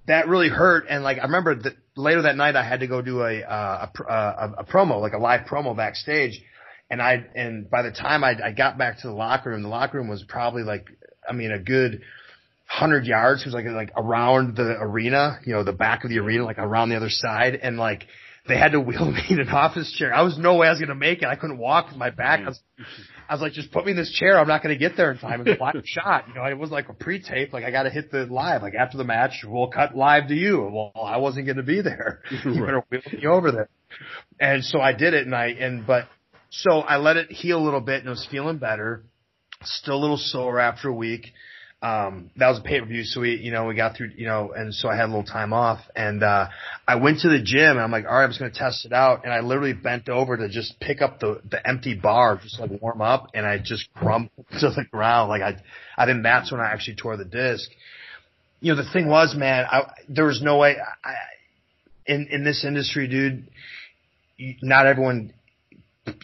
that 0.07 0.27
really 0.27 0.49
hurt. 0.49 0.85
And 0.89 1.03
like 1.03 1.19
I 1.19 1.23
remember 1.23 1.55
that 1.55 1.73
later 1.95 2.23
that 2.23 2.35
night, 2.35 2.55
I 2.55 2.63
had 2.63 2.79
to 2.79 2.87
go 2.87 3.01
do 3.01 3.21
a 3.21 3.41
uh, 3.43 3.87
a, 3.87 4.11
a, 4.11 4.53
a 4.59 4.63
promo, 4.63 4.99
like 4.99 5.13
a 5.13 5.19
live 5.19 5.45
promo 5.45 5.75
backstage 5.75 6.41
and 6.93 7.01
I 7.01 7.25
and 7.33 7.69
by 7.69 7.81
the 7.81 7.91
time 7.91 8.23
I, 8.23 8.35
I 8.41 8.51
got 8.51 8.77
back 8.77 8.99
to 8.99 9.07
the 9.07 9.13
locker 9.13 9.49
room, 9.49 9.63
the 9.63 9.69
locker 9.69 9.97
room 9.97 10.07
was 10.07 10.23
probably 10.27 10.61
like 10.61 10.85
I 11.27 11.33
mean 11.33 11.51
a 11.51 11.57
good 11.57 12.01
hundred 12.67 13.05
yards. 13.07 13.41
It 13.41 13.47
was 13.47 13.55
like 13.55 13.65
like 13.65 13.91
around 13.97 14.55
the 14.55 14.77
arena, 14.79 15.39
you 15.43 15.53
know, 15.53 15.63
the 15.63 15.73
back 15.73 16.03
of 16.03 16.11
the 16.11 16.19
arena, 16.19 16.45
like 16.45 16.59
around 16.59 16.89
the 16.89 16.95
other 16.95 17.09
side, 17.09 17.55
and 17.55 17.77
like 17.77 18.05
they 18.47 18.59
had 18.59 18.73
to 18.73 18.79
wheel 18.87 19.11
me 19.11 19.23
in 19.27 19.39
an 19.39 19.49
office 19.49 19.91
chair. 19.97 20.13
I 20.13 20.21
was 20.21 20.37
no 20.37 20.55
way 20.55 20.67
I 20.67 20.69
was 20.69 20.79
gonna 20.79 20.93
make 20.93 21.23
it. 21.23 21.25
I 21.25 21.35
couldn't 21.35 21.57
walk 21.57 21.87
with 21.87 21.97
my 21.97 22.11
back. 22.11 22.41
I 22.41 22.49
was, 22.49 22.59
I 23.27 23.33
was 23.33 23.41
like, 23.41 23.53
just 23.53 23.71
put 23.71 23.85
me 23.85 23.91
in 23.93 23.97
this 23.97 24.11
chair. 24.11 24.39
I'm 24.39 24.47
not 24.47 24.61
gonna 24.61 24.77
get 24.77 24.95
there 24.95 25.11
in 25.11 25.17
time. 25.17 25.41
It's 25.47 25.59
a 25.59 25.63
live 25.63 25.81
shot. 25.85 26.27
You 26.27 26.35
know, 26.35 26.45
it 26.45 26.59
was 26.59 26.69
like 26.69 26.89
a 26.89 26.93
pre-tape. 26.93 27.53
Like 27.53 27.63
I 27.63 27.71
got 27.71 27.83
to 27.83 27.89
hit 27.89 28.11
the 28.11 28.27
live. 28.27 28.61
Like 28.61 28.75
after 28.75 28.99
the 28.99 29.03
match, 29.03 29.43
we'll 29.43 29.69
cut 29.69 29.95
live 29.95 30.27
to 30.27 30.35
you. 30.35 30.61
Well, 30.71 30.91
I 31.03 31.17
wasn't 31.17 31.47
gonna 31.47 31.63
be 31.63 31.81
there. 31.81 32.21
You 32.45 32.65
better 32.65 32.83
wheel 32.91 33.01
me 33.11 33.25
over 33.25 33.51
there. 33.51 33.69
And 34.39 34.63
so 34.63 34.79
I 34.79 34.93
did 34.93 35.15
it, 35.15 35.25
and 35.25 35.33
I 35.33 35.47
and 35.47 35.87
but 35.87 36.07
so 36.55 36.81
I 36.81 36.97
let 36.97 37.17
it 37.17 37.31
heal 37.31 37.57
a 37.57 37.63
little 37.63 37.81
bit 37.81 37.99
and 37.99 38.07
it 38.07 38.11
was 38.11 38.27
feeling 38.29 38.59
better. 38.59 39.01
Still 39.63 39.95
a 39.95 40.01
little 40.01 40.17
sore 40.17 40.59
after 40.59 40.89
a 40.89 40.93
week. 40.93 41.33
Um, 41.81 42.29
that 42.37 42.47
was 42.47 42.59
a 42.59 42.61
pay 42.61 42.79
per 42.79 42.85
view, 42.85 43.03
so 43.03 43.19
we, 43.19 43.35
you 43.35 43.51
know, 43.51 43.65
we 43.65 43.75
got 43.75 43.97
through, 43.97 44.11
you 44.15 44.25
know, 44.25 44.53
and 44.55 44.73
so 44.73 44.87
I 44.87 44.95
had 44.95 45.05
a 45.05 45.07
little 45.07 45.25
time 45.25 45.51
off, 45.51 45.81
and 45.97 46.23
uh, 46.23 46.47
I 46.87 46.95
went 46.95 47.19
to 47.21 47.29
the 47.29 47.41
gym, 47.41 47.71
and 47.71 47.81
I'm 47.81 47.91
like, 47.91 48.05
all 48.05 48.13
right, 48.13 48.23
I'm 48.23 48.29
just 48.29 48.39
gonna 48.39 48.53
test 48.53 48.85
it 48.85 48.93
out, 48.93 49.25
and 49.25 49.33
I 49.33 49.41
literally 49.41 49.73
bent 49.73 50.07
over 50.07 50.37
to 50.37 50.47
just 50.47 50.79
pick 50.79 51.01
up 51.01 51.19
the 51.19 51.41
the 51.51 51.67
empty 51.67 51.93
bar, 51.93 52.39
just 52.41 52.57
like 52.57 52.71
warm 52.81 53.01
up, 53.01 53.31
and 53.33 53.45
I 53.45 53.57
just 53.57 53.93
crumpled 53.95 54.45
to 54.61 54.69
the 54.69 54.85
ground, 54.89 55.27
like 55.27 55.41
I, 55.41 55.57
I 55.97 56.05
think 56.05 56.23
that's 56.23 56.53
when 56.53 56.61
I 56.61 56.71
actually 56.71 56.95
tore 56.95 57.17
the 57.17 57.25
disc. 57.25 57.69
You 58.61 58.73
know, 58.73 58.81
the 58.81 58.89
thing 58.89 59.09
was, 59.09 59.35
man, 59.35 59.65
I 59.69 59.91
there 60.07 60.25
was 60.25 60.41
no 60.41 60.59
way, 60.59 60.77
I, 61.03 61.15
in 62.05 62.27
in 62.31 62.45
this 62.45 62.63
industry, 62.63 63.09
dude, 63.09 63.49
not 64.61 64.85
everyone 64.85 65.33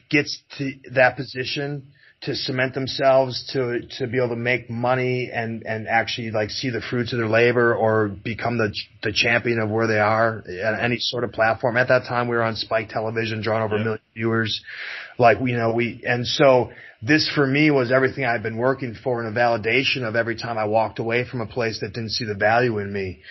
gets 0.10 0.42
to 0.58 0.72
that 0.94 1.16
position 1.16 1.88
to 2.22 2.36
cement 2.36 2.74
themselves 2.74 3.50
to 3.54 3.80
to 3.98 4.06
be 4.06 4.18
able 4.18 4.30
to 4.30 4.36
make 4.36 4.70
money 4.70 5.30
and 5.34 5.64
and 5.66 5.88
actually 5.88 6.32
like 6.32 6.50
see 6.50 6.70
the 6.70 6.82
fruits 6.82 7.14
of 7.14 7.20
their 7.20 7.30
labor 7.30 7.74
or 7.74 8.10
become 8.10 8.58
the 8.58 8.74
the 9.04 9.14
champion 9.14 9.58
of 9.60 9.70
where 9.70 9.88
they 9.88 10.00
are 10.00 10.44
at 10.62 10.84
any 10.84 10.98
sort 11.00 11.24
of 11.24 11.32
platform. 11.32 11.78
At 11.78 11.88
that 11.88 12.04
time, 12.08 12.28
we 12.28 12.36
were 12.36 12.44
on 12.44 12.58
Spike 12.58 12.90
Television, 12.90 13.42
drawing 13.42 13.64
over 13.64 13.76
yeah. 13.76 13.82
a 13.82 13.84
million 13.86 14.02
viewers. 14.14 14.62
Like 15.18 15.38
you 15.40 15.56
know 15.56 15.74
we 15.74 16.04
and 16.06 16.28
so 16.28 16.72
this 17.02 17.32
for 17.34 17.48
me 17.48 17.72
was 17.72 17.94
everything 17.94 18.26
I'd 18.26 18.44
been 18.44 18.58
working 18.58 18.94
for 18.94 19.24
and 19.24 19.36
a 19.36 19.40
validation 19.40 20.04
of 20.04 20.18
every 20.18 20.36
time 20.36 20.58
I 20.58 20.66
walked 20.66 21.00
away 21.00 21.24
from 21.26 21.40
a 21.40 21.46
place 21.46 21.80
that 21.80 21.94
didn't 21.94 22.10
see 22.10 22.26
the 22.26 22.36
value 22.36 22.80
in 22.80 22.92
me. 22.92 23.22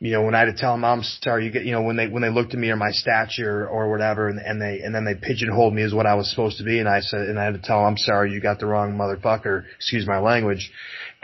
You 0.00 0.10
know, 0.10 0.22
when 0.22 0.34
I 0.34 0.40
had 0.40 0.44
to 0.46 0.54
tell 0.54 0.72
them, 0.72 0.84
I'm 0.84 1.04
sorry, 1.04 1.44
you 1.44 1.52
get, 1.52 1.64
you 1.64 1.70
know, 1.70 1.82
when 1.82 1.94
they, 1.96 2.08
when 2.08 2.22
they 2.22 2.30
looked 2.30 2.52
at 2.52 2.58
me 2.58 2.70
or 2.70 2.76
my 2.76 2.90
stature 2.90 3.68
or 3.68 3.90
whatever 3.90 4.28
and, 4.28 4.40
and 4.40 4.60
they, 4.60 4.80
and 4.80 4.92
then 4.92 5.04
they 5.04 5.14
pigeonholed 5.14 5.72
me 5.72 5.82
as 5.82 5.94
what 5.94 6.04
I 6.04 6.16
was 6.16 6.28
supposed 6.30 6.58
to 6.58 6.64
be. 6.64 6.80
And 6.80 6.88
I 6.88 6.98
said, 6.98 7.20
and 7.20 7.38
I 7.38 7.44
had 7.44 7.54
to 7.54 7.60
tell 7.60 7.78
them, 7.78 7.86
I'm 7.86 7.96
sorry, 7.96 8.32
you 8.32 8.40
got 8.40 8.58
the 8.58 8.66
wrong 8.66 8.94
motherfucker, 8.94 9.66
excuse 9.76 10.04
my 10.04 10.18
language. 10.18 10.72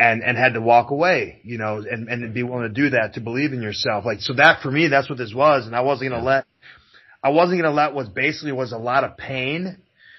And, 0.00 0.22
and 0.22 0.38
had 0.38 0.54
to 0.54 0.60
walk 0.60 0.92
away, 0.92 1.40
you 1.42 1.58
know, 1.58 1.78
and, 1.78 2.08
and 2.08 2.32
be 2.32 2.44
willing 2.44 2.68
to 2.68 2.68
do 2.68 2.90
that, 2.90 3.14
to 3.14 3.20
believe 3.20 3.52
in 3.52 3.60
yourself. 3.60 4.04
Like, 4.04 4.20
so 4.20 4.32
that 4.34 4.62
for 4.62 4.70
me, 4.70 4.86
that's 4.86 5.08
what 5.08 5.18
this 5.18 5.34
was. 5.34 5.66
And 5.66 5.74
I 5.74 5.80
wasn't 5.80 6.10
going 6.10 6.22
to 6.22 6.24
let, 6.24 6.44
I 7.20 7.30
wasn't 7.30 7.60
going 7.60 7.68
to 7.68 7.76
let 7.76 7.94
what 7.94 8.14
basically 8.14 8.52
was 8.52 8.70
a 8.70 8.78
lot 8.78 9.02
of 9.02 9.16
pain 9.16 9.78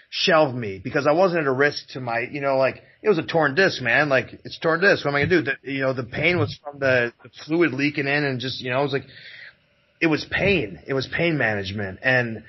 shelve 0.10 0.56
me 0.56 0.80
because 0.84 1.08
I 1.08 1.12
wasn't 1.12 1.42
at 1.42 1.48
a 1.48 1.54
risk 1.54 1.90
to 1.90 2.02
my, 2.02 2.20
you 2.32 2.42
know, 2.42 2.58
like 2.58 2.82
it 3.02 3.10
was 3.10 3.18
a 3.18 3.24
torn 3.24 3.56
disc, 3.56 3.82
man. 3.82 4.10
Like 4.10 4.40
it's 4.44 4.58
torn 4.60 4.82
disc. 4.82 5.06
What 5.06 5.12
am 5.12 5.16
I 5.16 5.26
gonna 5.26 5.42
do? 5.42 5.42
The, 5.44 5.72
you 5.72 5.82
know, 5.82 5.94
the 5.94 6.04
pain 6.04 6.38
was 6.38 6.58
from 6.64 6.80
the, 6.80 7.14
the 7.24 7.30
fluid 7.46 7.74
leaking 7.74 8.08
in 8.08 8.24
and 8.24 8.40
just, 8.40 8.62
you 8.62 8.72
know, 8.72 8.80
it 8.80 8.84
was 8.84 8.94
like, 8.94 9.06
it 10.02 10.08
was 10.08 10.26
pain. 10.32 10.80
It 10.88 10.94
was 10.94 11.08
pain 11.16 11.38
management. 11.38 12.00
And 12.02 12.44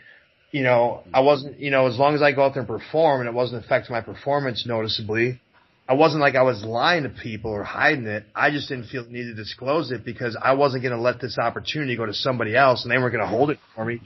you 0.53 0.63
know, 0.63 1.05
I 1.15 1.21
wasn't, 1.21 1.61
you 1.61 1.71
know, 1.71 1.87
as 1.87 1.97
long 1.97 2.15
as 2.15 2.23
I 2.23 2.33
go 2.33 2.45
out 2.45 2.55
there 2.55 2.63
and 2.63 2.69
perform 2.69 3.21
and 3.21 3.29
it 3.29 3.35
wasn't 3.35 3.65
affecting 3.65 3.95
my 3.95 4.01
performance 4.01 4.67
noticeably, 4.67 5.41
I 5.89 5.95
wasn't 5.95 6.21
like 6.21 6.35
I 6.35 6.43
was 6.43 6.65
lying 6.65 7.03
to 7.05 7.09
people 7.09 7.51
or 7.51 7.65
hiding 7.65 8.07
it. 8.07 8.25
I 8.35 8.51
just 8.51 8.69
didn't 8.69 8.87
feel 8.87 9.05
the 9.05 9.11
need 9.11 9.25
to 9.25 9.35
disclose 9.35 9.91
it 9.91 10.05
because 10.05 10.37
I 10.41 10.55
wasn't 10.55 10.83
going 10.83 10.95
to 10.95 11.01
let 11.01 11.21
this 11.21 11.37
opportunity 11.39 11.97
go 11.97 12.07
to 12.07 12.15
somebody 12.15 12.57
else 12.57 12.85
and 12.85 12.93
they 12.93 12.99
weren't 12.99 13.13
going 13.13 13.25
to 13.25 13.31
hold 13.31 13.51
it 13.51 13.59
for 13.75 13.85
me 13.85 14.01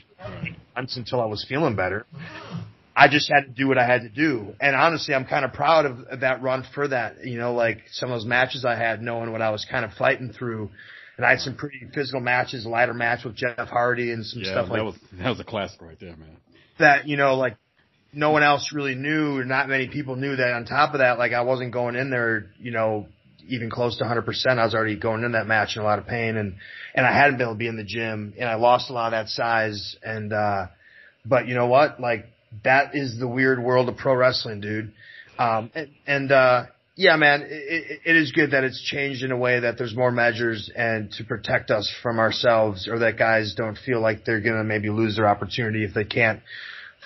until 0.77 1.21
I 1.21 1.27
was 1.27 1.45
feeling 1.49 1.77
better. 1.77 2.07
I 2.97 3.09
just 3.09 3.31
had 3.33 3.47
to 3.47 3.51
do 3.51 3.67
what 3.67 3.77
I 3.77 3.85
had 3.85 4.03
to 4.03 4.09
do. 4.09 4.55
And 4.61 4.77
honestly, 4.77 5.15
I'm 5.15 5.25
kind 5.25 5.45
of 5.45 5.53
proud 5.53 5.85
of, 5.85 5.99
of 6.11 6.21
that 6.21 6.43
run 6.43 6.65
for 6.75 6.87
that. 6.89 7.25
You 7.25 7.39
know, 7.39 7.53
like 7.55 7.79
some 7.91 8.11
of 8.11 8.17
those 8.17 8.27
matches 8.27 8.65
I 8.65 8.77
had, 8.77 9.03
knowing 9.03 9.33
what 9.33 9.43
I 9.43 9.51
was 9.51 9.67
kind 9.69 9.85
of 9.85 9.93
fighting 9.95 10.33
through. 10.33 10.71
And 11.17 11.27
I 11.27 11.31
had 11.31 11.41
some 11.41 11.57
pretty 11.57 11.81
physical 11.93 12.21
matches, 12.21 12.67
a 12.67 12.69
lighter 12.69 12.95
match 12.95 13.25
with 13.25 13.37
Jeff 13.37 13.69
Hardy 13.69 14.13
and 14.13 14.25
some 14.25 14.43
yeah, 14.43 14.51
stuff 14.53 14.69
like 14.69 14.79
that. 14.79 14.85
Was, 14.85 14.95
that 15.13 15.29
was 15.29 15.41
a 15.41 15.45
classic 15.45 15.81
right 15.83 15.99
there, 15.99 16.17
man. 16.17 16.37
That, 16.79 17.07
you 17.07 17.17
know, 17.17 17.35
like 17.35 17.57
no 18.13 18.31
one 18.31 18.43
else 18.43 18.71
really 18.73 18.95
knew, 18.95 19.39
or 19.39 19.45
not 19.45 19.69
many 19.69 19.89
people 19.89 20.17
knew 20.17 20.37
that 20.37 20.53
on 20.53 20.65
top 20.65 20.95
of 20.95 21.01
that, 21.01 21.19
like 21.19 21.33
I 21.33 21.43
wasn't 21.43 21.73
going 21.73 21.97
in 21.97 22.11
there, 22.11 22.47
you 22.59 22.71
know, 22.71 23.07
even 23.49 23.71
close 23.71 23.99
to 23.99 24.05
100%. 24.05 24.25
I 24.47 24.65
was 24.65 24.75
already 24.75 24.97
going 24.97 25.25
in 25.25 25.33
that 25.33 25.47
match 25.47 25.77
in 25.77 25.83
a 25.83 25.85
lot 25.85 25.99
of 25.99 26.07
pain 26.07 26.37
and, 26.37 26.57
and 26.95 27.07
I 27.07 27.13
hadn't 27.13 27.39
been 27.39 27.47
able 27.47 27.55
to 27.55 27.59
be 27.59 27.69
in 27.69 27.77
the 27.77 27.85
gym 27.85 28.35
and 28.39 28.49
I 28.49 28.55
lost 28.55 28.89
a 28.91 28.93
lot 28.93 29.13
of 29.13 29.13
that 29.13 29.29
size 29.29 29.97
and, 30.03 30.33
uh, 30.33 30.67
but 31.27 31.49
you 31.49 31.55
know 31.55 31.67
what? 31.67 32.01
Like 32.01 32.27
that 32.63 32.95
is 32.95 33.19
the 33.19 33.29
weird 33.29 33.63
world 33.63 33.89
of 33.89 33.97
pro 33.97 34.15
wrestling, 34.15 34.61
dude. 34.61 34.93
Um, 35.39 35.71
and, 35.75 35.89
and 36.07 36.33
uh, 36.33 36.65
yeah, 36.97 37.17
man, 37.17 37.43
it, 37.49 38.01
it 38.05 38.17
is 38.17 38.31
good 38.33 38.53
that 38.53 38.63
it's 38.63 38.81
changed 38.83 39.23
in 39.25 39.33
a 39.33 39.37
way 39.37 39.61
that 39.61 39.77
there's 39.79 39.97
more 39.97 40.13
measures 40.13 40.71
and 40.75 41.11
to 41.13 41.25
protect 41.25 41.71
us 41.71 41.93
from 42.03 42.19
ourselves 42.19 42.87
or 42.89 43.01
that 43.01 43.19
guys 43.19 43.55
don't 43.57 43.77
feel 43.85 44.01
like 44.01 44.25
they're 44.25 44.41
going 44.41 44.57
to 44.57 44.65
maybe 44.65 44.91
lose 44.91 45.17
their 45.17 45.27
opportunity 45.27 45.85
if 45.85 45.93
they 45.93 46.05
can't 46.05 46.41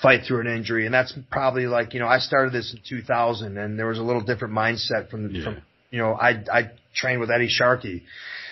fight 0.02 0.20
through 0.26 0.40
an 0.40 0.46
injury. 0.46 0.84
And 0.84 0.94
that's 0.94 1.14
probably 1.30 1.66
like, 1.66 1.94
you 1.94 2.00
know, 2.00 2.06
I 2.06 2.18
started 2.18 2.52
this 2.52 2.72
in 2.74 2.80
2000 2.86 3.56
and 3.56 3.78
there 3.78 3.86
was 3.86 3.98
a 3.98 4.02
little 4.02 4.22
different 4.22 4.52
mindset 4.54 5.10
from, 5.10 5.34
Yeah. 5.34 5.44
from, 5.44 5.62
you 5.90 5.98
know, 5.98 6.12
I, 6.12 6.44
I 6.52 6.70
trained 6.94 7.20
with 7.20 7.30
Eddie 7.30 7.48
Sharkey, 7.48 8.04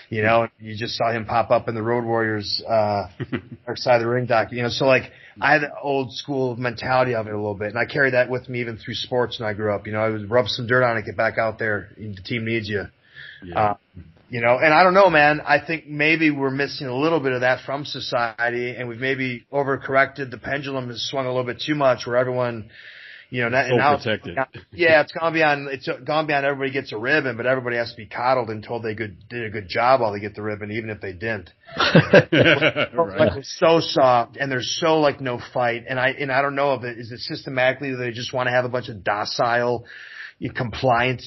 you 0.09 0.21
know, 0.21 0.47
you 0.59 0.75
just 0.75 0.95
saw 0.95 1.11
him 1.11 1.25
pop 1.25 1.51
up 1.51 1.67
in 1.67 1.75
the 1.75 1.81
Road 1.81 2.05
Warriors, 2.05 2.61
uh, 2.67 3.07
dark 3.65 3.77
side 3.77 3.95
of 3.95 4.01
the 4.01 4.07
ring 4.07 4.25
doc, 4.25 4.51
you 4.51 4.63
know, 4.63 4.69
so 4.69 4.85
like 4.85 5.11
I 5.41 5.53
had 5.53 5.61
the 5.61 5.79
old 5.79 6.13
school 6.13 6.55
mentality 6.55 7.13
of 7.15 7.27
it 7.27 7.33
a 7.33 7.37
little 7.37 7.55
bit 7.55 7.69
and 7.69 7.77
I 7.77 7.85
carried 7.85 8.13
that 8.13 8.29
with 8.29 8.47
me 8.49 8.61
even 8.61 8.77
through 8.77 8.95
sports 8.95 9.39
when 9.39 9.49
I 9.49 9.53
grew 9.53 9.73
up, 9.73 9.85
you 9.85 9.93
know, 9.93 9.99
I 9.99 10.09
would 10.09 10.29
rub 10.29 10.47
some 10.47 10.67
dirt 10.67 10.83
on 10.83 10.97
it, 10.97 11.05
get 11.05 11.17
back 11.17 11.37
out 11.37 11.59
there, 11.59 11.89
the 11.97 12.21
team 12.23 12.45
needs 12.45 12.69
you. 12.69 12.85
Yeah. 13.43 13.59
Uh, 13.59 13.75
you 14.29 14.41
know, 14.41 14.57
and 14.61 14.73
I 14.73 14.83
don't 14.83 14.93
know, 14.93 15.09
man. 15.09 15.39
I 15.41 15.59
think 15.65 15.87
maybe 15.87 16.31
we're 16.31 16.51
missing 16.51 16.87
a 16.87 16.95
little 16.95 17.21
bit 17.21 17.31
of 17.31 17.41
that 17.41 17.65
from 17.65 17.85
society, 17.85 18.75
and 18.75 18.89
we've 18.89 18.99
maybe 18.99 19.45
overcorrected. 19.53 20.31
The 20.31 20.37
pendulum 20.37 20.89
has 20.89 21.01
swung 21.09 21.25
a 21.25 21.29
little 21.29 21.45
bit 21.45 21.63
too 21.65 21.75
much, 21.75 22.05
where 22.05 22.17
everyone, 22.17 22.69
you 23.29 23.41
know, 23.41 23.49
so 23.49 23.55
and 23.57 23.77
now 23.77 23.93
it's- 23.95 24.03
protected. 24.03 24.37
yeah, 24.71 25.01
it's 25.01 25.11
gone 25.11 25.33
beyond. 25.33 25.67
It's 25.69 25.87
gone 26.05 26.27
beyond. 26.27 26.45
Everybody 26.45 26.71
gets 26.71 26.91
a 26.93 26.97
ribbon, 26.97 27.35
but 27.37 27.45
everybody 27.45 27.75
has 27.77 27.91
to 27.91 27.97
be 27.97 28.05
coddled 28.05 28.49
and 28.49 28.63
told 28.63 28.83
they 28.83 28.93
good, 28.95 29.17
did 29.29 29.43
a 29.45 29.49
good 29.49 29.67
job 29.67 30.01
while 30.01 30.13
they 30.13 30.19
get 30.19 30.35
the 30.35 30.41
ribbon, 30.41 30.71
even 30.71 30.89
if 30.89 31.01
they 31.01 31.13
didn't. 31.13 31.49
Like 31.77 32.31
right. 32.93 33.31
they're 33.33 33.43
so 33.43 33.79
soft, 33.79 34.37
and 34.37 34.51
there's 34.51 34.77
so 34.79 34.99
like 34.99 35.19
no 35.21 35.39
fight. 35.53 35.83
And 35.87 35.99
I 35.99 36.09
and 36.09 36.31
I 36.31 36.41
don't 36.41 36.55
know 36.55 36.73
if 36.73 36.83
it 36.83 36.97
is 36.97 37.11
it 37.11 37.19
systematically 37.19 37.91
that 37.91 37.97
they 37.97 38.11
just 38.11 38.33
want 38.33 38.47
to 38.47 38.51
have 38.51 38.65
a 38.65 38.69
bunch 38.69 38.89
of 38.89 39.03
docile, 39.03 39.85
you 40.39 40.51
compliant 40.51 41.23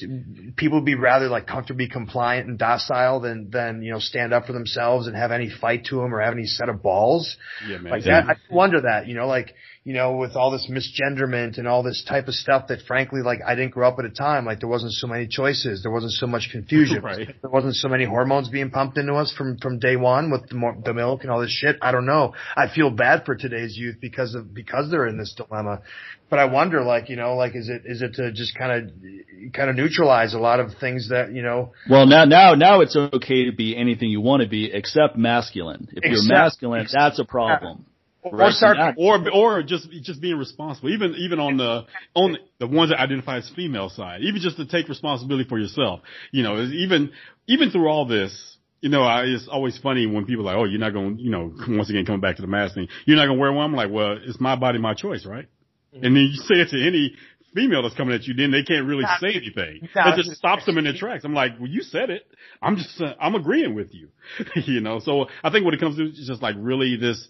people 0.55 0.79
would 0.79 0.85
be 0.85 0.95
rather 0.95 1.27
like 1.27 1.45
comfortably 1.47 1.87
compliant 1.87 2.47
and 2.47 2.57
docile 2.57 3.19
than 3.19 3.49
than 3.49 3.81
you 3.83 3.91
know 3.91 3.99
stand 3.99 4.33
up 4.33 4.45
for 4.45 4.53
themselves 4.53 5.07
and 5.07 5.15
have 5.15 5.31
any 5.31 5.49
fight 5.49 5.85
to 5.85 5.97
them 5.97 6.13
or 6.13 6.21
have 6.21 6.33
any 6.33 6.45
set 6.45 6.69
of 6.69 6.81
balls 6.81 7.37
Yeah, 7.67 7.77
man. 7.79 7.91
like 7.91 8.03
that. 8.05 8.25
I 8.29 8.35
wonder 8.49 8.81
that, 8.81 9.07
you 9.07 9.13
know, 9.15 9.27
like, 9.27 9.53
you 9.83 9.93
know, 9.93 10.17
with 10.17 10.35
all 10.35 10.51
this 10.51 10.69
misgenderment 10.69 11.57
and 11.57 11.67
all 11.67 11.81
this 11.81 12.03
type 12.07 12.27
of 12.27 12.35
stuff 12.35 12.67
that 12.67 12.81
frankly, 12.87 13.21
like, 13.23 13.39
I 13.45 13.55
didn't 13.55 13.71
grow 13.71 13.87
up 13.87 13.97
at 13.97 14.05
a 14.05 14.11
time, 14.11 14.45
like, 14.45 14.59
there 14.59 14.69
wasn't 14.69 14.91
so 14.91 15.07
many 15.07 15.27
choices. 15.27 15.81
There 15.81 15.91
wasn't 15.91 16.11
so 16.13 16.27
much 16.27 16.49
confusion. 16.51 17.01
Right. 17.11 17.29
There 17.41 17.49
wasn't 17.49 17.75
so 17.75 17.87
many 17.87 18.05
hormones 18.05 18.49
being 18.49 18.69
pumped 18.69 18.97
into 18.97 19.13
us 19.15 19.33
from, 19.35 19.57
from 19.57 19.79
day 19.79 19.95
one 19.95 20.29
with 20.29 20.47
the, 20.49 20.55
mo- 20.55 20.79
the 20.85 20.93
milk 20.93 21.23
and 21.23 21.31
all 21.31 21.41
this 21.41 21.49
shit. 21.49 21.77
I 21.81 21.91
don't 21.91 22.05
know. 22.05 22.35
I 22.55 22.67
feel 22.73 22.91
bad 22.91 23.25
for 23.25 23.35
today's 23.35 23.75
youth 23.75 23.95
because 23.99 24.35
of, 24.35 24.53
because 24.53 24.91
they're 24.91 25.07
in 25.07 25.17
this 25.17 25.33
dilemma. 25.35 25.81
But 26.29 26.37
I 26.37 26.45
wonder, 26.45 26.83
like, 26.83 27.09
you 27.09 27.15
know, 27.15 27.35
like, 27.35 27.55
is 27.55 27.69
it, 27.69 27.83
is 27.85 28.03
it 28.03 28.13
to 28.15 28.31
just 28.31 28.55
kind 28.55 28.71
of, 28.71 29.53
kind 29.53 29.69
of 29.69 29.75
neutralize 29.75 30.33
a 30.35 30.39
lot 30.39 30.59
of 30.59 30.71
things 30.79 31.09
that, 31.09 31.33
you 31.33 31.41
know, 31.41 31.71
Well, 31.89 32.05
now, 32.05 32.25
now, 32.25 32.53
now 32.53 32.81
it's 32.81 32.95
okay 32.95 33.45
to 33.45 33.51
be 33.51 33.75
anything 33.75 34.09
you 34.09 34.21
want 34.21 34.43
to 34.43 34.47
be 34.47 34.71
except 34.71 35.17
masculine. 35.17 35.87
If 35.91 36.03
you're 36.03 36.23
masculine, 36.23 36.81
ex- 36.81 36.93
that's 36.93 37.19
a 37.19 37.25
problem. 37.25 37.85
Or 38.23 38.37
Right. 38.37 38.53
start, 38.53 38.77
or 38.97 39.29
or 39.31 39.63
just 39.63 39.89
just 40.03 40.21
being 40.21 40.37
responsible. 40.37 40.89
Even 40.89 41.15
even 41.15 41.39
on 41.39 41.57
the 41.57 41.85
on 42.13 42.37
the 42.59 42.67
ones 42.67 42.91
that 42.91 42.99
identify 42.99 43.37
as 43.37 43.49
female 43.55 43.89
side, 43.89 44.21
even 44.21 44.41
just 44.41 44.57
to 44.57 44.65
take 44.65 44.89
responsibility 44.89 45.47
for 45.47 45.57
yourself. 45.57 46.01
You 46.31 46.43
know, 46.43 46.61
even 46.61 47.11
even 47.47 47.71
through 47.71 47.87
all 47.87 48.05
this, 48.05 48.57
you 48.81 48.89
know, 48.89 49.03
I, 49.03 49.23
it's 49.23 49.47
always 49.47 49.77
funny 49.77 50.05
when 50.07 50.25
people 50.25 50.47
are 50.47 50.53
like, 50.53 50.57
oh, 50.57 50.65
you're 50.65 50.79
not 50.79 50.93
going, 50.93 51.17
to 51.17 51.21
you 51.23 51.29
know, 51.31 51.53
once 51.69 51.89
again 51.89 52.05
coming 52.05 52.21
back 52.21 52.35
to 52.37 52.41
the 52.41 52.47
mask 52.47 52.75
thing, 52.75 52.87
you're 53.05 53.17
not 53.17 53.25
going 53.25 53.37
to 53.37 53.41
wear 53.41 53.51
one. 53.51 53.65
I'm 53.65 53.75
like, 53.75 53.91
well, 53.91 54.17
it's 54.23 54.39
my 54.39 54.55
body, 54.55 54.77
my 54.79 54.93
choice, 54.93 55.25
right? 55.25 55.47
And 55.93 56.15
then 56.15 56.23
you 56.31 56.33
say 56.35 56.55
it 56.55 56.69
to 56.69 56.87
any 56.87 57.13
female 57.53 57.83
that's 57.83 57.95
coming 57.95 58.15
at 58.15 58.23
you, 58.23 58.33
then 58.33 58.51
they 58.51 58.63
can't 58.63 58.87
really 58.87 59.03
Nah, 59.03 59.17
say 59.19 59.33
anything. 59.35 59.89
nah, 59.95 60.13
It 60.13 60.17
just 60.23 60.31
stops 60.37 60.65
them 60.65 60.77
in 60.77 60.85
their 60.85 60.93
tracks. 60.93 61.23
I'm 61.25 61.33
like, 61.33 61.59
well, 61.59 61.69
you 61.69 61.81
said 61.81 62.09
it. 62.09 62.25
I'm 62.61 62.77
just, 62.77 62.99
uh, 63.01 63.13
I'm 63.19 63.35
agreeing 63.35 63.75
with 63.75 63.93
you. 63.93 64.09
you 64.55 64.79
know, 64.79 64.99
so 64.99 65.27
I 65.43 65.51
think 65.51 65.65
when 65.65 65.73
it 65.73 65.79
comes 65.79 65.97
to 65.97 66.03
it's 66.05 66.27
just 66.27 66.41
like 66.41 66.55
really 66.57 66.95
this, 66.95 67.27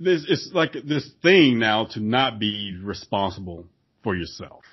this, 0.00 0.24
it's 0.28 0.50
like 0.52 0.72
this 0.84 1.08
thing 1.22 1.58
now 1.58 1.84
to 1.92 2.00
not 2.00 2.38
be 2.38 2.76
responsible 2.82 3.66
for 4.02 4.16
yourself. 4.16 4.64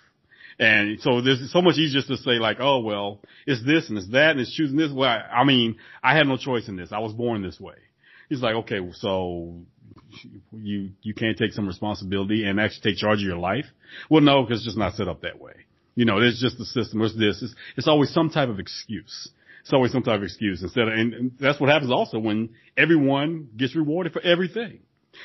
And 0.60 1.00
so 1.02 1.22
there's 1.22 1.52
so 1.52 1.62
much 1.62 1.78
easier 1.78 2.02
to 2.02 2.18
say 2.18 2.40
like, 2.40 2.58
oh 2.60 2.80
well, 2.80 3.20
it's 3.46 3.64
this 3.64 3.90
and 3.90 3.98
it's 3.98 4.10
that 4.10 4.32
and 4.32 4.40
it's 4.40 4.54
choosing 4.54 4.78
this. 4.78 4.92
Well, 4.92 5.10
I, 5.10 5.42
I 5.42 5.44
mean, 5.44 5.78
I 6.02 6.16
had 6.18 6.28
no 6.28 6.38
choice 6.38 6.68
in 6.68 6.78
this. 6.78 6.92
I 6.92 7.00
was 7.00 7.14
born 7.14 7.44
this 7.44 7.60
way. 7.60 7.76
He's 8.30 8.42
like, 8.42 8.56
okay, 8.56 8.80
so 8.94 9.60
you 10.52 10.90
you 11.04 11.14
can't 11.14 11.38
take 11.38 11.52
some 11.52 11.68
responsibility 11.68 12.46
and 12.46 12.60
actually 12.60 12.92
take 12.92 12.98
charge 12.98 13.20
of 13.20 13.26
your 13.26 13.38
life. 13.38 13.66
Well, 14.10 14.22
no, 14.22 14.44
because 14.44 14.60
it's 14.60 14.66
just 14.66 14.78
not 14.78 14.96
set 14.96 15.08
up 15.08 15.22
that 15.22 15.40
way. 15.40 15.54
You 15.96 16.06
know, 16.06 16.20
there's 16.20 16.40
just 16.40 16.58
the 16.58 16.66
system. 16.66 17.02
It's 17.02 17.18
this. 17.18 17.42
It's, 17.42 17.56
it's 17.76 17.88
always 17.88 18.12
some 18.12 18.30
type 18.30 18.50
of 18.50 18.60
excuse. 18.60 19.30
It's 19.62 19.74
always 19.74 19.92
some 19.92 20.04
type 20.04 20.18
of 20.18 20.24
excuse 20.24 20.64
instead 20.64 20.88
of, 20.88 20.94
and, 20.94 21.14
and 21.14 21.32
that's 21.40 21.60
what 21.60 21.70
happens 21.70 21.92
also 21.92 22.20
when 22.20 22.52
everyone 22.78 23.50
gets 23.58 23.76
rewarded 23.76 24.14
for 24.14 24.22
everything. 24.22 24.80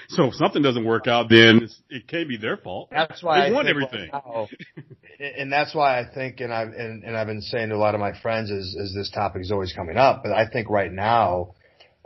So 0.08 0.24
if 0.24 0.34
something 0.34 0.62
doesn't 0.62 0.84
work 0.84 1.06
out, 1.06 1.28
then 1.28 1.60
it's, 1.62 1.80
it 1.88 2.06
can't 2.08 2.28
be 2.28 2.36
their 2.36 2.56
fault. 2.56 2.88
That's 2.90 3.22
why 3.22 3.40
they 3.40 3.46
I 3.48 3.50
want 3.52 3.68
everything. 3.68 4.10
now- 4.12 4.48
and 5.18 5.52
that's 5.52 5.74
why 5.74 6.00
I 6.00 6.04
think, 6.12 6.40
and 6.40 6.52
I've 6.52 6.68
and, 6.68 7.04
and 7.04 7.16
I've 7.16 7.26
been 7.26 7.40
saying 7.42 7.68
to 7.68 7.76
a 7.76 7.78
lot 7.78 7.94
of 7.94 8.00
my 8.00 8.12
friends 8.20 8.50
as 8.50 8.74
as 8.80 8.92
this 8.94 9.10
topic 9.10 9.42
is 9.42 9.52
always 9.52 9.72
coming 9.72 9.96
up, 9.96 10.22
but 10.24 10.32
I 10.32 10.48
think 10.48 10.68
right 10.68 10.92
now, 10.92 11.54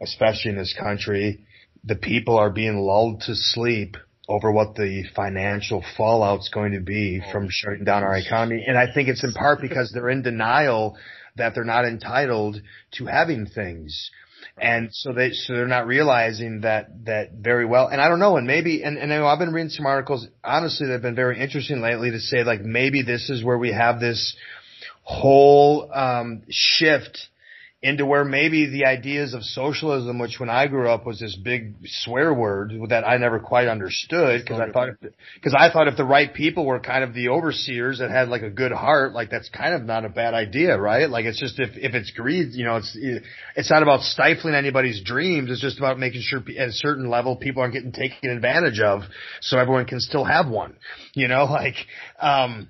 especially 0.00 0.50
in 0.50 0.56
this 0.58 0.74
country, 0.78 1.44
the 1.84 1.96
people 1.96 2.36
are 2.36 2.50
being 2.50 2.78
lulled 2.78 3.22
to 3.22 3.34
sleep 3.34 3.96
over 4.28 4.50
what 4.50 4.74
the 4.74 5.04
financial 5.14 5.84
fallout's 5.96 6.48
going 6.48 6.72
to 6.72 6.80
be 6.80 7.22
from 7.32 7.46
shutting 7.48 7.84
down 7.84 8.02
our 8.02 8.16
economy, 8.16 8.64
and 8.66 8.76
I 8.76 8.92
think 8.92 9.08
it's 9.08 9.24
in 9.24 9.32
part 9.32 9.60
because 9.60 9.92
they're 9.92 10.10
in 10.10 10.22
denial 10.22 10.96
that 11.36 11.54
they're 11.54 11.64
not 11.64 11.84
entitled 11.84 12.60
to 12.92 13.06
having 13.06 13.46
things. 13.46 14.10
And 14.60 14.90
so 14.92 15.12
they, 15.12 15.30
so 15.32 15.54
they're 15.54 15.66
not 15.66 15.86
realizing 15.86 16.62
that, 16.62 17.04
that 17.04 17.32
very 17.32 17.64
well. 17.64 17.88
And 17.88 18.00
I 18.00 18.08
don't 18.08 18.18
know, 18.18 18.36
and 18.36 18.46
maybe, 18.46 18.82
and, 18.82 18.98
and 18.98 19.12
I 19.12 19.18
know 19.18 19.26
I've 19.26 19.38
been 19.38 19.52
reading 19.52 19.70
some 19.70 19.86
articles, 19.86 20.26
honestly, 20.42 20.86
they've 20.86 21.00
been 21.02 21.14
very 21.14 21.40
interesting 21.40 21.80
lately 21.80 22.10
to 22.10 22.20
say 22.20 22.44
like 22.44 22.60
maybe 22.60 23.02
this 23.02 23.30
is 23.30 23.44
where 23.44 23.58
we 23.58 23.72
have 23.72 24.00
this 24.00 24.36
whole, 25.02 25.90
um, 25.92 26.42
shift 26.50 27.28
into 27.86 28.04
where 28.04 28.24
maybe 28.24 28.66
the 28.66 28.84
ideas 28.84 29.32
of 29.32 29.44
socialism, 29.44 30.18
which 30.18 30.40
when 30.40 30.50
I 30.50 30.66
grew 30.66 30.90
up 30.90 31.06
was 31.06 31.20
this 31.20 31.36
big 31.36 31.74
swear 31.84 32.34
word 32.34 32.72
that 32.88 33.06
I 33.06 33.16
never 33.16 33.38
quite 33.38 33.68
understood 33.68 34.42
because 34.42 34.58
I 34.58 34.72
thought, 34.72 34.88
because 35.36 35.54
I 35.56 35.70
thought 35.70 35.86
if 35.86 35.96
the 35.96 36.04
right 36.04 36.34
people 36.34 36.66
were 36.66 36.80
kind 36.80 37.04
of 37.04 37.14
the 37.14 37.28
overseers 37.28 38.00
that 38.00 38.10
had 38.10 38.28
like 38.28 38.42
a 38.42 38.50
good 38.50 38.72
heart, 38.72 39.12
like 39.12 39.30
that's 39.30 39.48
kind 39.50 39.72
of 39.72 39.84
not 39.84 40.04
a 40.04 40.08
bad 40.08 40.34
idea, 40.34 40.76
right? 40.76 41.08
Like 41.08 41.26
it's 41.26 41.38
just 41.38 41.60
if 41.60 41.76
if 41.76 41.94
it's 41.94 42.10
greed, 42.10 42.54
you 42.54 42.64
know, 42.64 42.74
it's 42.74 42.98
it's 43.54 43.70
not 43.70 43.84
about 43.84 44.00
stifling 44.00 44.56
anybody's 44.56 45.00
dreams. 45.04 45.48
It's 45.48 45.60
just 45.60 45.78
about 45.78 45.96
making 45.96 46.22
sure 46.22 46.40
at 46.58 46.68
a 46.68 46.72
certain 46.72 47.08
level 47.08 47.36
people 47.36 47.62
aren't 47.62 47.74
getting 47.74 47.92
taken 47.92 48.30
advantage 48.30 48.80
of, 48.80 49.02
so 49.40 49.58
everyone 49.58 49.84
can 49.84 50.00
still 50.00 50.24
have 50.24 50.48
one. 50.48 50.74
You 51.14 51.28
know, 51.28 51.44
like 51.50 51.76
um 52.20 52.68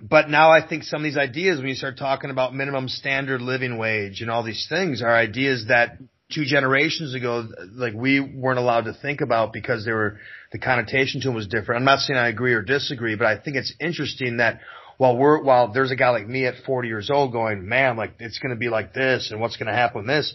but 0.00 0.28
now 0.28 0.50
I 0.50 0.66
think 0.66 0.82
some 0.82 1.00
of 1.00 1.04
these 1.04 1.16
ideas, 1.16 1.58
when 1.58 1.68
you 1.68 1.74
start 1.74 1.98
talking 1.98 2.30
about 2.30 2.54
minimum 2.54 2.88
standard 2.88 3.40
living 3.40 3.78
wage 3.78 4.20
and 4.20 4.30
all 4.30 4.42
these 4.42 4.66
things, 4.68 5.02
are 5.02 5.14
ideas 5.14 5.66
that 5.68 5.98
two 6.32 6.44
generations 6.44 7.14
ago, 7.14 7.48
like 7.72 7.94
we 7.94 8.20
weren't 8.20 8.58
allowed 8.58 8.84
to 8.84 8.92
think 8.92 9.20
about 9.20 9.52
because 9.52 9.84
they 9.84 9.92
were 9.92 10.18
the 10.52 10.58
connotation 10.58 11.20
to 11.20 11.28
them 11.28 11.34
was 11.34 11.46
different. 11.46 11.80
I'm 11.80 11.84
not 11.84 12.00
saying 12.00 12.18
I 12.18 12.28
agree 12.28 12.54
or 12.54 12.62
disagree, 12.62 13.14
but 13.14 13.26
I 13.26 13.38
think 13.38 13.56
it's 13.56 13.72
interesting 13.80 14.38
that 14.38 14.60
while 14.98 15.16
we're 15.16 15.42
while 15.42 15.72
there's 15.72 15.90
a 15.90 15.96
guy 15.96 16.10
like 16.10 16.26
me 16.26 16.46
at 16.46 16.54
40 16.64 16.88
years 16.88 17.10
old 17.10 17.32
going, 17.32 17.68
man, 17.68 17.96
like 17.96 18.14
it's 18.18 18.38
going 18.38 18.54
to 18.54 18.58
be 18.58 18.68
like 18.68 18.92
this, 18.92 19.30
and 19.30 19.40
what's 19.40 19.56
going 19.56 19.68
to 19.68 19.74
happen 19.74 20.02
with 20.02 20.08
this. 20.08 20.34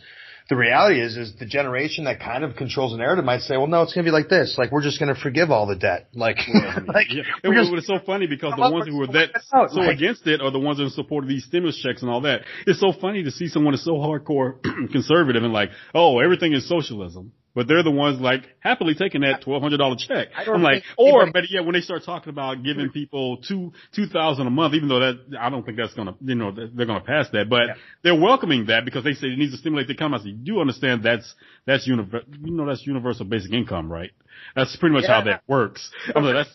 The 0.51 0.57
reality 0.57 0.99
is, 0.99 1.15
is 1.15 1.33
the 1.39 1.45
generation 1.45 2.03
that 2.03 2.19
kind 2.19 2.43
of 2.43 2.57
controls 2.57 2.91
the 2.91 2.97
narrative 2.97 3.23
might 3.23 3.39
say, 3.39 3.55
well, 3.55 3.67
no, 3.67 3.83
it's 3.83 3.93
going 3.93 4.03
to 4.03 4.11
be 4.11 4.11
like 4.11 4.27
this. 4.27 4.55
Like, 4.57 4.69
we're 4.69 4.83
just 4.83 4.99
going 4.99 5.07
to 5.07 5.19
forgive 5.19 5.49
all 5.49 5.65
the 5.65 5.77
debt. 5.77 6.09
Like, 6.13 6.39
like 6.93 7.07
Yeah. 7.09 7.21
It, 7.41 7.55
just- 7.55 7.71
was 7.71 7.87
so 7.87 7.99
funny 8.05 8.27
because 8.27 8.51
the 8.57 8.69
ones 8.69 8.85
who 8.85 8.97
were 8.97 9.07
that 9.07 9.29
out, 9.53 9.71
so 9.71 9.79
like- 9.79 9.95
against 9.95 10.27
it 10.27 10.41
are 10.41 10.51
the 10.51 10.59
ones 10.59 10.77
that 10.79 10.89
support 10.91 11.25
these 11.25 11.45
stimulus 11.45 11.77
checks 11.81 12.01
and 12.01 12.11
all 12.11 12.19
that. 12.21 12.41
It's 12.67 12.81
so 12.81 12.91
funny 12.91 13.23
to 13.23 13.31
see 13.31 13.47
someone 13.47 13.71
that's 13.71 13.85
so 13.85 13.93
hardcore 13.93 14.61
conservative 14.91 15.41
and 15.41 15.53
like, 15.53 15.69
oh, 15.95 16.19
everything 16.19 16.51
is 16.51 16.67
socialism. 16.67 17.31
But 17.53 17.67
they're 17.67 17.83
the 17.83 17.91
ones 17.91 18.21
like 18.21 18.43
happily 18.59 18.95
taking 18.95 19.21
that 19.21 19.41
twelve 19.41 19.61
hundred 19.61 19.77
dollar 19.77 19.95
check. 19.97 20.29
I 20.35 20.45
don't 20.45 20.55
I'm 20.55 20.63
like, 20.63 20.83
or 20.97 21.29
better 21.31 21.47
yet, 21.49 21.65
when 21.65 21.73
they 21.73 21.81
start 21.81 22.03
talking 22.05 22.29
about 22.29 22.63
giving 22.63 22.85
mm-hmm. 22.85 22.93
people 22.93 23.37
two 23.37 23.73
two 23.93 24.07
thousand 24.07 24.47
a 24.47 24.49
month, 24.49 24.73
even 24.73 24.87
though 24.87 24.99
that 24.99 25.37
I 25.39 25.49
don't 25.49 25.65
think 25.65 25.77
that's 25.77 25.93
gonna, 25.93 26.15
you 26.21 26.35
know, 26.35 26.51
they're 26.51 26.85
gonna 26.85 27.01
pass 27.01 27.27
that. 27.33 27.49
But 27.49 27.67
Yeah. 27.67 27.73
they're 28.03 28.19
welcoming 28.19 28.67
that 28.67 28.85
because 28.85 29.03
they 29.03 29.13
say 29.13 29.27
it 29.27 29.37
needs 29.37 29.51
to 29.51 29.57
stimulate 29.57 29.87
the 29.87 29.93
economy. 29.93 30.31
You 30.31 30.53
do 30.55 30.59
understand 30.61 31.03
that's 31.03 31.33
that's 31.65 31.87
univer- 31.87 32.23
you 32.41 32.53
know 32.53 32.65
that's 32.65 32.85
universal 32.87 33.25
basic 33.25 33.51
income, 33.51 33.91
right? 33.91 34.11
That's 34.55 34.75
pretty 34.77 34.95
much 34.95 35.05
how 35.07 35.21
that 35.21 35.43
works. 35.47 35.91
I'm 36.15 36.23
like, 36.23 36.47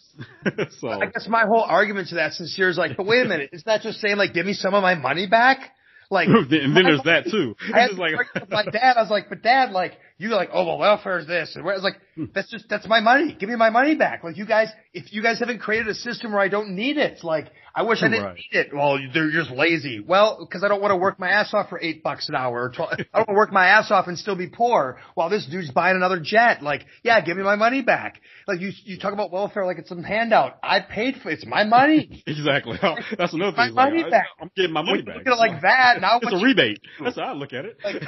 that's 0.56 0.78
so. 0.80 0.88
I 0.88 1.06
guess 1.06 1.28
my 1.28 1.44
whole 1.46 1.62
argument 1.62 2.08
to 2.08 2.16
that 2.16 2.32
sincere 2.32 2.68
is 2.68 2.78
like, 2.78 2.96
but 2.96 3.06
wait 3.06 3.24
a 3.24 3.28
minute, 3.28 3.50
it's 3.52 3.66
not 3.66 3.82
just 3.82 4.00
saying 4.00 4.16
like, 4.16 4.32
give 4.32 4.46
me 4.46 4.54
some 4.54 4.74
of 4.74 4.82
my 4.82 4.94
money 4.94 5.26
back. 5.26 5.72
Like, 6.10 6.28
and 6.50 6.50
then 6.50 6.84
there's 6.84 7.02
that 7.04 7.24
too. 7.30 7.56
I 7.74 7.80
had 7.80 7.90
It's 7.90 7.98
just 7.98 8.34
to 8.34 8.40
like, 8.40 8.50
my 8.50 8.64
dad. 8.64 8.96
I 8.96 9.02
was 9.02 9.10
like, 9.10 9.28
but 9.28 9.42
dad, 9.42 9.72
like, 9.72 9.94
you 10.18 10.30
like, 10.30 10.48
oh, 10.52 10.64
well, 10.64 10.78
welfare 10.78 11.18
is 11.18 11.26
this. 11.26 11.56
And 11.56 11.64
where- 11.64 11.74
I 11.74 11.76
was 11.76 11.84
like, 11.84 12.00
hmm. 12.14 12.24
that's 12.34 12.50
just, 12.50 12.66
that's 12.68 12.88
my 12.88 13.00
money. 13.00 13.36
Give 13.38 13.48
me 13.48 13.56
my 13.56 13.70
money 13.70 13.94
back. 13.94 14.24
Like, 14.24 14.36
you 14.36 14.46
guys, 14.46 14.68
if 14.94 15.12
you 15.12 15.22
guys 15.22 15.38
haven't 15.40 15.58
created 15.58 15.88
a 15.88 15.94
system 15.94 16.32
where 16.32 16.40
I 16.40 16.48
don't 16.48 16.70
need 16.70 16.96
it, 16.96 17.22
like, 17.22 17.48
I 17.74 17.82
wish 17.82 18.02
I 18.02 18.08
didn't 18.08 18.24
Right. 18.24 18.36
need 18.36 18.58
it. 18.58 18.74
Well, 18.74 18.98
they're 19.12 19.30
just 19.30 19.50
lazy. 19.50 20.00
Well, 20.00 20.46
cause 20.50 20.64
I 20.64 20.68
don't 20.68 20.80
want 20.80 20.92
to 20.92 20.96
work 20.96 21.18
my 21.20 21.28
ass 21.28 21.52
off 21.52 21.68
for 21.68 21.78
eight 21.78 22.02
bucks 22.02 22.30
an 22.30 22.34
hour. 22.34 22.64
Or 22.64 22.70
12, 22.70 22.90
I 22.92 22.96
don't 22.96 23.14
want 23.14 23.28
to 23.28 23.34
work 23.34 23.52
my 23.52 23.66
ass 23.66 23.90
off 23.90 24.06
and 24.06 24.18
still 24.18 24.34
be 24.36 24.46
poor 24.48 24.98
while 25.14 25.28
this 25.28 25.44
dude's 25.44 25.70
buying 25.70 25.94
another 25.96 26.18
jet. 26.18 26.62
Like, 26.62 26.86
yeah, 27.02 27.20
give 27.20 27.36
me 27.36 27.42
my 27.42 27.56
money 27.56 27.82
back. 27.82 28.22
Like, 28.48 28.60
you, 28.62 28.70
you 28.84 28.98
talk 28.98 29.12
about 29.12 29.30
welfare 29.30 29.66
like 29.66 29.76
it's 29.78 29.90
some 29.90 30.02
handout. 30.02 30.56
I 30.62 30.80
paid 30.80 31.16
for 31.22 31.28
it. 31.28 31.34
It's 31.34 31.46
my 31.46 31.64
money. 31.64 32.22
exactly. 32.26 32.78
That's 32.80 33.34
another 33.34 33.54
thing. 33.54 33.66
It's 33.66 33.74
like, 33.76 33.90
money 33.92 34.04
I, 34.04 34.08
back. 34.10 34.26
I'm 34.40 34.50
getting 34.56 34.72
my 34.72 34.80
money 34.80 35.00
you 35.00 35.04
back. 35.04 35.16
Look 35.16 35.26
at 35.26 35.32
it 35.34 35.38
like 35.38 35.60
that. 35.60 36.00
Now 36.00 36.18
It's 36.22 36.32
a 36.32 36.42
rebate. 36.42 36.80
That's 37.04 37.16
how 37.16 37.24
I 37.24 37.32
look 37.34 37.52
at 37.52 37.66
it. 37.66 37.76
like 37.84 38.00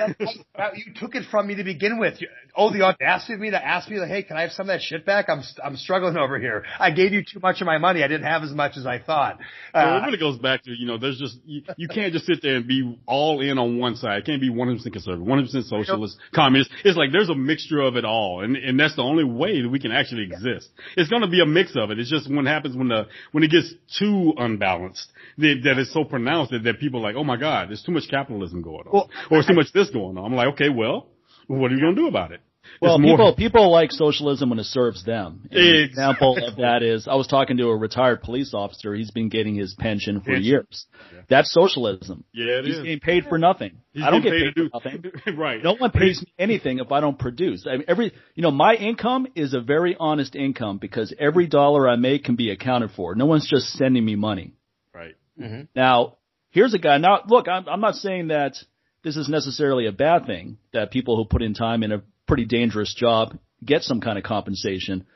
that- 0.57 0.79
you 0.79 0.95
took 0.95 1.15
it 1.15 1.25
from 1.31 1.47
me 1.47 1.57
to 1.57 1.65
begin 1.65 1.98
with. 1.99 2.21
You, 2.21 2.29
oh, 2.59 2.73
the 2.73 2.83
audacity 2.83 3.35
of 3.35 3.41
me 3.41 3.51
to 3.51 3.65
ask 3.65 3.89
me, 3.89 3.99
like, 3.99 4.09
hey, 4.09 4.23
can 4.23 4.37
I 4.37 4.43
have 4.43 4.53
some 4.53 4.69
of 4.69 4.75
that 4.75 4.83
shit 4.83 5.07
back? 5.07 5.27
I'm 5.29 5.43
I'm 5.63 5.77
struggling 5.77 6.17
over 6.17 6.39
here. 6.39 6.65
I 6.79 6.91
gave 6.91 7.13
you 7.13 7.23
too 7.23 7.41
much 7.41 7.61
of 7.61 7.67
my 7.67 7.79
money. 7.79 8.03
I 8.03 8.09
didn't 8.09 8.27
have 8.27 8.43
as 8.43 8.51
much 8.51 8.77
as 8.77 8.87
I 8.87 8.99
thought. 8.99 9.39
Uh, 9.73 10.01
it 10.03 10.07
really 10.07 10.19
goes 10.19 10.39
back 10.39 10.65
to, 10.65 10.73
you 10.73 10.87
know, 10.87 10.99
there's 10.99 11.19
just, 11.19 11.39
you, 11.45 11.63
you 11.77 11.89
can't 11.89 12.13
just 12.13 12.27
sit 12.27 12.41
there 12.43 12.57
and 12.57 12.67
be 12.67 12.99
all 13.07 13.41
in 13.41 13.59
on 13.59 13.79
one 13.79 13.97
side. 13.97 14.19
It 14.19 14.27
can't 14.27 14.41
be 14.41 14.51
100% 14.51 14.83
conservative, 14.93 15.25
100% 15.25 15.69
socialist, 15.69 16.19
communist. 16.35 16.71
It's 16.85 16.97
like 16.97 17.13
there's 17.13 17.29
a 17.29 17.35
mixture 17.35 17.81
of 17.81 17.97
it 17.97 18.05
all. 18.05 18.43
And, 18.43 18.57
and 18.57 18.79
that's 18.79 18.97
the 18.97 19.03
only 19.03 19.25
way 19.25 19.63
that 19.63 19.69
we 19.69 19.79
can 19.79 19.93
actually 19.93 20.25
exist. 20.25 20.69
It's 20.97 21.09
going 21.09 21.23
to 21.23 21.29
be 21.29 21.41
a 21.41 21.47
mix 21.47 21.73
of 21.77 21.91
it. 21.91 21.99
It's 21.99 22.11
just 22.11 22.31
what 22.33 22.47
happens 22.47 22.77
when 22.77 22.89
the, 22.89 23.07
when 23.33 23.45
it 23.45 23.51
gets 23.51 23.73
too 23.99 24.35
unbalanced, 24.37 25.07
that, 25.39 25.61
that 25.65 25.79
it's 25.79 25.93
so 25.93 26.05
pronounced 26.05 26.51
that, 26.51 26.65
that 26.65 26.81
people 26.81 27.01
are 27.01 27.03
like, 27.03 27.17
oh 27.17 27.25
my 27.25 27.37
God, 27.37 27.69
there's 27.69 27.83
too 27.83 27.93
much 27.93 28.09
capitalism 28.11 28.63
going 28.63 28.87
on. 28.87 28.93
Well, 28.93 29.11
or 29.31 29.43
too 29.43 29.55
much 29.55 29.73
this 29.73 29.91
going 29.91 30.19
on. 30.19 30.25
I'm 30.25 30.35
like, 30.35 30.49
okay, 30.55 30.69
well, 30.69 31.07
what 31.49 31.73
are 31.73 31.75
you 31.75 31.81
going 31.81 31.97
to 31.97 32.01
do 32.03 32.07
about 32.09 32.33
it? 32.33 32.41
Well, 32.83 32.99
more- 32.99 33.17
people 33.17 33.35
people 33.35 33.71
like 33.73 33.91
socialism 33.93 34.51
when 34.51 34.59
it 34.59 34.65
serves 34.65 35.03
them. 35.05 35.49
An 35.51 35.59
example 35.59 36.37
of 36.47 36.57
that 36.57 36.83
is 36.83 37.09
I 37.09 37.15
was 37.15 37.27
talking 37.27 37.57
to 37.57 37.69
a 37.69 37.77
retired 37.77 38.23
police 38.23 38.53
officer. 38.53 38.95
He's 38.95 39.11
been 39.11 39.31
getting 39.31 39.55
his 39.55 39.75
pension 39.75 40.21
for 40.21 40.27
Pension. 40.33 40.45
years. 40.45 40.87
That's 41.29 41.53
socialism. 41.53 42.25
Yeah, 42.33 42.59
it 42.59 42.65
He's 42.67 42.77
is. 42.77 42.83
getting 42.83 43.01
paid 43.01 43.25
for 43.27 43.39
nothing. 43.39 43.79
He's 43.93 44.03
I 44.05 44.11
don't 44.11 44.23
get 44.23 44.31
getting 44.33 44.53
paid, 44.55 44.71
for 44.71 44.91
to 44.91 44.99
nothing. 45.01 45.37
right. 45.39 45.63
No 45.63 45.77
one 45.77 45.91
pays 45.93 46.21
me 46.21 46.33
anything 46.39 46.79
if 46.79 46.93
I 46.93 47.01
don't 47.01 47.19
produce. 47.19 47.67
I 47.67 47.79
mean, 47.79 47.85
every, 47.89 48.13
you 48.35 48.43
know, 48.43 48.51
my 48.51 48.75
income 48.75 49.27
is 49.35 49.55
a 49.55 49.61
very 49.61 49.97
honest 49.99 50.35
income 50.37 50.79
because 50.79 51.13
every 51.19 51.47
dollar 51.47 51.89
I 51.89 51.97
make 51.97 52.25
can 52.25 52.37
be 52.37 52.51
accounted 52.51 52.91
for. 52.93 53.15
No 53.15 53.27
one's 53.27 53.49
just 53.49 53.73
sending 53.73 54.05
me 54.05 54.15
money. 54.15 54.53
Right. 54.95 55.15
Mm-hmm. 55.41 55.63
Now, 55.75 56.17
here's 56.51 56.75
a 56.75 56.79
guy. 56.79 56.99
Now, 56.99 57.23
look, 57.29 57.49
I'm, 57.49 57.67
I'm 57.69 57.81
not 57.81 57.95
saying 57.95 58.29
that 58.29 58.57
this 59.03 59.17
is 59.17 59.29
necessarily 59.29 59.87
a 59.87 59.93
bad 59.93 60.27
thing 60.27 60.59
that 60.73 60.91
people 60.91 61.17
who 61.17 61.25
put 61.25 61.43
in 61.43 61.55
time 61.55 61.83
in 61.83 61.93
a 61.93 62.03
pretty 62.27 62.45
dangerous 62.45 62.95
job 62.95 63.39
get 63.65 63.83
some 63.83 64.01
kind 64.01 64.19
of 64.19 64.25
compensation, 64.25 65.07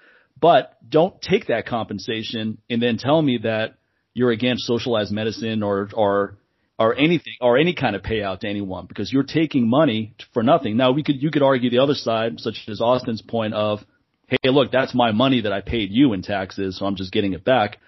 but 0.40 0.76
don't 0.88 1.20
take 1.20 1.46
that 1.46 1.66
compensation 1.66 2.58
and 2.68 2.82
then 2.82 2.96
tell 2.96 3.20
me 3.20 3.38
that 3.42 3.74
you're 4.14 4.30
against 4.30 4.66
socialized 4.66 5.12
medicine 5.12 5.62
or, 5.62 5.88
or, 5.94 6.38
or 6.78 6.96
anything, 6.96 7.34
or 7.40 7.56
any 7.56 7.74
kind 7.74 7.94
of 7.94 8.02
payout 8.02 8.40
to 8.40 8.48
anyone 8.48 8.86
because 8.86 9.12
you're 9.12 9.22
taking 9.22 9.68
money 9.68 10.14
for 10.32 10.42
nothing. 10.42 10.76
Now 10.76 10.92
we 10.92 11.02
could, 11.02 11.22
you 11.22 11.30
could 11.30 11.42
argue 11.42 11.70
the 11.70 11.78
other 11.78 11.94
side, 11.94 12.40
such 12.40 12.64
as 12.68 12.80
Austin's 12.80 13.22
point 13.22 13.54
of, 13.54 13.80
hey, 14.26 14.50
look, 14.50 14.72
that's 14.72 14.94
my 14.94 15.12
money 15.12 15.42
that 15.42 15.52
I 15.52 15.60
paid 15.60 15.90
you 15.90 16.12
in 16.12 16.22
taxes, 16.22 16.78
so 16.78 16.86
I'm 16.86 16.96
just 16.96 17.12
getting 17.12 17.32
it 17.32 17.44
back. 17.44 17.78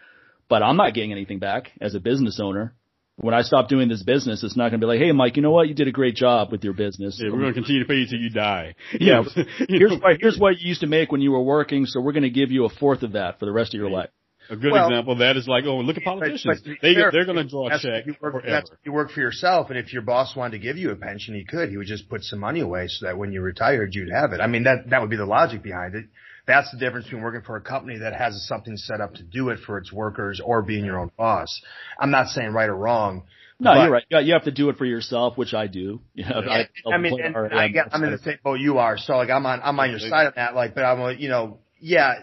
But 0.49 0.63
I'm 0.63 0.77
not 0.77 0.93
getting 0.95 1.13
anything 1.13 1.39
back 1.39 1.73
as 1.81 1.95
a 1.95 2.01
business 2.01 2.39
owner. 2.41 2.75
When 3.17 3.33
I 3.33 3.43
stop 3.43 3.69
doing 3.69 3.89
this 3.89 4.03
business, 4.03 4.43
it's 4.43 4.57
not 4.57 4.71
going 4.71 4.81
to 4.81 4.87
be 4.87 4.89
like, 4.89 4.99
hey, 4.99 5.13
Mike, 5.13 5.37
you 5.37 5.43
know 5.43 5.53
what? 5.53 5.69
You 5.69 5.75
did 5.75 5.87
a 5.87 5.93
great 5.93 6.17
job 6.17 6.51
with 6.51 6.65
your 6.65 6.73
business. 6.73 7.21
Yeah, 7.23 7.31
we're 7.31 7.39
going 7.39 7.55
to 7.55 7.61
continue 7.61 7.83
to 7.83 7.89
pay 7.89 7.95
you 7.95 8.07
till 8.09 8.19
you 8.19 8.31
die. 8.31 8.75
Yeah. 9.01 9.23
You 9.37 9.45
here's 9.69 9.91
know? 9.93 9.99
what 9.99 10.17
here's 10.21 10.39
what 10.39 10.59
you 10.59 10.69
used 10.69 10.81
to 10.81 10.89
make 10.89 11.13
when 11.13 11.21
you 11.21 11.31
were 11.31 11.43
working, 11.43 11.87
so 11.87 12.01
we're 12.01 12.13
going 12.13 12.25
to 12.25 12.31
give 12.31 12.51
you 12.51 12.65
a 12.65 12.69
fourth 12.69 13.03
of 13.05 13.13
that 13.13 13.39
for 13.39 13.47
the 13.47 13.53
rest 13.53 13.73
of 13.73 13.79
your 13.79 13.91
life. 13.91 14.11
A 14.51 14.57
good 14.57 14.73
Well- 14.73 14.89
example 14.89 15.13
of 15.15 15.21
that 15.21 15.37
is 15.37 15.47
like, 15.49 15.65
oh, 15.65 15.77
look 15.79 15.97
at 15.97 16.03
politicians. 16.05 16.61
to 16.63 16.71
be 16.71 16.77
they 16.83 16.95
fair, 16.95 17.11
they're 17.13 17.25
going 17.25 17.39
to 17.39 17.45
draw 17.49 17.69
a 17.69 17.79
check 17.79 18.05
you 18.07 18.15
work, 18.21 18.33
forever. 18.33 18.51
That's 18.51 18.71
you 18.85 18.93
work 18.93 19.11
for 19.11 19.21
yourself, 19.21 19.71
and 19.71 19.79
if 19.79 19.93
your 19.93 20.03
boss 20.03 20.35
wanted 20.37 20.53
to 20.53 20.59
give 20.59 20.77
you 20.77 20.91
a 20.91 20.97
pension, 20.97 21.35
he 21.35 21.45
could. 21.45 21.71
He 21.71 21.77
would 21.77 21.87
just 21.87 22.09
put 22.11 22.25
some 22.25 22.41
money 22.41 22.61
away 22.61 22.89
so 22.89 23.07
that 23.07 23.17
when 23.17 23.33
you 23.33 23.41
retired, 23.43 23.95
you'd 23.95 24.11
have 24.13 24.33
it. 24.33 24.41
I 24.41 24.47
mean, 24.49 24.65
that 24.65 24.91
that 24.91 25.01
would 25.01 25.09
be 25.11 25.17
the 25.17 25.25
logic 25.25 25.63
behind 25.63 25.95
it. 25.95 26.07
That's 26.47 26.71
the 26.71 26.79
difference 26.79 27.07
between 27.07 27.23
working 27.23 27.41
for 27.43 27.57
a 27.57 27.61
company 27.61 27.99
that 27.99 28.15
has 28.15 28.47
something 28.47 28.77
set 28.77 29.01
up 29.01 29.15
to 29.15 29.23
do 29.23 29.49
it 29.49 29.61
for 29.67 29.79
its 29.79 29.93
workers 29.93 30.41
or 30.45 30.63
being 30.63 30.85
your 30.85 30.99
own 30.99 31.11
boss. 31.17 31.61
I'm 31.99 32.11
not 32.11 32.29
saying 32.29 32.53
right 32.53 32.69
or 32.69 32.77
wrong. 32.77 33.23
No, 33.59 33.73
but- 33.73 33.83
you're 33.85 33.93
right. 33.93 34.05
You 34.27 34.33
have 34.35 34.45
to 34.45 34.51
do 34.51 34.69
it 34.69 34.77
for 34.77 34.85
yourself, 34.85 35.39
which 35.39 35.55
I 35.55 35.67
do. 35.69 36.01
You 36.15 36.25
know, 36.29 36.41
I, 36.41 36.69
I 36.93 36.99
mean, 36.99 37.19
and 37.21 37.37
I 37.55 37.69
get, 37.69 37.89
I'm 37.93 38.05
in 38.05 38.11
the 38.13 38.19
same 38.19 38.39
boat 38.45 38.61
you 38.61 38.79
are. 38.79 38.99
So 38.99 39.17
like, 39.17 39.31
I'm 39.31 39.47
on, 39.47 39.61
I'm 39.63 39.79
on 39.81 39.91
your 39.91 39.99
side 40.01 40.27
of 40.27 40.35
that. 40.35 40.55
Like, 40.55 40.75
but 40.75 40.85
I'm, 40.85 41.01
like, 41.01 41.21
you 41.21 41.29
know, 41.29 41.59
yeah. 41.81 42.15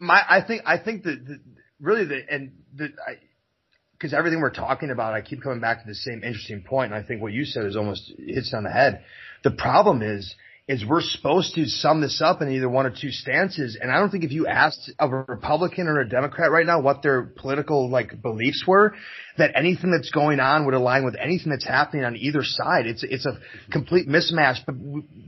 My, 0.00 0.22
I 0.28 0.40
think, 0.46 0.62
I 0.66 0.78
think 0.78 1.04
that 1.04 1.24
the, 1.26 1.40
really 1.80 2.04
the, 2.04 2.20
and 2.30 2.52
the, 2.74 2.84
I, 3.06 3.16
because 3.92 4.12
everything 4.12 4.40
we're 4.40 4.50
talking 4.50 4.90
about, 4.90 5.14
I 5.14 5.22
keep 5.22 5.42
coming 5.42 5.60
back 5.60 5.82
to 5.82 5.88
the 5.88 5.94
same 5.94 6.22
interesting 6.22 6.62
point, 6.62 6.92
and 6.92 7.02
I 7.02 7.06
think 7.06 7.22
what 7.22 7.32
you 7.32 7.44
said 7.46 7.64
is 7.64 7.76
almost 7.76 8.12
hits 8.18 8.52
on 8.54 8.64
the 8.64 8.70
head. 8.70 9.02
The 9.42 9.50
problem 9.52 10.02
is, 10.02 10.34
is 10.68 10.84
we're 10.84 11.00
supposed 11.00 11.54
to 11.54 11.64
sum 11.66 12.00
this 12.00 12.20
up 12.20 12.42
in 12.42 12.50
either 12.50 12.68
one 12.68 12.86
or 12.86 12.90
two 12.90 13.10
stances, 13.10 13.78
and 13.80 13.88
I 13.88 14.00
don't 14.00 14.10
think 14.10 14.24
if 14.24 14.32
you 14.32 14.48
asked 14.48 14.90
a 14.98 15.08
Republican 15.08 15.86
or 15.86 16.00
a 16.00 16.08
Democrat 16.08 16.50
right 16.50 16.66
now 16.66 16.80
what 16.80 17.02
their 17.02 17.22
political 17.22 17.88
like 17.88 18.20
beliefs 18.20 18.64
were, 18.66 18.94
that 19.38 19.52
anything 19.54 19.92
that's 19.92 20.10
going 20.10 20.40
on 20.40 20.64
would 20.64 20.74
align 20.74 21.04
with 21.04 21.14
anything 21.22 21.50
that's 21.50 21.66
happening 21.66 22.04
on 22.04 22.16
either 22.16 22.40
side. 22.42 22.86
It's 22.86 23.04
it's 23.04 23.26
a 23.26 23.38
complete 23.70 24.08
mismatch, 24.08 24.58
but 24.66 24.74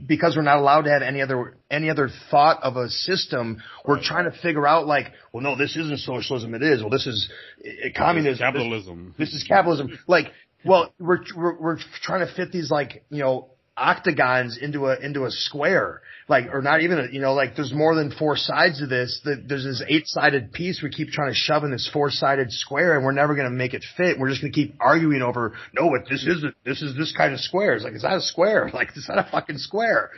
because 0.05 0.35
we're 0.35 0.41
not 0.41 0.57
allowed 0.57 0.81
to 0.81 0.91
have 0.91 1.03
any 1.03 1.21
other 1.21 1.55
any 1.71 1.89
other 1.89 2.09
thought 2.29 2.61
of 2.61 2.75
a 2.75 2.89
system, 2.89 3.63
we're 3.85 4.03
trying 4.03 4.29
to 4.29 4.37
figure 4.41 4.67
out 4.67 4.87
like, 4.87 5.13
well, 5.31 5.41
no, 5.41 5.55
this 5.57 5.77
isn't 5.77 5.99
socialism. 5.99 6.53
It 6.53 6.63
is. 6.63 6.81
Well, 6.81 6.89
this 6.89 7.07
is 7.07 7.29
uh, 7.65 7.89
communism. 7.95 8.39
capitalism. 8.39 9.15
This 9.17 9.29
is 9.29 9.45
capitalism. 9.47 9.97
Like, 10.05 10.33
well, 10.65 10.93
we're, 10.99 11.19
we're, 11.35 11.57
we're 11.57 11.77
trying 12.01 12.27
to 12.27 12.33
fit 12.33 12.51
these 12.51 12.69
like, 12.69 13.05
you 13.09 13.19
know, 13.19 13.51
octagons 13.79 14.57
into 14.61 14.87
a, 14.87 14.99
into 14.99 15.25
a 15.25 15.31
square. 15.31 16.01
Like, 16.27 16.53
or 16.53 16.61
not 16.61 16.81
even 16.81 16.99
a, 16.99 17.07
you 17.11 17.19
know, 17.19 17.33
like 17.33 17.55
there's 17.55 17.73
more 17.73 17.95
than 17.95 18.11
four 18.11 18.37
sides 18.37 18.79
to 18.79 18.85
this. 18.85 19.19
The, 19.23 19.43
there's 19.47 19.63
this 19.63 19.81
eight 19.87 20.05
sided 20.05 20.51
piece 20.51 20.81
we 20.83 20.89
keep 20.91 21.09
trying 21.09 21.31
to 21.31 21.35
shove 21.35 21.63
in 21.63 21.71
this 21.71 21.89
four 21.91 22.11
sided 22.11 22.51
square 22.51 22.95
and 22.95 23.03
we're 23.03 23.13
never 23.13 23.33
going 23.35 23.49
to 23.49 23.55
make 23.55 23.73
it 23.73 23.83
fit. 23.97 24.19
We're 24.19 24.29
just 24.29 24.41
going 24.41 24.53
to 24.53 24.55
keep 24.55 24.75
arguing 24.79 25.21
over, 25.21 25.53
no, 25.73 25.89
but 25.89 26.07
this 26.09 26.25
isn't, 26.27 26.55
this 26.65 26.81
is 26.81 26.95
this 26.95 27.13
kind 27.15 27.33
of 27.33 27.39
square. 27.39 27.73
It's 27.73 27.83
like, 27.83 27.93
it's 27.93 28.03
not 28.03 28.17
a 28.17 28.21
square. 28.21 28.69
Like, 28.79 28.89
it's 28.95 29.09
not 29.09 29.17
a 29.17 29.29
fucking 29.29 29.57
square. 29.57 30.11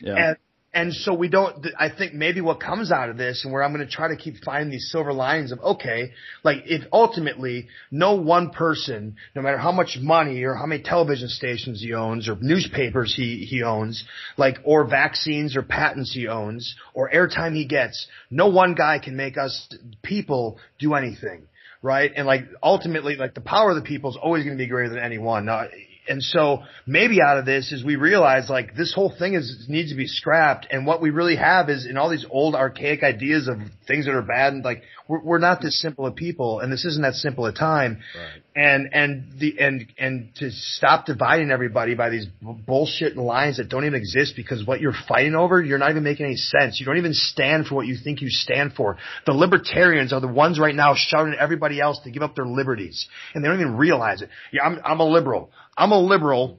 Yeah. 0.00 0.28
And, 0.28 0.36
and 0.76 0.92
so 0.92 1.14
we 1.14 1.28
don't, 1.28 1.66
I 1.78 1.88
think 1.88 2.12
maybe 2.12 2.42
what 2.42 2.60
comes 2.60 2.92
out 2.92 3.08
of 3.08 3.16
this 3.16 3.44
and 3.44 3.52
where 3.52 3.62
I'm 3.62 3.72
going 3.72 3.84
to 3.84 3.90
try 3.90 4.08
to 4.08 4.16
keep 4.16 4.44
finding 4.44 4.70
these 4.70 4.90
silver 4.92 5.14
lines 5.14 5.50
of, 5.50 5.58
okay, 5.60 6.12
like 6.44 6.64
if 6.66 6.84
ultimately 6.92 7.68
no 7.90 8.16
one 8.16 8.50
person, 8.50 9.16
no 9.34 9.40
matter 9.40 9.56
how 9.56 9.72
much 9.72 9.96
money 9.98 10.42
or 10.42 10.54
how 10.54 10.66
many 10.66 10.82
television 10.82 11.30
stations 11.30 11.80
he 11.80 11.94
owns 11.94 12.28
or 12.28 12.36
newspapers 12.42 13.14
he, 13.16 13.46
he 13.48 13.62
owns, 13.62 14.04
like, 14.36 14.58
or 14.64 14.86
vaccines 14.86 15.56
or 15.56 15.62
patents 15.62 16.12
he 16.12 16.28
owns 16.28 16.76
or 16.92 17.10
airtime 17.10 17.54
he 17.54 17.64
gets, 17.64 18.06
no 18.30 18.48
one 18.48 18.74
guy 18.74 18.98
can 18.98 19.16
make 19.16 19.38
us 19.38 19.72
people 20.02 20.58
do 20.78 20.92
anything. 20.92 21.46
Right. 21.80 22.10
And 22.14 22.26
like 22.26 22.42
ultimately, 22.62 23.16
like 23.16 23.34
the 23.34 23.40
power 23.40 23.70
of 23.70 23.76
the 23.76 23.82
people 23.82 24.10
is 24.10 24.18
always 24.20 24.44
going 24.44 24.56
to 24.56 24.62
be 24.62 24.68
greater 24.68 24.90
than 24.90 25.02
anyone. 25.02 25.46
Now, 25.46 25.68
and 26.08 26.22
so 26.22 26.62
maybe 26.86 27.20
out 27.20 27.38
of 27.38 27.46
this 27.46 27.72
is 27.72 27.84
we 27.84 27.96
realize 27.96 28.48
like 28.50 28.74
this 28.76 28.92
whole 28.94 29.12
thing 29.18 29.34
is 29.34 29.66
needs 29.68 29.90
to 29.90 29.96
be 29.96 30.06
scrapped, 30.06 30.66
and 30.70 30.86
what 30.86 31.00
we 31.02 31.10
really 31.10 31.36
have 31.36 31.68
is 31.70 31.86
in 31.86 31.96
all 31.96 32.08
these 32.10 32.26
old 32.30 32.54
archaic 32.54 33.02
ideas 33.02 33.48
of 33.48 33.58
things 33.86 34.06
that 34.06 34.14
are 34.14 34.22
bad, 34.22 34.52
and 34.52 34.64
like 34.64 34.82
we're, 35.08 35.20
we're 35.22 35.38
not 35.38 35.60
this 35.60 35.80
simple 35.80 36.06
of 36.06 36.16
people, 36.16 36.60
and 36.60 36.72
this 36.72 36.84
isn't 36.84 37.02
that 37.02 37.14
simple 37.14 37.46
a 37.46 37.52
time, 37.52 37.98
Right. 38.16 38.42
and 38.56 38.88
and 38.92 39.38
the 39.38 39.58
and 39.60 39.86
and 39.98 40.34
to 40.36 40.50
stop 40.50 41.06
dividing 41.06 41.50
everybody 41.50 41.94
by 41.94 42.10
these 42.10 42.26
b- 42.26 42.56
bullshit 42.66 43.16
lines 43.16 43.58
that 43.58 43.68
don't 43.68 43.84
even 43.84 43.94
exist 43.98 44.34
because 44.36 44.66
what 44.66 44.80
you're 44.80 44.94
fighting 45.08 45.34
over, 45.34 45.62
you're 45.62 45.78
not 45.78 45.90
even 45.90 46.02
making 46.02 46.26
any 46.26 46.36
sense. 46.36 46.80
You 46.80 46.86
don't 46.86 46.98
even 46.98 47.14
stand 47.14 47.66
for 47.66 47.74
what 47.76 47.86
you 47.86 47.96
think 48.02 48.20
you 48.20 48.28
stand 48.30 48.72
for. 48.74 48.96
The 49.26 49.32
libertarians 49.32 50.12
are 50.12 50.20
the 50.20 50.28
ones 50.28 50.58
right 50.58 50.74
now 50.74 50.94
shouting 50.96 51.34
at 51.34 51.38
everybody 51.38 51.80
else 51.80 52.00
to 52.04 52.10
give 52.10 52.22
up 52.22 52.34
their 52.34 52.46
liberties, 52.46 53.06
and 53.34 53.44
they 53.44 53.48
don't 53.48 53.60
even 53.60 53.76
realize 53.76 54.22
it. 54.22 54.30
Yeah, 54.52 54.62
I'm 54.64 54.80
I'm 54.84 55.00
a 55.00 55.04
liberal. 55.06 55.50
I'm 55.76 55.92
a 55.92 55.98
liberal. 55.98 56.58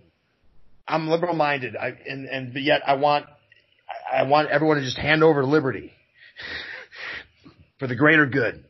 I'm 0.87 1.09
liberal 1.09 1.35
minded. 1.35 1.75
I 1.75 1.97
and 2.07 2.27
and 2.27 2.53
but 2.53 2.61
yet 2.61 2.81
I 2.87 2.95
want 2.95 3.25
I 4.11 4.23
want 4.23 4.49
everyone 4.49 4.77
to 4.77 4.83
just 4.83 4.97
hand 4.97 5.23
over 5.23 5.43
liberty 5.43 5.91
for 7.79 7.87
the 7.87 7.95
greater 7.95 8.25
good. 8.25 8.63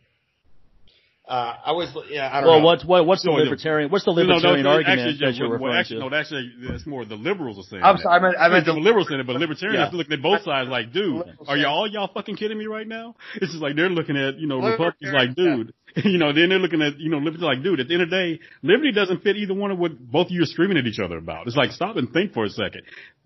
Uh, 1.28 1.58
I 1.66 1.72
was 1.74 1.92
yeah 2.10 2.30
I 2.32 2.40
don't 2.40 2.44
know. 2.44 2.50
Well, 2.52 2.60
know. 2.60 2.66
what's 2.66 2.86
what, 2.86 3.06
what's 3.06 3.24
the 3.24 3.32
No, 3.32 3.38
no. 3.38 3.44
libertarian? 3.44 3.92
What's 3.92 4.06
the 4.06 4.14
No, 4.14 4.24
no, 4.24 4.28
libertarian 4.36 4.64
no, 4.64 4.72
argument 4.72 5.00
actually, 5.02 5.26
that 5.26 5.36
you're 5.36 5.60
well, 5.60 5.74
actually, 5.74 6.00
to? 6.00 6.10
No, 6.10 6.16
actually, 6.16 6.54
that's 6.70 6.86
more 6.88 7.04
the 7.04 7.16
liberals 7.16 7.60
are 7.60 7.68
saying. 7.68 7.84
I'm 7.84 7.98
that. 7.98 8.04
sorry, 8.04 8.16
I 8.16 8.24
meant 8.24 8.36
I 8.40 8.48
meant 8.48 8.66
the 8.66 8.74
the 8.74 8.80
liberals 8.80 9.10
saying 9.10 9.20
it, 9.20 9.28
but 9.28 9.36
libertarians 9.36 9.92
Yeah. 9.92 9.98
looking 9.98 10.14
at 10.14 10.22
both 10.22 10.44
sides 10.44 10.70
like, 10.70 10.94
dude, 10.94 11.24
are 11.46 11.58
y'all 11.58 11.86
y'all 11.92 12.08
fucking 12.14 12.38
kidding 12.38 12.58
me 12.58 12.68
right 12.68 12.88
now? 12.88 13.16
It's 13.36 13.52
just 13.52 13.62
like 13.62 13.76
they're 13.76 13.90
looking 13.90 14.16
at 14.16 14.40
you 14.40 14.48
know 14.48 14.60
Libertarians, 14.60 14.96
Republicans 15.04 15.14
like, 15.20 15.36
dude, 15.36 15.74
you 16.08 16.18
know, 16.18 16.32
then 16.32 16.48
they're 16.48 16.60
looking 16.64 16.82
at 16.82 16.98
you 16.98 17.10
know 17.10 17.18
liberty 17.18 17.44
like, 17.44 17.62
dude. 17.62 17.82
At 17.82 17.90
the 17.90 17.94
end 17.96 18.04
of 18.04 18.10
the 18.10 18.16
day, 18.16 18.40
liberty 18.64 18.94
doesn't 18.94 19.20
fit 19.22 19.36
either 19.36 19.54
one 19.54 19.72
of 19.72 19.78
what 19.80 20.00
both 20.00 20.28
of 20.28 20.32
you 20.32 20.44
are 20.44 20.46
screaming 20.48 20.78
at 20.78 20.86
each 20.88 21.00
other 21.00 21.18
about. 21.18 21.48
It's 21.48 21.58
like 21.58 21.72
stop 21.72 21.98
and 21.98 22.10
think 22.14 22.34
for 22.34 22.46
a 22.46 22.50
second. 22.50 22.84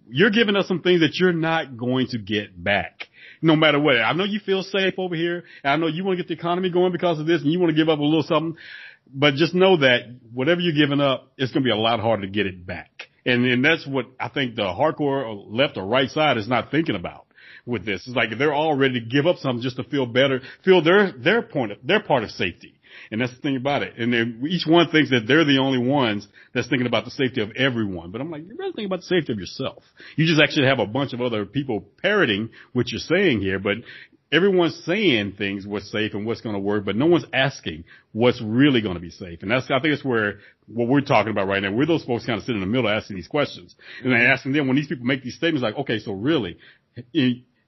You're 0.09 0.31
giving 0.31 0.55
us 0.55 0.67
some 0.67 0.81
things 0.81 1.01
that 1.01 1.15
you're 1.19 1.31
not 1.33 1.77
going 1.77 2.07
to 2.07 2.17
get 2.17 2.61
back. 2.61 3.07
No 3.41 3.55
matter 3.55 3.79
what. 3.79 3.95
I 3.97 4.13
know 4.13 4.23
you 4.23 4.39
feel 4.39 4.63
safe 4.63 4.93
over 4.97 5.15
here. 5.15 5.43
I 5.63 5.75
know 5.77 5.87
you 5.87 6.03
want 6.03 6.17
to 6.17 6.23
get 6.23 6.27
the 6.27 6.35
economy 6.35 6.69
going 6.69 6.91
because 6.91 7.19
of 7.19 7.25
this 7.25 7.41
and 7.41 7.51
you 7.51 7.59
want 7.59 7.71
to 7.71 7.75
give 7.75 7.89
up 7.89 7.99
a 7.99 8.03
little 8.03 8.23
something. 8.23 8.57
But 9.13 9.33
just 9.35 9.55
know 9.55 9.77
that 9.77 10.01
whatever 10.31 10.61
you're 10.61 10.75
giving 10.75 11.01
up, 11.01 11.31
it's 11.37 11.51
going 11.51 11.63
to 11.63 11.67
be 11.67 11.71
a 11.71 11.75
lot 11.75 11.99
harder 11.99 12.23
to 12.23 12.31
get 12.31 12.45
it 12.45 12.65
back. 12.65 12.89
And, 13.25 13.45
and 13.45 13.63
that's 13.65 13.85
what 13.85 14.05
I 14.19 14.29
think 14.29 14.55
the 14.55 14.63
hardcore 14.63 15.25
or 15.25 15.33
left 15.33 15.77
or 15.77 15.85
right 15.85 16.09
side 16.09 16.37
is 16.37 16.47
not 16.47 16.71
thinking 16.71 16.95
about 16.95 17.25
with 17.65 17.85
this. 17.85 18.05
It's 18.07 18.15
like 18.15 18.29
they're 18.37 18.53
all 18.53 18.75
ready 18.75 18.99
to 18.99 19.05
give 19.05 19.27
up 19.27 19.37
something 19.37 19.61
just 19.61 19.77
to 19.77 19.83
feel 19.83 20.05
better, 20.05 20.41
feel 20.63 20.83
their, 20.83 21.11
their 21.11 21.41
point 21.41 21.73
of, 21.73 21.79
their 21.83 22.01
part 22.01 22.23
of 22.23 22.31
safety. 22.31 22.75
And 23.11 23.19
that's 23.19 23.33
the 23.33 23.41
thing 23.41 23.57
about 23.57 23.83
it. 23.83 23.97
And 23.97 24.47
each 24.47 24.65
one 24.65 24.89
thinks 24.89 25.09
that 25.09 25.25
they're 25.27 25.43
the 25.43 25.59
only 25.59 25.79
ones 25.79 26.25
that's 26.53 26.69
thinking 26.69 26.87
about 26.87 27.03
the 27.03 27.11
safety 27.11 27.41
of 27.41 27.51
everyone. 27.57 28.11
But 28.11 28.21
I'm 28.21 28.31
like, 28.31 28.47
you 28.47 28.55
better 28.55 28.71
think 28.71 28.85
about 28.85 29.01
the 29.01 29.05
safety 29.05 29.33
of 29.33 29.39
yourself. 29.39 29.83
You 30.15 30.25
just 30.25 30.41
actually 30.41 30.67
have 30.67 30.79
a 30.79 30.85
bunch 30.85 31.11
of 31.11 31.21
other 31.21 31.45
people 31.45 31.83
parroting 32.01 32.51
what 32.71 32.87
you're 32.89 32.99
saying 32.99 33.41
here, 33.41 33.59
but 33.59 33.77
everyone's 34.31 34.81
saying 34.85 35.33
things 35.37 35.67
what's 35.67 35.91
safe 35.91 36.13
and 36.13 36.25
what's 36.25 36.39
going 36.39 36.55
to 36.55 36.59
work, 36.59 36.85
but 36.85 36.95
no 36.95 37.05
one's 37.05 37.25
asking 37.33 37.83
what's 38.13 38.41
really 38.41 38.81
going 38.81 38.95
to 38.95 39.01
be 39.01 39.09
safe. 39.09 39.41
And 39.41 39.51
that's, 39.51 39.65
I 39.65 39.79
think 39.81 39.93
it's 39.93 40.05
where 40.05 40.39
what 40.67 40.87
we're 40.87 41.01
talking 41.01 41.31
about 41.31 41.47
right 41.47 41.61
now. 41.61 41.71
We're 41.71 41.85
those 41.85 42.05
folks 42.05 42.25
kind 42.25 42.39
of 42.39 42.45
sitting 42.45 42.61
in 42.61 42.67
the 42.67 42.73
middle 42.73 42.89
asking 42.89 43.17
these 43.17 43.27
questions 43.27 43.75
and 44.03 44.13
then 44.13 44.21
asking 44.21 44.53
them 44.53 44.67
when 44.67 44.77
these 44.77 44.87
people 44.87 45.05
make 45.05 45.21
these 45.21 45.35
statements 45.35 45.63
like, 45.63 45.75
okay, 45.75 45.99
so 45.99 46.13
really, 46.13 46.57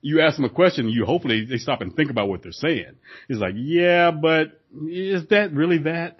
you- 0.03 0.21
ask 0.21 0.35
them 0.35 0.45
a 0.45 0.49
question, 0.49 0.89
you 0.89 1.05
hopefully 1.05 1.45
they 1.45 1.57
stop 1.57 1.81
and 1.81 1.95
think 1.95 2.11
about 2.11 2.29
what 2.29 2.43
they're 2.43 2.51
saying. 2.51 2.95
It's 3.27 3.39
like, 3.39 3.55
yeah, 3.57 4.11
but 4.11 4.61
is 4.87 5.27
that 5.29 5.51
really 5.53 5.79
that? 5.79 6.17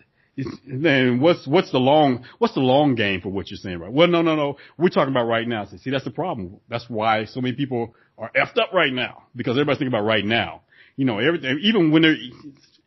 Then 0.68 1.20
what's 1.20 1.46
what's 1.46 1.72
the 1.72 1.78
long 1.78 2.26
what's 2.40 2.56
the 2.56 2.60
long 2.60 2.96
game 2.96 3.22
for 3.22 3.30
what 3.30 3.52
you're 3.52 3.58
saying, 3.58 3.78
right? 3.78 3.92
Well, 3.94 4.08
no, 4.08 4.24
no, 4.24 4.36
no. 4.36 4.58
We're 4.80 4.90
talking 4.90 5.14
about 5.14 5.26
right 5.28 5.48
now. 5.48 5.66
See, 5.66 5.92
that's 5.92 6.06
the 6.06 6.10
problem. 6.12 6.58
That's 6.70 6.90
why 6.90 7.26
so 7.26 7.40
many 7.40 7.56
people 7.56 7.94
are 8.18 8.32
effed 8.36 8.58
up 8.58 8.74
right 8.74 8.92
now 8.92 9.24
because 9.36 9.52
everybody's 9.52 9.78
thinking 9.78 9.94
about 9.96 10.06
right 10.08 10.26
now. 10.26 10.62
You 10.96 11.06
know, 11.06 11.20
everything. 11.20 11.60
Even 11.62 11.92
when 11.92 12.02
they're 12.02 12.16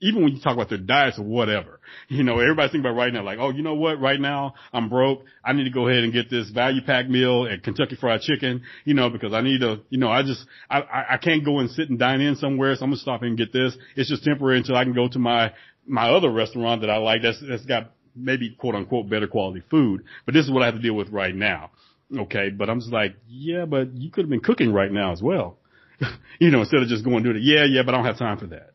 even 0.00 0.22
when 0.22 0.34
you 0.34 0.40
talk 0.40 0.54
about 0.54 0.68
their 0.68 0.78
diets 0.78 1.18
or 1.18 1.24
whatever, 1.24 1.80
you 2.08 2.22
know, 2.22 2.38
everybody's 2.38 2.72
thinking 2.72 2.88
about 2.88 2.98
right 2.98 3.12
now, 3.12 3.22
like, 3.22 3.38
oh, 3.40 3.50
you 3.50 3.62
know 3.62 3.74
what? 3.74 4.00
Right 4.00 4.20
now, 4.20 4.54
I'm 4.72 4.88
broke. 4.88 5.24
I 5.44 5.52
need 5.52 5.64
to 5.64 5.70
go 5.70 5.88
ahead 5.88 6.04
and 6.04 6.12
get 6.12 6.30
this 6.30 6.50
value 6.50 6.82
pack 6.84 7.08
meal 7.08 7.48
at 7.50 7.62
Kentucky 7.62 7.96
Fried 7.96 8.20
Chicken, 8.20 8.62
you 8.84 8.94
know, 8.94 9.10
because 9.10 9.32
I 9.32 9.40
need 9.40 9.60
to, 9.60 9.80
you 9.88 9.98
know, 9.98 10.08
I 10.08 10.22
just, 10.22 10.44
I, 10.68 10.80
I, 10.80 11.14
I 11.14 11.16
can't 11.16 11.44
go 11.44 11.58
and 11.58 11.70
sit 11.70 11.88
and 11.88 11.98
dine 11.98 12.20
in 12.20 12.36
somewhere, 12.36 12.74
so 12.74 12.84
I'm 12.84 12.90
gonna 12.90 13.00
stop 13.00 13.22
and 13.22 13.38
get 13.38 13.52
this. 13.52 13.76
It's 13.96 14.10
just 14.10 14.24
temporary 14.24 14.58
until 14.58 14.76
I 14.76 14.84
can 14.84 14.92
go 14.92 15.08
to 15.08 15.18
my, 15.18 15.52
my 15.86 16.10
other 16.10 16.30
restaurant 16.30 16.82
that 16.82 16.90
I 16.90 16.98
like 16.98 17.22
that's, 17.22 17.42
that's 17.48 17.64
got 17.64 17.92
maybe 18.14 18.50
quote 18.50 18.74
unquote 18.74 19.08
better 19.08 19.26
quality 19.26 19.62
food. 19.70 20.04
But 20.24 20.34
this 20.34 20.44
is 20.44 20.50
what 20.50 20.62
I 20.62 20.66
have 20.66 20.74
to 20.74 20.82
deal 20.82 20.94
with 20.94 21.10
right 21.10 21.34
now. 21.34 21.70
Okay. 22.16 22.50
But 22.50 22.70
I'm 22.70 22.80
just 22.80 22.92
like, 22.92 23.16
yeah, 23.28 23.64
but 23.64 23.94
you 23.94 24.10
could 24.10 24.24
have 24.24 24.30
been 24.30 24.40
cooking 24.40 24.72
right 24.72 24.90
now 24.90 25.12
as 25.12 25.22
well. 25.22 25.58
you 26.38 26.50
know, 26.50 26.60
instead 26.60 26.82
of 26.82 26.88
just 26.88 27.04
going 27.04 27.22
to 27.24 27.32
do 27.32 27.38
it. 27.38 27.42
Yeah, 27.42 27.64
yeah, 27.64 27.82
but 27.84 27.94
I 27.94 27.98
don't 27.98 28.06
have 28.06 28.18
time 28.18 28.38
for 28.38 28.46
that. 28.46 28.72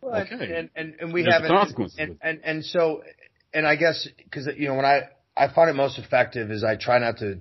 Well, 0.00 0.22
Okay. 0.22 0.54
and, 0.56 0.70
and 0.76 0.94
and 1.00 1.12
we 1.12 1.22
There's 1.22 1.34
haven't 1.34 1.48
consequences 1.50 1.98
and, 1.98 2.18
and 2.22 2.40
and 2.44 2.64
so 2.64 3.02
and 3.52 3.66
I 3.66 3.76
guess 3.76 4.06
because 4.18 4.48
you 4.56 4.68
know 4.68 4.74
when 4.74 4.84
I 4.84 5.02
I 5.36 5.52
find 5.52 5.70
it 5.70 5.74
most 5.74 5.98
effective 5.98 6.50
is 6.50 6.62
I 6.62 6.76
try 6.76 6.98
not 6.98 7.18
to 7.18 7.40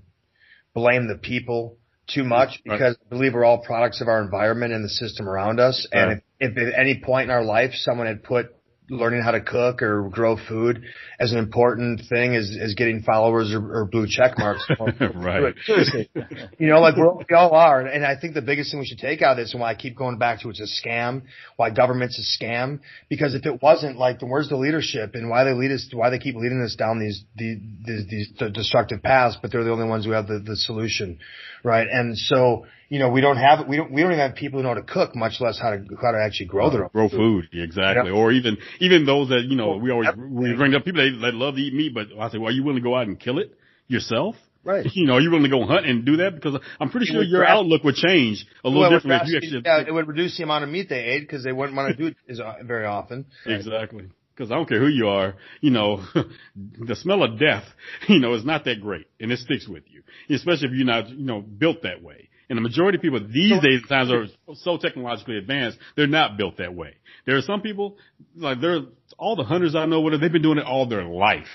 blame 0.74 1.08
the 1.08 1.18
people 1.18 1.78
too 2.08 2.24
much 2.24 2.60
Right. 2.66 2.80
because 2.80 2.98
I 3.06 3.10
believe 3.10 3.34
we're 3.34 3.46
all 3.46 3.60
products 3.60 4.02
of 4.02 4.08
our 4.08 4.22
environment 4.22 4.74
and 4.74 4.84
the 4.84 4.90
system 4.90 5.30
around 5.30 5.60
us. 5.60 5.88
And 5.92 6.22
if, 6.40 6.52
if 6.52 6.58
at 6.74 6.80
any 6.80 7.02
point 7.04 7.26
in 7.26 7.32
our 7.32 7.44
life 7.44 7.72
someone 7.74 8.08
had 8.08 8.24
put 8.24 8.48
learning 8.90 9.22
how 9.22 9.32
to 9.32 9.42
cook 9.42 9.82
or 9.82 10.10
grow 10.10 10.38
food 10.48 10.84
as 11.20 11.32
an 11.32 11.38
important 11.38 12.02
thing 12.10 12.36
as, 12.36 12.56
as 12.60 12.74
getting 12.76 13.02
followers 13.02 13.54
or, 13.54 13.82
or 13.82 13.86
blue 13.86 14.06
check 14.08 14.38
marks. 14.38 14.68
Right. 15.16 15.56
Seriously. 15.66 16.10
You 16.58 16.68
know, 16.68 16.80
like 16.80 16.96
we 16.96 17.36
all 17.36 17.52
are. 17.52 17.82
And 17.82 18.06
I 18.06 18.20
think 18.20 18.34
the 18.34 18.42
biggest 18.42 18.72
thing 18.72 18.80
we 18.80 18.86
should 18.86 18.98
take 19.00 19.22
out 19.22 19.32
of 19.32 19.38
this 19.38 19.54
and 19.54 19.62
why 19.62 19.72
I 19.72 19.76
keep 19.76 19.96
going 19.96 20.18
back 20.18 20.42
to 20.42 20.50
it's 20.50 20.60
a 20.60 20.88
scam, 20.88 21.24
why 21.56 21.70
government's 21.70 22.20
a 22.20 22.44
scam, 22.44 22.80
because 23.10 23.36
if 23.36 23.46
it 23.46 23.62
wasn't 23.62 23.98
like, 23.98 24.20
then 24.20 24.30
where's 24.30 24.50
the 24.50 24.58
leadership 24.58 25.16
and 25.16 25.30
why 25.30 25.44
they 25.44 25.54
lead 25.54 25.72
us, 25.72 25.90
why 25.94 26.10
they 26.10 26.20
keep 26.20 26.36
leading 26.36 26.62
us 26.62 26.76
down 26.76 27.00
these, 27.00 27.24
these, 27.36 27.58
these, 27.86 28.08
these 28.10 28.52
destructive 28.54 29.02
paths, 29.02 29.38
but 29.42 29.52
they're 29.52 29.64
the 29.64 29.72
only 29.72 29.88
ones 29.88 30.06
who 30.06 30.12
have 30.12 30.28
the, 30.28 30.40
the 30.40 30.56
solution. 30.56 31.20
Right. 31.64 31.88
And 31.90 32.18
so, 32.18 32.66
you 32.90 33.00
know, 33.00 33.10
we 33.10 33.22
don't 33.22 33.38
have, 33.38 33.68
we 33.68 33.78
don't, 33.78 33.92
we 33.92 34.02
don't 34.02 34.12
even 34.12 34.20
have 34.20 34.36
people 34.36 34.60
who 34.60 34.64
know 34.64 34.70
how 34.70 34.76
to 34.76 34.84
cook, 34.84 35.16
much 35.16 35.40
less 35.40 35.58
how 35.60 35.72
to, 35.72 35.84
how 36.02 36.12
to 36.12 36.22
actually 36.22 36.48
grow 36.48 36.70
their 36.70 36.84
own 36.84 36.90
grow 36.92 37.10
food, 37.10 37.48
exactly. 37.54 38.12
Or 38.12 38.32
even 38.32 38.58
even 38.80 39.06
those 39.06 39.30
that 39.30 39.46
you 39.48 39.56
know 39.56 39.78
we 39.78 39.92
always 39.92 40.10
we 40.18 40.54
bring 40.56 40.76
up 40.76 40.84
people 40.84 41.02
that, 41.02 41.18
that 41.22 41.34
love 41.34 41.56
to 41.56 41.62
eat 41.62 41.74
meat, 41.74 41.94
but 41.94 42.08
I 42.20 42.30
say, 42.30 42.38
well, 42.38 42.50
are 42.50 42.52
you 42.52 42.64
willing 42.64 42.84
to 42.84 42.88
go 42.88 42.96
out 42.96 43.08
and 43.08 43.20
kill 43.20 43.40
it 43.40 43.58
yourself? 43.88 44.36
Right. 44.64 44.86
You 44.94 45.08
know, 45.08 45.16
are 45.16 45.22
you 45.22 45.30
willing 45.30 45.44
to 45.44 45.50
go 45.50 45.66
hunt 45.66 45.86
and 45.86 46.06
do 46.06 46.18
that? 46.18 46.36
Because 46.36 46.58
I'm 46.80 46.90
pretty 46.90 47.08
sure 47.08 47.22
your 47.24 47.46
outlook 47.46 47.84
would 47.84 47.96
change 47.96 48.46
a 48.64 48.68
little 48.70 48.82
Well, 48.82 48.92
different 48.92 49.24
if 49.24 49.30
you 49.30 49.38
actually. 49.38 49.62
yeah, 49.66 49.84
it 49.88 49.92
would 49.92 50.08
reduce 50.08 50.38
the 50.38 50.44
amount 50.44 50.64
of 50.64 50.70
meat 50.70 50.88
they 50.90 51.04
ate 51.04 51.22
because 51.22 51.44
they 51.44 51.52
wouldn't 51.52 51.76
want 51.76 51.98
to 51.98 52.02
do 52.02 52.08
it 52.08 52.18
as 52.30 52.40
uh, 52.40 52.56
very 52.64 52.86
often. 52.86 53.26
Exactly. 53.46 54.06
Because 54.36 54.52
I 54.52 54.56
don't 54.56 54.68
care 54.68 54.80
who 54.80 54.88
you 54.88 55.08
are, 55.08 55.36
you 55.62 55.70
know, 55.70 56.04
the 56.80 56.96
smell 56.96 57.24
of 57.24 57.40
death, 57.40 57.66
you 58.08 58.20
know, 58.20 58.34
is 58.34 58.46
not 58.46 58.66
that 58.66 58.82
great, 58.82 59.08
and 59.20 59.32
it 59.32 59.40
sticks 59.40 59.68
with 59.68 59.84
you, 59.88 60.04
especially 60.36 60.70
if 60.70 60.74
you're 60.74 60.86
not, 60.86 61.10
you 61.10 61.26
know, 61.26 61.42
built 61.42 61.84
that 61.84 62.02
way. 62.02 62.30
And 62.50 62.58
the 62.58 62.62
majority 62.62 62.98
of 62.98 63.02
people 63.02 63.20
these 63.26 63.60
days, 63.62 63.82
times, 63.88 64.12
are 64.12 64.26
so 64.56 64.78
technologically 64.78 65.38
advanced, 65.38 65.78
they're 65.96 66.08
not 66.08 66.38
built 66.38 66.58
that 66.58 66.74
way. 66.74 66.96
There 67.26 67.38
are 67.38 67.42
some 67.42 67.62
people, 67.62 67.98
like 68.36 68.60
there, 68.60 68.82
all 69.18 69.36
the 69.36 69.44
hunters 69.44 69.76
I 69.76 69.86
know, 69.86 70.02
whatever, 70.02 70.22
they've 70.22 70.32
been 70.32 70.42
doing 70.42 70.58
it 70.58 70.66
all 70.66 70.88
their 70.88 71.06
life. 71.06 71.48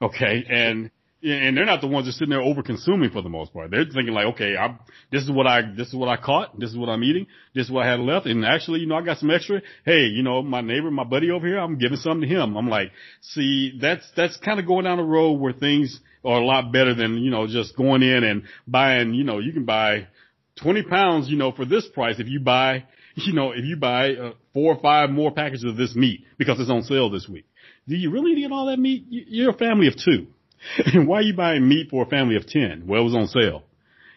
Okay, 0.00 0.44
and 0.48 0.90
and 1.22 1.56
they're 1.56 1.64
not 1.64 1.80
the 1.80 1.86
ones 1.86 2.06
that 2.06 2.10
are 2.10 2.12
sitting 2.12 2.30
there 2.30 2.40
over 2.42 2.62
consuming 2.62 3.10
for 3.10 3.22
the 3.22 3.28
most 3.28 3.52
part. 3.52 3.70
They're 3.70 3.84
thinking 3.84 4.12
like, 4.12 4.26
okay, 4.34 4.56
I'm, 4.56 4.78
this 5.10 5.22
is 5.22 5.30
what 5.30 5.46
I, 5.46 5.62
this 5.76 5.88
is 5.88 5.94
what 5.94 6.08
I 6.08 6.16
caught. 6.16 6.58
This 6.58 6.70
is 6.70 6.76
what 6.76 6.88
I'm 6.88 7.04
eating. 7.04 7.26
This 7.54 7.66
is 7.66 7.70
what 7.70 7.86
I 7.86 7.90
had 7.90 8.00
left. 8.00 8.26
And 8.26 8.44
actually, 8.44 8.80
you 8.80 8.86
know, 8.86 8.96
I 8.96 9.02
got 9.02 9.18
some 9.18 9.30
extra. 9.30 9.62
Hey, 9.84 10.06
you 10.06 10.22
know, 10.22 10.42
my 10.42 10.60
neighbor, 10.60 10.90
my 10.90 11.04
buddy 11.04 11.30
over 11.30 11.46
here, 11.46 11.58
I'm 11.58 11.78
giving 11.78 11.98
some 11.98 12.20
to 12.20 12.26
him. 12.26 12.56
I'm 12.56 12.68
like, 12.68 12.90
see, 13.20 13.78
that's, 13.80 14.04
that's 14.16 14.36
kind 14.38 14.58
of 14.58 14.66
going 14.66 14.84
down 14.84 14.98
a 14.98 15.04
road 15.04 15.34
where 15.34 15.52
things 15.52 16.00
are 16.24 16.40
a 16.40 16.44
lot 16.44 16.72
better 16.72 16.94
than, 16.94 17.18
you 17.18 17.30
know, 17.30 17.46
just 17.46 17.76
going 17.76 18.02
in 18.02 18.24
and 18.24 18.42
buying, 18.66 19.14
you 19.14 19.24
know, 19.24 19.38
you 19.38 19.52
can 19.52 19.64
buy 19.64 20.08
20 20.60 20.82
pounds, 20.84 21.28
you 21.28 21.36
know, 21.36 21.52
for 21.52 21.64
this 21.64 21.86
price 21.86 22.16
if 22.18 22.26
you 22.28 22.40
buy, 22.40 22.84
you 23.14 23.32
know, 23.32 23.52
if 23.52 23.64
you 23.64 23.76
buy 23.76 24.14
uh, 24.14 24.32
four 24.52 24.74
or 24.74 24.80
five 24.80 25.10
more 25.10 25.30
packages 25.30 25.64
of 25.64 25.76
this 25.76 25.94
meat 25.94 26.24
because 26.38 26.58
it's 26.60 26.70
on 26.70 26.82
sale 26.82 27.10
this 27.10 27.28
week. 27.28 27.44
Do 27.88 27.96
you 27.96 28.10
really 28.10 28.34
need 28.34 28.50
all 28.50 28.66
that 28.66 28.78
meat? 28.78 29.04
You- 29.08 29.24
You're 29.28 29.50
a 29.50 29.56
family 29.58 29.86
of 29.86 29.94
two. 29.96 30.26
And 30.94 31.06
why 31.08 31.18
are 31.18 31.22
you 31.22 31.34
buying 31.34 31.66
meat 31.68 31.88
for 31.90 32.04
a 32.04 32.06
family 32.06 32.36
of 32.36 32.46
10? 32.46 32.84
Well, 32.86 33.00
it 33.00 33.04
was 33.04 33.14
on 33.14 33.26
sale. 33.28 33.64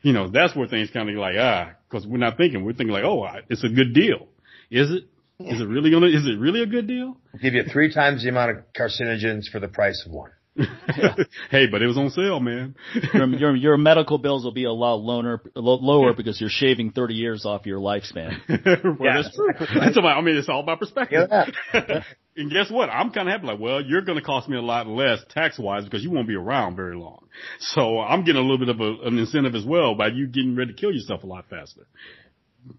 You 0.02 0.14
know, 0.14 0.28
that's 0.30 0.56
where 0.56 0.68
things 0.68 0.90
kind 0.92 1.10
of 1.10 1.16
like, 1.16 1.36
ah, 1.40 1.72
cause 1.90 2.06
we're 2.06 2.18
not 2.18 2.38
thinking, 2.38 2.64
we're 2.64 2.74
thinking 2.74 2.94
like, 2.94 3.04
oh, 3.04 3.26
it's 3.50 3.64
a 3.64 3.70
good 3.70 3.94
deal. 3.94 4.28
Is 4.70 4.92
it? 4.92 5.06
Is 5.40 5.60
it 5.60 5.66
really 5.66 5.92
gonna, 5.92 6.08
is 6.08 6.26
it 6.26 6.40
really 6.40 6.62
a 6.62 6.66
good 6.66 6.88
deal? 6.88 7.18
Give 7.42 7.54
you 7.56 7.64
three 7.64 7.94
times 7.94 8.24
the 8.24 8.30
amount 8.30 8.52
of 8.52 8.58
carcinogens 8.78 9.50
for 9.52 9.60
the 9.60 9.68
price 9.68 10.02
of 10.06 10.14
one. 10.14 10.32
hey, 11.52 11.68
but 11.70 11.82
it 11.82 11.88
was 11.88 11.98
on 11.98 12.10
sale, 12.12 12.40
man. 12.40 12.76
your, 13.14 13.28
your 13.28 13.56
your 13.56 13.78
medical 13.78 14.18
bills 14.18 14.46
will 14.46 14.54
be 14.54 14.64
a 14.64 14.72
lot 14.72 14.96
lower, 14.96 15.42
lo- 15.56 15.80
lower 15.82 16.14
because 16.14 16.40
you're 16.40 16.50
shaving 16.50 16.92
30 16.92 17.14
years 17.16 17.46
off 17.46 17.66
your 17.66 17.80
lifespan. 17.80 18.40
well, 18.48 18.96
Yeah. 19.02 19.22
that's 19.24 19.36
true. 19.36 19.50
It's 19.60 19.98
about, 19.98 20.18
I 20.18 20.22
mean, 20.22 20.38
it's 20.38 20.48
all 20.48 20.62
about 20.62 20.80
perspective. 20.80 21.28
Yeah. 21.30 22.04
And 22.38 22.52
guess 22.52 22.70
what? 22.70 22.90
I'm 22.90 23.12
kind 23.12 23.28
of 23.30 23.34
happy. 23.34 23.48
Like, 23.48 23.60
well, 23.60 23.82
you're 23.82 24.02
going 24.02 24.18
to 24.18 24.24
cost 24.24 24.50
me 24.50 24.58
a 24.58 24.62
lot 24.62 24.88
less 24.88 25.20
tax 25.30 25.58
wise 25.58 25.84
because 25.86 26.04
you 26.04 26.12
won't 26.12 26.28
be 26.28 26.36
around 26.36 26.76
very 26.76 26.96
long. 26.96 27.26
So 27.60 28.00
I'm 28.00 28.24
getting 28.24 28.40
a 28.42 28.46
little 28.46 28.58
bit 28.58 28.70
of 28.70 28.80
a, 28.82 29.08
an 29.08 29.18
incentive 29.18 29.56
as 29.56 29.66
well 29.66 29.96
by 29.96 30.08
you 30.08 30.28
getting 30.28 30.56
ready 30.56 30.74
to 30.74 30.78
kill 30.80 30.92
yourself 30.92 31.24
a 31.24 31.28
lot 31.28 31.46
faster. 31.50 31.88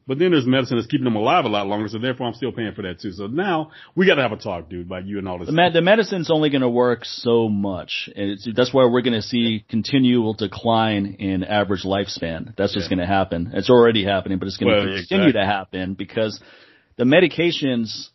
But 0.05 0.19
then 0.19 0.33
there's 0.33 0.47
medicine 0.47 0.79
that's 0.79 0.89
keeping 0.89 1.05
them 1.05 1.15
alive 1.15 1.45
a 1.45 1.49
lot 1.49 1.69
longer, 1.69 1.87
so 1.87 1.99
therefore 2.01 2.27
I'm 2.27 2.35
still 2.35 2.51
paying 2.51 2.73
for 2.75 2.83
that 2.83 2.99
too. 3.01 3.13
So 3.13 3.29
now 3.29 3.71
we 3.95 4.05
got 4.05 4.17
to 4.17 4.23
have 4.23 4.33
a 4.33 4.37
talk, 4.37 4.69
dude, 4.69 4.87
about 4.87 5.07
you 5.07 5.19
and 5.19 5.29
all 5.29 5.39
this. 5.39 5.47
The, 5.47 5.53
me- 5.53 5.71
the 5.73 5.81
medicine's 5.81 6.29
only 6.29 6.51
going 6.51 6.63
to 6.63 6.69
work 6.69 7.05
so 7.05 7.49
much, 7.49 8.11
and 8.17 8.33
it's, 8.33 8.49
that's 8.57 8.75
why 8.75 8.85
we're 8.87 9.03
going 9.03 9.13
to 9.15 9.23
see 9.23 9.65
continual 9.69 10.35
decline 10.35 11.17
in 11.21 11.45
average 11.45 11.85
lifespan. 11.85 12.57
That's 12.57 12.75
Yeah. 12.77 12.89
going 12.89 12.99
to 12.99 13.07
happen. 13.07 13.53
It's 13.55 13.71
already 13.71 14.05
happening, 14.05 14.39
but 14.41 14.49
it's 14.49 14.57
going 14.57 14.73
to 14.73 14.77
Well, 14.77 14.97
continue 14.97 15.29
exactly. 15.29 15.33
to 15.35 15.47
happen 15.47 15.95
because 15.95 16.41
the 16.97 17.05
medications 17.05 18.09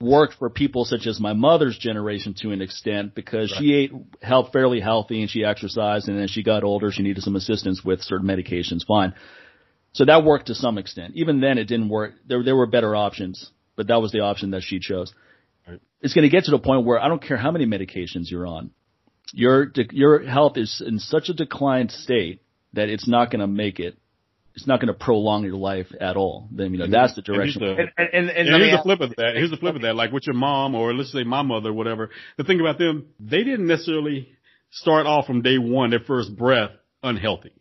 worked 0.00 0.34
for 0.34 0.48
people 0.48 0.84
such 0.84 1.06
as 1.06 1.18
my 1.18 1.32
mother's 1.32 1.76
generation 1.76 2.34
to 2.38 2.52
an 2.52 2.62
extent 2.62 3.14
because 3.14 3.50
she 3.50 3.74
ate 3.74 3.92
health 4.22 4.50
fairly 4.52 4.80
healthy 4.80 5.20
and 5.20 5.30
she 5.30 5.44
exercised, 5.44 6.08
and 6.08 6.18
then 6.18 6.28
she 6.28 6.42
got 6.42 6.62
older, 6.62 6.92
she 6.92 7.02
needed 7.02 7.22
some 7.22 7.36
assistance 7.36 7.82
with 7.84 8.00
certain 8.02 8.26
medications. 8.26 8.86
Fine. 8.86 9.14
So 9.92 10.04
that 10.04 10.24
worked 10.24 10.46
to 10.46 10.54
some 10.54 10.78
extent. 10.78 11.14
Even 11.16 11.40
then, 11.40 11.58
it 11.58 11.64
didn't 11.64 11.88
work. 11.88 12.14
There, 12.26 12.44
there 12.44 12.54
were 12.54 12.66
better 12.66 12.94
options, 12.94 13.50
but 13.74 13.88
that 13.88 14.00
was 14.00 14.12
the 14.12 14.20
option 14.20 14.52
that 14.52 14.62
she 14.62 14.78
chose. 14.78 15.12
Right. 15.66 15.80
It's 16.00 16.14
going 16.14 16.22
to 16.22 16.28
get 16.28 16.44
to 16.44 16.52
the 16.52 16.58
point 16.58 16.86
where 16.86 17.00
I 17.00 17.08
don't 17.08 17.22
care 17.22 17.36
how 17.36 17.50
many 17.50 17.66
medications 17.66 18.30
you're 18.30 18.46
on, 18.46 18.70
your 19.32 19.72
your 19.90 20.22
health 20.22 20.56
is 20.56 20.82
in 20.86 21.00
such 21.00 21.28
a 21.28 21.34
declined 21.34 21.90
state 21.90 22.40
that 22.74 22.88
it's 22.88 23.08
not 23.08 23.30
going 23.30 23.40
to 23.40 23.46
make 23.46 23.80
it. 23.80 23.98
It's 24.58 24.66
not 24.66 24.80
going 24.80 24.92
to 24.92 24.98
prolong 24.98 25.44
your 25.44 25.54
life 25.54 25.86
at 26.00 26.16
all. 26.16 26.48
Then 26.50 26.72
you 26.72 26.78
know 26.80 26.88
that's 26.90 27.14
the 27.14 27.22
And 27.28 27.42
here's 27.42 27.54
direction. 27.54 27.62
the- 27.62 27.80
And, 28.02 28.08
and, 28.12 28.28
and, 28.28 28.30
and 28.30 28.48
And 28.54 28.62
here's 28.64 28.76
the 28.78 28.82
flip 28.82 29.00
of 29.00 29.10
that. 29.16 29.36
Here's 29.36 29.50
the 29.50 29.56
flip 29.56 29.76
of 29.76 29.82
that. 29.82 29.94
Like 29.94 30.10
with 30.10 30.26
your 30.26 30.34
mom, 30.34 30.74
or 30.74 30.92
let's 30.92 31.12
say 31.12 31.22
my 31.22 31.42
mother, 31.42 31.72
whatever. 31.72 32.10
The 32.38 32.42
thing 32.42 32.58
about 32.60 32.76
them, 32.76 33.06
they 33.20 33.44
didn't 33.44 33.68
necessarily 33.68 34.30
start 34.72 35.06
off 35.06 35.26
from 35.26 35.42
day 35.42 35.58
one, 35.58 35.90
their 35.90 36.00
first 36.00 36.36
breath, 36.36 36.70
unhealthy. 37.04 37.52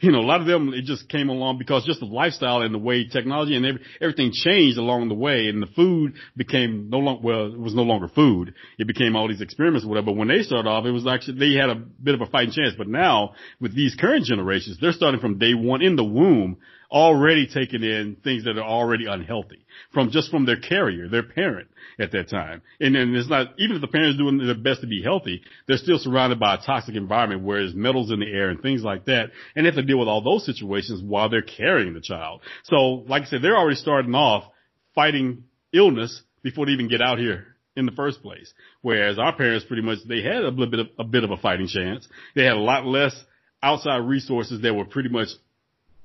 You 0.00 0.12
know, 0.12 0.20
a 0.20 0.26
lot 0.26 0.40
of 0.40 0.46
them, 0.46 0.72
it 0.74 0.84
just 0.84 1.08
came 1.08 1.28
along 1.28 1.58
because 1.58 1.84
just 1.84 2.00
the 2.00 2.06
lifestyle 2.06 2.62
and 2.62 2.74
the 2.74 2.78
way 2.78 3.06
technology 3.06 3.56
and 3.56 3.64
every, 3.64 3.80
everything 4.00 4.32
changed 4.32 4.78
along 4.78 5.08
the 5.08 5.14
way 5.14 5.48
and 5.48 5.62
the 5.62 5.66
food 5.68 6.14
became 6.36 6.90
no 6.90 6.98
longer, 6.98 7.22
well, 7.22 7.46
it 7.46 7.58
was 7.58 7.74
no 7.74 7.82
longer 7.82 8.08
food. 8.08 8.54
It 8.78 8.86
became 8.86 9.16
all 9.16 9.28
these 9.28 9.40
experiments 9.40 9.86
whatever. 9.86 10.06
But 10.06 10.16
when 10.16 10.28
they 10.28 10.42
started 10.42 10.68
off, 10.68 10.84
it 10.84 10.90
was 10.90 11.06
actually, 11.06 11.38
they 11.38 11.58
had 11.58 11.70
a 11.70 11.74
bit 11.74 12.14
of 12.14 12.20
a 12.20 12.26
fighting 12.26 12.52
chance. 12.52 12.74
But 12.76 12.88
now 12.88 13.34
with 13.60 13.74
these 13.74 13.94
current 13.94 14.24
generations, 14.24 14.78
they're 14.80 14.92
starting 14.92 15.20
from 15.20 15.38
day 15.38 15.54
one 15.54 15.82
in 15.82 15.96
the 15.96 16.04
womb, 16.04 16.58
already 16.90 17.46
taking 17.46 17.82
in 17.82 18.16
things 18.22 18.44
that 18.44 18.56
are 18.56 18.62
already 18.62 19.06
unhealthy 19.06 19.64
from 19.92 20.10
just 20.10 20.30
from 20.30 20.46
their 20.46 20.60
carrier, 20.60 21.08
their 21.08 21.22
parent 21.22 21.68
at 21.98 22.12
that 22.12 22.28
time. 22.28 22.62
And 22.80 22.94
then 22.94 23.14
it's 23.14 23.28
not, 23.28 23.48
even 23.58 23.76
if 23.76 23.82
the 23.82 23.88
parents 23.88 24.18
doing 24.18 24.38
their 24.38 24.54
best 24.54 24.80
to 24.80 24.86
be 24.86 25.02
healthy, 25.02 25.42
they're 25.66 25.76
still 25.76 25.98
surrounded 25.98 26.40
by 26.40 26.54
a 26.54 26.58
toxic 26.58 26.94
environment 26.94 27.42
where 27.42 27.60
there's 27.60 27.74
metals 27.74 28.10
in 28.10 28.20
the 28.20 28.26
air 28.26 28.50
and 28.50 28.60
things 28.60 28.82
like 28.82 29.06
that. 29.06 29.30
And 29.54 29.64
they 29.64 29.68
have 29.68 29.76
to 29.76 29.82
deal 29.82 29.98
with 29.98 30.08
all 30.08 30.22
those 30.22 30.46
situations 30.46 31.02
while 31.02 31.28
they're 31.28 31.42
carrying 31.42 31.94
the 31.94 32.00
child. 32.00 32.42
So 32.64 33.04
like 33.08 33.22
I 33.22 33.26
said, 33.26 33.42
they're 33.42 33.56
already 33.56 33.76
starting 33.76 34.14
off 34.14 34.44
fighting 34.94 35.44
illness 35.72 36.22
before 36.42 36.66
they 36.66 36.72
even 36.72 36.88
get 36.88 37.02
out 37.02 37.18
here 37.18 37.46
in 37.76 37.86
the 37.86 37.92
first 37.92 38.22
place. 38.22 38.52
Whereas 38.82 39.18
our 39.18 39.34
parents 39.34 39.64
pretty 39.66 39.82
much, 39.82 39.98
they 40.06 40.22
had 40.22 40.44
a 40.44 40.48
little 40.48 40.70
bit 40.70 40.80
of, 40.80 40.86
a 40.98 41.04
bit 41.04 41.24
of 41.24 41.30
a 41.30 41.36
fighting 41.36 41.66
chance. 41.66 42.06
They 42.34 42.44
had 42.44 42.54
a 42.54 42.60
lot 42.60 42.86
less 42.86 43.14
outside 43.62 43.98
resources 43.98 44.60
that 44.62 44.74
were 44.74 44.84
pretty 44.84 45.08
much 45.08 45.28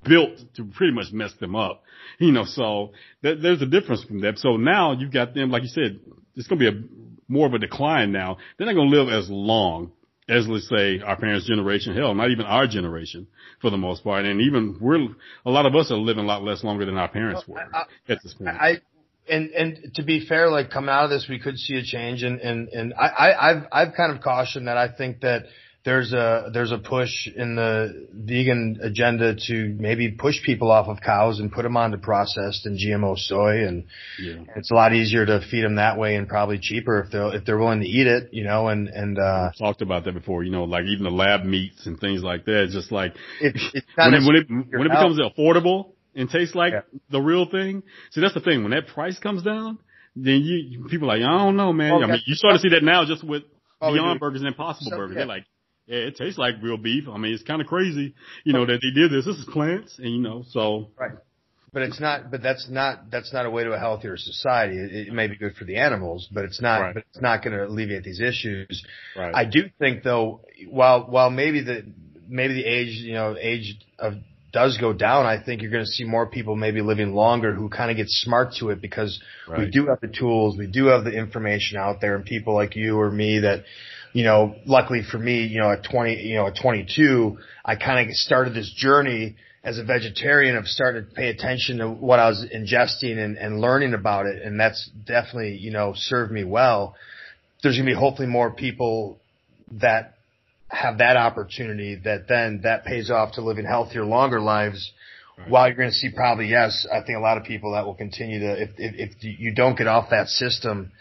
built 0.04 0.38
to 0.56 0.66
pretty 0.66 0.94
much 0.94 1.12
mess 1.12 1.34
them 1.40 1.56
up. 1.56 1.84
You 2.20 2.32
know, 2.32 2.46
so 2.46 2.92
th- 3.24 3.40
there's 3.42 3.62
a 3.62 3.66
difference 3.66 4.04
from 4.04 4.22
that. 4.22 4.38
So 4.40 4.58
now 4.58 4.94
you've 4.94 5.14
got 5.14 5.34
them, 5.34 5.52
like 5.52 5.64
you 5.64 5.70
said, 5.70 6.00
it's 6.36 6.48
going 6.48 6.60
to 6.60 6.72
be 6.72 6.78
a 6.78 6.82
more 7.28 7.48
of 7.48 7.54
a 7.54 7.60
decline 7.60 8.12
now. 8.12 8.38
They're 8.58 8.68
not 8.68 8.74
going 8.76 8.90
to 8.90 8.98
live 8.98 9.10
as 9.14 9.30
long 9.30 9.92
as 10.28 10.48
let's 10.48 10.70
say 10.70 11.00
our 11.00 11.18
parents' 11.18 11.48
generation, 11.48 11.96
hell, 11.96 12.14
not 12.14 12.30
even 12.30 12.46
our 12.46 12.68
generation 12.68 13.28
for 13.62 13.70
the 13.70 13.78
most 13.78 14.04
part. 14.04 14.26
And 14.26 14.42
even 14.42 14.78
we're, 14.80 15.08
a 15.46 15.50
lot 15.50 15.66
of 15.66 15.76
us 15.76 15.92
are 15.92 15.98
living 15.98 16.24
a 16.24 16.28
lot 16.28 16.44
less 16.44 16.64
longer 16.64 16.86
than 16.86 16.98
our 16.98 17.10
parents 17.10 17.48
were 17.48 17.60
I- 17.60 17.86
at 18.08 18.20
this 18.24 18.34
point. 18.34 18.50
I 18.50 18.82
and 19.28 19.52
and 19.52 19.94
to 19.96 20.04
be 20.04 20.26
fair, 20.26 20.50
like 20.50 20.72
coming 20.72 20.90
out 20.90 21.06
of 21.06 21.10
this, 21.12 21.28
we 21.30 21.40
could 21.40 21.58
see 21.58 21.76
a 21.76 21.84
change, 21.84 22.24
and 22.24 22.40
and 22.40 22.68
and 22.70 22.94
I, 22.96 23.08
I 23.08 23.50
I've 23.50 23.64
I've 23.72 23.94
kind 23.96 24.16
of 24.16 24.24
cautioned 24.24 24.68
that 24.68 24.78
I 24.78 24.88
think 24.90 25.22
that 25.22 25.44
there's 25.86 26.12
a 26.12 26.50
there's 26.54 26.72
a 26.74 26.78
push 26.78 27.28
in 27.28 27.56
the 27.56 28.08
vegan 28.14 28.80
agenda 28.82 29.36
to 29.48 29.76
maybe 29.80 30.12
push 30.12 30.36
people 30.44 30.70
off 30.72 30.88
of 30.88 31.00
cows 31.02 31.40
and 31.40 31.52
put 31.52 31.64
them 31.64 31.78
onto 31.78 31.98
processed 31.98 32.66
and 32.66 32.78
GMO 32.78 33.18
soy, 33.18 33.66
and 33.66 33.86
yeah. 34.22 34.44
it's 34.58 34.72
a 34.72 34.74
lot 34.74 34.94
easier 34.94 35.26
to 35.26 35.40
feed 35.50 35.64
them 35.64 35.76
that 35.76 35.98
way 35.98 36.16
and 36.16 36.28
probably 36.28 36.60
cheaper 36.60 37.00
if 37.02 37.12
they're 37.12 37.34
if 37.36 37.46
they're 37.46 37.58
willing 37.58 37.80
to 37.80 37.88
eat 37.88 38.08
it, 38.08 38.30
you 38.34 38.44
know, 38.44 38.68
and 38.68 38.90
and 38.90 39.18
uh, 39.18 39.50
I've 39.52 39.58
talked 39.58 39.82
about 39.82 40.04
that 40.06 40.14
before, 40.14 40.44
you 40.44 40.52
know, 40.52 40.66
like 40.66 40.84
even 40.86 41.04
the 41.06 41.12
lab 41.12 41.44
meats 41.46 41.86
and 41.86 41.98
things 42.00 42.22
like 42.24 42.46
that. 42.46 42.64
It's 42.66 42.74
just 42.74 42.92
like 42.92 43.16
it, 43.40 43.56
it's 43.74 43.88
when 43.96 44.14
it, 44.14 44.24
when 44.26 44.36
it, 44.36 44.48
when 44.78 44.86
it 44.86 44.90
becomes 44.90 45.18
affordable 45.20 45.92
and 46.14 46.30
tastes 46.30 46.56
like 46.56 46.74
Yeah. 46.74 46.82
the 47.10 47.22
real 47.22 47.46
thing. 47.50 47.84
See, 48.12 48.20
that's 48.20 48.34
the 48.34 48.42
thing. 48.42 48.64
When 48.64 48.72
that 48.72 48.88
price 48.88 49.18
comes 49.18 49.44
down, 49.44 49.80
then 50.16 50.42
you, 50.42 50.56
you 50.58 50.88
people 50.90 51.10
are 51.10 51.18
like, 51.18 51.26
I 51.26 51.38
don't 51.38 51.56
know, 51.56 51.72
man. 51.72 51.94
Okay. 51.94 52.04
I 52.04 52.08
mean, 52.08 52.22
you 52.26 52.36
start 52.36 52.56
to 52.56 52.60
see 52.60 52.70
that 52.70 52.84
now 52.84 53.06
just 53.06 53.24
with 53.24 53.44
Oh, 53.82 53.94
Beyond. 53.94 54.20
Burgers 54.20 54.42
and 54.42 54.48
Impossible 54.50 54.92
So, 54.92 54.98
Burgers. 54.98 55.14
yeah. 55.16 55.20
They're 55.20 55.28
like, 55.28 55.46
yeah, 55.90 56.08
it 56.08 56.18
tastes 56.18 56.38
like 56.38 56.56
real 56.62 56.78
beef. 56.78 57.06
I 57.10 57.18
mean, 57.18 57.34
it's 57.34 57.44
kind 57.44 57.62
of 57.62 57.68
crazy, 57.68 58.14
you 58.44 58.54
know, 58.54 58.66
that 58.66 58.80
they 58.82 58.92
did 58.92 59.12
this. 59.12 59.26
This 59.26 59.38
is 59.38 59.46
plants, 59.52 59.98
and 59.98 60.10
you 60.14 60.22
know, 60.22 60.44
so 60.50 60.90
Right. 60.98 61.14
But 61.72 61.84
it's 61.84 62.00
not. 62.00 62.32
But 62.32 62.42
that's 62.42 62.68
not. 62.70 63.12
That's 63.12 63.32
not 63.32 63.46
a 63.46 63.50
way 63.50 63.64
to 63.64 63.72
a 63.72 63.80
healthier 63.80 64.18
society. 64.18 64.78
It, 64.78 65.08
it 65.10 65.14
may 65.14 65.28
be 65.28 65.36
good 65.36 65.56
for 65.56 65.66
the 65.66 65.78
animals, 65.78 66.28
but 66.32 66.44
it's 66.46 66.62
not. 66.62 66.80
Right. 66.80 66.94
But 66.96 67.04
it's 67.10 67.22
not 67.22 67.44
going 67.44 67.56
to 67.56 67.66
alleviate 67.66 68.04
these 68.04 68.20
issues. 68.20 68.84
right. 69.16 69.34
I 69.36 69.46
do 69.46 69.70
think 69.78 70.04
though, 70.04 70.42
while 70.70 71.06
while 71.06 71.30
maybe 71.30 71.64
the 71.64 71.86
maybe 72.28 72.56
the 72.56 72.66
age 72.66 72.98
you 72.98 73.14
know 73.14 73.36
age 73.40 73.78
of 74.00 74.16
does 74.52 74.80
go 74.80 74.94
down, 74.94 75.28
I 75.28 75.44
think 75.44 75.62
you're 75.62 75.70
going 75.70 75.86
to 75.86 75.92
see 75.92 76.06
more 76.06 76.26
people 76.26 76.56
maybe 76.56 76.82
living 76.82 77.14
longer 77.14 77.54
who 77.54 77.70
kind 77.70 77.92
of 77.92 77.98
get 77.98 78.08
smart 78.10 78.54
to 78.60 78.70
it 78.70 78.82
because 78.82 79.22
we 79.56 79.70
do 79.70 79.86
have 79.88 80.02
the 80.02 80.08
tools, 80.08 80.58
we 80.58 80.66
do 80.66 80.88
have 80.88 81.04
the 81.04 81.12
information 81.12 81.78
out 81.78 82.02
there, 82.02 82.16
and 82.16 82.26
people 82.26 82.56
like 82.56 82.76
you 82.76 83.00
or 83.00 83.12
me 83.12 83.40
that. 83.40 83.64
You 84.14 84.24
know, 84.24 84.56
luckily 84.66 85.02
for 85.10 85.18
me, 85.18 85.44
you 85.46 85.60
know, 85.60 85.72
at 85.72 85.84
20, 85.84 86.16
you 86.16 86.36
know, 86.36 86.48
at 86.48 86.56
22, 86.62 87.38
I 87.64 87.76
kind 87.76 88.10
of 88.10 88.16
started 88.16 88.54
this 88.54 88.72
journey 88.76 89.36
as 89.64 89.78
a 89.78 89.84
vegetarian 89.84 90.56
of 90.56 90.66
starting 90.68 91.06
to 91.06 91.12
pay 91.12 91.30
attention 91.30 91.80
to 91.80 91.90
what 91.90 92.20
I 92.20 92.30
was 92.30 92.46
ingesting 92.54 93.18
and, 93.18 93.38
and 93.38 93.60
learning 93.60 93.94
about 93.94 94.26
it. 94.26 94.42
And 94.42 94.60
that's 94.60 94.90
definitely, 95.06 95.58
you 95.58 95.72
know, 95.72 95.94
served 95.96 96.32
me 96.32 96.44
well. 96.44 96.96
There's 97.62 97.76
going 97.76 97.86
to 97.86 97.92
be 97.94 98.00
hopefully 98.00 98.28
more 98.28 98.52
people 98.52 99.20
that 99.74 100.16
have 100.70 101.00
that 101.00 101.18
opportunity 101.18 102.00
that 102.04 102.28
then 102.28 102.62
that 102.64 102.86
pays 102.86 103.12
off 103.12 103.34
to 103.34 103.42
living 103.42 103.66
healthier, 103.66 104.06
longer 104.06 104.40
lives. 104.40 104.92
While 105.48 105.68
you're 105.68 105.78
going 105.78 105.90
to 105.90 105.96
see 105.96 106.10
probably, 106.10 106.48
yes, 106.48 106.86
I 106.92 107.00
think 107.02 107.18
a 107.18 107.22
lot 107.22 107.38
of 107.38 107.46
people 107.46 107.72
that 107.72 107.86
will 107.86 107.96
continue 107.96 108.40
to, 108.40 108.62
if, 108.62 108.70
if, 108.78 109.16
if 109.22 109.40
you 109.40 109.54
don't 109.54 109.78
get 109.78 109.88
off 109.88 110.10
that 110.10 110.28
system, 110.28 110.92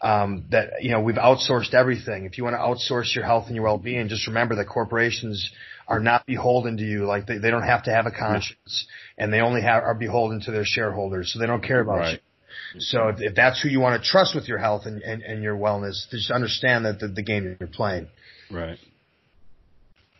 um, 0.00 0.44
that, 0.50 0.82
you 0.82 0.90
know, 0.90 1.00
we've 1.00 1.16
outsourced 1.16 1.74
everything. 1.74 2.26
If 2.26 2.38
you 2.38 2.44
want 2.44 2.54
to 2.54 2.58
outsource 2.60 3.14
your 3.14 3.24
health 3.24 3.46
and 3.46 3.54
your 3.56 3.64
well-being, 3.64 4.08
just 4.08 4.26
remember 4.26 4.56
that 4.56 4.66
corporations 4.68 5.50
are 5.88 6.00
not 6.00 6.26
beholden 6.26 6.76
to 6.76 6.82
you. 6.82 7.06
Like 7.06 7.26
they, 7.26 7.38
they 7.38 7.50
don't 7.50 7.62
have 7.62 7.84
to 7.84 7.90
have 7.92 8.06
a 8.06 8.10
conscience 8.10 8.86
and 9.16 9.32
they 9.32 9.40
only 9.40 9.62
have, 9.62 9.82
are 9.82 9.94
beholden 9.94 10.40
to 10.42 10.50
their 10.50 10.64
shareholders. 10.64 11.32
So 11.32 11.38
they 11.38 11.46
don't 11.46 11.62
care 11.62 11.80
about 11.80 11.98
Right. 11.98 12.12
you. 12.74 12.80
So 12.80 13.08
if, 13.08 13.16
if 13.20 13.34
that's 13.34 13.62
who 13.62 13.68
you 13.68 13.80
want 13.80 14.02
to 14.02 14.06
trust 14.06 14.34
with 14.34 14.48
your 14.48 14.58
health 14.58 14.82
and, 14.84 15.00
and, 15.02 15.22
and 15.22 15.42
your 15.42 15.56
wellness, 15.56 16.08
just 16.10 16.30
understand 16.30 16.84
that 16.84 17.00
the, 17.00 17.08
the 17.08 17.22
game 17.22 17.56
you're 17.58 17.68
playing. 17.68 18.08
right. 18.50 18.78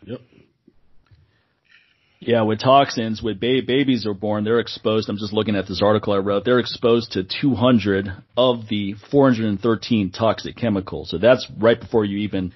Yep. 0.05 0.21
Yeah, 2.27 2.43
with 2.43 2.59
toxins, 2.59 3.23
with 3.23 3.39
ba- 3.39 3.63
babies 3.65 4.05
are 4.05 4.13
born, 4.13 4.43
they're 4.43 4.59
exposed. 4.59 5.09
I'm 5.09 5.17
just 5.17 5.33
looking 5.33 5.55
at 5.55 5.69
this 5.69 5.81
article 5.81 6.13
I 6.13 6.19
wrote. 6.19 6.45
They're 6.45 6.59
exposed 6.59 7.13
to 7.13 7.23
200 7.23 8.09
of 8.37 8.67
the 8.69 8.95
413 9.13 10.11
toxic 10.11 10.57
chemicals. 10.57 11.11
So 11.11 11.19
that's 11.19 11.47
right 11.57 11.79
before 11.79 12.05
you 12.05 12.19
even 12.19 12.53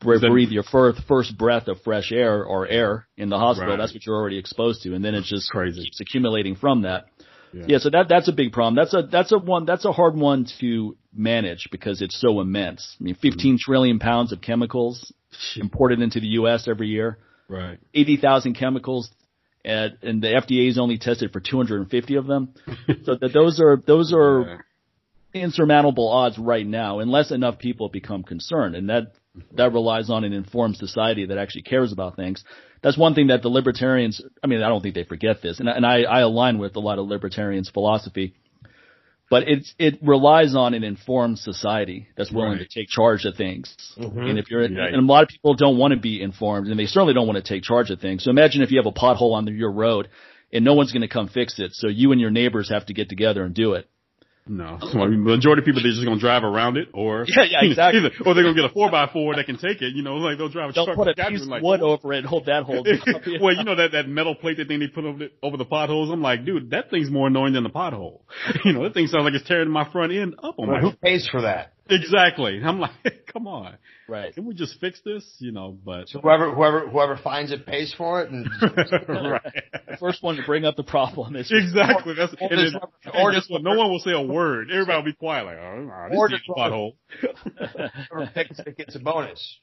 bre- 0.00 0.18
that- 0.18 0.30
breathe 0.30 0.50
your 0.50 0.62
first 0.62 1.02
first 1.06 1.36
breath 1.36 1.68
of 1.68 1.82
fresh 1.82 2.12
air 2.12 2.44
or 2.44 2.66
air 2.66 3.06
in 3.18 3.28
the 3.28 3.38
hospital. 3.38 3.72
Right. 3.72 3.78
That's 3.78 3.92
what 3.92 4.06
you're 4.06 4.16
already 4.16 4.38
exposed 4.38 4.82
to, 4.84 4.94
and 4.94 5.04
then 5.04 5.14
it 5.14 5.24
just 5.24 5.50
Crazy. 5.50 5.82
keeps 5.82 6.00
accumulating 6.00 6.56
from 6.56 6.82
that. 6.82 7.04
Yeah. 7.52 7.64
Yeah, 7.68 7.78
so 7.78 7.90
that 7.90 8.08
that's 8.08 8.28
a 8.28 8.32
big 8.32 8.52
problem. 8.52 8.74
That's 8.74 8.94
a 8.94 9.02
that's 9.02 9.32
a 9.32 9.38
one 9.38 9.66
that's 9.66 9.84
a 9.84 9.92
hard 9.92 10.16
one 10.16 10.46
to 10.60 10.96
manage 11.14 11.68
because 11.70 12.00
it's 12.02 12.18
so 12.18 12.40
immense. 12.40 12.96
I 12.98 13.04
mean, 13.04 13.14
15 13.14 13.58
trillion 13.60 13.98
pounds 13.98 14.32
of 14.32 14.40
chemicals 14.40 15.12
imported 15.56 16.00
into 16.00 16.20
the 16.20 16.26
U.S. 16.38 16.66
every 16.66 16.88
year. 16.88 17.18
Right. 17.48 17.78
80,000 17.92 18.54
chemicals 18.54 19.10
and, 19.64 19.96
and 20.02 20.22
the 20.22 20.28
FDA 20.28 20.66
has 20.66 20.78
only 20.78 20.98
tested 20.98 21.32
for 21.32 21.40
250 21.40 22.16
of 22.16 22.26
them. 22.26 22.54
so 23.04 23.16
that 23.20 23.32
those 23.32 23.60
are, 23.60 23.82
those 23.86 24.12
are 24.14 24.64
insurmountable 25.34 26.08
odds 26.08 26.38
right 26.38 26.66
now 26.66 27.00
unless 27.00 27.30
enough 27.30 27.58
people 27.58 27.88
become 27.88 28.22
concerned. 28.22 28.76
And 28.76 28.90
that, 28.90 29.12
that 29.52 29.72
relies 29.72 30.10
on 30.10 30.24
an 30.24 30.32
informed 30.32 30.76
society 30.76 31.26
that 31.26 31.38
actually 31.38 31.62
cares 31.62 31.92
about 31.92 32.16
things. 32.16 32.44
That's 32.82 32.98
one 32.98 33.14
thing 33.14 33.28
that 33.28 33.40
the 33.40 33.48
libertarians, 33.48 34.20
I 34.42 34.46
mean, 34.46 34.62
I 34.62 34.68
don't 34.68 34.82
think 34.82 34.94
they 34.94 35.04
forget 35.04 35.40
this. 35.42 35.58
And, 35.58 35.68
and 35.68 35.86
I, 35.86 36.02
I 36.02 36.20
align 36.20 36.58
with 36.58 36.76
a 36.76 36.80
lot 36.80 36.98
of 36.98 37.06
libertarians' 37.06 37.70
philosophy. 37.70 38.34
But 39.30 39.48
it's 39.48 39.74
it 39.78 39.98
relies 40.02 40.54
on 40.54 40.74
an 40.74 40.84
informed 40.84 41.38
society 41.38 42.08
that's 42.16 42.30
willing 42.30 42.52
Right. 42.58 42.68
to 42.68 42.80
take 42.80 42.88
charge 42.88 43.24
of 43.24 43.36
things. 43.36 43.74
Mm-hmm. 43.98 44.18
And 44.18 44.38
if 44.38 44.50
you're 44.50 44.62
Right. 44.62 44.92
and 44.94 44.96
a 44.96 45.12
lot 45.12 45.22
of 45.22 45.28
people 45.28 45.54
don't 45.54 45.78
want 45.78 45.92
to 45.94 46.00
be 46.00 46.20
informed, 46.22 46.68
and 46.68 46.78
they 46.78 46.86
certainly 46.86 47.14
don't 47.14 47.26
want 47.26 47.42
to 47.42 47.48
take 47.48 47.62
charge 47.62 47.90
of 47.90 48.00
things. 48.00 48.24
So 48.24 48.30
imagine 48.30 48.62
if 48.62 48.70
you 48.70 48.78
have 48.78 48.86
a 48.86 48.92
pothole 48.92 49.32
on 49.34 49.46
your 49.48 49.72
road, 49.72 50.08
and 50.52 50.64
no 50.64 50.74
one's 50.74 50.92
going 50.92 51.02
to 51.02 51.08
come 51.08 51.28
fix 51.28 51.58
it, 51.58 51.72
so 51.74 51.88
you 51.88 52.12
and 52.12 52.20
your 52.20 52.30
neighbors 52.30 52.68
have 52.70 52.86
to 52.86 52.94
get 52.94 53.08
together 53.08 53.42
and 53.44 53.54
do 53.54 53.72
it. 53.74 53.88
No, 54.46 54.76
so, 54.78 55.00
I 55.00 55.06
mean, 55.06 55.24
the 55.24 55.36
majority 55.36 55.60
of 55.60 55.64
people 55.64 55.80
they're 55.82 55.90
just 55.90 56.04
gonna 56.04 56.20
drive 56.20 56.44
around 56.44 56.76
it, 56.76 56.88
or 56.92 57.24
Yeah, 57.28 57.44
yeah, 57.48 57.64
exactly. 57.64 58.00
either, 58.04 58.10
or 58.26 58.34
they're 58.34 58.44
gonna 58.44 58.54
get 58.54 58.66
a 58.66 58.74
four 58.74 58.90
by 58.90 59.06
four 59.10 59.34
that 59.36 59.46
can 59.46 59.56
take 59.56 59.80
it. 59.80 59.94
You 59.94 60.02
know, 60.02 60.16
like 60.16 60.36
they'll 60.36 60.50
drive 60.50 60.68
a 60.70 60.72
They'll 60.74 60.84
truck. 60.84 60.96
put 60.98 61.08
a 61.08 61.14
piece 61.14 61.40
of 61.42 61.48
like, 61.48 61.62
wood 61.62 61.80
over 61.80 62.12
it 62.12 62.18
and 62.18 62.26
hold 62.26 62.44
that 62.46 62.64
holds 62.64 62.86
it 62.90 63.00
up. 63.14 63.22
well, 63.40 63.54
you 63.56 63.64
know 63.64 63.74
that 63.76 63.92
that 63.92 64.06
metal 64.08 64.34
plate 64.34 64.58
that 64.58 64.68
thing 64.68 64.80
they 64.80 64.88
put 64.88 65.04
over 65.06 65.18
the 65.18 65.30
over 65.42 65.56
the 65.56 65.64
potholes. 65.64 66.10
I'm 66.10 66.20
like, 66.22 66.44
dude, 66.44 66.70
that 66.70 66.90
thing's 66.90 67.10
more 67.10 67.28
annoying 67.28 67.54
than 67.54 67.62
the 67.64 67.70
pothole. 67.70 68.20
You 68.66 68.74
know, 68.74 68.82
that 68.84 68.92
thing 68.94 69.06
sounds 69.06 69.24
like 69.24 69.34
it's 69.34 69.48
tearing 69.48 69.70
my 69.70 69.90
front 69.90 70.12
end 70.12 70.34
up 70.42 70.56
on 70.58 70.66
But 70.66 70.72
my. 70.74 70.80
who 70.80 70.92
pays 70.92 71.26
for 71.30 71.42
that? 71.42 71.73
Exactly. 71.90 72.60
I'm 72.64 72.80
like, 72.80 72.92
come 73.32 73.46
on, 73.46 73.76
right. 74.08 74.34
can 74.34 74.46
we 74.46 74.54
just 74.54 74.80
fix 74.80 75.00
this? 75.04 75.24
You 75.38 75.52
know, 75.52 75.76
but 75.84 76.08
So 76.08 76.20
whoever 76.20 76.50
whoever 76.54 76.88
whoever 76.88 77.16
finds 77.16 77.52
it 77.52 77.66
pays 77.66 77.94
for 77.96 78.22
it, 78.22 78.30
and 78.30 78.46
right. 79.08 79.42
The 79.88 79.96
first 80.00 80.22
one 80.22 80.36
to 80.36 80.42
bring 80.46 80.64
up 80.64 80.76
the 80.76 80.82
problem 80.82 81.36
is 81.36 81.52
Exactly. 81.52 82.14
That's 82.14 82.32
Or 82.40 82.48
and, 82.50 82.58
then, 82.74 82.80
and 83.04 83.14
or 83.22 83.30
guess 83.32 83.40
just- 83.40 83.50
what? 83.50 83.62
No 83.62 83.76
one 83.76 83.90
will 83.90 83.98
say 83.98 84.12
a 84.12 84.22
word. 84.22 84.70
Everybody 84.70 84.96
will 84.98 85.04
be 85.04 85.12
quiet, 85.12 85.44
like, 85.44 85.58
oh, 85.58 85.80
nah, 85.82 86.08
this 86.08 86.18
Or 86.18 86.32
is 86.32 86.40
a 86.48 86.52
pothole. 86.52 86.92
whoever 88.10 88.30
picks 88.34 88.58
it 88.60 88.76
gets 88.78 88.94
a 88.96 88.98
bonus. 89.00 89.58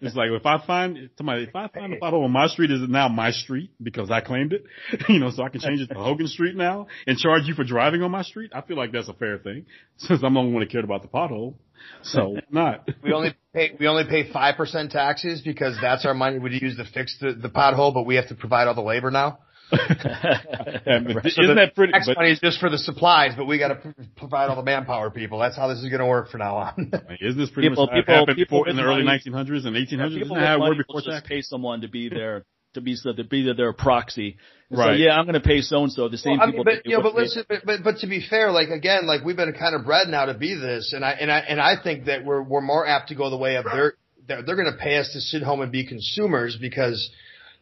It's 0.00 0.14
like 0.16 0.30
if 0.30 0.46
I 0.46 0.64
find 0.66 1.10
somebody, 1.16 1.44
if 1.44 1.54
I 1.54 1.68
find 1.68 1.92
a 1.92 1.98
pothole 1.98 2.24
on 2.24 2.30
my 2.32 2.46
street, 2.46 2.70
is 2.70 2.80
it 2.82 2.88
now 2.90 3.08
my 3.08 3.30
street 3.32 3.70
because 3.82 4.10
I 4.10 4.20
claimed 4.20 4.52
it? 4.52 4.64
You 5.08 5.18
know, 5.18 5.30
so 5.30 5.42
I 5.42 5.48
can 5.50 5.60
change 5.60 5.80
it 5.80 5.88
to 5.88 5.94
Hogan 5.94 6.26
Street 6.28 6.56
now 6.56 6.86
and 7.06 7.18
charge 7.18 7.42
you 7.44 7.54
for 7.54 7.64
driving 7.64 8.02
on 8.02 8.10
my 8.10 8.22
street. 8.22 8.52
I 8.54 8.62
feel 8.62 8.76
like 8.76 8.92
that's 8.92 9.08
a 9.08 9.12
fair 9.14 9.38
thing 9.38 9.66
since 9.98 10.22
I'm 10.22 10.36
the 10.38 10.46
only 10.46 10.52
one 10.52 10.62
that 10.62 10.70
cared 10.70 10.84
about 10.84 11.02
the 11.02 11.08
pothole. 11.08 11.54
So 12.02 12.36
not. 12.50 12.88
We 13.02 13.12
only 13.12 13.34
pay 13.54 13.76
we 13.78 13.86
only 13.86 14.04
pay 14.04 14.32
five 14.32 14.56
percent 14.56 14.90
taxes 14.92 15.40
because 15.42 15.76
that's 15.80 16.04
our 16.06 16.14
money 16.14 16.38
we 16.38 16.58
use 16.60 16.76
to 16.76 16.84
fix 16.84 17.16
the, 17.20 17.32
the 17.34 17.48
pothole, 17.48 17.92
but 17.94 18.04
we 18.04 18.16
have 18.16 18.28
to 18.28 18.34
provide 18.34 18.66
all 18.68 18.74
the 18.74 18.80
labor 18.82 19.10
now. 19.10 19.38
And 20.86 21.06
So 21.12 21.42
isn't 21.42 21.46
the 21.46 21.54
that 21.56 21.74
pretty? 21.74 21.92
Tax 21.92 22.06
But, 22.06 22.16
money 22.16 22.30
is 22.30 22.40
just 22.40 22.58
for 22.58 22.70
the 22.70 22.78
supplies, 22.78 23.32
but 23.36 23.44
we 23.46 23.58
got 23.58 23.68
to 23.68 23.74
pr- 23.76 23.88
provide 24.16 24.48
all 24.48 24.56
the 24.56 24.62
manpower 24.62 25.10
people. 25.10 25.38
That's 25.38 25.56
how 25.56 25.68
this 25.68 25.78
is 25.78 25.84
going 25.90 26.00
to 26.00 26.06
work 26.06 26.30
from 26.30 26.40
now 26.40 26.56
on. 26.56 26.90
isn't 27.20 27.38
this 27.38 27.50
pretty 27.50 27.68
People- 27.68 27.84
much 27.86 27.90
how 27.92 28.00
people- 28.00 28.14
happened 28.14 28.36
people 28.36 28.58
before 28.64 28.68
in 28.70 28.76
the 28.76 28.82
with 28.82 28.88
early 28.90 29.02
money- 29.04 29.20
1900s 29.26 29.66
and 29.66 29.76
1800s? 29.76 30.06
Isn't 30.06 30.18
People 30.22 30.36
that 30.36 30.46
how 30.46 30.56
it 30.56 30.60
worked 30.60 30.78
before 30.88 31.00
just 31.02 31.10
tax? 31.18 31.28
pay 31.28 31.42
someone 31.42 31.82
to 31.82 31.88
be 31.88 32.08
their 32.08 32.44
to 32.74 32.80
be 32.80 32.94
so 32.94 33.12
to 33.12 33.24
be 33.24 33.50
their 33.52 33.72
proxy. 33.72 34.36
It's 34.70 34.78
Right. 34.78 34.92
like, 34.92 34.98
yeah, 35.00 35.16
I'm 35.16 35.24
going 35.24 35.34
to 35.34 35.40
pay 35.40 35.62
so 35.62 35.82
and 35.82 35.92
so. 35.92 36.08
The 36.08 36.18
same 36.18 36.32
Well, 36.38 36.42
I 36.42 36.46
mean, 36.46 36.52
people. 36.52 36.64
but 36.64 36.74
that 36.84 36.86
you 36.86 36.96
know, 36.96 37.02
but 37.02 37.14
listen, 37.14 37.44
but, 37.48 37.64
but 37.64 37.82
but 37.82 37.96
to 37.98 38.06
be 38.06 38.20
fair, 38.28 38.50
like 38.52 38.68
again, 38.68 39.06
like 39.06 39.24
we've 39.24 39.36
been 39.36 39.52
kind 39.54 39.74
of 39.74 39.84
bred 39.84 40.08
now 40.08 40.26
to 40.26 40.34
be 40.34 40.54
this, 40.54 40.92
and 40.92 41.04
I 41.04 41.12
and 41.12 41.32
I 41.32 41.38
and 41.38 41.60
I 41.60 41.82
think 41.82 42.04
that 42.06 42.24
we're 42.24 42.42
we're 42.42 42.60
more 42.60 42.86
apt 42.86 43.08
to 43.08 43.14
go 43.14 43.30
the 43.30 43.38
way 43.38 43.56
of 43.56 43.64
their 43.64 43.94
they're, 44.26 44.42
they're 44.42 44.56
going 44.56 44.70
to 44.70 44.78
pay 44.78 44.98
us 44.98 45.10
to 45.14 45.20
sit 45.20 45.42
home 45.42 45.62
and 45.62 45.72
be 45.72 45.86
consumers 45.86 46.56
because 46.60 47.10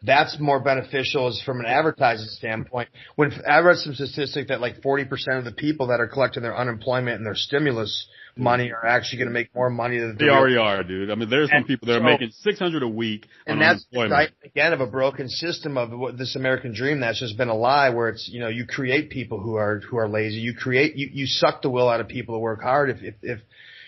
that's 0.02 0.36
more 0.40 0.60
beneficial 0.60 1.28
as 1.28 1.40
from 1.46 1.60
an 1.60 1.66
advertising 1.66 2.28
standpoint. 2.28 2.88
When 3.14 3.32
I 3.48 3.58
read 3.60 3.76
some 3.78 3.94
statistic 3.94 4.48
that 4.48 4.60
like 4.60 4.82
40% 4.82 5.06
of 5.38 5.44
the 5.44 5.52
people 5.52 5.86
that 5.88 6.00
are 6.00 6.08
collecting 6.08 6.42
their 6.42 6.56
unemployment 6.56 7.16
and 7.16 7.24
their 7.26 7.34
stimulus 7.34 8.06
money 8.36 8.70
are 8.70 8.86
actually 8.86 9.18
going 9.18 9.28
to 9.28 9.32
make 9.32 9.54
more 9.54 9.70
money 9.70 9.98
than 9.98 10.16
They 10.18 10.28
already 10.28 10.56
are, 10.56 10.82
dude. 10.82 11.10
I 11.10 11.14
mean, 11.14 11.30
there's 11.30 11.50
some 11.50 11.64
people 11.64 11.86
that 11.86 11.94
are 11.94 12.00
so- 12.00 12.04
making 12.04 12.30
600 12.30 12.82
a 12.82 12.88
week 12.88 13.26
and 13.46 13.60
that's 13.60 13.84
the 13.90 14.28
again 14.44 14.72
of 14.72 14.80
a 14.80 14.86
broken 14.86 15.28
system 15.28 15.78
of 15.78 15.90
what 15.90 16.18
this 16.18 16.36
American 16.36 16.74
dream 16.74 17.00
that's 17.00 17.18
just 17.18 17.36
been 17.36 17.48
a 17.48 17.56
lie 17.56 17.90
where 17.90 18.08
it's 18.08 18.28
you 18.28 18.40
know 18.40 18.48
you 18.48 18.66
create 18.66 19.10
people 19.10 19.40
who 19.40 19.54
are 19.56 19.80
who 19.80 19.96
are 19.96 20.08
lazy. 20.08 20.36
You 20.36 20.54
create 20.54 20.96
you 20.96 21.08
you 21.12 21.26
suck 21.26 21.62
the 21.62 21.70
will 21.70 21.88
out 21.88 22.00
of 22.00 22.08
people 22.08 22.34
to 22.34 22.38
work 22.38 22.62
hard. 22.62 22.90
If 22.90 23.02
if, 23.02 23.14
if 23.22 23.38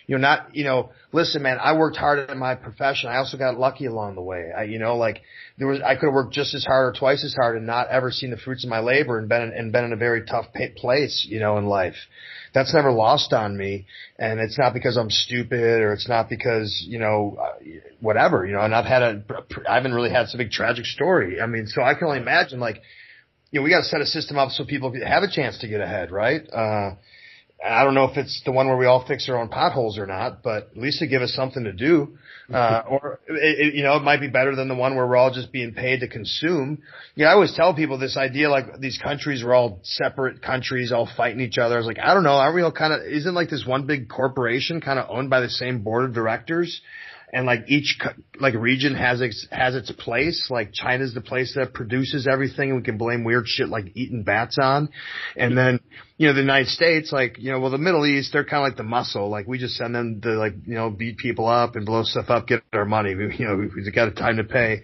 you're 0.06 0.18
not 0.18 0.54
you 0.54 0.64
know 0.64 0.90
listen 1.12 1.42
man 1.42 1.58
I 1.60 1.76
worked 1.76 1.96
hard 1.96 2.30
in 2.30 2.38
my 2.38 2.54
profession. 2.54 3.10
I 3.10 3.16
also 3.16 3.36
got 3.36 3.58
lucky 3.58 3.84
along 3.86 4.14
the 4.14 4.22
way. 4.22 4.50
I 4.56 4.64
you 4.64 4.78
know 4.78 4.96
like 4.96 5.20
there 5.58 5.66
was 5.66 5.80
I 5.82 5.94
could 5.94 6.06
have 6.06 6.14
worked 6.14 6.32
just 6.32 6.54
as 6.54 6.64
hard 6.64 6.94
or 6.94 6.98
twice 6.98 7.22
as 7.24 7.34
hard 7.34 7.56
and 7.56 7.66
not 7.66 7.88
ever 7.88 8.10
seen 8.10 8.30
the 8.30 8.38
fruits 8.38 8.64
of 8.64 8.70
my 8.70 8.80
labor 8.80 9.18
and 9.18 9.28
been 9.28 9.52
and 9.54 9.72
been 9.72 9.84
in 9.84 9.92
a 9.92 9.96
very 9.96 10.24
tough 10.24 10.46
place 10.76 11.26
you 11.28 11.38
know 11.40 11.58
in 11.58 11.66
life 11.66 11.96
that's 12.54 12.74
never 12.74 12.92
lost 12.92 13.32
on 13.32 13.56
me. 13.56 13.86
And 14.18 14.40
it's 14.40 14.58
not 14.58 14.74
because 14.74 14.96
I'm 14.96 15.10
stupid 15.10 15.80
or 15.82 15.92
it's 15.92 16.08
not 16.08 16.28
because 16.28 16.84
you 16.86 16.98
know 16.98 17.38
whatever 18.00 18.46
you 18.46 18.52
know 18.52 18.60
and 18.60 18.74
I've 18.74 18.84
had 18.84 19.02
a 19.02 19.22
I 19.68 19.74
haven't 19.74 19.94
really 19.94 20.10
had 20.10 20.26
a 20.32 20.36
big 20.36 20.50
tragic 20.50 20.86
story. 20.86 21.40
I 21.40 21.46
mean 21.46 21.66
so 21.66 21.82
I 21.82 21.94
can 21.94 22.06
only 22.06 22.20
imagine 22.20 22.60
like 22.60 22.80
you 23.50 23.60
know 23.60 23.64
we 23.64 23.70
got 23.70 23.78
to 23.78 23.84
set 23.84 24.00
a 24.00 24.06
system 24.06 24.38
up 24.38 24.50
so 24.50 24.64
people 24.64 24.92
have 25.04 25.22
a 25.22 25.30
chance 25.30 25.58
to 25.58 25.68
get 25.68 25.80
ahead 25.80 26.10
right? 26.10 26.42
Uh 26.52 26.94
I 27.64 27.82
don't 27.84 27.94
know 27.94 28.04
if 28.04 28.16
it's 28.16 28.40
the 28.44 28.52
one 28.52 28.68
where 28.68 28.76
we 28.76 28.86
all 28.86 29.04
fix 29.06 29.28
our 29.28 29.36
own 29.36 29.48
potholes 29.48 29.98
or 29.98 30.06
not, 30.06 30.42
but 30.44 30.70
at 30.70 30.76
least 30.76 31.00
to 31.00 31.08
give 31.08 31.22
us 31.22 31.32
something 31.32 31.64
to 31.64 31.72
do. 31.72 32.16
Uh, 32.52 32.82
or, 32.88 33.20
it, 33.28 33.74
you 33.74 33.82
know, 33.82 33.96
it 33.96 34.02
might 34.02 34.20
be 34.20 34.28
better 34.28 34.56
than 34.56 34.68
the 34.68 34.74
one 34.74 34.96
where 34.96 35.06
we're 35.06 35.16
all 35.16 35.30
just 35.30 35.52
being 35.52 35.74
paid 35.74 36.00
to 36.00 36.08
consume. 36.08 36.78
Yeah, 37.14 37.28
I 37.28 37.32
always 37.32 37.54
tell 37.54 37.74
people 37.74 37.98
this 37.98 38.16
idea 38.16 38.48
like 38.48 38.80
these 38.80 38.98
countries 38.98 39.42
are 39.42 39.52
all 39.52 39.80
separate 39.82 40.40
countries, 40.40 40.90
all 40.90 41.06
fighting 41.14 41.40
each 41.40 41.58
other. 41.58 41.74
I 41.74 41.78
was 41.78 41.86
like, 41.86 41.98
I 41.98 42.14
don't 42.14 42.24
know, 42.24 42.32
aren't 42.32 42.54
we 42.54 42.62
all 42.62 42.72
kind 42.72 42.94
of, 42.94 43.02
isn't 43.02 43.34
like 43.34 43.50
this 43.50 43.66
one 43.66 43.86
big 43.86 44.08
corporation 44.08 44.80
kind 44.80 44.98
of 44.98 45.10
owned 45.10 45.28
by 45.28 45.40
the 45.40 45.50
same 45.50 45.82
board 45.82 46.06
of 46.06 46.14
directors? 46.14 46.80
And 47.32 47.46
like 47.46 47.64
each 47.68 47.98
like 48.40 48.54
region 48.54 48.94
has 48.94 49.20
its 49.20 49.46
has 49.50 49.74
its 49.74 49.90
place. 49.92 50.48
Like 50.50 50.72
China's 50.72 51.14
the 51.14 51.20
place 51.20 51.54
that 51.56 51.74
produces 51.74 52.26
everything, 52.26 52.70
and 52.70 52.78
we 52.78 52.82
can 52.82 52.98
blame 52.98 53.24
weird 53.24 53.46
shit 53.46 53.68
like 53.68 53.92
eating 53.94 54.22
bats 54.22 54.58
on. 54.60 54.88
And 55.36 55.56
then 55.56 55.80
you 56.16 56.26
know 56.26 56.34
the 56.34 56.40
United 56.40 56.68
States, 56.68 57.12
like 57.12 57.36
you 57.38 57.52
know, 57.52 57.60
well 57.60 57.70
the 57.70 57.78
Middle 57.78 58.06
East, 58.06 58.32
they're 58.32 58.44
kind 58.44 58.62
of 58.62 58.68
like 58.68 58.76
the 58.76 58.84
muscle. 58.84 59.28
Like 59.28 59.46
we 59.46 59.58
just 59.58 59.74
send 59.74 59.94
them 59.94 60.20
to 60.22 60.30
like 60.30 60.54
you 60.66 60.74
know 60.74 60.90
beat 60.90 61.18
people 61.18 61.46
up 61.46 61.76
and 61.76 61.84
blow 61.84 62.02
stuff 62.02 62.30
up, 62.30 62.46
get 62.46 62.62
our 62.72 62.84
money. 62.84 63.14
We, 63.14 63.36
you 63.36 63.46
know, 63.46 63.56
we, 63.56 63.66
we 63.66 63.90
got 63.90 64.08
a 64.08 64.12
time 64.12 64.36
to 64.38 64.44
pay. 64.44 64.82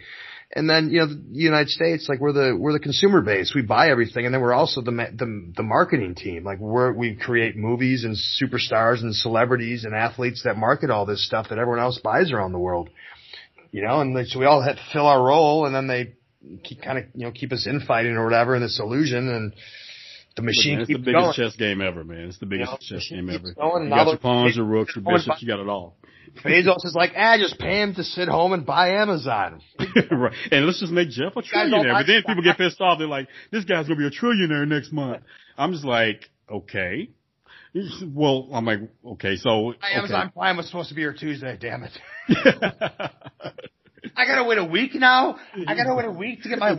And 0.56 0.70
then 0.70 0.90
you 0.90 1.00
know 1.00 1.06
the 1.08 1.18
United 1.32 1.68
States, 1.68 2.08
like 2.08 2.20
we're 2.20 2.32
the 2.32 2.56
we're 2.56 2.72
the 2.72 2.78
consumer 2.78 3.20
base. 3.22 3.52
We 3.56 3.62
buy 3.62 3.90
everything, 3.90 4.24
and 4.24 4.32
then 4.32 4.40
we're 4.40 4.52
also 4.54 4.82
the 4.82 4.92
the, 4.92 5.52
the 5.56 5.62
marketing 5.64 6.14
team. 6.14 6.44
Like 6.44 6.60
we're 6.60 6.92
we 6.92 7.16
create 7.16 7.56
movies 7.56 8.04
and 8.04 8.16
superstars 8.16 9.00
and 9.00 9.12
celebrities 9.14 9.84
and 9.84 9.94
athletes 9.96 10.44
that 10.44 10.56
market 10.56 10.90
all 10.90 11.06
this 11.06 11.26
stuff 11.26 11.48
that 11.48 11.58
everyone 11.58 11.80
else 11.80 11.98
buys 11.98 12.30
around 12.30 12.52
the 12.52 12.60
world. 12.60 12.88
You 13.72 13.82
know, 13.82 14.00
and 14.00 14.16
they, 14.16 14.22
so 14.24 14.38
we 14.38 14.46
all 14.46 14.62
have 14.62 14.76
to 14.76 14.82
fill 14.92 15.08
our 15.08 15.20
role, 15.20 15.66
and 15.66 15.74
then 15.74 15.88
they 15.88 16.14
keep 16.62 16.80
kind 16.82 16.98
of 16.98 17.04
you 17.14 17.26
know 17.26 17.32
keep 17.32 17.52
us 17.52 17.66
infighting 17.66 18.12
or 18.12 18.22
whatever 18.24 18.54
in 18.54 18.62
this 18.62 18.78
illusion, 18.78 19.28
and 19.28 19.52
the 20.36 20.42
Look, 20.42 20.46
machine 20.46 20.74
man, 20.74 20.82
it's 20.82 20.90
the 20.92 20.98
biggest 20.98 21.14
going. 21.14 21.32
chess 21.34 21.56
game 21.56 21.80
ever, 21.80 22.04
man. 22.04 22.28
It's 22.28 22.38
the 22.38 22.46
biggest 22.46 22.70
know, 22.70 22.78
chess 22.80 23.08
game 23.08 23.28
ever. 23.30 23.54
going, 23.54 23.84
You 23.84 23.90
got 23.90 24.06
your 24.06 24.18
pawns, 24.18 24.56
your 24.56 24.66
rooks, 24.66 24.94
your 24.94 25.04
bishops. 25.04 25.42
You 25.42 25.48
got 25.48 25.60
it 25.60 25.68
all. 25.68 25.96
Bezos 26.42 26.84
is 26.84 26.94
like, 26.94 27.12
ah, 27.16 27.36
just 27.38 27.58
pay 27.58 27.80
him 27.82 27.94
to 27.94 28.04
sit 28.04 28.28
home 28.28 28.52
and 28.52 28.66
buy 28.66 29.00
Amazon. 29.00 29.60
right. 30.10 30.32
And 30.50 30.66
let's 30.66 30.80
just 30.80 30.92
make 30.92 31.10
Jeff 31.10 31.36
a 31.36 31.42
trillionaire. 31.42 31.92
But 31.92 32.06
then 32.06 32.22
people 32.26 32.42
get 32.42 32.58
pissed 32.58 32.80
off. 32.80 32.98
They're 32.98 33.06
like, 33.06 33.28
this 33.50 33.64
guy's 33.64 33.86
going 33.86 33.98
to 34.00 34.08
be 34.10 34.16
a 34.16 34.20
trillionaire 34.20 34.66
next 34.66 34.92
month. 34.92 35.22
I'm 35.56 35.72
just 35.72 35.84
like, 35.84 36.28
okay. 36.50 37.10
Well, 38.06 38.48
I'm 38.52 38.64
like, 38.64 38.80
okay, 39.04 39.36
so. 39.36 39.70
Okay. 39.70 39.78
Amazon 39.94 40.30
Prime 40.32 40.56
was 40.56 40.66
supposed 40.66 40.90
to 40.90 40.94
be 40.94 41.02
here 41.02 41.12
Tuesday. 41.12 41.58
Damn 41.60 41.84
it! 41.84 41.92
I 44.16 44.26
gotta 44.26 44.44
wait 44.44 44.58
a 44.58 44.64
week 44.64 44.94
now. 44.94 45.36
I 45.66 45.74
gotta 45.74 45.94
wait 45.94 46.04
a 46.06 46.10
week 46.10 46.42
to 46.42 46.48
get 46.48 46.58
my 46.58 46.70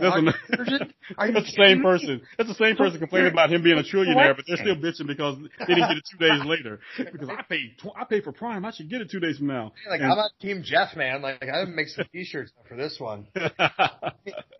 version. 0.56 0.92
Are 1.18 1.32
That's 1.32 1.46
the 1.54 1.64
same 1.66 1.78
me? 1.78 1.82
person. 1.84 2.22
That's 2.38 2.48
the 2.48 2.54
same 2.54 2.76
person 2.76 2.98
complaining 2.98 3.32
about 3.32 3.52
him 3.52 3.62
being 3.62 3.78
a 3.78 3.82
trillionaire, 3.82 4.36
but 4.36 4.44
they're 4.46 4.56
still 4.56 4.76
bitching 4.76 5.06
because 5.06 5.36
they 5.60 5.74
didn't 5.74 5.88
get 5.88 5.96
it 5.98 6.04
two 6.10 6.18
days 6.18 6.44
later. 6.44 6.80
Because 6.98 7.28
I 7.28 7.42
paid, 7.42 7.76
tw- 7.78 7.96
I 7.96 8.04
paid 8.04 8.24
for 8.24 8.32
Prime. 8.32 8.64
I 8.64 8.72
should 8.72 8.88
get 8.90 9.00
it 9.00 9.10
two 9.10 9.20
days 9.20 9.38
from 9.38 9.48
now. 9.48 9.72
Like 9.88 10.00
And- 10.00 10.12
I'm 10.12 10.18
on 10.18 10.30
Team 10.40 10.62
Jeff, 10.64 10.96
man. 10.96 11.22
Like 11.22 11.42
I 11.42 11.64
make 11.64 11.88
some 11.88 12.04
T-shirts 12.12 12.52
for 12.68 12.76
this 12.76 12.96
one. 12.98 13.26
Let 13.34 13.50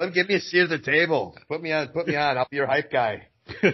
me 0.00 0.10
give 0.12 0.28
me 0.28 0.34
a 0.36 0.40
seat 0.40 0.60
at 0.62 0.68
the 0.70 0.78
table. 0.78 1.36
Put 1.48 1.62
me 1.62 1.72
on. 1.72 1.88
Put 1.88 2.06
me 2.08 2.16
on. 2.16 2.38
I'll 2.38 2.46
be 2.50 2.56
your 2.56 2.66
hype 2.66 2.90
guy. 2.90 3.26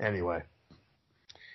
anyway, 0.00 0.42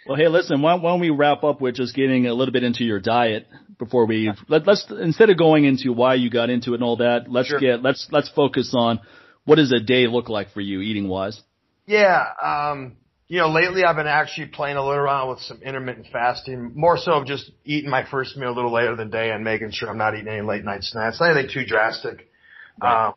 Well, 0.07 0.17
hey, 0.17 0.27
listen. 0.27 0.61
Why, 0.61 0.75
why 0.75 0.91
don't 0.91 0.99
we 0.99 1.09
wrap 1.09 1.43
up 1.43 1.61
with 1.61 1.75
just 1.75 1.95
getting 1.95 2.27
a 2.27 2.33
little 2.33 2.51
bit 2.51 2.63
into 2.63 2.83
your 2.83 2.99
diet 2.99 3.47
before 3.79 4.05
we 4.05 4.31
let, 4.47 4.67
let's 4.67 4.85
instead 5.01 5.29
of 5.29 5.37
going 5.37 5.65
into 5.65 5.91
why 5.91 6.13
you 6.15 6.29
got 6.29 6.49
into 6.49 6.71
it 6.71 6.75
and 6.75 6.83
all 6.83 6.97
that, 6.97 7.25
let's 7.29 7.47
Sure. 7.49 7.59
get 7.59 7.81
let's 7.81 8.07
let's 8.11 8.29
focus 8.29 8.73
on 8.77 8.99
what 9.45 9.55
does 9.55 9.71
a 9.71 9.79
day 9.79 10.07
look 10.07 10.29
like 10.29 10.51
for 10.51 10.61
you 10.61 10.81
eating 10.81 11.07
wise. 11.07 11.41
yeah. 11.87 12.23
Um, 12.41 12.97
you 13.27 13.39
know, 13.39 13.49
lately 13.49 13.83
I've 13.83 13.95
been 13.95 14.05
actually 14.05 14.47
playing 14.47 14.77
a 14.77 14.85
little 14.85 14.99
around 14.99 15.29
with 15.29 15.39
some 15.39 15.59
intermittent 15.63 16.07
fasting, 16.13 16.73
more 16.75 16.95
so 16.95 17.13
of 17.13 17.25
just 17.25 17.49
eating 17.63 17.89
my 17.89 18.05
first 18.09 18.37
meal 18.37 18.51
a 18.51 18.53
little 18.53 18.71
later 18.71 18.95
than 18.95 19.09
day 19.09 19.31
and 19.31 19.43
making 19.43 19.71
sure 19.71 19.89
I'm 19.89 19.97
not 19.97 20.13
eating 20.13 20.27
any 20.27 20.41
late 20.41 20.63
night 20.63 20.83
snacks. 20.83 21.19
Not 21.19 21.31
anything 21.31 21.49
too 21.51 21.65
drastic. 21.65 22.29
Um, 22.81 23.13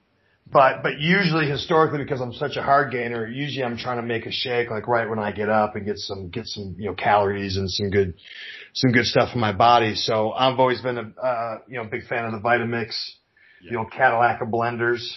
but 0.50 0.82
but 0.82 0.98
usually 0.98 1.46
historically 1.46 1.98
because 1.98 2.20
I'm 2.20 2.32
such 2.32 2.56
a 2.56 2.62
hard 2.62 2.92
gainer, 2.92 3.26
usually 3.26 3.64
I'm 3.64 3.76
trying 3.76 3.96
to 3.96 4.02
make 4.02 4.26
a 4.26 4.32
shake 4.32 4.70
like 4.70 4.88
right 4.88 5.08
when 5.08 5.18
I 5.18 5.32
get 5.32 5.48
up 5.48 5.76
and 5.76 5.84
get 5.84 5.98
some 5.98 6.28
get 6.28 6.46
some 6.46 6.76
you 6.78 6.86
know 6.86 6.94
calories 6.94 7.56
and 7.56 7.70
some 7.70 7.90
good 7.90 8.14
some 8.74 8.92
good 8.92 9.06
stuff 9.06 9.30
in 9.34 9.40
my 9.40 9.52
body. 9.52 9.94
So 9.94 10.32
I've 10.32 10.58
always 10.58 10.80
been 10.80 10.98
a 10.98 11.20
uh, 11.20 11.58
you 11.68 11.78
know 11.78 11.84
big 11.84 12.06
fan 12.06 12.24
of 12.24 12.32
the 12.32 12.38
Vitamix, 12.38 12.94
the 13.68 13.76
old 13.76 13.90
Cadillac 13.90 14.40
of 14.40 14.48
blenders. 14.48 15.16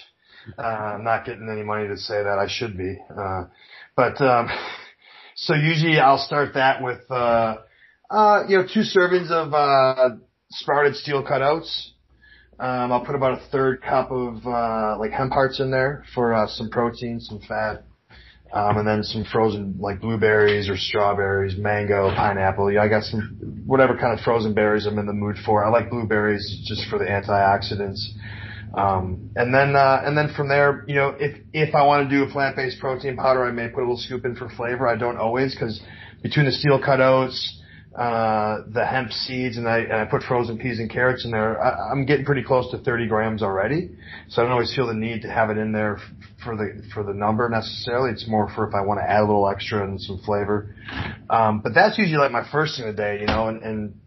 Uh, 0.57 0.61
I'm 0.61 1.03
not 1.03 1.25
getting 1.25 1.49
any 1.51 1.63
money 1.63 1.87
to 1.87 1.97
say 1.97 2.23
that. 2.23 2.39
I 2.39 2.47
should 2.47 2.77
be. 2.77 2.97
Uh, 3.15 3.45
but, 3.95 4.19
um, 4.21 4.49
so 5.35 5.53
usually 5.53 5.99
I'll 5.99 6.17
start 6.17 6.55
that 6.55 6.83
with, 6.83 6.99
uh, 7.09 7.57
uh, 8.09 8.43
you 8.47 8.57
know, 8.57 8.67
two 8.71 8.81
servings 8.81 9.29
of, 9.31 9.53
uh, 9.53 10.15
sprouted 10.49 10.95
steel 10.95 11.23
cut 11.23 11.41
oats. 11.41 11.93
Um, 12.61 12.91
I'll 12.91 13.03
put 13.03 13.15
about 13.15 13.41
a 13.41 13.49
third 13.51 13.81
cup 13.81 14.11
of, 14.11 14.45
uh, 14.45 14.95
like 14.99 15.11
hemp 15.11 15.33
hearts 15.33 15.59
in 15.59 15.71
there 15.71 16.03
for, 16.13 16.35
uh, 16.35 16.45
some 16.47 16.69
protein, 16.69 17.19
some 17.19 17.39
fat. 17.47 17.85
Um, 18.53 18.77
and 18.77 18.88
then 18.88 19.01
some 19.01 19.23
frozen 19.31 19.77
like 19.79 20.01
blueberries 20.01 20.69
or 20.69 20.75
strawberries, 20.75 21.57
mango, 21.57 22.13
pineapple. 22.13 22.69
Yeah, 22.69 22.83
I 22.83 22.89
got 22.89 23.03
some 23.03 23.63
whatever 23.65 23.97
kind 23.97 24.13
of 24.13 24.23
frozen 24.25 24.53
berries 24.53 24.85
I'm 24.85 24.99
in 24.99 25.05
the 25.05 25.13
mood 25.13 25.38
for. 25.45 25.63
I 25.63 25.69
like 25.69 25.89
blueberries 25.89 26.61
just 26.67 26.88
for 26.89 26.99
the 26.99 27.05
antioxidants. 27.05 27.99
Um, 28.77 29.31
and 29.38 29.53
then, 29.53 29.75
uh, 29.75 30.01
and 30.03 30.17
then 30.17 30.33
from 30.35 30.49
there, 30.49 30.83
you 30.85 30.95
know, 30.95 31.15
if, 31.17 31.38
if 31.53 31.73
I 31.73 31.83
want 31.83 32.09
to 32.09 32.15
do 32.15 32.23
a 32.25 32.29
plant-based 32.29 32.79
protein 32.79 33.15
powder, 33.15 33.45
I 33.45 33.51
may 33.51 33.69
put 33.69 33.79
a 33.79 33.88
little 33.88 33.97
scoop 33.97 34.25
in 34.25 34.35
for 34.35 34.49
flavor. 34.49 34.88
I 34.88 34.97
don't 34.97 35.17
always 35.17 35.55
because 35.55 35.81
between 36.21 36.45
the 36.45 36.51
steel 36.51 36.79
cut 36.83 36.99
oats, 36.99 37.60
uh, 37.95 38.59
the 38.73 38.85
hemp 38.85 39.11
seeds 39.11 39.57
and 39.57 39.68
I, 39.68 39.80
and 39.80 39.93
I 39.93 40.05
put 40.05 40.23
frozen 40.23 40.57
peas 40.57 40.80
and 40.80 40.89
carrots 40.89 41.26
in 41.26 41.31
there. 41.31 41.61
I, 41.61 41.91
I'm 41.91 42.05
getting 42.05 42.26
pretty 42.26 42.43
close 42.43 42.72
to 42.72 42.77
30 42.77 43.07
grams 43.07 43.43
already. 43.43 43.89
So 44.30 44.41
I 44.41 44.45
don't 44.45 44.53
always 44.53 44.73
feel 44.73 44.88
the 44.88 44.93
need 44.93 45.23
to 45.23 45.30
have 45.30 45.49
it 45.49 45.57
in 45.57 45.73
there 45.73 45.99
for 46.43 46.55
the, 46.55 46.84
for 46.93 47.03
the 47.03 47.13
number 47.13 47.49
necessarily. 47.49 48.11
It's 48.11 48.27
more 48.30 48.49
for 48.55 48.68
if 48.68 48.73
I 48.73 48.81
want 48.81 49.01
to 49.01 49.03
add 49.03 49.19
a 49.19 49.26
little 49.26 49.49
extra 49.49 49.84
and 49.84 49.99
some 49.99 50.19
flavor. 50.19 50.73
Um, 51.30 51.59
but 51.59 51.73
that's 51.73 51.97
usually 51.97 52.18
like 52.18 52.31
my 52.31 52.49
first 52.49 52.77
thing 52.77 52.88
of 52.88 52.95
the 52.95 53.01
day, 53.01 53.19
you 53.19 53.27
know, 53.27 53.49
and, 53.49 53.61
and 53.61 53.99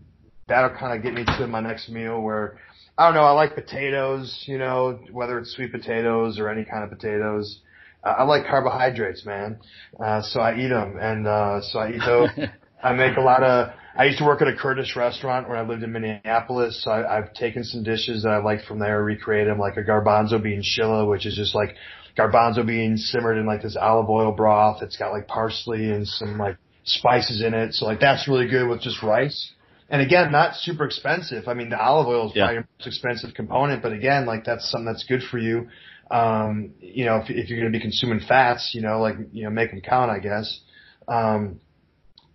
that'll 0.48 0.76
kind 0.78 0.96
of 0.96 1.02
get 1.02 1.12
me 1.12 1.24
to 1.38 1.46
my 1.46 1.60
next 1.60 1.90
meal 1.90 2.20
where 2.22 2.58
I 2.96 3.06
don't 3.06 3.14
know. 3.14 3.24
I 3.24 3.32
like 3.32 3.54
potatoes, 3.54 4.44
you 4.46 4.56
know, 4.56 4.98
whether 5.10 5.38
it's 5.38 5.54
sweet 5.54 5.72
potatoes 5.72 6.38
or 6.38 6.48
any 6.48 6.64
kind 6.64 6.84
of 6.84 6.90
potatoes. 6.90 7.60
I 8.02 8.22
like 8.24 8.46
carbohydrates, 8.46 9.24
man. 9.26 9.58
Uh, 9.98 10.20
so 10.22 10.40
I 10.40 10.56
eat 10.56 10.68
them, 10.68 10.98
and 11.00 11.26
uh, 11.26 11.60
so 11.62 11.78
I 11.78 11.92
eat 11.92 12.02
those. 12.04 12.28
I 12.84 12.92
make 12.92 13.16
a 13.16 13.20
lot 13.20 13.42
of. 13.42 13.72
I 13.96 14.04
used 14.06 14.18
to 14.18 14.24
work 14.24 14.42
at 14.42 14.48
a 14.48 14.56
Kurdish 14.56 14.96
restaurant 14.96 15.48
when 15.48 15.56
I 15.56 15.62
lived 15.62 15.82
in 15.84 15.92
Minneapolis. 15.92 16.82
So 16.82 16.90
I, 16.90 17.18
I've 17.18 17.32
taken 17.32 17.62
some 17.64 17.84
dishes 17.84 18.24
that 18.24 18.30
I 18.30 18.38
liked 18.38 18.66
from 18.66 18.80
there, 18.80 19.02
recreated 19.02 19.48
them, 19.48 19.58
like 19.58 19.76
a 19.76 19.82
garbanzo 19.84 20.42
bean 20.42 20.62
chilla, 20.62 21.08
which 21.08 21.26
is 21.26 21.36
just 21.36 21.54
like 21.54 21.76
garbanzo 22.18 22.66
beans 22.66 23.08
simmered 23.10 23.38
in 23.38 23.46
like 23.46 23.62
this 23.62 23.76
olive 23.80 24.10
oil 24.10 24.32
broth. 24.32 24.82
It's 24.82 24.96
got 24.96 25.12
like 25.12 25.28
parsley 25.28 25.90
and 25.90 26.06
some 26.06 26.38
like 26.38 26.56
spices 26.84 27.40
in 27.40 27.54
it. 27.54 27.74
So 27.74 27.86
like 27.86 28.00
that's 28.00 28.26
really 28.28 28.48
good 28.48 28.68
with 28.68 28.80
just 28.80 29.02
rice. 29.02 29.52
And 29.88 30.02
again, 30.02 30.32
not 30.32 30.56
super 30.56 30.84
expensive. 30.84 31.46
I 31.46 31.54
mean, 31.54 31.68
the 31.70 31.80
olive 31.80 32.08
oil 32.08 32.30
is 32.30 32.32
Yeah. 32.34 32.44
probably 32.46 32.54
your 32.56 32.68
most 32.78 32.86
expensive 32.88 33.34
component, 33.34 33.82
but 33.82 33.92
again, 33.92 34.26
like 34.26 34.44
that's 34.44 34.68
something 34.70 34.86
that's 34.86 35.04
good 35.04 35.22
for 35.22 35.38
you. 35.38 35.68
Um, 36.10 36.72
you 36.80 37.04
know, 37.04 37.16
if, 37.18 37.30
if 37.30 37.48
you're 37.48 37.60
going 37.60 37.72
to 37.72 37.76
be 37.78 37.82
consuming 37.82 38.20
fats, 38.20 38.72
you 38.74 38.82
know, 38.82 39.00
like, 39.00 39.16
you 39.32 39.44
know, 39.44 39.50
make 39.50 39.70
them 39.70 39.80
count, 39.80 40.10
I 40.10 40.18
guess. 40.18 40.60
Um, 41.06 41.60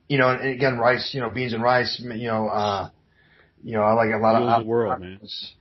you 0.10 0.18
know, 0.18 0.30
and 0.30 0.50
again, 0.50 0.78
rice, 0.78 1.12
you 1.14 1.22
know, 1.22 1.30
beans 1.30 1.54
and 1.54 1.64
rice, 1.64 2.02
you 2.04 2.28
know, 2.28 2.48
uh, 2.50 2.90
you 3.64 3.74
know, 3.74 3.84
I 3.84 3.94
like 3.94 4.10
a 4.14 4.18
lot 4.18 4.36
of, 4.36 4.42
Rules 4.48 4.64
the 4.64 4.68
world, 4.68 5.00
man. 5.00 5.20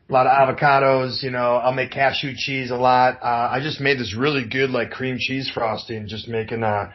a 0.09 0.13
lot 0.13 0.27
of 0.27 0.57
avocados, 0.57 1.23
you 1.23 1.31
know, 1.31 1.57
I'll 1.57 1.73
make 1.75 1.91
cashew 1.91 2.33
cheese 2.35 2.71
a 2.71 2.77
lot. 2.77 3.19
Uh, 3.23 3.51
I 3.53 3.61
just 3.63 3.81
made 3.81 3.99
this 3.99 4.17
really 4.17 4.49
good 4.49 4.71
like 4.71 4.91
cream 4.91 5.19
cheese 5.19 5.51
frosting, 5.53 6.09
just 6.09 6.29
making, 6.29 6.63
uh, 6.63 6.91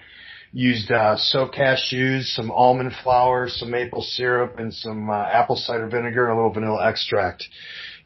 used, 0.52 0.92
uh, 0.92 1.16
soaked 1.18 1.56
cashews, 1.56 2.34
some 2.36 2.52
almond 2.52 2.94
flour, 3.04 3.48
some 3.50 3.70
maple 3.70 4.02
syrup 4.02 4.58
and 4.60 4.74
some, 4.74 5.10
uh, 5.10 5.24
apple 5.24 5.56
cider 5.56 5.88
vinegar 5.88 6.30
and 6.30 6.34
a 6.34 6.36
little 6.36 6.54
vanilla 6.54 6.88
extract. 6.88 7.44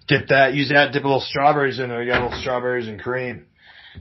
Dip 0.07 0.27
that, 0.27 0.55
use 0.55 0.69
that, 0.69 0.91
dip 0.91 1.03
a 1.03 1.07
little 1.07 1.21
strawberries 1.21 1.79
in 1.79 1.89
there. 1.89 2.03
You 2.03 2.11
got 2.11 2.23
little 2.23 2.41
strawberries 2.41 2.87
and 2.87 2.99
cream. 2.99 3.45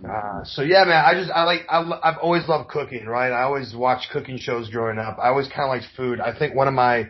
Uh, 0.05 0.44
so 0.44 0.62
yeah, 0.62 0.85
man, 0.85 1.05
I 1.05 1.14
just, 1.14 1.31
I 1.31 1.44
like, 1.44 1.60
I, 1.68 1.81
I've 2.02 2.18
always 2.18 2.47
loved 2.48 2.68
cooking, 2.68 3.06
right? 3.06 3.31
I 3.32 3.43
always 3.43 3.74
watched 3.74 4.10
cooking 4.12 4.39
shows 4.39 4.68
growing 4.70 4.98
up. 4.98 5.18
I 5.20 5.28
always 5.28 5.48
kind 5.48 5.62
of 5.62 5.68
liked 5.68 5.86
food. 5.97 6.20
I 6.20 6.36
think 6.36 6.55
one 6.55 6.68
of 6.68 6.74
my, 6.74 7.09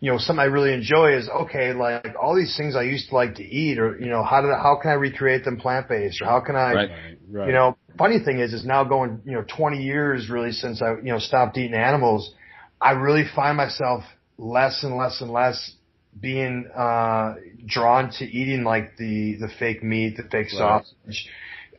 you 0.00 0.10
know, 0.10 0.18
something 0.18 0.40
I 0.40 0.46
really 0.46 0.72
enjoy 0.72 1.16
is 1.16 1.28
okay, 1.28 1.72
like 1.72 2.14
all 2.20 2.34
these 2.34 2.56
things 2.56 2.74
I 2.74 2.82
used 2.82 3.10
to 3.10 3.14
like 3.14 3.36
to 3.36 3.44
eat, 3.44 3.78
or 3.78 3.98
you 3.98 4.08
know, 4.10 4.24
how 4.24 4.40
did 4.40 4.50
how 4.50 4.78
can 4.80 4.90
I 4.90 4.94
recreate 4.94 5.44
them 5.44 5.56
plant 5.58 5.88
based, 5.88 6.20
or 6.20 6.26
how 6.26 6.40
can 6.40 6.56
I, 6.56 6.72
Right. 6.72 6.90
Right. 7.30 7.46
you 7.46 7.52
know, 7.52 7.76
funny 7.98 8.18
thing 8.24 8.40
is, 8.40 8.52
is 8.52 8.64
now 8.64 8.82
going, 8.84 9.20
you 9.24 9.32
know, 9.32 9.44
20 9.56 9.82
years 9.82 10.28
really 10.28 10.52
since 10.52 10.82
I, 10.82 10.94
you 10.96 11.12
know, 11.12 11.18
stopped 11.18 11.56
eating 11.56 11.74
animals. 11.74 12.34
I 12.80 12.92
really 12.92 13.24
find 13.34 13.56
myself 13.56 14.02
less 14.38 14.82
and 14.82 14.96
less 14.96 15.20
and 15.20 15.30
less 15.30 15.72
being 16.20 16.66
uh 16.76 17.34
drawn 17.64 18.10
to 18.18 18.24
eating 18.24 18.64
like 18.64 18.96
the 18.96 19.36
the 19.40 19.48
fake 19.58 19.82
meat, 19.82 20.16
the 20.16 20.24
fake 20.24 20.48
Right. 20.52 20.84
sausage. 21.04 21.28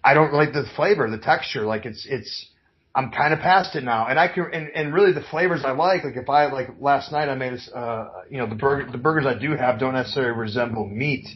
I 0.03 0.13
don't 0.13 0.33
like 0.33 0.53
the 0.53 0.65
flavor, 0.75 1.09
the 1.09 1.17
texture. 1.17 1.65
Like 1.65 1.85
it's 1.85 2.05
it's 2.09 2.47
I'm 2.95 3.11
kind 3.11 3.33
of 3.33 3.39
past 3.39 3.75
it 3.75 3.83
now, 3.83 4.07
and 4.07 4.19
I 4.19 4.27
can 4.27 4.47
and, 4.53 4.69
and 4.75 4.93
really 4.93 5.13
the 5.13 5.23
flavors 5.31 5.61
I 5.65 5.71
like. 5.71 6.03
Like 6.03 6.15
if 6.15 6.29
I 6.29 6.45
like 6.47 6.69
last 6.79 7.11
night 7.11 7.29
I 7.29 7.35
made 7.35 7.53
a 7.53 7.77
uh 7.77 8.11
you 8.29 8.37
know 8.37 8.47
the 8.47 8.55
burger 8.55 8.91
the 8.91 8.97
burgers 8.97 9.25
I 9.25 9.37
do 9.37 9.55
have 9.55 9.79
don't 9.79 9.93
necessarily 9.93 10.37
resemble 10.37 10.87
meat. 10.87 11.27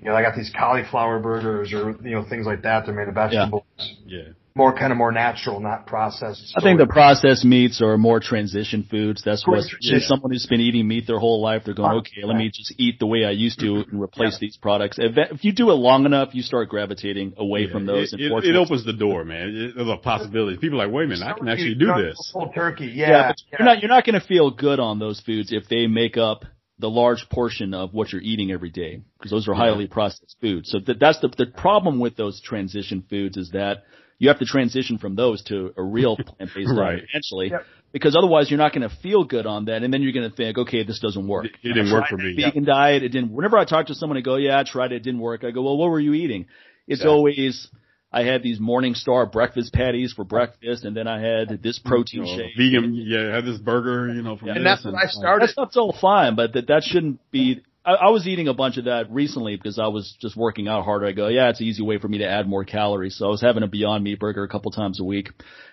You 0.00 0.04
know 0.04 0.14
I 0.14 0.22
got 0.22 0.36
these 0.36 0.52
cauliflower 0.56 1.18
burgers 1.20 1.72
or 1.72 1.96
you 2.02 2.10
know 2.10 2.24
things 2.28 2.46
like 2.46 2.62
that. 2.62 2.86
They're 2.86 2.94
made 2.94 3.08
of 3.08 3.14
vegetables, 3.14 3.64
yeah. 4.06 4.28
More 4.54 4.76
kind 4.76 4.90
of 4.92 4.98
more 4.98 5.12
natural, 5.12 5.60
not 5.60 5.86
processed. 5.86 6.52
I 6.56 6.60
think 6.60 6.78
the 6.78 6.86
processed 6.86 7.44
meats 7.44 7.80
are 7.80 7.96
more 7.96 8.18
transition 8.20 8.86
foods. 8.90 9.22
That's 9.24 9.46
what 9.46 9.60
Transition. 9.68 9.96
if 9.96 10.02
someone 10.02 10.32
who's 10.32 10.46
been 10.46 10.60
eating 10.60 10.88
meat 10.88 11.06
their 11.06 11.18
whole 11.18 11.40
life, 11.40 11.62
they're 11.64 11.74
going, 11.74 11.98
okay, 11.98 12.24
let 12.24 12.36
me 12.36 12.50
just 12.52 12.74
eat 12.76 12.98
the 12.98 13.06
way 13.06 13.24
I 13.24 13.30
used 13.30 13.60
to 13.60 13.84
and 13.90 14.02
replace 14.02 14.38
these 14.38 14.56
products. 14.56 14.96
If, 14.98 15.12
if 15.16 15.44
you 15.44 15.52
do 15.52 15.70
it 15.70 15.74
long 15.74 16.06
enough, 16.06 16.34
you 16.34 16.42
start 16.42 16.68
gravitating 16.68 17.34
away 17.36 17.62
Yeah, 17.66 17.72
from 17.72 17.86
those. 17.86 18.12
It, 18.12 18.20
it, 18.20 18.44
it 18.44 18.56
opens 18.56 18.84
the 18.84 18.92
door, 18.92 19.24
man. 19.24 19.48
It, 19.54 19.76
there's 19.76 19.88
a 19.88 19.96
possibility. 19.96 20.56
People 20.56 20.80
are 20.80 20.86
like, 20.86 20.94
wait 20.94 21.04
a 21.04 21.08
minute, 21.08 21.24
I 21.26 21.38
can 21.38 21.48
actually 21.48 21.76
do 21.76 21.92
this. 21.96 22.30
Whole 22.32 22.50
turkey, 22.52 22.86
Yeah, 22.86 23.10
yeah. 23.10 23.28
but 23.28 23.36
you're 23.58 23.64
not 23.66 23.82
you're 23.82 23.88
not 23.90 24.04
going 24.04 24.20
to 24.20 24.26
feel 24.26 24.50
good 24.50 24.80
on 24.80 24.98
those 24.98 25.20
foods 25.20 25.52
if 25.52 25.68
they 25.68 25.86
make 25.86 26.16
up 26.16 26.44
the 26.80 26.88
large 26.88 27.26
portion 27.30 27.74
of 27.74 27.92
what 27.92 28.12
you're 28.12 28.22
eating 28.22 28.50
every 28.52 28.70
day 28.70 29.02
because 29.18 29.30
those 29.32 29.48
are 29.48 29.54
highly 29.54 29.86
processed 29.88 30.36
foods. 30.40 30.70
So 30.70 30.78
th- 30.80 30.98
that's 30.98 31.20
the 31.20 31.28
the 31.28 31.46
problem 31.46 31.98
with 32.00 32.16
those 32.16 32.40
transition 32.40 33.04
foods 33.08 33.36
is 33.36 33.50
that 33.50 33.82
you 34.18 34.28
have 34.28 34.38
to 34.40 34.44
transition 34.44 34.98
from 34.98 35.14
those 35.14 35.42
to 35.44 35.72
a 35.76 35.82
real 35.82 36.16
plant 36.28 36.50
based 36.54 36.70
Right. 36.74 36.96
diet 36.96 37.04
eventually 37.12 37.50
Yep. 37.50 37.64
because 37.92 38.16
otherwise 38.16 38.50
you're 38.50 38.58
not 38.58 38.72
going 38.74 38.88
to 38.88 38.94
feel 38.96 39.24
good 39.24 39.46
on 39.46 39.66
that 39.66 39.82
and 39.82 39.92
then 39.92 40.02
you're 40.02 40.12
going 40.12 40.28
to 40.30 40.34
think 40.36 40.58
okay 40.58 40.82
this 40.84 40.98
doesn't 41.00 41.26
work. 41.28 41.46
It, 41.46 41.52
it 41.62 41.72
didn't 41.74 41.92
work 41.92 42.06
for 42.08 42.16
me. 42.16 42.34
Vegan 42.36 42.64
diet 42.64 43.02
it 43.02 43.10
didn't. 43.10 43.30
Whenever 43.32 43.56
I 43.58 43.64
talk 43.64 43.86
to 43.86 43.94
someone, 43.94 44.16
I 44.16 44.20
go 44.22 44.36
yeah 44.36 44.58
I 44.58 44.64
tried 44.64 44.92
it, 44.92 44.96
it 44.96 45.02
didn't 45.02 45.20
work. 45.20 45.44
I 45.44 45.50
go 45.50 45.62
well 45.62 45.76
what 45.76 45.90
were 45.90 46.00
you 46.00 46.14
eating? 46.14 46.46
It's 46.86 47.02
Yeah. 47.02 47.10
always 47.10 47.68
I 48.10 48.22
had 48.22 48.42
these 48.42 48.58
Morningstar 48.58 49.30
breakfast 49.30 49.70
patties 49.74 50.14
for 50.14 50.24
breakfast, 50.24 50.84
and 50.86 50.96
then 50.96 51.06
I 51.06 51.20
had 51.20 51.62
this 51.62 51.78
protein 51.78 52.24
You 52.24 52.38
know, 52.38 52.42
shake. 52.42 52.56
vegan, 52.56 52.94
yeah, 52.94 53.28
I 53.32 53.34
had 53.36 53.44
this 53.44 53.58
burger, 53.58 54.10
you 54.14 54.22
know, 54.22 54.34
from 54.38 54.48
And 54.48 54.64
this 54.64 54.82
that's 54.82 54.84
what 54.86 54.94
I 54.94 55.06
started. 55.08 55.46
That 55.48 55.52
stuff's 55.52 55.76
all 55.76 55.92
fine, 56.00 56.34
but 56.34 56.54
that 56.54 56.68
that 56.68 56.84
shouldn't 56.84 57.20
be. 57.30 57.60
I, 57.88 57.94
I 57.94 58.10
was 58.10 58.26
eating 58.26 58.48
a 58.48 58.54
bunch 58.54 58.76
of 58.76 58.84
that 58.84 59.10
recently 59.10 59.56
because 59.56 59.78
I 59.78 59.86
was 59.86 60.14
just 60.20 60.36
working 60.36 60.68
out 60.68 60.84
harder. 60.84 61.06
I 61.06 61.12
go, 61.12 61.28
yeah, 61.28 61.48
it's 61.48 61.60
an 61.60 61.66
easy 61.66 61.82
way 61.82 61.98
for 61.98 62.06
me 62.06 62.18
to 62.18 62.28
add 62.28 62.46
more 62.46 62.64
calories. 62.64 63.16
So 63.16 63.24
I 63.24 63.28
was 63.30 63.40
having 63.40 63.62
a 63.62 63.66
Beyond 63.66 64.04
Meat 64.04 64.20
burger 64.20 64.44
a 64.44 64.48
couple 64.48 64.70
times 64.70 65.00
a 65.00 65.04
week. 65.04 65.30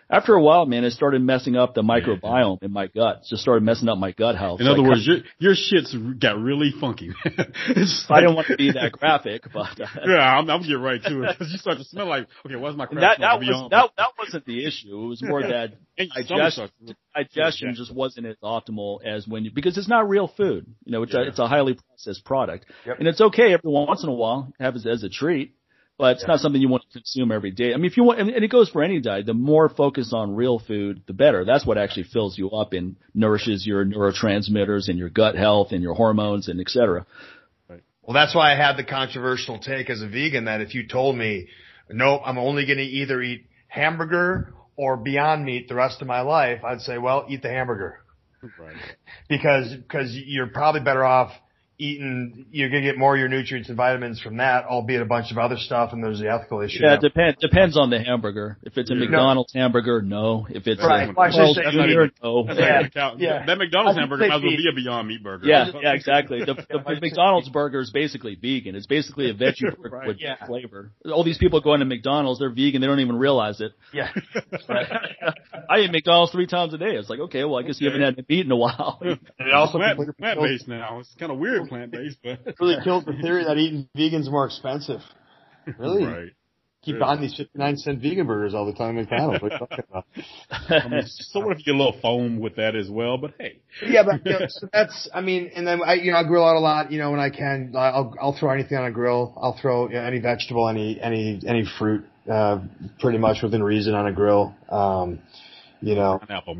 After 0.09 0.35
a 0.35 0.41
while, 0.41 0.65
man, 0.65 0.83
it 0.83 0.91
started 0.91 1.21
messing 1.21 1.55
up 1.55 1.73
the 1.73 1.81
microbiome 1.81 2.61
in 2.61 2.71
my 2.71 2.87
gut. 2.87 3.21
It 3.23 3.29
just 3.29 3.41
started 3.41 3.63
messing 3.63 3.89
up 3.89 3.97
my 3.97 4.11
gut 4.11 4.35
health. 4.35 4.61
In 4.61 4.67
other 4.67 4.83
words, 4.83 5.05
your 5.05 5.17
your 5.39 5.55
shit's 5.55 5.95
got 6.19 6.39
really 6.39 6.71
funky. 6.79 7.11
it's 7.25 8.05
I 8.09 8.21
didn't 8.21 8.35
want 8.35 8.47
to 8.47 8.55
be 8.55 8.71
that 8.71 8.91
graphic, 8.91 9.43
but 9.51 9.79
uh, 9.81 9.87
yeah, 10.07 10.37
I'm, 10.37 10.49
I'm 10.49 10.61
getting 10.61 10.81
right 10.81 11.01
to 11.01 11.23
it 11.23 11.37
because 11.37 11.51
you 11.51 11.57
start 11.57 11.79
to 11.79 11.83
smell 11.83 12.05
like, 12.07 12.27
okay, 12.45 12.55
what's 12.55 12.77
my 12.77 12.85
crap 12.85 13.01
that 13.01 13.19
that 13.19 13.39
was 13.39 13.69
that 13.71 13.91
that 13.97 14.09
wasn't 14.19 14.45
the 14.45 14.65
issue. 14.65 14.89
It 14.89 15.07
was 15.07 15.23
more 15.23 15.41
that 15.41 15.73
digestion, 15.97 16.69
digestion 17.15 17.73
just 17.75 17.93
wasn't 17.93 18.27
as 18.27 18.35
optimal 18.43 19.03
as 19.03 19.27
when 19.27 19.45
you 19.45 19.51
because 19.51 19.77
it's 19.77 19.89
not 19.89 20.07
real 20.07 20.27
food. 20.27 20.67
You 20.85 20.91
know, 20.91 21.03
it's 21.03 21.15
a, 21.15 21.23
it's 21.23 21.39
a 21.39 21.47
highly 21.47 21.79
processed 21.87 22.23
product, 22.25 22.65
Yep. 22.85 22.99
and 22.99 23.07
it's 23.07 23.21
okay 23.21 23.53
every 23.53 23.71
once 23.71 24.03
in 24.03 24.09
a 24.09 24.13
while 24.13 24.53
have 24.59 24.75
it 24.75 24.85
as 24.85 25.03
a 25.03 25.09
treat, 25.09 25.55
but 25.97 26.17
it's 26.17 26.27
not 26.27 26.39
something 26.39 26.61
you 26.61 26.67
want 26.67 26.83
to 26.83 26.99
consume 26.99 27.31
every 27.31 27.51
day. 27.51 27.73
I 27.73 27.77
mean, 27.77 27.85
if 27.85 27.97
you 27.97 28.03
want, 28.03 28.19
and 28.19 28.29
and 28.29 28.43
it 28.43 28.51
goes 28.51 28.69
for 28.69 28.83
any 28.83 28.99
diet. 28.99 29.25
The 29.25 29.33
more 29.33 29.69
focus 29.69 30.11
on 30.13 30.35
real 30.35 30.59
food, 30.59 31.03
the 31.07 31.13
better. 31.13 31.45
That's 31.45 31.65
what 31.65 31.77
actually 31.77 32.03
fills 32.03 32.37
you 32.37 32.51
up 32.51 32.73
and 32.73 32.95
nourishes 33.13 33.65
your 33.65 33.85
neurotransmitters 33.85 34.89
and 34.89 34.97
your 34.97 35.09
gut 35.09 35.35
health 35.35 35.71
and 35.71 35.81
your 35.81 35.93
hormones 35.93 36.47
and 36.47 36.59
et 36.59 36.69
cetera. 36.69 37.05
Well, 37.69 38.13
that's 38.13 38.35
why 38.35 38.53
I 38.53 38.55
had 38.55 38.77
the 38.77 38.83
controversial 38.83 39.57
take 39.57 39.89
as 39.89 40.01
a 40.01 40.07
vegan 40.07 40.45
that 40.45 40.61
if 40.61 40.75
you 40.75 40.87
told 40.87 41.17
me, 41.17 41.47
nope, 41.89 42.21
I'm 42.23 42.37
only 42.37 42.67
going 42.67 42.77
to 42.77 42.83
either 42.83 43.19
eat 43.19 43.47
hamburger 43.67 44.53
or 44.75 44.95
Beyond 44.95 45.43
Meat 45.43 45.67
the 45.67 45.73
rest 45.73 46.01
of 46.01 46.07
my 46.07 46.21
life, 46.21 46.63
I'd 46.63 46.81
say, 46.81 46.99
well, 46.99 47.25
eat 47.29 47.41
the 47.41 47.49
hamburger 47.49 48.05
Right. 48.59 48.75
because 49.29 49.73
because 49.73 50.11
you're 50.13 50.47
probably 50.47 50.81
better 50.81 51.03
off 51.03 51.31
eating, 51.77 52.45
you're 52.51 52.69
gonna 52.69 52.81
get 52.81 52.97
more 52.97 53.13
of 53.15 53.19
your 53.19 53.27
nutrients 53.29 53.69
and 53.69 53.77
vitamins 53.77 54.21
from 54.21 54.37
that, 54.37 54.65
albeit 54.65 55.01
a 55.01 55.05
bunch 55.05 55.31
of 55.31 55.37
other 55.37 55.57
stuff, 55.57 55.91
and 55.93 56.03
there's 56.03 56.19
the 56.19 56.29
ethical 56.31 56.61
issue. 56.61 56.79
Yeah, 56.83 56.95
it 56.95 57.01
depends 57.01 57.39
depends 57.41 57.77
on 57.77 57.89
the 57.89 57.99
hamburger. 57.99 58.57
If 58.63 58.77
it's 58.77 58.89
a 58.91 58.93
Yeah. 58.93 59.01
McDonald's 59.01 59.53
hamburger, 59.53 60.01
no. 60.01 60.47
If 60.49 60.67
it's 60.67 60.81
Right. 60.83 61.09
a 61.09 61.13
Well, 61.13 61.25
I 61.27 61.29
should 61.31 61.37
Carl's 61.37 61.55
say- 61.55 61.63
That's 61.63 61.75
not 61.75 61.85
Jr., 61.87 61.91
even- 61.91 62.11
no. 62.23 62.43
That's 62.45 62.59
Yeah. 62.59 62.65
not 62.69 62.79
even 62.79 62.91
count. 62.91 63.19
Yeah. 63.19 63.45
That 63.45 63.57
McDonald's 63.57 63.97
hamburger 63.99 64.21
think 64.23 64.29
might 64.29 64.35
as 64.37 64.41
well 64.43 64.57
be 64.57 64.69
a 64.69 64.75
Beyond 64.75 65.07
Meat 65.07 65.23
burger. 65.23 65.47
Yeah, 65.47 65.71
yeah, 65.81 65.93
exactly. 65.93 66.39
The, 66.43 66.53
the, 66.53 66.79
the 66.85 66.99
McDonald's 67.01 67.49
burger 67.49 67.79
is 67.81 67.91
basically 67.91 68.35
vegan. 68.35 68.75
It's 68.75 68.87
basically 68.87 69.29
a 69.29 69.33
veggie 69.35 69.75
burger 69.75 69.95
Right. 69.97 70.07
with 70.07 70.17
Yeah. 70.21 70.35
flavor. 70.45 70.91
All 71.11 71.23
these 71.23 71.37
people 71.37 71.61
going 71.61 71.79
to 71.81 71.85
McDonald's, 71.85 72.39
they're 72.39 72.49
vegan. 72.49 72.81
They 72.81 72.87
don't 72.87 72.99
even 72.99 73.17
realize 73.17 73.61
it. 73.61 73.71
Yeah. 73.93 74.09
I 75.69 75.79
eat 75.79 75.91
McDonald's 75.91 76.31
three 76.31 76.47
times 76.47 76.73
a 76.73 76.77
day. 76.77 76.95
It's 76.95 77.09
like, 77.09 77.19
okay, 77.19 77.43
well, 77.43 77.57
I 77.57 77.63
guess 77.63 77.79
you 77.81 77.87
haven't 77.89 78.01
had 78.01 78.25
meat 78.29 78.45
in 78.45 78.51
a 78.51 78.55
while. 78.55 78.99
And 79.01 79.19
it 79.39 79.53
also 79.53 79.79
it's 79.79 80.11
plant 80.17 80.39
based 80.39 80.67
now. 80.67 80.99
It's 80.99 81.13
kind 81.15 81.31
of 81.31 81.37
weird 81.37 81.64
plant 81.67 81.91
based, 81.91 82.17
but 82.23 82.39
really 82.59 82.77
killed 82.83 83.05
the 83.05 83.13
theory 83.21 83.43
that 83.43 83.57
eating 83.57 83.87
vegan's 83.95 84.29
more 84.29 84.45
expensive. 84.45 85.01
Really? 85.77 86.05
right. 86.05 86.31
Keep 86.85 86.99
buying 86.99 87.19
these 87.19 87.35
59 87.35 87.77
cent 87.77 87.99
vegan 87.99 88.27
burgers 88.27 88.53
all 88.53 88.67
the 88.67 88.73
time 88.73 88.99
at 88.99 89.09
McDonald's. 89.09 89.41
What 89.41 89.51
are 89.51 89.55
you 89.55 89.59
talking 89.59 89.85
about? 89.89 90.05
I 90.85 90.87
mean, 90.87 91.01
so 91.07 91.39
what 91.39 91.53
if 91.53 91.59
you 91.59 91.73
get 91.73 91.75
a 91.75 91.83
little 91.83 91.99
foam 91.99 92.39
with 92.39 92.57
that 92.57 92.75
as 92.75 92.89
well? 92.91 93.17
But 93.17 93.33
hey, 93.39 93.59
yeah, 93.83 94.03
but 94.03 94.23
you 94.23 94.39
know, 94.39 94.45
so 94.47 94.67
that's, 94.71 95.09
I 95.11 95.21
mean, 95.21 95.49
and 95.55 95.65
then 95.65 95.81
I, 95.83 95.95
you 95.95 96.11
know, 96.11 96.17
I 96.19 96.23
grill 96.23 96.45
out 96.45 96.55
a 96.55 96.59
lot, 96.59 96.91
you 96.91 96.99
know, 96.99 97.09
when 97.09 97.19
I 97.19 97.31
can, 97.31 97.73
I'll, 97.75 98.13
I'll 98.21 98.37
throw 98.37 98.51
anything 98.51 98.77
on 98.77 98.85
a 98.85 98.91
grill. 98.91 99.33
I'll 99.35 99.57
throw 99.59 99.87
you 99.89 99.95
know, 99.95 100.01
any 100.01 100.19
vegetable, 100.19 100.69
any, 100.69 101.01
any, 101.01 101.41
any 101.47 101.65
fruit, 101.79 102.05
uh, 102.31 102.59
pretty 102.99 103.17
much 103.17 103.37
within 103.41 103.63
reason 103.63 103.95
on 103.95 104.05
a 104.05 104.13
grill. 104.13 104.53
Um, 104.69 105.21
you 105.81 105.95
know, 105.95 106.19
pineapple. 106.19 106.59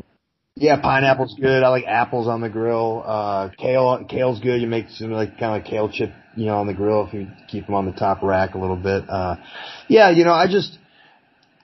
Yeah, 0.58 0.80
pineapple's 0.80 1.36
good. 1.38 1.62
I 1.62 1.68
like 1.68 1.84
apples 1.86 2.26
on 2.28 2.40
the 2.40 2.48
grill. 2.48 3.02
Uh, 3.04 3.50
kale, 3.58 4.04
kale's 4.08 4.40
good. 4.40 4.60
You 4.62 4.66
make 4.66 4.88
some 4.88 5.10
like 5.12 5.38
kind 5.38 5.44
of 5.44 5.62
like 5.62 5.66
kale 5.66 5.90
chip, 5.92 6.10
you 6.34 6.46
know, 6.46 6.56
on 6.56 6.66
the 6.66 6.72
grill 6.72 7.06
if 7.06 7.12
you 7.12 7.28
keep 7.46 7.66
them 7.66 7.74
on 7.74 7.84
the 7.84 7.92
top 7.92 8.22
rack 8.22 8.54
a 8.54 8.58
little 8.58 8.76
bit. 8.76 9.04
Uh, 9.08 9.36
yeah, 9.86 10.10
you 10.10 10.24
know, 10.24 10.32
I 10.32 10.46
just, 10.50 10.78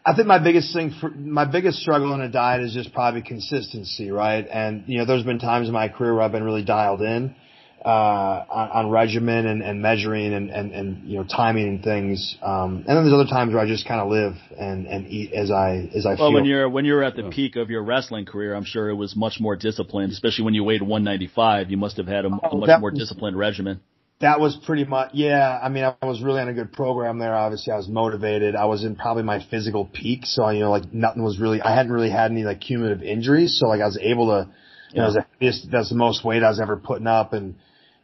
I 0.04 0.14
think 0.14 0.28
my 0.28 0.38
biggest 0.38 0.74
thing 0.74 0.92
for 1.00 1.08
my 1.08 1.46
biggest 1.46 1.78
struggle 1.78 2.12
in 2.12 2.20
a 2.20 2.28
diet 2.28 2.62
is 2.62 2.74
just 2.74 2.92
probably 2.92 3.22
consistency, 3.22 4.10
right? 4.10 4.46
And 4.46 4.84
you 4.86 4.98
know, 4.98 5.06
there's 5.06 5.24
been 5.24 5.38
times 5.38 5.68
in 5.68 5.72
my 5.72 5.88
career 5.88 6.14
where 6.14 6.22
I've 6.22 6.32
been 6.32 6.44
really 6.44 6.64
dialed 6.64 7.00
in 7.00 7.34
uh, 7.84 8.44
on, 8.48 8.68
on 8.70 8.90
regimen 8.90 9.46
and, 9.46 9.62
and 9.62 9.82
measuring 9.82 10.32
and, 10.32 10.50
and 10.50 10.72
and 10.72 11.04
you 11.08 11.18
know 11.18 11.24
timing 11.24 11.66
and 11.68 11.82
things. 11.82 12.36
Um, 12.42 12.84
and 12.86 12.96
then 12.96 13.04
there's 13.04 13.12
other 13.14 13.28
times 13.28 13.52
where 13.52 13.62
I 13.62 13.66
just 13.66 13.86
kind 13.86 14.00
of 14.00 14.08
live 14.08 14.34
and 14.58 14.86
and 14.86 15.06
eat 15.08 15.32
as 15.32 15.50
I 15.50 15.88
as 15.94 16.06
I 16.06 16.10
well, 16.10 16.16
feel. 16.28 16.32
when 16.34 16.44
you're 16.44 16.68
when 16.68 16.84
you're 16.84 17.02
at 17.02 17.16
the 17.16 17.28
peak 17.30 17.56
of 17.56 17.70
your 17.70 17.82
wrestling 17.82 18.24
career, 18.24 18.54
I'm 18.54 18.64
sure 18.64 18.88
it 18.88 18.94
was 18.94 19.16
much 19.16 19.38
more 19.40 19.56
disciplined. 19.56 20.12
Especially 20.12 20.44
when 20.44 20.54
you 20.54 20.62
weighed 20.64 20.82
195, 20.82 21.70
you 21.70 21.76
must 21.76 21.96
have 21.96 22.06
had 22.06 22.24
a, 22.24 22.28
a 22.28 22.40
Oh, 22.52 22.58
much 22.58 22.66
that 22.68 22.80
more 22.80 22.90
was- 22.90 22.98
disciplined 23.00 23.36
regimen. 23.38 23.80
That 24.20 24.38
was 24.38 24.54
pretty 24.64 24.84
much, 24.84 25.10
yeah. 25.14 25.58
I 25.60 25.68
mean, 25.68 25.82
I 25.82 26.06
was 26.06 26.22
really 26.22 26.40
on 26.40 26.48
a 26.48 26.52
good 26.54 26.70
program 26.72 27.18
there. 27.18 27.34
Obviously, 27.34 27.72
I 27.72 27.76
was 27.76 27.88
motivated. 27.88 28.54
I 28.54 28.66
was 28.66 28.84
in 28.84 28.94
probably 28.94 29.24
my 29.24 29.44
physical 29.50 29.84
peak. 29.84 30.20
So, 30.26 30.48
you 30.50 30.60
know, 30.60 30.70
like 30.70 30.94
nothing 30.94 31.24
was 31.24 31.40
really, 31.40 31.60
I 31.60 31.74
hadn't 31.74 31.90
really 31.90 32.10
had 32.10 32.30
any 32.30 32.44
like 32.44 32.60
cumulative 32.60 33.02
injuries. 33.02 33.58
So 33.58 33.66
like 33.66 33.80
I 33.80 33.84
was 33.84 33.98
able 34.00 34.28
to, 34.28 34.48
you 34.92 35.00
know, 35.02 35.08
Yeah. 35.12 35.24
that's, 35.40 35.66
that's 35.72 35.88
the 35.88 35.96
most 35.96 36.24
weight 36.24 36.44
I 36.44 36.50
was 36.50 36.60
ever 36.60 36.76
putting 36.76 37.08
up 37.08 37.32
and, 37.32 37.56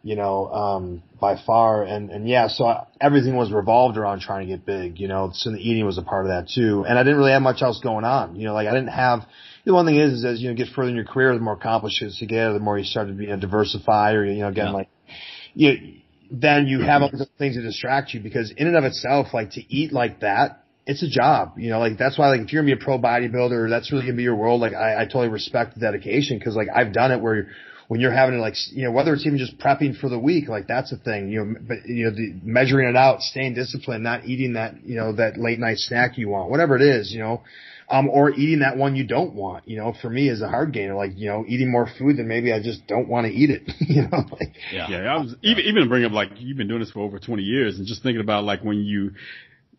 you 0.02 0.16
know, 0.16 0.46
um, 0.52 1.02
by 1.20 1.36
far. 1.44 1.82
And, 1.82 2.10
and 2.10 2.28
yeah, 2.28 2.48
so 2.48 2.64
I, 2.66 2.86
everything 3.00 3.36
was 3.36 3.52
revolved 3.52 3.96
around 3.96 4.20
trying 4.20 4.46
to 4.46 4.54
get 4.54 4.64
big, 4.64 4.98
you 5.00 5.08
know, 5.08 5.30
so 5.34 5.50
the 5.50 5.58
eating 5.58 5.84
was 5.84 5.98
a 5.98 6.02
part 6.02 6.24
of 6.24 6.30
that 6.30 6.48
too. 6.54 6.84
And 6.86 6.98
I 6.98 7.02
didn't 7.02 7.18
really 7.18 7.32
have 7.32 7.42
much 7.42 7.62
else 7.62 7.80
going 7.82 8.04
on. 8.04 8.36
You 8.36 8.46
know, 8.46 8.54
like 8.54 8.68
I 8.68 8.72
didn't 8.72 8.88
have, 8.88 9.20
the 9.64 9.74
one 9.74 9.86
thing 9.86 9.96
is, 9.96 10.14
is 10.14 10.24
as 10.24 10.40
you 10.40 10.48
know, 10.48 10.54
get 10.54 10.68
further 10.68 10.90
in 10.90 10.96
your 10.96 11.04
career, 11.04 11.34
the 11.34 11.40
more 11.40 11.54
accomplishments 11.54 12.20
you 12.20 12.28
get, 12.28 12.52
the 12.52 12.60
more 12.60 12.78
you 12.78 12.84
start 12.84 13.08
to 13.08 13.14
be, 13.14 13.24
you 13.24 13.30
know, 13.30 13.40
diversify 13.40 14.12
or, 14.12 14.24
you 14.24 14.40
know, 14.40 14.48
again, 14.48 14.66
Yeah. 14.66 14.72
like, 14.72 14.88
you, 15.54 15.94
then 16.30 16.66
you 16.66 16.80
have 16.80 17.02
all 17.02 17.10
those 17.10 17.26
things 17.38 17.56
to 17.56 17.62
distract 17.62 18.14
you 18.14 18.20
because 18.20 18.52
in 18.56 18.66
and 18.66 18.76
of 18.76 18.84
itself, 18.84 19.34
like 19.34 19.52
to 19.52 19.74
eat 19.74 19.92
like 19.92 20.20
that, 20.20 20.62
it's 20.86 21.02
a 21.02 21.08
job, 21.08 21.58
you 21.58 21.68
know, 21.68 21.80
like 21.80 21.98
that's 21.98 22.18
why 22.18 22.28
like 22.30 22.40
if 22.40 22.52
you're 22.52 22.62
gonna 22.62 22.74
be 22.74 22.80
a 22.80 22.82
pro 22.82 22.98
bodybuilder, 22.98 23.68
that's 23.68 23.92
really 23.92 24.04
gonna 24.04 24.16
be 24.16 24.22
your 24.22 24.36
world. 24.36 24.60
Like 24.62 24.72
I, 24.72 25.02
I 25.02 25.04
totally 25.04 25.28
respect 25.28 25.74
the 25.74 25.80
dedication 25.80 26.38
because 26.38 26.56
like 26.56 26.68
I've 26.74 26.94
done 26.94 27.12
it 27.12 27.20
where 27.20 27.48
when 27.88 28.00
you're 28.00 28.12
having 28.12 28.34
to 28.34 28.40
like, 28.40 28.54
you 28.70 28.84
know, 28.84 28.92
whether 28.92 29.14
it's 29.14 29.26
even 29.26 29.38
just 29.38 29.58
prepping 29.58 29.98
for 29.98 30.10
the 30.10 30.18
week, 30.18 30.48
like 30.48 30.66
that's 30.68 30.92
a 30.92 30.96
thing, 30.96 31.30
you 31.30 31.42
know, 31.42 31.54
but 31.66 31.78
you 31.86 32.04
know, 32.04 32.10
the, 32.10 32.38
measuring 32.42 32.88
it 32.88 32.96
out, 32.96 33.22
staying 33.22 33.54
disciplined, 33.54 34.04
not 34.04 34.26
eating 34.26 34.52
that, 34.52 34.74
you 34.84 34.94
know, 34.94 35.14
that 35.14 35.38
late 35.38 35.58
night 35.58 35.78
snack 35.78 36.18
you 36.18 36.28
want, 36.28 36.50
whatever 36.50 36.76
it 36.76 36.82
is, 36.82 37.10
you 37.10 37.18
know, 37.18 37.42
um, 37.90 38.10
or 38.10 38.30
eating 38.30 38.58
that 38.58 38.76
one 38.76 38.94
you 38.94 39.06
don't 39.06 39.32
want, 39.32 39.66
you 39.66 39.78
know, 39.78 39.94
for 40.02 40.10
me 40.10 40.28
is 40.28 40.42
a 40.42 40.48
hard 40.48 40.74
gainer, 40.74 40.94
like, 40.94 41.12
you 41.16 41.28
know, 41.28 41.46
eating 41.48 41.72
more 41.72 41.88
food 41.98 42.18
than 42.18 42.28
maybe 42.28 42.52
I 42.52 42.62
just 42.62 42.86
don't 42.86 43.08
want 43.08 43.26
to 43.26 43.32
eat 43.32 43.48
it, 43.48 43.62
you 43.80 44.02
know, 44.02 44.24
like, 44.38 44.54
Yeah. 44.70 44.86
Yeah, 44.90 45.14
I 45.14 45.16
was 45.16 45.34
even 45.42 45.64
even 45.64 45.82
to 45.84 45.88
bring 45.88 46.04
up 46.04 46.12
like 46.12 46.32
you've 46.36 46.58
been 46.58 46.68
doing 46.68 46.80
this 46.80 46.90
for 46.90 47.00
over 47.00 47.18
20 47.18 47.42
years, 47.42 47.78
and 47.78 47.86
just 47.86 48.02
thinking 48.02 48.20
about 48.20 48.44
like 48.44 48.62
when 48.62 48.80
you 48.82 49.12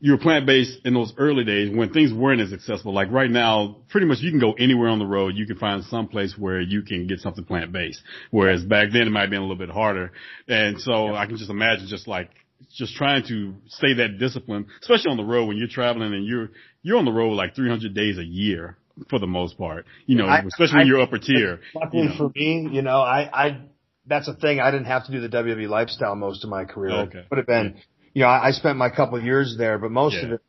you 0.01 0.13
were 0.13 0.17
plant 0.17 0.45
based 0.45 0.80
in 0.85 0.93
those 0.93 1.13
early 1.17 1.43
days 1.43 1.76
when 1.76 1.91
things 1.91 2.13
weren't 2.13 2.39
as 2.39 2.53
accessible. 2.53 2.93
Like 2.93 3.11
right 3.11 3.30
now, 3.30 3.77
pretty 3.89 4.07
much 4.07 4.19
you 4.21 4.31
can 4.31 4.39
go 4.39 4.53
anywhere 4.53 4.88
on 4.89 4.99
the 4.99 5.05
road. 5.05 5.35
You 5.35 5.45
can 5.45 5.57
find 5.57 5.84
some 5.84 6.07
place 6.07 6.35
where 6.38 6.61
you 6.61 6.84
can 6.84 7.07
get 7.07 7.19
something 7.19 7.43
plant 7.43 7.71
based. 7.71 8.01
Whereas 8.31 8.63
back 8.63 8.89
then 8.93 9.03
it 9.03 9.09
might 9.09 9.21
have 9.21 9.30
been 9.30 9.39
a 9.39 9.45
little 9.47 9.57
bit 9.57 9.69
harder. 9.69 10.11
And 10.47 10.80
so 10.80 11.13
I 11.15 11.26
can 11.26 11.38
just 11.38 11.49
imagine 11.49 11.88
just 11.88 12.07
like 12.07 12.30
just 12.76 12.95
trying 12.95 13.26
to 13.27 13.55
stay 13.67 13.93
that 13.95 14.19
discipline, 14.19 14.67
especially 14.81 15.11
on 15.11 15.17
the 15.17 15.23
road 15.23 15.45
when 15.47 15.57
you're 15.57 15.67
traveling 15.67 16.13
and 16.13 16.26
you're 16.26 16.49
you're 16.81 16.97
on 16.97 17.05
the 17.05 17.11
road 17.11 17.34
like 17.34 17.55
300 17.55 17.93
days 17.93 18.17
a 18.17 18.23
year 18.23 18.77
for 19.09 19.19
the 19.19 19.27
most 19.27 19.57
part. 19.57 19.85
You 20.05 20.15
know, 20.15 20.27
I- 20.27 20.43
especially 20.45 20.80
when 20.80 20.88
you're 20.88 21.01
upper 21.01 21.19
tier. 21.19 21.59
Luckily 21.76 22.03
you 22.03 22.09
know. 22.09 22.17
for 22.17 22.31
me, 22.35 22.69
you 22.71 22.81
know, 22.81 22.99
I, 23.01 23.30
I, 23.34 23.61
that's 24.05 24.27
a 24.27 24.34
thing. 24.34 24.59
I 24.59 24.71
didn't 24.71 24.88
have 24.88 25.05
to 25.05 25.11
do 25.11 25.21
the 25.21 25.30
WWE 25.30 25.69
lifestyle 25.69 26.15
most 26.15 26.43
of 26.43 26.49
my 26.49 26.65
career. 26.65 26.91
Okay. 27.01 27.26
Would 27.30 27.38
have 27.38 27.47
been, 27.47 27.76
you 28.14 28.23
know, 28.23 28.27
I, 28.27 28.48
I 28.48 28.52
spent 28.52 28.77
my 28.77 28.90
couple 28.90 29.18
of 29.18 29.23
years 29.23 29.56
there, 29.57 29.77
but 29.77 29.91
most 29.91 30.18
of 30.18 30.31
it, 30.31 30.41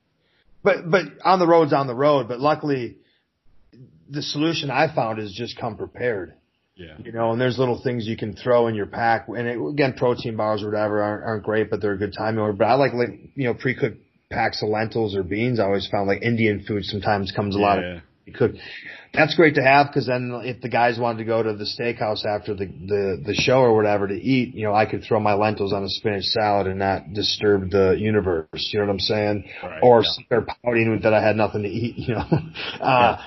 but, 0.63 0.91
but 0.91 1.05
on 1.25 1.39
the 1.39 1.47
road's 1.47 1.73
on 1.73 1.87
the 1.87 1.95
road. 1.95 2.29
But 2.29 2.41
luckily, 2.41 2.99
the 4.09 4.23
solution 4.23 4.71
I 4.71 4.95
found 4.95 5.19
is 5.19 5.33
just 5.33 5.59
come 5.59 5.77
prepared. 5.77 6.35
Yeah. 6.75 6.97
You 7.03 7.13
know, 7.13 7.33
and 7.33 7.41
there's 7.41 7.59
little 7.59 7.83
things 7.83 8.07
you 8.07 8.17
can 8.17 8.35
throw 8.35 8.67
in 8.67 8.75
your 8.75 8.87
pack. 8.87 9.29
And 9.29 9.47
it, 9.47 9.59
again, 9.61 9.95
protein 9.95 10.37
bars 10.37 10.63
or 10.63 10.67
whatever 10.71 11.03
aren't, 11.03 11.25
aren't 11.25 11.43
great, 11.45 11.71
but 11.71 11.81
they're 11.83 11.93
a 11.93 11.99
good 11.99 12.15
time 12.17 12.39
order. 12.39 12.55
But 12.55 12.65
I 12.65 12.75
like, 12.75 12.95
like, 12.95 13.11
you 13.35 13.45
know, 13.45 13.55
pre-cooked 13.55 13.99
packs 14.31 14.63
of 14.63 14.71
lentils 14.71 15.15
or 15.15 15.23
beans. 15.23 15.61
I 15.61 15.65
always 15.65 15.87
found 15.89 16.09
like 16.09 16.23
Indian 16.23 16.65
food 16.67 16.85
sometimes 16.85 17.33
comes 17.33 17.55
a 17.55 17.59
lot 17.59 17.79
of 17.79 17.85
Yeah. 17.85 18.01
You 18.27 18.33
could. 18.33 18.59
That's 19.13 19.35
great 19.35 19.57
to 19.57 19.63
have 19.63 19.89
because 19.89 20.07
then 20.07 20.31
if 20.45 20.61
the 20.61 20.69
guys 20.69 20.99
wanted 20.99 21.19
to 21.19 21.25
go 21.25 21.43
to 21.43 21.55
the 21.55 21.65
steakhouse 21.65 22.25
after 22.25 22.55
the, 22.55 22.67
the, 22.67 23.23
the 23.27 23.35
show 23.35 23.59
or 23.59 23.75
whatever 23.75 24.07
to 24.07 24.15
eat, 24.15 24.55
you 24.55 24.65
know, 24.65 24.75
I 24.75 24.87
could 24.87 25.03
throw 25.03 25.19
my 25.19 25.35
lentils 25.35 25.73
on 25.73 25.83
a 25.83 25.89
spinach 25.89 26.25
salad 26.25 26.67
and 26.67 26.79
not 26.79 27.13
disturb 27.13 27.71
the 27.71 27.97
universe. 27.99 28.47
You 28.73 28.81
know 28.81 28.87
what 28.87 28.93
I'm 28.93 29.01
saying? 29.01 29.51
Right, 29.63 29.81
or 29.83 30.03
yeah. 30.03 30.11
sit 30.11 30.25
there 30.29 30.47
pouting 30.65 31.01
that 31.03 31.13
I 31.13 31.23
had 31.23 31.37
nothing 31.37 31.63
to 31.63 31.69
eat, 31.69 31.97
you 32.09 32.15
know? 32.15 32.29
Uh, 32.81 33.21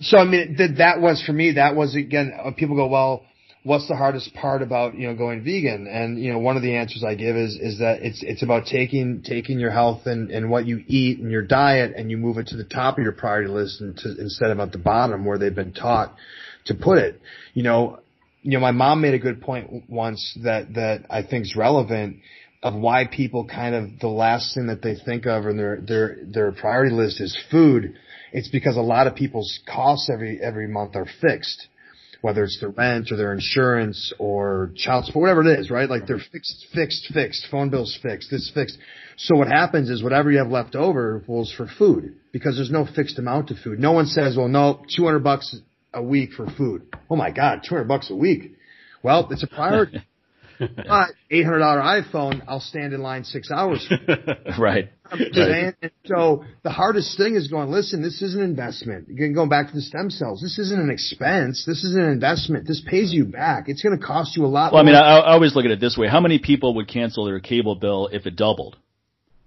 so 0.00 0.18
I 0.18 0.24
mean, 0.24 0.56
that, 0.58 0.76
that 0.78 1.00
was 1.00 1.22
for 1.24 1.32
me, 1.32 1.52
that 1.52 1.74
was 1.74 1.94
again, 1.94 2.32
uh, 2.42 2.52
people 2.56 2.76
go, 2.76 2.86
well, 2.86 3.24
what's 3.64 3.88
the 3.88 3.96
hardest 3.96 4.32
part 4.34 4.62
about, 4.62 4.94
you 4.94 5.06
know, 5.06 5.14
going 5.14 5.42
vegan? 5.42 5.86
And, 5.86 6.22
you 6.22 6.32
know, 6.32 6.38
one 6.38 6.56
of 6.56 6.62
the 6.62 6.76
answers 6.76 7.04
I 7.04 7.14
give 7.14 7.36
is, 7.36 7.56
is 7.60 7.78
that 7.78 8.02
it's, 8.02 8.22
it's 8.22 8.42
about 8.42 8.66
taking, 8.66 9.22
taking 9.22 9.58
your 9.58 9.70
health 9.70 10.02
and, 10.06 10.30
and 10.30 10.50
what 10.50 10.66
you 10.66 10.82
eat 10.86 11.18
and 11.18 11.30
your 11.30 11.42
diet 11.42 11.94
and 11.96 12.10
you 12.10 12.16
move 12.16 12.38
it 12.38 12.48
to 12.48 12.56
the 12.56 12.64
top 12.64 12.98
of 12.98 13.02
your 13.02 13.12
priority 13.12 13.50
list 13.50 13.80
and 13.80 13.96
to, 13.98 14.08
instead 14.18 14.50
of 14.50 14.60
at 14.60 14.72
the 14.72 14.78
bottom 14.78 15.24
where 15.24 15.38
they've 15.38 15.54
been 15.54 15.72
taught 15.72 16.14
to 16.66 16.74
put 16.74 16.98
it. 16.98 17.20
You 17.54 17.64
know, 17.64 18.00
you 18.42 18.52
know, 18.52 18.60
my 18.60 18.70
mom 18.70 19.00
made 19.00 19.14
a 19.14 19.18
good 19.18 19.40
point 19.40 19.84
once 19.88 20.38
that, 20.44 20.74
that 20.74 21.06
I 21.10 21.22
think 21.22 21.44
is 21.44 21.56
relevant 21.56 22.18
of 22.62 22.74
why 22.74 23.06
people 23.06 23.46
kind 23.46 23.74
of 23.74 24.00
the 24.00 24.08
last 24.08 24.54
thing 24.54 24.68
that 24.68 24.82
they 24.82 24.94
think 24.94 25.26
of 25.26 25.46
in 25.46 25.56
their, 25.56 25.80
their, 25.80 26.16
their 26.26 26.52
priority 26.52 26.94
list 26.94 27.20
is 27.20 27.36
food. 27.50 27.94
It's 28.32 28.48
because 28.48 28.76
a 28.76 28.82
lot 28.82 29.06
of 29.06 29.14
people's 29.14 29.60
costs 29.72 30.10
every, 30.12 30.40
every 30.40 30.68
month 30.68 30.96
are 30.96 31.06
fixed 31.20 31.68
whether 32.20 32.44
it's 32.44 32.58
their 32.60 32.70
rent 32.70 33.12
or 33.12 33.16
their 33.16 33.32
insurance 33.32 34.12
or 34.18 34.72
child 34.76 35.04
support, 35.04 35.22
whatever 35.22 35.42
it 35.46 35.60
is, 35.60 35.70
right? 35.70 35.88
Like 35.88 36.06
they're 36.06 36.20
fixed, 36.32 36.66
fixed, 36.74 37.08
fixed. 37.12 37.46
Phone 37.50 37.70
bill's 37.70 37.96
fixed. 38.02 38.30
This 38.30 38.50
fixed. 38.52 38.78
So 39.16 39.36
what 39.36 39.48
happens 39.48 39.88
is 39.90 40.02
whatever 40.02 40.30
you 40.30 40.38
have 40.38 40.48
left 40.48 40.74
over 40.74 41.22
was 41.26 41.52
for 41.56 41.68
food 41.78 42.16
because 42.32 42.56
there's 42.56 42.70
no 42.70 42.86
fixed 42.86 43.18
amount 43.18 43.50
of 43.50 43.58
food. 43.58 43.78
No 43.78 43.92
one 43.92 44.06
says, 44.06 44.36
well, 44.36 44.48
no, 44.48 44.82
200 44.96 45.20
bucks 45.20 45.56
a 45.94 46.02
week 46.02 46.32
for 46.32 46.46
food. 46.56 46.94
Oh 47.08 47.16
my 47.16 47.30
God, 47.30 47.60
200 47.68 47.86
bucks 47.86 48.10
a 48.10 48.16
week. 48.16 48.56
Well, 49.02 49.28
it's 49.30 49.42
a 49.44 49.46
priority. 49.46 50.02
but 50.58 51.10
$800 51.30 52.12
iPhone, 52.12 52.42
I'll 52.48 52.60
stand 52.60 52.92
in 52.92 53.00
line 53.00 53.24
six 53.24 53.50
hours. 53.50 53.86
Right. 54.58 54.90
I'm 55.10 55.18
just 55.18 55.34
saying. 55.34 55.72
And 55.82 55.90
so 56.04 56.44
the 56.62 56.70
hardest 56.70 57.16
thing 57.16 57.34
is 57.34 57.48
going, 57.48 57.70
listen, 57.70 58.02
this 58.02 58.22
is 58.22 58.34
an 58.34 58.42
investment. 58.42 59.08
Again, 59.08 59.32
going 59.32 59.48
back 59.48 59.68
to 59.68 59.74
the 59.74 59.82
stem 59.82 60.10
cells, 60.10 60.40
this 60.40 60.58
isn't 60.58 60.80
an 60.80 60.90
expense. 60.90 61.64
This 61.66 61.84
is 61.84 61.94
an 61.94 62.04
investment. 62.04 62.66
This 62.66 62.82
pays 62.86 63.12
you 63.12 63.24
back. 63.24 63.68
It's 63.68 63.82
going 63.82 63.98
to 63.98 64.04
cost 64.04 64.36
you 64.36 64.44
a 64.44 64.48
lot. 64.48 64.72
Well, 64.72 64.82
I 64.82 64.84
mean. 64.84 64.94
I, 64.94 65.18
I 65.18 65.32
always 65.32 65.54
look 65.54 65.64
at 65.64 65.70
it 65.70 65.80
this 65.80 65.96
way: 65.96 66.08
How 66.08 66.20
many 66.20 66.38
people 66.38 66.74
would 66.76 66.88
cancel 66.88 67.24
their 67.24 67.40
cable 67.40 67.74
bill 67.74 68.08
if 68.12 68.26
it 68.26 68.36
doubled? 68.36 68.76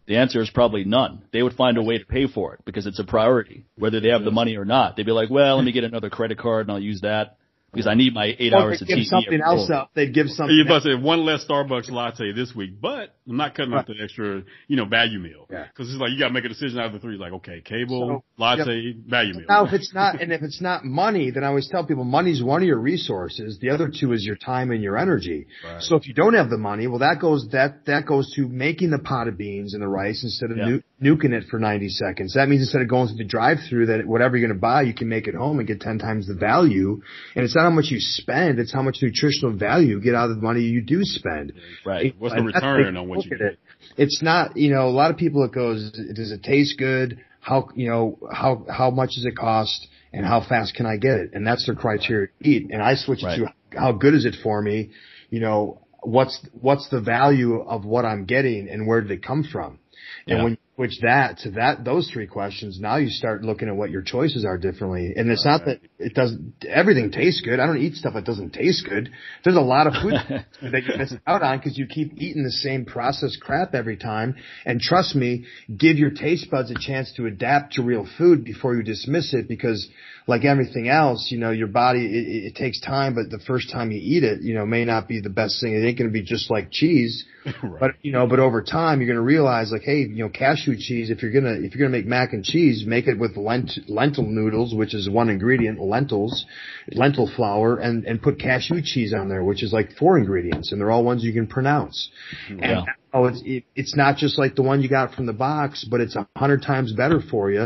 The 0.08 0.18
answer 0.18 0.42
is 0.42 0.50
probably 0.50 0.84
none. 0.84 1.24
They 1.32 1.44
would 1.44 1.54
find 1.54 1.78
a 1.78 1.84
way 1.84 1.98
to 1.98 2.06
pay 2.06 2.28
for 2.28 2.54
it 2.56 2.62
because 2.66 2.86
it's 2.86 3.00
a 3.00 3.04
priority, 3.04 3.66
whether 3.78 4.00
they 4.00 4.10
have 4.10 4.24
the 4.24 4.32
money 4.32 4.58
or 4.58 4.66
not. 4.66 4.96
They'd 4.96 5.06
be 5.06 5.12
like, 5.12 5.30
"Well, 5.30 5.58
let 5.58 5.66
me 5.66 5.72
get 5.72 5.84
another 5.84 6.10
credit 6.10 6.38
card 6.38 6.68
and 6.68 6.72
I'll 6.72 6.82
use 6.82 7.02
that." 7.02 7.38
because 7.72 7.88
I 7.88 7.94
need 7.94 8.14
my 8.14 8.36
eight 8.38 8.54
Or 8.54 8.58
hours 8.58 8.80
they'd 8.80 8.84
of 8.84 8.88
give 8.90 8.98
TV. 9.00 9.06
something 9.06 9.42
else 9.42 9.70
up. 9.70 9.92
They'd 9.94 10.14
give 10.14 10.28
something. 10.28 10.56
You 10.56 10.64
else. 10.64 10.84
about 10.84 10.90
to 10.90 10.98
say 10.98 11.02
one 11.02 11.26
less 11.26 11.46
Starbucks 11.46 11.90
latte 11.90 12.32
this 12.34 12.54
week, 12.54 12.82
but 12.82 13.16
I'm 13.30 13.38
not 13.38 13.54
cutting 13.56 13.74
out 13.74 13.86
the 13.86 13.94
extra, 14.02 14.42
you 14.68 14.76
know, 14.76 14.86
value 14.86 15.20
meal. 15.20 15.46
Yeah. 15.50 15.66
Cause 15.78 15.90
it's 15.92 16.00
like, 16.02 16.10
you 16.12 16.18
gotta 16.20 16.34
make 16.34 16.44
a 16.46 16.50
decision 16.50 16.80
out 16.80 16.88
of 16.88 16.94
the 16.94 17.00
three. 17.00 17.18
Like, 17.18 17.34
okay, 17.34 17.62
cable, 17.64 18.24
So, 18.24 18.24
latte, 18.42 18.94
value 19.08 19.36
meal. 19.36 19.46
Now, 19.48 19.66
if 19.66 19.74
it's 19.74 19.94
not, 19.94 20.20
and 20.22 20.32
if 20.32 20.42
it's 20.42 20.60
not 20.60 20.84
money, 20.86 21.30
then 21.30 21.44
I 21.44 21.48
always 21.48 21.70
tell 21.70 21.86
people 21.86 22.04
money's 22.04 22.42
one 22.42 22.64
of 22.64 22.68
your 22.68 22.80
resources. 22.80 23.60
The 23.62 23.70
other 23.70 23.92
two 23.96 24.14
is 24.14 24.26
your 24.26 24.38
time 24.38 24.72
and 24.72 24.82
your 24.82 24.98
energy. 24.98 25.46
Right. 25.64 25.82
So 25.84 25.96
if 25.98 26.08
you 26.08 26.16
don't 26.16 26.34
have 26.34 26.50
the 26.50 26.58
money, 26.58 26.88
well, 26.88 27.00
that 27.00 27.20
goes 27.22 27.48
that 27.52 27.86
that 27.86 28.06
goes 28.08 28.34
to 28.36 28.48
making 28.48 28.90
the 28.90 29.00
pot 29.00 29.28
of 29.28 29.38
beans 29.38 29.74
and 29.76 29.84
the 29.84 29.88
rice 29.88 30.24
instead 30.24 30.50
of 30.52 30.58
Yeah. 30.58 30.66
nu- 31.00 31.16
nuking 31.16 31.32
it 31.34 31.46
for 31.50 31.60
90 31.60 31.90
seconds. 31.90 32.34
That 32.34 32.50
means 32.50 32.62
instead 32.64 32.82
of 32.82 32.88
going 32.88 33.08
through 33.08 33.18
the 33.18 33.24
drive-through, 33.26 33.88
that 33.88 34.06
whatever 34.06 34.38
you're 34.38 34.48
going 34.48 34.58
to 34.58 34.62
buy, 34.62 34.84
you 34.84 34.94
can 34.94 35.10
make 35.10 35.28
it 35.28 35.36
home 35.36 35.60
and 35.60 35.68
get 35.68 35.80
10 35.82 35.98
times 36.00 36.28
the 36.28 36.36
value. 36.36 37.02
And 37.36 37.44
it's 37.46 37.56
not 37.56 37.64
how 37.64 37.70
much 37.72 37.86
you 37.90 38.00
spend; 38.00 38.60
it's 38.60 38.74
how 38.74 38.82
much 38.82 38.98
nutritional 39.02 39.56
value 39.56 39.90
you 39.96 40.02
get 40.02 40.16
out 40.16 40.30
of 40.30 40.36
the 40.38 40.42
money 40.42 40.62
you 40.62 40.82
do 40.82 41.04
spend. 41.04 41.54
Right. 41.86 42.16
What's 42.18 42.36
the 42.36 42.42
return 42.44 42.98
on 42.98 43.08
what 43.08 43.21
look 43.30 43.40
at 43.40 43.42
it. 43.42 43.60
It's 43.98 44.22
not, 44.22 44.58
you 44.58 44.72
know, 44.72 44.88
a 44.88 44.92
lot 44.92 45.12
of 45.12 45.18
people 45.18 45.44
it 45.44 45.52
goes, 45.52 45.92
does 45.92 46.32
it 46.32 46.44
taste 46.44 46.78
good? 46.78 47.20
How, 47.40 47.70
you 47.76 47.90
know, 47.90 48.20
how, 48.32 48.66
how 48.70 48.92
much 48.92 49.12
does 49.16 49.26
it 49.26 49.36
cost? 49.36 49.88
And 50.14 50.26
how 50.26 50.42
fast 50.48 50.76
can 50.76 50.86
I 50.86 50.98
get 50.98 51.14
it? 51.14 51.30
And 51.34 51.48
that's 51.48 51.66
their 51.66 51.76
criteria 51.76 52.28
to 52.28 52.50
eat. 52.50 52.70
And 52.70 52.82
I 52.82 52.96
switch 52.96 53.24
it 53.24 53.38
to 53.38 53.80
how 53.80 53.94
good 53.94 54.14
is 54.14 54.26
it 54.26 54.36
for 54.44 54.62
me? 54.62 54.90
You 55.30 55.40
know, 55.40 55.86
what's, 56.02 56.46
what's 56.60 56.90
the 56.90 57.00
value 57.00 57.62
of 57.62 57.86
what 57.86 58.04
I'm 58.04 58.26
getting 58.26 58.68
and 58.70 58.86
where 58.86 59.00
did 59.00 59.12
it 59.12 59.24
come 59.24 59.44
from? 59.50 59.80
And 60.28 60.38
Yeah. 60.38 60.44
when 60.44 60.58
switch 60.82 61.00
that 61.02 61.38
to 61.38 61.52
that, 61.52 61.86
those 61.86 62.10
three 62.12 62.26
questions, 62.26 62.80
now 62.80 62.98
you 62.98 63.10
start 63.10 63.44
looking 63.44 63.68
at 63.68 63.76
what 63.76 63.92
your 63.92 64.02
choices 64.02 64.44
are 64.46 64.58
differently. 64.58 65.14
And 65.16 65.30
it's 65.30 65.46
not 65.46 65.66
that 65.66 65.80
it 66.00 66.16
doesn't, 66.16 66.66
everything 66.68 67.12
tastes 67.12 67.42
good. 67.42 67.60
I 67.60 67.68
don't 67.68 67.78
eat 67.78 67.94
stuff 67.94 68.16
that 68.16 68.26
doesn't 68.26 68.54
taste 68.54 68.88
good. 68.90 69.12
There's 69.44 69.56
a 69.56 69.62
lot 69.62 69.86
of 69.86 69.94
food 70.02 70.14
that 70.72 70.84
you 70.84 70.98
miss 70.98 71.14
out 71.28 71.44
on 71.44 71.60
because 71.60 71.78
you 71.78 71.86
keep 71.86 72.14
eating 72.18 72.44
the 72.44 72.52
same 72.52 72.86
processed 72.86 73.40
crap 73.42 73.76
every 73.76 73.98
time. 73.98 74.36
And 74.66 74.82
trust 74.82 75.16
me, 75.16 75.46
give 75.76 75.98
your 75.98 76.12
taste 76.12 76.50
buds 76.50 76.72
a 76.72 76.76
chance 76.80 77.14
to 77.18 77.28
adapt 77.28 77.74
to 77.74 77.84
real 77.84 78.08
food 78.18 78.44
before 78.44 78.76
you 78.76 78.82
dismiss 78.82 79.36
it 79.36 79.48
because 79.48 79.88
like 80.28 80.46
everything 80.46 80.88
else, 80.88 81.30
you 81.32 81.40
know, 81.40 81.52
your 81.52 81.68
body, 81.68 82.06
it, 82.06 82.46
it, 82.46 82.56
takes 82.56 82.80
time, 82.80 83.16
but 83.16 83.30
the 83.30 83.44
first 83.44 83.72
time 83.72 83.92
you 83.92 84.00
eat 84.02 84.24
it, 84.24 84.42
you 84.42 84.54
know, 84.54 84.66
may 84.66 84.86
not 84.86 85.08
be 85.08 85.20
the 85.20 85.30
best 85.30 85.60
thing. 85.62 85.74
It 85.74 85.86
ain't 85.86 85.98
going 85.98 86.10
to 86.10 86.14
be 86.14 86.24
just 86.24 86.50
like 86.50 86.72
cheese. 86.72 87.26
Right. 87.64 87.80
But 87.80 87.92
you 88.04 88.12
know, 88.12 88.28
but 88.28 88.40
over 88.40 88.62
time, 88.62 89.00
you're 89.02 89.08
going 89.08 89.16
to 89.16 89.24
realize, 89.24 89.72
like, 89.72 89.82
hey, 89.82 90.00
you 90.02 90.24
know, 90.24 90.30
cashew 90.30 90.71
cheese. 90.78 91.10
If 91.10 91.22
you're 91.22 91.32
gonna 91.32 91.54
if 91.54 91.76
you're 91.76 91.88
gonna 91.88 91.98
make 91.98 92.06
mac 92.06 92.34
and 92.34 92.44
cheese, 92.44 92.84
make 92.86 93.08
it 93.08 93.18
with 93.18 93.38
lent, 93.38 93.72
lentil 93.88 94.26
noodles, 94.26 94.74
which 94.74 94.94
is 94.94 95.10
one 95.10 95.30
ingredient, 95.30 95.80
lentils, 95.80 96.46
lentil 96.92 97.30
flour, 97.36 97.78
and 97.78 98.06
and 98.06 98.22
put 98.22 98.40
cashew 98.40 98.82
cheese 98.84 99.14
on 99.14 99.30
there, 99.30 99.44
which 99.44 99.64
is 99.64 99.72
like 99.74 99.92
four 99.94 100.18
ingredients, 100.18 100.72
and 100.72 100.80
they're 100.80 100.92
all 100.92 101.04
ones 101.04 101.24
you 101.24 101.34
can 101.34 101.48
pronounce. 101.48 102.10
Yeah. 102.50 102.80
And 102.80 102.88
oh, 103.14 103.26
it's 103.26 103.42
it, 103.46 103.64
it's 103.76 103.96
not 103.96 104.18
just 104.18 104.38
like 104.38 104.56
the 104.56 104.64
one 104.64 104.82
you 104.82 104.90
got 104.90 105.14
from 105.14 105.26
the 105.26 105.34
box, 105.34 105.84
but 105.84 106.02
it's 106.02 106.16
a 106.16 106.28
hundred 106.36 106.62
times 106.62 106.94
better 106.94 107.22
for 107.22 107.52
you, 107.52 107.62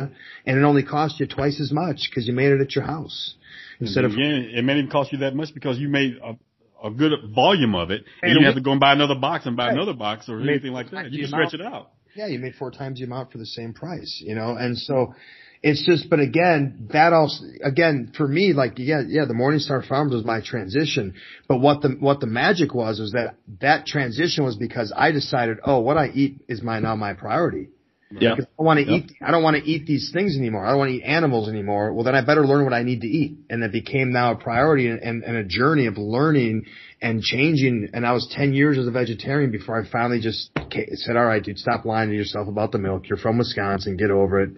and 0.45 0.57
it 0.57 0.63
only 0.63 0.83
costs 0.83 1.19
you 1.19 1.27
twice 1.27 1.59
as 1.59 1.71
much 1.71 2.09
because 2.09 2.27
you 2.27 2.33
made 2.33 2.51
it 2.51 2.61
at 2.61 2.75
your 2.75 2.85
house 2.85 3.35
instead 3.79 4.05
of 4.05 4.11
Again, 4.13 4.51
it 4.53 4.63
may 4.63 4.77
even 4.77 4.89
cost 4.89 5.11
you 5.11 5.19
that 5.19 5.35
much 5.35 5.53
because 5.53 5.77
you 5.77 5.89
made 5.89 6.17
a, 6.23 6.87
a 6.87 6.91
good 6.91 7.11
volume 7.33 7.75
of 7.75 7.91
it, 7.91 8.03
and, 8.21 8.31
you 8.33 8.39
we- 8.39 8.45
have 8.45 8.55
to 8.55 8.61
go 8.61 8.71
and 8.71 8.79
buy 8.79 8.93
another 8.93 9.15
box 9.15 9.45
and 9.45 9.57
buy 9.57 9.71
another 9.71 9.93
box 9.93 10.29
or 10.29 10.39
anything 10.41 10.71
like 10.71 10.91
that. 10.91 11.11
You 11.11 11.19
can 11.23 11.27
stretch 11.29 11.53
it 11.53 11.61
out. 11.61 11.91
Yeah, 12.15 12.27
you 12.27 12.39
made 12.39 12.55
four 12.55 12.71
times 12.71 12.99
the 12.99 13.05
amount 13.05 13.31
for 13.31 13.37
the 13.37 13.45
same 13.45 13.73
price, 13.73 14.21
you 14.25 14.35
know, 14.35 14.55
and 14.55 14.77
so 14.77 15.13
it's 15.61 15.83
just, 15.85 16.09
but 16.09 16.19
again, 16.19 16.89
that 16.93 17.11
also, 17.11 17.43
again, 17.63 18.11
for 18.15 18.27
me, 18.27 18.53
like, 18.53 18.73
yeah, 18.77 19.01
yeah, 19.07 19.25
the 19.25 19.33
Morningstar 19.33 19.85
Farms 19.87 20.13
was 20.13 20.23
my 20.23 20.39
transition, 20.39 21.15
but 21.47 21.57
what 21.59 21.81
the, 21.81 21.89
what 21.99 22.19
the 22.19 22.27
magic 22.27 22.73
was, 22.73 22.99
was 22.99 23.11
that 23.13 23.35
that 23.61 23.85
transition 23.85 24.43
was 24.45 24.55
because 24.55 24.93
I 24.95 25.11
decided, 25.11 25.57
oh, 25.63 25.79
what 25.79 25.97
I 25.97 26.07
eat 26.07 26.41
is 26.47 26.61
my, 26.61 26.79
now 26.79 26.95
my 26.95 27.13
priority. 27.13 27.69
Yeah. 28.11 28.35
Because 28.35 28.45
I 28.59 28.63
want 28.63 28.79
to 28.79 28.85
Yep. 28.85 29.03
eat. 29.03 29.11
I 29.21 29.31
don't 29.31 29.43
want 29.43 29.57
to 29.57 29.69
eat 29.69 29.87
these 29.87 30.11
things 30.13 30.37
anymore. 30.37 30.65
I 30.65 30.69
don't 30.69 30.77
want 30.77 30.91
to 30.91 30.97
eat 30.97 31.03
animals 31.03 31.49
anymore. 31.49 31.91
Well, 31.91 32.03
then 32.03 32.15
I 32.15 32.21
better 32.21 32.45
learn 32.45 32.63
what 32.63 32.73
I 32.73 32.83
need 32.83 33.01
to 33.01 33.07
eat, 33.07 33.39
and 33.49 33.63
it 33.63 33.71
became 33.71 34.11
now 34.11 34.33
a 34.33 34.35
priority 34.35 34.87
and, 34.87 35.01
and, 35.01 35.23
and 35.23 35.35
a 35.35 35.43
journey 35.43 35.87
of 35.87 35.97
learning 35.97 36.65
and 37.01 37.21
changing. 37.21 37.89
And 37.93 38.05
I 38.05 38.13
was 38.13 38.27
ten 38.35 38.53
years 38.53 38.77
as 38.77 38.87
a 38.87 38.91
vegetarian 38.91 39.51
before 39.51 39.79
I 39.81 39.89
finally 39.89 40.19
just 40.19 40.49
said, 40.95 41.15
"All 41.15 41.25
right, 41.25 41.43
dude, 41.43 41.57
stop 41.57 41.85
lying 41.85 42.09
to 42.09 42.15
yourself 42.15 42.47
about 42.47 42.71
the 42.71 42.77
milk. 42.77 43.09
You're 43.09 43.17
from 43.17 43.37
Wisconsin. 43.37 43.97
Get 43.97 44.11
over 44.11 44.41
it. 44.41 44.51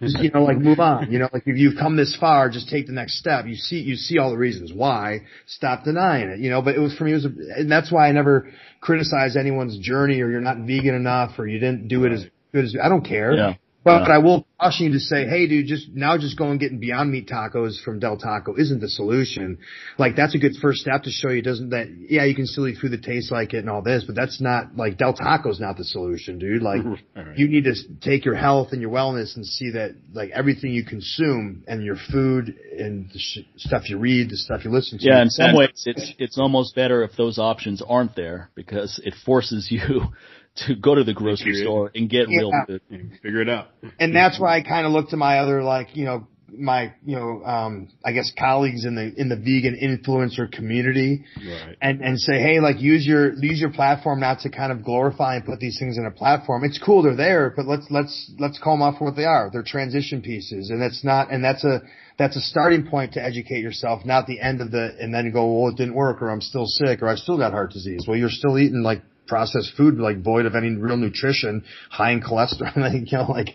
Just 0.00 0.18
you 0.20 0.30
know, 0.30 0.42
like 0.42 0.58
move 0.58 0.80
on. 0.80 1.10
You 1.10 1.18
know, 1.18 1.28
like 1.32 1.44
if 1.46 1.56
you've 1.56 1.76
come 1.78 1.96
this 1.96 2.16
far, 2.18 2.48
just 2.50 2.68
take 2.68 2.86
the 2.86 2.92
next 2.92 3.18
step. 3.18 3.46
You 3.46 3.56
see, 3.56 3.80
you 3.80 3.96
see 3.96 4.18
all 4.18 4.30
the 4.30 4.38
reasons 4.38 4.72
why. 4.72 5.20
Stop 5.46 5.84
denying 5.84 6.28
it. 6.30 6.40
You 6.40 6.50
know, 6.50 6.62
but 6.62 6.74
it 6.74 6.80
was 6.80 6.94
for 6.96 7.04
me. 7.04 7.12
It 7.12 7.16
was, 7.16 7.24
a, 7.26 7.32
and 7.58 7.70
that's 7.70 7.90
why 7.90 8.08
I 8.08 8.12
never 8.12 8.50
criticize 8.80 9.36
anyone's 9.36 9.78
journey 9.78 10.20
or 10.22 10.30
you're 10.30 10.40
not 10.40 10.58
vegan 10.58 10.94
enough 10.94 11.38
or 11.38 11.46
you 11.46 11.58
didn't 11.58 11.88
do 11.88 12.04
it 12.04 12.12
as 12.12 12.24
good 12.52 12.64
as 12.64 12.76
I 12.82 12.88
don't 12.88 13.04
care. 13.04 13.34
Yeah. 13.34 13.54
But 13.82 14.02
Yeah. 14.08 14.14
I 14.16 14.18
will 14.18 14.46
caution 14.60 14.86
you 14.86 14.92
to 14.92 15.00
say, 15.00 15.26
hey, 15.26 15.46
dude, 15.46 15.66
just 15.66 15.88
now 15.94 16.18
just 16.18 16.36
going 16.36 16.50
and 16.50 16.60
getting 16.60 16.80
Beyond 16.80 17.10
Meat 17.10 17.26
tacos 17.28 17.80
from 17.82 17.98
Del 17.98 18.18
Taco 18.18 18.54
isn't 18.56 18.80
the 18.80 18.90
solution. 18.90 19.56
Like 19.96 20.16
that's 20.16 20.34
a 20.34 20.38
good 20.38 20.54
first 20.60 20.80
step 20.82 21.04
to 21.04 21.10
show 21.10 21.30
you 21.30 21.40
doesn't 21.40 21.70
that 21.70 21.88
yeah 22.10 22.24
you 22.24 22.34
can 22.34 22.46
still 22.46 22.68
eat 22.68 22.76
food 22.76 22.90
that 22.92 23.02
tastes 23.02 23.30
like 23.30 23.54
it 23.54 23.58
and 23.60 23.70
all 23.70 23.80
this, 23.80 24.04
but 24.04 24.14
that's 24.14 24.38
not 24.38 24.76
like 24.76 24.98
Del 24.98 25.14
Taco's 25.14 25.60
not 25.60 25.78
the 25.78 25.84
solution, 25.84 26.38
dude. 26.38 26.62
Like 26.62 26.82
Right. 26.84 27.38
you 27.38 27.48
need 27.48 27.64
to 27.64 27.74
take 28.02 28.26
your 28.26 28.34
health 28.34 28.72
and 28.72 28.82
your 28.82 28.90
wellness 28.90 29.34
and 29.36 29.46
see 29.46 29.70
that 29.70 29.94
like 30.12 30.28
everything 30.34 30.72
you 30.72 30.84
consume 30.84 31.64
and 31.66 31.82
your 31.82 31.96
food 31.96 32.54
and 32.78 33.08
the 33.12 33.18
sh- 33.18 33.38
stuff 33.56 33.88
you 33.88 33.96
read, 33.96 34.28
the 34.28 34.36
stuff 34.36 34.62
you 34.64 34.70
listen 34.70 34.98
to. 34.98 35.06
Yeah, 35.06 35.22
in 35.22 35.30
some 35.30 35.54
ways, 35.56 35.84
it's 35.86 36.12
it's 36.18 36.36
almost 36.38 36.74
better 36.74 37.02
if 37.02 37.16
those 37.16 37.38
options 37.38 37.80
aren't 37.80 38.14
there 38.14 38.50
because 38.54 39.00
it 39.02 39.14
forces 39.24 39.68
you 39.70 40.12
to 40.56 40.74
go 40.74 40.94
to 40.94 41.04
the 41.04 41.14
grocery 41.14 41.52
Figure 41.52 41.60
it. 41.60 41.64
store 41.64 41.90
and 41.94 42.10
get 42.10 42.28
real 42.28 42.50
Yeah. 42.52 42.64
food. 42.66 42.80
And 42.90 43.12
figure 43.22 43.40
it 43.40 43.48
out. 43.48 43.68
and 43.98 44.14
that's 44.14 44.38
why 44.38 44.56
I 44.56 44.62
kind 44.62 44.86
of 44.86 44.92
look 44.92 45.10
to 45.10 45.16
my 45.16 45.38
other 45.38 45.62
like 45.62 45.96
you 45.96 46.04
know 46.04 46.26
my 46.52 46.92
you 47.06 47.14
know 47.14 47.44
um 47.44 47.88
I 48.04 48.10
guess 48.10 48.32
colleagues 48.36 48.84
in 48.84 48.96
the 48.96 49.14
in 49.16 49.28
the 49.28 49.36
vegan 49.36 49.78
influencer 49.80 50.50
community 50.50 51.24
Right. 51.38 51.76
and 51.80 52.00
and 52.02 52.18
say 52.18 52.40
hey 52.42 52.58
like 52.58 52.80
use 52.80 53.06
your 53.06 53.32
use 53.34 53.60
your 53.60 53.70
platform 53.70 54.18
not 54.18 54.40
to 54.40 54.50
kind 54.50 54.72
of 54.72 54.82
glorify 54.84 55.36
and 55.36 55.44
put 55.46 55.60
these 55.60 55.78
things 55.78 55.96
in 55.96 56.06
a 56.06 56.10
platform 56.10 56.64
it's 56.64 56.78
cool 56.78 57.02
they're 57.04 57.14
there 57.14 57.52
but 57.56 57.66
let's 57.66 57.86
let's 57.90 58.32
let's 58.40 58.58
call 58.58 58.74
them 58.74 58.82
off 58.82 58.98
for 58.98 59.04
what 59.04 59.14
they 59.16 59.24
are 59.24 59.48
they're 59.52 59.62
transition 59.62 60.20
pieces 60.22 60.70
and 60.70 60.82
that's 60.82 61.04
not 61.04 61.30
and 61.30 61.42
that's 61.44 61.62
a 61.64 61.82
that's 62.18 62.36
a 62.36 62.40
starting 62.40 62.84
point 62.84 63.12
to 63.12 63.22
educate 63.24 63.60
yourself 63.60 64.04
not 64.04 64.26
the 64.26 64.40
end 64.40 64.60
of 64.60 64.72
the 64.72 64.96
and 64.98 65.14
then 65.14 65.24
you 65.26 65.30
go 65.30 65.46
well 65.60 65.70
it 65.70 65.76
didn't 65.76 65.94
work 65.94 66.20
or 66.20 66.30
I'm 66.30 66.40
still 66.40 66.66
sick 66.66 67.00
or 67.00 67.06
I 67.08 67.14
still 67.14 67.38
got 67.38 67.52
heart 67.52 67.70
disease 67.70 68.06
well 68.08 68.16
you're 68.16 68.28
still 68.28 68.58
eating 68.58 68.82
like 68.82 69.02
processed 69.30 69.72
food 69.76 69.94
like 69.98 70.18
void 70.22 70.44
of 70.44 70.54
any 70.54 70.70
real 70.86 70.96
nutrition 70.96 71.64
high 71.98 72.12
in 72.16 72.20
cholesterol 72.20 72.76
like 72.88 73.10
you 73.12 73.18
know 73.18 73.30
like 73.30 73.50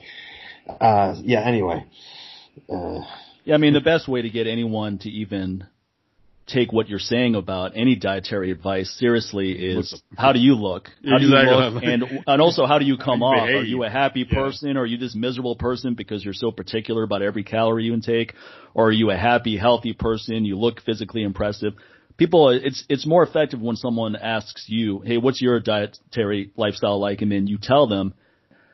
uh, 0.81 1.15
yeah, 1.23 1.41
anyway. 1.45 1.85
Uh, 2.69 3.01
Yeah, 3.43 3.55
I 3.55 3.57
mean, 3.57 3.73
the 3.73 3.81
best 3.81 4.07
way 4.07 4.21
to 4.23 4.29
get 4.29 4.47
anyone 4.47 4.97
to 4.99 5.09
even 5.09 5.67
take 6.47 6.71
what 6.71 6.87
you're 6.89 6.99
saying 6.99 7.35
about 7.35 7.71
any 7.75 7.95
dietary 7.95 8.51
advice 8.51 8.89
seriously 8.99 9.51
is 9.51 10.01
how 10.15 10.31
do 10.31 10.39
you 10.39 10.53
look? 10.55 10.89
How 11.03 11.17
do 11.17 11.25
you 11.25 11.31
look? 11.31 11.83
And, 11.83 12.03
and 12.27 12.41
also 12.41 12.65
how 12.65 12.77
do 12.79 12.85
you 12.85 12.97
come 12.97 13.21
How 13.21 13.33
you 13.33 13.41
off? 13.41 13.61
Are 13.61 13.65
you 13.65 13.83
a 13.83 13.89
happy 13.89 14.25
Yeah. 14.29 14.35
person 14.41 14.77
or 14.77 14.81
are 14.81 14.85
you 14.85 14.97
this 14.97 15.15
miserable 15.15 15.55
person 15.55 15.95
because 15.95 16.23
you're 16.23 16.33
so 16.35 16.51
particular 16.51 17.03
about 17.03 17.21
every 17.21 17.43
calorie 17.43 17.85
you 17.85 17.93
intake? 17.93 18.33
Or 18.73 18.87
are 18.89 18.91
you 18.91 19.09
a 19.11 19.17
happy, 19.17 19.57
healthy 19.57 19.93
person? 19.93 20.45
You 20.45 20.57
look 20.57 20.81
physically 20.81 21.23
impressive. 21.23 21.73
People, 22.17 22.49
it's, 22.49 22.83
it's 22.87 23.05
more 23.05 23.23
effective 23.23 23.61
when 23.61 23.75
someone 23.75 24.15
asks 24.15 24.65
you, 24.67 25.01
hey, 25.01 25.17
what's 25.17 25.41
your 25.41 25.59
dietary 25.59 26.51
lifestyle 26.55 26.99
like? 26.99 27.21
And 27.21 27.31
then 27.31 27.47
you 27.47 27.57
tell 27.61 27.87
them, 27.87 28.13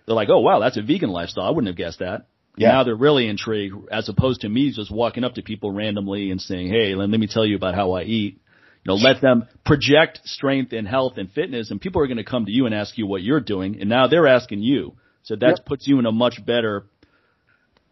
they're 0.05 0.15
like, 0.15 0.29
oh 0.29 0.39
wow, 0.39 0.59
that's 0.59 0.77
a 0.77 0.81
vegan 0.81 1.09
lifestyle. 1.09 1.45
I 1.45 1.49
wouldn't 1.49 1.67
have 1.67 1.77
guessed 1.77 1.99
that. 1.99 2.27
Yeah. 2.57 2.69
Now 2.69 2.83
they're 2.83 2.95
really 2.95 3.27
intrigued 3.27 3.89
as 3.91 4.09
opposed 4.09 4.41
to 4.41 4.49
me 4.49 4.71
just 4.71 4.91
walking 4.91 5.23
up 5.23 5.35
to 5.35 5.41
people 5.41 5.71
randomly 5.71 6.31
and 6.31 6.41
saying, 6.41 6.67
Hey, 6.67 6.95
let, 6.95 7.09
let 7.09 7.19
me 7.19 7.27
tell 7.27 7.45
you 7.45 7.55
about 7.55 7.75
how 7.75 7.93
I 7.93 8.03
eat. 8.03 8.39
You 8.83 8.89
know, 8.89 8.95
let 8.95 9.21
them 9.21 9.47
project 9.65 10.21
strength 10.25 10.73
and 10.73 10.87
health 10.87 11.13
and 11.17 11.31
fitness 11.31 11.71
and 11.71 11.79
people 11.79 12.01
are 12.01 12.07
going 12.07 12.17
to 12.17 12.23
come 12.23 12.45
to 12.45 12.51
you 12.51 12.65
and 12.65 12.75
ask 12.75 12.97
you 12.97 13.07
what 13.07 13.21
you're 13.23 13.39
doing. 13.39 13.79
And 13.79 13.89
now 13.89 14.07
they're 14.07 14.27
asking 14.27 14.61
you. 14.61 14.95
So 15.23 15.35
that 15.35 15.57
Yep. 15.57 15.65
puts 15.65 15.87
you 15.87 15.99
in 15.99 16.05
a 16.05 16.11
much 16.11 16.43
better 16.45 16.85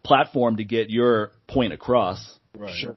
platform 0.02 0.56
to 0.56 0.64
get 0.64 0.90
your 0.90 1.30
point 1.48 1.72
across 1.72 2.38
Right. 2.56 2.74
Sure. 2.74 2.96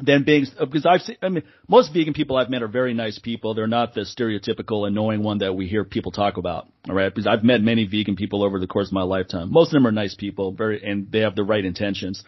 Than 0.00 0.24
being 0.24 0.46
because 0.58 0.86
I've 0.86 1.02
seen. 1.02 1.16
I 1.22 1.28
mean, 1.28 1.44
most 1.68 1.92
vegan 1.92 2.14
people 2.14 2.36
I've 2.36 2.50
met 2.50 2.62
are 2.62 2.68
very 2.68 2.94
nice 2.94 3.18
people. 3.18 3.54
They're 3.54 3.66
not 3.66 3.94
the 3.94 4.02
stereotypical 4.02 4.86
annoying 4.86 5.22
one 5.22 5.38
that 5.38 5.54
we 5.54 5.66
hear 5.66 5.84
people 5.84 6.12
talk 6.12 6.36
about. 6.36 6.68
All 6.88 6.94
right, 6.94 7.12
because 7.14 7.26
I've 7.26 7.44
met 7.44 7.60
many 7.60 7.86
vegan 7.86 8.16
people 8.16 8.42
over 8.42 8.58
the 8.58 8.66
course 8.66 8.88
of 8.88 8.92
my 8.92 9.02
lifetime. 9.02 9.52
Most 9.52 9.68
of 9.68 9.72
them 9.72 9.86
are 9.86 9.92
nice 9.92 10.14
people, 10.14 10.52
very, 10.52 10.82
and 10.82 11.10
they 11.10 11.20
have 11.20 11.36
the 11.36 11.44
right 11.44 11.64
intentions. 11.64 12.24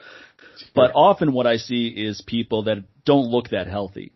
But 0.74 0.92
often, 0.94 1.32
what 1.32 1.46
I 1.46 1.56
see 1.56 1.88
is 1.88 2.22
people 2.26 2.64
that 2.64 2.84
don't 3.04 3.26
look 3.26 3.50
that 3.50 3.66
healthy. 3.66 4.12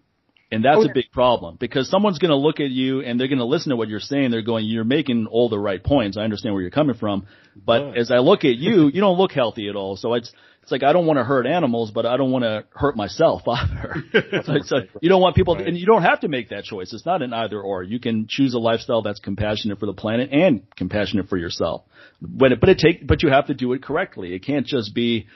And 0.50 0.64
that's 0.64 0.82
a 0.82 0.88
big 0.94 1.12
problem 1.12 1.58
because 1.60 1.90
someone's 1.90 2.18
going 2.18 2.30
to 2.30 2.36
look 2.36 2.58
at 2.58 2.70
you 2.70 3.02
and 3.02 3.20
they're 3.20 3.28
going 3.28 3.38
to 3.38 3.44
listen 3.44 3.68
to 3.68 3.76
what 3.76 3.88
you're 3.88 4.00
saying. 4.00 4.30
They're 4.30 4.40
going, 4.40 4.64
you're 4.64 4.82
making 4.82 5.26
all 5.26 5.50
the 5.50 5.58
right 5.58 5.82
points. 5.82 6.16
I 6.16 6.22
understand 6.22 6.54
where 6.54 6.62
you're 6.62 6.70
coming 6.70 6.96
from. 6.96 7.26
But 7.54 7.98
as 7.98 8.10
I 8.10 8.18
look 8.18 8.44
at 8.44 8.56
you, 8.56 8.88
you 8.88 9.00
don't 9.02 9.18
look 9.18 9.32
healthy 9.32 9.68
at 9.68 9.76
all. 9.76 9.96
So 9.96 10.14
it's, 10.14 10.32
It's 10.68 10.72
like 10.72 10.82
I 10.82 10.92
don't 10.92 11.06
want 11.06 11.18
to 11.18 11.24
hurt 11.24 11.46
animals, 11.46 11.90
but 11.90 12.04
I 12.04 12.18
don't 12.18 12.30
want 12.30 12.44
to 12.44 12.64
hurt 12.78 12.94
myself 12.94 13.40
either. 13.48 14.04
so, 14.44 14.58
so 14.66 14.76
you 15.00 15.08
don't 15.08 15.22
want 15.22 15.34
people, 15.34 15.54
and 15.56 15.78
you 15.78 15.86
don't 15.86 16.02
have 16.02 16.20
to 16.20 16.28
make 16.28 16.50
that 16.50 16.64
choice. 16.64 16.92
It's 16.92 17.06
not 17.06 17.22
an 17.22 17.32
either 17.32 17.58
or. 17.58 17.82
You 17.82 17.98
can 17.98 18.26
choose 18.28 18.52
a 18.52 18.58
lifestyle 18.58 19.00
that's 19.00 19.18
compassionate 19.18 19.80
for 19.80 19.86
the 19.86 19.94
planet 19.94 20.28
and 20.30 20.64
compassionate 20.76 21.30
for 21.30 21.38
yourself. 21.38 21.84
But 22.20 22.52
it, 22.52 22.60
but 22.60 22.68
it 22.68 22.76
take, 22.76 23.06
but 23.06 23.22
you 23.22 23.30
have 23.30 23.46
to 23.46 23.54
do 23.54 23.72
it 23.72 23.82
correctly. 23.82 24.34
It 24.34 24.44
can't 24.44 24.66
just 24.66 24.94
be 24.94 25.26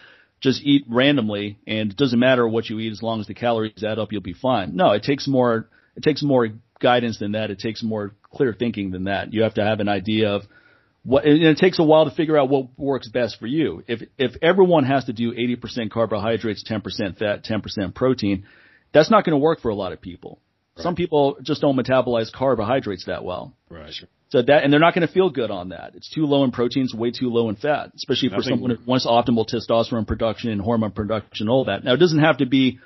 just 0.43 0.61
eat 0.65 0.85
randomly 0.87 1.59
and 1.67 1.93
it 1.93 1.97
doesn't 1.97 2.19
matter 2.19 2.47
what 2.47 2.69
you 2.69 2.79
eat 2.81 2.93
as 2.93 3.01
long 3.01 3.21
as 3.21 3.27
the 3.27 3.33
calories 3.33 3.83
add 3.83 3.99
up, 3.99 4.13
you'll 4.13 4.21
be 4.21 4.35
fine. 4.35 4.77
No, 4.77 4.91
it 4.91 5.03
takes 5.03 5.27
more, 5.27 5.69
it 5.97 6.03
takes 6.03 6.23
more 6.23 6.49
guidance 6.79 7.19
than 7.19 7.33
that. 7.33 7.51
It 7.51 7.61
takes 7.61 7.83
more 7.83 8.13
clear 8.35 8.53
thinking 8.53 8.91
than 8.91 9.05
that. 9.05 9.33
You 9.33 9.45
have 9.45 9.55
to 9.55 9.65
have 9.65 9.81
an 9.81 9.89
idea 9.89 10.31
of 10.31 10.43
what, 11.05 11.25
and 11.25 11.43
it 11.43 11.59
takes 11.59 11.79
a 11.79 11.83
while 11.83 12.09
to 12.09 12.15
figure 12.15 12.39
out 12.39 12.49
what 12.49 12.79
works 12.79 13.09
best 13.09 13.39
for 13.39 13.47
you. 13.47 13.83
If, 13.89 14.03
if 14.19 14.33
everyone 14.41 14.85
has 14.85 15.05
to 15.07 15.13
do 15.13 15.33
80% 15.33 15.91
carbohydrates, 15.91 16.65
10% 16.71 17.19
fat, 17.19 17.45
10% 17.45 17.95
protein, 17.95 18.45
that's 18.93 19.11
not 19.11 19.25
going 19.25 19.33
to 19.33 19.39
work 19.39 19.61
for 19.61 19.71
a 19.71 19.75
lot 19.75 19.93
of 19.93 20.01
people. 20.01 20.39
Right. 20.77 20.85
Some 20.85 20.95
people 20.95 21.39
just 21.43 21.61
don't 21.61 21.77
metabolize 21.77 22.33
carbohydrates 22.33 23.07
that 23.07 23.25
well. 23.25 23.55
Right. 23.69 23.93
So 24.31 24.41
that, 24.41 24.65
and 24.65 24.73
they're 24.73 24.81
not 24.81 24.95
going 24.95 25.07
to 25.07 25.13
feel 25.13 25.29
good 25.29 25.51
on 25.51 25.71
that. 25.71 25.93
It's 25.95 26.09
too 26.09 26.25
low 26.25 26.45
in 26.45 26.53
proteins, 26.53 26.95
way 26.95 27.11
too 27.11 27.29
low 27.29 27.51
in 27.51 27.57
fat, 27.57 27.93
especially 27.95 28.31
for 28.31 28.41
someone 28.41 28.71
who 28.71 28.79
wants 28.87 29.07
optimal 29.07 29.47
testosterone 29.47 30.07
production 30.07 30.51
and 30.51 30.61
hormone 30.61 30.93
production, 30.93 31.51
all 31.51 31.67
that. 31.67 31.85
Now 31.85 31.93
it 31.95 31.99
doesn't 31.99 32.21
have 32.21 32.39
to 32.39 32.47
be 32.47 32.79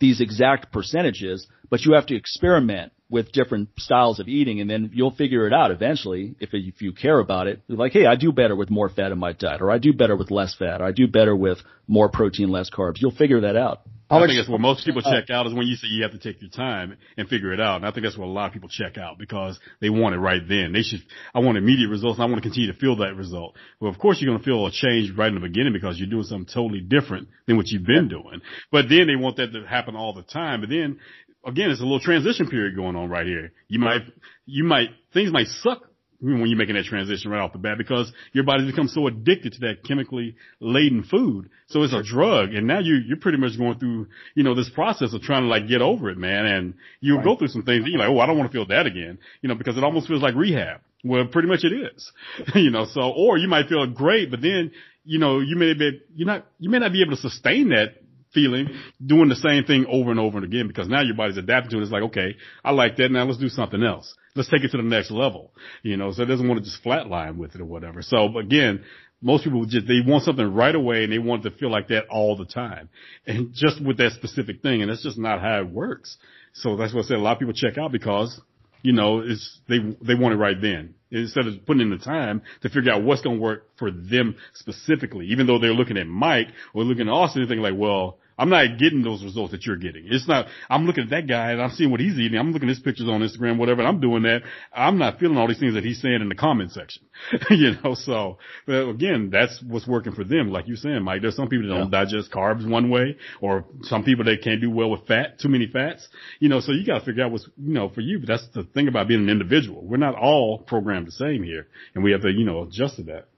these 0.00 0.20
exact 0.20 0.72
percentages, 0.72 1.46
but 1.70 1.84
you 1.84 1.94
have 1.94 2.06
to 2.06 2.16
experiment 2.16 2.92
with 3.10 3.32
different 3.32 3.70
styles 3.78 4.20
of 4.20 4.28
eating 4.28 4.60
and 4.60 4.68
then 4.68 4.90
you'll 4.92 5.10
figure 5.10 5.46
it 5.46 5.52
out 5.52 5.70
eventually 5.70 6.34
if, 6.40 6.50
if 6.52 6.82
you 6.82 6.92
care 6.92 7.18
about 7.18 7.46
it. 7.46 7.62
Like, 7.68 7.92
hey, 7.92 8.04
I 8.06 8.16
do 8.16 8.32
better 8.32 8.54
with 8.54 8.70
more 8.70 8.88
fat 8.90 9.12
in 9.12 9.18
my 9.18 9.32
diet 9.32 9.62
or 9.62 9.70
I 9.70 9.78
do 9.78 9.92
better 9.92 10.14
with 10.14 10.30
less 10.30 10.54
fat 10.54 10.80
or 10.80 10.84
I 10.84 10.92
do 10.92 11.06
better 11.06 11.34
with 11.34 11.58
more 11.86 12.10
protein, 12.10 12.50
less 12.50 12.70
carbs. 12.70 12.96
You'll 12.98 13.10
figure 13.10 13.40
that 13.42 13.56
out. 13.56 13.82
I 14.10 14.26
think 14.26 14.38
that's 14.38 14.48
where 14.48 14.58
most 14.58 14.84
people 14.86 15.02
uh, 15.04 15.10
check 15.10 15.30
out 15.30 15.46
is 15.46 15.54
when 15.54 15.66
you 15.66 15.76
say 15.76 15.88
you 15.88 16.02
have 16.02 16.12
to 16.12 16.18
take 16.18 16.40
your 16.40 16.50
time 16.50 16.96
and 17.16 17.28
figure 17.28 17.52
it 17.52 17.60
out. 17.60 17.76
And 17.76 17.86
I 17.86 17.90
think 17.90 18.04
that's 18.04 18.16
where 18.16 18.26
a 18.26 18.30
lot 18.30 18.46
of 18.46 18.52
people 18.52 18.68
check 18.68 18.96
out 18.96 19.18
because 19.18 19.58
they 19.80 19.90
want 19.90 20.14
it 20.14 20.18
right 20.18 20.42
then. 20.48 20.72
They 20.72 20.82
should, 20.82 21.00
I 21.34 21.40
want 21.40 21.58
immediate 21.58 21.88
results 21.88 22.18
and 22.18 22.24
I 22.24 22.26
want 22.26 22.42
to 22.42 22.48
continue 22.48 22.72
to 22.72 22.78
feel 22.78 22.96
that 22.96 23.16
result. 23.16 23.54
Well, 23.80 23.90
of 23.90 23.98
course 23.98 24.20
you're 24.20 24.30
going 24.30 24.38
to 24.38 24.44
feel 24.44 24.66
a 24.66 24.70
change 24.70 25.16
right 25.16 25.28
in 25.28 25.34
the 25.34 25.46
beginning 25.46 25.72
because 25.72 25.98
you're 25.98 26.08
doing 26.08 26.24
something 26.24 26.52
totally 26.52 26.80
different 26.80 27.28
than 27.46 27.56
what 27.56 27.68
you've 27.68 27.86
been 27.86 28.08
doing. 28.08 28.40
But 28.72 28.86
then 28.88 29.06
they 29.06 29.16
want 29.16 29.36
that 29.36 29.52
to 29.52 29.66
happen 29.66 29.94
all 29.96 30.14
the 30.14 30.22
time. 30.22 30.60
But 30.60 30.70
then 30.70 30.98
again, 31.44 31.70
it's 31.70 31.80
a 31.80 31.84
little 31.84 32.00
transition 32.00 32.48
period 32.48 32.76
going 32.76 32.96
on 32.96 33.10
right 33.10 33.26
here. 33.26 33.52
You 33.68 33.78
might, 33.78 34.02
you 34.46 34.64
might, 34.64 34.88
things 35.12 35.32
might 35.32 35.48
suck 35.48 35.82
when 36.20 36.46
you're 36.46 36.58
making 36.58 36.74
that 36.74 36.84
transition 36.84 37.30
right 37.30 37.40
off 37.40 37.52
the 37.52 37.58
bat 37.58 37.78
because 37.78 38.12
your 38.32 38.42
body 38.44 38.66
becomes 38.66 38.92
so 38.92 39.06
addicted 39.06 39.52
to 39.52 39.60
that 39.60 39.84
chemically 39.86 40.34
laden 40.58 41.04
food. 41.04 41.48
So 41.68 41.82
it's 41.82 41.92
a 41.92 42.02
drug 42.02 42.54
and 42.54 42.66
now 42.66 42.80
you, 42.80 42.96
you're 43.06 43.18
pretty 43.18 43.38
much 43.38 43.56
going 43.56 43.78
through, 43.78 44.08
you 44.34 44.42
know, 44.42 44.54
this 44.54 44.68
process 44.70 45.14
of 45.14 45.22
trying 45.22 45.42
to 45.42 45.48
like 45.48 45.68
get 45.68 45.80
over 45.80 46.10
it, 46.10 46.18
man. 46.18 46.46
And 46.46 46.74
you 47.00 47.16
right. 47.16 47.24
go 47.24 47.36
through 47.36 47.48
some 47.48 47.62
things 47.62 47.84
you're 47.86 48.00
like, 48.00 48.08
oh, 48.08 48.18
I 48.18 48.26
don't 48.26 48.36
want 48.36 48.50
to 48.50 48.56
feel 48.56 48.66
that 48.66 48.86
again, 48.86 49.18
you 49.42 49.48
know, 49.48 49.54
because 49.54 49.76
it 49.76 49.84
almost 49.84 50.08
feels 50.08 50.22
like 50.22 50.34
rehab. 50.34 50.80
Well, 51.04 51.26
pretty 51.28 51.46
much 51.46 51.60
it 51.62 51.72
is, 51.72 52.12
you 52.56 52.70
know, 52.70 52.86
so, 52.92 53.00
or 53.00 53.38
you 53.38 53.46
might 53.46 53.68
feel 53.68 53.86
great, 53.86 54.32
but 54.32 54.40
then, 54.40 54.72
you 55.04 55.20
know, 55.20 55.38
you 55.38 55.54
may 55.54 55.74
be, 55.74 56.00
you're 56.16 56.26
not, 56.26 56.46
you 56.58 56.68
may 56.68 56.80
not 56.80 56.92
be 56.92 57.02
able 57.02 57.14
to 57.14 57.22
sustain 57.22 57.68
that 57.68 57.94
feeling, 58.34 58.68
doing 59.04 59.28
the 59.28 59.36
same 59.36 59.64
thing 59.64 59.86
over 59.88 60.10
and 60.10 60.20
over 60.20 60.38
and 60.38 60.44
again 60.44 60.66
because 60.66 60.88
now 60.88 61.00
your 61.00 61.14
body's 61.14 61.36
adapting 61.36 61.70
to 61.70 61.78
it. 61.78 61.82
It's 61.82 61.92
like, 61.92 62.02
okay, 62.04 62.36
I 62.64 62.72
like 62.72 62.96
that. 62.96 63.10
Now 63.10 63.24
let's 63.24 63.38
do 63.38 63.48
something 63.48 63.82
else. 63.82 64.14
Let's 64.34 64.48
take 64.48 64.62
it 64.62 64.70
to 64.70 64.76
the 64.76 64.82
next 64.82 65.10
level. 65.10 65.52
You 65.82 65.96
know, 65.96 66.12
so 66.12 66.22
it 66.22 66.26
doesn't 66.26 66.46
want 66.46 66.62
to 66.62 66.64
just 66.64 66.82
flatline 66.84 67.36
with 67.36 67.54
it 67.54 67.60
or 67.60 67.64
whatever. 67.64 68.02
So 68.02 68.38
again, 68.38 68.84
most 69.20 69.44
people 69.44 69.64
just, 69.66 69.86
they 69.86 70.00
want 70.06 70.24
something 70.24 70.46
right 70.46 70.74
away 70.74 71.04
and 71.04 71.12
they 71.12 71.18
want 71.18 71.42
to 71.42 71.50
feel 71.50 71.70
like 71.70 71.88
that 71.88 72.06
all 72.08 72.36
the 72.36 72.44
time 72.44 72.88
and 73.26 73.52
just 73.52 73.84
with 73.84 73.96
that 73.98 74.12
specific 74.12 74.62
thing. 74.62 74.80
And 74.82 74.90
that's 74.90 75.02
just 75.02 75.18
not 75.18 75.40
how 75.40 75.60
it 75.60 75.70
works. 75.70 76.16
So 76.52 76.76
that's 76.76 76.94
what 76.94 77.04
I 77.04 77.08
said. 77.08 77.16
A 77.16 77.20
lot 77.20 77.32
of 77.32 77.38
people 77.38 77.54
check 77.54 77.78
out 77.78 77.90
because 77.90 78.40
you 78.82 78.92
know, 78.92 79.20
it's, 79.20 79.60
they, 79.68 79.78
they 80.00 80.14
want 80.14 80.34
it 80.34 80.38
right 80.38 80.60
then. 80.60 80.94
Instead 81.10 81.46
of 81.46 81.66
putting 81.66 81.82
in 81.82 81.90
the 81.90 81.98
time 81.98 82.42
to 82.62 82.68
figure 82.68 82.92
out 82.92 83.02
what's 83.02 83.22
going 83.22 83.36
to 83.36 83.42
work 83.42 83.66
for 83.78 83.90
them 83.90 84.36
specifically, 84.54 85.26
even 85.26 85.46
though 85.46 85.58
they're 85.58 85.72
looking 85.72 85.96
at 85.96 86.06
Mike 86.06 86.48
or 86.74 86.84
looking 86.84 87.08
at 87.08 87.12
Austin 87.12 87.42
and 87.42 87.48
thinking 87.48 87.62
like, 87.62 87.74
well, 87.76 88.18
I'm 88.38 88.50
not 88.50 88.78
getting 88.78 89.02
those 89.02 89.24
results 89.24 89.50
that 89.50 89.66
you're 89.66 89.76
getting. 89.76 90.04
It's 90.06 90.28
not, 90.28 90.46
I'm 90.70 90.86
looking 90.86 91.04
at 91.04 91.10
that 91.10 91.26
guy 91.26 91.50
and 91.50 91.60
I'm 91.60 91.70
seeing 91.70 91.90
what 91.90 91.98
he's 91.98 92.16
eating. 92.18 92.38
I'm 92.38 92.52
looking 92.52 92.68
at 92.68 92.76
his 92.76 92.78
pictures 92.78 93.08
on 93.08 93.20
Instagram, 93.20 93.58
whatever, 93.58 93.80
and 93.80 93.88
I'm 93.88 94.00
doing 94.00 94.22
that. 94.22 94.42
I'm 94.72 94.96
not 94.96 95.18
feeling 95.18 95.36
all 95.36 95.48
these 95.48 95.58
things 95.58 95.74
that 95.74 95.84
he's 95.84 96.00
saying 96.00 96.20
in 96.20 96.28
the 96.28 96.36
comment 96.36 96.70
section. 96.70 97.02
you 97.50 97.72
know, 97.82 97.94
so, 97.94 98.38
but 98.64 98.88
again, 98.88 99.30
that's 99.32 99.60
what's 99.66 99.88
working 99.88 100.12
for 100.12 100.22
them. 100.22 100.52
Like 100.52 100.68
you're 100.68 100.76
saying, 100.76 101.02
Mike, 101.02 101.22
there's 101.22 101.34
some 101.34 101.48
people 101.48 101.68
that 101.68 101.74
don't 101.74 101.92
yeah. 101.92 102.04
digest 102.04 102.30
carbs 102.30 102.68
one 102.68 102.90
way 102.90 103.16
or 103.40 103.64
some 103.82 104.04
people 104.04 104.24
that 104.26 104.42
can't 104.42 104.60
do 104.60 104.70
well 104.70 104.90
with 104.90 105.06
fat, 105.08 105.40
too 105.40 105.48
many 105.48 105.66
fats. 105.66 106.06
You 106.38 106.48
know, 106.48 106.60
so 106.60 106.70
you 106.70 106.86
gotta 106.86 107.04
figure 107.04 107.24
out 107.24 107.32
what's, 107.32 107.48
you 107.56 107.74
know, 107.74 107.88
for 107.88 108.02
you, 108.02 108.20
but 108.20 108.28
that's 108.28 108.46
the 108.54 108.62
thing 108.62 108.86
about 108.86 109.08
being 109.08 109.22
an 109.22 109.30
individual. 109.30 109.82
We're 109.82 109.96
not 109.96 110.14
all 110.14 110.58
programmed 110.58 111.08
the 111.08 111.12
same 111.12 111.42
here 111.42 111.66
and 111.94 112.04
we 112.04 112.12
have 112.12 112.22
to, 112.22 112.30
you 112.30 112.44
know, 112.44 112.62
adjust 112.62 112.96
to 112.96 113.02
that. 113.04 113.28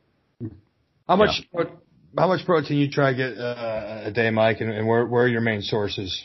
How 1.09 1.17
much, 1.17 1.43
yeah 1.55 1.65
how 2.17 2.29
much 2.29 2.45
protein 2.45 2.79
you 2.79 2.91
try 2.91 3.13
to 3.13 3.17
get 3.17 3.39
uh, 3.39 4.03
a 4.05 4.11
day, 4.11 4.31
Mike, 4.31 4.61
and, 4.61 4.71
and 4.71 4.87
where 4.87 5.07
where 5.07 5.25
are 5.25 5.29
your 5.29 5.41
main 5.41 5.63
sources? 5.63 6.25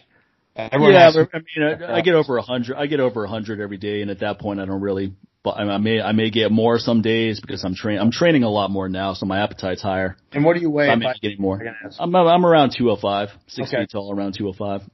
Uh, 0.55 0.69
yeah, 0.71 1.11
I 1.33 1.39
mean, 1.57 1.83
I, 1.83 1.97
I 1.97 2.01
get 2.01 2.15
over 2.15 2.37
a 2.37 2.41
hundred. 2.41 2.77
I 2.77 2.87
get 2.87 2.99
over 2.99 3.25
a 3.25 3.27
hundred 3.27 3.59
every 3.59 3.77
day, 3.77 4.01
and 4.01 4.09
at 4.09 4.19
that 4.19 4.39
point, 4.39 4.59
I 4.59 4.65
don't 4.65 4.81
really. 4.81 5.13
But 5.43 5.57
I 5.57 5.77
may 5.77 6.01
I 6.01 6.11
may 6.13 6.31
get 6.31 6.51
more 6.51 6.79
some 6.79 7.03
days 7.03 7.39
because 7.39 7.63
I'm 7.63 7.75
train 7.75 7.99
I'm 7.99 8.09
training 8.11 8.43
a 8.43 8.49
lot 8.49 8.71
more 8.71 8.89
now, 8.89 9.13
so 9.13 9.27
my 9.27 9.43
appetite's 9.43 9.81
higher. 9.81 10.17
And 10.31 10.43
what 10.43 10.55
do 10.55 10.61
you 10.61 10.71
weigh? 10.71 10.87
So 10.87 10.91
I 10.91 10.95
may 10.95 11.13
be 11.13 11.19
getting 11.21 11.41
more. 11.41 11.61
I'm 11.99 12.15
I'm 12.15 12.45
around 12.45 12.73
205, 12.75 13.29
six 13.47 13.67
okay. 13.67 13.83
feet 13.83 13.89
tall, 13.91 14.11
around 14.11 14.35
205. 14.37 14.89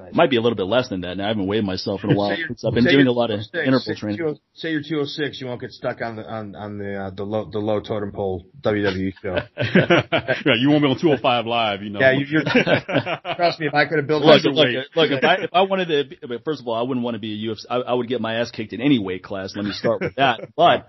Nice. 0.00 0.14
Might 0.14 0.30
be 0.30 0.36
a 0.36 0.40
little 0.40 0.56
bit 0.56 0.66
less 0.66 0.88
than 0.88 1.02
that. 1.02 1.16
Now 1.16 1.26
I 1.26 1.28
haven't 1.28 1.46
weighed 1.46 1.64
myself 1.64 2.02
in 2.04 2.12
a 2.12 2.14
while. 2.14 2.36
so 2.56 2.68
I've 2.68 2.74
been 2.74 2.84
doing 2.84 3.06
a 3.06 3.12
lot 3.12 3.30
of 3.30 3.40
interval 3.54 3.94
training. 3.94 4.38
Say 4.54 4.72
you're 4.72 4.82
206, 4.82 5.40
you 5.40 5.46
won't 5.46 5.60
get 5.60 5.72
stuck 5.72 6.00
on 6.00 6.16
the 6.16 6.24
on 6.24 6.54
on 6.54 6.78
the 6.78 6.94
uh, 6.94 7.10
the 7.10 7.24
low 7.24 7.50
the 7.50 7.58
low 7.58 7.80
totem 7.80 8.12
pole 8.12 8.46
WWE 8.62 9.12
show. 9.22 9.36
yeah, 9.56 10.54
you 10.58 10.70
won't 10.70 10.82
be 10.82 10.88
on 10.88 10.98
205 10.98 11.46
live. 11.46 11.82
You 11.82 11.90
know. 11.90 12.00
Yeah, 12.00 12.12
you, 12.12 12.26
you're. 12.26 12.42
trust 13.36 13.60
me, 13.60 13.66
if 13.66 13.74
I 13.74 13.86
could 13.86 13.98
have 13.98 14.06
built 14.06 14.22
look, 14.22 14.42
look, 14.44 14.68
look, 14.96 15.10
if 15.10 15.24
I 15.24 15.34
if 15.34 15.50
I 15.52 15.62
wanted 15.62 15.88
to, 15.88 16.38
first 16.44 16.60
of 16.60 16.68
all, 16.68 16.74
I 16.74 16.82
wouldn't 16.82 17.04
want 17.04 17.14
to 17.14 17.20
be 17.20 17.32
a 17.32 17.50
UFC. 17.50 17.64
I, 17.68 17.76
I 17.76 17.94
would 17.94 18.08
get 18.08 18.20
my 18.20 18.34
ass 18.36 18.50
kicked 18.50 18.72
in 18.72 18.80
any 18.80 18.98
weight 18.98 19.22
class. 19.22 19.52
Let 19.54 19.64
me 19.64 19.72
start 19.72 20.00
with 20.00 20.14
that. 20.16 20.40
But 20.60 20.88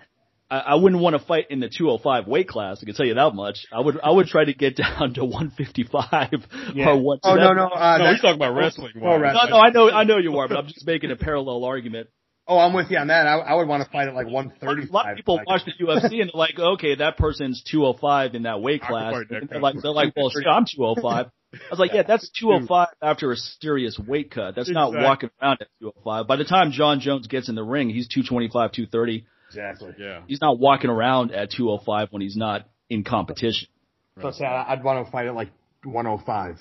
I, 0.52 0.60
I 0.60 0.76
wouldn't 0.76 1.02
want 1.02 1.16
to 1.18 1.26
fight 1.26 1.46
in 1.50 1.62
the 1.62 1.70
205 1.70 2.28
weight 2.28 2.48
class. 2.50 2.80
I 2.82 2.86
can 2.86 2.94
tell 2.94 3.06
you 3.06 3.14
that 3.14 3.34
much. 3.34 3.66
I 3.72 3.80
would, 3.80 4.00
I 4.02 4.12
would 4.12 4.28
try 4.28 4.44
to 4.44 4.54
get 4.54 4.76
down 5.00 5.14
to 5.14 5.24
155 5.24 6.30
yeah. 6.76 6.90
or 6.90 6.98
170. 6.98 7.20
Oh 7.24 7.36
no, 7.36 7.54
no, 7.54 7.68
uh, 7.74 7.98
no, 7.98 8.12
he's 8.12 8.22
talking 8.22 8.36
about 8.36 8.56
wrestling. 8.56 8.92
Oh, 9.02 9.18
wrestling. 9.18 9.50
No, 9.50 9.58
no, 9.58 9.64
I 9.64 9.70
know, 9.70 9.90
I 9.90 10.04
know 10.04 10.18
you 10.18 10.38
are, 10.38 10.48
but 10.48 10.58
I'm 10.58 10.68
just 10.68 10.86
making 10.86 11.10
a 11.12 11.16
parallel 11.16 11.64
argument. 11.64 12.10
Oh, 12.48 12.58
I'm 12.58 12.74
with 12.74 12.92
you 12.92 12.98
on 12.98 13.08
that. 13.08 13.28
I, 13.28 13.38
I 13.38 13.54
would 13.54 13.68
want 13.68 13.84
to 13.84 13.90
fight 13.90 14.10
at 14.10 14.14
like 14.14 14.28
135. 14.28 14.90
A 14.90 14.94
lot 14.94 15.10
of 15.10 15.16
people 15.16 15.40
watch 15.48 15.62
the 15.64 15.86
UFC 15.86 16.20
and 16.20 16.30
they're 16.34 16.40
like, 16.40 16.60
okay, 16.60 16.96
that 16.96 17.16
person's 17.16 17.64
205 17.72 18.36
in 18.36 18.44
that 18.44 18.62
weight 18.62 18.82
class. 18.82 19.14
And 19.30 19.48
they're 19.48 19.62
like, 19.62 19.76
they're 19.82 19.92
like, 19.92 20.14
well, 20.18 20.30
shit, 20.32 20.48
I'm 20.48 20.66
205. 20.66 21.28
I 21.54 21.60
was 21.70 21.80
like, 21.80 21.94
yeah, 21.94 22.04
that's 22.04 22.30
205 22.40 22.88
after 23.02 23.32
a 23.32 23.38
serious 23.38 23.98
weight 23.98 24.32
cut. 24.32 24.56
That's 24.56 24.70
not 24.70 24.94
walking 24.94 25.30
around 25.42 25.60
at 25.62 25.68
205. 25.80 26.28
By 26.28 26.36
the 26.36 26.44
time 26.44 26.72
Jon 26.72 27.00
Jones 27.00 27.28
gets 27.28 27.48
in 27.48 27.56
the 27.56 27.64
ring, 27.64 27.90
he's 27.90 28.08
225, 28.08 28.72
230. 28.72 29.26
Exactly. 29.52 29.94
Yeah. 29.98 30.22
He's 30.28 30.42
not 30.42 30.60
walking 30.60 30.90
around 30.90 31.32
at 31.32 31.52
205 31.52 32.08
when 32.12 32.22
he's 32.22 32.38
not 32.38 32.70
in 32.90 33.04
competition. 33.04 33.68
Right. 34.16 34.22
Plus, 34.22 34.40
uh, 34.42 34.46
I'd 34.46 34.84
want 34.84 35.06
to 35.06 35.12
fight 35.12 35.28
at 35.28 35.36
like 35.36 35.50
105. 35.84 36.58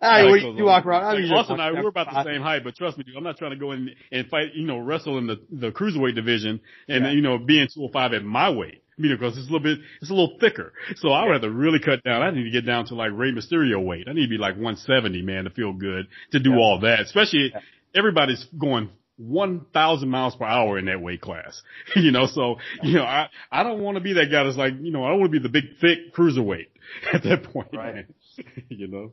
I 0.00 0.22
mean, 0.22 0.56
you 0.56 0.64
walk 0.64 0.86
around. 0.86 1.04
I 1.04 1.20
mean, 1.20 1.30
Austin 1.30 1.60
and 1.60 1.62
I, 1.62 1.72
we're 1.72 1.88
about 1.88 2.06
the 2.06 2.18
uh, 2.18 2.24
same 2.24 2.40
height, 2.40 2.64
but 2.64 2.74
trust 2.74 2.96
me, 2.96 3.04
dude, 3.04 3.16
I'm 3.16 3.22
not 3.24 3.36
trying 3.36 3.50
to 3.50 3.58
go 3.58 3.72
in 3.72 3.90
and 4.10 4.26
fight, 4.28 4.54
you 4.54 4.66
know, 4.66 4.78
wrestle 4.78 5.18
in 5.18 5.26
the, 5.26 5.40
the 5.50 5.70
cruiserweight 5.70 6.14
division 6.14 6.60
and, 6.88 7.04
yeah. 7.04 7.10
you 7.10 7.20
know, 7.20 7.36
being 7.36 7.68
205 7.72 8.14
at 8.14 8.24
my 8.24 8.50
weight. 8.50 8.82
You 8.96 9.08
know, 9.10 9.16
because 9.16 9.36
it's 9.36 9.48
a 9.48 9.52
little 9.52 9.60
bit, 9.60 9.78
it's 10.00 10.10
a 10.10 10.14
little 10.14 10.38
thicker. 10.38 10.72
So 10.96 11.08
I 11.08 11.24
would 11.24 11.32
have 11.32 11.42
to 11.42 11.50
really 11.50 11.80
cut 11.80 12.04
down. 12.04 12.22
I 12.22 12.30
need 12.30 12.44
to 12.44 12.50
get 12.50 12.64
down 12.64 12.86
to 12.86 12.94
like 12.94 13.10
Rey 13.12 13.32
Mysterio 13.32 13.84
weight. 13.84 14.06
I 14.08 14.12
need 14.12 14.26
to 14.26 14.30
be 14.30 14.38
like 14.38 14.54
170, 14.54 15.20
man, 15.22 15.44
to 15.44 15.50
feel 15.50 15.72
good, 15.72 16.06
to 16.30 16.38
do 16.38 16.50
yeah. 16.50 16.58
all 16.58 16.80
that. 16.80 17.00
Especially, 17.00 17.50
yeah. 17.52 17.60
everybody's 17.92 18.46
going 18.56 18.90
1,000 19.16 20.08
miles 20.08 20.34
per 20.34 20.44
hour 20.44 20.78
in 20.78 20.86
that 20.86 21.00
weight 21.00 21.20
class. 21.20 21.62
you 21.96 22.10
know, 22.10 22.26
so, 22.26 22.56
you 22.82 22.94
know, 22.94 23.04
I, 23.04 23.28
I 23.50 23.62
don't 23.62 23.80
want 23.80 23.96
to 23.96 24.00
be 24.00 24.14
that 24.14 24.30
guy 24.30 24.44
that's 24.44 24.56
like, 24.56 24.74
you 24.80 24.90
know, 24.90 25.04
I 25.04 25.10
don't 25.10 25.20
want 25.20 25.32
to 25.32 25.40
be 25.40 25.42
the 25.42 25.48
big, 25.48 25.78
thick 25.80 26.14
cruiserweight 26.14 26.68
at 27.12 27.22
that 27.24 27.44
point. 27.44 27.68
Right. 27.72 28.06
you 28.68 28.88
know? 28.88 29.12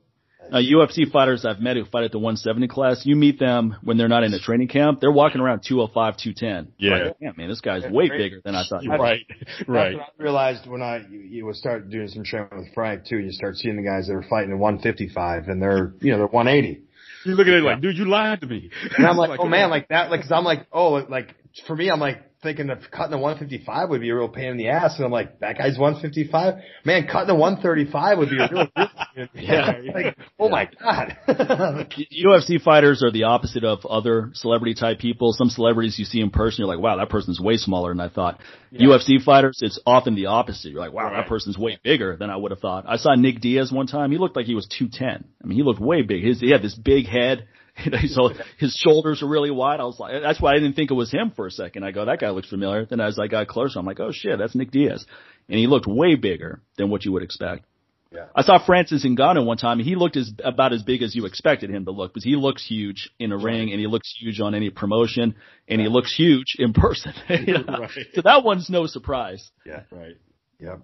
Uh, 0.52 0.58
UFC 0.58 1.10
fighters 1.12 1.46
I've 1.46 1.60
met 1.60 1.78
who 1.78 1.86
fight 1.86 2.04
at 2.04 2.12
the 2.12 2.18
170 2.18 2.68
class, 2.68 3.06
you 3.06 3.16
meet 3.16 3.38
them 3.38 3.76
when 3.84 3.98
they're 3.98 4.08
not 4.08 4.24
in 4.24 4.34
a 4.34 4.40
training 4.40 4.70
camp, 4.70 5.00
they're 5.00 5.12
walking 5.12 5.40
around 5.40 5.62
205, 5.68 6.18
210. 6.18 6.74
Yeah. 6.80 7.06
Like, 7.06 7.18
yeah, 7.22 7.32
man, 7.38 7.48
this 7.48 7.62
guy's 7.62 7.84
way 7.90 8.10
bigger 8.10 8.42
than 8.44 8.56
I 8.56 8.64
thought. 8.68 8.84
Right, 8.88 9.22
right. 9.68 9.98
I 9.98 10.24
realized 10.24 10.66
when 10.66 10.82
I, 10.82 11.06
you, 11.08 11.20
you 11.20 11.46
would 11.46 11.56
start 11.56 11.92
doing 11.92 12.08
some 12.08 12.24
training 12.24 12.50
with 12.54 12.74
Frank 12.74 13.06
too, 13.06 13.20
you 13.20 13.32
start 13.32 13.58
seeing 13.58 13.76
the 13.76 13.84
guys 13.84 14.08
that 14.08 14.14
are 14.14 14.26
fighting 14.28 14.52
at 14.52 14.58
155 14.58 15.48
and 15.48 15.62
they're, 15.62 15.94
you 16.02 16.12
know, 16.12 16.18
they're 16.18 16.28
180. 16.28 16.82
You 17.26 17.36
look 17.36 17.48
at 17.48 17.54
it 17.54 17.64
like, 17.64 17.82
dude, 17.82 17.98
you 17.98 18.06
lied 18.06 18.42
to 18.42 18.48
me. 18.48 18.72
And 18.98 19.06
I'm 19.06 19.18
like, 19.18 19.30
like 19.30 19.40
oh 19.40 19.48
man, 19.48 19.70
like 19.70 19.90
that, 19.90 20.10
like, 20.10 20.22
cause 20.22 20.32
I'm 20.32 20.44
like, 20.44 20.68
oh, 20.72 20.94
like, 20.94 21.36
for 21.68 21.76
me, 21.76 21.90
I'm 21.90 22.00
like, 22.00 22.31
thinking 22.42 22.68
that 22.68 22.80
cutting 22.92 23.12
the 23.12 23.18
155 23.18 23.90
would 23.90 24.02
be 24.02 24.10
a 24.10 24.16
real 24.16 24.28
pain 24.28 24.50
in 24.52 24.58
the 24.58 24.70
ass, 24.70 24.96
and 24.98 25.06
I'm 25.06 25.12
like, 25.12 25.40
that 25.40 25.58
guy's 25.58 25.78
155. 25.78 26.56
Man, 26.86 27.08
cutting 27.08 27.28
the 27.28 27.36
135 27.36 28.18
would 28.18 28.30
be 28.30 28.38
a 28.40 28.50
real. 28.52 28.68
yeah. 29.36 29.74
like, 29.94 30.18
oh 30.40 30.50
my 30.50 30.70
god. 30.80 31.18
UFC 32.12 32.62
fighters 32.62 33.04
are 33.04 33.12
the 33.12 33.24
opposite 33.24 33.64
of 33.64 33.86
other 33.86 34.32
celebrity 34.34 34.74
type 34.74 35.00
people. 35.00 35.34
Some 35.34 35.50
celebrities 35.50 36.00
you 36.00 36.06
see 36.06 36.20
in 36.20 36.32
person, 36.32 36.64
you're 36.64 36.74
like, 36.74 36.84
wow, 36.84 36.98
that 36.98 37.10
person's 37.10 37.40
way 37.40 37.58
smaller 37.58 37.92
than 37.92 38.00
I 38.00 38.10
thought. 38.10 38.42
Yeah. 38.72 38.88
UFC 38.88 39.22
fighters, 39.24 39.60
it's 39.62 39.80
often 39.86 40.16
the 40.16 40.28
opposite. 40.28 40.72
You're 40.72 40.82
like, 40.82 40.94
wow, 40.94 41.06
right. 41.06 41.22
that 41.22 41.28
person's 41.28 41.58
way 41.58 41.80
bigger 41.84 42.16
than 42.18 42.30
I 42.30 42.38
would 42.38 42.52
have 42.52 42.60
thought. 42.60 42.86
I 42.88 42.98
saw 42.98 43.16
Nick 43.16 43.42
Diaz 43.42 43.72
one 43.72 43.88
time. 43.88 44.12
He 44.12 44.18
looked 44.18 44.36
like 44.36 44.46
he 44.46 44.56
was 44.56 44.68
210. 44.68 45.26
I 45.44 45.48
mean, 45.48 45.58
he 45.58 45.64
looked 45.64 45.82
way 45.82 46.02
big. 46.02 46.24
His, 46.24 46.40
he 46.40 46.52
had 46.52 46.62
this 46.62 46.76
big 46.76 47.06
head 47.06 47.48
You 47.86 47.92
know, 47.92 47.98
so 48.06 48.30
his 48.60 48.76
shoulders 48.76 49.24
are 49.24 49.28
really 49.28 49.52
wide. 49.52 49.80
I 49.80 49.86
was 49.86 50.00
like, 50.00 50.22
that's 50.22 50.40
why 50.40 50.52
I 50.52 50.56
didn't 50.56 50.74
think 50.74 50.92
it 50.92 50.96
was 50.96 51.12
him 51.12 51.32
for 51.36 51.48
a 51.48 51.52
second. 51.52 51.84
I 51.84 51.92
go, 51.92 52.06
that 52.06 52.20
guy 52.20 52.30
looks 52.30 52.50
familiar. 52.50 52.86
Then 52.86 53.00
as 53.00 53.18
I 53.18 53.28
got 53.28 53.48
closer, 53.48 53.80
I'm 53.80 53.86
like, 53.86 54.00
oh 54.00 54.12
shit, 54.12 54.38
that's 54.38 54.56
Nick 54.56 54.72
Diaz. 54.72 55.06
And 55.50 55.58
he 55.58 55.68
looked 55.68 55.88
way 55.88 56.16
bigger 56.16 56.62
than 56.78 56.90
what 56.90 57.06
you 57.06 57.12
would 57.14 57.24
expect. 57.24 57.66
Yeah. 58.12 58.26
I 58.36 58.42
saw 58.42 58.64
Francis 58.64 59.06
Ngannou 59.06 59.46
one 59.46 59.58
time. 59.58 59.80
He 59.80 59.96
looked 59.96 60.18
as 60.18 60.32
about 60.44 60.74
as 60.74 60.84
big 60.84 61.02
as 61.02 61.16
you 61.16 61.26
expected 61.26 61.70
him 61.70 61.86
to 61.86 61.92
look, 61.92 62.14
because 62.14 62.26
he 62.26 62.36
looks 62.36 62.66
huge 62.66 63.10
in 63.20 63.32
a 63.32 63.38
ring, 63.38 63.72
and 63.72 63.80
he 63.80 63.88
looks 63.88 64.14
huge 64.20 64.42
on 64.42 64.54
any 64.54 64.70
promotion, 64.70 65.36
and 65.70 65.80
yeah. 65.80 65.88
he 65.88 65.94
looks 65.94 66.14
huge 66.14 66.56
in 66.60 66.74
person. 66.74 67.14
you 67.30 67.54
know? 67.66 67.80
right. 67.80 68.08
So 68.14 68.22
that 68.24 68.44
one's 68.44 68.70
no 68.70 68.86
surprise. 68.86 69.50
Yeah. 69.66 69.84
Right. 69.92 70.18
Yeah. 70.60 70.76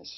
Yep. 0.00 0.10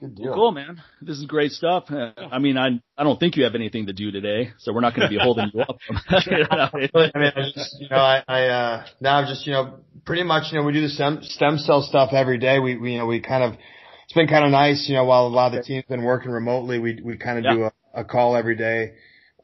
Good 0.00 0.14
deal. 0.14 0.26
Well, 0.26 0.34
cool, 0.34 0.52
man. 0.52 0.82
This 1.02 1.18
is 1.18 1.26
great 1.26 1.52
stuff. 1.52 1.84
Uh, 1.90 2.12
I 2.32 2.38
mean, 2.38 2.56
I 2.56 2.80
I 2.96 3.04
don't 3.04 3.20
think 3.20 3.36
you 3.36 3.44
have 3.44 3.54
anything 3.54 3.86
to 3.86 3.92
do 3.92 4.10
today, 4.10 4.52
so 4.58 4.72
we're 4.72 4.80
not 4.80 4.96
going 4.96 5.10
to 5.10 5.14
be 5.14 5.22
holding 5.22 5.50
you 5.52 5.60
up. 5.60 5.76
I 6.08 6.70
mean, 6.74 7.32
I 7.36 7.50
just, 7.54 7.76
you 7.78 7.88
know, 7.90 7.96
I, 7.96 8.24
I 8.26 8.46
uh, 8.46 8.86
now 9.02 9.16
I'm 9.16 9.26
just, 9.26 9.46
you 9.46 9.52
know, 9.52 9.80
pretty 10.06 10.22
much, 10.22 10.52
you 10.52 10.58
know, 10.58 10.64
we 10.64 10.72
do 10.72 10.80
the 10.80 10.88
stem 10.88 11.18
stem 11.22 11.58
cell 11.58 11.82
stuff 11.82 12.14
every 12.14 12.38
day. 12.38 12.60
We, 12.60 12.76
we 12.76 12.92
you 12.92 12.98
know, 12.98 13.06
we 13.06 13.20
kind 13.20 13.44
of, 13.44 13.60
it's 14.04 14.14
been 14.14 14.26
kind 14.26 14.46
of 14.46 14.50
nice, 14.50 14.88
you 14.88 14.94
know, 14.94 15.04
while 15.04 15.26
a 15.26 15.28
lot 15.28 15.54
of 15.54 15.60
the 15.60 15.64
team's 15.64 15.84
been 15.86 16.02
working 16.02 16.30
remotely, 16.30 16.78
we 16.78 16.98
we 17.04 17.18
kind 17.18 17.38
of 17.38 17.44
yeah. 17.44 17.54
do 17.54 17.62
a, 17.64 18.00
a 18.00 18.04
call 18.04 18.36
every 18.36 18.56
day. 18.56 18.94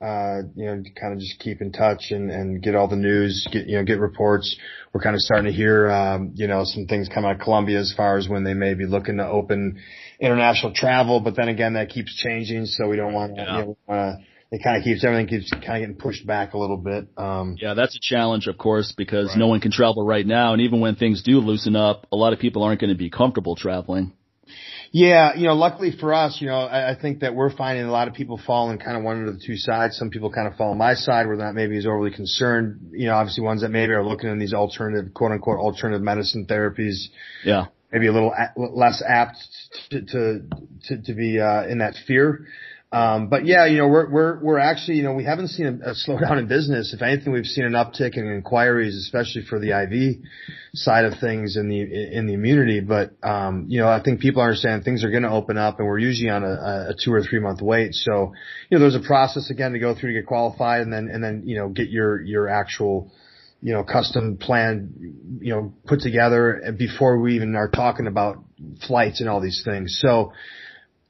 Uh, 0.00 0.42
you 0.54 0.66
know, 0.66 0.82
kind 1.00 1.14
of 1.14 1.18
just 1.18 1.38
keep 1.38 1.62
in 1.62 1.72
touch 1.72 2.10
and, 2.10 2.30
and 2.30 2.62
get 2.62 2.74
all 2.74 2.86
the 2.86 2.96
news, 2.96 3.48
get, 3.50 3.66
you 3.66 3.78
know, 3.78 3.84
get 3.84 3.98
reports. 3.98 4.54
We're 4.92 5.00
kind 5.00 5.14
of 5.14 5.20
starting 5.22 5.46
to 5.46 5.56
hear, 5.56 5.90
um, 5.90 6.32
you 6.34 6.46
know, 6.46 6.64
some 6.64 6.84
things 6.84 7.08
come 7.08 7.24
out 7.24 7.36
of 7.36 7.40
Colombia 7.40 7.78
as 7.78 7.94
far 7.96 8.18
as 8.18 8.28
when 8.28 8.44
they 8.44 8.52
may 8.52 8.74
be 8.74 8.84
looking 8.84 9.16
to 9.16 9.26
open 9.26 9.78
international 10.20 10.72
travel, 10.72 11.20
but 11.20 11.36
then 11.36 11.48
again, 11.48 11.74
that 11.74 11.90
keeps 11.90 12.14
changing, 12.16 12.66
so 12.66 12.88
we 12.88 12.96
don't 12.96 13.12
want 13.12 13.36
to, 13.36 13.42
yeah. 13.42 13.58
you 13.58 13.76
know, 13.88 13.94
uh, 13.94 14.16
it 14.50 14.62
kind 14.62 14.76
of 14.76 14.84
keeps 14.84 15.04
everything 15.04 15.26
keeps 15.26 15.50
kind 15.50 15.64
of 15.64 15.80
getting 15.80 15.96
pushed 15.96 16.26
back 16.26 16.54
a 16.54 16.58
little 16.58 16.76
bit. 16.76 17.08
Um, 17.16 17.56
yeah, 17.60 17.74
that's 17.74 17.96
a 17.96 18.00
challenge, 18.00 18.46
of 18.46 18.56
course, 18.56 18.94
because 18.96 19.28
right. 19.28 19.38
no 19.38 19.48
one 19.48 19.60
can 19.60 19.72
travel 19.72 20.06
right 20.06 20.26
now, 20.26 20.52
and 20.52 20.62
even 20.62 20.80
when 20.80 20.96
things 20.96 21.22
do 21.22 21.38
loosen 21.40 21.76
up, 21.76 22.06
a 22.12 22.16
lot 22.16 22.32
of 22.32 22.38
people 22.38 22.62
aren't 22.62 22.80
going 22.80 22.92
to 22.92 22.98
be 22.98 23.10
comfortable 23.10 23.56
traveling. 23.56 24.12
Yeah, 24.92 25.34
you 25.34 25.48
know, 25.48 25.54
luckily 25.54 25.90
for 25.98 26.14
us, 26.14 26.38
you 26.40 26.46
know, 26.46 26.60
I, 26.60 26.92
I 26.92 26.94
think 26.94 27.20
that 27.20 27.34
we're 27.34 27.54
finding 27.54 27.84
a 27.84 27.90
lot 27.90 28.06
of 28.06 28.14
people 28.14 28.40
fall 28.46 28.70
in 28.70 28.78
kind 28.78 28.96
of 28.96 29.02
one 29.02 29.26
of 29.26 29.34
the 29.34 29.40
two 29.44 29.56
sides. 29.56 29.96
Some 29.96 30.10
people 30.10 30.30
kind 30.30 30.46
of 30.46 30.54
fall 30.54 30.70
on 30.70 30.78
my 30.78 30.94
side 30.94 31.26
where 31.26 31.36
they're 31.36 31.46
not 31.46 31.56
maybe 31.56 31.76
as 31.76 31.86
overly 31.86 32.12
concerned. 32.12 32.92
You 32.92 33.08
know, 33.08 33.14
obviously 33.14 33.42
ones 33.42 33.62
that 33.62 33.70
maybe 33.70 33.92
are 33.92 34.06
looking 34.06 34.30
in 34.30 34.38
these 34.38 34.54
alternative, 34.54 35.12
quote 35.12 35.32
unquote, 35.32 35.58
alternative 35.58 36.02
medicine 36.02 36.46
therapies. 36.48 37.08
Yeah 37.44 37.66
maybe 37.92 38.06
a 38.06 38.12
little 38.12 38.34
less 38.56 39.02
apt 39.06 39.38
to 39.90 40.00
to 40.02 40.40
to, 40.84 41.02
to 41.02 41.14
be 41.14 41.40
uh, 41.40 41.66
in 41.66 41.78
that 41.78 41.94
fear. 42.06 42.46
Um, 42.92 43.28
but 43.28 43.44
yeah, 43.44 43.66
you 43.66 43.78
know, 43.78 43.88
we're 43.88 44.08
we're 44.08 44.38
we're 44.40 44.58
actually, 44.58 44.98
you 44.98 45.02
know, 45.02 45.12
we 45.12 45.24
haven't 45.24 45.48
seen 45.48 45.66
a, 45.66 45.90
a 45.90 45.94
slowdown 45.94 46.38
in 46.38 46.46
business. 46.46 46.94
If 46.94 47.02
anything, 47.02 47.32
we've 47.32 47.44
seen 47.44 47.64
an 47.64 47.72
uptick 47.72 48.16
in 48.16 48.26
inquiries, 48.26 48.94
especially 48.96 49.42
for 49.42 49.58
the 49.58 49.72
IV 49.72 50.22
side 50.72 51.04
of 51.04 51.18
things 51.18 51.56
in 51.56 51.68
the 51.68 51.80
in 51.80 52.26
the 52.26 52.34
immunity. 52.34 52.80
But 52.80 53.12
um, 53.24 53.66
you 53.68 53.80
know, 53.80 53.88
I 53.88 54.00
think 54.02 54.20
people 54.20 54.40
understand 54.40 54.84
things 54.84 55.04
are 55.04 55.10
going 55.10 55.24
to 55.24 55.30
open 55.30 55.58
up, 55.58 55.80
and 55.80 55.88
we're 55.88 55.98
usually 55.98 56.30
on 56.30 56.44
a, 56.44 56.90
a 56.90 56.94
two 56.98 57.12
or 57.12 57.22
three 57.22 57.40
month 57.40 57.60
wait. 57.60 57.92
So, 57.94 58.32
you 58.70 58.78
know, 58.78 58.80
there's 58.80 58.94
a 58.94 59.06
process 59.06 59.50
again 59.50 59.72
to 59.72 59.80
go 59.80 59.94
through 59.94 60.14
to 60.14 60.20
get 60.20 60.26
qualified, 60.26 60.82
and 60.82 60.92
then 60.92 61.08
and 61.12 61.22
then 61.22 61.42
you 61.44 61.56
know 61.56 61.68
get 61.68 61.88
your 61.88 62.22
your 62.22 62.48
actual 62.48 63.10
you 63.60 63.72
know, 63.72 63.82
custom 63.82 64.36
plan, 64.36 65.38
you 65.40 65.52
know, 65.52 65.72
put 65.86 66.00
together 66.00 66.74
before 66.78 67.18
we 67.18 67.36
even 67.36 67.56
are 67.56 67.68
talking 67.68 68.06
about 68.06 68.44
flights 68.86 69.20
and 69.20 69.28
all 69.28 69.40
these 69.40 69.62
things. 69.64 69.98
So, 70.00 70.32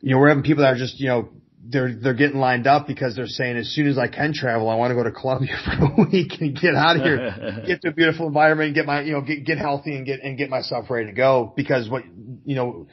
you 0.00 0.12
know, 0.12 0.18
we're 0.18 0.28
having 0.28 0.44
people 0.44 0.62
that 0.62 0.74
are 0.74 0.78
just, 0.78 1.00
you 1.00 1.08
know, 1.08 1.28
they're, 1.68 1.94
they're 1.94 2.14
getting 2.14 2.38
lined 2.38 2.66
up 2.66 2.86
because 2.86 3.16
they're 3.16 3.26
saying 3.26 3.56
as 3.56 3.68
soon 3.74 3.88
as 3.88 3.98
I 3.98 4.06
can 4.08 4.32
travel, 4.32 4.70
I 4.70 4.76
want 4.76 4.92
to 4.92 4.94
go 4.94 5.02
to 5.02 5.10
Colombia 5.10 5.56
for 5.64 6.02
a 6.02 6.06
week 6.10 6.32
and 6.40 6.58
get 6.58 6.74
out 6.74 6.96
of 6.96 7.02
here, 7.02 7.62
get 7.66 7.82
to 7.82 7.88
a 7.88 7.92
beautiful 7.92 8.28
environment, 8.28 8.74
get 8.74 8.86
my, 8.86 9.02
you 9.02 9.12
know, 9.12 9.20
get, 9.20 9.44
get 9.44 9.58
healthy 9.58 9.96
and 9.96 10.06
get, 10.06 10.20
and 10.22 10.38
get 10.38 10.48
myself 10.48 10.88
ready 10.88 11.06
to 11.06 11.12
go 11.12 11.52
because 11.56 11.88
what, 11.90 12.04
you 12.44 12.54
know, 12.54 12.86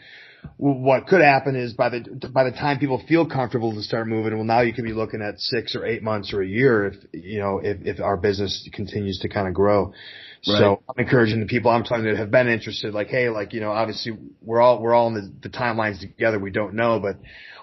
what 0.58 1.08
could 1.08 1.22
happen 1.22 1.56
is 1.56 1.74
by 1.74 1.90
the 1.90 2.30
by 2.34 2.44
the 2.44 2.52
time 2.52 2.80
people 2.80 3.04
feel 3.08 3.28
comfortable 3.28 3.74
to 3.74 3.82
start 3.82 4.08
moving, 4.08 4.34
well, 4.36 4.44
now 4.44 4.62
you 4.62 4.74
could 4.74 4.84
be 4.84 4.94
looking 4.94 5.22
at 5.22 5.40
six 5.40 5.76
or 5.76 5.86
eight 5.86 6.04
months 6.04 6.34
or 6.34 6.42
a 6.42 6.48
year 6.48 6.88
if 6.88 6.96
you 7.12 7.40
know 7.40 7.60
if 7.64 7.78
if 7.82 8.00
our 8.00 8.18
business 8.18 8.68
continues 8.74 9.20
to 9.20 9.30
kind 9.30 9.48
of 9.48 9.54
grow. 9.54 9.94
Right. 10.48 10.60
So 10.60 10.84
I'm 10.90 11.04
encouraging 11.04 11.40
the 11.40 11.46
people 11.46 11.72
I'm 11.72 11.84
talking 11.84 12.06
to 12.06 12.12
that 12.12 12.18
have 12.18 12.32
been 12.32 12.48
interested, 12.48 12.94
like, 12.94 13.08
hey, 13.08 13.30
like 13.30 13.54
you 13.54 13.62
know, 13.62 13.72
obviously 13.72 14.18
we're 14.42 14.62
all 14.62 14.82
we're 14.82 14.94
all 14.94 15.08
in 15.08 15.14
the, 15.14 15.50
the 15.50 15.50
timelines 15.50 16.00
together. 16.00 16.40
We 16.40 16.52
don't 16.52 16.76
know, 16.76 17.00
but 17.00 17.18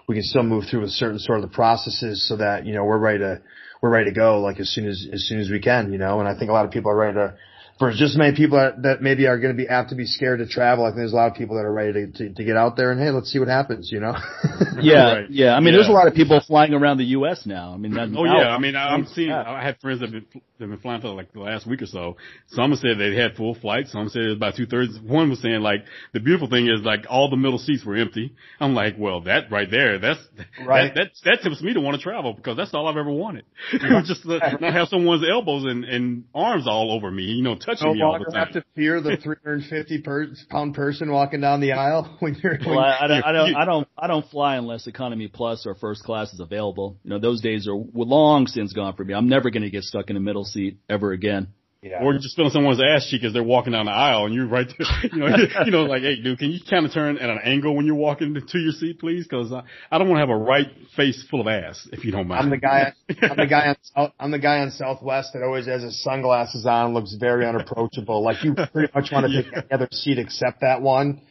we 0.09 0.15
can 0.15 0.25
still 0.25 0.43
move 0.43 0.65
through 0.71 0.81
with 0.81 0.91
certain 0.91 1.19
sort 1.19 1.39
of 1.39 1.51
the 1.51 1.55
processes 1.55 2.27
so 2.29 2.37
that 2.37 2.67
you 2.67 2.75
know 2.75 2.85
we're 2.85 2.99
ready 2.99 3.19
to 3.21 3.41
we're 3.81 3.91
ready 3.91 4.11
to 4.11 4.15
go 4.15 4.41
like 4.41 4.61
as 4.61 4.69
soon 4.69 4.89
as 4.89 5.07
as 5.13 5.27
soon 5.27 5.41
as 5.41 5.51
we 5.51 5.61
can, 5.61 5.93
you 5.93 5.99
know. 5.99 6.21
And 6.21 6.29
I 6.29 6.39
think 6.39 6.51
a 6.51 6.53
lot 6.53 6.65
of 6.65 6.71
people 6.71 6.91
are 6.91 6.97
ready 6.97 7.15
to 7.15 7.35
for 7.81 7.91
just 7.93 8.15
many 8.19 8.37
people 8.37 8.59
that, 8.59 8.83
that 8.83 9.01
maybe 9.01 9.27
are 9.27 9.39
going 9.39 9.57
to 9.57 9.57
be 9.57 9.67
apt 9.67 9.89
to 9.89 9.97
be 9.97 10.05
scared 10.05 10.41
to 10.41 10.47
travel, 10.47 10.85
I 10.85 10.89
think 10.89 10.99
there's 10.99 11.15
a 11.15 11.17
lot 11.17 11.31
of 11.31 11.35
people 11.35 11.57
that 11.57 11.65
are 11.65 11.73
ready 11.73 11.93
to, 11.95 12.07
to, 12.13 12.35
to 12.35 12.45
get 12.45 12.55
out 12.55 12.77
there 12.77 12.93
and 12.93 13.01
hey, 13.01 13.09
let's 13.09 13.33
see 13.33 13.39
what 13.39 13.49
happens, 13.49 13.91
you 13.91 14.01
know? 14.01 14.15
yeah, 14.83 15.13
right. 15.13 15.31
yeah. 15.31 15.55
I 15.55 15.61
mean, 15.61 15.73
yeah. 15.73 15.79
there's 15.79 15.89
a 15.89 15.93
lot 15.93 16.07
of 16.07 16.13
people 16.13 16.43
flying 16.47 16.75
around 16.75 16.99
the 16.99 17.07
U.S. 17.17 17.47
now. 17.47 17.73
I 17.73 17.79
mean, 17.79 17.95
that, 17.95 18.13
oh 18.15 18.27
yeah. 18.27 18.51
I 18.51 18.59
mean, 18.59 18.77
I'm 18.77 19.07
seeing. 19.07 19.33
I 19.33 19.65
had 19.65 19.81
friends 19.81 20.01
that 20.01 20.13
have 20.13 20.31
been, 20.31 20.43
that 20.59 20.65
have 20.65 20.69
been 20.69 20.79
flying 20.79 21.01
for 21.01 21.09
like 21.09 21.33
the 21.33 21.41
last 21.41 21.67
week 21.67 21.81
or 21.81 21.87
so. 21.87 22.19
Some 22.49 22.75
said 22.75 22.99
they 22.99 23.17
had 23.17 23.35
full 23.35 23.55
flights. 23.55 23.93
Some 23.93 24.11
said 24.11 24.23
it 24.23 24.29
was 24.29 24.37
about 24.37 24.57
two 24.57 24.67
thirds. 24.67 24.99
One 25.03 25.31
was 25.31 25.41
saying 25.41 25.61
like 25.61 25.85
the 26.13 26.21
beautiful 26.21 26.51
thing 26.51 26.67
is 26.67 26.83
like 26.83 27.07
all 27.09 27.31
the 27.31 27.37
middle 27.37 27.59
seats 27.59 27.83
were 27.83 27.97
empty. 27.97 28.35
I'm 28.61 28.75
like, 28.75 28.97
well, 28.99 29.23
that 29.23 29.51
right 29.51 29.71
there, 29.71 29.99
that's 29.99 30.21
right. 30.67 30.95
That 30.95 31.13
that, 31.25 31.31
that 31.39 31.43
tips 31.43 31.63
me 31.63 31.73
to 31.73 31.81
want 31.81 31.97
to 31.97 32.03
travel 32.03 32.35
because 32.35 32.59
that's 32.59 32.75
all 32.75 32.89
I've 32.89 32.99
ever 32.99 33.11
wanted. 33.11 33.47
just 34.05 34.23
to 34.25 34.39
not 34.61 34.75
have 34.75 34.89
someone's 34.89 35.25
elbows 35.27 35.65
and, 35.65 35.85
and 35.85 36.25
arms 36.35 36.67
all 36.69 36.93
over 36.93 37.11
me, 37.11 37.23
you 37.23 37.43
know, 37.43 37.57
touching 37.71 37.89
no 37.89 37.95
me 37.95 38.03
all 38.03 38.19
the 38.19 38.25
time 38.31 38.47
have 38.47 38.53
to 38.53 38.65
fear 38.75 39.01
the 39.01 39.17
350 39.23 40.03
per, 40.03 40.29
pound 40.49 40.75
person 40.75 41.11
walking 41.11 41.41
down 41.41 41.61
the 41.61 41.73
aisle 41.73 42.17
when 42.21 42.37
you're. 42.43 42.59
Well, 42.65 42.79
I, 42.79 42.99
I, 43.03 43.07
don't, 43.07 43.25
I 43.25 43.33
don't, 43.33 43.57
I 43.63 43.65
don't, 43.65 43.89
I 43.99 44.07
don't 44.07 44.27
fly 44.29 44.57
unless 44.57 44.87
economy 44.87 45.29
plus 45.29 45.67
or 45.67 45.75
first 45.75 46.03
class 46.05 46.33
is 46.33 46.41
available. 46.41 46.97
You 47.05 47.11
know, 47.11 47.19
those 47.19 47.41
days 47.41 47.69
are 47.69 47.77
long 47.95 48.47
since 48.47 48.73
gone 48.73 48.95
for 48.97 49.05
me. 49.05 49.15
I'm 49.15 49.29
never 49.29 49.51
going 49.51 49.63
to 49.63 49.71
get 49.71 49.85
stuck 49.85 50.11
in 50.11 50.17
a 50.17 50.21
middle 50.21 50.45
seat 50.45 50.79
ever 50.89 51.13
again. 51.13 51.49
Yeah. 51.83 52.03
Or 52.03 52.13
you're 52.13 52.21
just 52.21 52.37
feeling 52.37 52.51
someone's 52.51 52.79
ass 52.79 53.09
cheek 53.09 53.25
as 53.25 53.33
they're 53.33 53.43
walking 53.43 53.73
down 53.73 53.87
the 53.87 53.93
aisle 53.93 54.27
and 54.27 54.35
you're 54.35 54.47
right 54.47 54.67
there, 54.67 54.87
you 55.13 55.19
know, 55.19 55.37
you 55.65 55.71
know, 55.71 55.85
like, 55.85 56.03
hey 56.03 56.21
dude, 56.21 56.39
can 56.39 56.51
you 56.51 56.59
kind 56.69 56.85
of 56.85 56.93
turn 56.93 57.17
at 57.17 57.31
an 57.31 57.39
angle 57.43 57.75
when 57.75 57.87
you're 57.87 57.95
walking 57.95 58.35
to 58.35 58.59
your 58.59 58.73
seat, 58.73 59.01
please? 59.01 59.27
Cause 59.27 59.51
I, 59.51 59.63
I 59.91 59.97
don't 59.97 60.11
want 60.11 60.19
to 60.19 60.21
have 60.21 60.29
a 60.29 60.37
right 60.37 60.67
face 60.95 61.25
full 61.31 61.41
of 61.41 61.47
ass, 61.47 61.89
if 61.91 62.05
you 62.05 62.13
don't 62.13 62.29
mind. 62.29 62.43
I'm 62.43 62.51
the 62.51 62.59
guy, 62.59 62.93
I'm 63.23 63.37
the 63.37 63.47
guy 63.47 63.75
on, 63.97 64.13
I'm 64.21 64.31
the 64.31 64.39
guy 64.39 64.59
on 64.59 64.71
Southwest 64.73 65.31
that 65.33 65.43
always 65.43 65.67
has 65.67 65.83
his 65.83 66.03
sunglasses 66.03 66.67
on, 66.67 66.93
looks 66.93 67.15
very 67.19 67.47
unapproachable. 67.47 68.23
Like 68.23 68.45
you 68.45 68.55
pretty 68.55 68.93
much 68.95 69.11
want 69.11 69.27
to 69.27 69.33
yeah. 69.33 69.43
take 69.43 69.53
any 69.55 69.67
other 69.73 69.89
seat 69.91 70.19
except 70.19 70.61
that 70.61 70.83
one. 70.83 71.23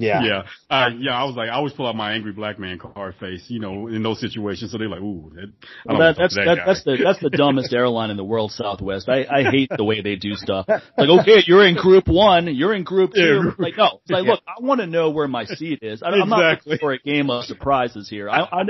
Yeah. 0.00 0.22
Yeah. 0.22 0.42
Uh, 0.68 0.90
yeah. 0.98 1.12
I 1.12 1.24
was 1.24 1.36
like, 1.36 1.48
I 1.48 1.54
always 1.54 1.72
pull 1.72 1.86
out 1.86 1.94
my 1.94 2.12
angry 2.14 2.32
black 2.32 2.58
man 2.58 2.78
card 2.78 3.14
face, 3.20 3.44
you 3.48 3.60
know, 3.60 3.88
in 3.88 4.02
those 4.02 4.20
situations. 4.20 4.72
So 4.72 4.78
they're 4.78 4.88
like, 4.88 5.00
ooh, 5.00 5.32
that, 5.34 5.52
well, 5.86 5.98
that, 5.98 6.16
that's, 6.18 6.36
that, 6.36 6.44
that 6.44 6.58
that's 6.66 6.84
the, 6.84 6.98
that's 7.02 7.20
the 7.20 7.30
dumbest 7.30 7.72
airline 7.72 8.10
in 8.10 8.16
the 8.16 8.24
world, 8.24 8.52
Southwest. 8.52 9.08
I, 9.08 9.24
I 9.30 9.50
hate 9.50 9.70
the 9.76 9.84
way 9.84 10.02
they 10.02 10.16
do 10.16 10.34
stuff. 10.34 10.66
Like, 10.96 11.08
okay, 11.20 11.42
you're 11.46 11.66
in 11.66 11.76
group 11.76 12.08
one, 12.08 12.54
you're 12.54 12.74
in 12.74 12.84
group 12.84 13.12
two. 13.14 13.52
Like, 13.58 13.76
no, 13.76 14.00
it's 14.02 14.10
like, 14.10 14.24
look, 14.24 14.40
I 14.46 14.62
want 14.62 14.80
to 14.80 14.86
know 14.86 15.10
where 15.10 15.28
my 15.28 15.44
seat 15.44 15.80
is. 15.82 16.02
I, 16.02 16.08
am 16.08 16.14
exactly. 16.14 16.30
not 16.30 16.66
looking 16.66 16.78
for 16.78 16.92
a 16.92 16.98
game 16.98 17.30
of 17.30 17.44
surprises 17.44 18.08
here. 18.08 18.28
I, 18.28 18.40
I, 18.40 18.62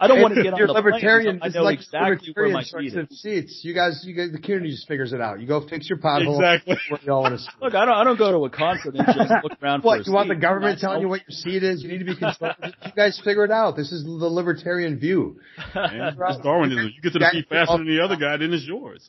I 0.00 0.06
don't 0.06 0.22
want 0.22 0.34
to 0.34 0.42
get 0.42 0.52
on 0.52 0.58
You're 0.58 0.68
the 0.68 0.74
libertarian. 0.74 1.40
plane. 1.40 1.52
I 1.52 1.58
know 1.58 1.64
like 1.64 1.80
exactly 1.80 2.32
where 2.32 2.48
my 2.50 2.62
seat 2.62 2.94
is. 2.94 3.20
Seats. 3.20 3.60
You 3.64 3.74
guys, 3.74 4.04
you 4.06 4.14
guys, 4.14 4.30
the 4.30 4.38
community 4.38 4.70
just 4.70 4.86
figures 4.86 5.12
it 5.12 5.20
out. 5.20 5.40
You 5.40 5.48
go 5.48 5.66
fix 5.66 5.88
your 5.88 5.98
pothole. 5.98 6.36
Exactly. 6.36 6.76
Y'all 7.04 7.22
want 7.22 7.40
look, 7.60 7.74
I 7.74 7.84
don't, 7.84 7.94
I 7.94 8.04
don't 8.04 8.16
go 8.16 8.30
to 8.30 8.44
a 8.44 8.50
concert 8.50 8.94
and 8.94 9.04
just 9.06 9.30
look 9.42 9.60
around. 9.60 9.82
What 9.82 10.06
you 10.06 10.12
want 10.12 10.28
the 10.28 10.36
government 10.36 10.78
telling 10.78 11.00
you 11.00 11.08
what 11.08 11.22
your 11.28 11.34
seat 11.34 11.64
is? 11.64 11.82
You 11.82 11.88
need 11.88 11.98
to 11.98 12.04
be 12.04 12.16
conservative. 12.16 12.74
you 12.84 12.92
guys 12.94 13.20
figure 13.24 13.44
it 13.44 13.50
out. 13.50 13.76
This 13.76 13.90
is 13.90 14.04
the 14.04 14.10
libertarian 14.10 14.98
view. 15.00 15.40
Man, 15.74 16.16
it's 16.28 16.42
Darwinism. 16.42 16.92
You 16.94 17.02
get 17.02 17.12
to 17.14 17.18
the 17.18 17.30
seat 17.32 17.46
faster 17.48 17.78
than 17.78 17.86
the 17.86 18.02
other 18.02 18.16
guy, 18.16 18.36
then 18.36 18.52
it's 18.52 18.64
yours. 18.64 19.08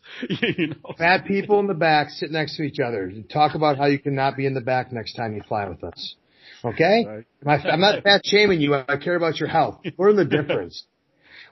you 0.57 0.67
know? 0.67 0.95
Fat 0.97 1.25
people 1.25 1.59
in 1.59 1.67
the 1.67 1.75
back 1.75 2.09
sit 2.09 2.31
next 2.31 2.57
to 2.57 2.63
each 2.63 2.79
other. 2.79 3.11
Talk 3.31 3.53
about 3.53 3.77
how 3.77 3.85
you 3.85 3.99
cannot 3.99 4.35
be 4.35 4.47
in 4.47 4.55
the 4.55 4.61
back 4.61 4.91
next 4.91 5.13
time 5.13 5.35
you 5.35 5.43
fly 5.47 5.67
with 5.67 5.83
us. 5.83 6.15
Okay? 6.63 7.25
Right. 7.43 7.65
I'm 7.65 7.79
not 7.79 8.03
fat 8.03 8.21
shaming 8.25 8.61
you. 8.61 8.75
I 8.75 8.97
care 8.97 9.15
about 9.15 9.39
your 9.39 9.49
health. 9.49 9.79
Learn 9.97 10.15
the 10.15 10.25
difference. 10.25 10.83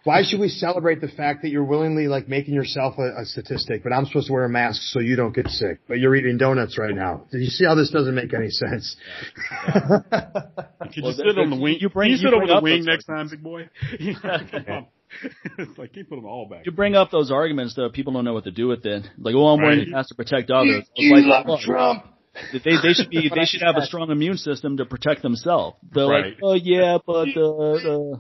Why 0.04 0.24
should 0.24 0.40
we 0.40 0.48
celebrate 0.48 1.02
the 1.02 1.10
fact 1.10 1.42
that 1.42 1.50
you're 1.50 1.66
willingly 1.66 2.08
like 2.08 2.30
making 2.30 2.54
yourself 2.54 2.96
a, 2.98 3.22
a, 3.22 3.26
statistic, 3.26 3.84
but 3.84 3.92
I'm 3.92 4.06
supposed 4.06 4.28
to 4.28 4.34
wear 4.34 4.46
a 4.46 4.50
mask 4.50 4.82
so 4.84 5.02
you 5.02 5.18
don't 5.18 5.36
get 5.36 5.50
sick, 5.50 5.80
but 5.86 6.00
you're 6.00 6.16
eating 6.16 6.38
donuts 6.38 6.78
right 6.78 6.96
now? 6.96 7.26
Did 7.30 7.42
you 7.42 7.48
see 7.48 7.66
how 7.66 7.76
this 7.76 7.90
doesn't 7.90 8.16
make 8.16 8.34
any 8.34 8.50
sense? 8.50 8.96
Could 9.74 10.96
you 10.96 11.04
well, 11.04 11.14
sit 11.14 11.38
on 11.38 11.50
the 11.50 11.58
wing? 11.60 11.78
You 11.82 11.90
bring, 11.90 12.12
you, 12.12 12.16
you 12.16 12.22
sit 12.24 12.34
over 12.34 12.48
the 12.48 12.62
wing 12.62 12.86
next 12.86 13.04
time, 13.04 13.28
big 13.30 13.44
boy. 13.44 13.70
it's 15.58 15.78
like 15.78 15.94
keep 15.94 16.10
them 16.10 16.26
all 16.26 16.48
back. 16.48 16.66
You 16.66 16.72
bring 16.72 16.96
up 16.96 17.12
those 17.12 17.30
arguments 17.30 17.76
though, 17.76 17.90
people 17.90 18.14
don't 18.14 18.24
know 18.24 18.34
what 18.34 18.46
to 18.46 18.52
do 18.52 18.68
with 18.68 18.86
it. 18.86 19.06
Like, 19.18 19.36
oh, 19.36 19.48
I'm 19.48 19.62
wearing 19.62 19.88
a 19.88 19.92
mask 19.92 20.10
to 20.10 20.16
protect 20.16 20.50
others. 20.52 20.86
You, 20.96 21.16
you 21.16 21.30
like, 21.30 21.46
love 21.46 21.60
Trump. 21.60 22.06
They 22.52 22.60
they 22.60 22.94
should 22.94 23.10
be 23.10 23.30
they 23.36 23.46
should 23.46 23.62
have 23.62 23.78
a 23.78 23.86
strong 23.86 24.12
immune 24.12 24.38
system 24.38 24.78
to 24.78 24.86
protect 24.86 25.22
themselves. 25.22 25.78
They're 25.92 26.08
right. 26.08 26.26
like, 26.26 26.38
oh 26.44 26.54
yeah, 26.54 26.98
but 27.06 27.30
uh, 27.36 27.74
uh 27.74 28.18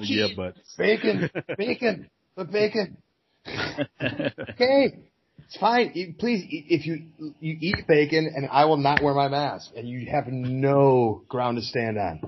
yeah, 0.00 0.28
but 0.36 0.54
bacon, 0.76 1.30
bacon, 1.56 2.10
but 2.34 2.50
bacon. 2.50 2.96
okay, 3.46 4.98
it's 5.44 5.56
fine. 5.58 6.14
Please, 6.18 6.44
if 6.50 6.86
you 6.86 7.06
you 7.40 7.56
eat 7.60 7.86
bacon, 7.86 8.30
and 8.34 8.48
I 8.50 8.66
will 8.66 8.76
not 8.76 9.02
wear 9.02 9.14
my 9.14 9.28
mask, 9.28 9.70
and 9.76 9.88
you 9.88 10.10
have 10.10 10.26
no 10.28 11.22
ground 11.28 11.56
to 11.56 11.62
stand 11.62 11.98
on. 11.98 12.20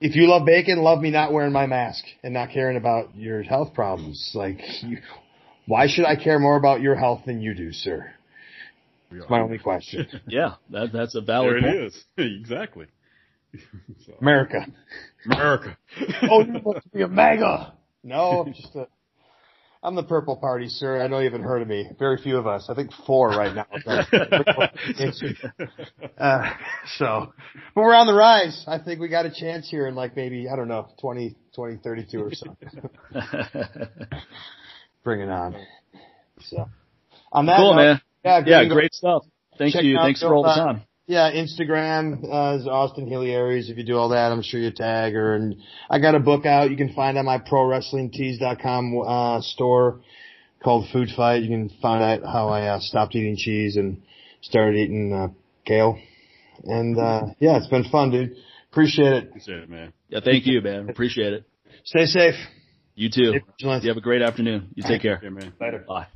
if 0.00 0.14
you 0.14 0.28
love 0.28 0.46
bacon, 0.46 0.78
love 0.78 1.00
me 1.00 1.10
not 1.10 1.32
wearing 1.32 1.52
my 1.52 1.66
mask 1.66 2.04
and 2.22 2.34
not 2.34 2.50
caring 2.50 2.76
about 2.76 3.16
your 3.16 3.42
health 3.42 3.74
problems. 3.74 4.32
Like, 4.34 4.60
you, 4.82 4.98
why 5.66 5.88
should 5.88 6.04
I 6.04 6.16
care 6.16 6.38
more 6.38 6.56
about 6.56 6.80
your 6.80 6.94
health 6.94 7.22
than 7.26 7.40
you 7.40 7.54
do, 7.54 7.72
sir? 7.72 8.12
That's 9.10 9.30
my 9.30 9.40
only 9.40 9.58
question. 9.58 10.06
yeah, 10.28 10.54
that, 10.70 10.92
that's 10.92 11.14
a 11.14 11.20
valid. 11.20 11.50
There 11.50 11.58
it 11.58 11.62
point. 11.62 11.76
is. 11.76 12.04
exactly. 12.40 12.86
so. 14.06 14.14
America. 14.20 14.66
America. 15.26 15.76
oh, 16.30 16.44
you 16.44 16.60
must 16.64 16.92
be 16.92 17.02
a 17.02 17.08
MAGA. 17.08 17.74
No, 18.04 18.44
I'm 18.46 18.54
just 18.54 18.74
a. 18.76 18.86
I'm 19.82 19.94
the 19.94 20.02
purple 20.02 20.36
party, 20.36 20.68
sir. 20.68 21.00
I 21.02 21.06
know 21.06 21.20
you 21.20 21.24
haven't 21.24 21.42
heard 21.42 21.62
of 21.62 21.68
me. 21.68 21.88
Very 21.98 22.18
few 22.18 22.36
of 22.36 22.46
us. 22.46 22.68
I 22.68 22.74
think 22.74 22.90
four 23.06 23.30
right 23.30 23.54
now. 23.54 23.64
uh, 26.18 26.50
so, 26.98 27.32
but 27.74 27.80
we're 27.80 27.94
on 27.94 28.06
the 28.06 28.12
rise. 28.12 28.62
I 28.68 28.78
think 28.78 29.00
we 29.00 29.08
got 29.08 29.24
a 29.24 29.30
chance 29.30 29.70
here 29.70 29.86
in 29.86 29.94
like 29.94 30.16
maybe, 30.16 30.50
I 30.50 30.56
don't 30.56 30.68
know, 30.68 30.88
20, 31.00 31.30
2032 31.56 32.22
or 32.22 32.34
something. 32.34 32.68
Bring 35.02 35.20
it 35.22 35.30
on. 35.30 35.56
So, 36.42 36.68
on 37.32 37.46
that 37.46 37.56
cool, 37.56 37.72
note, 37.74 37.82
man. 37.82 38.00
Yeah, 38.24 38.42
yeah, 38.44 38.68
great 38.68 38.94
stuff. 38.94 39.24
Thank 39.58 39.74
you. 39.82 39.96
Thanks 39.96 40.20
for 40.20 40.34
all 40.34 40.42
the 40.42 40.54
time. 40.54 40.82
Yeah, 41.06 41.32
Instagram 41.32 42.22
uh, 42.22 42.58
is 42.58 42.68
Austin 42.68 43.08
Healy 43.08 43.32
Aries. 43.32 43.68
If 43.68 43.76
you 43.76 43.84
do 43.84 43.96
all 43.96 44.10
that, 44.10 44.30
I'm 44.30 44.42
sure 44.42 44.60
you 44.60 44.70
tag 44.70 45.14
her. 45.14 45.34
And 45.34 45.56
I 45.90 45.98
got 45.98 46.14
a 46.14 46.20
book 46.20 46.46
out 46.46 46.70
you 46.70 46.76
can 46.76 46.92
find 46.92 47.18
on 47.18 47.24
my 47.24 47.38
ProWrestlingTees.com 47.38 49.02
uh, 49.04 49.40
store 49.40 50.02
called 50.62 50.88
Food 50.92 51.08
Fight. 51.16 51.42
You 51.42 51.48
can 51.48 51.68
find 51.82 52.02
out 52.02 52.22
how 52.30 52.48
I 52.50 52.68
uh, 52.68 52.78
stopped 52.78 53.16
eating 53.16 53.36
cheese 53.36 53.76
and 53.76 54.02
started 54.40 54.76
eating 54.76 55.12
uh, 55.12 55.28
kale. 55.64 55.98
And 56.62 56.96
uh, 56.96 57.22
yeah, 57.40 57.56
it's 57.56 57.66
been 57.66 57.84
fun, 57.90 58.12
dude. 58.12 58.36
Appreciate 58.70 59.12
it. 59.12 59.28
Appreciate 59.30 59.62
it, 59.64 59.68
man. 59.68 59.92
Yeah, 60.10 60.20
thank 60.24 60.46
you, 60.46 60.60
man. 60.60 60.88
Appreciate 60.88 61.32
it. 61.32 61.44
Stay 61.84 62.06
safe. 62.06 62.36
You 62.94 63.10
too. 63.10 63.34
You 63.58 63.68
have 63.68 63.96
a 63.96 64.00
great 64.00 64.22
afternoon. 64.22 64.68
You 64.76 64.84
take 64.86 65.02
care. 65.02 65.18
Yeah, 65.22 65.30
man. 65.30 65.54
Later. 65.60 65.84
Bye. 65.88 66.06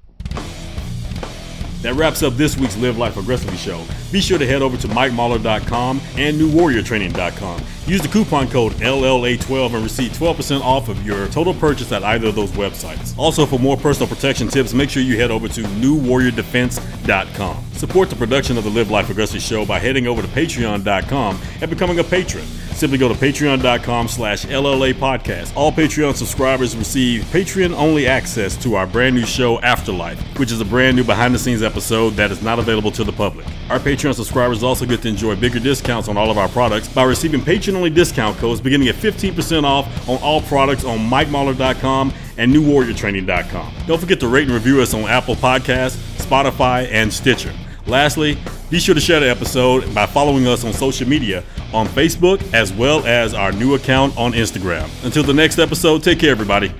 That 1.85 1.95
wraps 1.97 2.23
up 2.23 2.33
this 2.33 2.57
week's 2.57 2.79
Live 2.79 2.97
Life 2.97 3.19
Aggressively 3.19 3.59
show. 3.59 3.85
Be 4.11 4.23
sure 4.23 4.39
to 4.39 4.47
head 4.47 4.63
over 4.63 4.79
to 4.79 4.89
MikeMahler.com 4.89 6.01
and 6.17 6.41
NewWarriorTraining.com. 6.41 7.61
Use 7.87 8.01
the 8.01 8.09
coupon 8.09 8.49
code 8.49 8.73
LLA12 8.73 9.75
and 9.75 9.85
receive 9.85 10.13
12% 10.13 10.63
off 10.63 10.89
of 10.89 11.05
your 11.05 11.29
total 11.29 11.53
purchase 11.53 11.93
at 11.93 12.03
either 12.03 12.29
of 12.29 12.37
those 12.37 12.51
websites. 12.53 13.15
Also, 13.19 13.45
for 13.45 13.59
more 13.59 13.77
personal 13.77 14.09
protection 14.09 14.49
tips, 14.49 14.73
make 14.73 14.89
sure 14.89 15.03
you 15.03 15.19
head 15.19 15.31
over 15.31 15.47
to 15.47 15.61
NewWarriorDefense.com. 15.61 17.65
Support 17.75 18.09
the 18.09 18.17
production 18.17 18.57
of 18.57 18.65
the 18.65 18.71
Live 18.71 18.91
Life 18.91 19.11
Aggressive 19.11 19.43
show 19.43 19.67
by 19.67 19.79
heading 19.79 20.07
over 20.07 20.23
to 20.23 20.29
Patreon.com 20.29 21.39
and 21.61 21.71
becoming 21.71 21.99
a 21.99 22.05
patron. 22.05 22.47
Simply 22.75 22.99
go 22.99 23.09
to 23.09 23.15
patreon.com 23.15 24.09
slash 24.09 24.45
LLA 24.47 24.95
podcast. 24.95 25.57
All 25.57 25.71
Patreon 25.71 26.15
subscribers 26.15 26.77
receive 26.77 27.23
Patreon 27.27 27.73
only 27.75 28.07
access 28.07 28.57
to 28.65 28.75
our 28.75 28.87
brand 28.87 29.15
new 29.15 29.25
show 29.25 29.61
Afterlife, 29.61 30.21
which 30.39 30.51
is 30.51 30.61
a 30.61 30.65
brand 30.65 30.97
new 30.97 31.05
behind 31.05 31.33
the 31.35 31.39
scenes 31.39 31.63
episode 31.63 32.11
that 32.15 32.33
is 32.33 32.43
not 32.43 32.59
available 32.59 32.91
to 32.91 33.05
the 33.05 33.13
public. 33.13 33.47
Our 33.71 33.79
Patreon 33.79 34.15
subscribers 34.15 34.63
also 34.63 34.87
get 34.87 35.03
to 35.03 35.09
enjoy 35.09 35.37
bigger 35.37 35.61
discounts 35.61 36.09
on 36.09 36.17
all 36.17 36.31
of 36.31 36.37
our 36.37 36.49
products 36.49 36.89
by 36.89 37.05
receiving 37.05 37.41
Patreon 37.41 37.77
only 37.77 37.91
discount 37.91 38.37
codes 38.39 38.61
beginning 38.61 38.89
at 38.89 38.97
15% 38.97 39.63
off 39.65 40.09
on 40.09 40.21
all 40.21 40.43
products 40.43 40.85
on 40.85 40.99
MikeMahler.com 40.99 42.13
and 42.37 42.53
NewWarriorTraining.com. 42.53 43.75
Don't 43.87 44.01
forget 44.01 44.19
to 44.21 44.29
rate 44.29 44.45
and 44.45 44.53
review 44.53 44.81
us 44.81 44.93
on 44.95 45.03
Apple 45.03 45.37
Podcasts, 45.37 45.97
Spotify, 46.19 46.89
and 46.91 47.13
Stitcher. 47.13 47.53
Lastly, 47.87 48.39
be 48.71 48.79
sure 48.79 48.95
to 48.95 49.01
share 49.01 49.21
the 49.21 49.29
episode 49.29 49.95
by 49.95 50.07
following 50.07 50.47
us 50.47 50.65
on 50.65 50.73
social 50.73 51.09
media 51.09 51.45
on 51.73 51.87
Facebook 51.87 52.43
as 52.55 52.73
well 52.73 53.05
as 53.07 53.35
our 53.35 53.53
new 53.53 53.75
account 53.75 54.17
on 54.17 54.33
Instagram. 54.33 54.89
Until 55.05 55.23
the 55.23 55.35
next 55.35 55.59
episode, 55.59 56.03
take 56.03 56.19
care, 56.19 56.31
everybody. 56.31 56.73